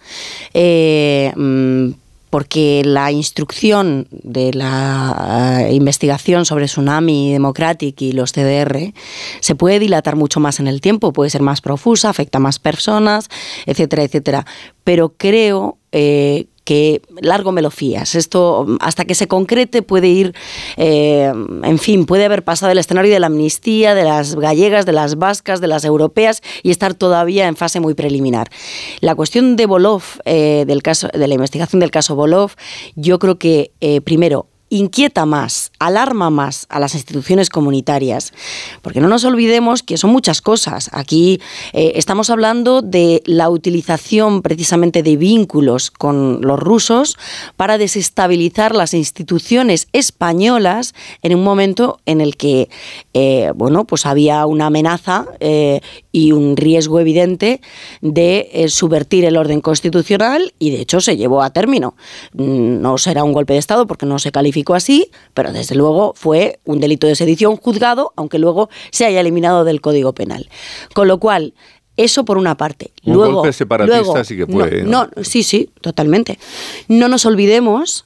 Eh, 0.53 1.31
mm, 1.35 1.91
porque 2.29 2.83
la 2.85 3.11
instrucción 3.11 4.07
de 4.11 4.53
la 4.53 5.61
eh, 5.61 5.73
investigación 5.73 6.45
sobre 6.45 6.65
Tsunami 6.65 7.31
Democratic 7.31 8.01
y 8.01 8.11
los 8.11 8.33
CDR 8.33 8.93
se 9.39 9.55
puede 9.55 9.79
dilatar 9.79 10.15
mucho 10.15 10.39
más 10.39 10.59
en 10.59 10.67
el 10.67 10.81
tiempo, 10.81 11.11
puede 11.11 11.29
ser 11.29 11.41
más 11.41 11.61
profusa, 11.61 12.09
afecta 12.09 12.37
a 12.37 12.41
más 12.41 12.59
personas, 12.59 13.29
etcétera, 13.65 14.03
etcétera. 14.03 14.45
Pero 14.83 15.13
creo 15.17 15.77
eh, 15.91 16.45
que 16.69 17.01
largo 17.19 17.51
me 17.51 17.63
lo 17.63 17.71
fías. 17.71 18.13
Esto, 18.13 18.67
hasta 18.79 19.03
que 19.03 19.15
se 19.15 19.27
concrete, 19.27 19.81
puede 19.81 20.07
ir, 20.07 20.35
eh, 20.77 21.33
en 21.63 21.79
fin, 21.79 22.05
puede 22.05 22.25
haber 22.25 22.43
pasado 22.43 22.71
el 22.71 22.77
escenario 22.77 23.11
de 23.11 23.19
la 23.19 23.25
amnistía, 23.25 23.95
de 23.95 24.03
las 24.03 24.35
gallegas, 24.35 24.85
de 24.85 24.91
las 24.91 25.17
vascas, 25.17 25.61
de 25.61 25.67
las 25.67 25.83
europeas 25.83 26.43
y 26.61 26.69
estar 26.69 26.93
todavía 26.93 27.47
en 27.47 27.55
fase 27.55 27.79
muy 27.79 27.95
preliminar. 27.95 28.51
La 28.99 29.15
cuestión 29.15 29.55
de 29.55 29.65
Bolov, 29.65 30.03
eh, 30.25 30.65
del 30.67 30.83
caso, 30.83 31.07
de 31.11 31.27
la 31.27 31.33
investigación 31.33 31.79
del 31.79 31.89
caso 31.89 32.15
Bolov, 32.15 32.51
yo 32.95 33.17
creo 33.17 33.39
que, 33.39 33.71
eh, 33.81 34.01
primero, 34.01 34.45
inquieta 34.69 35.25
más, 35.25 35.71
alarma 35.79 36.29
más 36.29 36.65
a 36.69 36.79
las 36.79 36.93
instituciones 36.93 37.49
comunitarias, 37.49 38.33
porque 38.81 39.01
no 39.01 39.07
nos 39.07 39.25
olvidemos 39.25 39.83
que 39.83 39.97
son 39.97 40.11
muchas 40.11 40.41
cosas. 40.41 40.89
Aquí 40.93 41.41
eh, 41.73 41.93
estamos 41.95 42.29
hablando 42.29 42.81
de 42.81 43.21
la 43.25 43.49
utilización 43.49 44.41
precisamente 44.41 45.03
de 45.03 45.17
vínculos 45.17 45.91
con 45.91 46.41
los 46.41 46.59
rusos 46.59 47.17
para 47.57 47.77
desestabilizar 47.77 48.75
las 48.75 48.93
instituciones 48.93 49.87
españolas 49.91 50.93
en 51.21 51.35
un 51.35 51.43
momento 51.43 51.99
en 52.05 52.21
el 52.21 52.37
que 52.37 52.69
eh, 53.13 53.51
bueno, 53.55 53.85
pues 53.85 54.05
había 54.05 54.45
una 54.45 54.67
amenaza 54.67 55.25
eh, 55.39 55.81
y 56.11 56.31
un 56.31 56.55
riesgo 56.55 56.99
evidente 56.99 57.61
de 58.01 58.65
subvertir 58.69 59.25
el 59.25 59.37
orden 59.37 59.61
constitucional 59.61 60.53
y 60.59 60.71
de 60.71 60.81
hecho 60.81 61.01
se 61.01 61.17
llevó 61.17 61.41
a 61.41 61.49
término. 61.51 61.95
Mm, 62.33 62.81
no 62.81 62.97
será 62.97 63.23
un 63.23 63.33
golpe 63.33 63.53
de 63.53 63.59
Estado 63.59 63.87
porque 63.87 64.05
no 64.05 64.19
se 64.19 64.31
califica 64.31 64.58
así, 64.75 65.11
pero 65.33 65.51
desde 65.51 65.75
luego 65.75 66.13
fue 66.15 66.59
un 66.65 66.79
delito 66.79 67.07
de 67.07 67.15
sedición 67.15 67.55
juzgado, 67.57 68.13
aunque 68.15 68.39
luego 68.39 68.69
se 68.91 69.05
haya 69.05 69.19
eliminado 69.19 69.63
del 69.63 69.81
Código 69.81 70.13
Penal. 70.13 70.49
Con 70.93 71.07
lo 71.07 71.19
cual, 71.19 71.53
eso 71.97 72.23
por 72.25 72.37
una 72.37 72.55
parte. 72.55 72.91
Un 73.03 73.13
luego, 73.15 73.33
golpe 73.35 73.53
separatista 73.53 74.23
sí 74.23 74.37
que 74.37 74.47
puede. 74.47 74.83
No, 74.83 75.09
sí, 75.21 75.43
sí, 75.43 75.69
totalmente. 75.81 76.39
No 76.87 77.07
nos 77.09 77.25
olvidemos 77.25 78.05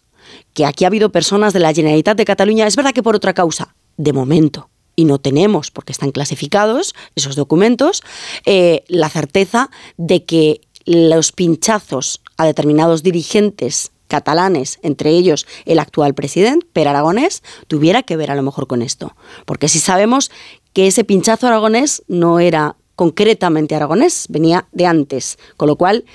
que 0.54 0.66
aquí 0.66 0.84
ha 0.84 0.88
habido 0.88 1.12
personas 1.12 1.54
de 1.54 1.60
la 1.60 1.74
Generalitat 1.74 2.18
de 2.18 2.26
Cataluña, 2.26 2.68
es 2.68 2.76
verdad 2.76 2.94
que 2.94 3.04
por 3.04 3.16
otra 3.16 3.34
causa, 3.34 3.76
de 3.98 4.14
momento, 4.14 4.70
y 4.96 5.06
no 5.06 5.20
tenemos, 5.20 5.72
porque 5.72 5.92
están 5.92 6.12
clasificados 6.12 6.96
esos 7.16 7.36
documentos, 7.36 8.04
eh, 8.46 8.84
la 8.88 9.10
certeza 9.10 9.70
de 9.98 10.26
que 10.26 10.62
los 10.86 11.32
pinchazos 11.32 12.22
a 12.38 12.46
determinados 12.46 13.04
dirigentes 13.04 13.93
catalanes, 14.14 14.78
entre 14.84 15.10
ellos 15.10 15.48
el 15.66 15.80
actual 15.80 16.14
presidente, 16.14 16.68
Per 16.72 16.88
Aragonés, 16.88 17.42
tuviera 17.66 18.04
que 18.04 18.16
ver 18.16 18.30
a 18.30 18.36
lo 18.36 18.44
mejor 18.44 18.68
con 18.68 18.84
esto. 18.84 19.16
Porque 19.48 19.68
si 19.68 19.80
sabemos 19.80 20.30
que 20.72 20.86
ese 20.86 21.04
pinchazo 21.04 21.48
aragonés 21.48 22.04
no 22.08 22.40
era 22.40 22.76
concretamente 22.96 23.74
aragonés, 23.74 24.28
venía 24.30 24.68
de 24.72 24.86
antes, 24.86 25.40
con 25.58 25.68
lo 25.68 25.78
cual 25.78 26.06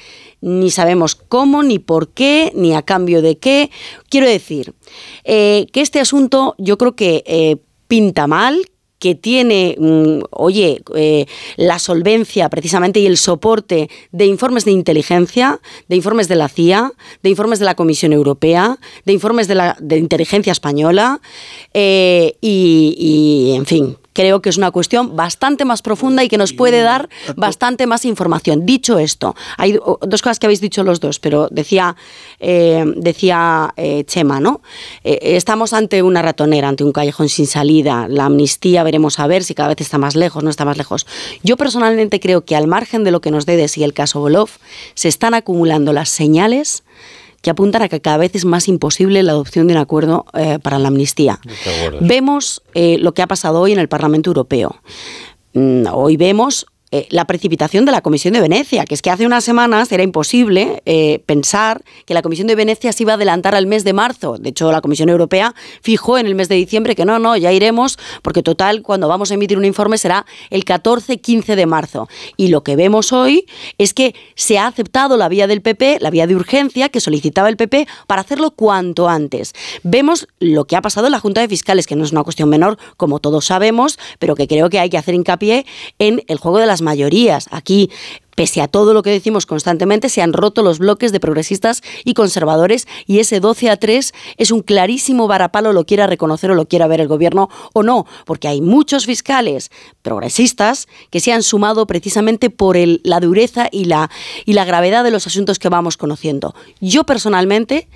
ni 0.40 0.70
sabemos 0.70 1.16
cómo, 1.16 1.64
ni 1.64 1.80
por 1.80 2.10
qué, 2.10 2.52
ni 2.54 2.72
a 2.72 2.82
cambio 2.82 3.20
de 3.20 3.36
qué. 3.38 3.72
Quiero 4.08 4.28
decir 4.28 4.74
eh, 5.24 5.66
que 5.72 5.80
este 5.80 5.98
asunto 5.98 6.54
yo 6.56 6.78
creo 6.78 6.94
que 6.94 7.24
eh, 7.26 7.56
pinta 7.88 8.28
mal, 8.28 8.64
que 8.98 9.14
tiene, 9.14 9.76
mm, 9.78 10.20
oye, 10.30 10.82
eh, 10.94 11.26
la 11.56 11.78
solvencia 11.78 12.48
precisamente 12.48 13.00
y 13.00 13.06
el 13.06 13.16
soporte 13.16 13.88
de 14.12 14.26
informes 14.26 14.64
de 14.64 14.72
inteligencia, 14.72 15.60
de 15.88 15.96
informes 15.96 16.28
de 16.28 16.36
la 16.36 16.48
CIA, 16.48 16.92
de 17.22 17.30
informes 17.30 17.58
de 17.58 17.64
la 17.64 17.74
Comisión 17.74 18.12
Europea, 18.12 18.78
de 19.04 19.12
informes 19.12 19.48
de 19.48 19.54
la 19.54 19.76
de 19.80 19.98
inteligencia 19.98 20.52
española 20.52 21.20
eh, 21.74 22.36
y, 22.40 22.94
y, 22.98 23.56
en 23.56 23.66
fin, 23.66 23.96
creo 24.18 24.42
que 24.42 24.48
es 24.48 24.56
una 24.58 24.72
cuestión 24.72 25.14
bastante 25.14 25.64
más 25.64 25.80
profunda 25.80 26.24
y 26.24 26.28
que 26.28 26.38
nos 26.38 26.52
puede 26.52 26.80
dar 26.82 27.08
bastante 27.36 27.86
más 27.86 28.04
información. 28.04 28.66
Dicho 28.66 28.98
esto, 28.98 29.36
hay 29.56 29.74
dos 29.74 30.22
cosas 30.22 30.40
que 30.40 30.46
habéis 30.46 30.60
dicho 30.60 30.82
los 30.82 30.98
dos, 30.98 31.20
pero 31.20 31.46
decía, 31.52 31.94
eh, 32.40 32.84
decía 32.96 33.72
eh, 33.76 34.02
Chema, 34.08 34.40
¿no? 34.40 34.60
Eh, 35.04 35.20
estamos 35.36 35.72
ante 35.72 36.02
una 36.02 36.20
ratonera, 36.20 36.68
ante 36.68 36.82
un 36.82 36.90
callejón 36.90 37.28
sin 37.28 37.46
salida. 37.46 38.08
La 38.08 38.24
amnistía 38.24 38.82
veremos 38.82 39.20
a 39.20 39.28
ver 39.28 39.44
si 39.44 39.54
cada 39.54 39.68
vez 39.68 39.80
está 39.82 39.98
más 39.98 40.16
lejos, 40.16 40.42
no 40.42 40.50
está 40.50 40.64
más 40.64 40.78
lejos. 40.78 41.06
Yo 41.44 41.56
personalmente 41.56 42.18
creo 42.18 42.44
que 42.44 42.56
al 42.56 42.66
margen 42.66 43.04
de 43.04 43.12
lo 43.12 43.20
que 43.20 43.30
nos 43.30 43.46
dé 43.46 43.56
de 43.56 43.68
sí 43.68 43.84
el 43.84 43.92
caso 43.92 44.18
Bolov, 44.18 44.50
se 44.94 45.06
están 45.06 45.34
acumulando 45.34 45.92
las 45.92 46.08
señales 46.08 46.82
que 47.42 47.50
apuntan 47.50 47.82
a 47.82 47.88
que 47.88 48.00
cada 48.00 48.16
vez 48.16 48.34
es 48.34 48.44
más 48.44 48.68
imposible 48.68 49.22
la 49.22 49.32
adopción 49.32 49.68
de 49.68 49.74
un 49.74 49.78
acuerdo 49.78 50.26
eh, 50.34 50.58
para 50.60 50.78
la 50.78 50.88
amnistía. 50.88 51.40
Vemos 52.00 52.62
eh, 52.74 52.98
lo 52.98 53.14
que 53.14 53.22
ha 53.22 53.26
pasado 53.26 53.60
hoy 53.60 53.72
en 53.72 53.78
el 53.78 53.88
Parlamento 53.88 54.30
Europeo. 54.30 54.76
Mm, 55.54 55.86
hoy 55.92 56.16
vemos 56.16 56.66
eh, 56.90 57.06
la 57.10 57.26
precipitación 57.26 57.84
de 57.84 57.92
la 57.92 58.00
Comisión 58.00 58.32
de 58.34 58.40
Venecia, 58.40 58.84
que 58.84 58.94
es 58.94 59.02
que 59.02 59.10
hace 59.10 59.26
unas 59.26 59.44
semanas 59.44 59.92
era 59.92 60.02
imposible 60.02 60.82
eh, 60.86 61.22
pensar 61.26 61.82
que 62.06 62.14
la 62.14 62.22
Comisión 62.22 62.46
de 62.46 62.54
Venecia 62.54 62.92
se 62.92 63.02
iba 63.02 63.12
a 63.12 63.16
adelantar 63.16 63.54
al 63.54 63.66
mes 63.66 63.84
de 63.84 63.92
marzo. 63.92 64.38
De 64.38 64.48
hecho, 64.48 64.72
la 64.72 64.80
Comisión 64.80 65.10
Europea 65.10 65.54
fijó 65.82 66.16
en 66.16 66.26
el 66.26 66.34
mes 66.34 66.48
de 66.48 66.54
diciembre 66.54 66.96
que 66.96 67.04
no, 67.04 67.18
no, 67.18 67.36
ya 67.36 67.52
iremos, 67.52 67.98
porque 68.22 68.42
total, 68.42 68.82
cuando 68.82 69.06
vamos 69.06 69.30
a 69.30 69.34
emitir 69.34 69.58
un 69.58 69.66
informe 69.66 69.98
será 69.98 70.24
el 70.48 70.64
14-15 70.64 71.56
de 71.56 71.66
marzo. 71.66 72.08
Y 72.36 72.48
lo 72.48 72.62
que 72.62 72.74
vemos 72.74 73.12
hoy 73.12 73.46
es 73.76 73.92
que 73.92 74.14
se 74.34 74.58
ha 74.58 74.66
aceptado 74.66 75.16
la 75.18 75.28
vía 75.28 75.46
del 75.46 75.60
PP, 75.60 75.98
la 76.00 76.10
vía 76.10 76.26
de 76.26 76.36
urgencia 76.36 76.88
que 76.88 77.00
solicitaba 77.00 77.50
el 77.50 77.58
PP 77.58 77.86
para 78.06 78.22
hacerlo 78.22 78.52
cuanto 78.52 79.08
antes. 79.10 79.52
Vemos 79.82 80.26
lo 80.40 80.66
que 80.66 80.76
ha 80.76 80.80
pasado 80.80 81.06
en 81.06 81.12
la 81.12 81.20
Junta 81.20 81.42
de 81.42 81.48
Fiscales, 81.48 81.86
que 81.86 81.96
no 81.96 82.04
es 82.04 82.12
una 82.12 82.24
cuestión 82.24 82.48
menor, 82.48 82.78
como 82.96 83.18
todos 83.18 83.44
sabemos, 83.44 83.98
pero 84.18 84.34
que 84.34 84.48
creo 84.48 84.70
que 84.70 84.78
hay 84.78 84.88
que 84.88 84.96
hacer 84.96 85.14
hincapié 85.14 85.66
en 85.98 86.22
el 86.28 86.38
juego 86.38 86.58
de 86.58 86.66
las 86.66 86.77
mayorías. 86.82 87.48
Aquí 87.50 87.90
pese 88.38 88.62
a 88.62 88.68
todo 88.68 88.94
lo 88.94 89.02
que 89.02 89.10
decimos 89.10 89.46
constantemente, 89.46 90.08
se 90.08 90.22
han 90.22 90.32
roto 90.32 90.62
los 90.62 90.78
bloques 90.78 91.10
de 91.10 91.18
progresistas 91.18 91.82
y 92.04 92.14
conservadores 92.14 92.86
y 93.04 93.18
ese 93.18 93.40
12 93.40 93.68
a 93.68 93.76
3 93.76 94.14
es 94.36 94.52
un 94.52 94.62
clarísimo 94.62 95.26
varapalo, 95.26 95.72
lo 95.72 95.84
quiera 95.84 96.06
reconocer 96.06 96.52
o 96.52 96.54
lo 96.54 96.68
quiera 96.68 96.86
ver 96.86 97.00
el 97.00 97.08
gobierno 97.08 97.50
o 97.74 97.82
no, 97.82 98.06
porque 98.26 98.46
hay 98.46 98.60
muchos 98.60 99.06
fiscales 99.06 99.72
progresistas 100.02 100.86
que 101.10 101.18
se 101.18 101.32
han 101.32 101.42
sumado 101.42 101.88
precisamente 101.88 102.48
por 102.48 102.76
el, 102.76 103.00
la 103.02 103.18
dureza 103.18 103.68
y 103.72 103.86
la, 103.86 104.08
y 104.44 104.52
la 104.52 104.64
gravedad 104.64 105.02
de 105.02 105.10
los 105.10 105.26
asuntos 105.26 105.58
que 105.58 105.68
vamos 105.68 105.96
conociendo. 105.96 106.54
Yo 106.80 107.02
personalmente 107.02 107.88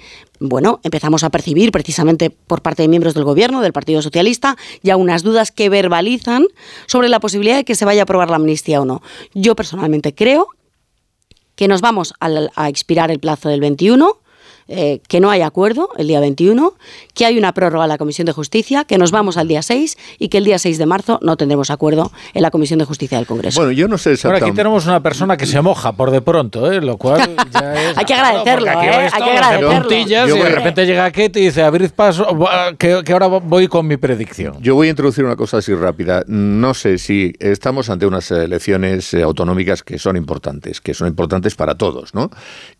bueno, 0.42 0.80
empezamos 0.82 1.24
a 1.24 1.30
percibir 1.30 1.72
precisamente 1.72 2.30
por 2.30 2.62
parte 2.62 2.82
de 2.82 2.88
miembros 2.88 3.14
del 3.14 3.24
gobierno, 3.24 3.60
del 3.60 3.72
Partido 3.72 4.02
Socialista, 4.02 4.56
ya 4.82 4.96
unas 4.96 5.22
dudas 5.22 5.52
que 5.52 5.68
verbalizan 5.68 6.46
sobre 6.86 7.08
la 7.08 7.20
posibilidad 7.20 7.56
de 7.56 7.64
que 7.64 7.74
se 7.74 7.84
vaya 7.84 8.02
a 8.02 8.04
aprobar 8.04 8.30
la 8.30 8.36
amnistía 8.36 8.80
o 8.80 8.84
no. 8.84 9.02
Yo 9.34 9.54
personalmente 9.54 10.14
creo 10.14 10.48
que 11.54 11.68
nos 11.68 11.80
vamos 11.80 12.14
a, 12.20 12.28
a 12.56 12.68
expirar 12.68 13.10
el 13.10 13.20
plazo 13.20 13.48
del 13.48 13.60
21 13.60 14.21
eh, 14.74 15.00
que 15.06 15.20
no 15.20 15.30
hay 15.30 15.42
acuerdo 15.42 15.90
el 15.98 16.08
día 16.08 16.20
21, 16.20 16.74
que 17.14 17.26
hay 17.26 17.36
una 17.36 17.52
prórroga 17.52 17.84
a 17.84 17.86
la 17.86 17.98
Comisión 17.98 18.24
de 18.26 18.32
Justicia, 18.32 18.84
que 18.84 18.96
nos 18.96 19.10
vamos 19.10 19.36
al 19.36 19.46
día 19.46 19.60
6 19.60 19.98
y 20.18 20.28
que 20.28 20.38
el 20.38 20.44
día 20.44 20.58
6 20.58 20.78
de 20.78 20.86
marzo 20.86 21.18
no 21.22 21.36
tendremos 21.36 21.70
acuerdo 21.70 22.10
en 22.32 22.42
la 22.42 22.50
Comisión 22.50 22.78
de 22.78 22.86
Justicia 22.86 23.18
del 23.18 23.26
Congreso. 23.26 23.60
Bueno, 23.60 23.72
yo 23.72 23.86
no 23.86 23.98
sé 23.98 24.12
exactamente. 24.12 24.44
Ahora 24.44 24.50
aquí 24.50 24.56
tenemos 24.56 24.86
una 24.86 25.02
persona 25.02 25.36
que 25.36 25.44
se 25.44 25.60
moja 25.60 25.92
por 25.92 26.10
de 26.10 26.22
pronto, 26.22 26.72
¿eh? 26.72 26.80
lo 26.80 26.96
cual 26.96 27.36
ya 27.52 27.90
es... 27.90 27.98
hay 27.98 28.04
que 28.04 28.14
agradecerlo, 28.14 28.70
¿eh? 28.70 29.10
hay 29.12 29.22
que 29.22 29.30
agradecerlo. 29.30 30.36
y 30.36 30.38
de 30.40 30.48
repente 30.48 30.86
llega 30.86 31.10
Kate 31.10 31.38
y 31.40 31.44
dice, 31.44 31.62
abrid 31.62 31.90
paso, 31.90 32.26
que, 32.78 33.02
que 33.04 33.12
ahora 33.12 33.26
voy 33.26 33.68
con 33.68 33.86
mi 33.86 33.98
predicción. 33.98 34.56
Yo 34.60 34.74
voy 34.74 34.86
a 34.86 34.90
introducir 34.90 35.24
una 35.24 35.36
cosa 35.36 35.58
así 35.58 35.74
rápida. 35.74 36.24
No 36.26 36.72
sé 36.72 36.98
si 36.98 37.34
estamos 37.38 37.90
ante 37.90 38.06
unas 38.06 38.30
elecciones 38.30 39.12
eh, 39.12 39.22
autonómicas 39.22 39.82
que 39.82 39.98
son 39.98 40.16
importantes, 40.16 40.80
que 40.80 40.94
son 40.94 41.08
importantes 41.08 41.54
para 41.54 41.74
todos, 41.74 42.14
¿no? 42.14 42.30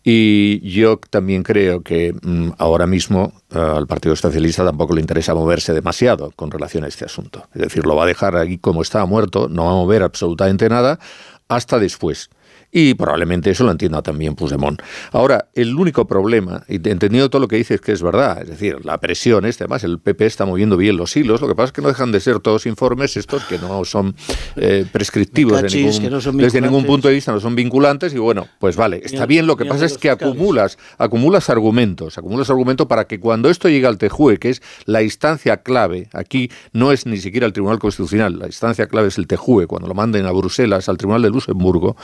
Y 0.03 0.59
yo 0.67 0.97
también 1.09 1.43
creo 1.43 1.82
que 1.83 2.13
mm, 2.13 2.51
ahora 2.57 2.87
mismo 2.87 3.33
eh, 3.51 3.59
al 3.59 3.87
Partido 3.87 4.15
Socialista 4.15 4.65
tampoco 4.65 4.95
le 4.95 5.01
interesa 5.01 5.35
moverse 5.35 5.73
demasiado 5.73 6.31
con 6.35 6.51
relación 6.51 6.83
a 6.83 6.87
este 6.87 7.05
asunto. 7.05 7.47
Es 7.53 7.61
decir, 7.61 7.85
lo 7.85 7.95
va 7.95 8.03
a 8.03 8.07
dejar 8.07 8.35
aquí 8.37 8.57
como 8.57 8.81
está 8.81 9.05
muerto, 9.05 9.47
no 9.49 9.65
va 9.65 9.71
a 9.71 9.75
mover 9.75 10.03
absolutamente 10.03 10.69
nada 10.69 10.99
hasta 11.47 11.79
después. 11.79 12.29
Y 12.75 12.95
probablemente 12.95 13.51
eso 13.51 13.63
lo 13.63 13.71
entienda 13.71 14.01
también 14.01 14.33
Puigdemont. 14.33 14.81
Ahora, 15.11 15.49
el 15.53 15.75
único 15.75 16.07
problema, 16.07 16.63
y 16.67 16.75
entendiendo 16.75 17.29
todo 17.29 17.39
lo 17.39 17.47
que 17.47 17.55
dices 17.55 17.79
que 17.79 17.91
es 17.91 18.01
verdad, 18.01 18.41
es 18.41 18.49
decir, 18.49 18.83
la 18.83 18.99
presión, 18.99 19.45
este, 19.45 19.65
además 19.65 19.83
el 19.83 19.99
PP 19.99 20.25
está 20.25 20.45
moviendo 20.47 20.75
bien 20.75 20.97
los 20.97 21.15
hilos, 21.15 21.39
lo 21.39 21.47
que 21.47 21.53
pasa 21.53 21.67
es 21.67 21.71
que 21.71 21.83
no 21.83 21.89
dejan 21.89 22.11
de 22.11 22.19
ser 22.19 22.39
todos 22.39 22.65
informes 22.65 23.15
estos 23.15 23.43
que 23.43 23.59
no 23.59 23.85
son 23.85 24.15
eh, 24.55 24.87
prescriptivos 24.91 25.61
desde 25.61 26.61
ningún 26.61 26.85
punto 26.85 27.09
de 27.09 27.13
vista, 27.13 27.31
no 27.31 27.39
son 27.39 27.53
vinculantes, 27.53 28.11
y 28.15 28.17
bueno, 28.17 28.47
pues 28.57 28.75
vale, 28.75 29.01
está 29.03 29.27
bien, 29.27 29.45
lo 29.45 29.55
que 29.55 29.65
pasa 29.65 29.85
es 29.85 29.99
que 29.99 30.09
acumulas, 30.09 30.79
acumulas 30.97 31.51
argumentos, 31.51 32.17
acumulas 32.17 32.49
argumentos 32.49 32.87
para 32.87 33.05
que 33.05 33.19
cuando 33.19 33.51
esto 33.51 33.69
llegue 33.69 33.85
al 33.85 33.99
TEJUE, 33.99 34.39
que 34.39 34.49
es 34.49 34.63
la 34.85 35.03
instancia 35.03 35.57
clave, 35.57 36.09
aquí 36.11 36.49
no 36.71 36.91
es 36.91 37.05
ni 37.05 37.17
siquiera 37.17 37.45
el 37.45 37.53
Tribunal 37.53 37.77
Constitucional, 37.77 38.39
la 38.39 38.47
instancia 38.47 38.87
clave 38.87 39.09
es 39.09 39.19
el 39.19 39.27
TEJUE, 39.27 39.67
cuando 39.67 39.87
lo 39.87 39.93
manden 39.93 40.25
a 40.25 40.31
Bruselas, 40.31 40.89
al 40.89 40.97
Tribunal 40.97 41.21
de 41.21 41.29
Luxemburgo, 41.29 41.95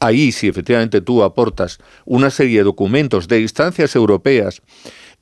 ahí 0.00 0.32
si 0.32 0.48
efectivamente 0.48 1.00
tú 1.00 1.22
aportas 1.22 1.78
una 2.04 2.30
serie 2.30 2.58
de 2.58 2.64
documentos 2.64 3.28
de 3.28 3.40
instancias 3.40 3.94
europeas 3.94 4.62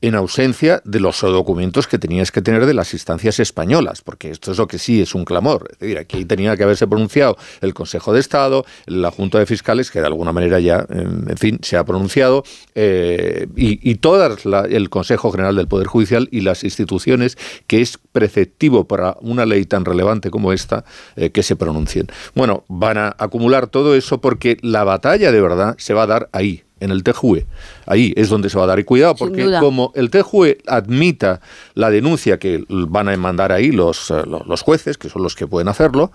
en 0.02 0.14
ausencia 0.14 0.82
de 0.84 1.00
los 1.00 1.20
documentos 1.20 1.86
que 1.86 1.98
tenías 1.98 2.30
que 2.30 2.42
tener 2.42 2.66
de 2.66 2.74
las 2.74 2.92
instancias 2.92 3.40
españolas, 3.40 4.02
porque 4.02 4.30
esto 4.30 4.52
es 4.52 4.58
lo 4.58 4.66
que 4.66 4.78
sí 4.78 5.00
es 5.00 5.14
un 5.14 5.24
clamor. 5.24 5.68
Es 5.72 5.78
decir, 5.78 5.98
aquí 5.98 6.24
tenía 6.24 6.56
que 6.56 6.64
haberse 6.64 6.86
pronunciado 6.86 7.36
el 7.60 7.72
Consejo 7.72 8.12
de 8.12 8.20
Estado, 8.20 8.64
la 8.86 9.10
Junta 9.10 9.38
de 9.38 9.46
Fiscales, 9.46 9.90
que 9.90 10.00
de 10.00 10.06
alguna 10.06 10.32
manera 10.32 10.60
ya, 10.60 10.86
en 10.90 11.36
fin, 11.36 11.58
se 11.62 11.76
ha 11.76 11.84
pronunciado, 11.84 12.44
eh, 12.74 13.46
y, 13.56 13.96
todo 13.96 14.36
el 14.68 14.90
Consejo 14.90 15.32
General 15.32 15.56
del 15.56 15.68
Poder 15.68 15.86
Judicial 15.86 16.28
y 16.30 16.42
las 16.42 16.64
instituciones, 16.64 17.38
que 17.66 17.80
es 17.80 17.98
preceptivo 18.12 18.86
para 18.86 19.16
una 19.20 19.46
ley 19.46 19.64
tan 19.64 19.84
relevante 19.84 20.30
como 20.30 20.52
esta, 20.52 20.84
eh, 21.16 21.30
que 21.30 21.42
se 21.42 21.56
pronuncien. 21.56 22.08
Bueno, 22.34 22.64
van 22.68 22.98
a 22.98 23.16
acumular 23.18 23.66
todo 23.68 23.94
eso 23.94 24.20
porque 24.20 24.58
la 24.60 24.84
batalla 24.84 25.32
de 25.32 25.40
verdad 25.40 25.74
se 25.78 25.94
va 25.94 26.02
a 26.02 26.06
dar 26.06 26.28
ahí, 26.32 26.65
en 26.80 26.90
el 26.90 27.02
TJUE. 27.02 27.46
Ahí 27.86 28.12
es 28.16 28.28
donde 28.28 28.50
se 28.50 28.58
va 28.58 28.64
a 28.64 28.66
dar 28.66 28.84
cuidado, 28.84 29.14
porque 29.16 29.42
como 29.60 29.92
el 29.94 30.10
TJUE 30.10 30.58
admita 30.66 31.40
la 31.74 31.90
denuncia 31.90 32.38
que 32.38 32.64
van 32.68 33.08
a 33.08 33.16
mandar 33.16 33.50
ahí 33.52 33.70
los, 33.72 34.10
eh, 34.10 34.22
lo- 34.26 34.44
los 34.46 34.62
jueces, 34.62 34.98
que 34.98 35.08
son 35.08 35.22
los 35.22 35.34
que 35.34 35.46
pueden 35.46 35.68
hacerlo, 35.68 36.12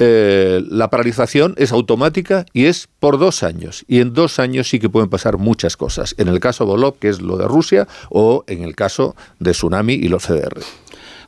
eh, 0.00 0.62
la 0.70 0.90
paralización 0.90 1.54
es 1.58 1.72
automática 1.72 2.46
y 2.52 2.66
es 2.66 2.88
por 3.00 3.18
dos 3.18 3.42
años. 3.42 3.84
Y 3.88 3.98
en 4.00 4.14
dos 4.14 4.38
años 4.38 4.68
sí 4.68 4.78
que 4.78 4.88
pueden 4.88 5.08
pasar 5.10 5.38
muchas 5.38 5.76
cosas. 5.76 6.14
En 6.18 6.28
el 6.28 6.38
caso 6.38 6.64
Volov, 6.66 6.98
que 7.00 7.08
es 7.08 7.20
lo 7.20 7.36
de 7.36 7.48
Rusia, 7.48 7.88
o 8.08 8.44
en 8.46 8.62
el 8.62 8.76
caso 8.76 9.16
de 9.40 9.50
Tsunami 9.50 9.94
y 9.94 10.06
los 10.06 10.22
CDR. 10.24 10.60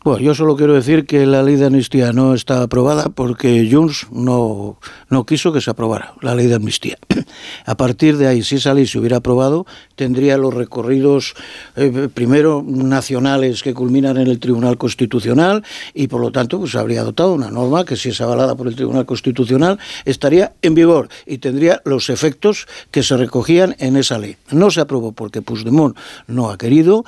Bueno, 0.02 0.20
yo 0.24 0.34
solo 0.34 0.56
quiero 0.56 0.72
decir 0.72 1.04
que 1.04 1.26
la 1.26 1.42
ley 1.42 1.56
de 1.56 1.66
amnistía 1.66 2.14
no 2.14 2.32
está 2.32 2.62
aprobada 2.62 3.10
porque 3.10 3.68
Junts 3.70 4.06
no, 4.10 4.78
no 5.10 5.26
quiso 5.26 5.52
que 5.52 5.60
se 5.60 5.70
aprobara 5.70 6.14
la 6.22 6.34
ley 6.34 6.46
de 6.46 6.54
amnistía. 6.54 6.96
A 7.66 7.76
partir 7.76 8.16
de 8.16 8.26
ahí, 8.26 8.42
si 8.42 8.56
esa 8.56 8.72
ley 8.72 8.86
se 8.86 8.98
hubiera 8.98 9.18
aprobado, 9.18 9.66
tendría 9.96 10.38
los 10.38 10.54
recorridos 10.54 11.34
eh, 11.76 12.08
primero 12.14 12.64
nacionales 12.66 13.62
que 13.62 13.74
culminan 13.74 14.16
en 14.16 14.28
el 14.28 14.40
Tribunal 14.40 14.78
Constitucional 14.78 15.62
y 15.92 16.08
por 16.08 16.22
lo 16.22 16.32
tanto 16.32 16.58
pues 16.58 16.74
habría 16.76 17.02
adoptado 17.02 17.34
una 17.34 17.50
norma 17.50 17.84
que 17.84 17.96
si 17.96 18.08
es 18.08 18.22
avalada 18.22 18.54
por 18.54 18.68
el 18.68 18.76
Tribunal 18.76 19.04
Constitucional 19.04 19.78
estaría 20.06 20.54
en 20.62 20.74
vigor 20.74 21.10
y 21.26 21.38
tendría 21.38 21.82
los 21.84 22.08
efectos 22.08 22.66
que 22.90 23.02
se 23.02 23.18
recogían 23.18 23.76
en 23.78 23.98
esa 23.98 24.18
ley. 24.18 24.36
No 24.50 24.70
se 24.70 24.80
aprobó 24.80 25.12
porque 25.12 25.42
Puigdemont 25.42 25.94
no 26.26 26.48
ha 26.50 26.56
querido. 26.56 27.04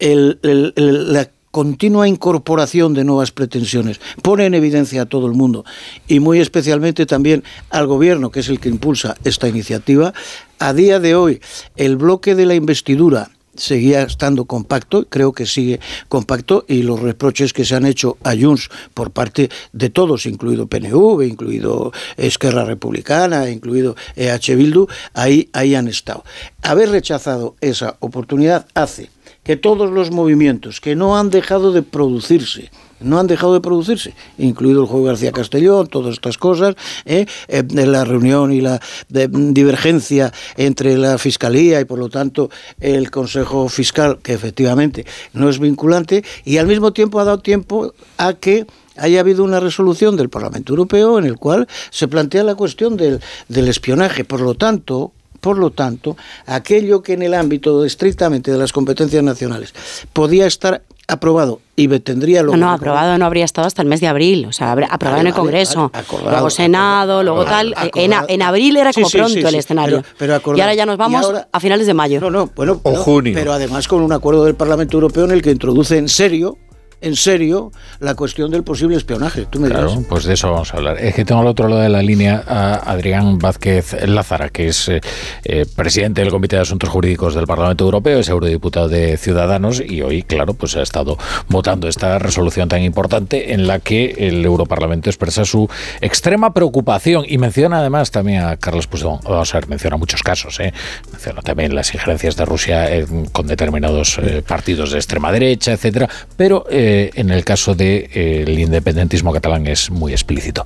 El- 0.00 0.40
el- 0.42 1.28
continua 1.52 2.08
incorporación 2.08 2.94
de 2.94 3.04
nuevas 3.04 3.30
pretensiones 3.30 4.00
pone 4.22 4.46
en 4.46 4.54
evidencia 4.54 5.02
a 5.02 5.06
todo 5.06 5.26
el 5.28 5.34
mundo 5.34 5.64
y 6.08 6.18
muy 6.18 6.40
especialmente 6.40 7.06
también 7.06 7.44
al 7.70 7.86
gobierno, 7.86 8.30
que 8.30 8.40
es 8.40 8.48
el 8.48 8.58
que 8.58 8.68
impulsa 8.68 9.16
esta 9.22 9.46
iniciativa. 9.46 10.12
A 10.58 10.72
día 10.72 10.98
de 10.98 11.14
hoy, 11.14 11.40
el 11.76 11.96
bloque 11.96 12.34
de 12.34 12.46
la 12.46 12.54
investidura 12.54 13.30
seguía 13.54 14.02
estando 14.02 14.46
compacto, 14.46 15.06
creo 15.08 15.32
que 15.32 15.46
sigue 15.46 15.80
compacto, 16.08 16.64
y 16.68 16.82
los 16.82 17.00
reproches 17.00 17.52
que 17.52 17.64
se 17.64 17.74
han 17.74 17.84
hecho 17.84 18.16
a 18.24 18.34
Junts 18.34 18.70
por 18.94 19.10
parte 19.10 19.50
de 19.72 19.90
todos, 19.90 20.26
incluido 20.26 20.66
PNV, 20.66 21.22
incluido 21.22 21.92
Esquerra 22.16 22.64
Republicana, 22.64 23.50
incluido 23.50 23.94
EH 24.16 24.56
Bildu, 24.56 24.86
ahí, 25.12 25.50
ahí 25.52 25.74
han 25.74 25.88
estado. 25.88 26.24
Haber 26.62 26.90
rechazado 26.90 27.56
esa 27.60 27.96
oportunidad 28.00 28.66
hace 28.74 29.10
que 29.42 29.56
todos 29.56 29.90
los 29.90 30.10
movimientos 30.10 30.80
que 30.80 30.94
no 30.94 31.16
han 31.18 31.30
dejado 31.30 31.72
de 31.72 31.82
producirse, 31.82 32.70
no 33.00 33.18
han 33.18 33.26
dejado 33.26 33.54
de 33.54 33.60
producirse, 33.60 34.14
incluido 34.38 34.82
el 34.82 34.86
juego 34.86 35.06
García 35.06 35.32
Castellón, 35.32 35.88
todas 35.88 36.12
estas 36.14 36.38
cosas, 36.38 36.76
¿eh? 37.04 37.26
Eh, 37.48 37.64
la 37.72 38.04
reunión 38.04 38.52
y 38.52 38.60
la 38.60 38.80
de- 39.08 39.28
divergencia 39.28 40.32
entre 40.56 40.96
la 40.96 41.18
Fiscalía 41.18 41.80
y 41.80 41.84
por 41.84 41.98
lo 41.98 42.08
tanto 42.08 42.50
el 42.78 43.10
Consejo 43.10 43.68
Fiscal, 43.68 44.18
que 44.22 44.32
efectivamente 44.32 45.04
no 45.32 45.48
es 45.48 45.58
vinculante, 45.58 46.22
y 46.44 46.58
al 46.58 46.68
mismo 46.68 46.92
tiempo 46.92 47.18
ha 47.18 47.24
dado 47.24 47.40
tiempo 47.40 47.92
a 48.18 48.34
que 48.34 48.66
haya 48.96 49.20
habido 49.20 49.42
una 49.42 49.58
resolución 49.58 50.16
del 50.16 50.28
Parlamento 50.28 50.72
Europeo 50.72 51.18
en 51.18 51.24
el 51.24 51.36
cual 51.36 51.66
se 51.90 52.06
plantea 52.06 52.44
la 52.44 52.54
cuestión 52.54 52.96
del, 52.96 53.20
del 53.48 53.66
espionaje. 53.68 54.24
Por 54.24 54.40
lo 54.42 54.54
tanto, 54.54 55.12
por 55.42 55.58
lo 55.58 55.70
tanto, 55.70 56.16
aquello 56.46 57.02
que 57.02 57.14
en 57.14 57.22
el 57.22 57.34
ámbito 57.34 57.84
estrictamente 57.84 58.50
de 58.52 58.56
las 58.58 58.72
competencias 58.72 59.22
nacionales 59.24 59.74
podía 60.12 60.46
estar 60.46 60.82
aprobado 61.08 61.60
y 61.74 61.88
tendría 61.98 62.38
No, 62.42 62.44
luego 62.46 62.60
no, 62.60 62.70
aprobado 62.70 63.18
no 63.18 63.26
habría 63.26 63.44
estado 63.44 63.66
hasta 63.66 63.82
el 63.82 63.88
mes 63.88 64.00
de 64.00 64.06
abril, 64.06 64.46
o 64.46 64.52
sea, 64.52 64.70
habrá- 64.70 64.86
aprobado 64.86 65.16
Vale, 65.18 65.20
en 65.30 65.34
el 65.34 65.34
Congreso, 65.34 65.90
vale, 65.92 66.04
acordado, 66.06 66.30
luego 66.30 66.50
Senado, 66.50 67.22
luego 67.24 67.44
tal. 67.44 67.74
En, 67.96 68.12
en 68.28 68.40
abril 68.42 68.76
era 68.76 68.92
como 68.92 69.08
sí, 69.08 69.18
pronto 69.18 69.34
sí, 69.34 69.40
el 69.40 69.54
escenario. 69.56 69.96
pero- 70.02 70.14
pero 70.16 70.34
acordado. 70.36 70.58
y 70.58 70.60
ahora 70.62 70.74
ya 70.74 70.86
nos 70.86 70.96
vamos 70.96 71.24
ahora- 71.24 71.48
a 71.50 71.58
finales 71.60 71.88
de 71.88 71.94
mayo. 71.94 72.20
No, 72.20 72.30
no, 72.30 72.50
bueno, 72.54 72.74
O 72.84 72.90
pero, 72.92 73.02
junio. 73.02 73.32
pero 73.34 73.52
además 73.52 73.88
con 73.88 74.00
un 74.00 74.12
acuerdo 74.12 74.44
del 74.44 74.54
Parlamento 74.54 74.96
Europeo 74.96 75.24
en 75.24 75.32
el 75.32 75.42
que 75.42 75.50
introduce 75.50 75.98
en 75.98 76.08
serio, 76.08 76.56
en 77.02 77.16
serio, 77.16 77.72
la 78.00 78.14
cuestión 78.14 78.50
del 78.50 78.62
posible 78.62 78.96
espionaje. 78.96 79.46
Tú 79.50 79.60
me 79.60 79.68
dirás. 79.68 79.84
Claro, 79.84 80.04
pues 80.08 80.24
de 80.24 80.34
eso 80.34 80.50
vamos 80.50 80.72
a 80.72 80.76
hablar. 80.78 80.98
Es 80.98 81.14
que 81.14 81.24
tengo 81.24 81.40
al 81.40 81.46
otro 81.46 81.68
lado 81.68 81.82
de 81.82 81.88
la 81.88 82.02
línea 82.02 82.42
a 82.46 82.74
Adrián 82.90 83.38
Vázquez 83.38 83.94
Lázara, 84.06 84.48
que 84.48 84.68
es 84.68 84.88
eh, 84.88 85.00
eh, 85.44 85.66
presidente 85.74 86.20
del 86.20 86.30
Comité 86.30 86.56
de 86.56 86.62
Asuntos 86.62 86.88
Jurídicos 86.88 87.34
del 87.34 87.46
Parlamento 87.46 87.84
Europeo, 87.84 88.18
es 88.18 88.28
eurodiputado 88.28 88.88
de 88.88 89.16
Ciudadanos 89.16 89.82
y 89.86 90.02
hoy, 90.02 90.22
claro, 90.22 90.54
pues 90.54 90.76
ha 90.76 90.82
estado 90.82 91.18
votando 91.48 91.88
esta 91.88 92.18
resolución 92.18 92.68
tan 92.68 92.82
importante 92.82 93.52
en 93.52 93.66
la 93.66 93.80
que 93.80 94.14
el 94.18 94.44
Europarlamento 94.44 95.10
expresa 95.10 95.44
su 95.44 95.68
extrema 96.00 96.52
preocupación 96.54 97.24
y 97.26 97.38
menciona 97.38 97.80
además 97.80 98.10
también 98.10 98.42
a 98.42 98.56
Carlos 98.56 98.86
Puigdemont. 98.86 99.24
Vamos 99.24 99.54
a 99.54 99.58
ver, 99.58 99.68
menciona 99.68 99.96
muchos 99.96 100.22
casos, 100.22 100.60
¿eh? 100.60 100.72
menciona 101.10 101.42
también 101.42 101.74
las 101.74 101.92
injerencias 101.94 102.36
de 102.36 102.44
Rusia 102.44 102.94
eh, 102.94 103.06
con 103.32 103.46
determinados 103.46 104.18
eh, 104.18 104.42
partidos 104.46 104.92
de 104.92 104.98
extrema 104.98 105.32
derecha, 105.32 105.72
etcétera, 105.72 106.08
pero 106.36 106.64
eh, 106.92 107.10
en 107.14 107.30
el 107.30 107.44
caso 107.44 107.74
del 107.74 108.08
de, 108.08 108.10
eh, 108.14 108.44
el 108.46 108.58
independentismo 108.58 109.32
catalán 109.32 109.66
es 109.66 109.90
muy 109.90 110.12
explícito. 110.12 110.62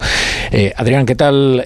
Eh, 0.50 0.72
Adrián, 0.76 1.06
¿qué 1.06 1.14
tal? 1.14 1.64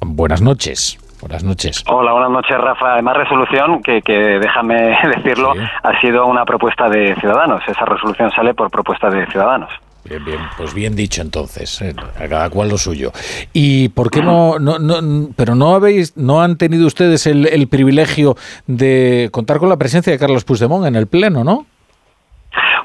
Buenas 0.00 0.40
noches. 0.42 0.98
Buenas 1.20 1.44
noches. 1.44 1.84
Hola, 1.86 2.12
buenas 2.12 2.30
noches, 2.30 2.56
Rafa. 2.56 2.94
Además, 2.94 3.16
resolución 3.16 3.82
que, 3.82 4.00
que 4.00 4.12
déjame 4.12 4.96
decirlo, 5.16 5.52
ha 5.82 6.00
sido 6.00 6.26
una 6.26 6.44
propuesta 6.44 6.88
de 6.88 7.14
Ciudadanos. 7.16 7.62
Esa 7.68 7.84
resolución 7.84 8.30
sale 8.30 8.54
por 8.54 8.70
propuesta 8.70 9.10
de 9.10 9.26
Ciudadanos. 9.26 9.70
Bien, 10.04 10.24
bien, 10.24 10.38
pues 10.56 10.72
bien 10.72 10.96
dicho 10.96 11.20
entonces, 11.20 11.82
eh, 11.82 11.94
a 12.18 12.26
cada 12.26 12.48
cual 12.48 12.70
lo 12.70 12.78
suyo. 12.78 13.12
¿Y 13.52 13.90
por 13.90 14.10
qué 14.10 14.22
no, 14.22 14.58
no, 14.58 14.78
no 14.78 15.28
pero 15.36 15.54
no 15.54 15.74
habéis, 15.74 16.16
no 16.16 16.42
han 16.42 16.56
tenido 16.56 16.86
ustedes 16.86 17.26
el, 17.26 17.46
el 17.46 17.68
privilegio 17.68 18.34
de 18.66 19.28
contar 19.30 19.58
con 19.58 19.68
la 19.68 19.76
presencia 19.76 20.10
de 20.10 20.18
Carlos 20.18 20.44
Puigdemont 20.44 20.86
en 20.86 20.96
el 20.96 21.06
pleno, 21.06 21.44
no? 21.44 21.66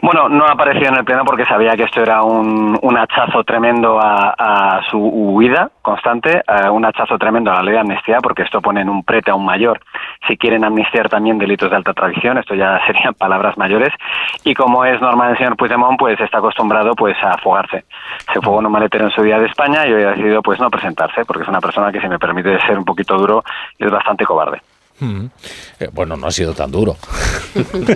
Bueno, 0.02 0.30
no 0.30 0.46
apareció 0.46 0.88
en 0.90 0.96
el 0.96 1.06
pleno 1.06 1.24
porque 1.26 1.46
sabía 1.46 1.76
que 1.76 1.84
esto 1.84 2.02
era 2.02 2.22
un, 2.24 2.78
un 2.82 2.98
hachazo 2.98 3.44
tremendo 3.44 4.00
a, 4.00 4.36
a 4.38 4.84
su 4.90 4.98
huida 4.98 5.70
constante, 5.82 6.44
eh, 6.48 6.70
un 6.70 6.84
hachazo 6.86 7.18
tremendo 7.18 7.52
a 7.52 7.56
la 7.56 7.64
ley 7.64 7.74
de 7.74 7.80
amnistía, 7.80 8.18
porque 8.22 8.44
esto 8.44 8.62
pone 8.62 8.82
en 8.82 8.90
un 8.90 9.04
prete 9.04 9.32
aún 9.32 9.46
mayor. 9.46 9.80
Si 10.28 10.36
quieren 10.38 10.64
amnistiar 10.64 11.10
también 11.10 11.38
delitos 11.38 11.70
de 11.70 11.76
alta 11.76 11.94
tradición, 11.94 12.38
esto 12.38 12.56
ya 12.56 12.80
serían 12.88 13.14
palabras 13.14 13.58
mayores. 13.58 13.94
Y 14.44 14.54
como 14.54 14.84
es 14.84 15.00
normal 15.00 15.32
el 15.32 15.38
señor 15.38 15.56
Puigdemont, 15.56 15.98
pues 15.98 16.20
está 16.20 16.40
acostumbrado 16.40 16.94
pues 16.96 17.16
a 17.24 17.38
fugarse. 17.38 17.86
Se 18.34 18.42
fugó 18.42 18.60
en 18.60 18.66
un 18.66 18.72
maletero 18.72 19.06
en 19.06 19.12
su 19.12 19.22
día 19.22 19.40
de 19.40 19.46
España 19.46 19.88
y 19.88 19.94
hoy 19.94 20.04
ha 20.04 20.12
decidido 20.12 20.42
pues 20.42 20.60
no 20.60 20.70
presentarse, 20.70 21.26
porque 21.26 21.44
es 21.44 21.50
una 21.50 21.62
persona 21.62 21.92
que, 21.92 22.02
si 22.02 22.08
me 22.08 22.20
permite 22.20 22.60
ser 22.62 22.78
un 22.78 22.86
poquito 22.86 23.18
duro, 23.18 23.44
es 23.78 23.92
bastante 23.92 24.26
cobarde. 24.26 24.62
Mm. 25.00 25.26
Eh, 25.80 25.90
bueno, 25.92 26.16
no 26.16 26.28
ha 26.28 26.32
sido 26.32 26.54
tan 26.54 26.72
duro. 26.72 26.96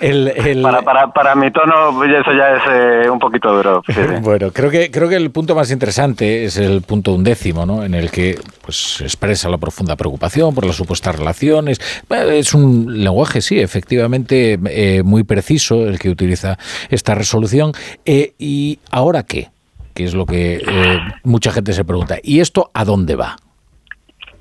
El- 0.00 0.28
el- 0.28 0.62
Para, 0.62 0.82
para, 0.82 1.12
para 1.12 1.34
mi 1.34 1.50
tono, 1.50 2.02
eso 2.04 2.32
ya 2.32 2.56
es 2.56 2.62
eh, 3.06 3.10
un 3.10 3.18
poquito 3.18 3.52
duro. 3.54 3.82
sí, 3.86 3.92
sí. 3.94 4.00
Bueno, 4.22 4.50
creo 4.52 4.70
que 4.70 4.90
creo 4.90 5.08
que 5.08 5.16
el 5.16 5.30
punto 5.30 5.54
más 5.54 5.70
interesante 5.70 6.44
es 6.44 6.56
el 6.56 6.82
punto 6.82 7.12
undécimo, 7.12 7.66
¿no? 7.66 7.84
En 7.84 7.94
el 7.94 8.10
que 8.10 8.38
pues 8.64 9.00
expresa 9.00 9.48
la 9.48 9.58
profunda 9.58 9.96
preocupación 9.96 10.54
por 10.54 10.64
las 10.66 10.76
supuestas 10.76 11.16
relaciones. 11.16 11.80
Es 12.10 12.54
un 12.54 13.02
lenguaje, 13.02 13.40
sí, 13.40 13.58
efectivamente 13.60 14.58
eh, 14.66 15.02
muy 15.04 15.24
preciso 15.24 15.86
el 15.86 15.98
que 15.98 16.10
utiliza 16.10 16.58
esta 16.90 17.14
resolución. 17.14 17.72
Eh, 18.04 18.34
¿Y 18.38 18.78
ahora 18.90 19.22
qué? 19.24 19.50
Que 19.94 20.04
es 20.04 20.14
lo 20.14 20.26
que 20.26 20.62
eh, 20.66 20.98
mucha 21.24 21.52
gente 21.52 21.72
se 21.72 21.84
pregunta. 21.84 22.16
¿Y 22.22 22.40
esto 22.40 22.70
a 22.74 22.84
dónde 22.84 23.14
va? 23.16 23.36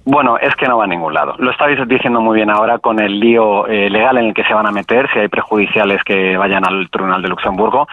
Bueno, 0.04 0.38
es 0.40 0.56
que 0.56 0.68
no 0.68 0.78
va 0.78 0.86
a 0.86 0.88
ningún 0.88 1.14
lado. 1.14 1.36
Lo 1.38 1.52
estáis 1.52 1.78
diciendo 1.88 2.22
muy 2.22 2.36
bien 2.36 2.50
ahora 2.50 2.80
con 2.80 3.00
el 3.00 3.20
lío 3.20 3.68
eh, 3.68 3.88
legal 3.90 4.18
en 4.18 4.26
el 4.26 4.34
que 4.34 4.44
se 4.44 4.54
van 4.54 4.66
a 4.66 4.72
meter, 4.72 5.08
si 5.14 5.20
hay 5.20 5.28
prejudiciales 5.28 6.04
que 6.04 6.36
vayan 6.38 6.66
al 6.66 6.90
Tribunal 6.90 7.22
de 7.22 7.30
Luxemburgo. 7.30 7.88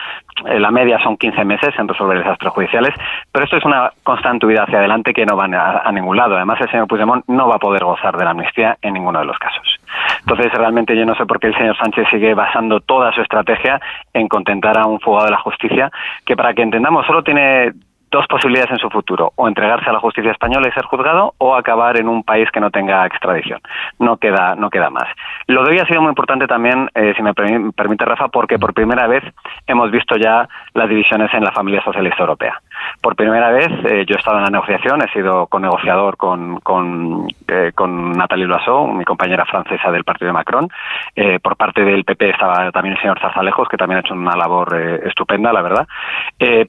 Eh, 0.46 0.58
la 0.58 0.70
media 0.70 0.98
son 1.02 1.18
15 1.18 1.44
meses 1.44 1.74
en 1.78 1.86
resolver 1.86 2.16
esas 2.16 2.38
prejudiciales, 2.38 2.94
pero 3.30 3.44
esto 3.44 3.58
es 3.58 3.64
una 3.64 3.92
constante 4.04 4.46
huida 4.46 4.62
hacia 4.62 4.78
adelante 4.78 5.12
que 5.12 5.26
no 5.26 5.36
va 5.36 5.44
a, 5.44 5.86
a 5.86 5.92
ningún 5.92 6.16
lado. 6.16 6.36
Además, 6.36 6.58
el 6.62 6.70
señor 6.70 6.88
Puigdemont 6.88 7.24
no 7.28 7.46
va 7.46 7.56
a 7.56 7.58
poder 7.58 7.84
gozar 7.84 8.16
de 8.16 8.24
la 8.24 8.30
amnistía 8.30 8.78
en 8.80 8.94
ninguno 8.94 9.18
de 9.18 9.26
los 9.26 9.38
casos. 9.38 9.78
Entonces, 10.20 10.50
realmente 10.52 10.96
yo 10.96 11.04
no 11.04 11.14
sé 11.14 11.26
por 11.26 11.38
qué 11.38 11.48
el 11.48 11.56
señor 11.56 11.76
Sánchez 11.76 12.08
sigue 12.10 12.32
basando 12.32 12.80
toda 12.80 13.12
su 13.12 13.20
estrategia 13.20 13.80
en 14.14 14.28
contentar 14.28 14.78
a 14.78 14.86
un 14.86 15.00
fugado 15.00 15.26
de 15.26 15.32
la 15.32 15.38
justicia, 15.38 15.90
que 16.24 16.36
para 16.36 16.54
que 16.54 16.62
entendamos 16.62 17.06
solo 17.06 17.22
tiene 17.22 17.72
dos 18.10 18.26
posibilidades 18.26 18.70
en 18.72 18.78
su 18.78 18.88
futuro, 18.90 19.32
o 19.36 19.48
entregarse 19.48 19.88
a 19.88 19.92
la 19.92 20.00
justicia 20.00 20.30
española 20.30 20.68
y 20.68 20.72
ser 20.72 20.84
juzgado, 20.84 21.34
o 21.38 21.54
acabar 21.54 21.98
en 21.98 22.08
un 22.08 22.22
país 22.22 22.50
que 22.50 22.60
no 22.60 22.70
tenga 22.70 23.04
extradición. 23.06 23.60
No 23.98 24.16
queda, 24.16 24.54
no 24.54 24.70
queda 24.70 24.90
más. 24.90 25.08
Lo 25.46 25.62
de 25.64 25.72
hoy 25.72 25.78
ha 25.78 25.86
sido 25.86 26.00
muy 26.00 26.10
importante 26.10 26.46
también, 26.46 26.90
eh, 26.94 27.12
si 27.16 27.22
me 27.22 27.32
permi- 27.34 27.72
permite 27.74 28.04
Rafa, 28.04 28.28
porque 28.28 28.58
por 28.58 28.72
primera 28.74 29.06
vez 29.06 29.22
hemos 29.66 29.90
visto 29.90 30.16
ya 30.16 30.48
las 30.74 30.88
divisiones 30.88 31.32
en 31.34 31.44
la 31.44 31.52
familia 31.52 31.82
socialista 31.82 32.22
europea. 32.22 32.60
Por 33.00 33.16
primera 33.16 33.50
vez 33.50 33.68
eh, 33.84 34.04
yo 34.06 34.16
he 34.16 34.18
estado 34.18 34.38
en 34.38 34.44
la 34.44 34.50
negociación, 34.50 35.02
he 35.02 35.12
sido 35.12 35.46
co-negociador 35.46 36.16
con, 36.16 36.60
con, 36.60 37.26
eh, 37.46 37.72
con 37.74 38.12
Nathalie 38.12 38.46
Loiseau, 38.46 38.88
mi 38.88 39.04
compañera 39.04 39.44
francesa 39.46 39.90
del 39.90 40.04
partido 40.04 40.28
de 40.28 40.32
Macron. 40.32 40.68
Eh, 41.14 41.38
por 41.40 41.56
parte 41.56 41.84
del 41.84 42.04
PP 42.04 42.30
estaba 42.30 42.70
también 42.72 42.96
el 42.96 43.00
señor 43.00 43.20
Zarzalejos, 43.20 43.68
que 43.68 43.76
también 43.76 43.98
ha 43.98 44.00
hecho 44.00 44.14
una 44.14 44.36
labor 44.36 44.76
estupenda, 45.04 45.52
la 45.52 45.62
verdad. 45.62 45.86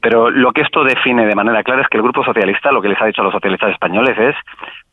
pero 0.02 0.30
lo 0.30 0.52
que 0.52 0.62
esto 0.62 0.84
define 0.84 1.26
de 1.26 1.36
manera 1.36 1.64
clara 1.64 1.82
es 1.82 1.88
que 1.88 1.98
el 1.98 2.04
Grupo 2.04 2.24
Socialista, 2.24 2.72
lo 2.72 2.82
que 2.82 2.90
les 2.90 3.02
ha 3.02 3.06
dicho 3.06 3.22
a 3.22 3.26
los 3.26 3.34
socialistas 3.34 3.72
españoles 3.72 4.18
es 4.18 4.36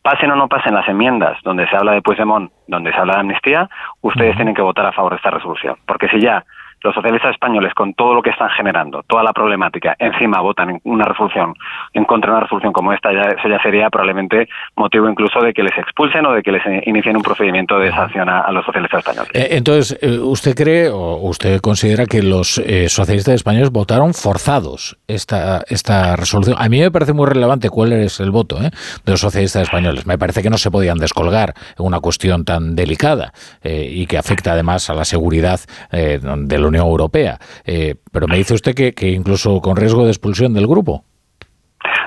pasen 0.07 0.31
o 0.31 0.37
no 0.37 0.47
pasen 0.47 0.73
las 0.73 0.89
enmiendas 0.89 1.37
donde 1.43 1.67
se 1.69 1.77
habla 1.77 1.91
de 1.93 2.01
Puigdemont, 2.01 2.53
donde 2.69 2.93
se 2.93 2.97
habla 2.97 3.15
de 3.15 3.21
amnistía, 3.21 3.69
ustedes 4.03 4.37
tienen 4.37 4.55
que 4.55 4.63
votar 4.63 4.87
a 4.87 4.93
favor 4.93 5.11
de 5.11 5.17
esta 5.17 5.31
resolución. 5.31 5.77
Porque 5.85 6.07
si 6.09 6.21
ya 6.21 6.45
los 6.83 6.95
socialistas 6.95 7.33
españoles, 7.33 7.75
con 7.75 7.95
todo 7.95 8.15
lo 8.15 8.23
que 8.23 8.31
están 8.31 8.51
generando, 8.51 9.03
toda 9.03 9.23
la 9.23 9.33
problemática, 9.33 9.97
encima 9.99 10.41
votan 10.41 10.81
una 10.85 11.05
resolución, 11.05 11.55
en 11.93 12.05
contra 12.05 12.31
de 12.31 12.37
una 12.37 12.45
resolución 12.45 12.73
como 12.73 12.93
esta, 12.93 13.13
ya, 13.13 13.31
eso 13.31 13.49
ya 13.49 13.61
sería 13.63 13.91
probablemente 13.91 14.49
motivo 14.77 15.09
incluso 15.09 15.41
de 15.41 15.53
que 15.53 15.63
les 15.63 15.77
expulsen 15.79 16.25
o 16.27 16.33
de 16.33 16.43
que 16.43 16.53
les 16.53 16.63
inicien 16.87 17.17
un 17.17 17.23
procedimiento 17.23 17.79
de 17.79 17.91
sanción 17.91 18.29
a, 18.29 18.51
los 18.53 18.65
socialistas 18.65 19.01
españoles. 19.01 19.31
Eh, 19.35 19.57
entonces, 19.57 19.99
eh, 20.01 20.19
¿usted 20.19 20.55
cree 20.55 20.89
o 20.89 21.17
usted 21.29 21.61
considera 21.61 22.07
que 22.07 22.23
los 22.23 22.59
eh, 22.59 22.89
socialistas 22.89 23.35
españoles 23.35 23.71
votaron 23.71 24.15
forzados 24.15 24.97
esta, 25.09 25.63
esta 25.69 26.17
resolución? 26.17 26.57
A 26.59 26.69
mí 26.69 26.81
me 26.81 26.91
parece 26.91 27.13
muy 27.13 27.27
relevante 27.27 27.71
cuál 27.71 27.93
es 27.93 28.21
el 28.21 28.31
voto 28.31 28.57
de 28.59 28.71
los 29.07 29.21
socialistas 29.21 29.63
españoles. 29.63 30.07
Me 30.07 30.19
parece 30.19 30.43
que 30.43 30.51
no 30.51 30.59
se 30.59 30.71
podían 30.71 30.99
descolgar 30.99 31.55
en 31.79 31.87
una 31.87 32.01
cuestión 32.01 32.45
tan 32.45 32.77
delicada 32.77 33.33
y 33.63 34.07
que 34.07 34.19
afecta 34.19 34.53
además 34.53 34.89
a 34.91 34.95
la 34.95 35.05
seguridad 35.05 35.61
de 35.91 36.59
la 36.67 36.69
Unión 36.69 36.87
Europea. 36.87 37.39
Eh, 37.65 37.95
pero 38.13 38.27
me 38.29 38.37
dice 38.37 38.55
usted 38.55 38.75
que, 38.75 39.09
incluso 39.09 39.61
con 39.61 39.77
riesgo 39.77 40.05
de 40.05 40.11
expulsión 40.11 40.53
del 40.55 40.67
grupo. 40.67 41.05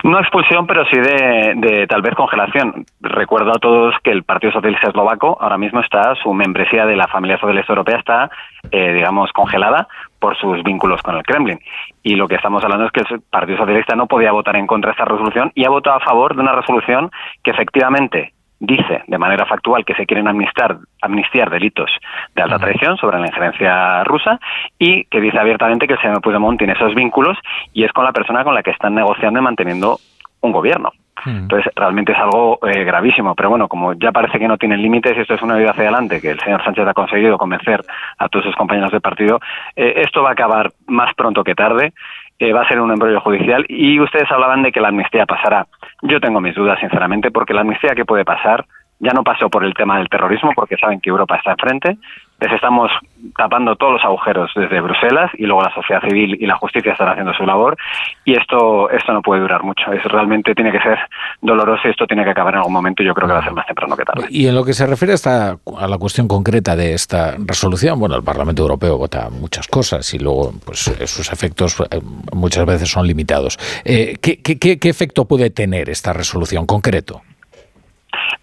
No 0.03 0.19
expulsión, 0.19 0.65
pero 0.65 0.85
sí 0.85 0.97
de, 0.97 1.85
tal 1.87 2.01
vez 2.01 2.15
congelación. 2.15 2.85
Recuerdo 3.01 3.51
a 3.51 3.59
todos 3.59 3.95
que 4.03 4.11
el 4.11 4.23
Partido 4.23 4.53
Socialista 4.53 4.89
Eslovaco 4.89 5.37
ahora 5.39 5.57
mismo 5.57 5.81
está, 5.81 6.15
su 6.15 6.33
membresía 6.33 6.85
de 6.85 6.95
la 6.95 7.07
familia 7.07 7.37
socialista 7.37 7.73
europea 7.73 7.97
está, 7.97 8.29
eh, 8.71 8.93
digamos, 8.93 9.31
congelada 9.33 9.87
por 10.19 10.37
sus 10.37 10.63
vínculos 10.63 11.01
con 11.01 11.15
el 11.15 11.23
Kremlin. 11.23 11.59
Y 12.03 12.15
lo 12.15 12.27
que 12.27 12.35
estamos 12.35 12.63
hablando 12.63 12.85
es 12.85 12.91
que 12.91 13.01
el 13.13 13.21
Partido 13.21 13.57
Socialista 13.57 13.95
no 13.95 14.07
podía 14.07 14.31
votar 14.31 14.55
en 14.55 14.67
contra 14.67 14.89
de 14.89 14.93
esta 14.93 15.05
resolución 15.05 15.51
y 15.53 15.65
ha 15.65 15.69
votado 15.69 15.97
a 15.97 16.05
favor 16.05 16.35
de 16.35 16.41
una 16.41 16.53
resolución 16.53 17.11
que 17.43 17.51
efectivamente 17.51 18.33
dice 18.59 19.03
de 19.07 19.17
manera 19.17 19.45
factual 19.45 19.85
que 19.85 19.95
se 19.95 20.05
quieren 20.05 20.27
amnistiar, 20.27 20.77
amnistiar 21.01 21.49
delitos 21.49 21.89
de 22.35 22.41
alta 22.41 22.59
traición 22.59 22.97
sobre 22.97 23.19
la 23.19 23.27
injerencia 23.27 24.03
rusa 24.03 24.39
y 24.77 25.05
que 25.05 25.21
dice 25.21 25.39
abiertamente 25.39 25.87
que 25.87 25.93
el 25.93 26.01
señor 26.01 26.21
Puigdemont 26.21 26.57
tiene 26.57 26.73
esos 26.73 26.93
vínculos 26.93 27.37
y 27.73 27.83
es 27.83 27.91
con 27.93 28.05
la 28.05 28.11
persona 28.11 28.43
con 28.43 28.53
la 28.53 28.63
que 28.63 28.71
están 28.71 28.95
negociando 28.95 29.39
y 29.39 29.43
manteniendo 29.43 29.97
un 30.41 30.51
gobierno. 30.51 30.91
Entonces, 31.25 31.71
realmente 31.75 32.13
es 32.13 32.17
algo 32.17 32.59
eh, 32.65 32.83
gravísimo. 32.83 33.35
Pero 33.35 33.49
bueno, 33.49 33.67
como 33.67 33.93
ya 33.93 34.11
parece 34.11 34.39
que 34.39 34.47
no 34.47 34.57
tienen 34.57 34.81
límites 34.81 35.17
y 35.17 35.21
esto 35.21 35.33
es 35.33 35.41
una 35.41 35.55
vida 35.55 35.71
hacia 35.71 35.83
adelante, 35.83 36.21
que 36.21 36.31
el 36.31 36.39
señor 36.39 36.63
Sánchez 36.63 36.87
ha 36.87 36.93
conseguido 36.93 37.37
convencer 37.37 37.81
a 38.17 38.29
todos 38.29 38.45
sus 38.45 38.55
compañeros 38.55 38.91
de 38.91 39.01
partido, 39.01 39.39
eh, 39.75 39.95
esto 39.97 40.23
va 40.23 40.29
a 40.29 40.33
acabar 40.33 40.71
más 40.87 41.13
pronto 41.15 41.43
que 41.43 41.55
tarde. 41.55 41.93
Eh, 42.39 42.53
va 42.53 42.61
a 42.61 42.67
ser 42.69 42.79
un 42.79 42.89
embrollo 42.89 43.19
judicial 43.19 43.65
y 43.67 43.99
ustedes 43.99 44.31
hablaban 44.31 44.63
de 44.63 44.71
que 44.71 44.79
la 44.79 44.87
amnistía 44.87 45.25
pasará. 45.25 45.67
Yo 46.01 46.19
tengo 46.19 46.39
mis 46.41 46.55
dudas, 46.55 46.79
sinceramente, 46.79 47.31
porque 47.31 47.53
la 47.53 47.61
amnistía 47.61 47.95
que 47.95 48.05
puede 48.05 48.25
pasar 48.25 48.65
ya 48.99 49.11
no 49.13 49.23
pasó 49.23 49.49
por 49.49 49.63
el 49.63 49.73
tema 49.73 49.97
del 49.97 50.09
terrorismo, 50.09 50.51
porque 50.55 50.77
saben 50.77 50.99
que 50.99 51.09
Europa 51.09 51.37
está 51.37 51.51
enfrente, 51.51 51.97
les 52.39 52.53
estamos 52.53 52.91
tapando 53.37 53.75
todos 53.75 53.93
los 53.93 54.05
agujeros 54.05 54.51
desde 54.55 54.79
Bruselas 54.79 55.31
y 55.37 55.45
luego 55.45 55.61
la 55.61 55.73
sociedad 55.73 56.01
civil 56.01 56.37
y 56.39 56.45
la 56.45 56.55
justicia 56.55 56.93
están 56.93 57.09
haciendo 57.09 57.33
su 57.33 57.45
labor 57.45 57.77
y 58.23 58.37
esto 58.37 58.89
esto 58.89 59.13
no 59.13 59.21
puede 59.21 59.41
durar 59.41 59.63
mucho. 59.63 59.91
Es 59.91 60.03
realmente 60.05 60.55
tiene 60.55 60.71
que 60.71 60.79
ser 60.79 60.97
doloroso 61.41 61.87
y 61.87 61.91
esto 61.91 62.05
tiene 62.05 62.23
que 62.23 62.29
acabar 62.31 62.53
en 62.53 62.59
algún 62.59 62.73
momento. 62.73 63.03
Yo 63.03 63.13
creo 63.13 63.27
que 63.27 63.33
va 63.33 63.39
a 63.39 63.43
ser 63.43 63.53
más 63.53 63.67
temprano 63.67 63.95
que 63.97 64.05
tarde. 64.05 64.27
Y 64.29 64.47
en 64.47 64.55
lo 64.55 64.63
que 64.63 64.73
se 64.73 64.85
refiere 64.85 65.13
a, 65.25 65.57
a 65.77 65.87
la 65.87 65.97
cuestión 65.97 66.27
concreta 66.27 66.75
de 66.75 66.93
esta 66.93 67.35
resolución, 67.37 67.99
bueno, 67.99 68.15
el 68.15 68.23
Parlamento 68.23 68.61
Europeo 68.61 68.97
vota 68.97 69.29
muchas 69.29 69.67
cosas 69.67 70.13
y 70.13 70.19
luego 70.19 70.51
pues 70.65 70.79
sus 70.79 71.31
efectos 71.31 71.79
eh, 71.91 71.99
muchas 72.33 72.65
veces 72.65 72.89
son 72.89 73.05
limitados. 73.05 73.57
Eh, 73.83 74.15
¿qué, 74.21 74.41
qué, 74.41 74.79
qué 74.79 74.89
efecto 74.89 75.25
puede 75.25 75.49
tener 75.49 75.89
esta 75.89 76.13
resolución 76.13 76.65
concreto? 76.65 77.21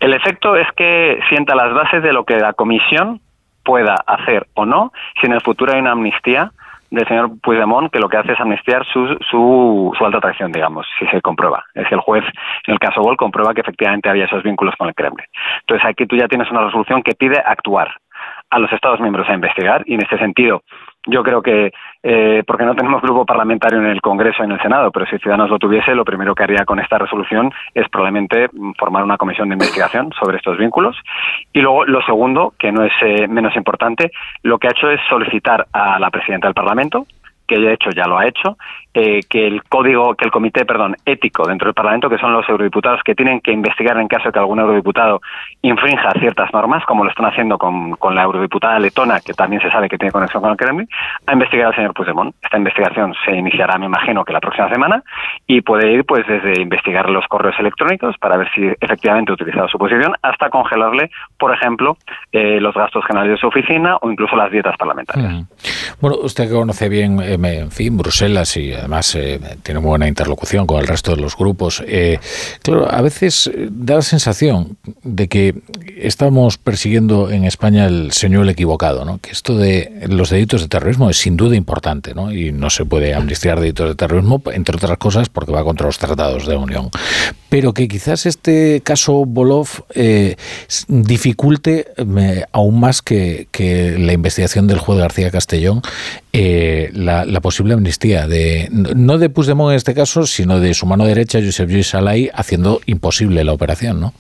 El 0.00 0.12
efecto 0.15 0.57
es 0.57 0.66
que 0.76 1.18
sienta 1.28 1.55
las 1.55 1.73
bases 1.73 2.02
de 2.02 2.12
lo 2.12 2.25
que 2.25 2.36
la 2.36 2.52
Comisión 2.52 3.20
pueda 3.66 3.96
hacer 4.06 4.46
o 4.54 4.64
no 4.64 4.92
si 5.20 5.26
en 5.26 5.32
el 5.32 5.42
futuro 5.42 5.72
hay 5.72 5.80
una 5.80 5.90
amnistía 5.90 6.52
del 6.90 7.06
señor 7.08 7.30
Puigdemont 7.42 7.92
que 7.92 7.98
lo 7.98 8.08
que 8.08 8.16
hace 8.16 8.32
es 8.32 8.40
amnistiar 8.40 8.86
su, 8.86 9.18
su, 9.28 9.92
su 9.98 10.04
alta 10.04 10.20
traición, 10.20 10.52
digamos, 10.52 10.86
si 10.98 11.06
se 11.08 11.20
comprueba. 11.20 11.64
Es 11.74 11.88
que 11.88 11.96
el 11.96 12.00
juez, 12.00 12.24
en 12.68 12.74
el 12.74 12.78
caso 12.78 13.02
Gol, 13.02 13.16
comprueba 13.16 13.52
que 13.54 13.60
efectivamente 13.60 14.08
había 14.08 14.26
esos 14.26 14.44
vínculos 14.44 14.74
con 14.78 14.86
el 14.86 14.94
Kremlin. 14.94 15.26
Entonces 15.62 15.84
aquí 15.84 16.06
tú 16.06 16.16
ya 16.16 16.28
tienes 16.28 16.48
una 16.50 16.64
resolución 16.64 17.02
que 17.02 17.16
pide 17.16 17.42
actuar 17.44 17.92
a 18.50 18.58
los 18.60 18.72
Estados 18.72 19.00
miembros 19.00 19.28
a 19.28 19.34
investigar 19.34 19.82
y 19.86 19.94
en 19.94 20.02
este 20.02 20.16
sentido 20.18 20.62
yo 21.07 21.23
creo 21.23 21.41
que, 21.41 21.73
eh, 22.02 22.43
porque 22.47 22.65
no 22.65 22.75
tenemos 22.75 23.01
grupo 23.01 23.25
parlamentario 23.25 23.78
en 23.78 23.86
el 23.86 24.01
Congreso 24.01 24.43
y 24.43 24.47
en 24.47 24.52
el 24.52 24.60
Senado, 24.60 24.91
pero 24.91 25.07
si 25.07 25.18
Ciudadanos 25.18 25.51
lo 25.51 25.59
tuviese, 25.59 25.94
lo 25.94 26.05
primero 26.05 26.35
que 26.35 26.43
haría 26.43 26.65
con 26.65 26.78
esta 26.78 26.99
resolución 26.99 27.52
es 27.75 27.89
probablemente 27.89 28.49
formar 28.78 29.05
una 29.05 29.17
comisión 29.17 29.49
de 29.49 29.55
investigación 29.55 30.12
sobre 30.20 30.39
estos 30.39 30.59
vínculos. 30.59 30.97
Y 31.52 31.60
luego, 31.60 31.85
lo 31.85 32.02
segundo, 32.02 32.55
que 32.59 32.73
no 32.73 32.85
es 32.85 32.93
eh, 33.02 33.28
menos 33.28 33.57
importante, 33.57 34.10
lo 34.43 34.59
que 34.59 34.68
ha 34.68 34.73
hecho 34.73 34.91
es 34.91 35.01
solicitar 35.09 35.67
a 35.73 35.99
la 35.99 36.10
presidenta 36.10 36.49
del 36.49 36.55
Parlamento, 36.55 37.07
que 37.47 37.59
de 37.59 37.73
hecho 37.73 37.91
ya 37.91 38.07
lo 38.07 38.18
ha 38.18 38.26
hecho, 38.26 38.57
eh, 38.99 39.20
que 39.28 39.47
el 39.47 39.62
código, 39.65 40.15
que 40.15 40.25
el 40.25 40.31
comité, 40.31 40.65
perdón, 40.65 40.97
ético 41.05 41.47
dentro 41.47 41.66
del 41.66 41.75
Parlamento, 41.75 42.08
que 42.08 42.16
son 42.16 42.33
los 42.33 42.49
eurodiputados 42.49 43.02
que 43.05 43.15
tienen 43.15 43.42
que 43.42 43.52
investigar 43.52 43.99
en 43.99 44.08
caso 44.08 44.28
de 44.28 44.33
que 44.33 44.39
algún 44.39 44.58
eurodiputado 44.58 45.20
infrinja 45.60 46.12
ciertas 46.18 46.50
normas, 46.55 46.83
como 46.86 47.05
lo 47.05 47.10
están 47.10 47.26
haciendo 47.26 47.58
con, 47.58 47.91
con 47.97 48.15
la 48.15 48.23
eurodiputada 48.23 48.78
letona, 48.78 49.20
que 49.20 49.34
también 49.34 49.60
se 49.60 49.70
sabe 49.70 49.91
que 49.91 49.99
tiene 49.99 50.12
conexión 50.12 50.42
con 50.42 50.52
el 50.52 50.57
Kremlin, 50.57 50.89
a 51.26 51.33
investigar 51.34 51.66
al 51.66 51.75
señor 51.75 51.92
Puigdemont. 51.92 52.34
Esta 52.42 52.57
investigación 52.57 53.12
se 53.23 53.36
iniciará, 53.36 53.76
me 53.76 53.84
imagino, 53.84 54.25
que 54.25 54.33
la 54.33 54.41
próxima 54.41 54.70
semana 54.70 55.02
y 55.47 55.60
puede 55.60 55.92
ir, 55.92 56.07
pues, 56.07 56.26
desde 56.26 56.62
investigar 56.62 57.10
los 57.10 57.26
correos 57.26 57.57
electrónicos 57.58 58.16
para 58.18 58.39
ver 58.39 58.49
si 58.55 58.62
efectivamente 58.81 59.31
ha 59.31 59.34
utilizado 59.34 59.68
su 59.68 59.76
posición, 59.76 60.15
hasta 60.23 60.49
congelarle, 60.49 61.10
por 61.39 61.52
ejemplo, 61.52 61.99
eh, 62.33 62.62
los 62.62 62.75
gastos 62.75 63.05
generales 63.05 63.33
de 63.34 63.41
su 63.41 63.49
oficina 63.49 63.99
o 64.00 64.10
incluso 64.10 64.36
las 64.36 64.50
dietas 64.50 64.75
parlamentarias. 64.78 65.44
Bueno, 66.00 66.16
usted 66.23 66.49
que 66.49 66.55
conoce 66.55 66.89
bien, 66.89 67.20
eh, 67.20 67.34
en 67.34 67.70
fin, 67.70 67.99
Bruselas 67.99 68.57
y 68.57 68.73
además 68.86 69.15
eh, 69.16 69.40
tiene 69.65 69.81
muy 69.81 69.89
buena 69.89 70.06
interlocución 70.06 70.66
con 70.66 70.81
el 70.81 70.86
resto 70.86 71.15
de 71.15 71.20
los 71.20 71.36
grupos. 71.36 71.82
Eh, 71.86 72.18
claro, 72.62 72.89
a 72.89 73.02
veces 73.02 73.48
eh, 73.48 73.68
da 73.70 73.97
la 73.97 74.02
sensación 74.02 74.76
de 75.02 75.26
que 75.28 75.55
estamos 75.97 76.56
persiguiendo 76.56 77.31
en 77.31 77.44
España 77.44 77.86
el 77.86 78.12
señor 78.12 78.48
equivocado, 78.48 79.05
¿no? 79.05 79.18
que 79.18 79.31
esto 79.31 79.56
de 79.56 80.06
los 80.08 80.31
delitos 80.31 80.62
de 80.62 80.68
terrorismo 80.68 81.10
es 81.10 81.16
sin 81.16 81.36
duda 81.36 81.56
importante 81.56 82.15
¿no? 82.15 82.32
y 82.32 82.52
no 82.52 82.70
se 82.70 82.84
puede 82.84 83.12
amnistiar 83.12 83.58
delitos 83.58 83.89
de 83.89 83.94
terrorismo, 83.97 84.40
entre 84.52 84.76
otras 84.76 84.98
cosas, 84.98 85.28
porque 85.28 85.50
va 85.50 85.65
contra 85.65 85.86
los 85.86 85.98
tratados 85.98 86.47
de 86.47 86.56
Unión. 86.56 86.90
Pero 87.57 87.73
que 87.73 87.89
quizás 87.89 88.26
este 88.26 88.83
caso 88.85 89.25
Bolov 89.25 89.67
dificulte 90.89 91.86
aún 92.52 92.81
más 92.81 93.01
que, 93.01 93.47
la 93.99 94.12
investigación 94.12 94.67
del 94.67 94.78
juez 94.78 94.99
García 94.99 95.31
Castellón 95.31 95.81
la, 96.35 97.25
la 97.25 97.41
posible 97.41 97.73
amnistía 97.73 98.26
de 98.26 98.68
no 98.70 99.17
de 99.17 99.31
Puigdemont 99.31 99.70
en 99.70 99.76
este 99.76 99.94
caso, 99.94 100.26
sino 100.26 100.60
de 100.60 100.75
su 100.75 100.85
mano 100.85 101.07
derecha, 101.07 101.39
Josep 101.43 101.70
Lluís 101.70 101.86
Salai, 101.86 102.28
haciendo 102.35 102.81
imposible 102.85 103.43
la 103.43 103.55
operación, 103.55 104.02
¿no? 104.02 104.12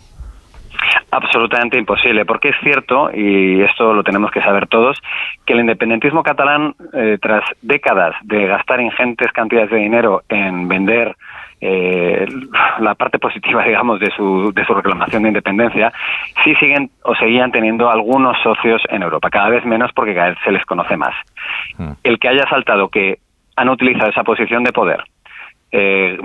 Absolutamente 1.10 1.78
imposible, 1.78 2.24
porque 2.24 2.48
es 2.48 2.56
cierto, 2.62 3.10
y 3.14 3.60
esto 3.60 3.92
lo 3.92 4.02
tenemos 4.02 4.30
que 4.30 4.40
saber 4.40 4.66
todos, 4.66 4.98
que 5.44 5.52
el 5.52 5.60
independentismo 5.60 6.22
catalán, 6.22 6.74
eh, 6.94 7.18
tras 7.20 7.44
décadas 7.60 8.14
de 8.22 8.46
gastar 8.46 8.80
ingentes 8.80 9.30
cantidades 9.32 9.70
de 9.70 9.76
dinero 9.76 10.22
en 10.30 10.68
vender 10.68 11.14
eh, 11.60 12.26
la 12.80 12.94
parte 12.94 13.18
positiva, 13.18 13.64
digamos, 13.66 14.00
de 14.00 14.10
su, 14.10 14.52
de 14.52 14.64
su 14.64 14.74
reclamación 14.74 15.22
de 15.22 15.28
independencia, 15.28 15.92
sí 16.44 16.54
siguen 16.56 16.90
o 17.02 17.14
seguían 17.14 17.52
teniendo 17.52 17.90
algunos 17.90 18.36
socios 18.42 18.82
en 18.90 19.02
Europa, 19.02 19.30
cada 19.30 19.48
vez 19.48 19.64
menos 19.64 19.90
porque 19.92 20.14
cada 20.14 20.30
vez 20.30 20.38
se 20.44 20.52
les 20.52 20.64
conoce 20.64 20.96
más. 20.96 21.14
Hmm. 21.78 21.92
El 22.02 22.18
que 22.18 22.28
haya 22.28 22.48
saltado 22.48 22.88
que 22.88 23.18
han 23.56 23.68
utilizado 23.68 24.10
esa 24.10 24.22
posición 24.22 24.64
de 24.64 24.72
poder 24.72 25.02
eh, 25.72 26.18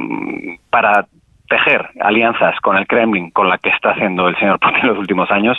para 0.69 1.05
tejer 1.51 1.89
alianzas 1.99 2.57
con 2.61 2.77
el 2.77 2.87
Kremlin, 2.87 3.29
con 3.31 3.49
la 3.49 3.57
que 3.57 3.69
está 3.69 3.91
haciendo 3.91 4.29
el 4.29 4.37
señor 4.37 4.59
Putin 4.61 4.79
en 4.83 4.87
los 4.87 4.97
últimos 4.97 5.29
años, 5.31 5.57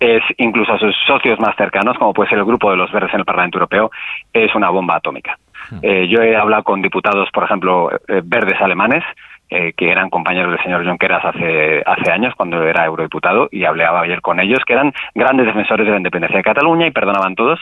es 0.00 0.22
incluso 0.36 0.72
a 0.72 0.78
sus 0.78 0.94
socios 1.06 1.38
más 1.38 1.54
cercanos, 1.56 1.96
como 1.96 2.12
puede 2.12 2.28
ser 2.28 2.38
el 2.38 2.44
grupo 2.44 2.70
de 2.70 2.76
los 2.76 2.90
verdes 2.90 3.14
en 3.14 3.20
el 3.20 3.24
Parlamento 3.24 3.58
Europeo, 3.58 3.90
es 4.32 4.52
una 4.54 4.70
bomba 4.70 4.96
atómica. 4.96 5.38
Eh, 5.82 6.08
yo 6.08 6.22
he 6.22 6.36
hablado 6.36 6.62
con 6.64 6.82
diputados, 6.82 7.28
por 7.32 7.44
ejemplo, 7.44 7.90
eh, 8.08 8.22
verdes 8.24 8.60
alemanes, 8.60 9.04
eh, 9.50 9.72
que 9.74 9.90
eran 9.90 10.10
compañeros 10.10 10.50
del 10.50 10.62
señor 10.62 10.86
Junqueras 10.86 11.24
hace, 11.24 11.82
hace 11.86 12.12
años, 12.12 12.34
cuando 12.36 12.62
era 12.62 12.84
eurodiputado, 12.84 13.48
y 13.50 13.64
hablaba 13.64 14.02
ayer 14.02 14.20
con 14.20 14.40
ellos, 14.40 14.58
que 14.66 14.74
eran 14.74 14.92
grandes 15.14 15.46
defensores 15.46 15.86
de 15.86 15.92
la 15.92 15.96
independencia 15.96 16.36
de 16.36 16.42
Cataluña 16.42 16.86
y 16.86 16.90
perdonaban 16.90 17.34
todos, 17.34 17.58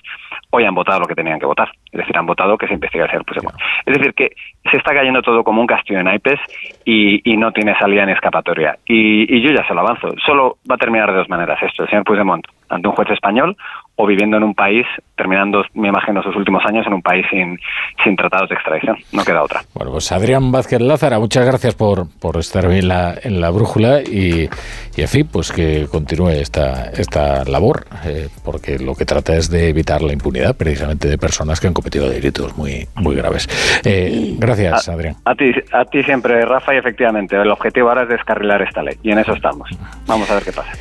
hoy 0.51 0.65
han 0.65 0.75
votado 0.75 1.01
lo 1.01 1.07
que 1.07 1.15
tenían 1.15 1.39
que 1.39 1.47
votar. 1.47 1.71
Es 1.93 1.99
decir, 1.99 2.17
han 2.19 2.27
votado 2.27 2.59
que 2.59 2.67
se 2.67 2.75
investigue 2.75 3.05
al 3.05 3.11
señor 3.11 3.25
Puigdemont. 3.25 3.57
Es 3.85 3.97
decir, 3.97 4.15
que 4.15 4.33
se 4.69 4.79
está 4.79 4.95
cayendo 4.95 5.23
todo 5.23 5.45
como 5.45 5.61
un 5.61 5.67
castillo 5.69 5.99
de 5.99 6.05
naipes 6.05 6.41
y, 6.85 7.33
y 7.33 7.37
no 7.37 7.53
tiene 7.53 7.79
salida 7.79 8.05
ni 8.05 8.13
escapatoria. 8.13 8.77
Y, 8.85 9.37
y 9.37 9.41
yo 9.41 9.53
ya 9.55 9.65
se 9.67 9.75
lo 9.75 9.81
avanzo. 9.81 10.09
Solo 10.25 10.57
va 10.69 10.75
a 10.75 10.79
terminar 10.79 11.13
de 11.13 11.19
dos 11.19 11.29
maneras 11.29 11.63
esto. 11.63 11.85
El 11.85 11.89
señor 11.89 12.05
Puigdemont 12.05 12.45
ante 12.69 12.89
un 12.89 12.95
juez 12.95 13.11
español 13.11 13.57
o 13.97 14.07
viviendo 14.07 14.37
en 14.37 14.43
un 14.43 14.55
país, 14.55 14.87
terminando, 15.17 15.65
me 15.75 15.89
imagino, 15.89 16.23
sus 16.23 16.37
últimos 16.37 16.63
años 16.67 16.87
en 16.87 16.93
un 16.93 17.03
país 17.03 17.25
sin, 17.31 17.59
sin 18.05 18.15
tratados 18.15 18.51
de 18.51 18.55
extradición. 18.55 18.97
No 19.13 19.25
queda 19.25 19.43
otra. 19.43 19.63
Bueno, 19.75 19.93
pues 19.93 20.13
Adrián 20.13 20.53
Vázquez 20.53 20.81
Lázara, 20.81 21.19
muchas 21.19 21.47
gracias 21.47 21.75
por, 21.75 22.07
por 22.21 22.37
estar 22.37 22.67
hoy 22.67 22.81
en 22.81 22.89
la, 22.89 23.15
en 23.23 23.41
la 23.41 23.51
brújula 23.51 24.03
y, 24.03 24.49
y, 24.97 25.01
en 25.01 25.09
fin, 25.09 25.29
pues 25.33 25.51
que 25.51 25.87
continúe 25.91 26.29
esta, 26.29 26.91
esta 26.91 27.45
labor, 27.45 27.87
eh, 28.05 28.29
porque 28.45 28.79
lo 28.79 28.95
que 28.95 29.07
trata 29.07 29.35
es 29.35 29.51
de 29.51 29.71
evitar 29.71 30.03
la 30.03 30.13
impunidad 30.13 30.55
precisamente 30.57 31.09
de 31.09 31.17
personas 31.17 31.59
que 31.59 31.67
han 31.67 31.75
cometido 31.75 32.09
delitos 32.09 32.57
muy, 32.57 32.87
muy 32.97 33.17
graves. 33.17 33.49
Eh, 33.83 34.35
gracias, 34.39 34.89
a, 34.89 34.93
Adrián. 34.93 35.17
A 35.25 35.35
ti, 35.35 35.53
a 35.73 35.85
ti 35.87 36.03
siempre, 36.03 36.45
Rafa, 36.45 36.75
y 36.75 36.79
efectivamente, 36.79 37.37
el 37.37 37.51
objetivo 37.51 37.89
ahora 37.89 38.03
es 38.03 38.09
descarrilar 38.11 38.61
esta 38.61 38.83
ley 38.83 38.97
y 39.03 39.11
en 39.11 39.21
eso 39.21 39.33
estamos. 39.33 39.71
Vamos 40.07 40.31
a 40.31 40.35
ver 40.35 40.45
qué 40.45 40.53
pasa. 40.53 40.73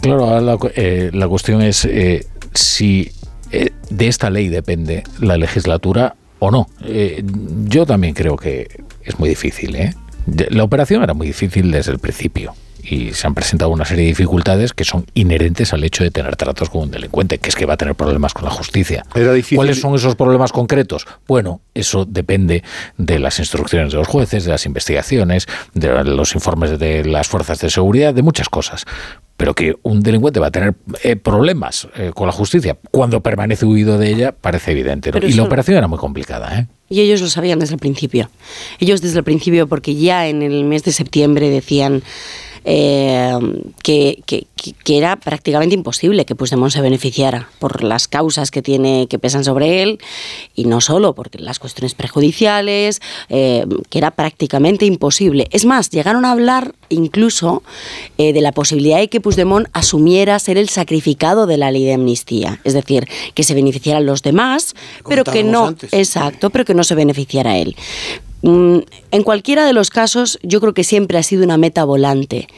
Claro, 0.00 0.40
la, 0.40 0.58
eh, 0.74 1.10
la 1.12 1.28
cuestión 1.28 1.62
es 1.62 1.84
eh, 1.84 2.26
si 2.54 3.10
eh, 3.50 3.70
de 3.88 4.08
esta 4.08 4.30
ley 4.30 4.48
depende 4.48 5.04
la 5.20 5.36
legislatura 5.36 6.16
o 6.38 6.50
no. 6.50 6.68
Yo 7.64 7.86
también 7.86 8.14
creo 8.14 8.36
que 8.36 8.68
es 9.04 9.18
muy 9.18 9.28
difícil. 9.28 9.76
¿eh? 9.76 9.94
La 10.26 10.64
operación 10.64 11.02
era 11.02 11.14
muy 11.14 11.26
difícil 11.26 11.70
desde 11.70 11.92
el 11.92 11.98
principio 11.98 12.54
y 12.82 13.12
se 13.12 13.26
han 13.26 13.34
presentado 13.34 13.70
una 13.70 13.84
serie 13.84 14.04
de 14.04 14.08
dificultades 14.08 14.72
que 14.72 14.84
son 14.84 15.04
inherentes 15.14 15.72
al 15.72 15.84
hecho 15.84 16.02
de 16.02 16.10
tener 16.10 16.36
tratos 16.36 16.70
con 16.70 16.82
un 16.82 16.90
delincuente, 16.90 17.38
que 17.38 17.50
es 17.50 17.56
que 17.56 17.66
va 17.66 17.74
a 17.74 17.76
tener 17.76 17.94
problemas 17.94 18.32
con 18.32 18.44
la 18.44 18.50
justicia. 18.50 19.04
¿Cuáles 19.54 19.80
son 19.80 19.94
esos 19.94 20.16
problemas 20.16 20.52
concretos? 20.52 21.06
Bueno, 21.26 21.60
eso 21.74 22.04
depende 22.04 22.64
de 22.96 23.18
las 23.18 23.38
instrucciones 23.38 23.92
de 23.92 23.98
los 23.98 24.08
jueces, 24.08 24.44
de 24.44 24.50
las 24.50 24.66
investigaciones, 24.66 25.46
de 25.74 26.04
los 26.04 26.34
informes 26.34 26.78
de 26.78 27.04
las 27.04 27.28
fuerzas 27.28 27.60
de 27.60 27.70
seguridad, 27.70 28.14
de 28.14 28.22
muchas 28.22 28.48
cosas 28.48 28.86
pero 29.40 29.54
que 29.54 29.74
un 29.84 30.02
delincuente 30.02 30.38
va 30.38 30.48
a 30.48 30.50
tener 30.50 30.74
eh, 31.02 31.16
problemas 31.16 31.88
eh, 31.96 32.10
con 32.14 32.26
la 32.26 32.32
justicia 32.32 32.76
cuando 32.90 33.22
permanece 33.22 33.64
huido 33.64 33.96
de 33.96 34.10
ella 34.10 34.32
parece 34.32 34.72
evidente. 34.72 35.10
¿no? 35.10 35.26
Y 35.26 35.32
la 35.32 35.44
operación 35.44 35.78
era 35.78 35.88
muy 35.88 35.98
complicada. 35.98 36.58
¿eh? 36.58 36.66
Y 36.90 37.00
ellos 37.00 37.22
lo 37.22 37.28
sabían 37.30 37.58
desde 37.58 37.72
el 37.72 37.80
principio. 37.80 38.28
Ellos 38.80 39.00
desde 39.00 39.16
el 39.16 39.24
principio, 39.24 39.66
porque 39.66 39.94
ya 39.94 40.28
en 40.28 40.42
el 40.42 40.64
mes 40.64 40.84
de 40.84 40.92
septiembre 40.92 41.48
decían 41.48 42.02
eh, 42.64 43.38
que, 43.82 44.22
que, 44.26 44.46
que, 44.56 44.98
era 44.98 45.16
prácticamente 45.16 45.74
imposible 45.74 46.26
que 46.26 46.34
Puigdemont 46.34 46.70
se 46.72 46.82
beneficiara 46.82 47.48
por 47.58 47.82
las 47.82 48.06
causas 48.06 48.50
que 48.50 48.60
tiene 48.60 49.06
que 49.08 49.18
pesan 49.18 49.44
sobre 49.44 49.82
él 49.82 49.98
y 50.54 50.64
no 50.64 50.80
solo 50.80 51.14
porque 51.14 51.38
las 51.38 51.58
cuestiones 51.58 51.94
prejudiciales 51.94 53.00
eh, 53.30 53.64
que 53.88 53.98
era 53.98 54.10
prácticamente 54.10 54.84
imposible 54.84 55.46
es 55.52 55.64
más 55.64 55.90
llegaron 55.90 56.26
a 56.26 56.32
hablar 56.32 56.74
incluso 56.90 57.62
eh, 58.18 58.32
de 58.34 58.40
la 58.42 58.52
posibilidad 58.52 58.98
de 58.98 59.08
que 59.08 59.20
Puigdemont 59.20 59.68
asumiera 59.72 60.38
ser 60.38 60.58
el 60.58 60.68
sacrificado 60.68 61.46
de 61.46 61.56
la 61.56 61.70
ley 61.70 61.84
de 61.84 61.94
amnistía 61.94 62.60
es 62.64 62.74
decir 62.74 63.08
que 63.34 63.42
se 63.42 63.54
beneficiaran 63.54 64.04
los 64.04 64.22
demás 64.22 64.74
pero 65.08 65.24
que 65.24 65.44
no 65.44 65.68
antes. 65.68 65.92
exacto 65.92 66.50
pero 66.50 66.66
que 66.66 66.74
no 66.74 66.84
se 66.84 66.94
beneficiara 66.94 67.56
él 67.56 67.74
en 68.42 69.22
cualquiera 69.22 69.66
de 69.66 69.72
los 69.72 69.90
casos, 69.90 70.38
yo 70.42 70.60
creo 70.60 70.74
que 70.74 70.84
siempre 70.84 71.18
ha 71.18 71.22
sido 71.22 71.44
una 71.44 71.58
meta 71.58 71.84
volante. 71.84 72.48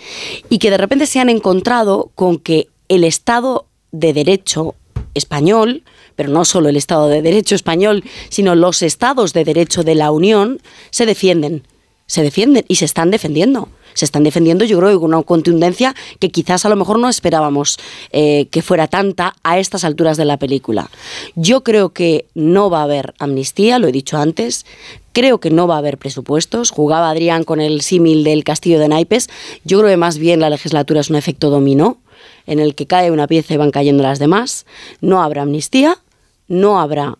Y 0.48 0.58
que 0.58 0.70
de 0.70 0.78
repente 0.78 1.06
se 1.06 1.20
han 1.20 1.28
encontrado 1.28 2.10
con 2.14 2.38
que 2.38 2.68
el 2.88 3.04
Estado 3.04 3.66
de 3.90 4.12
Derecho 4.12 4.74
español, 5.14 5.82
pero 6.16 6.30
no 6.30 6.44
solo 6.44 6.68
el 6.68 6.76
Estado 6.76 7.08
de 7.08 7.22
Derecho 7.22 7.54
español, 7.54 8.04
sino 8.28 8.54
los 8.54 8.82
estados 8.82 9.32
de 9.32 9.44
derecho 9.44 9.82
de 9.82 9.94
la 9.94 10.10
Unión, 10.10 10.60
se 10.90 11.06
defienden, 11.06 11.64
se 12.12 12.22
defienden 12.22 12.66
y 12.68 12.74
se 12.74 12.84
están 12.84 13.10
defendiendo. 13.10 13.70
Se 13.94 14.04
están 14.04 14.22
defendiendo, 14.22 14.66
yo 14.66 14.78
creo, 14.78 15.00
con 15.00 15.14
una 15.14 15.22
contundencia 15.22 15.94
que 16.18 16.28
quizás 16.28 16.66
a 16.66 16.68
lo 16.68 16.76
mejor 16.76 16.98
no 16.98 17.08
esperábamos 17.08 17.78
eh, 18.10 18.48
que 18.50 18.60
fuera 18.60 18.86
tanta 18.86 19.34
a 19.42 19.58
estas 19.58 19.82
alturas 19.82 20.18
de 20.18 20.26
la 20.26 20.36
película. 20.36 20.90
Yo 21.36 21.64
creo 21.64 21.94
que 21.94 22.26
no 22.34 22.68
va 22.68 22.80
a 22.80 22.82
haber 22.82 23.14
amnistía, 23.18 23.78
lo 23.78 23.88
he 23.88 23.92
dicho 23.92 24.18
antes, 24.18 24.66
Creo 25.14 25.40
que 25.40 25.50
no 25.50 25.66
va 25.66 25.74
a 25.74 25.78
haber 25.78 25.98
presupuestos. 25.98 26.70
Jugaba 26.70 27.10
Adrián 27.10 27.44
con 27.44 27.60
el 27.60 27.82
símil 27.82 28.24
del 28.24 28.44
castillo 28.44 28.78
de 28.78 28.88
naipes. 28.88 29.28
Yo 29.62 29.78
creo 29.78 29.90
que 29.90 29.98
más 29.98 30.16
bien 30.16 30.40
la 30.40 30.48
legislatura 30.48 31.02
es 31.02 31.10
un 31.10 31.16
efecto 31.16 31.50
dominó, 31.50 31.98
en 32.46 32.60
el 32.60 32.74
que 32.74 32.86
cae 32.86 33.10
una 33.10 33.26
pieza 33.26 33.52
y 33.52 33.58
van 33.58 33.72
cayendo 33.72 34.02
las 34.02 34.18
demás. 34.18 34.64
No 35.02 35.22
habrá 35.22 35.42
amnistía, 35.42 35.98
no 36.48 36.80
habrá 36.80 37.18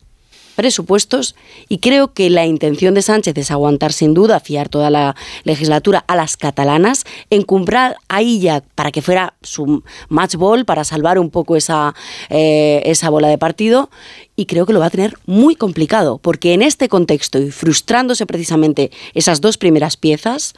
presupuestos 0.52 1.34
y 1.68 1.78
creo 1.78 2.12
que 2.12 2.30
la 2.30 2.46
intención 2.46 2.94
de 2.94 3.02
Sánchez 3.02 3.36
es 3.36 3.50
aguantar 3.50 3.92
sin 3.92 4.14
duda, 4.14 4.40
fiar 4.40 4.68
toda 4.68 4.90
la 4.90 5.16
legislatura 5.44 6.04
a 6.06 6.16
las 6.16 6.36
catalanas, 6.36 7.04
encumbrar 7.30 7.96
ahí 8.08 8.40
ya 8.40 8.62
para 8.74 8.90
que 8.90 9.02
fuera 9.02 9.34
su 9.42 9.82
match 10.08 10.36
ball, 10.36 10.64
para 10.64 10.84
salvar 10.84 11.18
un 11.18 11.30
poco 11.30 11.56
esa, 11.56 11.94
eh, 12.30 12.82
esa 12.84 13.10
bola 13.10 13.28
de 13.28 13.38
partido 13.38 13.90
y 14.36 14.46
creo 14.46 14.66
que 14.66 14.72
lo 14.72 14.80
va 14.80 14.86
a 14.86 14.90
tener 14.90 15.14
muy 15.26 15.56
complicado, 15.56 16.18
porque 16.18 16.54
en 16.54 16.62
este 16.62 16.88
contexto 16.88 17.38
y 17.38 17.50
frustrándose 17.50 18.26
precisamente 18.26 18.90
esas 19.14 19.40
dos 19.40 19.58
primeras 19.58 19.96
piezas, 19.96 20.54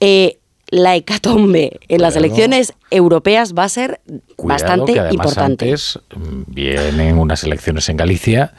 eh, 0.00 0.38
la 0.68 0.96
hecatombe 0.96 1.78
en 1.88 2.02
las 2.02 2.16
elecciones 2.16 2.74
europeas 2.90 3.54
va 3.54 3.64
a 3.64 3.68
ser 3.68 4.00
Cuidado, 4.34 4.64
bastante 4.64 4.92
que 4.94 5.14
importante. 5.14 5.64
Antes 5.66 5.98
mm, 6.14 6.42
vienen 6.48 7.18
unas 7.18 7.44
elecciones 7.44 7.88
en 7.88 7.96
Galicia 7.96 8.52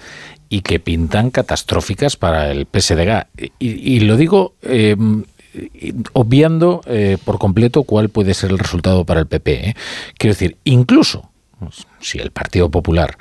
y 0.49 0.61
que 0.61 0.79
pintan 0.79 1.31
catastróficas 1.31 2.15
para 2.15 2.51
el 2.51 2.65
PSDG. 2.65 3.27
Y, 3.59 3.99
lo 4.01 4.17
digo 4.17 4.55
eh, 4.61 4.95
obviando 6.13 6.81
eh, 6.85 7.17
por 7.23 7.39
completo 7.39 7.83
cuál 7.83 8.09
puede 8.09 8.33
ser 8.33 8.51
el 8.51 8.59
resultado 8.59 9.05
para 9.05 9.19
el 9.19 9.27
PP. 9.27 9.69
¿eh? 9.69 9.75
Quiero 10.17 10.33
decir, 10.33 10.57
incluso 10.63 11.29
pues, 11.59 11.87
si 11.99 12.19
el 12.19 12.31
Partido 12.31 12.69
Popular 12.69 13.17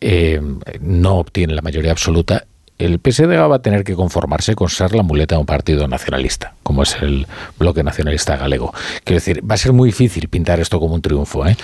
eh, 0.00 0.40
no 0.80 1.16
obtiene 1.16 1.54
la 1.54 1.62
mayoría 1.62 1.92
absoluta, 1.92 2.44
el 2.78 2.98
PSDG 2.98 3.50
va 3.50 3.56
a 3.56 3.62
tener 3.62 3.84
que 3.84 3.94
conformarse 3.94 4.54
con 4.54 4.68
ser 4.70 4.94
la 4.94 5.02
muleta 5.02 5.34
de 5.34 5.40
un 5.40 5.46
partido 5.46 5.86
nacionalista, 5.86 6.54
como 6.62 6.82
es 6.82 6.96
el 7.02 7.26
bloque 7.58 7.82
nacionalista 7.82 8.36
galego. 8.36 8.72
Quiero 9.04 9.18
decir, 9.18 9.42
va 9.48 9.54
a 9.54 9.58
ser 9.58 9.72
muy 9.72 9.90
difícil 9.90 10.28
pintar 10.28 10.60
esto 10.60 10.80
como 10.80 10.94
un 10.94 11.02
triunfo. 11.02 11.46
¿eh? 11.46 11.56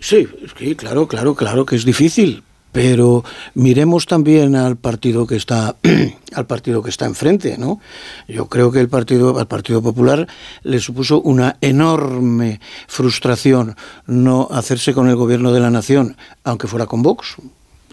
Sí, 0.00 0.26
sí, 0.58 0.74
claro, 0.74 1.06
claro, 1.06 1.36
claro 1.36 1.64
que 1.64 1.76
es 1.76 1.84
difícil. 1.84 2.42
Pero 2.74 3.22
miremos 3.54 4.04
también 4.06 4.56
al 4.56 4.74
partido 4.76 5.28
que 5.28 5.36
está 5.36 5.76
al 6.34 6.46
partido 6.46 6.82
que 6.82 6.90
está 6.90 7.06
enfrente, 7.06 7.56
¿no? 7.56 7.78
Yo 8.26 8.48
creo 8.48 8.72
que 8.72 8.80
el 8.80 8.88
partido 8.88 9.38
al 9.38 9.46
Partido 9.46 9.80
Popular 9.80 10.26
le 10.64 10.80
supuso 10.80 11.20
una 11.20 11.56
enorme 11.60 12.58
frustración 12.88 13.76
no 14.08 14.48
hacerse 14.50 14.92
con 14.92 15.08
el 15.08 15.14
gobierno 15.14 15.52
de 15.52 15.60
la 15.60 15.70
nación, 15.70 16.16
aunque 16.42 16.66
fuera 16.66 16.86
con 16.86 17.02
Vox, 17.02 17.36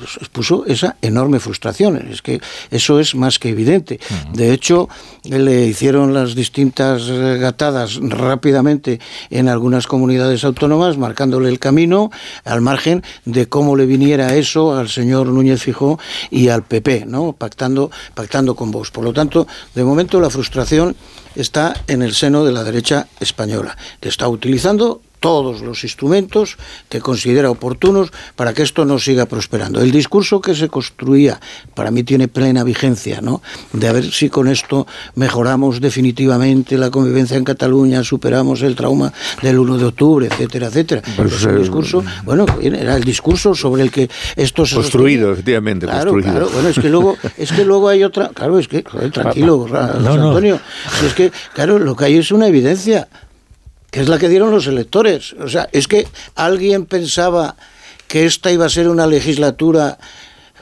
expuso 0.04 0.66
esa 0.66 0.96
enorme 1.02 1.40
frustración. 1.40 1.98
Es 2.12 2.22
que 2.22 2.42
eso 2.70 3.00
es 3.00 3.16
más 3.16 3.40
que 3.40 3.50
evidente. 3.50 4.00
De 4.34 4.54
hecho, 4.54 4.90
le 5.24 5.66
hicieron 5.66 6.14
las 6.14 6.36
distintas 6.36 7.08
gatadas 7.08 8.00
rápidamente 8.02 9.00
en 9.30 9.48
algunas 9.48 9.88
comunidades 9.88 10.44
autónomas, 10.44 10.98
marcándole 10.98 11.50
el 11.50 11.60
camino 11.60 12.12
al 12.44 12.62
margen 12.62 13.04
de 13.26 13.48
cómo 13.48 13.76
le 13.76 13.86
viniera 13.86 14.36
eso 14.36 14.78
al 14.78 14.90
señor 14.90 15.28
Núñez 15.28 15.62
Fijó 15.62 16.00
y 16.30 16.50
al 16.50 16.64
PP, 16.64 17.06
¿no? 17.06 17.34
pactando, 17.34 17.92
pactando 18.14 18.56
con 18.56 18.72
vos. 18.72 18.92
Por 18.92 19.04
lo 19.04 19.14
tanto, 19.14 19.48
de 19.76 19.84
momento 19.84 20.20
la 20.20 20.30
frustración 20.30 20.96
está 21.36 21.74
en 21.88 22.02
el 22.02 22.14
seno 22.14 22.44
de 22.46 22.52
la 22.52 22.64
derecha 22.64 23.08
española, 23.20 23.78
que 24.00 24.10
está 24.10 24.28
utilizando 24.28 25.02
todos 25.20 25.62
los 25.62 25.84
instrumentos 25.84 26.58
que 26.90 27.00
considera 27.00 27.52
oportunos 27.52 28.10
para 28.36 28.56
que 28.56 28.64
esto 28.64 28.86
no 28.86 28.98
siga 28.98 29.28
prosperando. 29.28 29.80
El 29.80 29.92
discurso 29.92 30.42
que 30.42 30.56
se 30.56 30.68
construía 30.68 31.40
para 31.76 31.92
mí 31.92 32.02
tiene 32.02 32.28
plena 32.28 32.64
vigencia, 32.64 33.22
¿no? 33.22 33.44
De 33.72 33.88
a 33.88 33.92
ver 33.92 34.12
si 34.12 34.30
con 34.32 34.48
esto 34.48 34.88
mejoramos 35.14 35.80
definitivamente 35.80 36.76
la 36.76 36.90
convivencia 36.90 37.38
en 37.38 37.44
Cataluña, 37.44 38.04
superamos 38.04 38.64
el 38.64 38.76
trauma 38.76 39.14
del 39.44 39.60
1 39.60 39.78
de 39.78 39.86
octubre, 39.86 40.26
etcétera, 40.26 40.68
etcétera. 40.70 41.04
Pues, 41.16 41.34
es 41.34 41.44
un 41.46 41.56
eh, 41.56 41.60
discurso, 41.60 42.04
bueno, 42.24 42.48
era 42.60 42.96
el 42.98 43.04
discurso 43.04 43.54
sobre 43.54 43.84
el 43.84 43.92
que 43.92 44.10
esto 44.36 44.66
se 44.66 44.74
Construido, 44.74 45.34
efectivamente, 45.34 45.86
Claro, 45.86 46.14
construido. 46.14 46.32
claro. 46.48 46.50
Bueno, 46.52 46.70
es 46.70 46.80
que 46.80 46.90
luego, 46.90 47.18
es 47.38 47.52
que 47.52 47.64
luego 47.64 47.90
hay 47.90 48.04
otra, 48.04 48.30
claro, 48.30 48.58
es 48.58 48.68
que, 48.68 48.84
joder, 48.84 49.12
tranquilo, 49.12 49.68
Ra- 49.68 49.98
No, 50.02 50.08
José 50.10 50.18
no. 50.18 50.28
Antonio, 50.30 50.60
si 51.00 51.06
es 51.06 51.14
que, 51.14 51.21
claro, 51.54 51.78
lo 51.78 51.96
que 51.96 52.06
hay 52.06 52.18
es 52.18 52.32
una 52.32 52.48
evidencia, 52.48 53.08
que 53.92 54.02
es 54.02 54.10
la 54.10 54.18
que 54.18 54.30
dieron 54.30 54.52
los 54.52 54.68
electores. 54.68 55.34
O 55.34 55.48
sea, 55.48 55.70
es 55.72 55.88
que 55.88 56.08
alguien 56.36 56.86
pensaba 56.86 57.56
que 58.08 58.26
esta 58.26 58.52
iba 58.52 58.66
a 58.66 58.70
ser 58.70 58.90
una 58.90 59.08
legislatura 59.08 59.98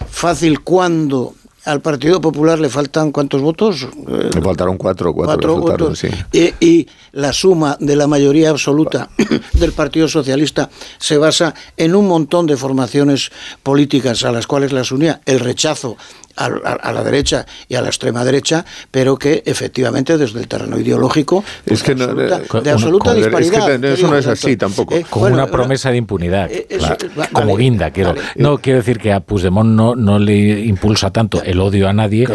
fácil 0.10 0.62
cuando 0.62 1.36
al 1.66 1.82
Partido 1.82 2.22
Popular 2.22 2.60
le 2.60 2.70
faltan 2.70 3.12
cuántos 3.12 3.42
votos? 3.42 3.88
Le 4.08 4.42
faltaron 4.42 4.78
cuatro, 4.78 5.14
cuatro, 5.14 5.58
votos. 5.58 6.04
Y, 6.32 6.88
la 7.12 7.34
suma 7.34 7.76
de 7.80 7.96
la 7.96 8.06
mayoría 8.06 8.52
absoluta 8.52 9.10
del 9.54 9.72
Partido 9.74 10.08
Socialista 10.08 10.70
se 11.00 11.18
basa 11.18 11.56
en 11.76 11.96
un 11.96 12.08
montón 12.08 12.46
de 12.46 12.56
formaciones 12.56 13.32
políticas 13.64 14.24
a 14.24 14.32
las 14.32 14.46
cuales 14.46 14.72
las 14.72 14.92
unía 14.92 15.20
el 15.26 15.40
rechazo 15.40 15.98
a, 16.40 16.92
la 16.92 17.04
derecha 17.04 17.46
y 17.68 17.76
a 17.76 17.82
la 17.82 17.88
extrema 17.88 18.24
derecha, 18.24 18.66
pero 18.92 19.18
que 19.18 19.44
efectivamente 19.46 20.18
desde 20.18 20.40
el 20.40 20.48
terreno 20.48 20.80
ideológico 20.80 21.44
es 21.66 21.84
que 21.84 21.96
de 21.96 22.72
absoluta, 22.72 23.14
disparidad. 23.14 23.84
eso 23.84 24.08
no 24.08 24.18
es 24.18 24.28
así 24.28 24.56
tampoco. 24.56 24.96
Eh, 24.96 25.06
como 25.10 25.26
una 25.26 25.48
promesa 25.48 25.92
de 25.92 25.98
impunidad, 25.98 26.50
eh, 26.52 26.68
como 27.34 27.56
guinda. 27.56 27.92
Quiero. 27.92 28.16
No 28.36 28.60
quiero 28.60 28.80
decir 28.80 29.00
que 29.00 29.12
a 29.12 29.20
Puigdemont 29.20 29.70
no, 29.70 29.96
no 29.96 30.20
le 30.20 30.62
impulsa 30.62 31.12
tanto 31.12 31.44
el 31.44 31.60
odio 31.60 31.88
a 31.88 31.94
nadie 31.94 32.28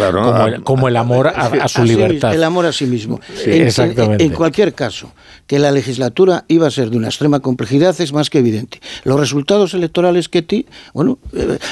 como, 0.65 0.89
el, 0.89 0.97
amor 0.97 1.29
a, 1.29 1.69
su 1.69 1.85
libertad. 1.85 2.35
El 2.35 2.45
amor 2.45 2.67
a 2.67 2.73
sí 2.73 2.87
mismo. 2.87 3.21
exactamente. 3.47 4.25
en 4.25 4.33
cualquier 4.33 4.75
caso, 4.75 5.13
que 5.47 5.59
la 5.59 5.71
legislatura 5.71 6.45
iba 6.49 6.67
a 6.67 6.71
ser 6.71 6.91
de 6.91 6.97
una 6.97 7.09
extrema 7.09 7.41
complejidad 7.41 7.99
es 8.01 8.13
más 8.13 8.31
que 8.31 8.39
evidente. 8.39 8.81
Los 9.05 9.19
resultados 9.19 9.75
electorales 9.75 10.29
que 10.29 10.43
ti, 10.43 10.67
bueno, 10.93 11.19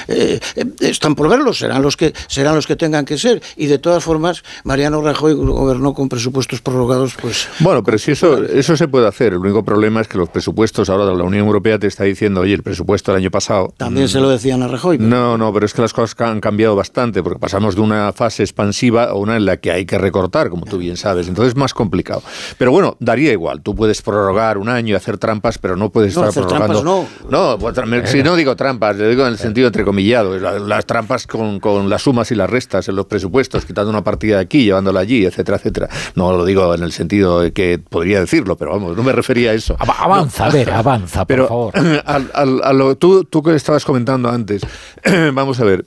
eh, 0.09 0.41
están 0.81 1.15
por 1.15 1.29
verlos, 1.29 1.59
serán 1.59 1.83
los 1.83 1.97
que 1.97 2.13
serán 2.29 2.55
los 2.55 2.67
que 2.67 2.77
tengan 2.77 3.05
que 3.05 3.19
ser. 3.19 3.43
Y 3.57 3.67
de 3.67 3.79
todas 3.79 4.03
formas, 4.03 4.43
Mariano 4.65 5.03
Rajoy 5.03 5.35
gobernó 5.35 5.95
con 5.95 6.09
presupuestos 6.09 6.61
prorrogados, 6.61 7.15
pues... 7.21 7.49
Bueno, 7.61 7.83
pero 7.83 7.99
si 7.99 8.13
eso, 8.13 8.45
eso 8.45 8.77
se 8.77 8.89
puede 8.89 9.09
hacer. 9.09 9.33
El 9.33 9.39
único 9.39 9.65
problema 9.65 10.01
es 10.01 10.09
que 10.09 10.19
los 10.19 10.29
presupuestos 10.29 10.91
ahora 10.91 11.07
de 11.07 11.17
la 11.17 11.25
Unión 11.25 11.47
Europea 11.47 11.79
te 11.79 11.87
está 11.87 12.05
diciendo, 12.05 12.41
oye, 12.41 12.55
el 12.55 12.63
presupuesto 12.63 13.13
del 13.13 13.23
año 13.23 13.31
pasado... 13.31 13.73
También 13.77 14.09
se 14.09 14.21
lo 14.21 14.29
decían 14.29 14.63
a 14.63 14.69
Rajoy. 14.69 14.99
No, 14.99 15.39
no, 15.39 15.53
pero 15.53 15.67
es 15.67 15.75
que 15.75 15.83
las 15.83 15.93
cosas 15.93 16.19
han 16.21 16.41
cambiado 16.41 16.77
bastante, 16.77 17.23
porque 17.23 17.39
pasamos 17.39 17.75
de 17.75 17.81
una 17.81 18.13
fase 18.13 18.43
expansiva 18.43 19.05
a 19.05 19.15
una 19.15 19.37
en 19.37 19.45
la 19.45 19.57
que 19.57 19.71
hay 19.71 19.87
que 19.87 19.99
recortar, 19.99 20.51
como 20.51 20.67
tú 20.67 20.79
bien 20.79 20.97
sabes. 20.97 21.29
Entonces 21.29 21.53
es 21.53 21.57
más 21.57 21.75
complicado. 21.75 22.23
Pero 22.59 22.71
bueno, 22.73 22.97
daría 23.01 23.33
igual. 23.33 23.63
Tú 23.63 23.75
puedes 23.75 24.03
prorrogar 24.03 24.59
un 24.59 24.69
año 24.69 24.93
y 24.93 24.95
hacer 24.95 25.19
trampas, 25.19 25.59
pero 25.59 25.77
no 25.77 25.91
puedes 25.91 26.15
estar 26.17 26.33
prorrogando... 26.33 26.83
no. 26.83 27.07
No, 27.29 27.59
pues, 27.59 27.77
si 28.11 28.23
no 28.23 28.37
digo 28.37 28.57
trampas, 28.57 28.97
le 28.97 29.09
digo 29.09 29.23
en 29.23 29.33
el 29.33 29.39
sentido 29.39 29.69
entrecomillado. 29.69 30.39
Las, 30.39 30.87
trampas 30.87 31.27
con, 31.27 31.61
con 31.61 31.89
las 31.89 32.02
sumas 32.03 32.31
y 32.31 32.35
las 32.35 32.51
restas 32.51 32.89
en 32.89 32.97
los 32.97 33.07
presupuestos, 33.07 33.65
quitando 33.65 33.91
una 33.91 34.05
partida 34.05 34.37
de 34.37 34.43
aquí, 34.43 34.65
llevándola 34.65 35.01
allí, 35.01 35.25
etcétera, 35.25 35.57
etcétera. 35.59 35.89
No 36.15 36.33
lo 36.33 36.45
digo 36.45 36.75
en 36.75 36.83
el 36.83 36.93
sentido 36.93 37.41
de 37.41 37.53
que 37.53 37.79
podría 37.79 38.21
decirlo, 38.21 38.57
pero 38.57 38.73
vamos, 38.73 38.97
no 38.97 39.03
me 39.03 39.13
refería 39.13 39.51
a 39.51 39.55
eso. 39.55 39.77
Avanza, 39.79 40.47
a 40.47 40.51
ver, 40.51 40.71
avanza, 40.71 41.21
por 41.21 41.27
pero, 41.27 41.49
favor. 41.49 41.75
A, 42.05 42.73
lo, 42.73 42.97
tú, 42.97 43.25
tú 43.25 43.43
que 43.43 43.55
estabas 43.55 43.85
comentando 43.85 44.29
antes, 44.29 44.63
vamos 45.33 45.61
a 45.61 45.65
ver 45.65 45.85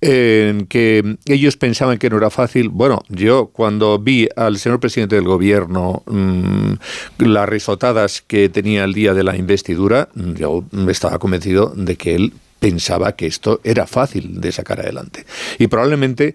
en 0.00 0.66
que 0.66 1.16
ellos 1.24 1.56
pensaban 1.56 1.98
que 1.98 2.10
no 2.10 2.18
era 2.18 2.28
fácil. 2.28 2.68
Bueno, 2.68 3.02
yo 3.08 3.46
cuando 3.46 3.98
vi 3.98 4.28
al 4.36 4.58
señor 4.58 4.78
presidente 4.78 5.16
del 5.16 5.24
gobierno 5.24 6.02
mm, 6.06 6.72
las 7.18 7.48
risotadas 7.48 8.20
que 8.20 8.50
tenía 8.50 8.84
el 8.84 8.92
día 8.92 9.14
de 9.14 9.24
la 9.24 9.36
investidura, 9.36 10.08
yo 10.14 10.64
estaba 10.88 11.18
convencido 11.18 11.72
de 11.74 11.96
que 11.96 12.16
él 12.16 12.34
pensaba 12.58 13.12
que 13.16 13.26
esto 13.26 13.60
era 13.64 13.86
fácil 13.86 14.40
de 14.40 14.52
sacar 14.52 14.80
adelante. 14.80 15.26
Y 15.58 15.66
probablemente 15.66 16.34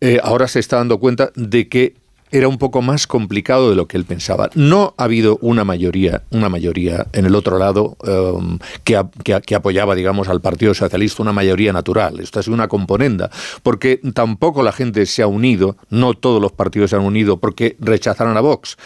eh, 0.00 0.18
ahora 0.22 0.48
se 0.48 0.60
está 0.60 0.76
dando 0.76 0.98
cuenta 0.98 1.30
de 1.34 1.68
que 1.68 1.94
era 2.30 2.48
un 2.48 2.58
poco 2.58 2.82
más 2.82 3.06
complicado 3.06 3.70
de 3.70 3.76
lo 3.76 3.86
que 3.86 3.96
él 3.96 4.04
pensaba. 4.04 4.50
No 4.54 4.94
ha 4.96 5.04
habido 5.04 5.38
una 5.40 5.64
mayoría, 5.64 6.22
una 6.30 6.48
mayoría 6.48 7.06
en 7.12 7.24
el 7.24 7.34
otro 7.34 7.58
lado 7.58 7.96
um, 8.06 8.58
que, 8.84 9.00
que, 9.22 9.54
apoyaba, 9.54 9.94
digamos, 9.94 10.28
al 10.28 10.40
Partido 10.40 10.74
Socialista, 10.74 11.22
una 11.22 11.32
mayoría 11.32 11.72
natural. 11.72 12.20
Esto 12.20 12.40
ha 12.40 12.42
sido 12.42 12.54
una 12.54 12.68
componenda, 12.68 13.30
porque 13.62 14.00
tampoco 14.12 14.62
la 14.62 14.72
gente 14.72 15.06
se 15.06 15.22
ha 15.22 15.26
unido, 15.26 15.76
no 15.88 16.14
todos 16.14 16.42
los 16.42 16.52
partidos 16.52 16.90
se 16.90 16.96
han 16.96 17.02
unido, 17.02 17.38
porque 17.38 17.76
rechazaron 17.78 18.36
a 18.36 18.40
Vox. 18.40 18.76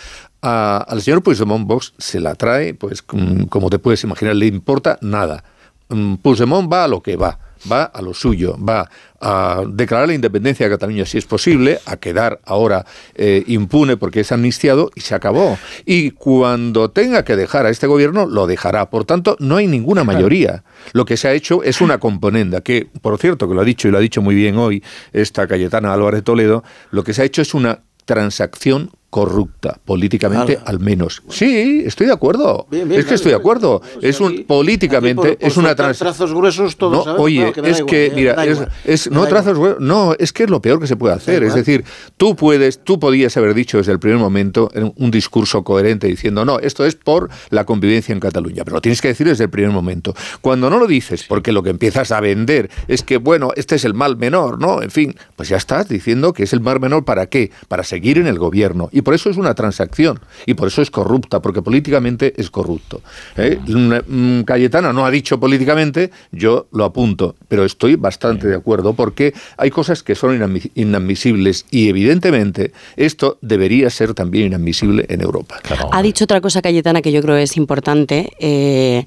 al 0.43 1.01
señor 1.03 1.23
Puigdemont 1.23 1.67
Vox 1.67 1.95
se 1.99 2.21
la 2.21 2.35
trae, 2.35 2.75
pues 2.75 3.03
como 3.03 3.71
te 3.71 3.79
puedes 3.79 4.05
imaginar, 4.05 4.37
le 4.37 4.47
importa 4.47 4.99
nada. 5.01 5.45
Mm, 5.91 6.15
Puigdemont 6.17 6.73
va 6.73 6.85
a 6.85 6.89
lo 6.89 7.03
que 7.03 7.17
va, 7.17 7.39
va 7.71 7.85
a 7.85 8.01
lo 8.01 8.15
suyo, 8.15 8.57
va 8.57 8.89
a 9.21 9.63
declarar 9.69 10.09
la 10.09 10.15
independencia 10.15 10.67
de 10.67 10.73
Cataluña 10.73 11.05
si 11.05 11.19
es 11.19 11.27
posible, 11.27 11.81
a 11.85 11.97
quedar 11.97 12.41
ahora 12.45 12.87
eh, 13.15 13.43
impune 13.49 13.97
porque 13.97 14.21
es 14.21 14.33
amnistiado 14.33 14.91
y 14.95 15.01
se 15.01 15.15
acabó. 15.15 15.59
Y 15.85 16.13
cuando 16.13 16.91
tenga 16.91 17.25
que 17.25 17.37
dejar 17.37 17.67
a 17.67 17.71
este 17.71 17.87
gobierno, 17.87 18.27
lo 18.27 18.47
dejará. 18.47 18.89
Por 18.89 19.05
tanto, 19.05 19.37
no 19.41 19.57
hay 19.57 19.67
ninguna 19.67 20.05
mayoría. 20.05 20.65
Lo 20.93 21.05
que 21.05 21.17
se 21.17 21.29
ha 21.29 21.33
hecho 21.33 21.63
es 21.63 21.81
una 21.81 21.99
componenda, 21.99 22.61
que, 22.61 22.89
por 23.03 23.19
cierto, 23.19 23.49
que 23.49 23.55
lo 23.55 23.61
ha 23.61 23.65
dicho 23.65 23.89
y 23.89 23.91
lo 23.91 23.99
ha 23.99 24.03
dicho 24.03 24.23
muy 24.23 24.35
bien 24.35 24.57
hoy 24.57 24.83
esta 25.13 25.47
Cayetana 25.47 25.93
Álvarez 25.93 26.25
Toledo, 26.25 26.63
lo 26.91 27.05
que 27.05 27.13
se 27.13 27.23
ha 27.23 27.25
hecho 27.25 27.43
es 27.43 27.53
una 27.53 27.81
transacción 28.05 28.91
corrupta, 29.11 29.79
políticamente 29.85 30.59
al 30.65 30.79
menos. 30.79 31.23
Sí, 31.29 31.83
estoy 31.85 32.07
de 32.07 32.13
acuerdo. 32.13 32.67
es 32.71 33.05
que 33.05 33.15
estoy 33.15 33.33
de 33.33 33.37
acuerdo. 33.37 33.83
Es 34.01 34.21
un 34.21 34.45
políticamente 34.45 35.37
es 35.41 35.57
una 35.57 35.75
trazos 35.75 36.33
gruesos 36.33 36.77
todos 36.77 37.05
no, 37.07 37.17
Oye, 37.17 37.53
es 37.65 37.83
que 37.83 38.13
mira, 38.15 38.37
es, 38.85 39.11
no 39.11 39.27
trazos 39.27 39.59
gruesos, 39.59 39.81
no, 39.81 40.15
es 40.19 40.33
que 40.33 40.45
es 40.45 40.51
lo 40.51 40.63
peor 40.63 40.81
que 40.81 40.87
se 40.87 40.97
puede 40.97 41.15
hacer, 41.15 41.43
es 41.43 41.55
decir, 41.55 41.85
tú 42.17 42.37
puedes, 42.37 42.83
tú 42.85 43.01
podías 43.01 43.37
haber 43.37 43.55
dicho 43.55 43.79
desde 43.79 43.93
el 43.93 43.99
primer 43.99 44.19
momento 44.19 44.71
un 44.97 45.11
discurso 45.11 45.65
coherente 45.65 46.07
diciendo, 46.07 46.45
"No, 46.45 46.59
esto 46.61 46.85
es 46.87 46.95
por 46.95 47.31
la 47.51 47.65
convivencia 47.65 48.13
en 48.13 48.21
Cataluña", 48.21 48.65
pero 48.65 48.77
lo 48.77 48.81
tienes 48.81 49.01
que 49.01 49.09
decir 49.09 49.27
desde 49.27 49.45
el 49.45 49.51
primer 49.51 49.73
momento. 49.73 50.15
Cuando 50.41 50.71
no 50.71 50.79
lo 50.79 50.87
dices, 50.87 51.25
porque 51.29 51.53
lo 51.53 51.63
que 51.63 51.71
empiezas 51.71 52.13
a 52.13 52.21
vender 52.21 52.71
es 52.87 53.03
que 53.03 53.17
bueno, 53.17 53.51
este 53.57 53.75
es 53.75 53.85
el 53.85 53.95
mal 53.95 54.17
menor, 54.17 54.61
¿no? 54.61 54.83
En 54.83 54.91
fin, 54.91 55.17
pues 55.37 55.49
ya 55.49 55.57
estás 55.57 55.89
diciendo 55.89 56.33
que 56.33 56.45
es 56.45 56.53
el 56.53 56.61
mal 56.61 56.81
menor 56.81 57.05
para 57.05 57.27
qué? 57.27 57.51
Para 57.69 57.83
seguir 57.83 58.19
en 58.19 58.27
el 58.27 58.39
gobierno 58.39 58.89
y 58.93 59.00
por 59.03 59.15
eso 59.15 59.31
es 59.31 59.37
una 59.37 59.55
transacción 59.55 60.21
y 60.47 60.55
por 60.55 60.69
eso 60.69 60.83
es 60.83 60.91
corrupta, 60.91 61.41
porque 61.41 61.63
políticamente 61.63 62.35
es 62.37 62.51
corrupto. 62.51 63.03
¿eh? 63.37 63.59
Mm, 63.67 64.43
Cayetana 64.43 64.93
no 64.93 65.07
ha 65.07 65.11
dicho 65.11 65.39
políticamente, 65.39 66.11
yo 66.33 66.67
lo 66.73 66.85
apunto, 66.85 67.37
pero 67.49 67.65
estoy 67.65 67.97
bastante 67.97 68.49
de 68.49 68.57
acuerdo 68.57 68.95
porque 68.95 69.35
hay 69.57 69.71
cosas 69.71 70.03
que 70.03 70.15
son 70.15 70.61
inadmisibles 70.75 71.67
y 71.71 71.89
evidentemente 71.89 72.73
esto 72.97 73.39
debería 73.41 73.91
ser 73.91 74.15
también 74.15 74.47
inadmisible 74.47 75.07
en 75.09 75.21
Europa. 75.21 75.61
Ha 75.93 76.03
dicho 76.03 76.25
otra 76.25 76.41
cosa 76.41 76.63
Cayetana 76.63 77.03
que 77.03 77.13
yo 77.13 77.23
creo 77.23 77.37
es 77.37 77.57
importante, 77.57 78.31
eh, 78.39 79.07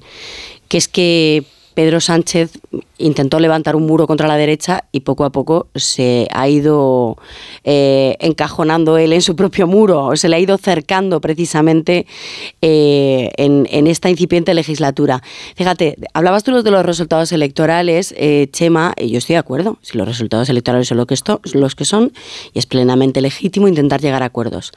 que 0.68 0.78
es 0.78 0.88
que 0.88 1.44
Pedro 1.74 2.00
Sánchez 2.00 2.58
intentó 2.98 3.40
levantar 3.40 3.76
un 3.76 3.86
muro 3.86 4.06
contra 4.06 4.28
la 4.28 4.36
derecha 4.36 4.84
y 4.92 5.00
poco 5.00 5.24
a 5.24 5.30
poco 5.30 5.66
se 5.74 6.28
ha 6.32 6.48
ido 6.48 7.16
eh, 7.64 8.16
encajonando 8.20 8.96
él 8.96 9.12
en 9.12 9.22
su 9.22 9.34
propio 9.34 9.66
muro, 9.66 10.14
se 10.16 10.28
le 10.28 10.36
ha 10.36 10.38
ido 10.38 10.56
cercando 10.58 11.20
precisamente 11.20 12.06
eh, 12.62 13.30
en, 13.36 13.86
esta 13.86 14.08
incipiente 14.08 14.54
legislatura. 14.54 15.22
Fíjate, 15.56 15.96
hablabas 16.14 16.44
tú 16.44 16.62
de 16.62 16.70
los 16.70 16.86
resultados 16.86 17.32
electorales, 17.32 18.14
eh, 18.16 18.48
Chema, 18.52 18.94
y 18.96 19.10
yo 19.10 19.18
estoy 19.18 19.34
de 19.34 19.38
acuerdo, 19.38 19.78
si 19.82 19.98
los 19.98 20.06
resultados 20.06 20.48
electorales 20.48 20.88
son 20.88 20.98
lo 20.98 21.06
los 21.54 21.74
que 21.74 21.84
son, 21.84 22.12
y 22.52 22.58
es 22.58 22.66
plenamente 22.66 23.20
legítimo 23.20 23.68
intentar 23.68 24.00
llegar 24.00 24.22
a 24.22 24.26
acuerdos. 24.26 24.72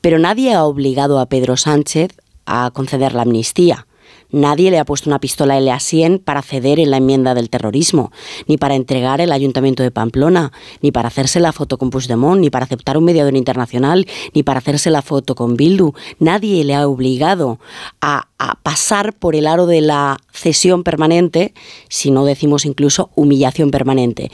Pero 0.00 0.18
nadie 0.18 0.54
ha 0.54 0.64
obligado 0.64 1.18
a 1.18 1.26
Pedro 1.26 1.56
Sánchez 1.56 2.16
a 2.46 2.70
conceder 2.72 3.14
la 3.14 3.22
amnistía. 3.22 3.87
Nadie 4.30 4.70
le 4.70 4.78
ha 4.78 4.84
puesto 4.84 5.08
una 5.08 5.20
pistola 5.20 5.56
L 5.56 5.70
a 5.70 5.80
100 5.80 6.18
para 6.18 6.42
ceder 6.42 6.78
en 6.78 6.90
la 6.90 6.98
enmienda 6.98 7.34
del 7.34 7.48
terrorismo, 7.48 8.12
ni 8.46 8.58
para 8.58 8.74
entregar 8.74 9.20
el 9.20 9.32
Ayuntamiento 9.32 9.82
de 9.82 9.90
Pamplona, 9.90 10.52
ni 10.82 10.92
para 10.92 11.08
hacerse 11.08 11.40
la 11.40 11.52
foto 11.52 11.78
con 11.78 11.90
Puigdemont, 11.90 12.40
ni 12.40 12.50
para 12.50 12.64
aceptar 12.64 12.98
un 12.98 13.04
mediador 13.04 13.36
internacional, 13.36 14.06
ni 14.34 14.42
para 14.42 14.58
hacerse 14.58 14.90
la 14.90 15.02
foto 15.02 15.34
con 15.34 15.56
Bildu. 15.56 15.94
Nadie 16.18 16.62
le 16.64 16.74
ha 16.74 16.86
obligado 16.86 17.58
a 18.00 18.28
pasar 18.62 19.14
por 19.14 19.34
el 19.34 19.46
aro 19.46 19.66
de 19.66 19.80
la 19.80 20.18
cesión 20.30 20.84
permanente, 20.84 21.54
si 21.88 22.10
no 22.10 22.24
decimos 22.24 22.64
incluso 22.66 23.10
humillación 23.14 23.70
permanente. 23.70 24.30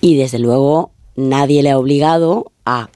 Y 0.00 0.16
desde 0.16 0.38
luego 0.38 0.92
nadie 1.16 1.62
le 1.62 1.70
ha 1.70 1.78
obligado 1.78 2.52
a 2.64 2.88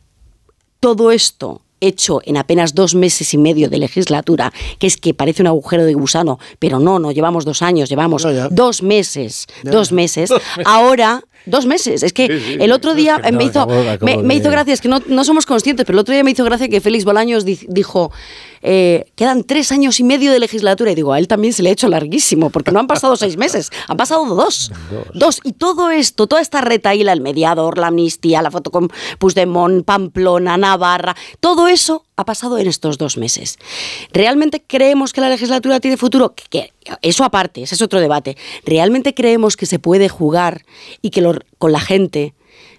todo 0.80 1.10
esto 1.10 1.62
hecho 1.80 2.20
en 2.24 2.36
apenas 2.36 2.74
dos 2.74 2.94
meses 2.94 3.32
y 3.34 3.38
medio 3.38 3.68
de 3.68 3.78
legislatura, 3.78 4.52
que 4.78 4.86
es 4.86 4.96
que 4.96 5.14
parece 5.14 5.42
un 5.42 5.48
agujero 5.48 5.84
de 5.84 5.94
gusano, 5.94 6.38
pero 6.58 6.78
no, 6.78 6.98
no 6.98 7.12
llevamos 7.12 7.44
dos 7.44 7.62
años, 7.62 7.88
llevamos 7.88 8.26
dos 8.50 8.82
meses, 8.82 9.46
dos 9.62 9.92
meses. 9.92 10.30
Ahora 10.64 11.22
Dos 11.46 11.66
meses. 11.66 12.02
Es 12.02 12.12
que 12.12 12.58
el 12.60 12.72
otro 12.72 12.94
día 12.94 13.18
me, 13.32 13.44
hizo, 13.44 13.66
me, 14.00 14.34
hizo 14.34 14.50
gracia, 14.50 14.74
es 14.74 14.80
que 14.80 14.88
no, 14.88 15.00
no, 15.06 15.24
somos 15.24 15.46
conscientes, 15.46 15.86
pero 15.86 15.96
el 15.96 16.00
otro 16.00 16.12
día 16.12 16.22
me 16.22 16.32
hizo 16.32 16.44
gracia 16.44 16.68
que 16.68 16.80
Félix 16.80 17.04
Bolaños 17.04 17.44
dijo, 17.44 18.12
eh, 18.62 19.10
quedan 19.14 19.44
tres 19.44 19.72
años 19.72 20.00
y 20.00 20.04
medio 20.04 20.32
de 20.32 20.38
legislatura. 20.38 20.92
Y 20.92 20.94
digo, 20.94 21.12
a 21.12 21.18
él 21.18 21.28
también 21.28 21.52
se 21.52 21.62
le 21.62 21.70
ha 21.70 21.72
hecho 21.72 21.88
larguísimo, 21.88 22.50
porque 22.50 22.72
no 22.72 22.80
han 22.80 22.86
pasado 22.86 23.16
seis 23.16 23.36
meses, 23.36 23.70
han 23.88 23.96
pasado 23.96 24.24
dos. 24.34 24.72
Dos. 25.14 25.40
Y 25.44 25.52
todo 25.52 25.90
esto, 25.90 26.26
toda 26.26 26.40
esta 26.40 26.60
retaíla, 26.60 27.12
el 27.12 27.20
mediador, 27.20 27.78
la 27.78 27.88
amnistía, 27.88 28.42
la 28.42 28.50
foto 28.50 28.70
con 28.70 28.90
Puigdemont, 29.18 29.84
Pamplona, 29.84 30.56
Navarra, 30.56 31.16
todo 31.40 31.68
eso 31.68 32.04
ha 32.16 32.24
pasado 32.24 32.58
en 32.58 32.66
estos 32.66 32.98
dos 32.98 33.16
meses. 33.16 33.58
¿Realmente 34.12 34.62
creemos 34.66 35.12
que 35.12 35.20
la 35.20 35.28
legislatura 35.28 35.80
tiene 35.80 35.96
futuro? 35.96 36.34
Que, 36.50 36.72
eso 37.02 37.24
aparte, 37.24 37.62
ese 37.62 37.74
es 37.74 37.82
otro 37.82 38.00
debate. 38.00 38.36
¿Realmente 38.64 39.14
creemos 39.14 39.56
que 39.56 39.66
se 39.66 39.78
puede 39.78 40.08
jugar 40.08 40.64
y 41.02 41.10
que 41.10 41.22
con 41.58 41.72
la 41.72 41.80
gente 41.80 42.34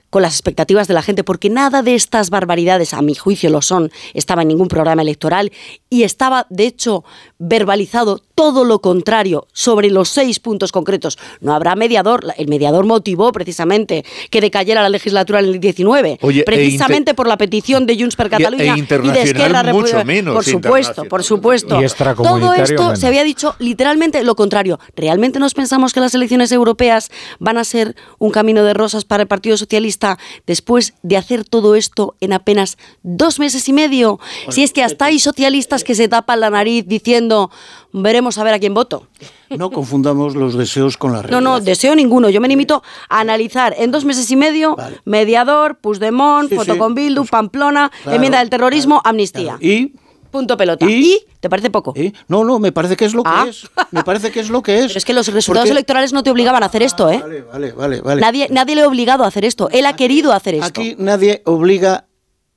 con 0.09 0.21
las 0.21 0.33
expectativas 0.33 0.87
de 0.87 0.93
la 0.93 1.01
gente, 1.01 1.23
porque 1.23 1.49
nada 1.49 1.81
de 1.81 1.95
estas 1.95 2.29
barbaridades, 2.29 2.93
a 2.93 3.01
mi 3.01 3.15
juicio 3.15 3.49
lo 3.49 3.61
son, 3.61 3.91
estaba 4.13 4.41
en 4.41 4.49
ningún 4.49 4.67
programa 4.67 5.01
electoral 5.01 5.51
y 5.89 6.03
estaba, 6.03 6.47
de 6.49 6.65
hecho, 6.65 7.03
verbalizado 7.37 8.21
todo 8.39 8.63
lo 8.63 8.79
contrario 8.79 9.47
sobre 9.51 9.89
los 9.89 10.07
seis 10.07 10.39
puntos 10.39 10.71
concretos. 10.71 11.19
No 11.41 11.53
habrá 11.53 11.75
mediador, 11.75 12.23
el 12.37 12.47
mediador 12.47 12.85
motivó 12.85 13.33
precisamente 13.33 14.05
que 14.29 14.39
decayera 14.39 14.81
la 14.81 14.87
legislatura 14.87 15.41
en 15.41 15.47
el 15.47 15.59
19, 15.59 16.19
Oye, 16.21 16.39
e 16.39 16.43
precisamente 16.45 17.13
por 17.13 17.27
la 17.27 17.35
petición 17.35 17.85
de 17.85 17.99
Junts 17.99 18.15
per 18.15 18.29
Catalunya 18.29 18.75
e 18.75 18.79
y 18.79 19.11
de 19.11 19.21
Esquerra 19.23 19.61
mucho 19.73 20.05
menos, 20.05 20.33
Por 20.33 20.45
supuesto, 20.45 21.03
por 21.03 21.21
supuesto. 21.25 21.83
Y 21.83 21.87
Todo 22.15 22.53
esto 22.53 22.83
menos. 22.83 22.99
se 22.99 23.07
había 23.07 23.25
dicho 23.25 23.57
literalmente 23.59 24.23
lo 24.23 24.37
contrario. 24.37 24.79
¿Realmente 24.95 25.37
nos 25.39 25.53
pensamos 25.53 25.91
que 25.91 25.99
las 25.99 26.15
elecciones 26.15 26.53
europeas 26.53 27.11
van 27.39 27.57
a 27.57 27.65
ser 27.65 27.97
un 28.19 28.31
camino 28.31 28.63
de 28.63 28.73
rosas 28.73 29.03
para 29.03 29.23
el 29.23 29.27
Partido 29.27 29.57
Socialista 29.57 30.17
después 30.47 30.93
de 31.03 31.17
hacer 31.17 31.43
todo 31.43 31.75
esto 31.75 32.15
en 32.21 32.31
apenas 32.31 32.77
dos 33.03 33.37
meses 33.37 33.67
y 33.67 33.73
medio? 33.73 34.17
Si 34.47 34.63
es 34.63 34.71
que 34.71 34.81
hasta 34.81 35.07
hay 35.07 35.19
socialistas 35.19 35.83
que 35.83 35.93
se 35.93 36.07
tapan 36.07 36.39
la 36.39 36.49
nariz 36.49 36.85
diciendo 36.87 37.51
veremos 37.91 38.28
a 38.37 38.43
ver 38.43 38.53
a 38.53 38.59
quién 38.59 38.73
voto. 38.73 39.07
No 39.49 39.71
confundamos 39.71 40.35
los 40.35 40.55
deseos 40.55 40.97
con 40.97 41.11
la 41.11 41.17
No, 41.17 41.21
realidad. 41.23 41.41
no, 41.41 41.59
deseo 41.59 41.95
ninguno. 41.95 42.29
Yo 42.29 42.39
me 42.41 42.47
limito 42.47 42.83
a 43.09 43.19
analizar 43.19 43.73
en 43.77 43.91
dos 43.91 44.05
meses 44.05 44.29
y 44.31 44.35
medio 44.35 44.75
mediador, 45.05 45.77
Puigdemont, 45.79 46.49
Sí, 46.49 46.55
foto 46.55 46.73
sí. 46.73 46.79
con 46.79 46.93
Bildu, 46.95 47.25
Pamplona, 47.25 47.91
Claro, 48.03 48.15
enmienda 48.15 48.39
del 48.39 48.49
terrorismo, 48.49 49.01
amnistía. 49.03 49.57
¿Y? 49.59 49.93
Punto 50.31 50.55
pelota. 50.57 50.85
¿Y? 50.85 51.25
¿Te 51.39 51.49
parece 51.49 51.71
poco? 51.71 51.93
No, 52.27 52.43
no, 52.43 52.59
me 52.59 52.71
parece 52.71 52.95
que 52.95 53.05
es 53.05 53.15
lo 53.15 53.23
que 53.23 53.31
Ah. 53.33 53.45
es. 53.49 53.67
Me 53.89 54.03
parece 54.03 54.29
que 54.31 54.39
es 54.39 54.49
lo 54.51 54.61
que 54.61 54.77
es. 54.79 54.85
Pero 54.89 54.97
es 54.99 55.05
que 55.05 55.13
los 55.13 55.25
resultados 55.27 55.67
Porque- 55.67 55.71
electorales 55.71 56.13
no 56.13 56.21
te 56.21 56.29
obligaban 56.29 56.61
a 56.61 56.67
hacer 56.67 56.83
esto, 56.83 57.09
¿eh? 57.09 57.19
Vale, 57.51 57.71
vale, 57.71 58.01
vale. 58.01 58.21
Nadie, 58.21 58.47
nadie 58.51 58.75
le 58.75 58.83
ha 58.83 58.87
obligado 58.87 59.23
a 59.23 59.27
hacer 59.27 59.43
esto. 59.43 59.69
Él 59.71 59.87
ha 59.87 59.95
querido 59.95 60.31
hacer 60.31 60.53
esto. 60.53 60.67
Aquí 60.67 60.95
nadie 60.99 61.41
obliga 61.45 62.05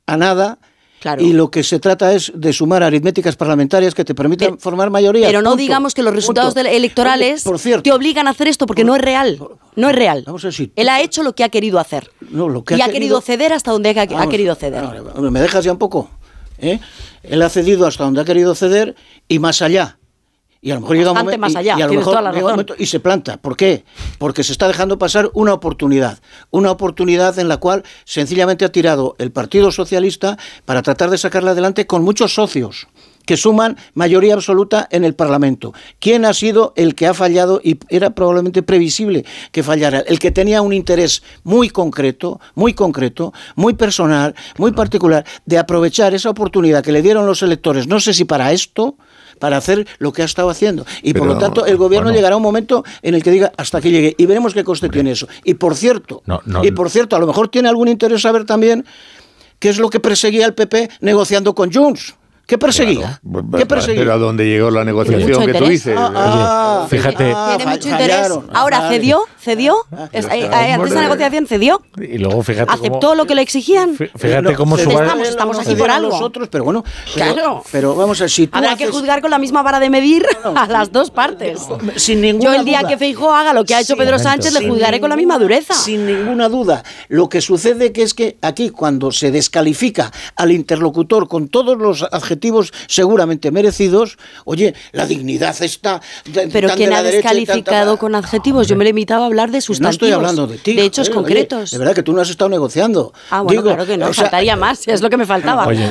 a 0.07 0.17
nada. 0.19 0.59
Y 1.19 1.33
lo 1.33 1.51
que 1.51 1.63
se 1.63 1.79
trata 1.79 2.13
es 2.13 2.33
de 2.35 2.53
sumar 2.53 2.83
aritméticas 2.83 3.37
parlamentarias 3.37 3.95
que 3.95 4.05
te 4.05 4.15
permitan 4.15 4.59
formar 4.59 4.91
mayoría. 4.91 5.27
Pero 5.27 5.43
no 5.43 5.51
punto, 5.51 5.63
digamos 5.63 5.95
que 5.95 6.03
los 6.03 6.15
resultados 6.15 6.55
punto. 6.55 6.69
electorales 6.69 7.43
Por 7.43 7.59
cierto, 7.59 7.83
te 7.83 7.93
obligan 7.93 8.27
a 8.29 8.31
hacer 8.31 8.49
esto 8.49 8.67
porque 8.67 8.85
no 8.85 8.95
es 8.97 9.03
real. 9.03 9.39
No 9.75 9.91
es 9.91 9.97
real. 9.97 10.25
Él 10.77 10.89
ha 10.89 11.01
hecho 11.01 11.23
lo 11.23 11.35
que 11.35 11.45
ha 11.45 11.49
querido 11.49 11.79
hacer. 11.79 12.11
no, 12.31 12.49
lo 12.49 12.65
que 12.65 12.77
y 12.77 12.81
ha 12.81 12.89
querido 12.89 13.21
ceder 13.21 13.53
hasta 13.53 13.71
donde 13.71 13.91
ha, 13.91 14.03
ha 14.03 14.07
Vamos, 14.07 14.29
querido 14.29 14.55
ceder. 14.55 14.85
¿Me 15.19 15.41
dejas 15.41 15.65
ya 15.65 15.73
un 15.73 15.79
poco? 15.79 16.11
¿Eh? 16.59 16.79
Él 17.23 17.43
ha 17.43 17.49
cedido 17.49 17.87
hasta 17.87 18.05
donde 18.05 18.21
ha 18.21 18.25
querido 18.25 18.55
ceder 18.55 18.95
y 19.29 19.39
más 19.39 19.63
allá. 19.63 19.99
Y 20.65 20.71
a 20.71 20.77
lo 20.77 20.83
mejor 20.83 20.97
llega 20.97 21.11
un 21.11 21.19
momento 21.19 21.41
más 21.41 21.57
allá, 21.57 21.75
y, 21.77 21.83
a 21.83 21.89
lo 21.89 21.95
mejor 21.95 22.23
llega 22.33 22.47
un 22.47 22.53
momento 22.53 22.77
y 22.79 22.87
se 22.87 23.01
planta. 23.01 23.37
¿Por 23.37 23.57
qué? 23.57 23.85
Porque 24.19 24.45
se 24.45 24.53
está 24.53 24.69
dejando 24.69 24.97
pasar 24.97 25.29
una 25.35 25.53
oportunidad, 25.53 26.21
una 26.53 26.71
oportunidad 26.71 27.37
en 27.41 27.49
la 27.49 27.57
cual 27.57 27.83
sencillamente 28.05 28.65
ha 28.65 28.71
tirado 28.71 29.17
el 29.19 29.33
Partido 29.33 29.73
Socialista 29.73 30.39
para 30.65 30.83
tratar 30.83 31.11
de 31.11 31.19
sacarla 31.19 31.51
adelante 31.51 31.89
con 31.89 32.05
muchos 32.05 32.35
socios 32.35 32.87
que 33.27 33.37
suman 33.37 33.77
mayoría 33.95 34.35
absoluta 34.35 34.87
en 34.93 35.03
el 35.03 35.15
Parlamento. 35.15 35.75
¿Quién 35.99 36.25
ha 36.25 36.33
sido 36.33 36.73
el 36.77 36.95
que 36.95 37.09
ha 37.09 37.15
fallado 37.15 37.61
y 37.63 37.81
era 37.89 38.11
probablemente 38.11 38.63
previsible 38.63 39.25
que 39.51 39.65
fallara? 39.65 39.99
El 40.07 40.21
que 40.21 40.31
tenía 40.31 40.63
un 40.63 40.73
interés 40.73 41.25
muy 41.43 41.71
concreto, 41.71 42.41
muy 42.55 42.73
concreto, 42.73 43.33
muy 43.57 43.75
personal, 43.75 44.37
muy 44.59 44.71
particular, 44.71 45.25
de 45.45 45.59
aprovechar 45.59 46.15
esa 46.15 46.31
oportunidad 46.31 46.85
que 46.85 46.93
le 46.93 47.03
dieron 47.03 47.27
los 47.27 47.43
electores, 47.43 47.89
no 47.89 47.99
sé 47.99 48.15
si 48.15 48.25
para 48.25 48.53
esto, 48.53 48.97
para 49.43 49.57
hacer 49.57 49.89
lo 49.99 50.13
que 50.13 50.23
ha 50.23 50.25
estado 50.25 50.49
haciendo. 50.51 50.87
Y 51.03 51.15
por 51.15 51.27
lo 51.27 51.37
tanto, 51.37 51.67
el 51.67 51.77
gobierno 51.77 52.05
bueno. 52.07 52.17
llegará 52.17 52.35
a 52.35 52.37
un 52.37 52.45
momento 52.45 52.85
en 53.03 53.17
el 53.17 53.25
que 53.25 53.33
diga 53.33 53.51
hasta 53.57 53.79
aquí 53.79 53.91
llegué 53.91 54.15
y 54.17 54.25
veremos 54.27 54.55
qué 54.55 54.63
coste 54.63 54.89
tiene 54.89 55.11
eso. 55.11 55.27
Y 55.43 55.55
por 55.55 55.75
cierto, 55.75 56.23
No, 56.27 56.41
no, 56.47 56.65
y 56.65 56.71
por 56.71 56.89
cierto, 56.91 57.17
a 57.17 57.19
lo 57.19 57.27
mejor 57.27 57.49
tiene 57.49 57.69
algún 57.69 57.89
interés 57.89 58.23
saber 58.23 58.45
también 58.45 58.85
qué 59.59 59.69
es 59.71 59.79
lo 59.79 59.91
que 59.91 59.99
perseguía 59.99 60.47
el 60.47 60.55
PP 60.55 60.91
negociando 61.01 61.57
con 61.57 61.73
Junts. 61.73 62.15
¿Qué 62.47 62.57
perseguía? 62.57 63.21
¿Qué 63.57 63.67
perseguía? 63.67 64.01
Pero 64.03 64.13
a 64.13 64.19
dónde 64.19 64.45
llegó 64.47 64.71
la 64.71 64.85
negociación 64.85 65.45
que 65.47 65.55
tú 65.55 65.67
dices. 65.67 65.97
Ah, 65.99 66.87
fíjate. 66.89 67.33
ah, 67.35 67.55
Tiene 67.57 67.65
fa- 67.65 67.71
mucho 67.71 67.89
interés. 67.89 68.17
fallaron. 68.17 68.47
Ahora 68.53 68.89
cedió, 68.91 69.23
cedió. 69.43 69.77
Es- 70.13 70.27
eh, 70.27 70.49
eh, 70.51 70.73
ante 70.73 70.89
esa 70.89 71.01
negociación 71.03 71.47
cedió. 71.47 71.83
Y 72.01 72.19
luego 72.19 72.43
fíjate 72.43 72.73
Aceptó 72.73 73.01
cómo, 73.01 73.15
lo 73.17 73.27
que 73.27 73.35
le 73.35 73.43
exigían. 73.43 73.97
fíjate 73.97 74.55
cómo 74.55 74.77
su 74.79 74.91
Estamos, 74.91 75.29
estamos 75.29 75.59
aquí 75.59 75.75
por 75.75 75.91
algo. 75.91 76.11
los 76.11 76.23
otros, 76.23 76.49
pero 76.49 76.65
bueno, 76.65 76.85
pero, 77.15 77.35
Claro. 77.35 77.65
pero 77.73 77.95
vamos 77.95 78.21
a 78.21 78.25
ver, 78.25 78.31
si 78.31 78.47
tú 78.47 78.57
Habrá 78.57 78.77
que 78.77 78.87
juzgar 78.87 79.21
con 79.21 79.31
la 79.31 79.39
misma 79.39 79.63
vara 79.63 79.81
de 79.81 79.91
medir 79.91 80.25
a 80.45 80.67
las 80.67 80.93
dos 80.93 81.11
partes. 81.11 81.61
sin 81.97 82.21
ninguna 82.21 82.45
Yo 82.53 82.59
el 82.61 82.65
día 82.65 82.81
duda. 82.81 82.89
que 82.91 82.97
Feijóo 82.99 83.33
haga 83.33 83.53
lo 83.53 83.65
que 83.65 83.75
ha 83.75 83.81
hecho 83.81 83.97
Pedro 83.97 84.19
Sánchez 84.19 84.53
le 84.59 84.69
juzgaré 84.69 85.01
con 85.01 85.11
la 85.11 85.17
misma 85.17 85.39
dureza. 85.39 85.75
Sin 85.75 86.07
ninguna 86.07 86.49
duda. 86.49 86.83
Lo 87.09 87.29
que 87.29 87.41
sucede 87.41 87.93
que 87.93 88.03
es 88.03 88.15
que 88.15 88.37
aquí 88.43 88.71
cuando 88.71 89.11
se 89.13 89.31
descalifica 89.31 90.13
al 90.37 90.53
interlocutor 90.53 91.29
con 91.29 91.49
todos 91.49 91.77
los 91.79 92.03
adjetivos 92.13 92.73
seguramente 92.87 93.51
merecidos, 93.51 94.19
oye, 94.45 94.75
la 94.93 95.07
dignidad 95.07 95.61
está 95.63 96.01
de- 96.27 96.49
Pero 96.49 96.69
tan 96.69 96.77
¿quién 96.77 96.91
de 96.91 96.95
la 96.95 97.01
ha 97.01 97.03
descalificado 97.03 97.97
con 97.97 98.15
adjetivos? 98.15 98.67
Yo 98.69 98.77
me 98.77 98.85
limitaba 98.85 99.25
a 99.25 99.27
hablar 99.33 99.51
de 99.51 99.59
No 99.59 99.63
sustantivos. 99.63 99.95
estoy 99.95 100.13
hablando 100.13 100.47
de 100.47 100.59
ti. 100.59 100.75
De 100.75 100.85
hechos 100.85 101.09
oye, 101.09 101.15
concretos. 101.15 101.71
de 101.71 101.79
verdad 101.79 101.95
que 101.95 102.03
tú 102.03 102.13
no 102.13 102.21
has 102.21 102.31
estado 102.31 102.49
negociando. 102.49 103.13
ah, 103.31 103.41
bueno, 103.43 103.51
Digo, 103.63 103.75
claro 103.75 103.87
que 103.87 103.97
no. 103.97 104.09
o 104.09 104.13
sea, 104.15 104.25
faltaría 104.25 104.57
más. 104.57 104.87
Es 104.87 105.01
lo 105.03 105.11
que 105.11 105.17
me 105.17 105.27
faltaba. 105.27 105.67
Oye, 105.67 105.89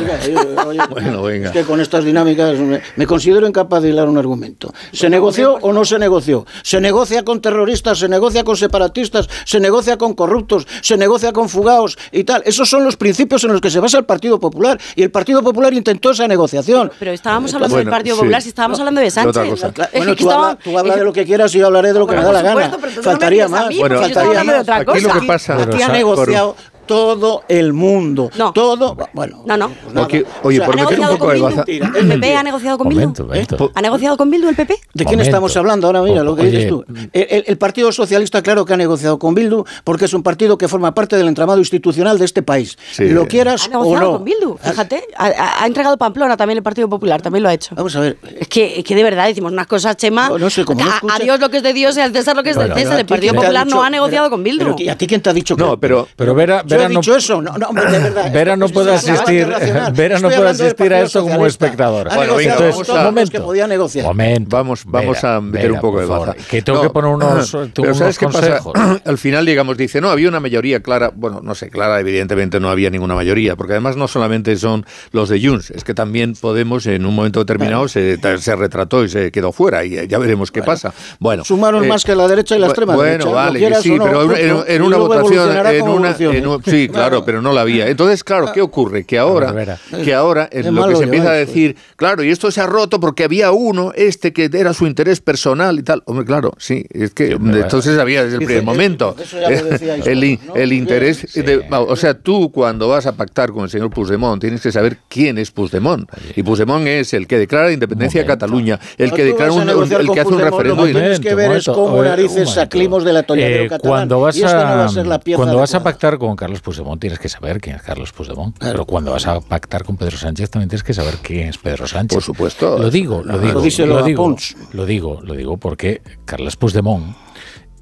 oye, 0.67 0.81
Bueno, 0.89 1.23
venga. 1.23 1.47
Es 1.47 1.51
que 1.53 1.63
con 1.63 1.79
estas 1.81 2.03
dinámicas 2.05 2.57
me, 2.57 2.81
me 2.95 3.07
considero 3.07 3.47
incapaz 3.47 3.81
de 3.83 3.89
hilar 3.89 4.07
un 4.09 4.17
argumento. 4.17 4.73
¿Se 4.91 5.09
negoció 5.09 5.55
o 5.61 5.73
no 5.73 5.85
se 5.85 5.97
negoció? 5.99 6.45
¿Se 6.63 6.79
negocia 6.81 7.23
con 7.23 7.41
terroristas? 7.41 7.99
¿Se 7.99 8.07
negocia 8.07 8.43
con 8.43 8.55
separatistas? 8.57 9.27
¿Se 9.45 9.59
negocia 9.59 9.97
con 9.97 10.13
corruptos? 10.13 10.67
¿Se 10.81 10.97
negocia 10.97 11.31
con 11.33 11.49
fugados? 11.49 11.97
Y 12.11 12.23
tal. 12.23 12.41
Esos 12.45 12.69
son 12.69 12.83
los 12.83 12.97
principios 12.97 13.43
en 13.43 13.51
los 13.51 13.61
que 13.61 13.69
se 13.69 13.79
basa 13.79 13.97
el 13.97 14.05
Partido 14.05 14.39
Popular. 14.39 14.79
Y 14.95 15.03
el 15.03 15.11
Partido 15.11 15.41
Popular 15.43 15.73
intentó 15.73 16.11
esa 16.11 16.27
negociación. 16.27 16.91
Pero 16.99 17.11
estábamos 17.11 17.53
hablando 17.53 17.77
del 17.77 17.89
Partido 17.89 18.15
sí. 18.15 18.19
Popular 18.21 18.41
si 18.41 18.49
estábamos 18.49 18.79
hablando 18.79 19.01
de 19.01 19.09
Sánchez. 19.11 19.29
otra 19.29 19.49
cosa. 19.49 19.67
Es 19.87 19.91
Bueno, 19.97 20.11
que 20.15 20.23
tú 20.23 20.29
estaba- 20.29 20.49
habla, 20.51 20.59
tú 20.63 20.77
habla 20.79 20.95
de 20.95 21.03
lo 21.03 21.13
que 21.13 21.25
quieras 21.25 21.53
y 21.55 21.59
yo 21.59 21.65
hablaré 21.67 21.93
de 21.93 21.99
lo 21.99 22.05
que 22.07 22.15
Bueno, 22.15 22.29
me 22.29 22.33
da 22.33 22.43
la 22.43 22.49
gana. 22.55 22.71
supuesto, 22.73 23.01
Faltaría 23.39 23.47
más. 23.47 23.69
yo 23.75 23.85
estaba 23.85 24.01
faltaría 24.25 24.43
más. 24.43 24.61
otra 24.61 24.75
Aquí 24.77 24.85
cosa. 24.85 25.13
lo 25.13 25.19
que 25.21 25.27
pasa- 25.27 25.61
Aquí 25.63 25.81
ha 25.81 25.87
negociado 25.89 26.55
todo 26.85 27.43
el 27.47 27.73
mundo. 27.73 28.29
Todo. 28.53 28.97
Bueno. 29.13 29.43
No, 29.45 29.57
no. 29.57 29.71
Oye, 29.95 30.25
oye, 30.43 30.59
O 30.59 30.63
sea, 30.63 30.65
por 30.65 30.79
¿Ha 30.79 30.83
meter 30.83 30.99
un 30.99 31.05
negociado 31.05 31.13
poco 31.13 31.25
con 31.25 31.35
de 31.35 31.41
baza. 31.41 31.63
¿El 31.67 32.07
PP 32.07 32.35
ha 32.35 32.43
negociado 32.43 32.77
con 32.77 32.89
Bildu? 32.89 33.01
Momento, 33.01 33.23
momento. 33.25 33.71
¿Ha 33.75 33.81
negociado 33.81 34.17
con 34.17 34.29
Bildu 34.29 34.49
el 34.49 34.55
PP? 34.55 34.73
¿De 34.73 34.79
quién 34.93 35.05
Momento. 35.05 35.23
estamos 35.23 35.57
hablando 35.57 35.87
ahora? 35.87 36.01
Mira 36.01 36.23
lo 36.23 36.35
que 36.35 36.41
Oye, 36.43 36.51
dices 36.51 36.67
tú. 36.69 36.83
El, 37.13 37.27
el- 37.29 37.43
el 37.47 37.57
Partido 37.57 37.91
Socialista, 37.91 38.41
claro 38.41 38.65
que 38.65 38.73
ha 38.73 38.77
negociado 38.77 39.17
con 39.19 39.33
Bildu, 39.35 39.63
porque 39.83 40.05
es 40.05 40.13
un 40.13 40.23
partido 40.23 40.57
que 40.57 40.67
forma 40.67 40.93
parte 40.93 41.17
del 41.17 41.27
entramado 41.27 41.59
institucional 41.59 42.17
de 42.19 42.25
este 42.25 42.43
país. 42.43 42.77
Sí. 42.91 43.07
Lo 43.09 43.27
quieras 43.27 43.63
Ha 43.63 43.67
o 43.67 43.71
negociado 43.83 44.11
no. 44.11 44.17
con 44.17 44.25
Bildu, 44.25 44.57
fíjate. 44.57 45.03
Ha, 45.17 45.65
entregado 45.67 45.97
Pamplona 45.97 46.35
también 46.37 46.57
el 46.57 46.63
Partido 46.63 46.89
Popular, 46.89 47.21
también 47.21 47.43
lo 47.43 47.49
ha 47.49 47.53
hecho. 47.53 47.73
Vamos 47.75 47.95
a 47.95 47.99
ver. 48.01 48.17
Es 48.39 48.47
que, 48.47 48.79
es 48.79 48.83
que 48.83 48.95
de 48.95 49.03
verdad 49.03 49.27
decimos 49.27 49.51
unas 49.51 49.67
cosas, 49.67 49.95
Chema. 49.97 50.29
No, 50.29 50.37
no 50.39 50.49
sé, 50.49 50.65
como 50.65 50.83
no 50.83 50.91
a, 50.91 51.19
Dios 51.19 51.39
lo 51.39 51.49
que 51.49 51.57
es 51.57 51.63
de 51.63 51.73
Dios 51.73 51.95
y 51.97 52.01
al 52.01 52.11
César 52.13 52.35
lo 52.35 52.43
que 52.43 52.49
es 52.51 52.55
Bueno, 52.55 52.73
del 52.75 52.83
César. 52.83 52.97
¿a 52.97 52.99
El 53.01 53.05
ti 53.05 53.13
Partido 53.13 53.33
Popular 53.35 53.67
no 53.67 53.83
ha 53.83 53.89
negociado 53.89 54.25
pero- 54.25 54.31
con 54.31 54.43
Bildu. 54.43 54.75
¿y 54.79 54.89
¿A 54.89 54.97
ti 54.97 55.07
quién 55.07 55.21
te 55.21 55.29
ha 55.29 55.33
dicho 55.33 55.55
que 55.55 55.63
No, 55.63 55.79
pero 55.79 56.07
Pero 56.15 56.33
Vera, 56.35 56.63
Vera 56.81 56.93
no, 56.93 56.99
dicho 56.99 57.15
eso, 57.15 57.41
no, 57.41 57.57
no, 57.57 57.69
de 57.73 57.99
verdad. 57.99 58.31
Vera 58.33 58.55
no 58.57 58.69
puede 58.69 58.93
asistir. 58.93 59.47
Vera 59.93 60.19
no 60.19 60.29
puede 60.29 60.49
asistir 60.49 60.93
a 60.93 61.01
esto 61.01 61.21
como 61.23 61.45
espectadora. 61.45 62.15
Bueno, 62.15 62.35
venga, 62.35 62.55
vamos 62.59 62.89
a- 62.89 63.03
momento. 63.03 63.31
que 63.31 63.39
podía 63.39 63.67
negociar. 63.67 64.05
Momento. 64.05 64.55
Vamos, 64.55 64.83
vamos 64.85 65.21
Vera, 65.21 65.35
a 65.35 65.41
meter 65.41 65.61
Vera, 65.61 65.73
un 65.73 65.79
poco 65.81 65.99
de 65.99 66.05
baza. 66.05 66.33
Que 66.49 66.61
tengo 66.61 66.77
No, 66.79 66.83
que 66.83 66.89
poner 66.89 67.11
unos, 67.11 67.51
pero 67.51 67.83
unos 67.83 67.97
¿sabes 67.97 68.17
qué 68.19 68.25
consejos. 68.25 68.73
pasa? 68.73 69.01
Al 69.05 69.17
final, 69.17 69.45
digamos, 69.45 69.77
dice, 69.77 70.01
no, 70.01 70.09
había 70.09 70.27
una 70.29 70.39
mayoría 70.39 70.81
clara. 70.81 71.11
Bueno, 71.13 71.39
no 71.43 71.55
sé, 71.55 71.69
clara, 71.69 71.99
evidentemente 71.99 72.59
no 72.59 72.69
había 72.69 72.89
ninguna 72.89 73.15
mayoría, 73.15 73.55
porque 73.55 73.73
además 73.73 73.95
no 73.95 74.07
solamente 74.07 74.55
son 74.57 74.85
los 75.11 75.29
de 75.29 75.41
Junts, 75.45 75.71
es 75.71 75.83
que 75.83 75.93
también 75.93 76.33
Podemos 76.41 76.85
en 76.87 77.05
un 77.05 77.13
momento 77.15 77.39
determinado 77.39 77.87
se, 77.87 78.17
se 78.39 78.55
retrató 78.55 79.03
y 79.03 79.09
se 79.09 79.31
quedó 79.31 79.51
fuera, 79.51 79.83
y 79.85 80.07
ya 80.07 80.17
veremos 80.17 80.51
qué 80.51 80.63
pasa. 80.63 80.93
Bueno, 81.19 81.43
Sumaron 81.43 81.83
eh, 81.83 81.87
más 81.87 82.03
que 82.03 82.15
la 82.15 82.27
derecha 82.27 82.55
y 82.55 82.59
la 82.59 82.67
extrema 82.67 82.95
bueno, 82.95 83.09
derecha. 83.11 83.29
lo 83.29 83.35
vale, 83.35 83.81
sí, 83.81 83.91
no, 83.95 84.03
pero 84.05 84.35
en- 84.35 84.63
en, 84.67 84.81
una 84.81 84.97
votación, 84.97 85.49
en 85.67 85.81
una, 85.87 86.15
en 86.17 86.47
un- 86.47 86.60
sí, 86.65 86.87
claro, 86.89 87.23
pero 87.25 87.41
no 87.41 87.53
la 87.53 87.61
había. 87.61 87.87
Entonces, 87.87 88.23
claro, 88.23 88.51
¿qué 88.53 88.61
ocurre? 88.61 89.03
Que 89.03 89.17
ahora, 89.17 89.51
Vera. 89.51 89.77
que 90.03 90.13
ahora 90.13 90.47
es 90.51 90.65
lo 90.65 90.87
que 90.87 90.95
se 90.95 91.03
empieza 91.03 91.29
a 91.29 91.31
lleváis, 91.33 91.47
decir, 91.47 91.75
claro, 91.95 92.23
y 92.23 92.29
esto 92.29 92.51
se 92.51 92.61
ha 92.61 92.67
roto 92.67 92.99
porque 92.99 93.23
había 93.23 93.51
uno, 93.51 93.91
este 93.95 94.33
que 94.33 94.49
era 94.53 94.73
su 94.73 94.87
interés 94.87 95.21
personal 95.21 95.79
y 95.79 95.83
tal. 95.83 96.01
Hombre, 96.05 96.25
claro, 96.25 96.51
sí, 96.57 96.85
es 96.89 97.13
que 97.13 97.31
entonces 97.31 97.97
había 97.99 98.23
desde 98.23 98.37
el 98.37 98.45
primer 98.45 98.63
eh, 98.63 98.65
momento. 98.65 99.15
eso 99.21 99.39
ya 99.39 99.49
lo 99.49 99.65
decíais 99.69 100.07
el, 100.07 100.39
el 100.55 100.73
interés, 100.73 101.25
Sí. 101.29 101.41
de- 101.41 101.65
o 101.69 101.95
sea, 101.95 102.13
tú 102.15 102.51
cuando 102.51 102.87
vas 102.87 103.05
a 103.05 103.13
pactar 103.15 103.51
con 103.51 103.63
el 103.65 103.69
señor 103.69 103.89
Puigdemont 103.91 104.41
tienes 104.41 104.61
que 104.61 104.71
saber 104.71 104.97
quién 105.07 105.37
es 105.37 105.51
Puigdemont. 105.51 106.09
Y 106.35 106.43
Puigdemont 106.43 106.85
es 106.87 107.13
el 107.13 107.27
que 107.27 107.37
declara 107.37 107.67
la 107.67 107.73
independencia 107.73 108.21
de. 108.21 108.27
Cataluña, 108.31 108.79
el 108.97 109.11
que 109.11 109.23
declara 109.25 109.51
un, 109.51 109.67
el 109.69 110.09
que 110.11 110.19
hace 110.21 110.29
un 110.33 110.39
referéndum. 110.39 110.79
Lo 110.79 110.85
que 110.85 110.91
tienes 110.93 111.19
que 111.19 111.35
ver 111.35 111.51
es 111.51 111.65
cómo 111.65 112.01
narices 112.01 112.49
saclimos 112.49 113.03
del 113.03 113.17
atolladero 113.17 113.63
Eh, 113.65 113.67
catalán. 113.67 113.91
cuando 113.91 114.21
vas 114.21 114.37
y 114.37 114.43
esta 114.43 114.57
no 114.57 114.63
va 114.77 114.83
a, 114.83 114.85
a 114.85 114.89
ser 114.89 115.07
la 115.07 115.19
pieza 115.19 115.37
cuando 115.37 115.57
vas 115.57 115.73
a 115.75 115.83
pactar 115.83 116.17
con 116.17 116.35
Carlos 116.35 116.50
Puigdemont 116.59 116.99
tienes 116.99 117.19
que 117.19 117.29
saber 117.29 117.61
quién 117.61 117.77
es 117.77 117.81
Carlos 117.81 118.11
Puigdemont. 118.11 118.57
Pero 118.59 118.85
cuando 118.85 119.11
vas 119.11 119.25
a 119.27 119.39
pactar 119.39 119.85
con 119.85 119.95
Pedro 119.95 120.17
Sánchez 120.17 120.49
también 120.49 120.67
tienes 120.67 120.83
que 120.83 120.93
saber 120.93 121.19
quién 121.21 121.47
es 121.47 121.57
Pedro 121.57 121.87
Sánchez. 121.87 122.17
Por 122.17 122.23
supuesto. 122.23 122.77
Lo 122.77 122.89
digo, 122.89 123.23
lo 123.23 123.39
digo, 123.39 123.61
lo 123.85 124.03
digo, 124.03 124.35
lo 124.73 124.85
digo, 124.85 125.21
lo 125.23 125.33
digo 125.35 125.57
porque 125.57 126.01
Carlos 126.25 126.57
Puigdemont 126.57 127.15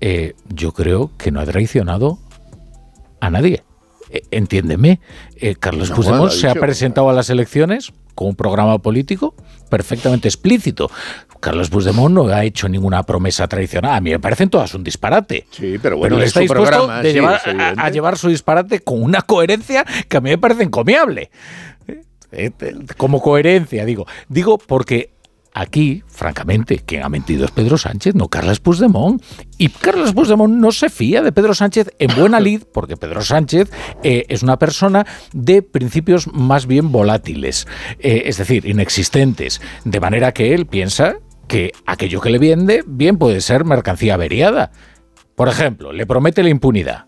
eh, 0.01 0.35
yo 0.53 0.73
creo 0.73 1.09
que 1.17 1.31
no 1.31 1.39
ha 1.39 1.45
traicionado 1.45 2.19
a 3.19 3.29
nadie. 3.31 3.63
Eh, 4.11 4.23
entiéndeme, 4.31 4.99
eh, 5.35 5.55
Carlos 5.59 5.89
No, 5.89 5.95
Puigdemont 5.95 6.21
bueno, 6.21 6.33
se 6.35 6.47
ha 6.49 6.55
presentado 6.55 7.09
a 7.09 7.13
las 7.13 7.29
elecciones 7.29 7.91
con 8.15 8.29
un 8.29 8.35
programa 8.35 8.79
político 8.79 9.35
perfectamente 9.69 10.27
explícito. 10.27 10.89
Carlos 11.39 11.69
Puigdemont 11.69 12.13
no 12.13 12.27
ha 12.27 12.43
hecho 12.43 12.67
ninguna 12.67 13.03
promesa 13.03 13.47
tradicional. 13.47 13.93
A 13.93 14.01
mí 14.01 14.09
me 14.09 14.19
parecen 14.19 14.49
todas 14.49 14.73
un 14.73 14.83
disparate. 14.83 15.45
Sí, 15.51 15.77
pero 15.81 15.95
bueno, 15.97 16.19
está 16.21 16.41
dispuesto 16.41 16.65
programa, 16.69 17.01
de 17.01 17.09
sí, 17.11 17.15
llevar- 17.15 17.41
a, 17.59 17.69
a 17.85 17.89
llevar 17.89 18.17
su 18.17 18.27
disparate 18.29 18.79
con 18.81 19.01
una 19.01 19.21
coherencia 19.21 19.85
que 20.09 20.17
a 20.17 20.21
mí 20.21 20.31
me 20.31 20.37
parece 20.37 20.63
encomiable. 20.63 21.29
Eh, 22.31 22.51
Como 22.97 23.21
coherencia, 23.21 23.85
digo. 23.85 24.05
Digo 24.27 24.57
porque 24.57 25.11
aquí, 25.53 26.03
francamente, 26.07 26.79
quien 26.79 27.03
ha 27.03 27.09
mentido 27.09 27.45
es 27.45 27.51
Pedro 27.51 27.77
Sánchez, 27.77 28.15
no 28.15 28.27
Carlos 28.27 28.59
Puigdemont. 28.59 29.21
Y 29.57 29.69
Carlos 29.69 30.13
Puigdemont 30.13 30.53
no 30.53 30.71
se 30.71 30.89
fía 30.89 31.21
de 31.21 31.31
Pedro 31.31 31.53
Sánchez 31.53 31.91
en 31.99 32.15
buena 32.15 32.39
lid, 32.39 32.63
porque 32.73 32.97
Pedro 32.97 33.21
Sánchez 33.21 33.71
eh, 34.03 34.25
es 34.29 34.43
una 34.43 34.57
persona 34.57 35.05
de 35.33 35.61
principios 35.61 36.31
más 36.31 36.65
bien 36.65 36.91
volátiles, 36.91 37.67
eh, 37.99 38.23
es 38.25 38.37
decir, 38.37 38.65
inexistentes. 38.65 39.61
De 39.83 39.99
manera 39.99 40.33
que 40.33 40.53
él 40.53 40.65
piensa 40.65 41.17
que 41.47 41.71
aquello 41.85 42.21
que 42.21 42.29
le 42.29 42.37
vende 42.37 42.83
bien 42.85 43.17
puede 43.17 43.41
ser 43.41 43.65
mercancía 43.65 44.13
averiada. 44.13 44.71
Por 45.35 45.49
ejemplo, 45.49 45.91
le 45.93 46.05
promete 46.05 46.43
la 46.43 46.49
impunidad. 46.49 47.05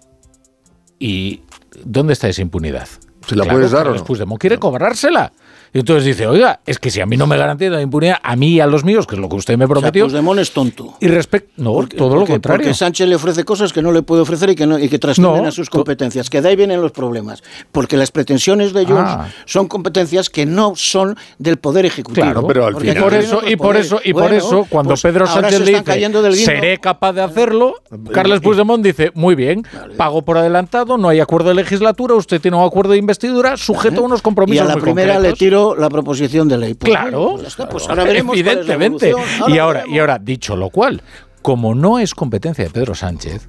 ¿Y 0.99 1.41
dónde 1.83 2.13
está 2.13 2.27
esa 2.27 2.41
impunidad? 2.41 2.87
¿Se 3.27 3.35
la 3.35 3.45
puedes 3.45 3.71
dar 3.71 3.81
o 3.81 3.83
Carlos 3.85 4.01
no? 4.01 4.05
Puigdemont 4.05 4.39
quiere 4.39 4.57
cobrársela. 4.57 5.31
Y 5.73 5.79
entonces 5.79 6.03
dice, 6.03 6.27
oiga, 6.27 6.59
es 6.65 6.79
que 6.79 6.91
si 6.91 6.99
a 6.99 7.05
mí 7.05 7.15
no 7.15 7.27
me 7.27 7.37
garantiza 7.37 7.71
la 7.71 7.81
impunidad, 7.81 8.17
a 8.21 8.35
mí 8.35 8.49
y 8.55 8.59
a 8.59 8.67
los 8.67 8.83
míos, 8.83 9.07
que 9.07 9.15
es 9.15 9.21
lo 9.21 9.29
que 9.29 9.37
usted 9.37 9.57
me 9.57 9.63
O 9.63 9.67
sea, 9.67 9.73
prometió, 9.75 10.05
Puigdemont 10.05 10.39
es 10.41 10.51
tonto. 10.51 10.95
y 10.99 11.07
respecto... 11.07 11.49
No, 11.55 11.71
todo 11.87 12.09
lo 12.09 12.15
Porque- 12.21 12.31
contrario. 12.33 12.63
Porque 12.65 12.73
Sánchez 12.73 13.07
le 13.07 13.15
ofrece 13.15 13.45
cosas 13.45 13.71
que 13.71 13.81
no 13.81 13.93
le 13.93 14.01
puede 14.01 14.21
ofrecer 14.21 14.49
y 14.49 14.55
que, 14.55 14.67
no, 14.67 14.77
y 14.77 14.89
que 14.89 14.99
trascienden 14.99 15.43
No, 15.43 15.47
a 15.47 15.51
sus 15.51 15.69
competencias. 15.69 16.29
Que 16.29 16.41
de 16.41 16.49
ahí 16.49 16.55
vienen 16.57 16.81
los 16.81 16.91
problemas. 16.91 17.41
Porque 17.71 17.95
las 17.95 18.11
pretensiones 18.11 18.73
de 18.73 18.85
Junts 18.85 19.01
Ah. 19.11 19.29
son 19.45 19.67
competencias 19.69 20.29
que 20.29 20.45
no 20.45 20.73
son 20.75 21.15
del 21.39 21.55
Poder 21.57 21.85
Ejecutivo. 21.85 22.25
Claro, 22.25 22.45
pero 22.47 22.65
al 22.65 22.73
Porque 22.73 22.91
Y 22.91 22.95
por 22.95 23.13
eso, 23.13 23.41
y 23.47 23.55
por 23.55 23.77
eso, 23.77 24.01
y 24.03 24.13
por 24.13 24.33
eso, 24.33 24.65
cuando 24.69 24.89
pues 24.89 25.01
Pedro 25.03 25.25
Sánchez 25.25 25.59
se 25.63 25.63
dice, 25.63 26.45
seré 26.45 26.79
capaz 26.79 27.13
de 27.13 27.21
hacerlo, 27.21 27.75
Carlos 28.11 28.41
Puigdemont 28.41 28.83
dice, 28.83 29.11
muy 29.13 29.35
bien, 29.35 29.63
pago 29.95 30.21
por 30.23 30.37
adelantado, 30.37 30.97
no 30.97 31.07
hay 31.09 31.19
acuerdo 31.21 31.49
de 31.49 31.55
legislatura, 31.55 32.15
usted 32.15 32.41
tiene 32.41 32.57
un 32.57 32.63
acuerdo 32.65 32.91
de 32.91 32.97
investidura, 32.97 33.55
sujeto 33.55 34.01
a 34.01 34.03
unos 34.03 34.19
Y 34.19 34.23
compromisos 34.23 34.65
a 34.65 34.67
la 34.67 34.73
muy 34.75 34.81
primera 34.81 35.13
le 35.13 35.29
concretos. 35.29 35.39
La 35.77 35.89
proposición 35.89 36.47
de 36.47 36.57
ley. 36.57 36.73
Pues 36.73 36.91
Claro, 36.91 37.19
bueno, 37.19 37.35
pues 37.37 37.47
está, 37.47 37.69
pues 37.69 37.87
ahora 37.87 38.03
veremos 38.03 38.35
cuál 38.35 38.59
es 38.59 38.67
la 38.67 38.73
evidentemente. 38.73 39.13
y 39.47 39.57
ahora, 39.57 39.83
y 39.87 39.99
ahora, 39.99 40.19
dicho 40.19 40.55
lo 40.55 40.69
cual, 40.69 41.01
como 41.41 41.75
no 41.75 41.99
es 41.99 42.13
competencia 42.13 42.63
de 42.63 42.69
Pedro 42.69 42.95
Sánchez, 42.95 43.47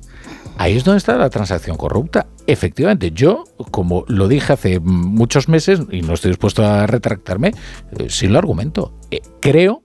ahí 0.57 0.77
es 0.77 0.85
donde 0.85 0.99
está 0.99 1.17
la 1.17 1.31
transacción 1.31 1.77
corrupta. 1.77 2.27
Efectivamente, 2.47 3.11
yo, 3.13 3.45
como 3.71 4.05
lo 4.09 4.29
dije 4.29 4.53
hace 4.53 4.81
muchos 4.81 5.49
meses, 5.49 5.81
y 5.91 6.03
no 6.03 6.15
estoy 6.15 6.31
dispuesto 6.31 6.65
a 6.65 6.87
retractarme, 6.87 7.53
eh, 7.99 8.07
sí 8.09 8.27
lo 8.27 8.39
argumento. 8.39 8.93
Eh, 9.11 9.21
creo 9.41 9.83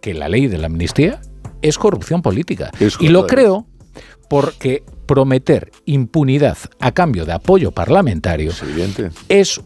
que 0.00 0.14
la 0.14 0.28
ley 0.28 0.46
de 0.46 0.58
la 0.58 0.66
amnistía 0.66 1.20
es 1.62 1.78
corrupción 1.78 2.22
política. 2.22 2.70
y 3.00 3.08
lo 3.08 3.26
creo 3.26 3.66
porque 4.28 4.82
prometer 5.06 5.70
impunidad 5.84 6.56
a 6.80 6.92
cambio 6.92 7.24
de 7.24 7.32
apoyo 7.32 7.70
parlamentario 7.70 8.52
es 9.28 9.60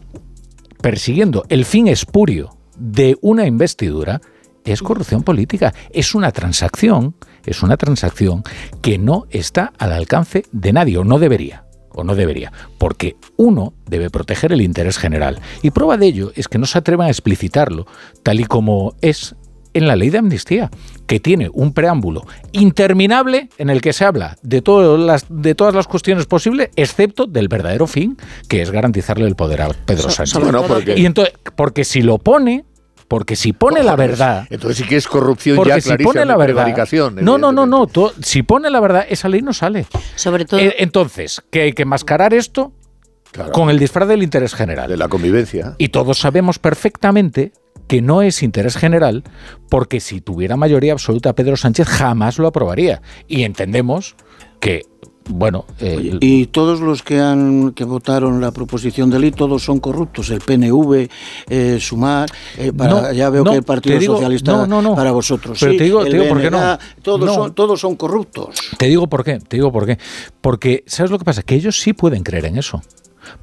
persiguiendo 0.81 1.43
el 1.49 1.65
fin 1.65 1.87
espurio 1.87 2.57
de 2.77 3.17
una 3.21 3.45
investidura 3.45 4.21
es 4.65 4.81
corrupción 4.81 5.23
política, 5.23 5.73
es 5.91 6.13
una 6.15 6.31
transacción, 6.31 7.15
es 7.45 7.63
una 7.63 7.77
transacción 7.77 8.43
que 8.81 8.97
no 8.97 9.25
está 9.29 9.73
al 9.77 9.93
alcance 9.93 10.43
de 10.51 10.73
nadie 10.73 10.97
o 10.97 11.03
no 11.03 11.19
debería 11.19 11.65
o 11.91 12.03
no 12.03 12.15
debería, 12.15 12.53
porque 12.77 13.15
uno 13.35 13.73
debe 13.87 14.09
proteger 14.11 14.53
el 14.53 14.61
interés 14.61 14.97
general. 14.97 15.39
Y 15.63 15.71
prueba 15.71 15.97
de 15.97 16.05
ello 16.05 16.31
es 16.35 16.47
que 16.47 16.59
no 16.59 16.67
se 16.67 16.77
atrevan 16.77 17.07
a 17.07 17.09
explicitarlo 17.09 17.87
tal 18.23 18.39
y 18.39 18.45
como 18.45 18.95
es 19.01 19.35
en 19.73 19.87
la 19.87 19.95
ley 19.95 20.09
de 20.09 20.17
amnistía, 20.17 20.69
que 21.05 21.19
tiene 21.19 21.49
un 21.53 21.73
preámbulo 21.73 22.25
interminable 22.51 23.49
en 23.57 23.69
el 23.69 23.81
que 23.81 23.93
se 23.93 24.05
habla 24.05 24.37
de, 24.41 24.61
todas 24.61 24.99
las, 24.99 25.25
de 25.29 25.55
todas 25.55 25.73
las 25.73 25.87
cuestiones 25.87 26.25
posibles, 26.25 26.69
excepto 26.75 27.25
del 27.25 27.47
verdadero 27.47 27.87
fin, 27.87 28.17
que 28.47 28.61
es 28.61 28.71
garantizarle 28.71 29.25
el 29.27 29.35
poder 29.35 29.61
a 29.61 29.69
Pedro 29.69 30.03
So- 30.03 30.09
Sánchez. 30.11 30.39
porque- 30.67 30.95
Y 30.99 31.05
entonces, 31.05 31.33
porque 31.55 31.83
si 31.83 32.01
lo 32.01 32.17
pone, 32.17 32.65
porque 33.07 33.35
si 33.35 33.53
pone 33.53 33.81
la 33.83 33.95
verdad, 33.95 34.45
Entonces 34.51 34.77
sí 34.77 34.83
que 34.87 34.95
es 34.97 35.07
corrupción 35.07 35.55
porque 35.57 35.69
ya 35.71 35.81
si 35.81 35.97
pone 36.03 36.25
la 36.25 36.37
verdad, 36.37 36.67
no, 37.21 37.37
no, 37.39 37.51
no, 37.51 37.65
no, 37.65 37.87
to- 37.87 38.13
si 38.21 38.43
pone 38.43 38.69
la 38.69 38.79
verdad, 38.79 39.05
esa 39.09 39.29
ley 39.29 39.41
no 39.41 39.51
sale. 39.53 39.87
Sobre 40.15 40.45
todo. 40.45 40.59
Eh, 40.59 40.75
entonces, 40.79 41.41
que 41.49 41.61
hay 41.63 41.73
que 41.73 41.85
mascarar 41.85 42.33
esto 42.35 42.71
con 43.51 43.69
el 43.69 43.79
disfraz 43.79 44.07
del 44.07 44.21
interés 44.23 44.53
general. 44.53 44.89
De 44.89 44.97
la 44.97 45.07
convivencia. 45.07 45.75
Y 45.77 45.89
todos 45.89 46.19
sabemos 46.19 46.59
perfectamente 46.59 47.51
que 47.89 48.01
no 48.01 48.21
es 48.21 48.43
interés 48.43 48.77
general, 48.77 49.23
porque 49.67 49.99
si 49.99 50.21
tuviera 50.21 50.55
mayoría 50.55 50.93
absoluta 50.93 51.33
Pedro 51.33 51.57
Sánchez 51.57 51.87
jamás 51.87 52.37
lo 52.37 52.47
aprobaría. 52.47 53.01
Y 53.27 53.43
entendemos 53.43 54.15
que, 54.59 54.83
bueno, 55.27 55.65
eh, 55.79 56.17
Y 56.21 56.45
todos 56.47 56.81
los 56.81 57.01
que 57.01 57.19
han 57.19 57.71
que 57.71 57.83
votaron 57.85 58.41
la 58.41 58.51
proposición 58.51 59.09
de 59.09 59.17
ley, 59.19 59.31
todos 59.31 59.63
son 59.63 59.79
corruptos. 59.79 60.29
El 60.29 60.39
PNV, 60.41 61.09
eh, 61.49 61.77
Sumar, 61.81 62.29
eh, 62.57 62.71
para- 62.71 62.89
No, 63.01 63.11
ya 63.11 63.29
veo 63.31 63.43
no, 63.43 63.51
que 63.51 63.57
el 63.57 63.63
Partido 63.63 63.97
digo- 63.97 64.13
Socialista 64.15 64.51
no, 64.51 64.67
no, 64.67 64.81
no. 64.83 64.95
para 64.95 65.11
vosotros. 65.11 65.57
Pero 65.59 65.71
sí, 65.71 65.77
te 65.79 65.83
digo- 65.85 66.03
te 66.03 66.11
digo 66.11 66.27
por 66.29 66.41
qué 66.41 66.51
no. 66.51 66.77
Todos, 67.01 67.33
son, 67.33 67.53
todos 67.55 67.79
son 67.79 67.95
corruptos. 67.95 68.55
Te 68.77 68.85
digo 68.85 69.07
por 69.07 69.23
qué, 69.23 69.39
te 69.39 69.57
digo 69.57 69.71
por 69.71 69.85
qué. 69.87 69.97
Porque, 70.41 70.83
¿sabes 70.85 71.09
lo 71.11 71.17
que 71.17 71.25
pasa? 71.25 71.41
Que 71.41 71.55
ellos 71.55 71.79
sí 71.79 71.93
pueden 71.93 72.21
creer 72.23 72.45
en 72.45 72.57
eso. 72.57 72.81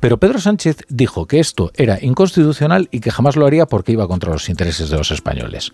Pero 0.01 0.19
Pedro 0.19 0.41
Sánchez 0.41 0.79
dijo 0.89 1.27
que 1.27 1.41
esto 1.41 1.71
era 1.75 1.99
inconstitucional 2.01 2.89
y 2.91 3.01
que 3.01 3.11
jamás 3.11 3.37
lo 3.37 3.47
haría 3.47 3.67
porque 3.67 3.93
iba 3.93 4.09
contra 4.09 4.33
los 4.33 4.49
intereses 4.49 4.91
de 4.91 4.97
los 4.97 5.11
españoles. 5.11 5.73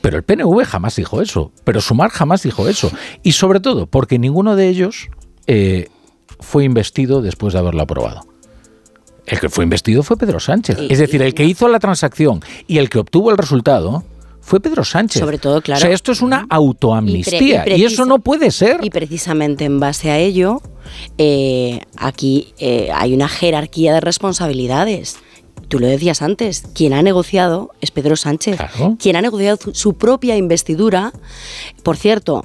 Pero 0.00 0.16
el 0.16 0.22
PNV 0.22 0.64
jamás 0.64 0.96
dijo 0.96 1.22
eso. 1.22 1.52
Pero 1.64 1.80
Sumar 1.80 2.10
jamás 2.10 2.42
dijo 2.42 2.68
eso. 2.68 2.90
Y 3.22 3.32
sobre 3.32 3.60
todo 3.60 3.86
porque 3.86 4.18
ninguno 4.18 4.56
de 4.56 4.68
ellos 4.68 5.08
eh, 5.46 5.88
fue 6.40 6.64
investido 6.64 7.22
después 7.22 7.52
de 7.52 7.60
haberlo 7.60 7.82
aprobado. 7.82 8.26
El 9.26 9.40
que 9.40 9.48
fue 9.48 9.64
investido 9.64 10.02
fue 10.02 10.16
Pedro 10.16 10.38
Sánchez. 10.38 10.78
Es 10.88 10.98
decir, 10.98 11.20
el 11.20 11.34
que 11.34 11.44
hizo 11.44 11.68
la 11.68 11.80
transacción 11.80 12.42
y 12.68 12.78
el 12.78 12.88
que 12.88 13.00
obtuvo 13.00 13.30
el 13.32 13.38
resultado 13.38 14.04
fue 14.46 14.60
Pedro 14.60 14.84
Sánchez. 14.84 15.18
Sobre 15.18 15.38
todo, 15.38 15.60
claro. 15.60 15.78
O 15.78 15.80
sea, 15.80 15.90
esto 15.90 16.12
es 16.12 16.22
una 16.22 16.46
autoamnistía. 16.48 17.64
Y, 17.66 17.82
eso 17.82 18.04
no 18.04 18.20
puede 18.20 18.52
ser. 18.52 18.78
Y 18.84 18.90
precisamente 18.90 19.64
en 19.64 19.80
base 19.80 20.12
a 20.12 20.18
ello, 20.18 20.62
eh, 21.18 21.80
aquí 21.96 22.54
eh, 22.58 22.90
hay 22.94 23.12
una 23.12 23.28
jerarquía 23.28 23.92
de 23.92 24.00
responsabilidades. 24.00 25.16
Tú 25.66 25.80
lo 25.80 25.88
decías 25.88 26.22
antes, 26.22 26.62
quien 26.74 26.92
ha 26.92 27.02
negociado 27.02 27.72
es 27.80 27.90
Pedro 27.90 28.14
Sánchez. 28.14 28.60
Quien 29.00 29.16
ha 29.16 29.20
negociado 29.20 29.58
su 29.72 29.94
propia 29.94 30.36
investidura, 30.36 31.12
por 31.82 31.96
cierto, 31.96 32.44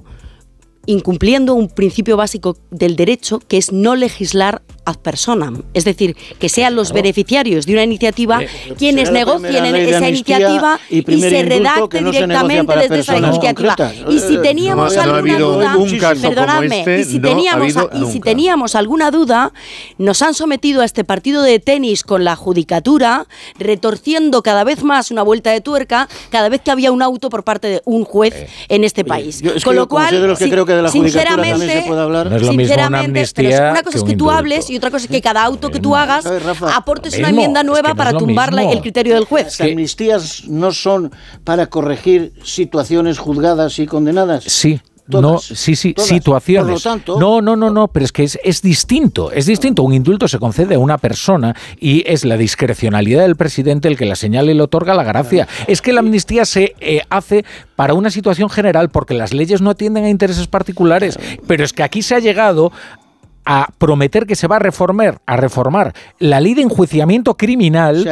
incumpliendo 0.87 1.53
un 1.53 1.69
principio 1.69 2.17
básico 2.17 2.57
del 2.71 2.95
derecho 2.95 3.39
que 3.47 3.57
es 3.57 3.71
no 3.71 3.95
legislar 3.95 4.63
ad 4.83 4.95
personam, 4.97 5.61
es 5.75 5.83
decir, 5.85 6.15
que 6.39 6.49
sean 6.49 6.73
los 6.75 6.91
beneficiarios 6.91 7.65
de 7.67 7.73
una 7.73 7.83
iniciativa 7.83 8.41
Eh, 8.41 8.47
quienes 8.77 9.09
será 9.09 9.19
la 9.19 9.25
negocien 9.25 9.75
esa 9.75 10.09
iniciativa 10.09 10.79
y 10.89 11.01
se 11.03 11.43
redacte 11.43 12.01
no 12.01 12.11
directamente 12.11 12.75
desde 12.77 12.99
esa 12.99 13.17
iniciativa. 13.17 13.75
concretas. 13.75 13.93
Y 14.09 14.19
si 14.19 14.35
Eh, 14.35 14.39
teníamos 14.39 14.95
no 14.95 15.01
ha- 15.01 15.05
no 15.05 15.13
ha 15.13 15.17
alguna 15.17 15.37
duda, 15.39 15.75
un 15.77 15.97
caso 15.99 16.21
como 16.21 16.29
perdonadme, 16.35 16.79
este, 16.79 16.99
y 17.01 17.03
si 17.03 17.19
no 17.19 17.27
ha 17.27 17.31
teníamos 17.31 17.67
y 17.93 18.05
si 18.11 18.19
teníamos 18.21 18.75
alguna 18.75 19.11
duda, 19.11 19.53
nos 19.99 20.21
han 20.23 20.33
sometido 20.33 20.81
a 20.81 20.85
este 20.85 21.03
partido 21.03 21.43
de 21.43 21.59
tenis 21.59 22.03
con 22.03 22.23
la 22.23 22.35
judicatura, 22.35 23.27
retorciendo 23.59 24.41
cada 24.41 24.63
vez 24.63 24.83
más 24.83 25.11
una 25.11 25.21
vuelta 25.21 25.51
de 25.51 25.61
tuerca 25.61 26.09
cada 26.31 26.49
vez 26.49 26.61
que 26.61 26.71
había 26.71 26.91
un 26.91 27.01
auto 27.01 27.29
por 27.29 27.43
parte 27.43 27.67
de 27.67 27.81
un 27.85 28.03
juez 28.03 28.47
en 28.67 28.83
este 28.83 29.05
país. 29.05 29.41
yo- 29.41 29.51
con 29.63 29.75
lo 29.75 29.87
cual, 29.87 30.09
sin- 30.39 30.89
sinceramente, 30.91 31.67
se 31.67 31.81
puede 31.87 32.01
hablar. 32.01 32.29
No 32.29 32.35
es 32.37 32.41
lo 32.41 32.47
mismo 32.53 32.63
una 32.63 32.63
sinceramente, 32.63 33.11
pero 33.35 33.49
es- 33.49 33.55
amnistía 33.55 33.71
una 33.71 33.83
cosa 33.83 33.91
que 33.91 33.97
es 33.99 34.03
que 34.03 34.15
tú 34.17 34.31
hables 34.31 34.69
y 34.71 34.77
otra 34.77 34.89
cosa 34.89 35.05
es 35.05 35.11
que 35.11 35.21
cada 35.21 35.43
auto 35.43 35.69
que 35.69 35.79
tú 35.79 35.95
hagas 35.95 36.25
aportes 36.73 37.17
una 37.17 37.29
enmienda 37.29 37.61
es 37.61 37.65
nueva 37.65 37.89
que 37.89 37.93
no 37.93 37.97
para 37.97 38.11
es 38.11 38.17
tumbar 38.17 38.53
el 38.57 38.81
criterio 38.81 39.15
del 39.15 39.25
juez. 39.25 39.59
Las 39.59 39.61
amnistías 39.61 40.43
no 40.47 40.71
son 40.71 41.11
para 41.43 41.67
corregir 41.67 42.33
situaciones 42.43 43.19
juzgadas 43.19 43.77
y 43.79 43.85
condenadas. 43.85 44.43
Sí. 44.45 44.79
Todas, 45.09 45.23
no, 45.23 45.39
sí, 45.39 45.75
sí, 45.75 45.93
todas. 45.93 46.07
situaciones. 46.07 46.63
Por 46.63 46.73
lo 46.73 46.79
tanto- 46.79 47.19
no, 47.19 47.41
no, 47.41 47.55
no, 47.57 47.69
no, 47.69 47.87
pero 47.89 48.05
es 48.05 48.13
que 48.13 48.23
es, 48.23 48.39
es 48.45 48.61
distinto, 48.61 49.31
es 49.31 49.45
distinto. 49.45 49.83
Un 49.83 49.93
indulto 49.93 50.27
se 50.27 50.39
concede 50.39 50.75
a 50.75 50.79
una 50.79 50.97
persona 50.99 51.53
y 51.79 52.03
es 52.05 52.23
la 52.23 52.37
discrecionalidad 52.37 53.23
del 53.23 53.35
presidente 53.35 53.89
el 53.89 53.97
que 53.97 54.05
la 54.05 54.15
señala 54.15 54.51
y 54.51 54.53
le 54.53 54.61
otorga 54.61 54.93
la 54.93 55.03
gracia. 55.03 55.49
Es 55.67 55.81
que 55.81 55.91
la 55.91 55.99
amnistía 55.99 56.45
se 56.45 56.75
eh, 56.79 57.01
hace 57.09 57.43
para 57.75 57.93
una 57.93 58.09
situación 58.09 58.49
general 58.49 58.89
porque 58.89 59.13
las 59.13 59.33
leyes 59.33 59.61
no 59.61 59.71
atienden 59.71 60.05
a 60.05 60.09
intereses 60.09 60.47
particulares, 60.47 61.19
pero 61.45 61.65
es 61.65 61.73
que 61.73 61.83
aquí 61.83 62.03
se 62.03 62.15
ha 62.15 62.19
llegado 62.19 62.71
a 63.45 63.67
prometer 63.77 64.25
que 64.27 64.35
se 64.35 64.47
va 64.47 64.57
a 64.57 64.59
reformar, 64.59 65.19
a 65.25 65.35
reformar 65.35 65.93
la 66.19 66.39
ley 66.39 66.53
de 66.53 66.61
enjuiciamiento 66.61 67.35
criminal 67.35 68.03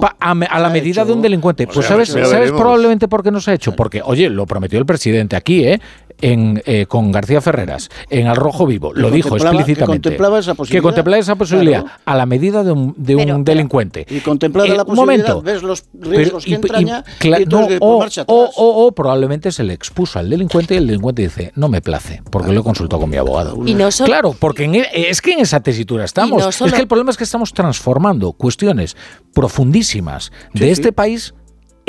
pa- 0.00 0.16
a, 0.18 0.34
la 0.58 0.68
medida 0.70 1.04
de 1.04 1.12
un 1.12 1.20
delincuente. 1.22 1.66
Pues 1.66 1.86
sea, 1.86 1.88
sabes, 1.96 2.08
sabes 2.30 2.50
probablemente 2.62 3.06
por 3.08 3.22
qué 3.22 3.30
no 3.30 3.40
se 3.40 3.50
ha 3.50 3.54
hecho, 3.54 3.76
porque 3.76 4.00
oye, 4.04 4.28
lo 4.30 4.46
prometió 4.46 4.78
el 4.78 4.86
presidente 4.86 5.36
aquí, 5.36 5.64
¿eh? 5.66 5.80
En, 6.20 6.62
eh, 6.66 6.86
con 6.86 7.12
García 7.12 7.40
Ferreras 7.40 7.88
en 8.08 8.26
Al 8.26 8.36
Rojo 8.36 8.66
Vivo, 8.66 8.92
lo 8.94 9.10
dijo 9.10 9.36
explícitamente. 9.36 9.76
Que 9.76 9.86
contemplaba 10.16 10.38
esa 10.38 10.54
posibilidad. 10.54 10.78
Que 10.78 10.82
contemplaba 10.82 11.18
esa 11.20 11.34
posibilidad 11.36 11.84
a 12.04 12.16
la 12.16 12.26
medida 12.26 12.62
de 12.64 12.72
un, 12.72 12.94
de 12.96 13.16
un 13.16 13.44
delincuente. 13.44 14.06
Y 14.08 14.20
contemplada 14.20 14.68
Eh, 14.72 14.76
la 14.76 14.84
posibilidad, 14.84 15.28
momento. 15.34 15.42
ves 15.42 15.62
los 15.62 15.84
riesgos 15.94 16.44
que 16.44 16.54
entraña 16.54 17.04
y, 17.20 17.24
cla- 17.28 17.42
entonces 17.42 17.80
no, 17.80 17.86
o, 17.86 17.98
marcha 18.00 18.22
o- 18.26 18.42
atrás. 18.44 18.54
o- 18.58 18.86
o 18.86 18.92
probablemente 18.92 19.52
se 19.52 19.64
le 19.64 19.72
expuso 19.74 20.18
al 20.18 20.28
delincuente 20.30 20.74
y 20.74 20.76
el 20.78 20.86
delincuente 20.86 21.22
dice, 21.22 21.52
no 21.56 21.68
me 21.68 21.80
place, 21.80 22.22
porque 22.30 22.52
lo 22.52 22.60
he 22.60 22.64
consultado 22.64 23.00
con 23.00 23.10
mi 23.10 23.16
abogado. 23.16 23.56
Y 23.66 23.74
no 23.74 23.90
solo- 23.90 24.06
Claro, 24.06 24.36
porque 24.38 24.64
en 24.64 24.74
e- 24.76 24.86
es 24.92 25.20
que 25.22 25.32
en 25.32 25.40
esa 25.40 25.60
tesitura 25.60 26.04
estamos. 26.04 26.42
no 26.42 26.52
solo- 26.52 26.68
Es 26.68 26.74
que 26.74 26.80
el 26.80 26.88
problema 26.88 27.10
es 27.10 27.16
que 27.16 27.24
estamos 27.24 27.52
transformando 27.52 28.32
cuestiones 28.32 28.96
profundísimas 29.50 30.32
de 30.54 30.70
este 30.70 30.92
país 30.92 31.34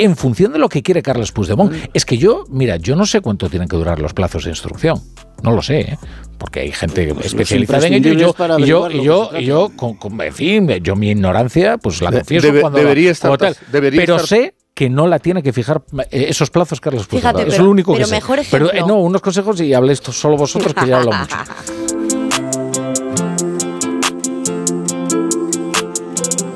en 0.04 0.16
función 0.16 0.52
de 0.52 0.58
lo 0.58 0.68
que 0.68 0.82
quiere 0.82 1.02
Carlos 1.02 1.32
Puigdemont. 1.32 1.72
Es 1.94 2.04
que 2.04 2.18
yo, 2.18 2.44
mira, 2.50 2.76
yo 2.76 2.96
no 2.96 3.06
sé 3.06 3.20
cuánto 3.20 3.48
tienen 3.48 3.68
que 3.68 3.76
durar 3.76 4.00
los 4.00 4.12
plazos 4.14 4.44
de 4.44 4.50
instrucción. 4.50 5.00
No 5.42 5.50
lo 5.52 5.62
sé, 5.62 5.80
¿eh? 5.80 5.98
porque 6.38 6.60
hay 6.60 6.72
gente 6.72 7.14
especializada 7.24 7.86
en 7.86 7.94
ello 7.94 8.12
y 8.12 8.16
yo, 8.16 8.28
imprescindibles 8.28 8.34
para 8.34 8.60
y 8.60 8.64
yo, 8.66 8.90
y 8.90 9.04
yo, 9.04 9.30
y 9.38 9.44
yo 9.44 9.70
con, 9.76 9.94
con- 9.94 10.20
en 10.20 10.32
fin, 10.32 10.68
yo 10.82 10.96
mi 10.96 11.10
ignorancia, 11.10 11.78
pues 11.78 12.00
la 12.02 12.10
confieso 12.12 12.46
debe- 12.48 12.60
cuando 12.60 12.78
debería 12.78 13.06
la- 13.06 13.10
estar 13.12 13.28
como 13.28 13.38
tal. 13.38 13.54
pas- 13.54 13.58
debería 13.70 14.00
pero 14.00 14.16
estar- 14.16 14.28
sé 14.28 14.54
que 14.74 14.88
no 14.90 15.06
la 15.06 15.18
tiene 15.18 15.42
que 15.42 15.52
fijar 15.52 15.82
eh, 16.10 16.26
esos 16.30 16.50
plazos 16.50 16.80
Carlos 16.80 17.06
Puigdemont. 17.06 17.34
Fíjate, 17.36 17.48
es 17.48 17.54
pero- 17.54 17.64
lo 17.64 17.70
único 17.70 17.92
pero 17.92 18.04
que 18.04 18.08
sé. 18.08 18.14
mejor 18.16 18.40
Pero 18.50 18.72
eh, 18.72 18.80
no, 18.86 18.96
unos 18.96 19.20
consejos 19.20 19.60
y 19.60 19.72
habléis 19.74 19.98
esto 20.00 20.12
solo 20.12 20.36
vosotros 20.36 20.74
que 20.74 20.86
ya 20.86 20.98
hablo 20.98 21.12
mucho. 21.12 21.36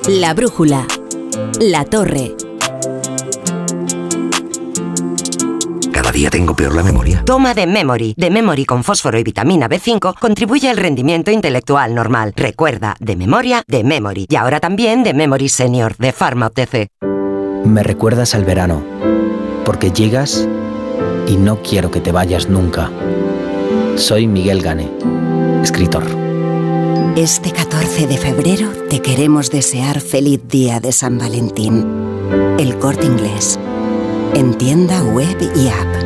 La 0.08 0.34
brújula. 0.34 0.86
La 1.60 1.84
torre. 1.84 2.34
Día 6.16 6.30
tengo 6.30 6.56
peor 6.56 6.74
la 6.74 6.82
memoria. 6.82 7.22
Toma 7.26 7.52
de 7.52 7.66
Memory. 7.66 8.14
De 8.16 8.30
Memory 8.30 8.64
con 8.64 8.82
fósforo 8.82 9.18
y 9.18 9.22
vitamina 9.22 9.68
B5 9.68 10.18
contribuye 10.18 10.70
al 10.70 10.78
rendimiento 10.78 11.30
intelectual 11.30 11.94
normal. 11.94 12.32
Recuerda, 12.34 12.96
de 13.00 13.16
memoria, 13.16 13.62
de 13.66 13.84
Memory. 13.84 14.26
Y 14.30 14.36
ahora 14.36 14.58
también 14.58 15.04
de 15.04 15.12
Memory 15.12 15.50
Senior, 15.50 15.94
de 15.98 16.12
Pharma 16.12 16.46
OTC. 16.46 16.88
Me 17.66 17.82
recuerdas 17.82 18.34
al 18.34 18.46
verano, 18.46 18.82
porque 19.66 19.90
llegas 19.90 20.48
y 21.28 21.36
no 21.36 21.60
quiero 21.62 21.90
que 21.90 22.00
te 22.00 22.12
vayas 22.12 22.48
nunca. 22.48 22.90
Soy 23.96 24.26
Miguel 24.26 24.62
Gane, 24.62 24.90
escritor. 25.62 26.04
Este 27.14 27.52
14 27.52 28.06
de 28.06 28.16
febrero 28.16 28.70
te 28.88 29.02
queremos 29.02 29.50
desear 29.50 30.00
feliz 30.00 30.40
día 30.48 30.80
de 30.80 30.92
San 30.92 31.18
Valentín. 31.18 31.86
El 32.58 32.78
corte 32.78 33.04
inglés. 33.04 33.58
En 34.34 34.54
tienda 34.54 35.02
web 35.02 35.36
y 35.54 35.68
app. 35.68 36.06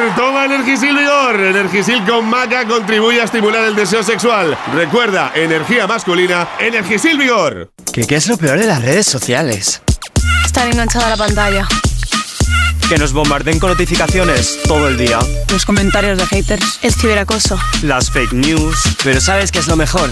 Toma 0.15 0.45
Energisil 0.45 0.97
Vigor. 0.97 1.39
Energisil 1.39 2.03
con 2.05 2.29
maca 2.29 2.67
contribuye 2.67 3.21
a 3.21 3.25
estimular 3.25 3.63
el 3.63 3.75
deseo 3.75 4.03
sexual. 4.03 4.57
Recuerda, 4.73 5.31
energía 5.35 5.87
masculina, 5.87 6.47
Energisil 6.59 7.17
Vigor. 7.17 7.71
¿Qué, 7.93 8.05
¿Qué 8.05 8.15
es 8.15 8.27
lo 8.27 8.37
peor 8.37 8.59
de 8.59 8.65
las 8.65 8.81
redes 8.81 9.07
sociales? 9.07 9.81
Estar 10.45 10.67
enganchada 10.67 11.07
a 11.07 11.09
la 11.11 11.17
pantalla. 11.17 11.67
Que 12.89 12.97
nos 12.97 13.13
bombarden 13.13 13.59
con 13.59 13.69
notificaciones 13.69 14.59
todo 14.67 14.87
el 14.87 14.97
día. 14.97 15.19
Los 15.49 15.65
comentarios 15.65 16.17
de 16.17 16.25
haters. 16.25 16.79
El 16.81 16.93
ciberacoso. 16.93 17.57
Las 17.83 18.11
fake 18.11 18.33
news. 18.33 18.77
Pero 19.03 19.21
¿sabes 19.21 19.51
qué 19.51 19.59
es 19.59 19.67
lo 19.67 19.75
mejor? 19.75 20.11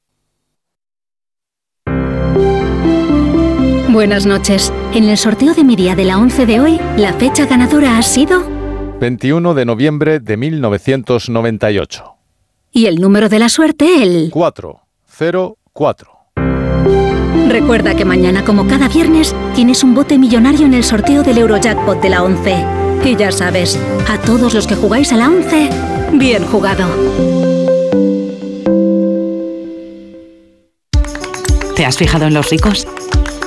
Buenas 3.91 4.25
noches. 4.25 4.71
En 4.93 5.09
el 5.09 5.17
sorteo 5.17 5.53
de 5.53 5.65
mi 5.65 5.75
día 5.75 5.95
de 5.95 6.05
la 6.05 6.17
11 6.17 6.45
de 6.45 6.59
hoy, 6.61 6.79
la 6.95 7.11
fecha 7.13 7.45
ganadora 7.45 7.97
ha 7.97 8.01
sido 8.01 8.41
21 9.01 9.53
de 9.53 9.65
noviembre 9.65 10.19
de 10.19 10.37
1998. 10.37 12.03
y 12.71 12.85
el 12.85 13.01
número 13.01 13.27
de 13.27 13.39
la 13.39 13.49
suerte 13.49 14.01
el 14.01 14.29
404. 14.31 16.09
Recuerda 17.49 17.93
que 17.95 18.05
mañana, 18.05 18.45
como 18.45 18.65
cada 18.65 18.87
viernes, 18.87 19.35
tienes 19.55 19.83
un 19.83 19.93
bote 19.93 20.17
millonario 20.17 20.65
en 20.65 20.73
el 20.73 20.85
sorteo 20.85 21.21
del 21.21 21.39
Eurojackpot 21.39 22.01
de 22.01 22.09
la 22.09 22.23
11. 22.23 22.65
Y 23.03 23.17
ya 23.17 23.31
sabes, 23.33 23.77
a 24.07 24.17
todos 24.19 24.53
los 24.53 24.67
que 24.67 24.75
jugáis 24.75 25.11
a 25.11 25.17
la 25.17 25.27
11, 25.27 25.69
bien 26.13 26.45
jugado. 26.45 26.87
¿Te 31.75 31.85
has 31.85 31.97
fijado 31.97 32.27
en 32.27 32.35
los 32.35 32.49
ricos? 32.49 32.87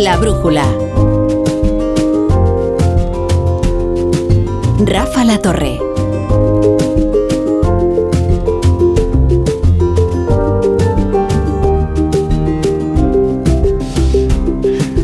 La 0.00 0.16
brújula. 0.16 0.64
Rafa 4.86 5.22
La 5.22 5.38
Torre. 5.38 5.78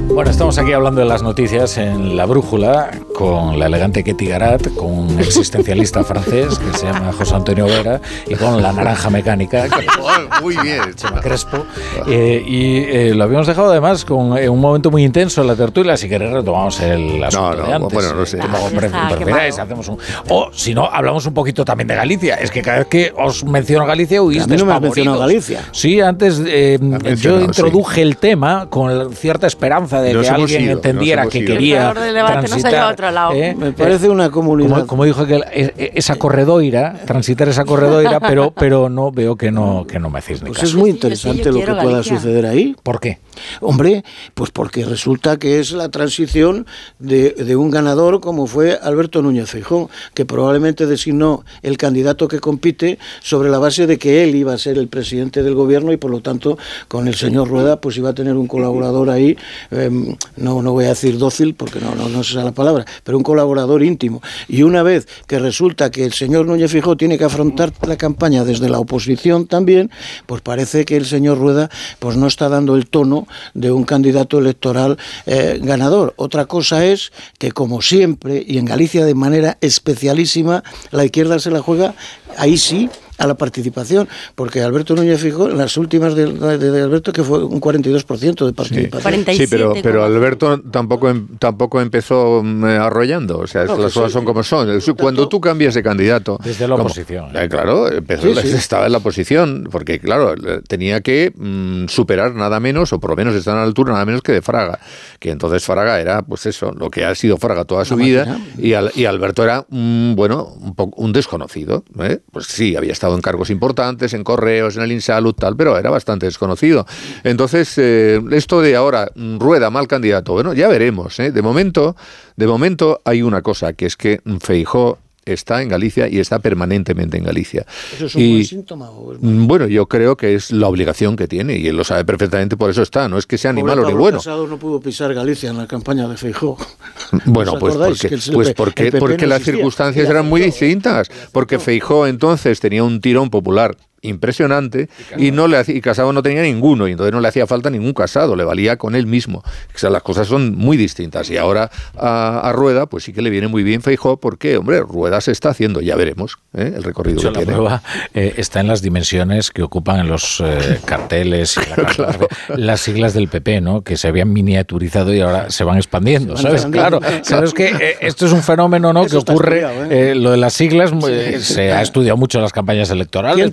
Bueno, 0.06 0.30
estamos 0.30 0.56
aquí 0.56 0.72
hablando 0.72 1.02
de 1.02 1.06
las 1.06 1.22
noticias 1.22 1.76
en 1.76 2.16
La 2.16 2.24
Brújula 2.24 2.90
con 3.18 3.58
la 3.58 3.66
elegante 3.66 4.04
Ketty 4.04 4.26
Garat, 4.26 4.68
con 4.76 4.92
un 4.92 5.18
existencialista 5.18 6.04
francés 6.04 6.56
que 6.56 6.78
se 6.78 6.86
llama 6.86 7.12
José 7.12 7.34
Antonio 7.34 7.66
Vera 7.66 8.00
y 8.28 8.36
con 8.36 8.62
la 8.62 8.72
naranja 8.72 9.10
mecánica, 9.10 9.64
que 9.68 9.86
Muy 10.40 10.56
bien. 10.58 10.94
Chema 10.94 11.20
Crespo. 11.20 11.66
Eh, 12.06 12.40
y 12.46 12.76
eh, 12.84 13.14
lo 13.16 13.24
habíamos 13.24 13.48
dejado 13.48 13.72
además 13.72 14.04
con 14.04 14.38
eh, 14.38 14.48
un 14.48 14.60
momento 14.60 14.92
muy 14.92 15.02
intenso 15.02 15.40
en 15.40 15.48
la 15.48 15.56
tertulia, 15.56 15.96
si 15.96 16.08
queréis 16.08 16.30
retomamos 16.30 16.78
el 16.80 17.24
asunto 17.24 17.56
no, 17.56 17.66
de 17.66 17.72
antes. 17.72 17.92
bueno, 17.92 18.14
no 18.14 18.24
sé. 18.24 18.38
Ah, 18.40 19.62
hacemos 19.62 19.88
un- 19.88 19.98
O 20.28 20.50
si 20.52 20.72
no, 20.72 20.86
hablamos 20.86 21.26
un 21.26 21.34
poquito 21.34 21.64
también 21.64 21.88
de 21.88 21.96
Galicia. 21.96 22.36
Es 22.36 22.52
que 22.52 22.62
cada 22.62 22.78
vez 22.78 22.86
que 22.86 23.12
os 23.16 23.42
menciono 23.42 23.84
Galicia, 23.84 24.22
huís 24.22 24.44
A 24.44 24.46
mí 24.46 24.56
no 24.56 24.64
me 24.64 24.78
mencionado 24.78 25.18
Galicia. 25.18 25.62
Sí, 25.72 26.00
antes 26.00 26.40
eh, 26.46 26.78
yo 27.16 27.40
introduje 27.40 28.00
el 28.00 28.16
tema 28.16 28.68
con 28.70 29.12
cierta 29.12 29.48
esperanza 29.48 30.00
de 30.00 30.14
Nos 30.14 30.22
que 30.28 30.32
alguien 30.32 30.62
ido, 30.62 30.72
entendiera 30.74 31.26
que 31.26 31.38
ido. 31.38 31.52
quería 31.54 31.74
El 31.74 31.80
creador 31.80 32.00
del 32.00 32.14
debate 32.14 32.34
nos 32.34 32.44
ha 32.44 32.48
transitar, 32.48 32.72
llevado 32.72 32.90
a 32.90 32.96
otro 33.08 33.14
lado. 33.14 33.32
¿eh? 33.32 33.54
Me 33.58 33.72
parece 33.72 34.08
una 34.08 34.30
comunidad. 34.30 34.70
Como, 34.70 34.86
como 34.86 35.04
dijo 35.04 35.26
que 35.26 35.36
e- 35.52 35.74
e- 35.76 35.92
esa 35.94 36.16
corredoira, 36.16 37.00
transitar 37.06 37.48
esa 37.48 37.64
corredoira, 37.64 38.20
pero, 38.28 38.52
pero 38.52 38.88
no 38.88 39.10
veo 39.12 39.36
que 39.36 39.50
no, 39.50 39.86
que 39.86 39.98
no 39.98 40.10
me 40.10 40.18
hacéis 40.18 40.42
ni 40.42 40.48
Pues 40.48 40.58
caso. 40.60 40.68
es 40.70 40.74
muy 40.74 40.90
interesante 40.90 41.50
lo 41.52 41.60
que 41.60 41.74
pueda 41.74 42.02
suceder 42.02 42.46
ahí. 42.46 42.76
¿Por 42.82 43.00
qué? 43.00 43.18
Hombre, 43.60 44.04
pues 44.34 44.50
porque 44.50 44.84
resulta 44.84 45.36
que 45.38 45.60
es 45.60 45.72
la 45.72 45.88
transición 45.90 46.66
de, 46.98 47.30
de 47.32 47.56
un 47.56 47.70
ganador 47.70 48.20
como 48.20 48.46
fue 48.46 48.78
Alberto 48.82 49.22
Núñez 49.22 49.50
Feijóo, 49.50 49.90
que 50.14 50.24
probablemente 50.24 50.86
designó 50.86 51.44
el 51.62 51.76
candidato 51.76 52.26
que 52.28 52.40
compite 52.40 52.98
sobre 53.22 53.48
la 53.50 53.58
base 53.58 53.86
de 53.86 53.98
que 53.98 54.24
él 54.24 54.34
iba 54.34 54.52
a 54.54 54.58
ser 54.58 54.78
el 54.78 54.88
presidente 54.88 55.42
del 55.42 55.54
gobierno 55.54 55.92
y 55.92 55.96
por 55.96 56.10
lo 56.10 56.20
tanto 56.20 56.58
con 56.88 57.06
el 57.08 57.14
señor 57.14 57.48
Rueda 57.48 57.80
pues 57.80 57.96
iba 57.96 58.10
a 58.10 58.14
tener 58.14 58.34
un 58.34 58.46
colaborador 58.46 59.10
ahí, 59.10 59.36
em, 59.70 60.16
no, 60.36 60.62
no 60.62 60.72
voy 60.72 60.86
a 60.86 60.88
decir 60.88 61.18
dócil 61.18 61.54
porque 61.54 61.80
no, 61.80 61.94
no, 61.94 62.08
no 62.08 62.20
es 62.22 62.30
esa 62.30 62.42
la 62.44 62.52
palabra, 62.52 62.84
pero 63.04 63.18
un 63.18 63.24
colaborador 63.24 63.82
íntimo. 63.82 64.22
Y 64.48 64.62
una 64.62 64.82
vez 64.82 65.06
que 65.26 65.38
resulta 65.38 65.90
que 65.90 66.04
el 66.04 66.12
señor 66.12 66.46
Núñez 66.46 66.70
Feijóo 66.70 66.96
tiene 66.96 67.18
que 67.18 67.24
afrontar 67.24 67.72
la 67.86 67.96
campaña 67.96 68.44
desde 68.44 68.68
la 68.68 68.78
oposición 68.78 69.46
también, 69.46 69.90
pues 70.26 70.42
parece 70.42 70.84
que 70.84 70.96
el 70.96 71.06
señor 71.06 71.38
Rueda 71.38 71.70
pues 71.98 72.16
no 72.16 72.26
está 72.26 72.48
dando 72.48 72.76
el 72.76 72.88
tono 72.88 73.26
de 73.54 73.72
un 73.72 73.84
candidato 73.84 74.38
electoral 74.38 74.98
eh, 75.26 75.58
ganador. 75.62 76.14
Otra 76.16 76.46
cosa 76.46 76.84
es 76.84 77.12
que 77.38 77.52
como 77.52 77.82
siempre 77.82 78.44
y 78.46 78.58
en 78.58 78.64
Galicia 78.64 79.04
de 79.04 79.14
manera 79.14 79.58
especialísima 79.60 80.62
la 80.90 81.04
izquierda 81.04 81.38
se 81.38 81.50
la 81.50 81.60
juega 81.60 81.94
ahí 82.36 82.56
sí 82.56 82.88
a 83.18 83.26
la 83.26 83.34
participación, 83.36 84.08
porque 84.34 84.62
Alberto 84.62 84.94
Núñez 84.94 85.20
Fijó, 85.20 85.48
en 85.50 85.58
las 85.58 85.76
últimas 85.76 86.14
de, 86.14 86.32
de- 86.32 86.58
de 86.70 86.82
Alberto, 86.82 87.12
que 87.12 87.22
fue 87.24 87.44
un 87.44 87.60
42% 87.60 88.46
de 88.46 88.52
participación. 88.52 89.24
Sí, 89.34 89.46
pero, 89.50 89.74
pero 89.82 90.04
Alberto 90.04 90.60
tampoco 90.70 91.08
em- 91.10 91.26
tampoco 91.38 91.80
empezó 91.80 92.42
mm, 92.44 92.64
arrollando, 92.64 93.38
o 93.38 93.46
sea, 93.46 93.64
No, 93.64 93.76
las 93.78 93.92
cosas 93.92 94.10
sí. 94.10 94.14
son 94.14 94.24
como 94.24 94.42
son. 94.42 94.68
Cuando 94.98 95.28
tú 95.28 95.40
cambias 95.40 95.74
de 95.74 95.82
candidato... 95.82 96.38
Desde 96.44 96.66
la 96.68 96.74
como- 96.76 96.84
oposición. 96.84 97.36
Eh, 97.36 97.48
claro, 97.48 97.90
empezó, 97.90 98.34
Sí, 98.34 98.48
sí. 98.48 98.56
estaba 98.56 98.86
en 98.86 98.92
la 98.92 98.98
oposición, 98.98 99.68
porque 99.70 99.98
claro, 99.98 100.34
tenía 100.66 101.00
que 101.00 101.32
mm, 101.36 101.86
superar 101.88 102.34
nada 102.34 102.60
menos, 102.60 102.92
o 102.92 103.00
por 103.00 103.10
lo 103.10 103.16
menos 103.16 103.34
estar 103.34 103.54
a 103.56 103.60
la 103.60 103.64
altura 103.64 103.92
nada 103.92 104.04
menos 104.04 104.22
que 104.22 104.32
de 104.32 104.42
Fraga, 104.42 104.78
que 105.18 105.30
entonces 105.30 105.64
Fraga 105.64 106.00
era, 106.00 106.22
pues 106.22 106.46
eso, 106.46 106.72
lo 106.72 106.90
que 106.90 107.04
ha 107.04 107.14
sido 107.14 107.36
Fraga 107.36 107.64
toda 107.64 107.84
su 107.84 107.96
vida, 107.96 108.38
y, 108.58 108.74
Al- 108.74 108.92
y 108.94 109.04
Alberto 109.06 109.42
era, 109.44 109.66
mm, 109.68 110.14
bueno, 110.14 110.44
un, 110.60 110.74
poco, 110.74 111.00
un 111.00 111.12
desconocido. 111.12 111.84
¿eh? 112.00 112.20
Pues 112.30 112.46
sí, 112.46 112.76
había 112.76 112.92
estado 112.92 113.07
en 113.14 113.20
cargos 113.20 113.50
importantes, 113.50 114.14
en 114.14 114.24
correos, 114.24 114.76
en 114.76 114.82
el 114.82 114.92
Insalud, 114.92 115.34
tal, 115.34 115.56
pero 115.56 115.78
era 115.78 115.90
bastante 115.90 116.26
desconocido. 116.26 116.86
Entonces, 117.24 117.74
eh, 117.76 118.20
esto 118.32 118.60
de 118.60 118.76
ahora, 118.76 119.10
mm, 119.14 119.38
rueda 119.38 119.70
mal 119.70 119.88
candidato, 119.88 120.32
bueno, 120.32 120.54
ya 120.54 120.68
veremos. 120.68 121.18
¿eh? 121.20 121.32
De 121.32 121.42
momento, 121.42 121.96
de 122.36 122.46
momento 122.46 123.00
hay 123.04 123.22
una 123.22 123.42
cosa, 123.42 123.72
que 123.72 123.86
es 123.86 123.96
que 123.96 124.20
Feijó 124.40 124.98
está 125.32 125.62
en 125.62 125.68
Galicia 125.68 126.08
y 126.08 126.18
está 126.18 126.38
permanentemente 126.38 127.16
en 127.18 127.24
Galicia. 127.24 127.66
¿Eso 127.94 128.06
es 128.06 128.14
un 128.14 128.22
Y- 128.22 128.32
buen 128.32 128.44
síntoma? 128.44 128.90
o 128.90 129.12
es- 129.12 129.18
Mm, 129.20 129.46
Bueno, 129.46 129.66
yo 129.66 129.86
creo 129.86 130.16
que 130.16 130.34
es 130.34 130.50
la 130.50 130.68
obligación 130.68 131.16
que 131.16 131.26
tiene 131.28 131.56
y 131.58 131.66
él 131.66 131.76
lo 131.76 131.84
sabe 131.84 132.04
perfectamente, 132.04 132.56
por 132.56 132.70
eso 132.70 132.82
está. 132.82 133.08
No 133.08 133.18
es 133.18 133.26
que 133.26 133.38
sea 133.38 133.52
ni 133.52 133.62
malo 133.62 133.86
ni 133.86 133.92
bueno. 133.94 134.18
Casado 134.18 134.46
no 134.46 134.58
pudo 134.58 134.80
pisar 134.80 135.12
Galicia 135.14 135.50
en 135.50 135.56
la 135.58 135.66
campaña 135.66 136.06
de 136.08 136.16
Feijó. 136.16 136.56
Bueno, 137.24 137.52
¿Os 137.54 137.58
pues 137.60 137.74
porque, 137.76 138.14
el 138.14 138.20
pues 138.32 138.52
porque, 138.54 138.82
el 138.84 138.88
PP 138.92 138.98
porque 138.98 139.22
no 139.22 139.28
las 139.28 139.42
circunstancias 139.42 140.04
Era 140.04 140.18
eran 140.18 140.28
muy 140.28 140.40
Feijóo. 140.42 140.54
distintas. 140.68 141.08
Porque 141.32 141.58
Feijó 141.58 142.06
entonces 142.06 142.60
tenía 142.60 142.82
un 142.84 143.00
tirón 143.00 143.30
popular 143.30 143.76
impresionante 144.02 144.88
y 145.16 145.30
no 145.30 145.46
le 145.48 145.56
hacía- 145.56 145.74
y 145.76 145.80
Casado 145.80 146.12
no 146.12 146.22
tenía 146.22 146.42
ninguno 146.42 146.88
y 146.88 146.92
entonces 146.92 147.12
no 147.12 147.20
le 147.20 147.28
hacía 147.28 147.46
falta 147.46 147.70
ningún 147.70 147.92
Casado, 147.92 148.36
le 148.36 148.44
valía 148.44 148.76
con 148.76 148.94
él 148.94 149.06
mismo. 149.06 149.38
O 149.74 149.78
sea, 149.78 149.90
las 149.90 150.02
cosas 150.02 150.26
son 150.28 150.54
muy 150.56 150.76
distintas 150.76 151.30
y 151.30 151.36
ahora 151.36 151.70
a, 151.96 152.40
a 152.48 152.52
Rueda 152.52 152.86
pues 152.86 153.04
sí 153.04 153.12
que 153.12 153.22
le 153.22 153.30
viene 153.30 153.48
muy 153.48 153.62
bien 153.62 153.82
Feijó 153.82 154.18
porque, 154.20 154.56
hombre, 154.56 154.80
Rueda 154.80 155.20
se 155.20 155.32
está 155.32 155.50
haciendo, 155.50 155.80
ya 155.80 155.96
veremos 155.96 156.38
¿eh? 156.54 156.72
el 156.76 156.82
recorrido 156.84 157.18
hecho, 157.18 157.28
que 157.32 157.38
la 157.40 157.44
tiene. 157.44 157.52
prueba 157.54 157.82
eh, 158.14 158.34
está 158.36 158.60
en 158.60 158.68
las 158.68 158.82
dimensiones 158.82 159.50
que 159.50 159.62
ocupan 159.62 160.00
en 160.00 160.08
los 160.08 160.40
eh, 160.44 160.80
carteles 160.84 161.56
y 161.56 161.80
la 161.80 162.18
las 162.56 162.80
siglas 162.80 163.14
del 163.14 163.28
PP, 163.28 163.60
¿no? 163.60 163.82
Que 163.82 163.96
se 163.96 164.08
habían 164.08 164.32
miniaturizado 164.32 165.12
y 165.14 165.20
ahora 165.20 165.50
se 165.50 165.64
van 165.64 165.76
expandiendo, 165.76 166.36
Se 166.36 166.42
van 166.44 166.58
¿sabes? 166.58 166.62
expandiendo. 166.64 167.00
Claro, 167.00 167.24
sabes 167.24 167.54
que 167.54 167.68
eh, 167.68 167.96
esto 168.00 168.26
es 168.26 168.32
un 168.32 168.42
fenómeno, 168.42 168.92
¿no? 168.92 169.04
Eso 169.04 169.24
que 169.24 169.32
ocurre, 169.32 169.62
¿eh? 169.62 170.10
eh, 170.10 170.14
lo 170.14 170.30
de 170.30 170.36
las 170.36 170.52
siglas, 170.54 170.92
eh, 171.08 171.36
Sí. 171.40 171.54
se 171.54 171.72
ha 171.72 171.82
estudiado 171.82 172.16
mucho 172.16 172.38
en 172.38 172.42
las 172.42 172.52
campañas 172.52 172.90
electorales. 172.90 173.44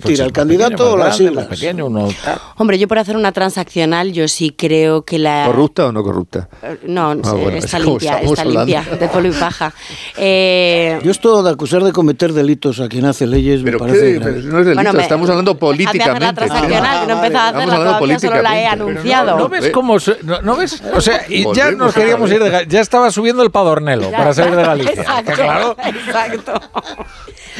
¿Quién 0.44 0.48
pues 0.48 0.58
tira, 0.58 0.66
es 0.66 0.70
el 0.72 0.76
más 0.76 0.76
candidato 0.76 0.76
pequeño, 0.76 0.92
o 0.92 0.96
grande, 0.96 1.16
siglas? 1.16 1.46
pequeño, 1.46 1.86
uno 1.86 2.08
tal. 2.24 2.38
Hombre, 2.58 2.78
yo 2.78 2.88
por 2.88 2.98
hacer 2.98 3.16
una 3.16 3.32
transaccional, 3.32 4.12
yo 4.12 4.28
sí 4.28 4.54
creo 4.56 5.02
que 5.04 5.18
la... 5.18 5.44
¿Corrupta 5.46 5.86
o 5.86 5.92
no 5.92 6.02
corrupta? 6.02 6.48
Eh, 6.62 6.78
No, 6.86 7.10
Ah, 7.10 7.32
bueno, 7.32 7.56
está 7.58 7.78
es 7.78 7.84
limpia, 7.84 8.18
está 8.20 8.42
hablando. 8.42 8.64
limpia, 8.64 8.96
de 8.96 9.08
polvo 9.08 9.28
y 9.28 9.32
paja. 9.32 9.72
Eh, 10.18 10.98
Yo 11.02 11.10
esto 11.10 11.42
de 11.42 11.50
acusar 11.50 11.82
de 11.84 11.92
cometer 11.92 12.32
delitos 12.32 12.80
a 12.80 12.88
quien 12.88 13.04
hace 13.04 13.26
leyes 13.26 13.62
me 13.62 13.72
parece 13.72 14.14
¿qué? 14.14 14.20
Pero 14.20 14.30
no 14.30 14.36
es 14.38 14.42
delito, 14.66 14.74
Bueno, 14.74 14.92
me- 14.94 15.02
estamos 15.02 15.28
hablando 15.28 15.58
políticamente. 15.58 16.20
la 16.24 16.32
transaccional, 16.32 17.00
que 17.00 17.06
no 17.06 17.12
he 17.12 17.26
empezado 17.26 17.44
a 17.44 17.48
Estamos 17.50 17.68
hacerla 17.74 17.98
todavía, 17.98 18.18
solo 18.18 18.42
la 18.42 18.60
he 18.60 18.66
anunciado. 18.66 19.38
¿No 19.38 19.48
ves 19.48 19.70
cómo? 19.70 19.96
No, 20.22 20.42
no 20.42 20.56
ves? 20.56 20.82
O 20.94 21.00
sea, 21.00 21.22
y 21.28 21.44
ya 21.54 21.70
nos 21.72 21.94
queríamos 21.94 22.30
ir 22.30 22.42
de 22.42 22.66
Ya 22.68 22.80
estaba 22.80 23.10
subiendo 23.10 23.42
el 23.42 23.50
padornelo 23.50 24.10
Ya 24.10 24.16
para 24.18 24.34
salir 24.34 24.54
de 24.56 24.62
está, 24.62 24.68
Galicia. 24.74 25.02
Exacto, 25.02 25.32
claro. 25.34 25.76
exacto. 25.84 26.52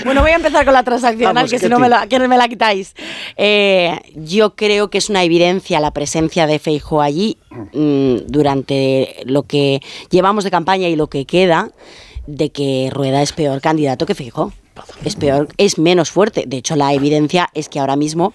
Bueno, 0.05 0.20
voy 0.20 0.30
a 0.30 0.36
empezar 0.36 0.64
con 0.64 0.74
la 0.74 0.82
transaccional, 0.82 1.34
Vamos, 1.34 1.50
que 1.50 1.58
si 1.58 1.68
no 1.68 1.78
me 1.78 1.88
la, 1.88 2.06
que 2.06 2.18
me 2.18 2.36
la 2.36 2.48
Eh, 3.36 3.98
yo 4.14 4.54
creo 4.56 4.90
que 4.90 4.98
es 4.98 5.08
una 5.10 5.22
evidencia 5.24 5.80
la 5.80 5.90
presencia 5.92 6.46
de 6.46 6.58
Feijóo 6.58 7.00
allí 7.02 7.38
mm, 7.72 8.16
durante 8.26 9.16
lo 9.24 9.42
que 9.44 9.80
llevamos 10.10 10.44
de 10.44 10.50
campaña 10.50 10.88
y 10.88 10.96
lo 10.96 11.08
que 11.08 11.24
queda 11.26 11.70
de 12.26 12.50
que 12.50 12.90
Rueda 12.92 13.22
es 13.22 13.32
peor 13.32 13.60
candidato 13.60 14.06
que 14.06 14.14
Feijóo. 14.14 14.52
Es 15.04 15.16
peor, 15.16 15.48
es 15.56 15.78
menos 15.78 16.10
fuerte. 16.10 16.44
De 16.46 16.58
hecho, 16.58 16.76
la 16.76 16.92
evidencia 16.92 17.48
es 17.54 17.68
que 17.70 17.78
ahora 17.80 17.96
mismo 17.96 18.34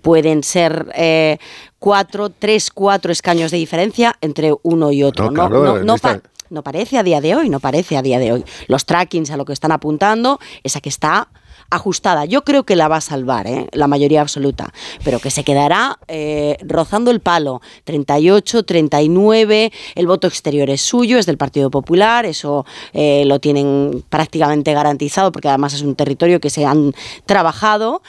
pueden 0.00 0.42
ser 0.42 0.90
eh, 0.94 1.36
cuatro, 1.78 2.30
tres, 2.30 2.70
cuatro 2.70 3.12
escaños 3.12 3.50
de 3.50 3.58
diferencia 3.58 4.16
entre 4.20 4.52
uno 4.62 4.90
y 4.90 5.02
otro. 5.02 5.26
No, 5.26 5.32
claro, 5.34 5.62
no, 5.64 5.76
en 5.78 5.86
no 5.86 5.94
esta- 5.96 6.20
pa- 6.20 6.28
no 6.50 6.62
parece 6.62 6.98
a 6.98 7.02
día 7.02 7.20
de 7.20 7.34
hoy, 7.34 7.48
no 7.50 7.60
parece 7.60 7.96
a 7.96 8.02
día 8.02 8.18
de 8.18 8.32
hoy. 8.32 8.44
Los 8.68 8.84
trackings 8.84 9.30
a 9.30 9.36
lo 9.36 9.44
que 9.44 9.52
están 9.54 9.72
apuntando 9.72 10.38
es 10.62 10.76
a 10.76 10.80
que 10.80 10.88
está 10.90 11.28
ajustada. 11.72 12.26
Yo 12.26 12.42
creo 12.44 12.64
que 12.64 12.76
la 12.76 12.88
va 12.88 12.96
a 12.96 13.00
salvar, 13.00 13.46
¿eh? 13.46 13.66
la 13.72 13.86
mayoría 13.86 14.20
absoluta, 14.20 14.72
pero 15.04 15.18
que 15.18 15.30
se 15.30 15.42
quedará 15.42 15.98
eh, 16.06 16.56
rozando 16.60 17.10
el 17.10 17.20
palo. 17.20 17.60
38, 17.84 18.64
39, 18.64 19.72
el 19.94 20.06
voto 20.06 20.26
exterior 20.26 20.68
es 20.70 20.82
suyo, 20.82 21.18
es 21.18 21.26
del 21.26 21.38
Partido 21.38 21.70
Popular, 21.70 22.26
eso 22.26 22.66
eh, 22.92 23.24
lo 23.26 23.40
tienen 23.40 24.04
prácticamente 24.08 24.74
garantizado 24.74 25.32
porque 25.32 25.48
además 25.48 25.72
es 25.72 25.82
un 25.82 25.94
territorio 25.94 26.40
que 26.40 26.50
se 26.50 26.64
han 26.66 26.94
trabajado. 27.26 28.02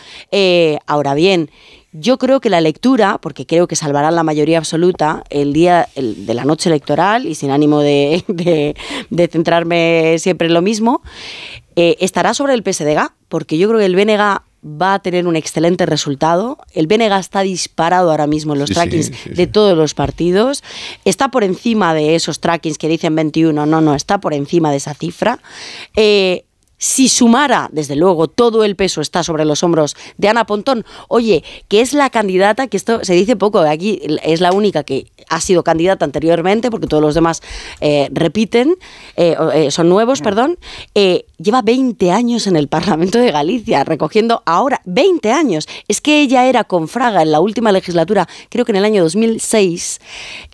Ahora 0.87 1.13
bien, 1.13 1.49
yo 1.93 2.17
creo 2.17 2.41
que 2.41 2.49
la 2.49 2.59
lectura, 2.59 3.19
porque 3.21 3.45
creo 3.45 3.67
que 3.67 3.75
salvarán 3.75 4.15
la 4.15 4.23
mayoría 4.23 4.57
absoluta 4.57 5.23
el 5.29 5.53
día 5.53 5.87
de 5.95 6.33
la 6.33 6.43
noche 6.43 6.69
electoral 6.69 7.27
y 7.27 7.35
sin 7.35 7.51
ánimo 7.51 7.79
de 7.79 8.75
centrarme 9.31 10.15
siempre 10.17 10.47
en 10.47 10.55
lo 10.55 10.63
mismo, 10.63 11.03
eh, 11.75 11.97
estará 11.99 12.33
sobre 12.33 12.53
el 12.53 12.63
PSDG, 12.63 13.11
porque 13.27 13.57
yo 13.57 13.67
creo 13.67 13.79
que 13.79 13.85
el 13.85 13.95
BNG 13.95 14.41
va 14.65 14.93
a 14.93 14.99
tener 14.99 15.27
un 15.27 15.35
excelente 15.35 15.85
resultado. 15.85 16.57
El 16.73 16.87
BNG 16.87 17.11
está 17.19 17.41
disparado 17.41 18.11
ahora 18.11 18.27
mismo 18.27 18.53
en 18.53 18.59
los 18.59 18.69
Sí, 18.69 18.73
sí, 18.73 18.79
trackings 18.79 19.07
sí, 19.07 19.29
de 19.29 19.47
todos 19.47 19.77
los 19.77 19.93
partidos. 19.93 20.63
Está 21.03 21.29
por 21.29 21.43
encima 21.43 21.93
de 21.93 22.15
esos 22.15 22.39
trackings 22.39 22.77
que 22.77 22.87
dicen 22.87 23.15
21, 23.15 23.65
no, 23.65 23.81
no, 23.81 23.95
está 23.95 24.19
por 24.19 24.33
encima 24.33 24.71
de 24.71 24.77
esa 24.77 24.93
cifra. 24.93 25.39
Eh, 25.95 26.45
si 26.83 27.07
sumara, 27.07 27.69
desde 27.71 27.95
luego, 27.95 28.27
todo 28.27 28.65
el 28.65 28.75
peso 28.75 28.99
está 28.99 29.23
sobre 29.23 29.45
los 29.45 29.63
hombros 29.63 29.95
de 30.17 30.27
Ana 30.27 30.45
Pontón, 30.45 30.83
oye, 31.07 31.41
que 31.69 31.79
es 31.79 31.93
la 31.93 32.09
candidata, 32.09 32.67
que 32.67 32.75
esto 32.75 33.05
se 33.05 33.13
dice 33.13 33.37
poco, 33.37 33.59
aquí 33.59 34.01
es 34.21 34.41
la 34.41 34.51
única 34.51 34.83
que 34.83 35.09
ha 35.29 35.39
sido 35.39 35.63
candidata 35.63 36.03
anteriormente, 36.03 36.69
porque 36.69 36.87
todos 36.87 37.01
los 37.01 37.15
demás 37.15 37.41
eh, 37.79 38.09
repiten, 38.11 38.75
eh, 39.15 39.37
eh, 39.53 39.71
son 39.71 39.87
nuevos, 39.87 40.19
perdón, 40.19 40.59
lleva 40.93 41.61
20 41.61 42.11
años 42.11 42.47
en 42.47 42.57
el 42.57 42.67
Parlamento 42.67 43.17
de 43.17 43.31
Galicia, 43.31 43.85
recogiendo 43.85 44.43
ahora 44.45 44.81
20 44.83 45.31
años. 45.31 45.69
Es 45.87 46.01
que 46.01 46.19
ella 46.19 46.47
era 46.47 46.65
con 46.65 46.89
Fraga 46.89 47.21
en 47.21 47.31
la 47.31 47.39
última 47.39 47.71
legislatura, 47.71 48.27
creo 48.49 48.65
que 48.65 48.73
en 48.73 48.75
el 48.75 48.83
año 48.83 49.03
2006, 49.03 50.01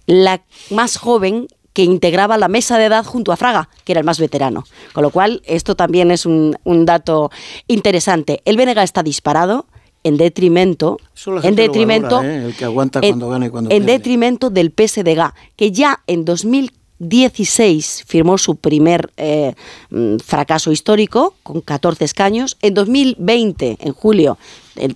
la 0.05 0.43
más 0.69 0.97
joven 0.97 1.47
que 1.79 1.85
integraba 1.85 2.37
la 2.37 2.49
mesa 2.49 2.77
de 2.77 2.83
edad 2.85 3.05
junto 3.05 3.31
a 3.31 3.37
Fraga, 3.37 3.69
que 3.85 3.93
era 3.93 3.99
el 4.01 4.05
más 4.05 4.19
veterano. 4.19 4.65
Con 4.91 5.01
lo 5.01 5.11
cual, 5.11 5.41
esto 5.45 5.75
también 5.75 6.11
es 6.11 6.25
un, 6.25 6.57
un 6.65 6.85
dato 6.85 7.31
interesante. 7.67 8.41
El 8.43 8.57
BNG 8.57 8.79
está 8.79 9.01
disparado 9.01 9.65
en 10.03 10.17
detrimento, 10.17 10.97
en 11.43 11.55
detrimento, 11.55 12.17
valora, 12.17 12.35
¿eh? 12.35 12.45
El 12.47 12.55
que 12.57 12.65
aguanta 12.65 12.99
en- 13.01 13.11
cuando 13.11 13.29
gana 13.29 13.45
y 13.45 13.49
cuando 13.49 13.69
en 13.71 13.77
pierde. 13.83 13.93
detrimento 13.93 14.49
del 14.49 14.71
PSDG, 14.75 15.33
que 15.55 15.71
ya 15.71 16.01
en 16.05 16.25
2016 16.25 18.03
firmó 18.05 18.37
su 18.37 18.57
primer 18.57 19.11
eh, 19.15 19.53
mm, 19.89 20.17
fracaso 20.17 20.71
histórico 20.73 21.35
con 21.43 21.61
14 21.61 22.03
escaños. 22.05 22.57
En 22.61 22.73
2020, 22.73 23.77
en 23.79 23.93
julio, 23.93 24.37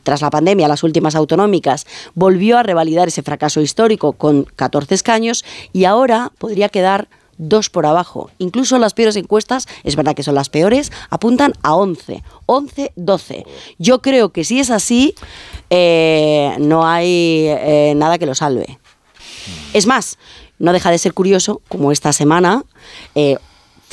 tras 0.04 0.22
la 0.22 0.30
pandemia, 0.30 0.68
las 0.68 0.84
últimas 0.84 1.16
autonómicas, 1.16 1.86
volvió 2.16 2.58
a 2.58 2.64
revalidar 2.64 3.08
ese 3.08 3.24
fracaso 3.24 3.62
histórico 3.62 4.14
con 4.14 4.44
14 4.56 4.96
escaños 4.96 5.46
y 5.72 5.86
ahora 5.86 6.32
podría 6.38 6.70
quedar 6.70 7.08
dos 7.38 7.70
por 7.70 7.86
abajo. 7.86 8.30
Incluso 8.38 8.78
las 8.78 8.94
peores 8.94 9.16
encuestas, 9.16 9.68
es 9.84 9.96
verdad 9.96 10.16
que 10.16 10.24
son 10.24 10.36
las 10.36 10.50
peores, 10.50 10.92
apuntan 11.10 11.54
a 11.62 11.76
11, 11.76 12.24
11, 12.46 12.92
12. 12.96 13.46
Yo 13.80 14.02
creo 14.02 14.30
que 14.30 14.44
si 14.44 14.60
es 14.60 14.70
así, 14.70 15.16
eh, 15.70 16.56
no 16.60 16.88
hay 16.88 17.48
eh, 17.48 17.94
nada 17.96 18.18
que 18.18 18.26
lo 18.26 18.36
salve. 18.36 18.80
Es 19.74 19.88
más, 19.88 20.18
no 20.60 20.74
deja 20.74 20.92
de 20.92 20.98
ser 20.98 21.14
curioso 21.14 21.62
como 21.68 21.92
esta 21.92 22.14
semana, 22.14 22.64
eh, 23.16 23.38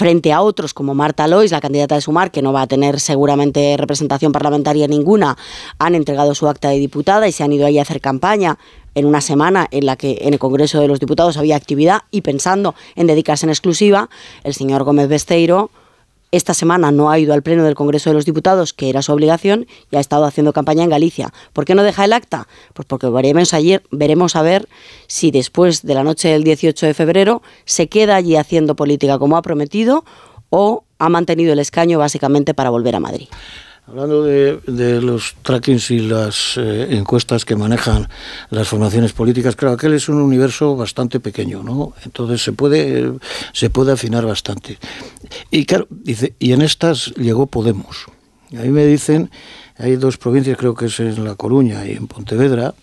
frente 0.00 0.32
a 0.32 0.40
otros 0.40 0.72
como 0.72 0.94
Marta 0.94 1.28
Lois, 1.28 1.50
la 1.50 1.60
candidata 1.60 1.94
de 1.94 2.00
Sumar, 2.00 2.30
que 2.30 2.40
no 2.40 2.54
va 2.54 2.62
a 2.62 2.66
tener 2.66 3.00
seguramente 3.00 3.76
representación 3.76 4.32
parlamentaria 4.32 4.88
ninguna, 4.88 5.36
han 5.78 5.94
entregado 5.94 6.34
su 6.34 6.48
acta 6.48 6.70
de 6.70 6.78
diputada 6.78 7.28
y 7.28 7.32
se 7.32 7.44
han 7.44 7.52
ido 7.52 7.66
ahí 7.66 7.78
a 7.78 7.82
hacer 7.82 8.00
campaña 8.00 8.56
en 8.94 9.04
una 9.04 9.20
semana 9.20 9.68
en 9.70 9.84
la 9.84 9.96
que 9.96 10.16
en 10.22 10.32
el 10.32 10.38
Congreso 10.38 10.80
de 10.80 10.88
los 10.88 11.00
Diputados 11.00 11.36
había 11.36 11.54
actividad 11.54 12.04
y 12.10 12.22
pensando 12.22 12.74
en 12.96 13.08
dedicarse 13.08 13.44
en 13.44 13.50
exclusiva, 13.50 14.08
el 14.42 14.54
señor 14.54 14.84
Gómez 14.84 15.06
Besteiro 15.06 15.70
esta 16.32 16.54
semana 16.54 16.92
no 16.92 17.10
ha 17.10 17.18
ido 17.18 17.34
al 17.34 17.42
Pleno 17.42 17.64
del 17.64 17.74
Congreso 17.74 18.10
de 18.10 18.14
los 18.14 18.24
Diputados, 18.24 18.72
que 18.72 18.88
era 18.88 19.02
su 19.02 19.12
obligación, 19.12 19.66
y 19.90 19.96
ha 19.96 20.00
estado 20.00 20.24
haciendo 20.24 20.52
campaña 20.52 20.84
en 20.84 20.90
Galicia. 20.90 21.32
¿Por 21.52 21.64
qué 21.64 21.74
no 21.74 21.82
deja 21.82 22.04
el 22.04 22.12
acta? 22.12 22.46
Pues 22.72 22.86
porque 22.86 23.08
veremos 23.08 23.52
ayer, 23.54 23.82
veremos 23.90 24.36
a 24.36 24.42
ver 24.42 24.68
si 25.06 25.30
después 25.30 25.82
de 25.82 25.94
la 25.94 26.04
noche 26.04 26.28
del 26.28 26.44
18 26.44 26.86
de 26.86 26.94
febrero 26.94 27.42
se 27.64 27.88
queda 27.88 28.16
allí 28.16 28.36
haciendo 28.36 28.76
política 28.76 29.18
como 29.18 29.36
ha 29.36 29.42
prometido 29.42 30.04
o 30.50 30.84
ha 30.98 31.08
mantenido 31.08 31.52
el 31.52 31.58
escaño 31.58 31.98
básicamente 31.98 32.54
para 32.54 32.70
volver 32.70 32.94
a 32.94 33.00
Madrid. 33.00 33.28
Hablando 33.90 34.22
de, 34.22 34.60
de 34.68 35.02
los 35.02 35.34
trackings 35.42 35.90
y 35.90 35.98
las 35.98 36.56
eh, 36.56 36.86
encuestas 36.90 37.44
que 37.44 37.56
manejan 37.56 38.08
las 38.50 38.68
formaciones 38.68 39.12
políticas, 39.12 39.56
claro, 39.56 39.74
aquel 39.74 39.94
es 39.94 40.08
un 40.08 40.20
universo 40.20 40.76
bastante 40.76 41.18
pequeño, 41.18 41.64
¿no? 41.64 41.92
Entonces 42.04 42.40
se 42.40 42.52
puede, 42.52 43.12
se 43.52 43.68
puede 43.68 43.90
afinar 43.90 44.24
bastante. 44.24 44.78
Y 45.50 45.64
claro, 45.64 45.88
dice, 45.90 46.34
y 46.38 46.52
en 46.52 46.62
estas 46.62 47.12
llegó 47.16 47.48
Podemos. 47.48 48.06
Y 48.52 48.58
ahí 48.58 48.68
me 48.68 48.86
dicen, 48.86 49.28
hay 49.76 49.96
dos 49.96 50.18
provincias, 50.18 50.56
creo 50.56 50.76
que 50.76 50.86
es 50.86 51.00
en 51.00 51.24
La 51.24 51.34
Coruña 51.34 51.84
y 51.84 51.90
en 51.90 52.06
Pontevedra, 52.06 52.74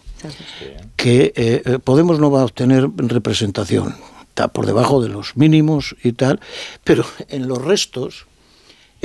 que 0.98 1.32
eh, 1.38 1.62
eh, 1.64 1.80
Podemos 1.80 2.20
no 2.20 2.30
va 2.32 2.42
a 2.42 2.46
obtener 2.46 2.90
representación, 2.98 3.96
está 4.28 4.50
por 4.50 4.66
debajo 4.66 5.02
de 5.02 5.08
los 5.08 5.38
mínimos 5.38 5.96
y 6.04 6.12
tal, 6.12 6.42
pero 6.84 7.06
en 7.30 7.48
los 7.48 7.64
restos, 7.64 8.27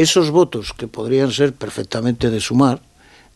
esos 0.02 0.30
votos 0.30 0.72
que 0.72 0.88
podrían 0.88 1.30
ser 1.30 1.52
perfectamente 1.52 2.30
de 2.30 2.40
sumar, 2.40 2.80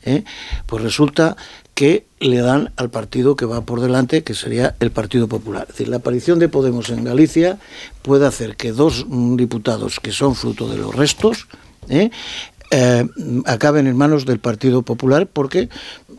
¿eh? 0.04 0.24
pues 0.66 0.82
resulta 0.82 1.36
que 1.74 2.06
le 2.20 2.38
dan 2.38 2.72
al 2.76 2.88
partido 2.88 3.36
que 3.36 3.44
va 3.44 3.60
por 3.60 3.80
delante, 3.80 4.22
que 4.22 4.34
sería 4.34 4.76
el 4.80 4.90
Partido 4.90 5.28
Popular. 5.28 5.64
Es 5.64 5.76
decir, 5.76 5.88
la 5.88 5.96
aparición 5.96 6.38
de 6.38 6.48
Podemos 6.48 6.88
en 6.88 7.04
Galicia 7.04 7.58
puede 8.00 8.26
hacer 8.26 8.56
que 8.56 8.72
dos 8.72 9.04
diputados 9.36 10.00
que 10.00 10.12
son 10.12 10.34
fruto 10.34 10.68
de 10.68 10.78
los 10.78 10.94
restos, 10.94 11.48
¿eh? 11.90 12.10
eh, 12.70 13.06
acaben 13.44 13.86
en 13.86 13.96
manos 13.96 14.24
del 14.24 14.38
Partido 14.38 14.82
Popular 14.82 15.26
porque 15.26 15.68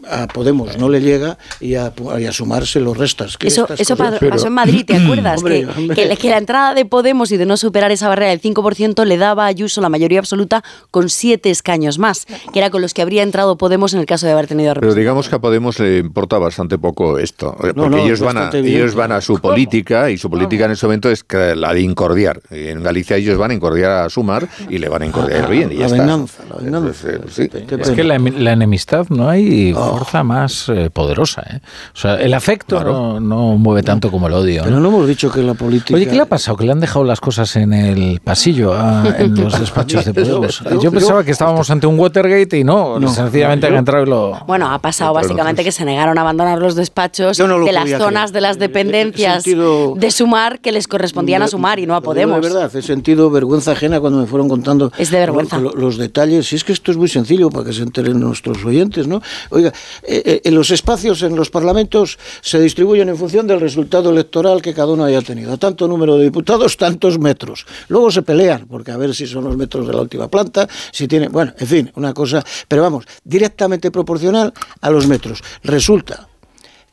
a 0.10 0.28
Podemos 0.28 0.78
no 0.78 0.90
le 0.90 1.02
llega 1.02 1.38
y 1.60 1.76
a, 1.76 1.92
y 2.20 2.26
a 2.26 2.32
sumarse 2.32 2.80
los 2.80 2.98
restas. 2.98 3.38
que 3.38 3.48
Eso, 3.48 3.68
eso 3.78 3.96
cosas- 3.98 4.20
pa- 4.20 4.30
pasó 4.30 4.48
en 4.48 4.54
Madrid, 4.54 4.86
¿te 4.86 4.96
acuerdas? 4.96 5.40
Hombre, 5.44 5.62
que, 5.66 5.80
hombre. 5.80 5.96
que- 6.10 6.18
que 6.18 6.30
la 6.30 6.38
entrada 6.38 6.74
de 6.74 6.86
Podemos 6.86 7.32
y 7.32 7.38
de 7.38 7.46
no 7.46 7.58
superar 7.58 7.92
esa 7.92 8.08
barrera 8.10 8.32
del 8.32 8.42
5% 8.42 9.06
le 9.06 9.18
daba 9.18 9.44
a 9.46 9.48
Ayuso 9.48 9.82
la 9.82 9.90
mayoría 9.90 10.20
absoluta 10.20 10.64
con 10.92 11.10
siete 11.10 11.50
escaños 11.50 12.00
más, 12.00 12.26
que 12.54 12.60
era 12.60 12.70
con 12.70 12.82
los 12.82 12.94
que 12.94 13.02
habría 13.02 13.24
entrado 13.24 13.58
Podemos 13.58 13.94
en 13.94 14.00
el 14.00 14.06
caso 14.06 14.26
de 14.26 14.34
haber 14.34 14.48
tenido 14.48 14.74
Pero 14.76 14.94
digamos 14.94 15.30
que 15.30 15.36
a 15.36 15.40
Podemos 15.40 15.80
le 15.80 16.00
importa 16.00 16.38
bastante 16.38 16.78
poco 16.78 17.18
esto, 17.20 17.56
No, 17.62 17.74
porque 17.74 17.90
no, 17.98 17.98
ellos, 18.06 18.20
van 18.20 18.38
a, 18.38 18.44
evidente. 18.50 18.76
ellos 18.78 18.96
van 18.96 19.12
a 19.12 19.22
su 19.22 19.40
política 19.40 20.10
y 20.12 20.18
su 20.18 20.30
política 20.30 20.66
en 20.66 20.72
ese 20.72 20.86
momento 20.86 21.10
es 21.10 21.24
que 21.24 21.56
la 21.56 21.74
de 21.74 21.82
incordiar. 21.82 22.42
En 22.50 22.84
Galicia 22.84 23.16
ellos 23.18 23.38
van 23.38 23.52
a 23.52 23.54
incordiar 23.54 23.92
a 23.92 24.10
Sumar 24.10 24.48
y 24.70 24.78
le 24.78 24.90
van 24.90 25.02
a 25.04 25.06
incordiar 25.06 25.50
bien. 25.50 25.72
Y 25.72 25.76
ya 25.76 25.80
La 25.82 25.86
está. 25.88 25.98
venganza, 26.00 26.44
la 26.50 26.56
venganza. 26.58 27.08
Entonces, 27.10 27.40
eh, 27.40 27.50
sí. 27.68 27.76
Es 27.80 27.90
que 27.92 28.04
la, 28.04 28.18
la 28.20 28.52
enemistad 28.54 29.08
no 29.10 29.30
hay 29.30 29.74
Oh. 29.76 29.97
Fuerza 29.98 30.24
más 30.24 30.70
eh, 30.70 30.90
poderosa. 30.92 31.42
¿eh? 31.50 31.60
O 31.94 31.98
sea, 31.98 32.16
el 32.16 32.34
afecto 32.34 32.84
no, 32.84 33.20
no 33.20 33.58
mueve 33.58 33.84
tanto 33.84 34.12
como 34.12 34.28
el 34.28 34.34
odio. 34.34 34.62
Pero 34.64 34.76
¿no? 34.78 34.82
no 34.82 34.90
hemos 34.90 35.08
dicho 35.08 35.32
que 35.32 35.42
la 35.42 35.54
política... 35.54 35.96
Oye, 35.96 36.08
¿qué 36.08 36.16
le 36.16 36.22
ha 36.22 36.26
pasado? 36.26 36.58
Que 36.58 36.66
le 36.66 36.72
han 36.72 36.80
dejado 36.80 37.04
las 37.06 37.20
cosas 37.20 37.56
en 37.56 37.74
el 37.74 38.20
pasillo, 38.22 38.74
ah, 38.74 39.04
en 39.18 39.36
los 39.36 39.60
despachos 39.60 40.06
de 40.06 40.14
Podemos. 40.14 40.64
Yo- 40.82 40.92
pensaba 40.92 41.24
que 41.24 41.32
estábamos 41.32 41.70
ante 41.70 41.88
un 41.88 42.00
Watergate 42.00 42.58
y 42.60 42.64
no, 42.64 43.00
No, 43.00 43.08
sencillamente 43.10 43.68
no, 43.68 43.74
han 43.74 43.80
entrado 43.80 44.04
y 44.04 44.10
lo... 44.10 44.40
Bueno, 44.48 44.72
ha 44.72 44.80
pasado 44.80 45.14
básicamente 45.14 45.64
que 45.64 45.72
se 45.72 45.86
negaron 45.86 46.18
a 46.18 46.22
abandonar 46.22 46.60
los 46.60 46.76
despachos 46.76 47.38
lo 47.40 47.64
de 47.66 47.72
las 47.72 47.90
zonas 47.90 48.32
creer. 48.32 48.32
de 48.34 48.42
las 48.42 48.60
dependencias 48.60 49.44
sentido- 49.44 49.94
de 49.96 50.12
Sumar 50.12 50.60
que 50.60 50.72
les 50.72 50.88
correspondían 50.88 51.42
a 51.44 51.48
Sumar 51.48 51.80
y 51.80 51.86
no 51.86 51.96
a 51.96 52.02
Podemos. 52.02 52.42
De 52.42 52.50
verdad, 52.50 52.76
he 52.76 52.82
sentido 52.82 53.30
vergüenza 53.30 53.72
ajena 53.72 54.00
cuando 54.00 54.20
me 54.20 54.28
fueron 54.28 54.48
contando 54.50 54.92
Es 54.98 55.12
de 55.12 55.20
vergüenza. 55.20 55.58
lo- 55.60 55.72
los 55.74 55.98
detalles. 55.98 56.52
Y 56.54 56.56
es 56.56 56.64
que 56.64 56.74
esto 56.74 56.92
es 56.92 56.98
muy 56.98 57.08
sencillo 57.08 57.50
para 57.50 57.66
que 57.66 57.74
se 57.74 57.84
enteren 57.84 58.20
nuestros 58.20 58.64
oyentes, 58.66 59.08
¿no? 59.08 59.22
Oiga, 59.50 59.72
eh, 60.04 60.42
eh, 60.44 60.52
los 60.52 60.72
espacios 60.72 61.22
en 61.22 61.36
los 61.36 61.50
parlamentos 61.50 62.18
se 62.42 62.60
distribuyen 62.60 63.10
en 63.10 63.18
función 63.18 63.48
del 63.48 63.60
resultado 63.60 64.10
electoral 64.10 64.62
que 64.62 64.74
cada 64.74 64.94
uno 64.94 65.04
haya 65.04 65.22
tenido. 65.22 65.58
Tanto 65.58 65.88
número 65.88 66.18
de 66.18 66.26
diputados, 66.26 66.78
tantos 66.88 67.20
metros. 67.20 67.66
Luego 67.88 68.12
se 68.12 68.22
pelean, 68.22 68.68
porque 68.68 68.92
a 68.92 68.98
ver 68.98 69.14
si 69.14 69.28
son 69.28 69.44
los 69.44 69.58
metros 69.58 69.88
de 69.88 69.94
la 69.94 70.02
última 70.02 70.28
planta, 70.28 70.68
si 70.92 71.08
tienen. 71.08 71.32
Bueno, 71.32 71.54
en 71.58 71.68
fin, 71.68 71.92
una 71.96 72.14
cosa. 72.14 72.44
Pero 72.68 72.82
vamos, 72.82 73.06
directamente 73.24 73.92
proporcional 73.92 74.54
a 74.82 74.90
los 74.90 75.08
metros. 75.08 75.44
Resulta 75.64 76.28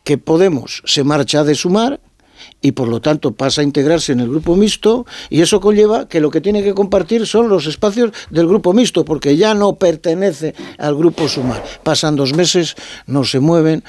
que 0.02 0.18
Podemos 0.18 0.82
se 0.84 1.02
marcha 1.04 1.44
de 1.44 1.54
sumar 1.54 2.00
y 2.64 2.72
por 2.72 2.88
lo 2.88 3.02
tanto 3.02 3.32
pasa 3.32 3.60
a 3.60 3.64
integrarse 3.64 4.12
en 4.12 4.20
el 4.20 4.30
grupo 4.30 4.56
mixto 4.56 5.04
y 5.28 5.42
eso 5.42 5.60
conlleva 5.60 6.08
que 6.08 6.18
lo 6.18 6.30
que 6.30 6.40
tiene 6.40 6.64
que 6.64 6.72
compartir 6.72 7.26
son 7.26 7.50
los 7.50 7.66
espacios 7.66 8.10
del 8.30 8.48
grupo 8.48 8.72
mixto 8.72 9.04
porque 9.04 9.36
ya 9.36 9.52
no 9.52 9.74
pertenece 9.74 10.54
al 10.78 10.96
grupo 10.96 11.28
sumar. 11.28 11.62
Pasan 11.82 12.16
dos 12.16 12.32
meses, 12.32 12.74
no 13.06 13.24
se 13.24 13.38
mueven 13.38 13.84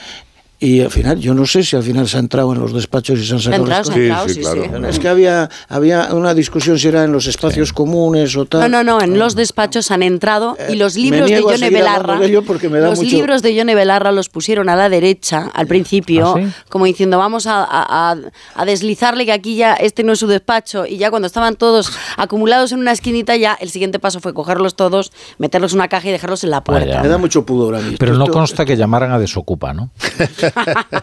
y 0.66 0.82
al 0.82 0.90
final, 0.92 1.20
yo 1.20 1.34
no 1.34 1.46
sé 1.46 1.64
si 1.64 1.76
al 1.76 1.84
final 1.84 2.08
se 2.08 2.18
ha 2.18 2.20
entrado 2.20 2.54
en 2.54 2.60
los 2.60 2.74
despachos 2.74 3.20
y 3.20 3.26
se 3.26 3.34
han 3.34 3.40
sacado 3.40 3.64
entrado, 3.64 3.84
las 3.84 3.94
se 3.94 4.02
entrado, 4.04 4.30
sí, 4.30 4.44
sí. 4.44 4.86
Es 4.90 5.00
que 5.00 5.08
había, 5.08 5.50
había 5.70 6.14
una 6.14 6.34
discusión 6.34 6.80
si 6.80 6.88
era 6.88 7.04
en 7.04 7.12
los 7.12 7.28
espacios 7.28 7.72
comunes 7.74 8.36
o 8.38 8.46
tal. 8.46 8.70
No, 8.72 8.84
no, 8.84 8.98
no, 8.98 9.02
en 9.04 9.20
los 9.20 9.36
despachos 9.36 9.92
han 9.92 10.04
entrado 10.04 10.58
y 10.70 10.76
los 10.76 10.96
libros 10.96 11.30
de 11.30 11.42
Yone 11.42 11.70
Belarra, 11.70 12.20
de 12.20 12.26
ello 12.28 12.44
porque 12.44 12.70
me 12.70 12.80
da 12.80 12.90
los 12.90 13.00
mucho- 13.00 13.16
libros 13.16 13.42
de 13.42 13.54
Yone 13.56 13.76
Belarra 13.76 14.12
los 14.12 14.30
pusieron 14.30 14.70
a 14.70 14.76
la 14.76 14.90
derecha 14.90 15.50
al 15.54 15.68
principio, 15.68 16.34
¿Ah, 16.36 16.42
sí? 16.42 16.52
como 16.70 16.86
diciendo 16.86 17.18
vamos 17.18 17.48
a, 17.48 17.66
a- 17.70 18.66
deslizarle 18.66 19.26
que 19.26 19.32
aquí 19.32 19.56
ya 19.56 19.74
este 19.76 20.04
no 20.04 20.14
es 20.14 20.20
su 20.20 20.28
despacho 20.28 20.86
y 20.86 20.98
ya 20.98 21.10
cuando 21.10 21.28
estaban 21.28 21.56
todos 21.56 21.92
acumulados 22.18 22.72
en 22.72 22.80
una 22.80 22.92
esquinita 22.92 23.36
ya 23.36 23.54
el 23.60 23.70
siguiente 23.70 24.00
paso 24.00 24.20
fue 24.20 24.34
cogerlos 24.34 24.76
todos, 24.76 25.12
meterlos 25.38 25.74
en 25.74 25.80
una 25.80 25.88
caja 25.88 26.10
y 26.10 26.12
dejarlos 26.12 26.44
en 26.44 26.50
la 26.50 26.64
puerta. 26.64 26.86
Vaya, 26.86 27.02
Me 27.04 27.08
da 27.10 27.18
mucho 27.18 27.46
pudor 27.46 27.76
a 27.76 27.80
mí. 27.80 27.96
Pero 28.00 28.14
no 28.16 28.24
Esto- 28.26 28.34
consta 28.34 28.66
que 28.66 28.76
llamaran 28.76 29.12
a 29.12 29.20
Desocupa, 29.20 29.74
¿no? 29.74 29.92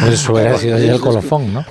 Pues 0.00 0.14
eso 0.14 0.32
hubiera 0.32 0.56
sido 0.58 0.78
ya 0.78 0.94
el 0.94 1.00
colofón, 1.00 1.52
¿no? 1.52 1.64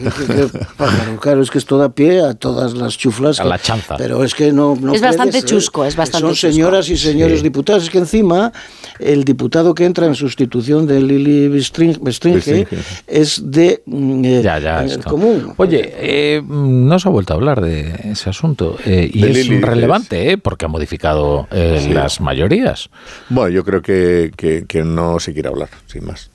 Pájaro, 0.78 1.20
claro, 1.20 1.42
es 1.42 1.50
que 1.52 1.58
esto 1.58 1.78
da 1.78 1.90
pie 1.90 2.22
a 2.22 2.34
todas 2.34 2.74
las 2.74 2.98
chuflas. 2.98 3.40
A 3.40 3.44
que- 3.44 3.50
la 3.50 3.60
chanza. 3.60 3.96
Pero 3.98 4.24
es 4.24 4.36
que 4.36 4.52
no. 4.52 4.76
no 4.80 4.94
Es 4.94 5.02
bastante 5.02 5.42
chusco, 5.44 5.86
es 5.86 5.96
bastante 5.96 6.22
Son 6.28 6.32
chusco. 6.36 6.48
señoras 6.52 6.90
y 6.90 6.98
señores 6.98 7.40
Sí. 7.40 7.44
diputados. 7.44 7.84
Es 7.84 7.90
que 7.90 7.98
encima 8.00 8.52
el 9.00 9.24
diputado 9.24 9.74
que 9.74 9.86
entra 9.86 10.06
en 10.06 10.16
sustitución 10.16 10.86
de 10.88 11.02
Lili 11.02 11.48
Bestrin- 11.50 12.00
Bestringe 12.02 12.68
es 13.08 13.42
de 13.52 13.82
mm, 13.86 14.26
eh, 14.26 14.42
Ya, 14.44 14.60
ya, 14.60 14.84
eh, 14.84 14.88
esto. 14.88 15.10
común. 15.10 15.54
Oye, 15.58 15.94
eh, 15.96 16.42
no 16.46 17.00
se 17.00 17.08
ha 17.08 17.12
vuelto 17.12 17.34
a 17.34 17.38
hablar 17.38 17.62
de 17.62 18.12
ese 18.12 18.30
asunto. 18.30 18.78
eh, 18.86 19.10
y 19.12 19.22
De 19.22 19.32
es 19.32 19.38
Lili, 19.48 19.62
relevante, 19.62 20.32
¿eh? 20.32 20.38
Porque 20.38 20.66
ha 20.66 20.70
modificado 20.70 21.48
eh, 21.52 21.82
Sí. 21.84 21.94
las 21.94 22.20
mayorías. 22.22 22.90
Bueno, 23.30 23.50
yo 23.50 23.64
creo 23.64 23.82
que, 23.82 24.32
que, 24.36 24.66
que 24.68 24.84
no 24.84 25.20
se 25.20 25.34
quiere 25.34 25.50
hablar, 25.50 25.70
sin 25.88 26.06
más. 26.06 26.30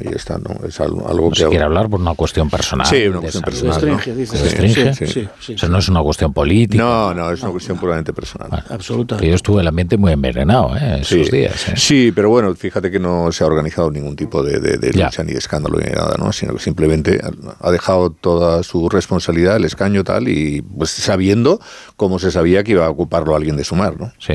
Y 0.00 0.14
está, 0.14 0.38
¿no? 0.38 0.66
Es 0.66 0.80
algo, 0.80 1.08
algo 1.08 1.26
No 1.26 1.30
que... 1.30 1.40
se 1.40 1.48
quiere 1.48 1.64
hablar 1.64 1.88
por 1.88 2.00
una 2.00 2.14
cuestión 2.14 2.50
personal. 2.50 2.86
Sí, 2.86 3.06
una 3.06 3.20
cuestión 3.20 3.42
personal. 3.44 3.72
¿no? 3.80 3.96
Restringe, 3.96 4.14
dice. 4.18 4.36
¿Se 4.36 4.44
restringe? 4.44 4.94
Sí, 4.94 5.06
sí, 5.06 5.28
sí, 5.40 5.54
O 5.54 5.58
sea, 5.58 5.68
no 5.68 5.78
es 5.78 5.88
una 5.88 6.02
cuestión 6.02 6.32
política. 6.32 6.82
No, 6.82 7.14
no, 7.14 7.30
es 7.30 7.42
una 7.42 7.52
cuestión 7.52 7.78
puramente 7.78 8.12
personal. 8.12 8.64
Absolutamente. 8.68 9.24
Que 9.24 9.30
yo 9.30 9.36
estuve 9.36 9.62
el 9.62 9.68
ambiente 9.68 9.96
muy 9.96 10.12
envenenado 10.12 10.76
¿eh? 10.76 10.98
esos 11.00 11.26
Sí. 11.26 11.30
días. 11.36 11.68
¿eh? 11.68 11.72
Sí, 11.76 12.12
pero 12.14 12.28
bueno, 12.30 12.54
fíjate 12.54 12.90
que 12.90 12.98
no 12.98 13.30
se 13.32 13.44
ha 13.44 13.46
organizado 13.46 13.90
ningún 13.90 14.16
tipo 14.16 14.42
de, 14.42 14.58
de- 14.60 14.78
de 14.78 14.92
lucha 14.92 15.22
ni 15.24 15.32
de 15.32 15.38
escándalo 15.38 15.78
ni 15.78 15.90
nada, 15.90 16.16
¿no? 16.18 16.32
Sino 16.32 16.54
que 16.54 16.60
simplemente 16.60 17.20
ha 17.60 17.70
dejado 17.70 18.10
toda 18.10 18.62
su 18.62 18.88
responsabilidad, 18.88 19.56
el 19.56 19.64
escaño 19.64 20.04
tal, 20.04 20.28
y 20.28 20.62
pues 20.62 20.90
sabiendo 20.90 21.60
cómo 21.96 22.18
se 22.18 22.30
sabía 22.30 22.64
que 22.64 22.72
iba 22.72 22.86
a 22.86 22.90
ocuparlo 22.90 23.36
alguien 23.36 23.56
de 23.56 23.64
Sumar, 23.64 23.98
¿no? 24.00 24.12
Sí, 24.18 24.34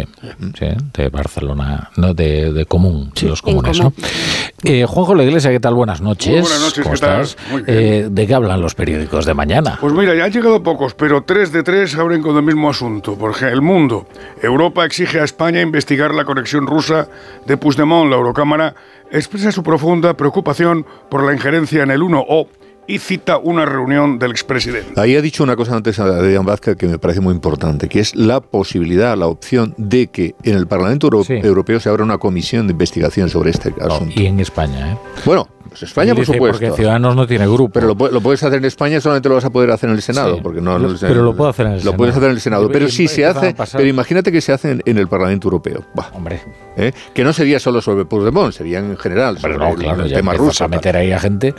sí, 0.58 0.66
de 0.94 1.10
Barcelona, 1.10 1.90
no 1.98 2.14
de, 2.14 2.53
de 2.53 2.66
común, 2.66 3.11
de 3.19 3.28
los 3.28 3.42
comunes, 3.42 3.78
común. 3.78 3.94
¿no? 3.98 4.69
Eh, 4.69 4.86
Juanjo 4.86 5.16
La 5.16 5.24
Iglesia, 5.40 5.51
¿qué 5.51 5.61
tal? 5.61 5.74
Buenas 5.74 6.01
noches. 6.01 6.27
Muy 6.34 6.42
buenas 6.42 6.59
noches, 6.59 6.84
¿Cómo 6.84 6.95
¿qué 6.95 7.00
tal? 7.00 7.22
estás? 7.22 7.50
Muy 7.50 7.61
bien. 7.61 7.77
Eh, 7.80 8.08
¿De 8.11 8.27
qué 8.27 8.34
hablan 8.34 8.59
los 8.61 8.76
periódicos 8.76 9.26
de 9.26 9.34
mañana? 9.34 9.77
Pues 9.80 9.93
mira, 9.93 10.14
ya 10.14 10.26
han 10.26 10.32
llegado 10.34 10.61
pocos, 10.61 10.93
pero 10.95 11.24
tres 11.24 11.53
de 11.53 11.64
tres 11.64 11.95
abren 11.95 12.22
con 12.22 12.35
el 12.35 12.43
mismo 12.43 12.69
asunto. 12.69 13.16
Por 13.16 13.32
ejemplo, 13.32 13.56
El 13.56 13.61
Mundo. 13.61 14.06
Europa 14.42 14.84
exige 14.84 15.22
a 15.22 15.24
España 15.24 15.61
investigar 15.61 16.14
la 16.14 16.26
conexión 16.26 16.68
rusa 16.68 17.08
de 17.45 17.56
Puigdemont. 17.56 18.09
La 18.09 18.18
Eurocámara 18.18 18.76
expresa 19.11 19.53
su 19.53 19.64
profunda 19.64 20.14
preocupación 20.16 20.85
por 21.09 21.24
la 21.24 21.32
injerencia 21.32 21.84
en 21.84 21.92
el 21.92 22.01
1O 22.01 22.48
y 22.90 22.98
cita 23.00 23.38
una 23.38 23.66
reunión 23.66 24.18
del 24.19 24.32
expresidente. 24.32 25.00
Ahí 25.00 25.16
ha 25.16 25.22
dicho 25.22 25.43
una 25.43 25.56
cosa 25.56 25.76
antes 25.76 26.00
Adrián 26.00 26.43
Vázquez 26.45 26.76
que 26.76 26.88
me 26.88 26.98
parece 26.98 27.22
muy 27.22 27.34
importante, 27.34 27.88
que 27.88 28.00
es 28.00 28.16
la 28.16 28.42
posibilidad, 28.42 29.16
la 29.16 29.27
opción 29.27 29.76
de 29.77 30.08
que 30.08 30.35
en 30.43 30.56
el 30.56 30.66
Parlamento 30.68 31.08
Euro- 31.08 31.24
Europeo 31.30 31.80
se 31.80 31.88
abra 31.90 32.03
una 32.03 32.18
comisión 32.18 32.68
de 32.68 32.72
investigación 32.72 33.30
sobre 33.30 33.51
este 33.51 33.74
asunto. 33.80 34.19
Y 34.19 34.26
en 34.26 34.40
España, 34.40 34.93
¿eh? 34.93 34.98
Bueno, 35.24 35.48
pues 35.69 35.84
España, 35.84 36.16
por 36.16 36.26
supuesto. 36.26 36.58
Porque 36.59 36.76
Ciudadanos 36.76 37.16
no 37.16 37.27
tiene 37.27 37.45
grupo. 37.45 37.69
Pero 37.72 37.93
lo, 37.93 38.11
lo 38.11 38.22
puedes 38.22 38.42
hacer 38.42 38.58
en 38.58 38.66
España, 38.66 39.00
solamente 39.00 39.30
lo 39.30 39.35
vas 39.35 39.45
a 39.45 39.51
poder 39.51 39.69
hacer 39.69 39.88
en 39.90 39.95
el 39.95 40.01
Senado, 40.01 40.35
Sí. 40.38 40.42
porque 40.42 40.59
no, 40.59 40.80
Lo- 40.80 40.90
no- 40.90 40.98
pero 41.00 41.22
lo 41.22 41.35
puedo 41.35 41.51
hacer 41.51 41.68
en 41.68 41.74
el 41.74 41.77
Lo 41.77 41.82
Senado. 41.84 41.98
puedes 41.98 42.16
hacer 42.16 42.30
en 42.30 42.35
el 42.35 42.42
Senado, 42.42 42.69
pero 42.72 42.90
si 42.90 43.08
se 43.08 43.24
hace, 43.26 43.56
pero 43.74 43.85
imagínate 43.88 44.32
que 44.32 44.42
se 44.42 44.51
hace 44.51 44.72
en, 44.72 44.82
en 44.84 44.98
el 44.98 45.08
Parlamento 45.08 45.48
Europeo. 45.48 45.84
Bah. 45.93 46.09
Hombre. 46.16 46.42
¿Eh? 46.76 46.92
Que 47.14 47.24
no 47.24 47.34
sería 47.34 47.59
solo 47.59 47.82
sobre 47.82 48.06
Puigdemont, 48.06 48.51
sería 48.51 48.80
en 48.80 48.98
general 48.98 49.38
sobre 49.38 49.59
no, 49.59 49.68
el, 49.69 49.76
claro, 49.76 50.03
el 50.06 50.09
ya 50.09 50.16
tema 50.16 50.34
ruso. 50.34 50.64
a 50.64 50.68
meter 50.68 50.98
ahí 50.98 51.11
a 51.11 51.19
gente. 51.19 51.53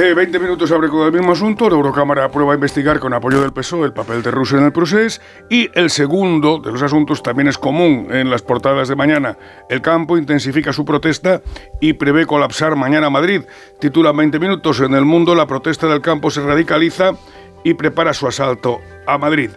Eh, 0.00 0.14
20 0.14 0.38
minutos 0.38 0.70
abre 0.70 0.88
con 0.88 1.04
el 1.04 1.12
mismo 1.12 1.32
asunto. 1.32 1.68
La 1.68 1.74
Eurocámara 1.74 2.26
aprueba 2.26 2.54
investigar 2.54 3.00
con 3.00 3.12
apoyo 3.14 3.40
del 3.40 3.52
PSOE 3.52 3.86
el 3.86 3.92
papel 3.92 4.22
de 4.22 4.30
Rusia 4.30 4.56
en 4.58 4.66
el 4.66 4.72
proceso. 4.72 5.20
Y 5.50 5.70
el 5.74 5.90
segundo 5.90 6.60
de 6.60 6.70
los 6.70 6.82
asuntos 6.82 7.20
también 7.20 7.48
es 7.48 7.58
común 7.58 8.06
en 8.12 8.30
las 8.30 8.42
portadas 8.42 8.86
de 8.86 8.94
mañana. 8.94 9.36
El 9.68 9.82
campo 9.82 10.16
intensifica 10.16 10.72
su 10.72 10.84
protesta 10.84 11.42
y 11.80 11.94
prevé 11.94 12.26
colapsar 12.26 12.76
mañana 12.76 13.10
Madrid. 13.10 13.42
Titula 13.80 14.12
20 14.12 14.38
minutos. 14.38 14.78
En 14.78 14.94
el 14.94 15.04
mundo 15.04 15.34
la 15.34 15.48
protesta 15.48 15.88
del 15.88 16.00
campo 16.00 16.30
se 16.30 16.42
radicaliza 16.42 17.14
y 17.64 17.74
prepara 17.74 18.14
su 18.14 18.28
asalto 18.28 18.80
a 19.04 19.18
Madrid. 19.18 19.50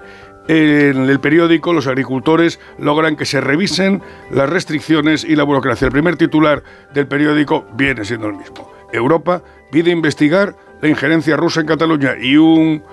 En 0.47 1.07
el 1.07 1.19
periódico, 1.19 1.71
los 1.71 1.85
agricultores 1.85 2.59
logran 2.79 3.15
que 3.15 3.25
se 3.25 3.41
revisen 3.41 4.01
las 4.31 4.49
restricciones 4.49 5.23
y 5.23 5.35
la 5.35 5.43
burocracia. 5.43 5.85
El 5.85 5.91
primer 5.91 6.17
titular 6.17 6.63
del 6.95 7.05
periódico 7.05 7.67
viene 7.75 8.03
siendo 8.05 8.25
el 8.25 8.37
mismo. 8.37 8.71
Europa 8.91 9.43
pide 9.71 9.91
investigar 9.91 10.55
la 10.81 10.89
injerencia 10.89 11.37
rusa 11.37 11.61
en 11.61 11.67
Cataluña 11.67 12.15
y 12.19 12.37
un, 12.37 12.83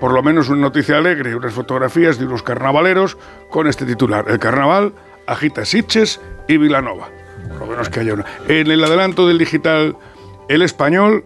por 0.00 0.12
lo 0.12 0.22
menos 0.22 0.48
una 0.48 0.62
noticia 0.62 0.98
alegre, 0.98 1.36
unas 1.36 1.52
fotografías 1.52 2.18
de 2.18 2.26
unos 2.26 2.42
carnavaleros 2.42 3.18
con 3.50 3.66
este 3.66 3.84
titular. 3.84 4.24
El 4.28 4.38
carnaval 4.38 4.92
agita 5.26 5.64
Sitges 5.64 6.20
y 6.48 6.56
Vilanova. 6.56 7.08
Por 7.48 7.60
lo 7.60 7.66
menos 7.66 7.88
que 7.88 8.00
haya 8.00 8.14
una. 8.14 8.24
En 8.48 8.70
el 8.70 8.82
adelanto 8.82 9.26
del 9.26 9.38
digital 9.38 9.96
El 10.48 10.62
Español, 10.62 11.24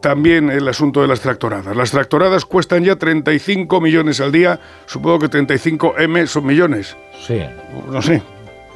también 0.00 0.50
el 0.50 0.66
asunto 0.68 1.02
de 1.02 1.08
las 1.08 1.20
tractoradas. 1.20 1.76
Las 1.76 1.90
tractoradas 1.90 2.44
cuestan 2.46 2.84
ya 2.84 2.96
35 2.96 3.80
millones 3.80 4.20
al 4.20 4.32
día. 4.32 4.60
Supongo 4.86 5.18
que 5.20 5.28
35 5.28 5.94
M 5.98 6.26
son 6.26 6.46
millones. 6.46 6.96
Sí. 7.26 7.42
No 7.90 8.00
sé. 8.00 8.22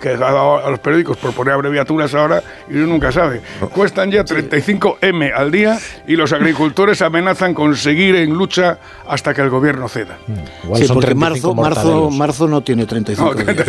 Que 0.01 0.11
ha 0.11 0.17
dado 0.19 0.65
a 0.67 0.71
los 0.71 0.81
periódicos 0.81 1.17
por 1.17 1.33
poner 1.33 1.55
abreviaturas 1.55 2.13
ahora 2.15 2.43
y 2.69 2.75
uno 2.77 2.87
nunca 2.89 3.11
sabe. 3.11 3.41
Cuestan 3.73 4.11
ya 4.11 4.23
35 4.25 4.99
M 5.01 5.33
al 5.33 5.51
día 5.51 5.79
y 6.07 6.17
los 6.17 6.33
agricultores 6.33 7.01
amenazan 7.01 7.55
con 7.55 7.75
seguir 7.77 8.15
en 8.17 8.35
lucha 8.35 8.79
hasta 9.09 9.33
que 9.33 9.41
el 9.41 9.49
gobierno 9.51 9.89
ceda. 9.89 10.19
Igual 10.63 10.81
sí, 10.81 10.87
son 10.87 10.95
porque 10.97 11.07
35 11.15 11.55
marzo, 11.55 11.81
marzo, 11.83 12.11
marzo 12.11 12.49
no 12.49 12.61
tiene 12.63 12.85
35 12.87 13.35
No, 13.35 13.43
días. 13.43 13.67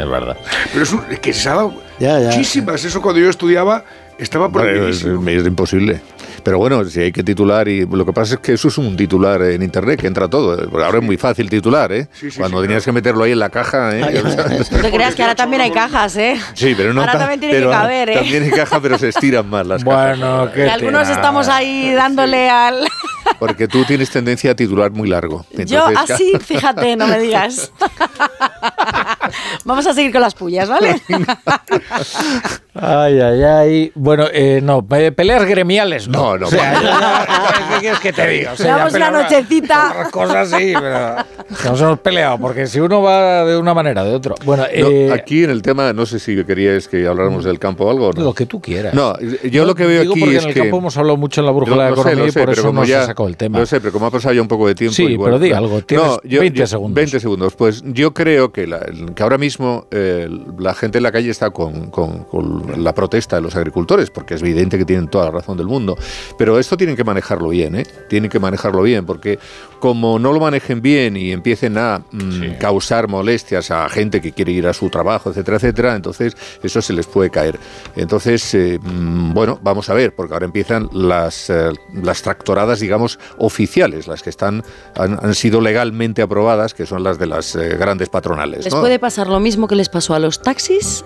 Es 0.00 0.08
verdad. 0.08 0.36
Pero 0.72 0.82
es, 0.82 0.92
un- 0.92 1.04
es 1.10 1.20
que 1.20 1.32
se 1.32 1.48
ha 1.48 1.54
dado 1.54 1.74
Ya, 1.98 2.18
ya. 2.20 2.26
muchísimas. 2.28 2.84
Eso 2.84 3.00
cuando 3.00 3.20
yo 3.20 3.30
estudiaba 3.30 3.84
estaba 4.18 4.48
Vale, 4.48 4.90
es, 4.90 5.00
prohibidísimo. 5.02 5.28
es 5.30 5.46
imposible. 5.46 6.00
Pero 6.42 6.58
bueno, 6.58 6.84
si 6.84 7.00
hay 7.00 7.12
que 7.12 7.22
titular, 7.22 7.68
y 7.68 7.86
lo 7.86 8.04
que 8.06 8.12
pasa 8.12 8.34
es 8.34 8.40
que 8.40 8.52
eso 8.54 8.68
es 8.68 8.78
un 8.78 8.96
titular 8.96 9.42
en 9.42 9.62
internet 9.62 10.00
que 10.00 10.06
entra 10.06 10.28
todo. 10.28 10.56
Porque 10.70 10.84
ahora 10.84 10.98
es 10.98 11.04
muy 11.04 11.16
fácil 11.16 11.48
titular, 11.50 11.92
¿eh? 11.92 12.08
Cuando 12.36 12.60
tenías 12.62 12.84
que 12.84 12.92
meterlo 12.92 13.24
ahí 13.24 13.32
en 13.32 13.38
la 13.38 13.50
caja, 13.50 13.96
¿eh? 13.96 14.22
Sea, 14.28 14.76
No 14.76 14.82
te 14.82 14.90
creas 14.90 15.14
que 15.14 15.22
ahora 15.22 15.34
también 15.34 15.62
hay 15.62 15.70
cajas, 15.70 16.16
¿eh? 16.16 16.36
sí, 16.54 16.74
pero 16.76 16.92
no 16.94 17.00
Ahora 17.00 17.12
ta- 17.12 17.18
también 17.20 17.40
tiene 17.40 17.54
pero 17.54 17.70
que 17.70 17.76
caber, 17.76 18.08
¿eh? 18.10 18.14
También 18.14 18.42
hay 18.44 18.50
caja, 18.50 18.80
pero 18.80 18.98
se 18.98 19.08
estiran 19.08 19.48
más 19.48 19.66
las 19.66 19.84
cajas. 19.84 20.18
Bueno, 20.18 20.50
Y 20.56 20.68
algunos 20.68 21.08
estamos 21.08 21.48
ahí 21.48 21.92
dándole 21.92 22.48
al... 22.48 22.86
Porque 23.38 23.68
tú 23.68 23.84
tienes 23.84 24.10
tendencia 24.10 24.52
a 24.52 24.54
titular 24.54 24.90
muy 24.90 25.08
largo. 25.08 25.44
Yo 25.66 25.88
Entonces, 25.90 26.10
así, 26.10 26.32
fíjate, 26.40 26.96
no 26.96 27.06
me 27.06 27.18
digas. 27.18 27.70
Vamos 29.64 29.86
a 29.86 29.94
seguir 29.94 30.12
con 30.12 30.20
las 30.20 30.34
pullas, 30.34 30.68
¿vale? 30.68 31.00
Ay, 32.74 33.20
ay, 33.20 33.42
ay. 33.42 33.92
Bueno, 33.94 34.26
eh, 34.32 34.60
no, 34.62 34.86
pe- 34.86 35.10
peleas 35.12 35.44
gremiales 35.44 36.06
no. 36.08 36.18
No, 36.18 36.38
no, 36.38 36.46
O 36.46 36.50
sea, 36.50 36.74
yo 36.82 37.74
¿Qué 37.74 37.80
quieres 37.80 38.00
que 38.00 38.12
te 38.12 38.28
diga? 38.28 38.52
O 38.52 38.56
sea, 38.56 38.86
una 38.92 39.10
nochecita. 39.10 39.90
Otras 39.90 40.10
cosas 40.10 40.50
sí, 40.50 40.72
pero 40.78 41.16
nos 41.64 41.80
hemos 41.80 41.98
peleado, 42.00 42.38
porque 42.38 42.66
si 42.66 42.78
uno 42.80 43.02
va 43.02 43.44
de 43.44 43.56
una 43.56 43.74
manera, 43.74 44.04
de 44.04 44.14
otra. 44.14 44.34
Bueno, 44.44 44.62
No, 44.64 44.88
eh, 44.88 45.12
aquí 45.12 45.44
en 45.44 45.50
el 45.50 45.62
tema, 45.62 45.92
no 45.92 46.06
sé 46.06 46.18
si 46.18 46.44
queríais 46.44 46.86
que 46.88 47.06
habláramos 47.06 47.44
del 47.44 47.58
campo 47.58 47.84
o 47.86 47.90
algo. 47.90 48.12
¿no? 48.12 48.22
lo 48.22 48.34
que 48.34 48.46
tú 48.46 48.60
quieras. 48.60 48.94
No, 48.94 49.14
yo 49.50 49.64
lo 49.64 49.74
que 49.74 49.86
veo 49.86 50.00
digo 50.02 50.12
aquí 50.12 50.20
porque 50.20 50.36
es 50.36 50.42
en 50.42 50.48
el 50.50 50.54
que... 50.54 50.60
campo 50.60 50.78
hemos 50.78 50.96
hablado 50.96 51.16
mucho 51.16 51.40
en 51.40 51.46
la 51.46 51.52
brújula 51.52 51.84
de 51.90 51.94
sé, 51.94 52.00
economía 52.00 52.22
lo 52.22 52.26
y 52.28 52.32
sé, 52.32 52.40
por 52.40 52.50
eso 52.50 52.72
no 52.72 52.84
ya- 52.84 53.00
se 53.00 53.06
sacó 53.06 53.26
el 53.28 53.36
tema. 53.36 53.58
Lo 53.58 53.66
sé, 53.66 53.80
pero 53.80 53.92
como 53.92 54.06
ha 54.06 54.10
pasado 54.10 54.34
ya 54.34 54.42
un 54.42 54.48
poco 54.48 54.66
de 54.68 54.74
tiempo... 54.74 54.94
Sí, 54.94 55.04
igual- 55.04 55.30
pero 55.32 55.38
di 55.38 55.52
algo, 55.52 55.80
tienes 55.82 56.18
20 56.24 56.66
segundos. 56.66 56.94
20 56.94 57.20
segundos. 57.20 57.54
Pues 57.54 57.82
yo 57.86 58.12
creo 58.14 58.52
que, 58.52 58.66
la- 58.66 58.86
que 59.18 59.24
ahora 59.24 59.36
mismo 59.36 59.88
eh, 59.90 60.28
la 60.60 60.74
gente 60.74 60.98
en 60.98 61.02
la 61.02 61.10
calle 61.10 61.30
está 61.30 61.50
con, 61.50 61.90
con- 61.90 62.24
la 62.76 62.94
protesta 62.94 63.34
de 63.34 63.42
los 63.42 63.56
agricultores, 63.56 64.10
porque 64.10 64.34
es 64.34 64.42
evidente 64.42 64.78
que 64.78 64.84
tienen 64.84 65.08
toda 65.08 65.24
la 65.24 65.32
razón 65.32 65.56
del 65.56 65.66
mundo. 65.66 65.98
Pero 66.38 66.56
esto 66.56 66.76
tienen 66.76 66.94
que 66.94 67.02
manejarlo 67.02 67.48
bien, 67.48 67.74
¿eh? 67.74 67.82
Tienen 68.08 68.30
que 68.30 68.38
manejarlo 68.38 68.80
bien, 68.82 69.04
porque 69.06 69.40
como 69.78 70.18
no 70.18 70.32
lo 70.32 70.40
manejen 70.40 70.82
bien 70.82 71.16
y 71.16 71.32
empiecen 71.32 71.78
a 71.78 72.02
mm, 72.10 72.58
causar 72.58 73.08
molestias 73.08 73.70
a 73.70 73.88
gente 73.88 74.20
que 74.20 74.32
quiere 74.32 74.52
ir 74.52 74.66
a 74.66 74.72
su 74.72 74.90
trabajo, 74.90 75.30
etcétera, 75.30 75.56
etcétera, 75.56 75.96
entonces 75.96 76.36
eso 76.62 76.82
se 76.82 76.92
les 76.92 77.06
puede 77.06 77.30
caer. 77.30 77.58
Entonces, 77.96 78.54
eh, 78.54 78.78
mm, 78.82 79.32
bueno, 79.34 79.58
vamos 79.62 79.88
a 79.90 79.94
ver, 79.94 80.14
porque 80.14 80.34
ahora 80.34 80.46
empiezan 80.46 80.88
las, 80.92 81.50
eh, 81.50 81.70
las 82.02 82.22
tractoradas, 82.22 82.80
digamos, 82.80 83.18
oficiales, 83.38 84.06
las 84.06 84.22
que 84.22 84.30
están 84.30 84.62
han, 84.96 85.18
han 85.22 85.34
sido 85.34 85.60
legalmente 85.60 86.22
aprobadas, 86.22 86.74
que 86.74 86.86
son 86.86 87.02
las 87.02 87.18
de 87.18 87.26
las 87.26 87.54
eh, 87.56 87.76
grandes 87.76 88.08
patronales. 88.08 88.64
Les 88.64 88.74
¿no? 88.74 88.80
puede 88.80 88.98
pasar 88.98 89.28
lo 89.28 89.40
mismo 89.40 89.68
que 89.68 89.74
les 89.76 89.88
pasó 89.88 90.14
a 90.14 90.18
los 90.18 90.42
taxis 90.42 91.04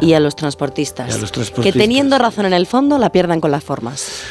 y 0.00 0.14
a 0.14 0.20
los 0.20 0.36
transportistas. 0.36 1.08
Y 1.08 1.12
a 1.12 1.18
los 1.18 1.30
Que 1.30 1.34
transportistas. 1.36 1.80
teniendo 1.80 2.18
razón 2.18 2.46
en 2.46 2.52
el 2.52 2.66
fondo, 2.66 2.98
la 2.98 3.10
pierdan 3.10 3.40
con 3.40 3.50
las 3.50 3.62
formas. 3.64 4.22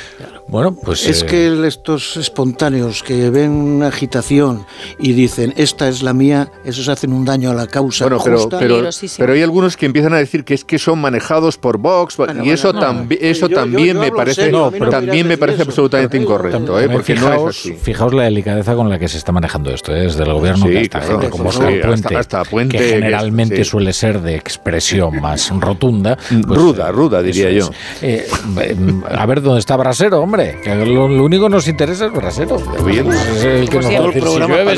Bueno, 0.53 0.75
pues... 0.75 1.07
Es 1.07 1.23
eh, 1.23 1.25
que 1.25 1.67
estos 1.67 2.15
espontáneos 2.15 3.01
que 3.01 3.31
ven 3.31 3.49
una 3.49 3.87
agitación 3.87 4.67
y 4.99 5.13
dicen, 5.13 5.51
esta 5.57 5.89
es 5.89 6.03
la 6.03 6.13
mía, 6.13 6.51
esos 6.63 6.89
hacen 6.89 7.11
un 7.11 7.25
daño 7.25 7.49
a 7.49 7.55
la 7.55 7.65
causa 7.65 8.05
Bueno, 8.05 8.21
pero, 8.23 8.37
justa. 8.37 8.59
pero, 8.59 8.87
pero 9.17 9.33
hay 9.33 9.41
algunos 9.41 9.75
que 9.75 9.87
empiezan 9.87 10.13
a 10.13 10.17
decir 10.17 10.43
que 10.45 10.53
es 10.53 10.63
que 10.63 10.77
son 10.77 10.99
manejados 11.01 11.57
por 11.57 11.79
Vox 11.79 12.17
y 12.43 12.51
eso, 12.51 12.71
no, 12.71 12.81
tambi- 12.81 13.19
no. 13.19 13.27
eso 13.27 13.47
Yo- 13.47 13.55
también 13.55 13.95
yo 13.95 14.01
me 14.01 14.11
parece, 14.11 14.43
serio, 14.43 14.71
no 14.79 14.89
también 14.89 15.27
me 15.27 15.39
parece 15.39 15.63
eso. 15.63 15.71
absolutamente 15.71 16.17
incorrecto, 16.17 16.79
¿eh? 16.79 16.87
Porque 16.87 17.15
no 17.15 17.21
es 17.21 17.25
fijaos, 17.31 17.57
así. 17.57 17.73
fijaos 17.73 18.13
la 18.13 18.23
delicadeza 18.25 18.75
con 18.75 18.91
la 18.91 18.99
que 18.99 19.07
se 19.07 19.17
está 19.17 19.31
manejando 19.31 19.71
esto, 19.71 19.91
¿eh? 19.95 20.01
desde 20.01 20.21
el 20.21 20.33
gobierno 20.33 20.67
Sí, 20.67 20.71
que 20.71 20.79
hasta 20.81 20.99
claro, 20.99 21.13
gente 21.13 21.29
como 21.31 21.51
sí, 21.51 21.57
Oscar 21.57 21.81
Puente, 21.81 22.15
hasta 22.15 22.43
Puente, 22.45 22.77
que 22.77 22.83
que- 22.83 22.89
generalmente 22.91 23.57
sí. 23.57 23.63
suele 23.71 23.91
ser 23.91 24.21
de 24.21 24.35
expresión 24.35 25.19
más 25.19 25.49
rotunda. 25.59 26.15
pues, 26.29 26.59
Ruda, 26.61 26.91
ruda, 26.91 27.23
diría 27.23 27.49
yo. 27.49 27.71
Eh, 28.03 28.27
eh, 28.61 28.75
a 29.09 29.25
ver 29.25 29.41
dónde 29.41 29.59
está 29.59 29.75
Brasero, 29.77 30.19
hombre. 30.21 30.42
Hombre, 30.43 30.61
que 30.61 30.75
lo, 30.75 31.07
lo 31.07 31.23
único 31.23 31.45
que 31.45 31.49
nos 31.49 31.67
interesa 31.67 32.07
es 32.07 32.11
Brasero. 32.11 32.57
Es 32.57 33.43
el 33.43 33.69
que 33.69 33.77
nos 33.77 33.85
va 33.85 33.89
a 33.89 34.01
decir 34.07 34.23
si 34.23 34.39
llueve, 34.39 34.75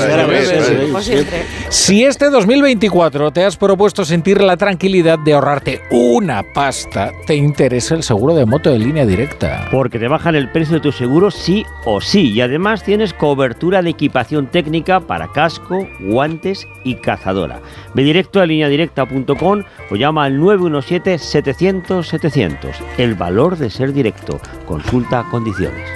si 1.69 1.95
llueve, 1.95 2.07
este 2.07 2.29
2024 2.29 3.31
te 3.31 3.43
has 3.43 3.57
propuesto 3.57 4.05
sentir 4.05 4.41
la 4.41 4.55
tranquilidad 4.57 5.17
de 5.19 5.33
ahorrarte 5.33 5.81
una 5.91 6.43
pasta, 6.53 7.11
te 7.25 7.35
interesa 7.35 7.95
el 7.95 8.03
seguro 8.03 8.35
de 8.35 8.45
moto 8.45 8.69
de 8.71 8.77
línea 8.79 9.05
directa. 9.05 9.67
Porque 9.71 9.99
te 9.99 10.07
bajan 10.07 10.35
el 10.35 10.49
precio 10.51 10.75
de 10.75 10.81
tu 10.81 10.91
seguro 10.91 11.31
sí 11.31 11.65
o 11.85 12.01
sí. 12.01 12.31
Y 12.31 12.41
además 12.41 12.83
tienes 12.83 13.13
cobertura 13.13 13.81
de 13.81 13.91
equipación 13.91 14.47
técnica 14.47 14.99
para 14.99 15.29
casco, 15.29 15.87
guantes 15.99 16.67
y 16.83 16.95
cazadora. 16.95 17.61
Ve 17.93 18.03
directo 18.03 18.41
a 18.41 18.45
lineadirecta.com 18.45 19.63
o 19.89 19.95
llama 19.95 20.25
al 20.25 20.37
917-700-700. 20.39 22.57
El 22.97 23.15
valor 23.15 23.57
de 23.57 23.69
ser 23.69 23.93
directo. 23.93 24.41
Consulta 24.65 25.23
condiciones. 25.45 25.87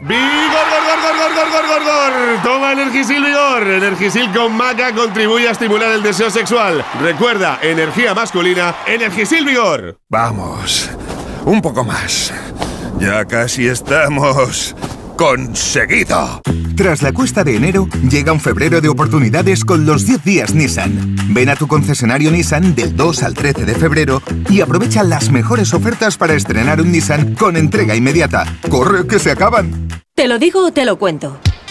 ¡Vigor, 0.00 0.66
gor, 0.70 0.82
gor, 0.86 1.16
gor, 1.18 1.34
gor, 1.34 1.50
gor, 1.50 1.66
gor, 1.68 1.84
gor! 1.84 2.42
Toma 2.42 2.72
Energisil 2.72 3.22
Vigor. 3.22 3.62
Energisil 3.68 4.32
con 4.32 4.56
maca 4.56 4.92
contribuye 4.94 5.48
a 5.48 5.52
estimular 5.52 5.92
el 5.92 6.02
deseo 6.02 6.30
sexual. 6.30 6.84
Recuerda, 7.00 7.58
energía 7.62 8.14
masculina, 8.14 8.74
Energisil 8.86 9.44
Vigor. 9.44 9.98
Vamos, 10.08 10.90
un 11.44 11.60
poco 11.60 11.84
más. 11.84 12.32
Ya 12.98 13.24
casi 13.26 13.66
estamos 13.66 14.74
conseguido. 15.22 16.42
Tras 16.76 17.00
la 17.00 17.12
cuesta 17.12 17.44
de 17.44 17.54
enero, 17.54 17.86
llega 18.10 18.32
un 18.32 18.40
febrero 18.40 18.80
de 18.80 18.88
oportunidades 18.88 19.64
con 19.64 19.86
los 19.86 20.04
10 20.04 20.24
días 20.24 20.52
Nissan. 20.52 21.14
Ven 21.28 21.48
a 21.48 21.54
tu 21.54 21.68
concesionario 21.68 22.32
Nissan 22.32 22.74
del 22.74 22.96
2 22.96 23.22
al 23.22 23.34
13 23.34 23.64
de 23.64 23.74
febrero 23.76 24.20
y 24.50 24.62
aprovecha 24.62 25.04
las 25.04 25.30
mejores 25.30 25.74
ofertas 25.74 26.16
para 26.16 26.34
estrenar 26.34 26.80
un 26.80 26.90
Nissan 26.90 27.36
con 27.36 27.56
entrega 27.56 27.94
inmediata. 27.94 28.46
¡Corre, 28.68 29.06
que 29.06 29.20
se 29.20 29.30
acaban! 29.30 29.86
¿Te 30.16 30.26
lo 30.26 30.40
digo 30.40 30.66
o 30.66 30.72
te 30.72 30.84
lo 30.84 30.98
cuento? 30.98 31.38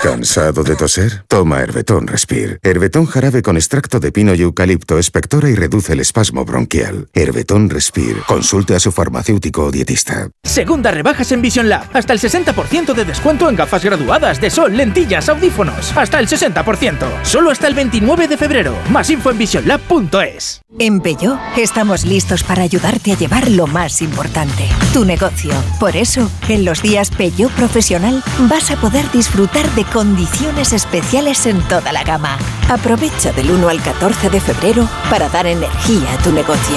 ¿Cansado 0.00 0.62
de 0.62 0.76
toser? 0.76 1.24
Toma 1.26 1.60
Herbetón 1.60 2.06
Respire. 2.06 2.58
Herbetón 2.62 3.06
jarabe 3.06 3.42
con 3.42 3.56
extracto 3.56 3.98
de 3.98 4.12
pino 4.12 4.32
y 4.34 4.42
eucalipto 4.42 4.98
espectora 4.98 5.50
y 5.50 5.56
reduce 5.56 5.92
el 5.92 6.00
espasmo 6.00 6.44
bronquial. 6.44 7.08
Herbetón 7.14 7.68
Respire. 7.68 8.20
Consulte 8.26 8.76
a 8.76 8.80
su 8.80 8.92
farmacéutico 8.92 9.64
o 9.64 9.70
dietista. 9.72 10.28
Segunda 10.44 10.92
rebajas 10.92 11.32
en 11.32 11.42
Vision 11.42 11.68
Lab. 11.68 11.88
Hasta 11.92 12.12
el 12.12 12.20
60% 12.20 12.94
de 12.94 13.04
descuento 13.04 13.48
en 13.48 13.56
gafas 13.56 13.84
graduadas 13.84 14.40
de 14.40 14.50
sol, 14.50 14.76
lentillas, 14.76 15.28
audífonos. 15.28 15.96
Hasta 15.96 16.20
el 16.20 16.28
60%. 16.28 17.24
Solo 17.24 17.50
hasta 17.50 17.66
el 17.66 17.74
29 17.74 18.28
de 18.28 18.36
febrero. 18.36 18.76
Más 18.90 19.10
info 19.10 19.30
en 19.30 19.38
visionlab.es. 19.38 20.60
En 20.78 21.00
Peugeot 21.00 21.38
estamos 21.56 22.04
listos 22.04 22.44
para 22.44 22.62
ayudarte 22.62 23.12
a 23.12 23.16
llevar 23.16 23.50
lo 23.50 23.66
más 23.66 24.00
importante, 24.00 24.68
tu 24.92 25.04
negocio. 25.04 25.50
Por 25.80 25.96
eso, 25.96 26.30
en 26.48 26.64
los 26.64 26.82
días 26.82 27.10
Peugeot 27.10 27.50
Profesional 27.52 28.22
vas 28.48 28.70
a 28.70 28.76
poder 28.76 29.10
disfrutar 29.10 29.68
de 29.74 29.87
condiciones 29.92 30.72
especiales 30.72 31.46
en 31.46 31.60
toda 31.68 31.92
la 31.92 32.02
gama. 32.04 32.36
Aprovecha 32.68 33.32
del 33.32 33.50
1 33.50 33.68
al 33.68 33.80
14 33.82 34.30
de 34.30 34.40
febrero 34.40 34.88
para 35.10 35.28
dar 35.28 35.46
energía 35.46 36.12
a 36.14 36.22
tu 36.22 36.32
negocio. 36.32 36.76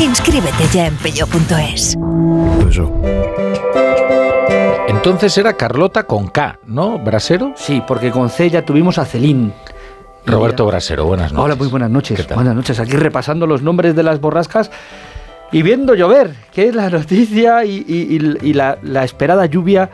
Inscríbete 0.00 0.64
ya 0.72 0.86
en 0.86 0.96
peugeot.es. 0.96 1.96
Entonces 4.88 5.36
era 5.38 5.54
Carlota 5.56 6.04
con 6.04 6.28
K, 6.28 6.58
¿no? 6.66 6.98
¿Brasero? 6.98 7.52
Sí, 7.56 7.82
porque 7.86 8.10
con 8.10 8.28
C 8.28 8.50
ya 8.50 8.64
tuvimos 8.64 8.98
a 8.98 9.04
Celín. 9.04 9.52
Roberto 10.26 10.66
Brasero, 10.66 11.06
buenas 11.06 11.32
noches. 11.32 11.44
Hola, 11.44 11.54
muy 11.56 11.68
buenas 11.68 11.90
noches. 11.90 12.28
Buenas 12.34 12.54
noches. 12.54 12.78
Aquí 12.78 12.92
repasando 12.92 13.46
los 13.46 13.62
nombres 13.62 13.96
de 13.96 14.02
las 14.02 14.20
borrascas 14.20 14.70
y 15.52 15.62
viendo 15.62 15.94
llover, 15.94 16.34
que 16.52 16.68
es 16.68 16.74
la 16.74 16.90
noticia 16.90 17.64
y, 17.64 17.84
y- 17.88 18.16
y- 18.16 18.50
y 18.50 18.52
la, 18.52 18.78
la 18.82 19.04
esperada 19.04 19.46
lluvia 19.46 19.90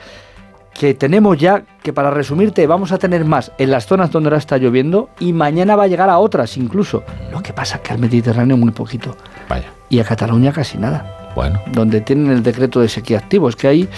que 0.77 0.95
tenemos 0.95 1.39
ya, 1.39 1.65
que 1.83 1.93
para 1.93 2.11
resumirte 2.11 2.67
vamos 2.67 2.93
a 2.93 2.99
tener 2.99 3.25
más 3.25 3.53
en 3.59 3.71
las 3.71 3.87
zonas 3.87 4.11
donde 4.11 4.29
ahora 4.29 4.39
está 4.39 4.59
lloviendo 4.59 5.09
y 5.19 5.33
mañana 5.33 5.77
va 5.77 5.85
a 5.85 5.87
llegar 5.87 6.11
a 6.11 6.19
otras 6.19 6.57
incluso. 6.57 7.03
Lo 7.31 7.43
que 7.43 7.53
pasa 7.53 7.77
es 7.77 7.83
que 7.83 7.93
al 7.93 7.99
Mediterráneo 7.99 8.57
muy 8.57 8.71
poquito. 8.71 9.17
Vaya. 9.49 9.73
Y 9.89 10.01
a 10.01 10.05
Cataluña 10.05 10.53
casi 10.53 10.79
nada. 10.79 11.33
Bueno. 11.35 11.61
Donde 11.67 12.01
tienen 12.01 12.31
el 12.31 12.43
decreto 12.43 12.81
de 12.81 12.89
sequía 12.89 13.19
activo. 13.19 13.49
Es 13.49 13.57
que 13.57 13.69
ahí, 13.69 13.89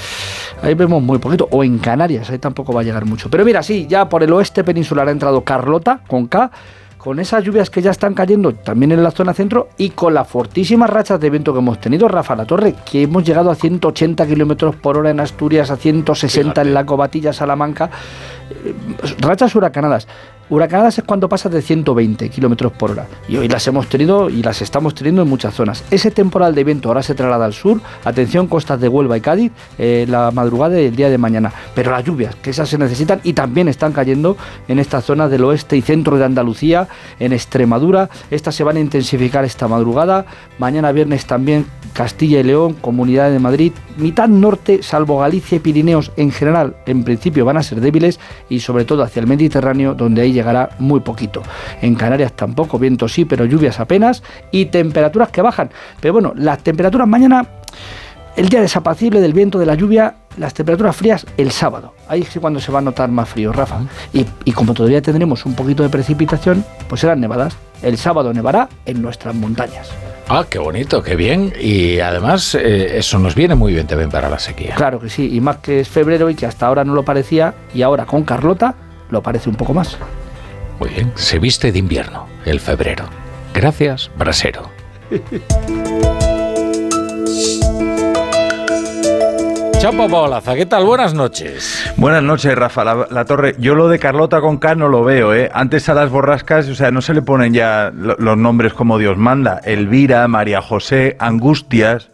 ahí 0.63 0.75
vemos 0.75 1.03
muy 1.03 1.19
poquito. 1.19 1.49
O 1.51 1.63
en 1.63 1.79
Canarias, 1.79 2.31
ahí 2.31 2.39
tampoco 2.39 2.73
va 2.73 2.81
a 2.81 2.85
llegar 2.85 3.05
mucho. 3.05 3.31
Pero 3.31 3.45
mira, 3.45 3.63
sí, 3.63 3.87
ya 3.89 4.09
por 4.09 4.23
el 4.23 4.33
oeste 4.33 4.65
peninsular 4.65 5.09
ha 5.09 5.13
entrado 5.13 5.45
Carlota, 5.45 6.01
con 6.07 6.27
K, 6.27 6.51
con 6.99 7.21
esas 7.21 7.45
lluvias 7.45 7.71
que 7.71 7.81
ya 7.81 7.93
están 7.93 8.13
cayendo 8.13 8.53
también 8.53 8.93
en 8.93 9.03
la 9.03 9.13
zona 9.13 9.33
centro 9.33 9.69
y 9.79 9.91
con 9.91 10.13
las 10.13 10.29
fortísimas 10.29 10.91
rachas 10.91 11.21
de 11.21 11.31
viento 11.31 11.53
que 11.53 11.61
hemos 11.61 11.81
tenido, 11.81 12.09
Rafa 12.09 12.37
La 12.37 12.45
Torre, 12.45 12.75
que 12.85 13.03
hemos 13.03 13.25
llegado 13.25 13.51
a 13.51 13.55
180 13.55 14.27
kilómetros 14.27 14.77
por 14.77 14.99
hora 14.99 15.11
en 15.11 15.21
Asturias, 15.21 15.71
a 15.71 15.77
160 15.77 16.61
en 16.61 16.75
la 16.75 16.85
Cobatilla, 16.85 17.33
Salamanca. 17.33 17.91
Rachas 19.21 19.55
huracanadas. 19.55 20.07
Huracanadas 20.51 20.97
es 20.97 21.05
cuando 21.05 21.29
pasa 21.29 21.51
de 21.51 21.61
120 21.61 22.31
kilómetros 22.31 22.73
por 22.73 22.93
hora. 22.93 23.07
Y 23.29 23.37
hoy 23.37 23.49
las 23.49 23.67
hemos 23.67 23.87
tenido 23.87 24.31
y 24.31 24.43
las 24.43 24.63
estamos 24.63 24.95
teniendo 24.95 25.21
en 25.21 25.29
muchas 25.29 25.55
zonas. 25.55 25.85
Ese 25.91 26.11
temporal 26.11 26.55
de 26.55 26.65
viento 26.65 26.89
ahora 26.89 27.03
se 27.03 27.15
traslada 27.15 27.45
al 27.45 27.53
sur. 27.53 27.83
Atención, 28.05 28.47
costas 28.47 28.81
de 28.81 28.89
Huelva 28.89 29.19
y 29.19 29.21
Cádiz, 29.21 29.53
eh, 29.77 30.07
la 30.09 30.31
madrugada 30.31 30.77
del 30.77 30.97
día 30.97 31.11
de 31.11 31.19
mañana. 31.19 31.53
Pero 31.75 31.91
las 31.91 32.03
lluvias, 32.03 32.35
que 32.37 32.51
esas 32.51 32.67
se 32.67 32.79
necesitan 32.79 33.21
y 33.25 33.35
también 33.35 33.69
están 33.69 33.93
cayendo 33.93 34.39
en 34.69 34.79
esta 34.79 35.03
zona 35.03 35.29
del 35.29 35.45
oeste 35.45 35.77
y 35.77 35.83
centro 35.83 36.17
de 36.17 36.25
Andalucía, 36.25 36.89
en 37.21 37.35
Extremadura. 37.35 38.09
Estas 38.31 38.55
se 38.55 38.65
van 38.65 38.79
a 38.79 38.81
intensificar 38.81 39.45
esta 39.45 39.69
madrugada. 39.69 40.25
Mañana 40.59 40.93
viernes 40.93 41.27
también 41.27 41.67
Castilla 41.93 42.41
y 42.41 42.45
León, 42.45 42.75
Comunidad 42.75 43.31
de 43.31 43.39
Madrid, 43.39 43.73
mitad 43.97 44.29
norte, 44.29 44.83
salvo 44.83 45.19
Galicia 45.19 45.57
y 45.57 45.59
Pirineos 45.59 46.13
en 46.17 46.31
general, 46.31 46.77
en 46.87 47.03
principio 47.03 47.45
van 47.45 47.57
a 47.57 47.63
ser 47.63 47.81
débiles 47.81 48.21
y 48.49 48.61
sobre 48.61 48.85
todo 48.85 49.03
hacia 49.03 49.21
el 49.21 49.27
Mediterráneo, 49.27 49.95
donde 49.95 50.23
ahí 50.23 50.33
llegará 50.33 50.71
muy 50.79 51.01
poquito. 51.01 51.43
En 51.81 51.95
Canarias 51.95 52.33
tampoco, 52.33 52.79
viento 52.79 53.09
sí, 53.09 53.25
pero 53.25 53.45
lluvias 53.45 53.81
apenas 53.81 54.23
y 54.51 54.67
temperaturas 54.67 55.31
que 55.31 55.43
bajan. 55.43 55.71
Pero 56.01 56.15
bueno, 56.15 56.33
las 56.37 56.59
temperaturas 56.59 57.09
mañana, 57.09 57.47
el 58.37 58.49
día 58.49 58.61
desapacible 58.61 59.21
del 59.21 59.33
viento, 59.33 59.59
de 59.59 59.67
la 59.67 59.75
lluvia, 59.75 60.15
las 60.37 60.55
temperaturas 60.55 60.97
frías 60.97 61.27
el 61.37 61.51
sábado. 61.51 61.95
Ahí 62.09 62.23
es 62.23 62.39
cuando 62.41 62.61
se 62.61 62.71
va 62.71 62.79
a 62.79 62.83
notar 62.83 63.11
más 63.11 63.29
frío, 63.29 63.53
Rafa. 63.53 63.81
Y, 64.13 64.25
y 64.45 64.53
como 64.53 64.75
todavía 64.75 65.03
tendremos 65.03 65.45
un 65.45 65.55
poquito 65.55 65.83
de 65.83 65.89
precipitación, 65.89 66.65
pues 66.89 67.01
serán 67.01 67.21
nevadas. 67.21 67.57
El 67.83 67.99
sábado 67.99 68.33
nevará 68.33 68.69
en 68.87 69.03
nuestras 69.03 69.35
montañas. 69.35 69.91
Ah, 70.31 70.45
qué 70.49 70.59
bonito, 70.59 71.03
qué 71.03 71.17
bien. 71.17 71.53
Y 71.59 72.01
además 72.01 72.55
eh, 72.55 72.99
eso 72.99 73.19
nos 73.19 73.35
viene 73.35 73.55
muy 73.55 73.73
bien 73.73 73.87
también 73.87 74.11
para 74.11 74.29
la 74.29 74.39
sequía. 74.39 74.75
Claro 74.75 75.01
que 75.01 75.09
sí, 75.09 75.35
y 75.35 75.41
más 75.41 75.59
que 75.59 75.81
es 75.81 75.89
febrero 75.89 76.29
y 76.29 76.35
que 76.35 76.47
hasta 76.47 76.67
ahora 76.67 76.85
no 76.85 76.95
lo 76.95 77.05
parecía, 77.05 77.55
y 77.75 77.83
ahora 77.83 78.05
con 78.05 78.25
Carlota 78.25 78.75
lo 79.11 79.23
parece 79.23 79.49
un 79.49 79.57
poco 79.57 79.73
más. 79.73 79.97
Muy 80.79 80.91
bien, 80.91 81.13
se 81.15 81.39
viste 81.39 81.73
de 81.73 81.79
invierno 81.79 82.27
el 82.45 82.61
febrero. 82.61 83.07
Gracias, 83.55 84.11
Brasero. 84.17 84.71
Chapo 89.79 90.09
Paolaza, 90.09 90.57
¿qué 90.57 90.67
tal? 90.67 90.85
Buenas 90.85 91.15
noches. 91.15 91.93
Buenas 91.97 92.23
noches, 92.23 92.53
Rafa 92.57 92.85
la, 92.85 93.07
la, 93.11 93.25
Torre. 93.25 93.55
Yo 93.59 93.77
lo 93.77 93.89
de 93.89 94.01
Carlota 94.01 94.41
con 94.41 94.59
K 94.59 94.75
no 94.75 94.89
lo 94.89 95.05
veo, 95.05 95.33
¿eh? 95.33 95.49
Antes 95.55 95.89
a 95.89 95.95
las 95.95 96.11
borrascas, 96.11 96.67
o 96.69 96.75
sea, 96.75 96.91
no 96.91 97.01
se 97.01 97.15
le 97.15 97.23
ponen 97.23 97.55
ya 97.55 97.93
lo, 97.95 98.17
los 98.19 98.37
nombres 98.37 98.75
como 98.75 98.99
Dios 98.99 99.17
manda. 99.17 99.61
Elvira, 99.65 100.27
María 100.27 100.61
José, 100.63 101.17
Angustias. 101.21 102.11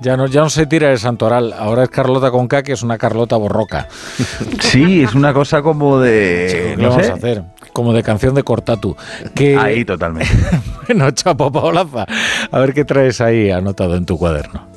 Ya 0.00 0.16
no, 0.16 0.26
ya 0.26 0.40
no 0.40 0.50
se 0.50 0.66
tira 0.66 0.90
el 0.90 0.98
santoral, 0.98 1.52
ahora 1.52 1.84
es 1.84 1.90
Carlota 1.90 2.30
con 2.32 2.48
K, 2.48 2.64
que 2.64 2.72
es 2.72 2.82
una 2.82 2.98
Carlota 2.98 3.36
borroca. 3.36 3.86
Sí, 4.60 5.02
es 5.02 5.14
una 5.14 5.32
cosa 5.32 5.62
como 5.62 6.00
de... 6.00 6.48
Sí, 6.48 6.56
¿qué 6.76 6.82
no 6.82 6.90
vamos 6.90 7.06
sé? 7.06 7.12
a 7.12 7.14
hacer? 7.14 7.42
Como 7.72 7.92
de 7.92 8.02
canción 8.02 8.34
de 8.34 8.42
Cortatu. 8.42 8.96
Que... 9.34 9.56
Ahí, 9.56 9.84
totalmente. 9.84 10.32
bueno, 10.88 11.10
Chapo 11.12 11.52
Paolaza, 11.52 12.06
a 12.50 12.58
ver 12.58 12.74
qué 12.74 12.84
traes 12.84 13.20
ahí 13.20 13.50
anotado 13.50 13.94
en 13.96 14.06
tu 14.06 14.18
cuaderno. 14.18 14.69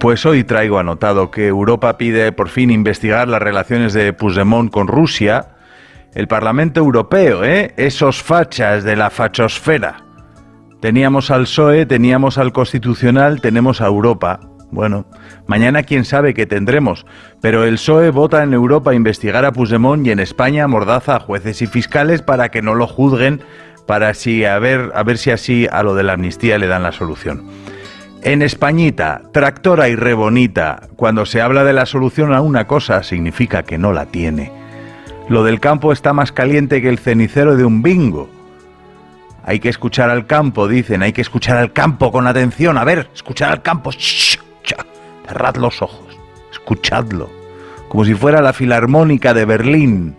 Pues 0.00 0.26
hoy 0.26 0.44
traigo 0.44 0.78
anotado 0.78 1.30
que 1.30 1.46
Europa 1.46 1.98
pide 1.98 2.32
por 2.32 2.48
fin 2.48 2.70
investigar 2.70 3.28
las 3.28 3.42
relaciones 3.42 3.92
de 3.92 4.12
Puigdemont 4.12 4.72
con 4.72 4.88
Rusia. 4.88 5.50
El 6.14 6.26
Parlamento 6.26 6.80
Europeo, 6.80 7.44
¿eh? 7.44 7.74
Esos 7.76 8.22
fachas 8.22 8.82
de 8.82 8.96
la 8.96 9.10
fachosfera. 9.10 10.04
Teníamos 10.80 11.30
al 11.30 11.42
PSOE, 11.42 11.86
teníamos 11.86 12.38
al 12.38 12.52
Constitucional, 12.52 13.40
tenemos 13.40 13.80
a 13.80 13.86
Europa. 13.86 14.40
Bueno, 14.70 15.06
mañana 15.46 15.82
quién 15.82 16.04
sabe 16.04 16.34
qué 16.34 16.46
tendremos, 16.46 17.06
pero 17.40 17.64
el 17.64 17.74
PSOE 17.74 18.10
vota 18.10 18.42
en 18.42 18.54
Europa 18.54 18.90
a 18.90 18.94
investigar 18.94 19.44
a 19.44 19.52
Puigdemont 19.52 20.06
y 20.06 20.10
en 20.10 20.18
España 20.18 20.66
mordaza 20.66 21.16
a 21.16 21.20
jueces 21.20 21.62
y 21.62 21.66
fiscales 21.66 22.22
para 22.22 22.50
que 22.50 22.62
no 22.62 22.74
lo 22.74 22.86
juzguen, 22.86 23.42
para 23.86 24.10
así 24.10 24.44
a 24.44 24.58
ver, 24.58 24.90
a 24.94 25.02
ver 25.02 25.18
si 25.18 25.30
así 25.30 25.66
a 25.70 25.82
lo 25.82 25.94
de 25.94 26.02
la 26.02 26.14
amnistía 26.14 26.58
le 26.58 26.66
dan 26.66 26.82
la 26.82 26.92
solución. 26.92 27.44
En 28.22 28.42
Españita, 28.42 29.22
tractora 29.32 29.88
y 29.88 29.94
rebonita, 29.94 30.88
cuando 30.96 31.24
se 31.24 31.40
habla 31.40 31.62
de 31.62 31.72
la 31.72 31.86
solución 31.86 32.34
a 32.34 32.40
una 32.40 32.66
cosa 32.66 33.02
significa 33.04 33.62
que 33.62 33.78
no 33.78 33.92
la 33.92 34.06
tiene. 34.06 34.50
Lo 35.28 35.44
del 35.44 35.60
campo 35.60 35.92
está 35.92 36.12
más 36.12 36.32
caliente 36.32 36.82
que 36.82 36.88
el 36.88 36.98
cenicero 36.98 37.56
de 37.56 37.64
un 37.64 37.82
bingo. 37.82 38.28
Hay 39.44 39.60
que 39.60 39.68
escuchar 39.68 40.10
al 40.10 40.26
campo, 40.26 40.66
dicen, 40.66 41.02
hay 41.02 41.12
que 41.12 41.20
escuchar 41.20 41.58
al 41.58 41.72
campo 41.72 42.10
con 42.10 42.26
atención. 42.26 42.76
A 42.76 42.84
ver, 42.84 43.08
escuchar 43.14 43.50
al 43.50 43.62
campo. 43.62 43.92
Shh. 43.92 44.38
Cerrad 45.26 45.56
los 45.56 45.80
ojos, 45.82 46.18
escuchadlo, 46.50 47.30
como 47.88 48.04
si 48.04 48.14
fuera 48.14 48.40
la 48.40 48.52
filarmónica 48.52 49.32
de 49.32 49.44
Berlín. 49.44 50.16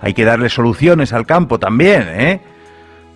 Hay 0.00 0.14
que 0.14 0.24
darle 0.24 0.48
soluciones 0.48 1.12
al 1.12 1.26
campo 1.26 1.58
también, 1.58 2.06
¿eh? 2.08 2.40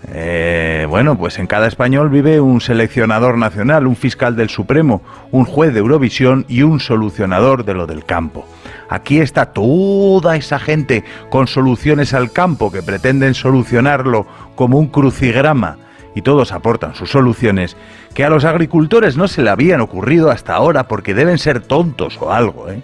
Eh, 0.09 0.87
bueno, 0.89 1.19
pues 1.19 1.39
en 1.39 1.47
cada 1.47 1.67
español 1.67 2.11
vive 2.11 2.41
un 2.41 2.61
seleccionador 2.61 3.39
nacional, 3.39 3.87
un 3.87 3.97
fiscal 3.97 4.37
del 4.37 4.49
Supremo, 4.49 5.03
un 5.33 5.45
juez 5.45 5.73
de 5.73 5.81
Eurovisión 5.81 6.45
y 6.49 6.63
un 6.63 6.79
solucionador 6.79 7.65
de 7.65 7.75
lo 7.75 7.87
del 7.87 8.05
campo. 8.05 8.47
Aquí 8.89 9.19
está 9.19 9.47
toda 9.47 10.37
esa 10.37 10.61
gente 10.61 11.03
con 11.29 11.49
soluciones 11.49 12.15
al 12.15 12.31
campo 12.31 12.71
que 12.71 12.83
pretenden 12.83 13.35
solucionarlo 13.35 14.27
como 14.55 14.79
un 14.79 14.87
crucigrama 14.87 15.79
y 16.15 16.23
todos 16.23 16.53
aportan 16.53 16.95
sus 16.95 17.11
soluciones 17.11 17.77
que 18.15 18.25
a 18.25 18.31
los 18.31 18.45
agricultores 18.45 19.17
no 19.17 19.27
se 19.29 19.43
le 19.43 19.51
habían 19.51 19.81
ocurrido 19.81 20.31
hasta 20.31 20.55
ahora 20.55 20.87
porque 20.87 21.15
deben 21.15 21.39
ser 21.39 21.61
tontos 21.61 22.17
o 22.21 22.33
algo. 22.33 22.71
¿eh? 22.71 22.81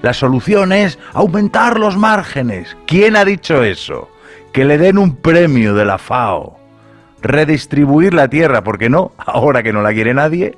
La 0.00 0.14
solución 0.14 0.72
es 0.72 0.98
aumentar 1.12 1.78
los 1.78 1.96
márgenes. 1.96 2.76
¿Quién 2.86 3.14
ha 3.14 3.24
dicho 3.24 3.62
eso? 3.62 4.08
Que 4.52 4.64
le 4.64 4.78
den 4.78 4.98
un 4.98 5.16
premio 5.16 5.74
de 5.74 5.84
la 5.84 5.98
FAO. 5.98 6.61
Redistribuir 7.22 8.14
la 8.14 8.28
tierra, 8.28 8.64
¿por 8.64 8.78
qué 8.78 8.90
no? 8.90 9.12
Ahora 9.16 9.62
que 9.62 9.72
no 9.72 9.82
la 9.82 9.92
quiere 9.92 10.12
nadie. 10.12 10.56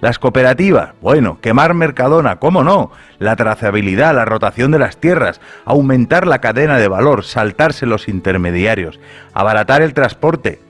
Las 0.00 0.18
cooperativas, 0.18 0.94
bueno, 1.00 1.38
quemar 1.40 1.74
Mercadona, 1.74 2.36
¿cómo 2.36 2.64
no? 2.64 2.90
La 3.20 3.36
trazabilidad, 3.36 4.14
la 4.16 4.24
rotación 4.24 4.72
de 4.72 4.80
las 4.80 4.96
tierras, 4.96 5.40
aumentar 5.64 6.26
la 6.26 6.40
cadena 6.40 6.76
de 6.78 6.88
valor, 6.88 7.22
saltarse 7.22 7.86
los 7.86 8.08
intermediarios, 8.08 8.98
abaratar 9.32 9.80
el 9.80 9.94
transporte, 9.94 10.60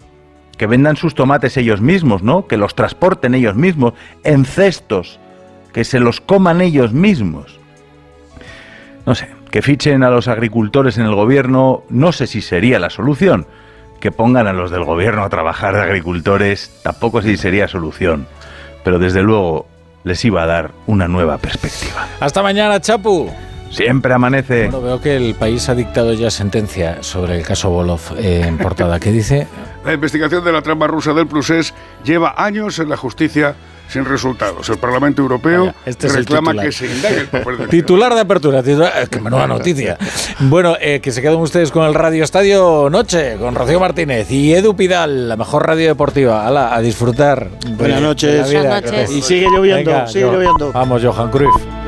que 0.59 0.67
vendan 0.67 0.97
sus 0.97 1.15
tomates 1.15 1.57
ellos 1.57 1.81
mismos, 1.81 2.23
¿no? 2.23 2.47
Que 2.47 2.59
los 2.59 2.75
transporten 2.75 3.35
ellos 3.35 3.55
mismos 3.55 3.95
en 4.23 4.45
cestos, 4.45 5.19
que 5.73 5.85
se 5.85 5.99
los 5.99 6.21
coman 6.21 6.61
ellos 6.61 6.93
mismos. 6.93 7.59
No 9.07 9.15
sé, 9.15 9.29
que 9.51 9.63
fichen 9.63 10.03
a 10.03 10.11
los 10.11 10.29
agricultores 10.29 10.99
en 10.99 11.07
el 11.07 11.15
gobierno, 11.15 11.85
no 11.89 12.13
sé 12.13 12.27
si 12.27 12.43
sería 12.43 12.79
la 12.79 12.91
solución. 12.91 13.47
Que 14.03 14.13
pongan 14.13 14.47
a 14.47 14.53
los 14.53 14.71
del 14.71 14.85
gobierno 14.85 15.25
a 15.25 15.31
trabajar 15.31 15.75
de 15.75 15.81
agricultores, 15.81 16.81
tampoco 16.83 17.23
si 17.23 17.39
sería 17.39 17.69
solución 17.69 18.27
pero 18.85 18.99
desde 18.99 19.23
luego 19.23 19.67
les 20.05 20.25
iba 20.25 20.43
a 20.43 20.47
dar 20.47 20.73
una 20.87 21.09
nueva 21.09 21.39
perspectiva. 21.39 22.07
Hasta 22.21 22.43
mañana, 22.43 22.81
Chapu. 22.81 23.31
Siempre 23.71 24.13
amanece. 24.13 24.65
Bueno, 24.65 24.83
veo 24.83 25.01
que 25.01 25.17
el 25.17 25.35
país 25.35 25.69
ha 25.69 25.75
dictado 25.75 26.13
ya 26.13 26.31
sentencia 26.31 27.03
sobre 27.03 27.39
el 27.39 27.47
caso 27.47 27.71
Bolov 27.71 28.01
eh, 28.19 28.45
en 28.47 28.59
portada. 28.59 29.01
¿Qué 29.01 29.11
dice? 29.11 29.47
La 29.85 29.95
investigación 29.95 30.45
de 30.45 30.53
la 30.53 30.61
trama 30.61 30.87
rusa 30.87 31.15
del 31.15 31.27
Prusés 31.27 31.73
lleva 32.05 32.35
años 32.37 32.79
en 32.79 32.91
la 32.91 32.99
justicia 32.99 33.55
sin 33.93 34.05
resultados. 34.07 34.69
El 34.71 34.79
Parlamento 34.79 35.21
Europeo 35.21 35.67
Vaya, 35.67 35.75
este 35.85 36.07
es 36.07 36.15
reclama 36.15 36.55
que 36.61 36.73
se 36.73 36.87
indague 36.87 37.19
el 37.19 37.29
papel 37.29 37.59
del 37.59 37.69
Titular 37.71 38.15
de 38.15 38.21
apertura, 38.21 38.63
titular, 38.63 38.93
eh, 38.97 39.07
qué 39.11 39.21
menuda 39.21 39.47
noticia. 39.47 39.99
Bueno, 40.41 40.77
eh, 40.81 41.01
que 41.01 41.13
se 41.13 41.21
queden 41.21 41.37
ustedes 41.37 41.71
con 41.71 41.85
el 41.85 41.95
Radio 41.95 42.25
Estadio 42.25 42.89
Noche, 42.91 43.37
con 43.39 43.55
Rocío 43.55 43.79
Martínez 43.81 44.31
y 44.31 44.55
Edu 44.55 44.75
Pidal, 44.75 45.29
la 45.29 45.37
mejor 45.37 45.67
radio 45.67 45.89
deportiva. 45.89 46.47
Ala, 46.47 46.75
a 46.75 46.81
disfrutar. 46.81 47.49
Buenas 47.77 48.01
noches. 48.01 48.51
Buenas 48.51 48.83
que 48.83 49.13
Y 49.13 49.21
sigue 49.21 49.47
lloviendo, 49.51 50.07
sigue 50.07 50.25
lloviendo. 50.25 50.73
Vamos, 50.73 51.03
Johan 51.05 51.31
Cruyff. 51.31 51.82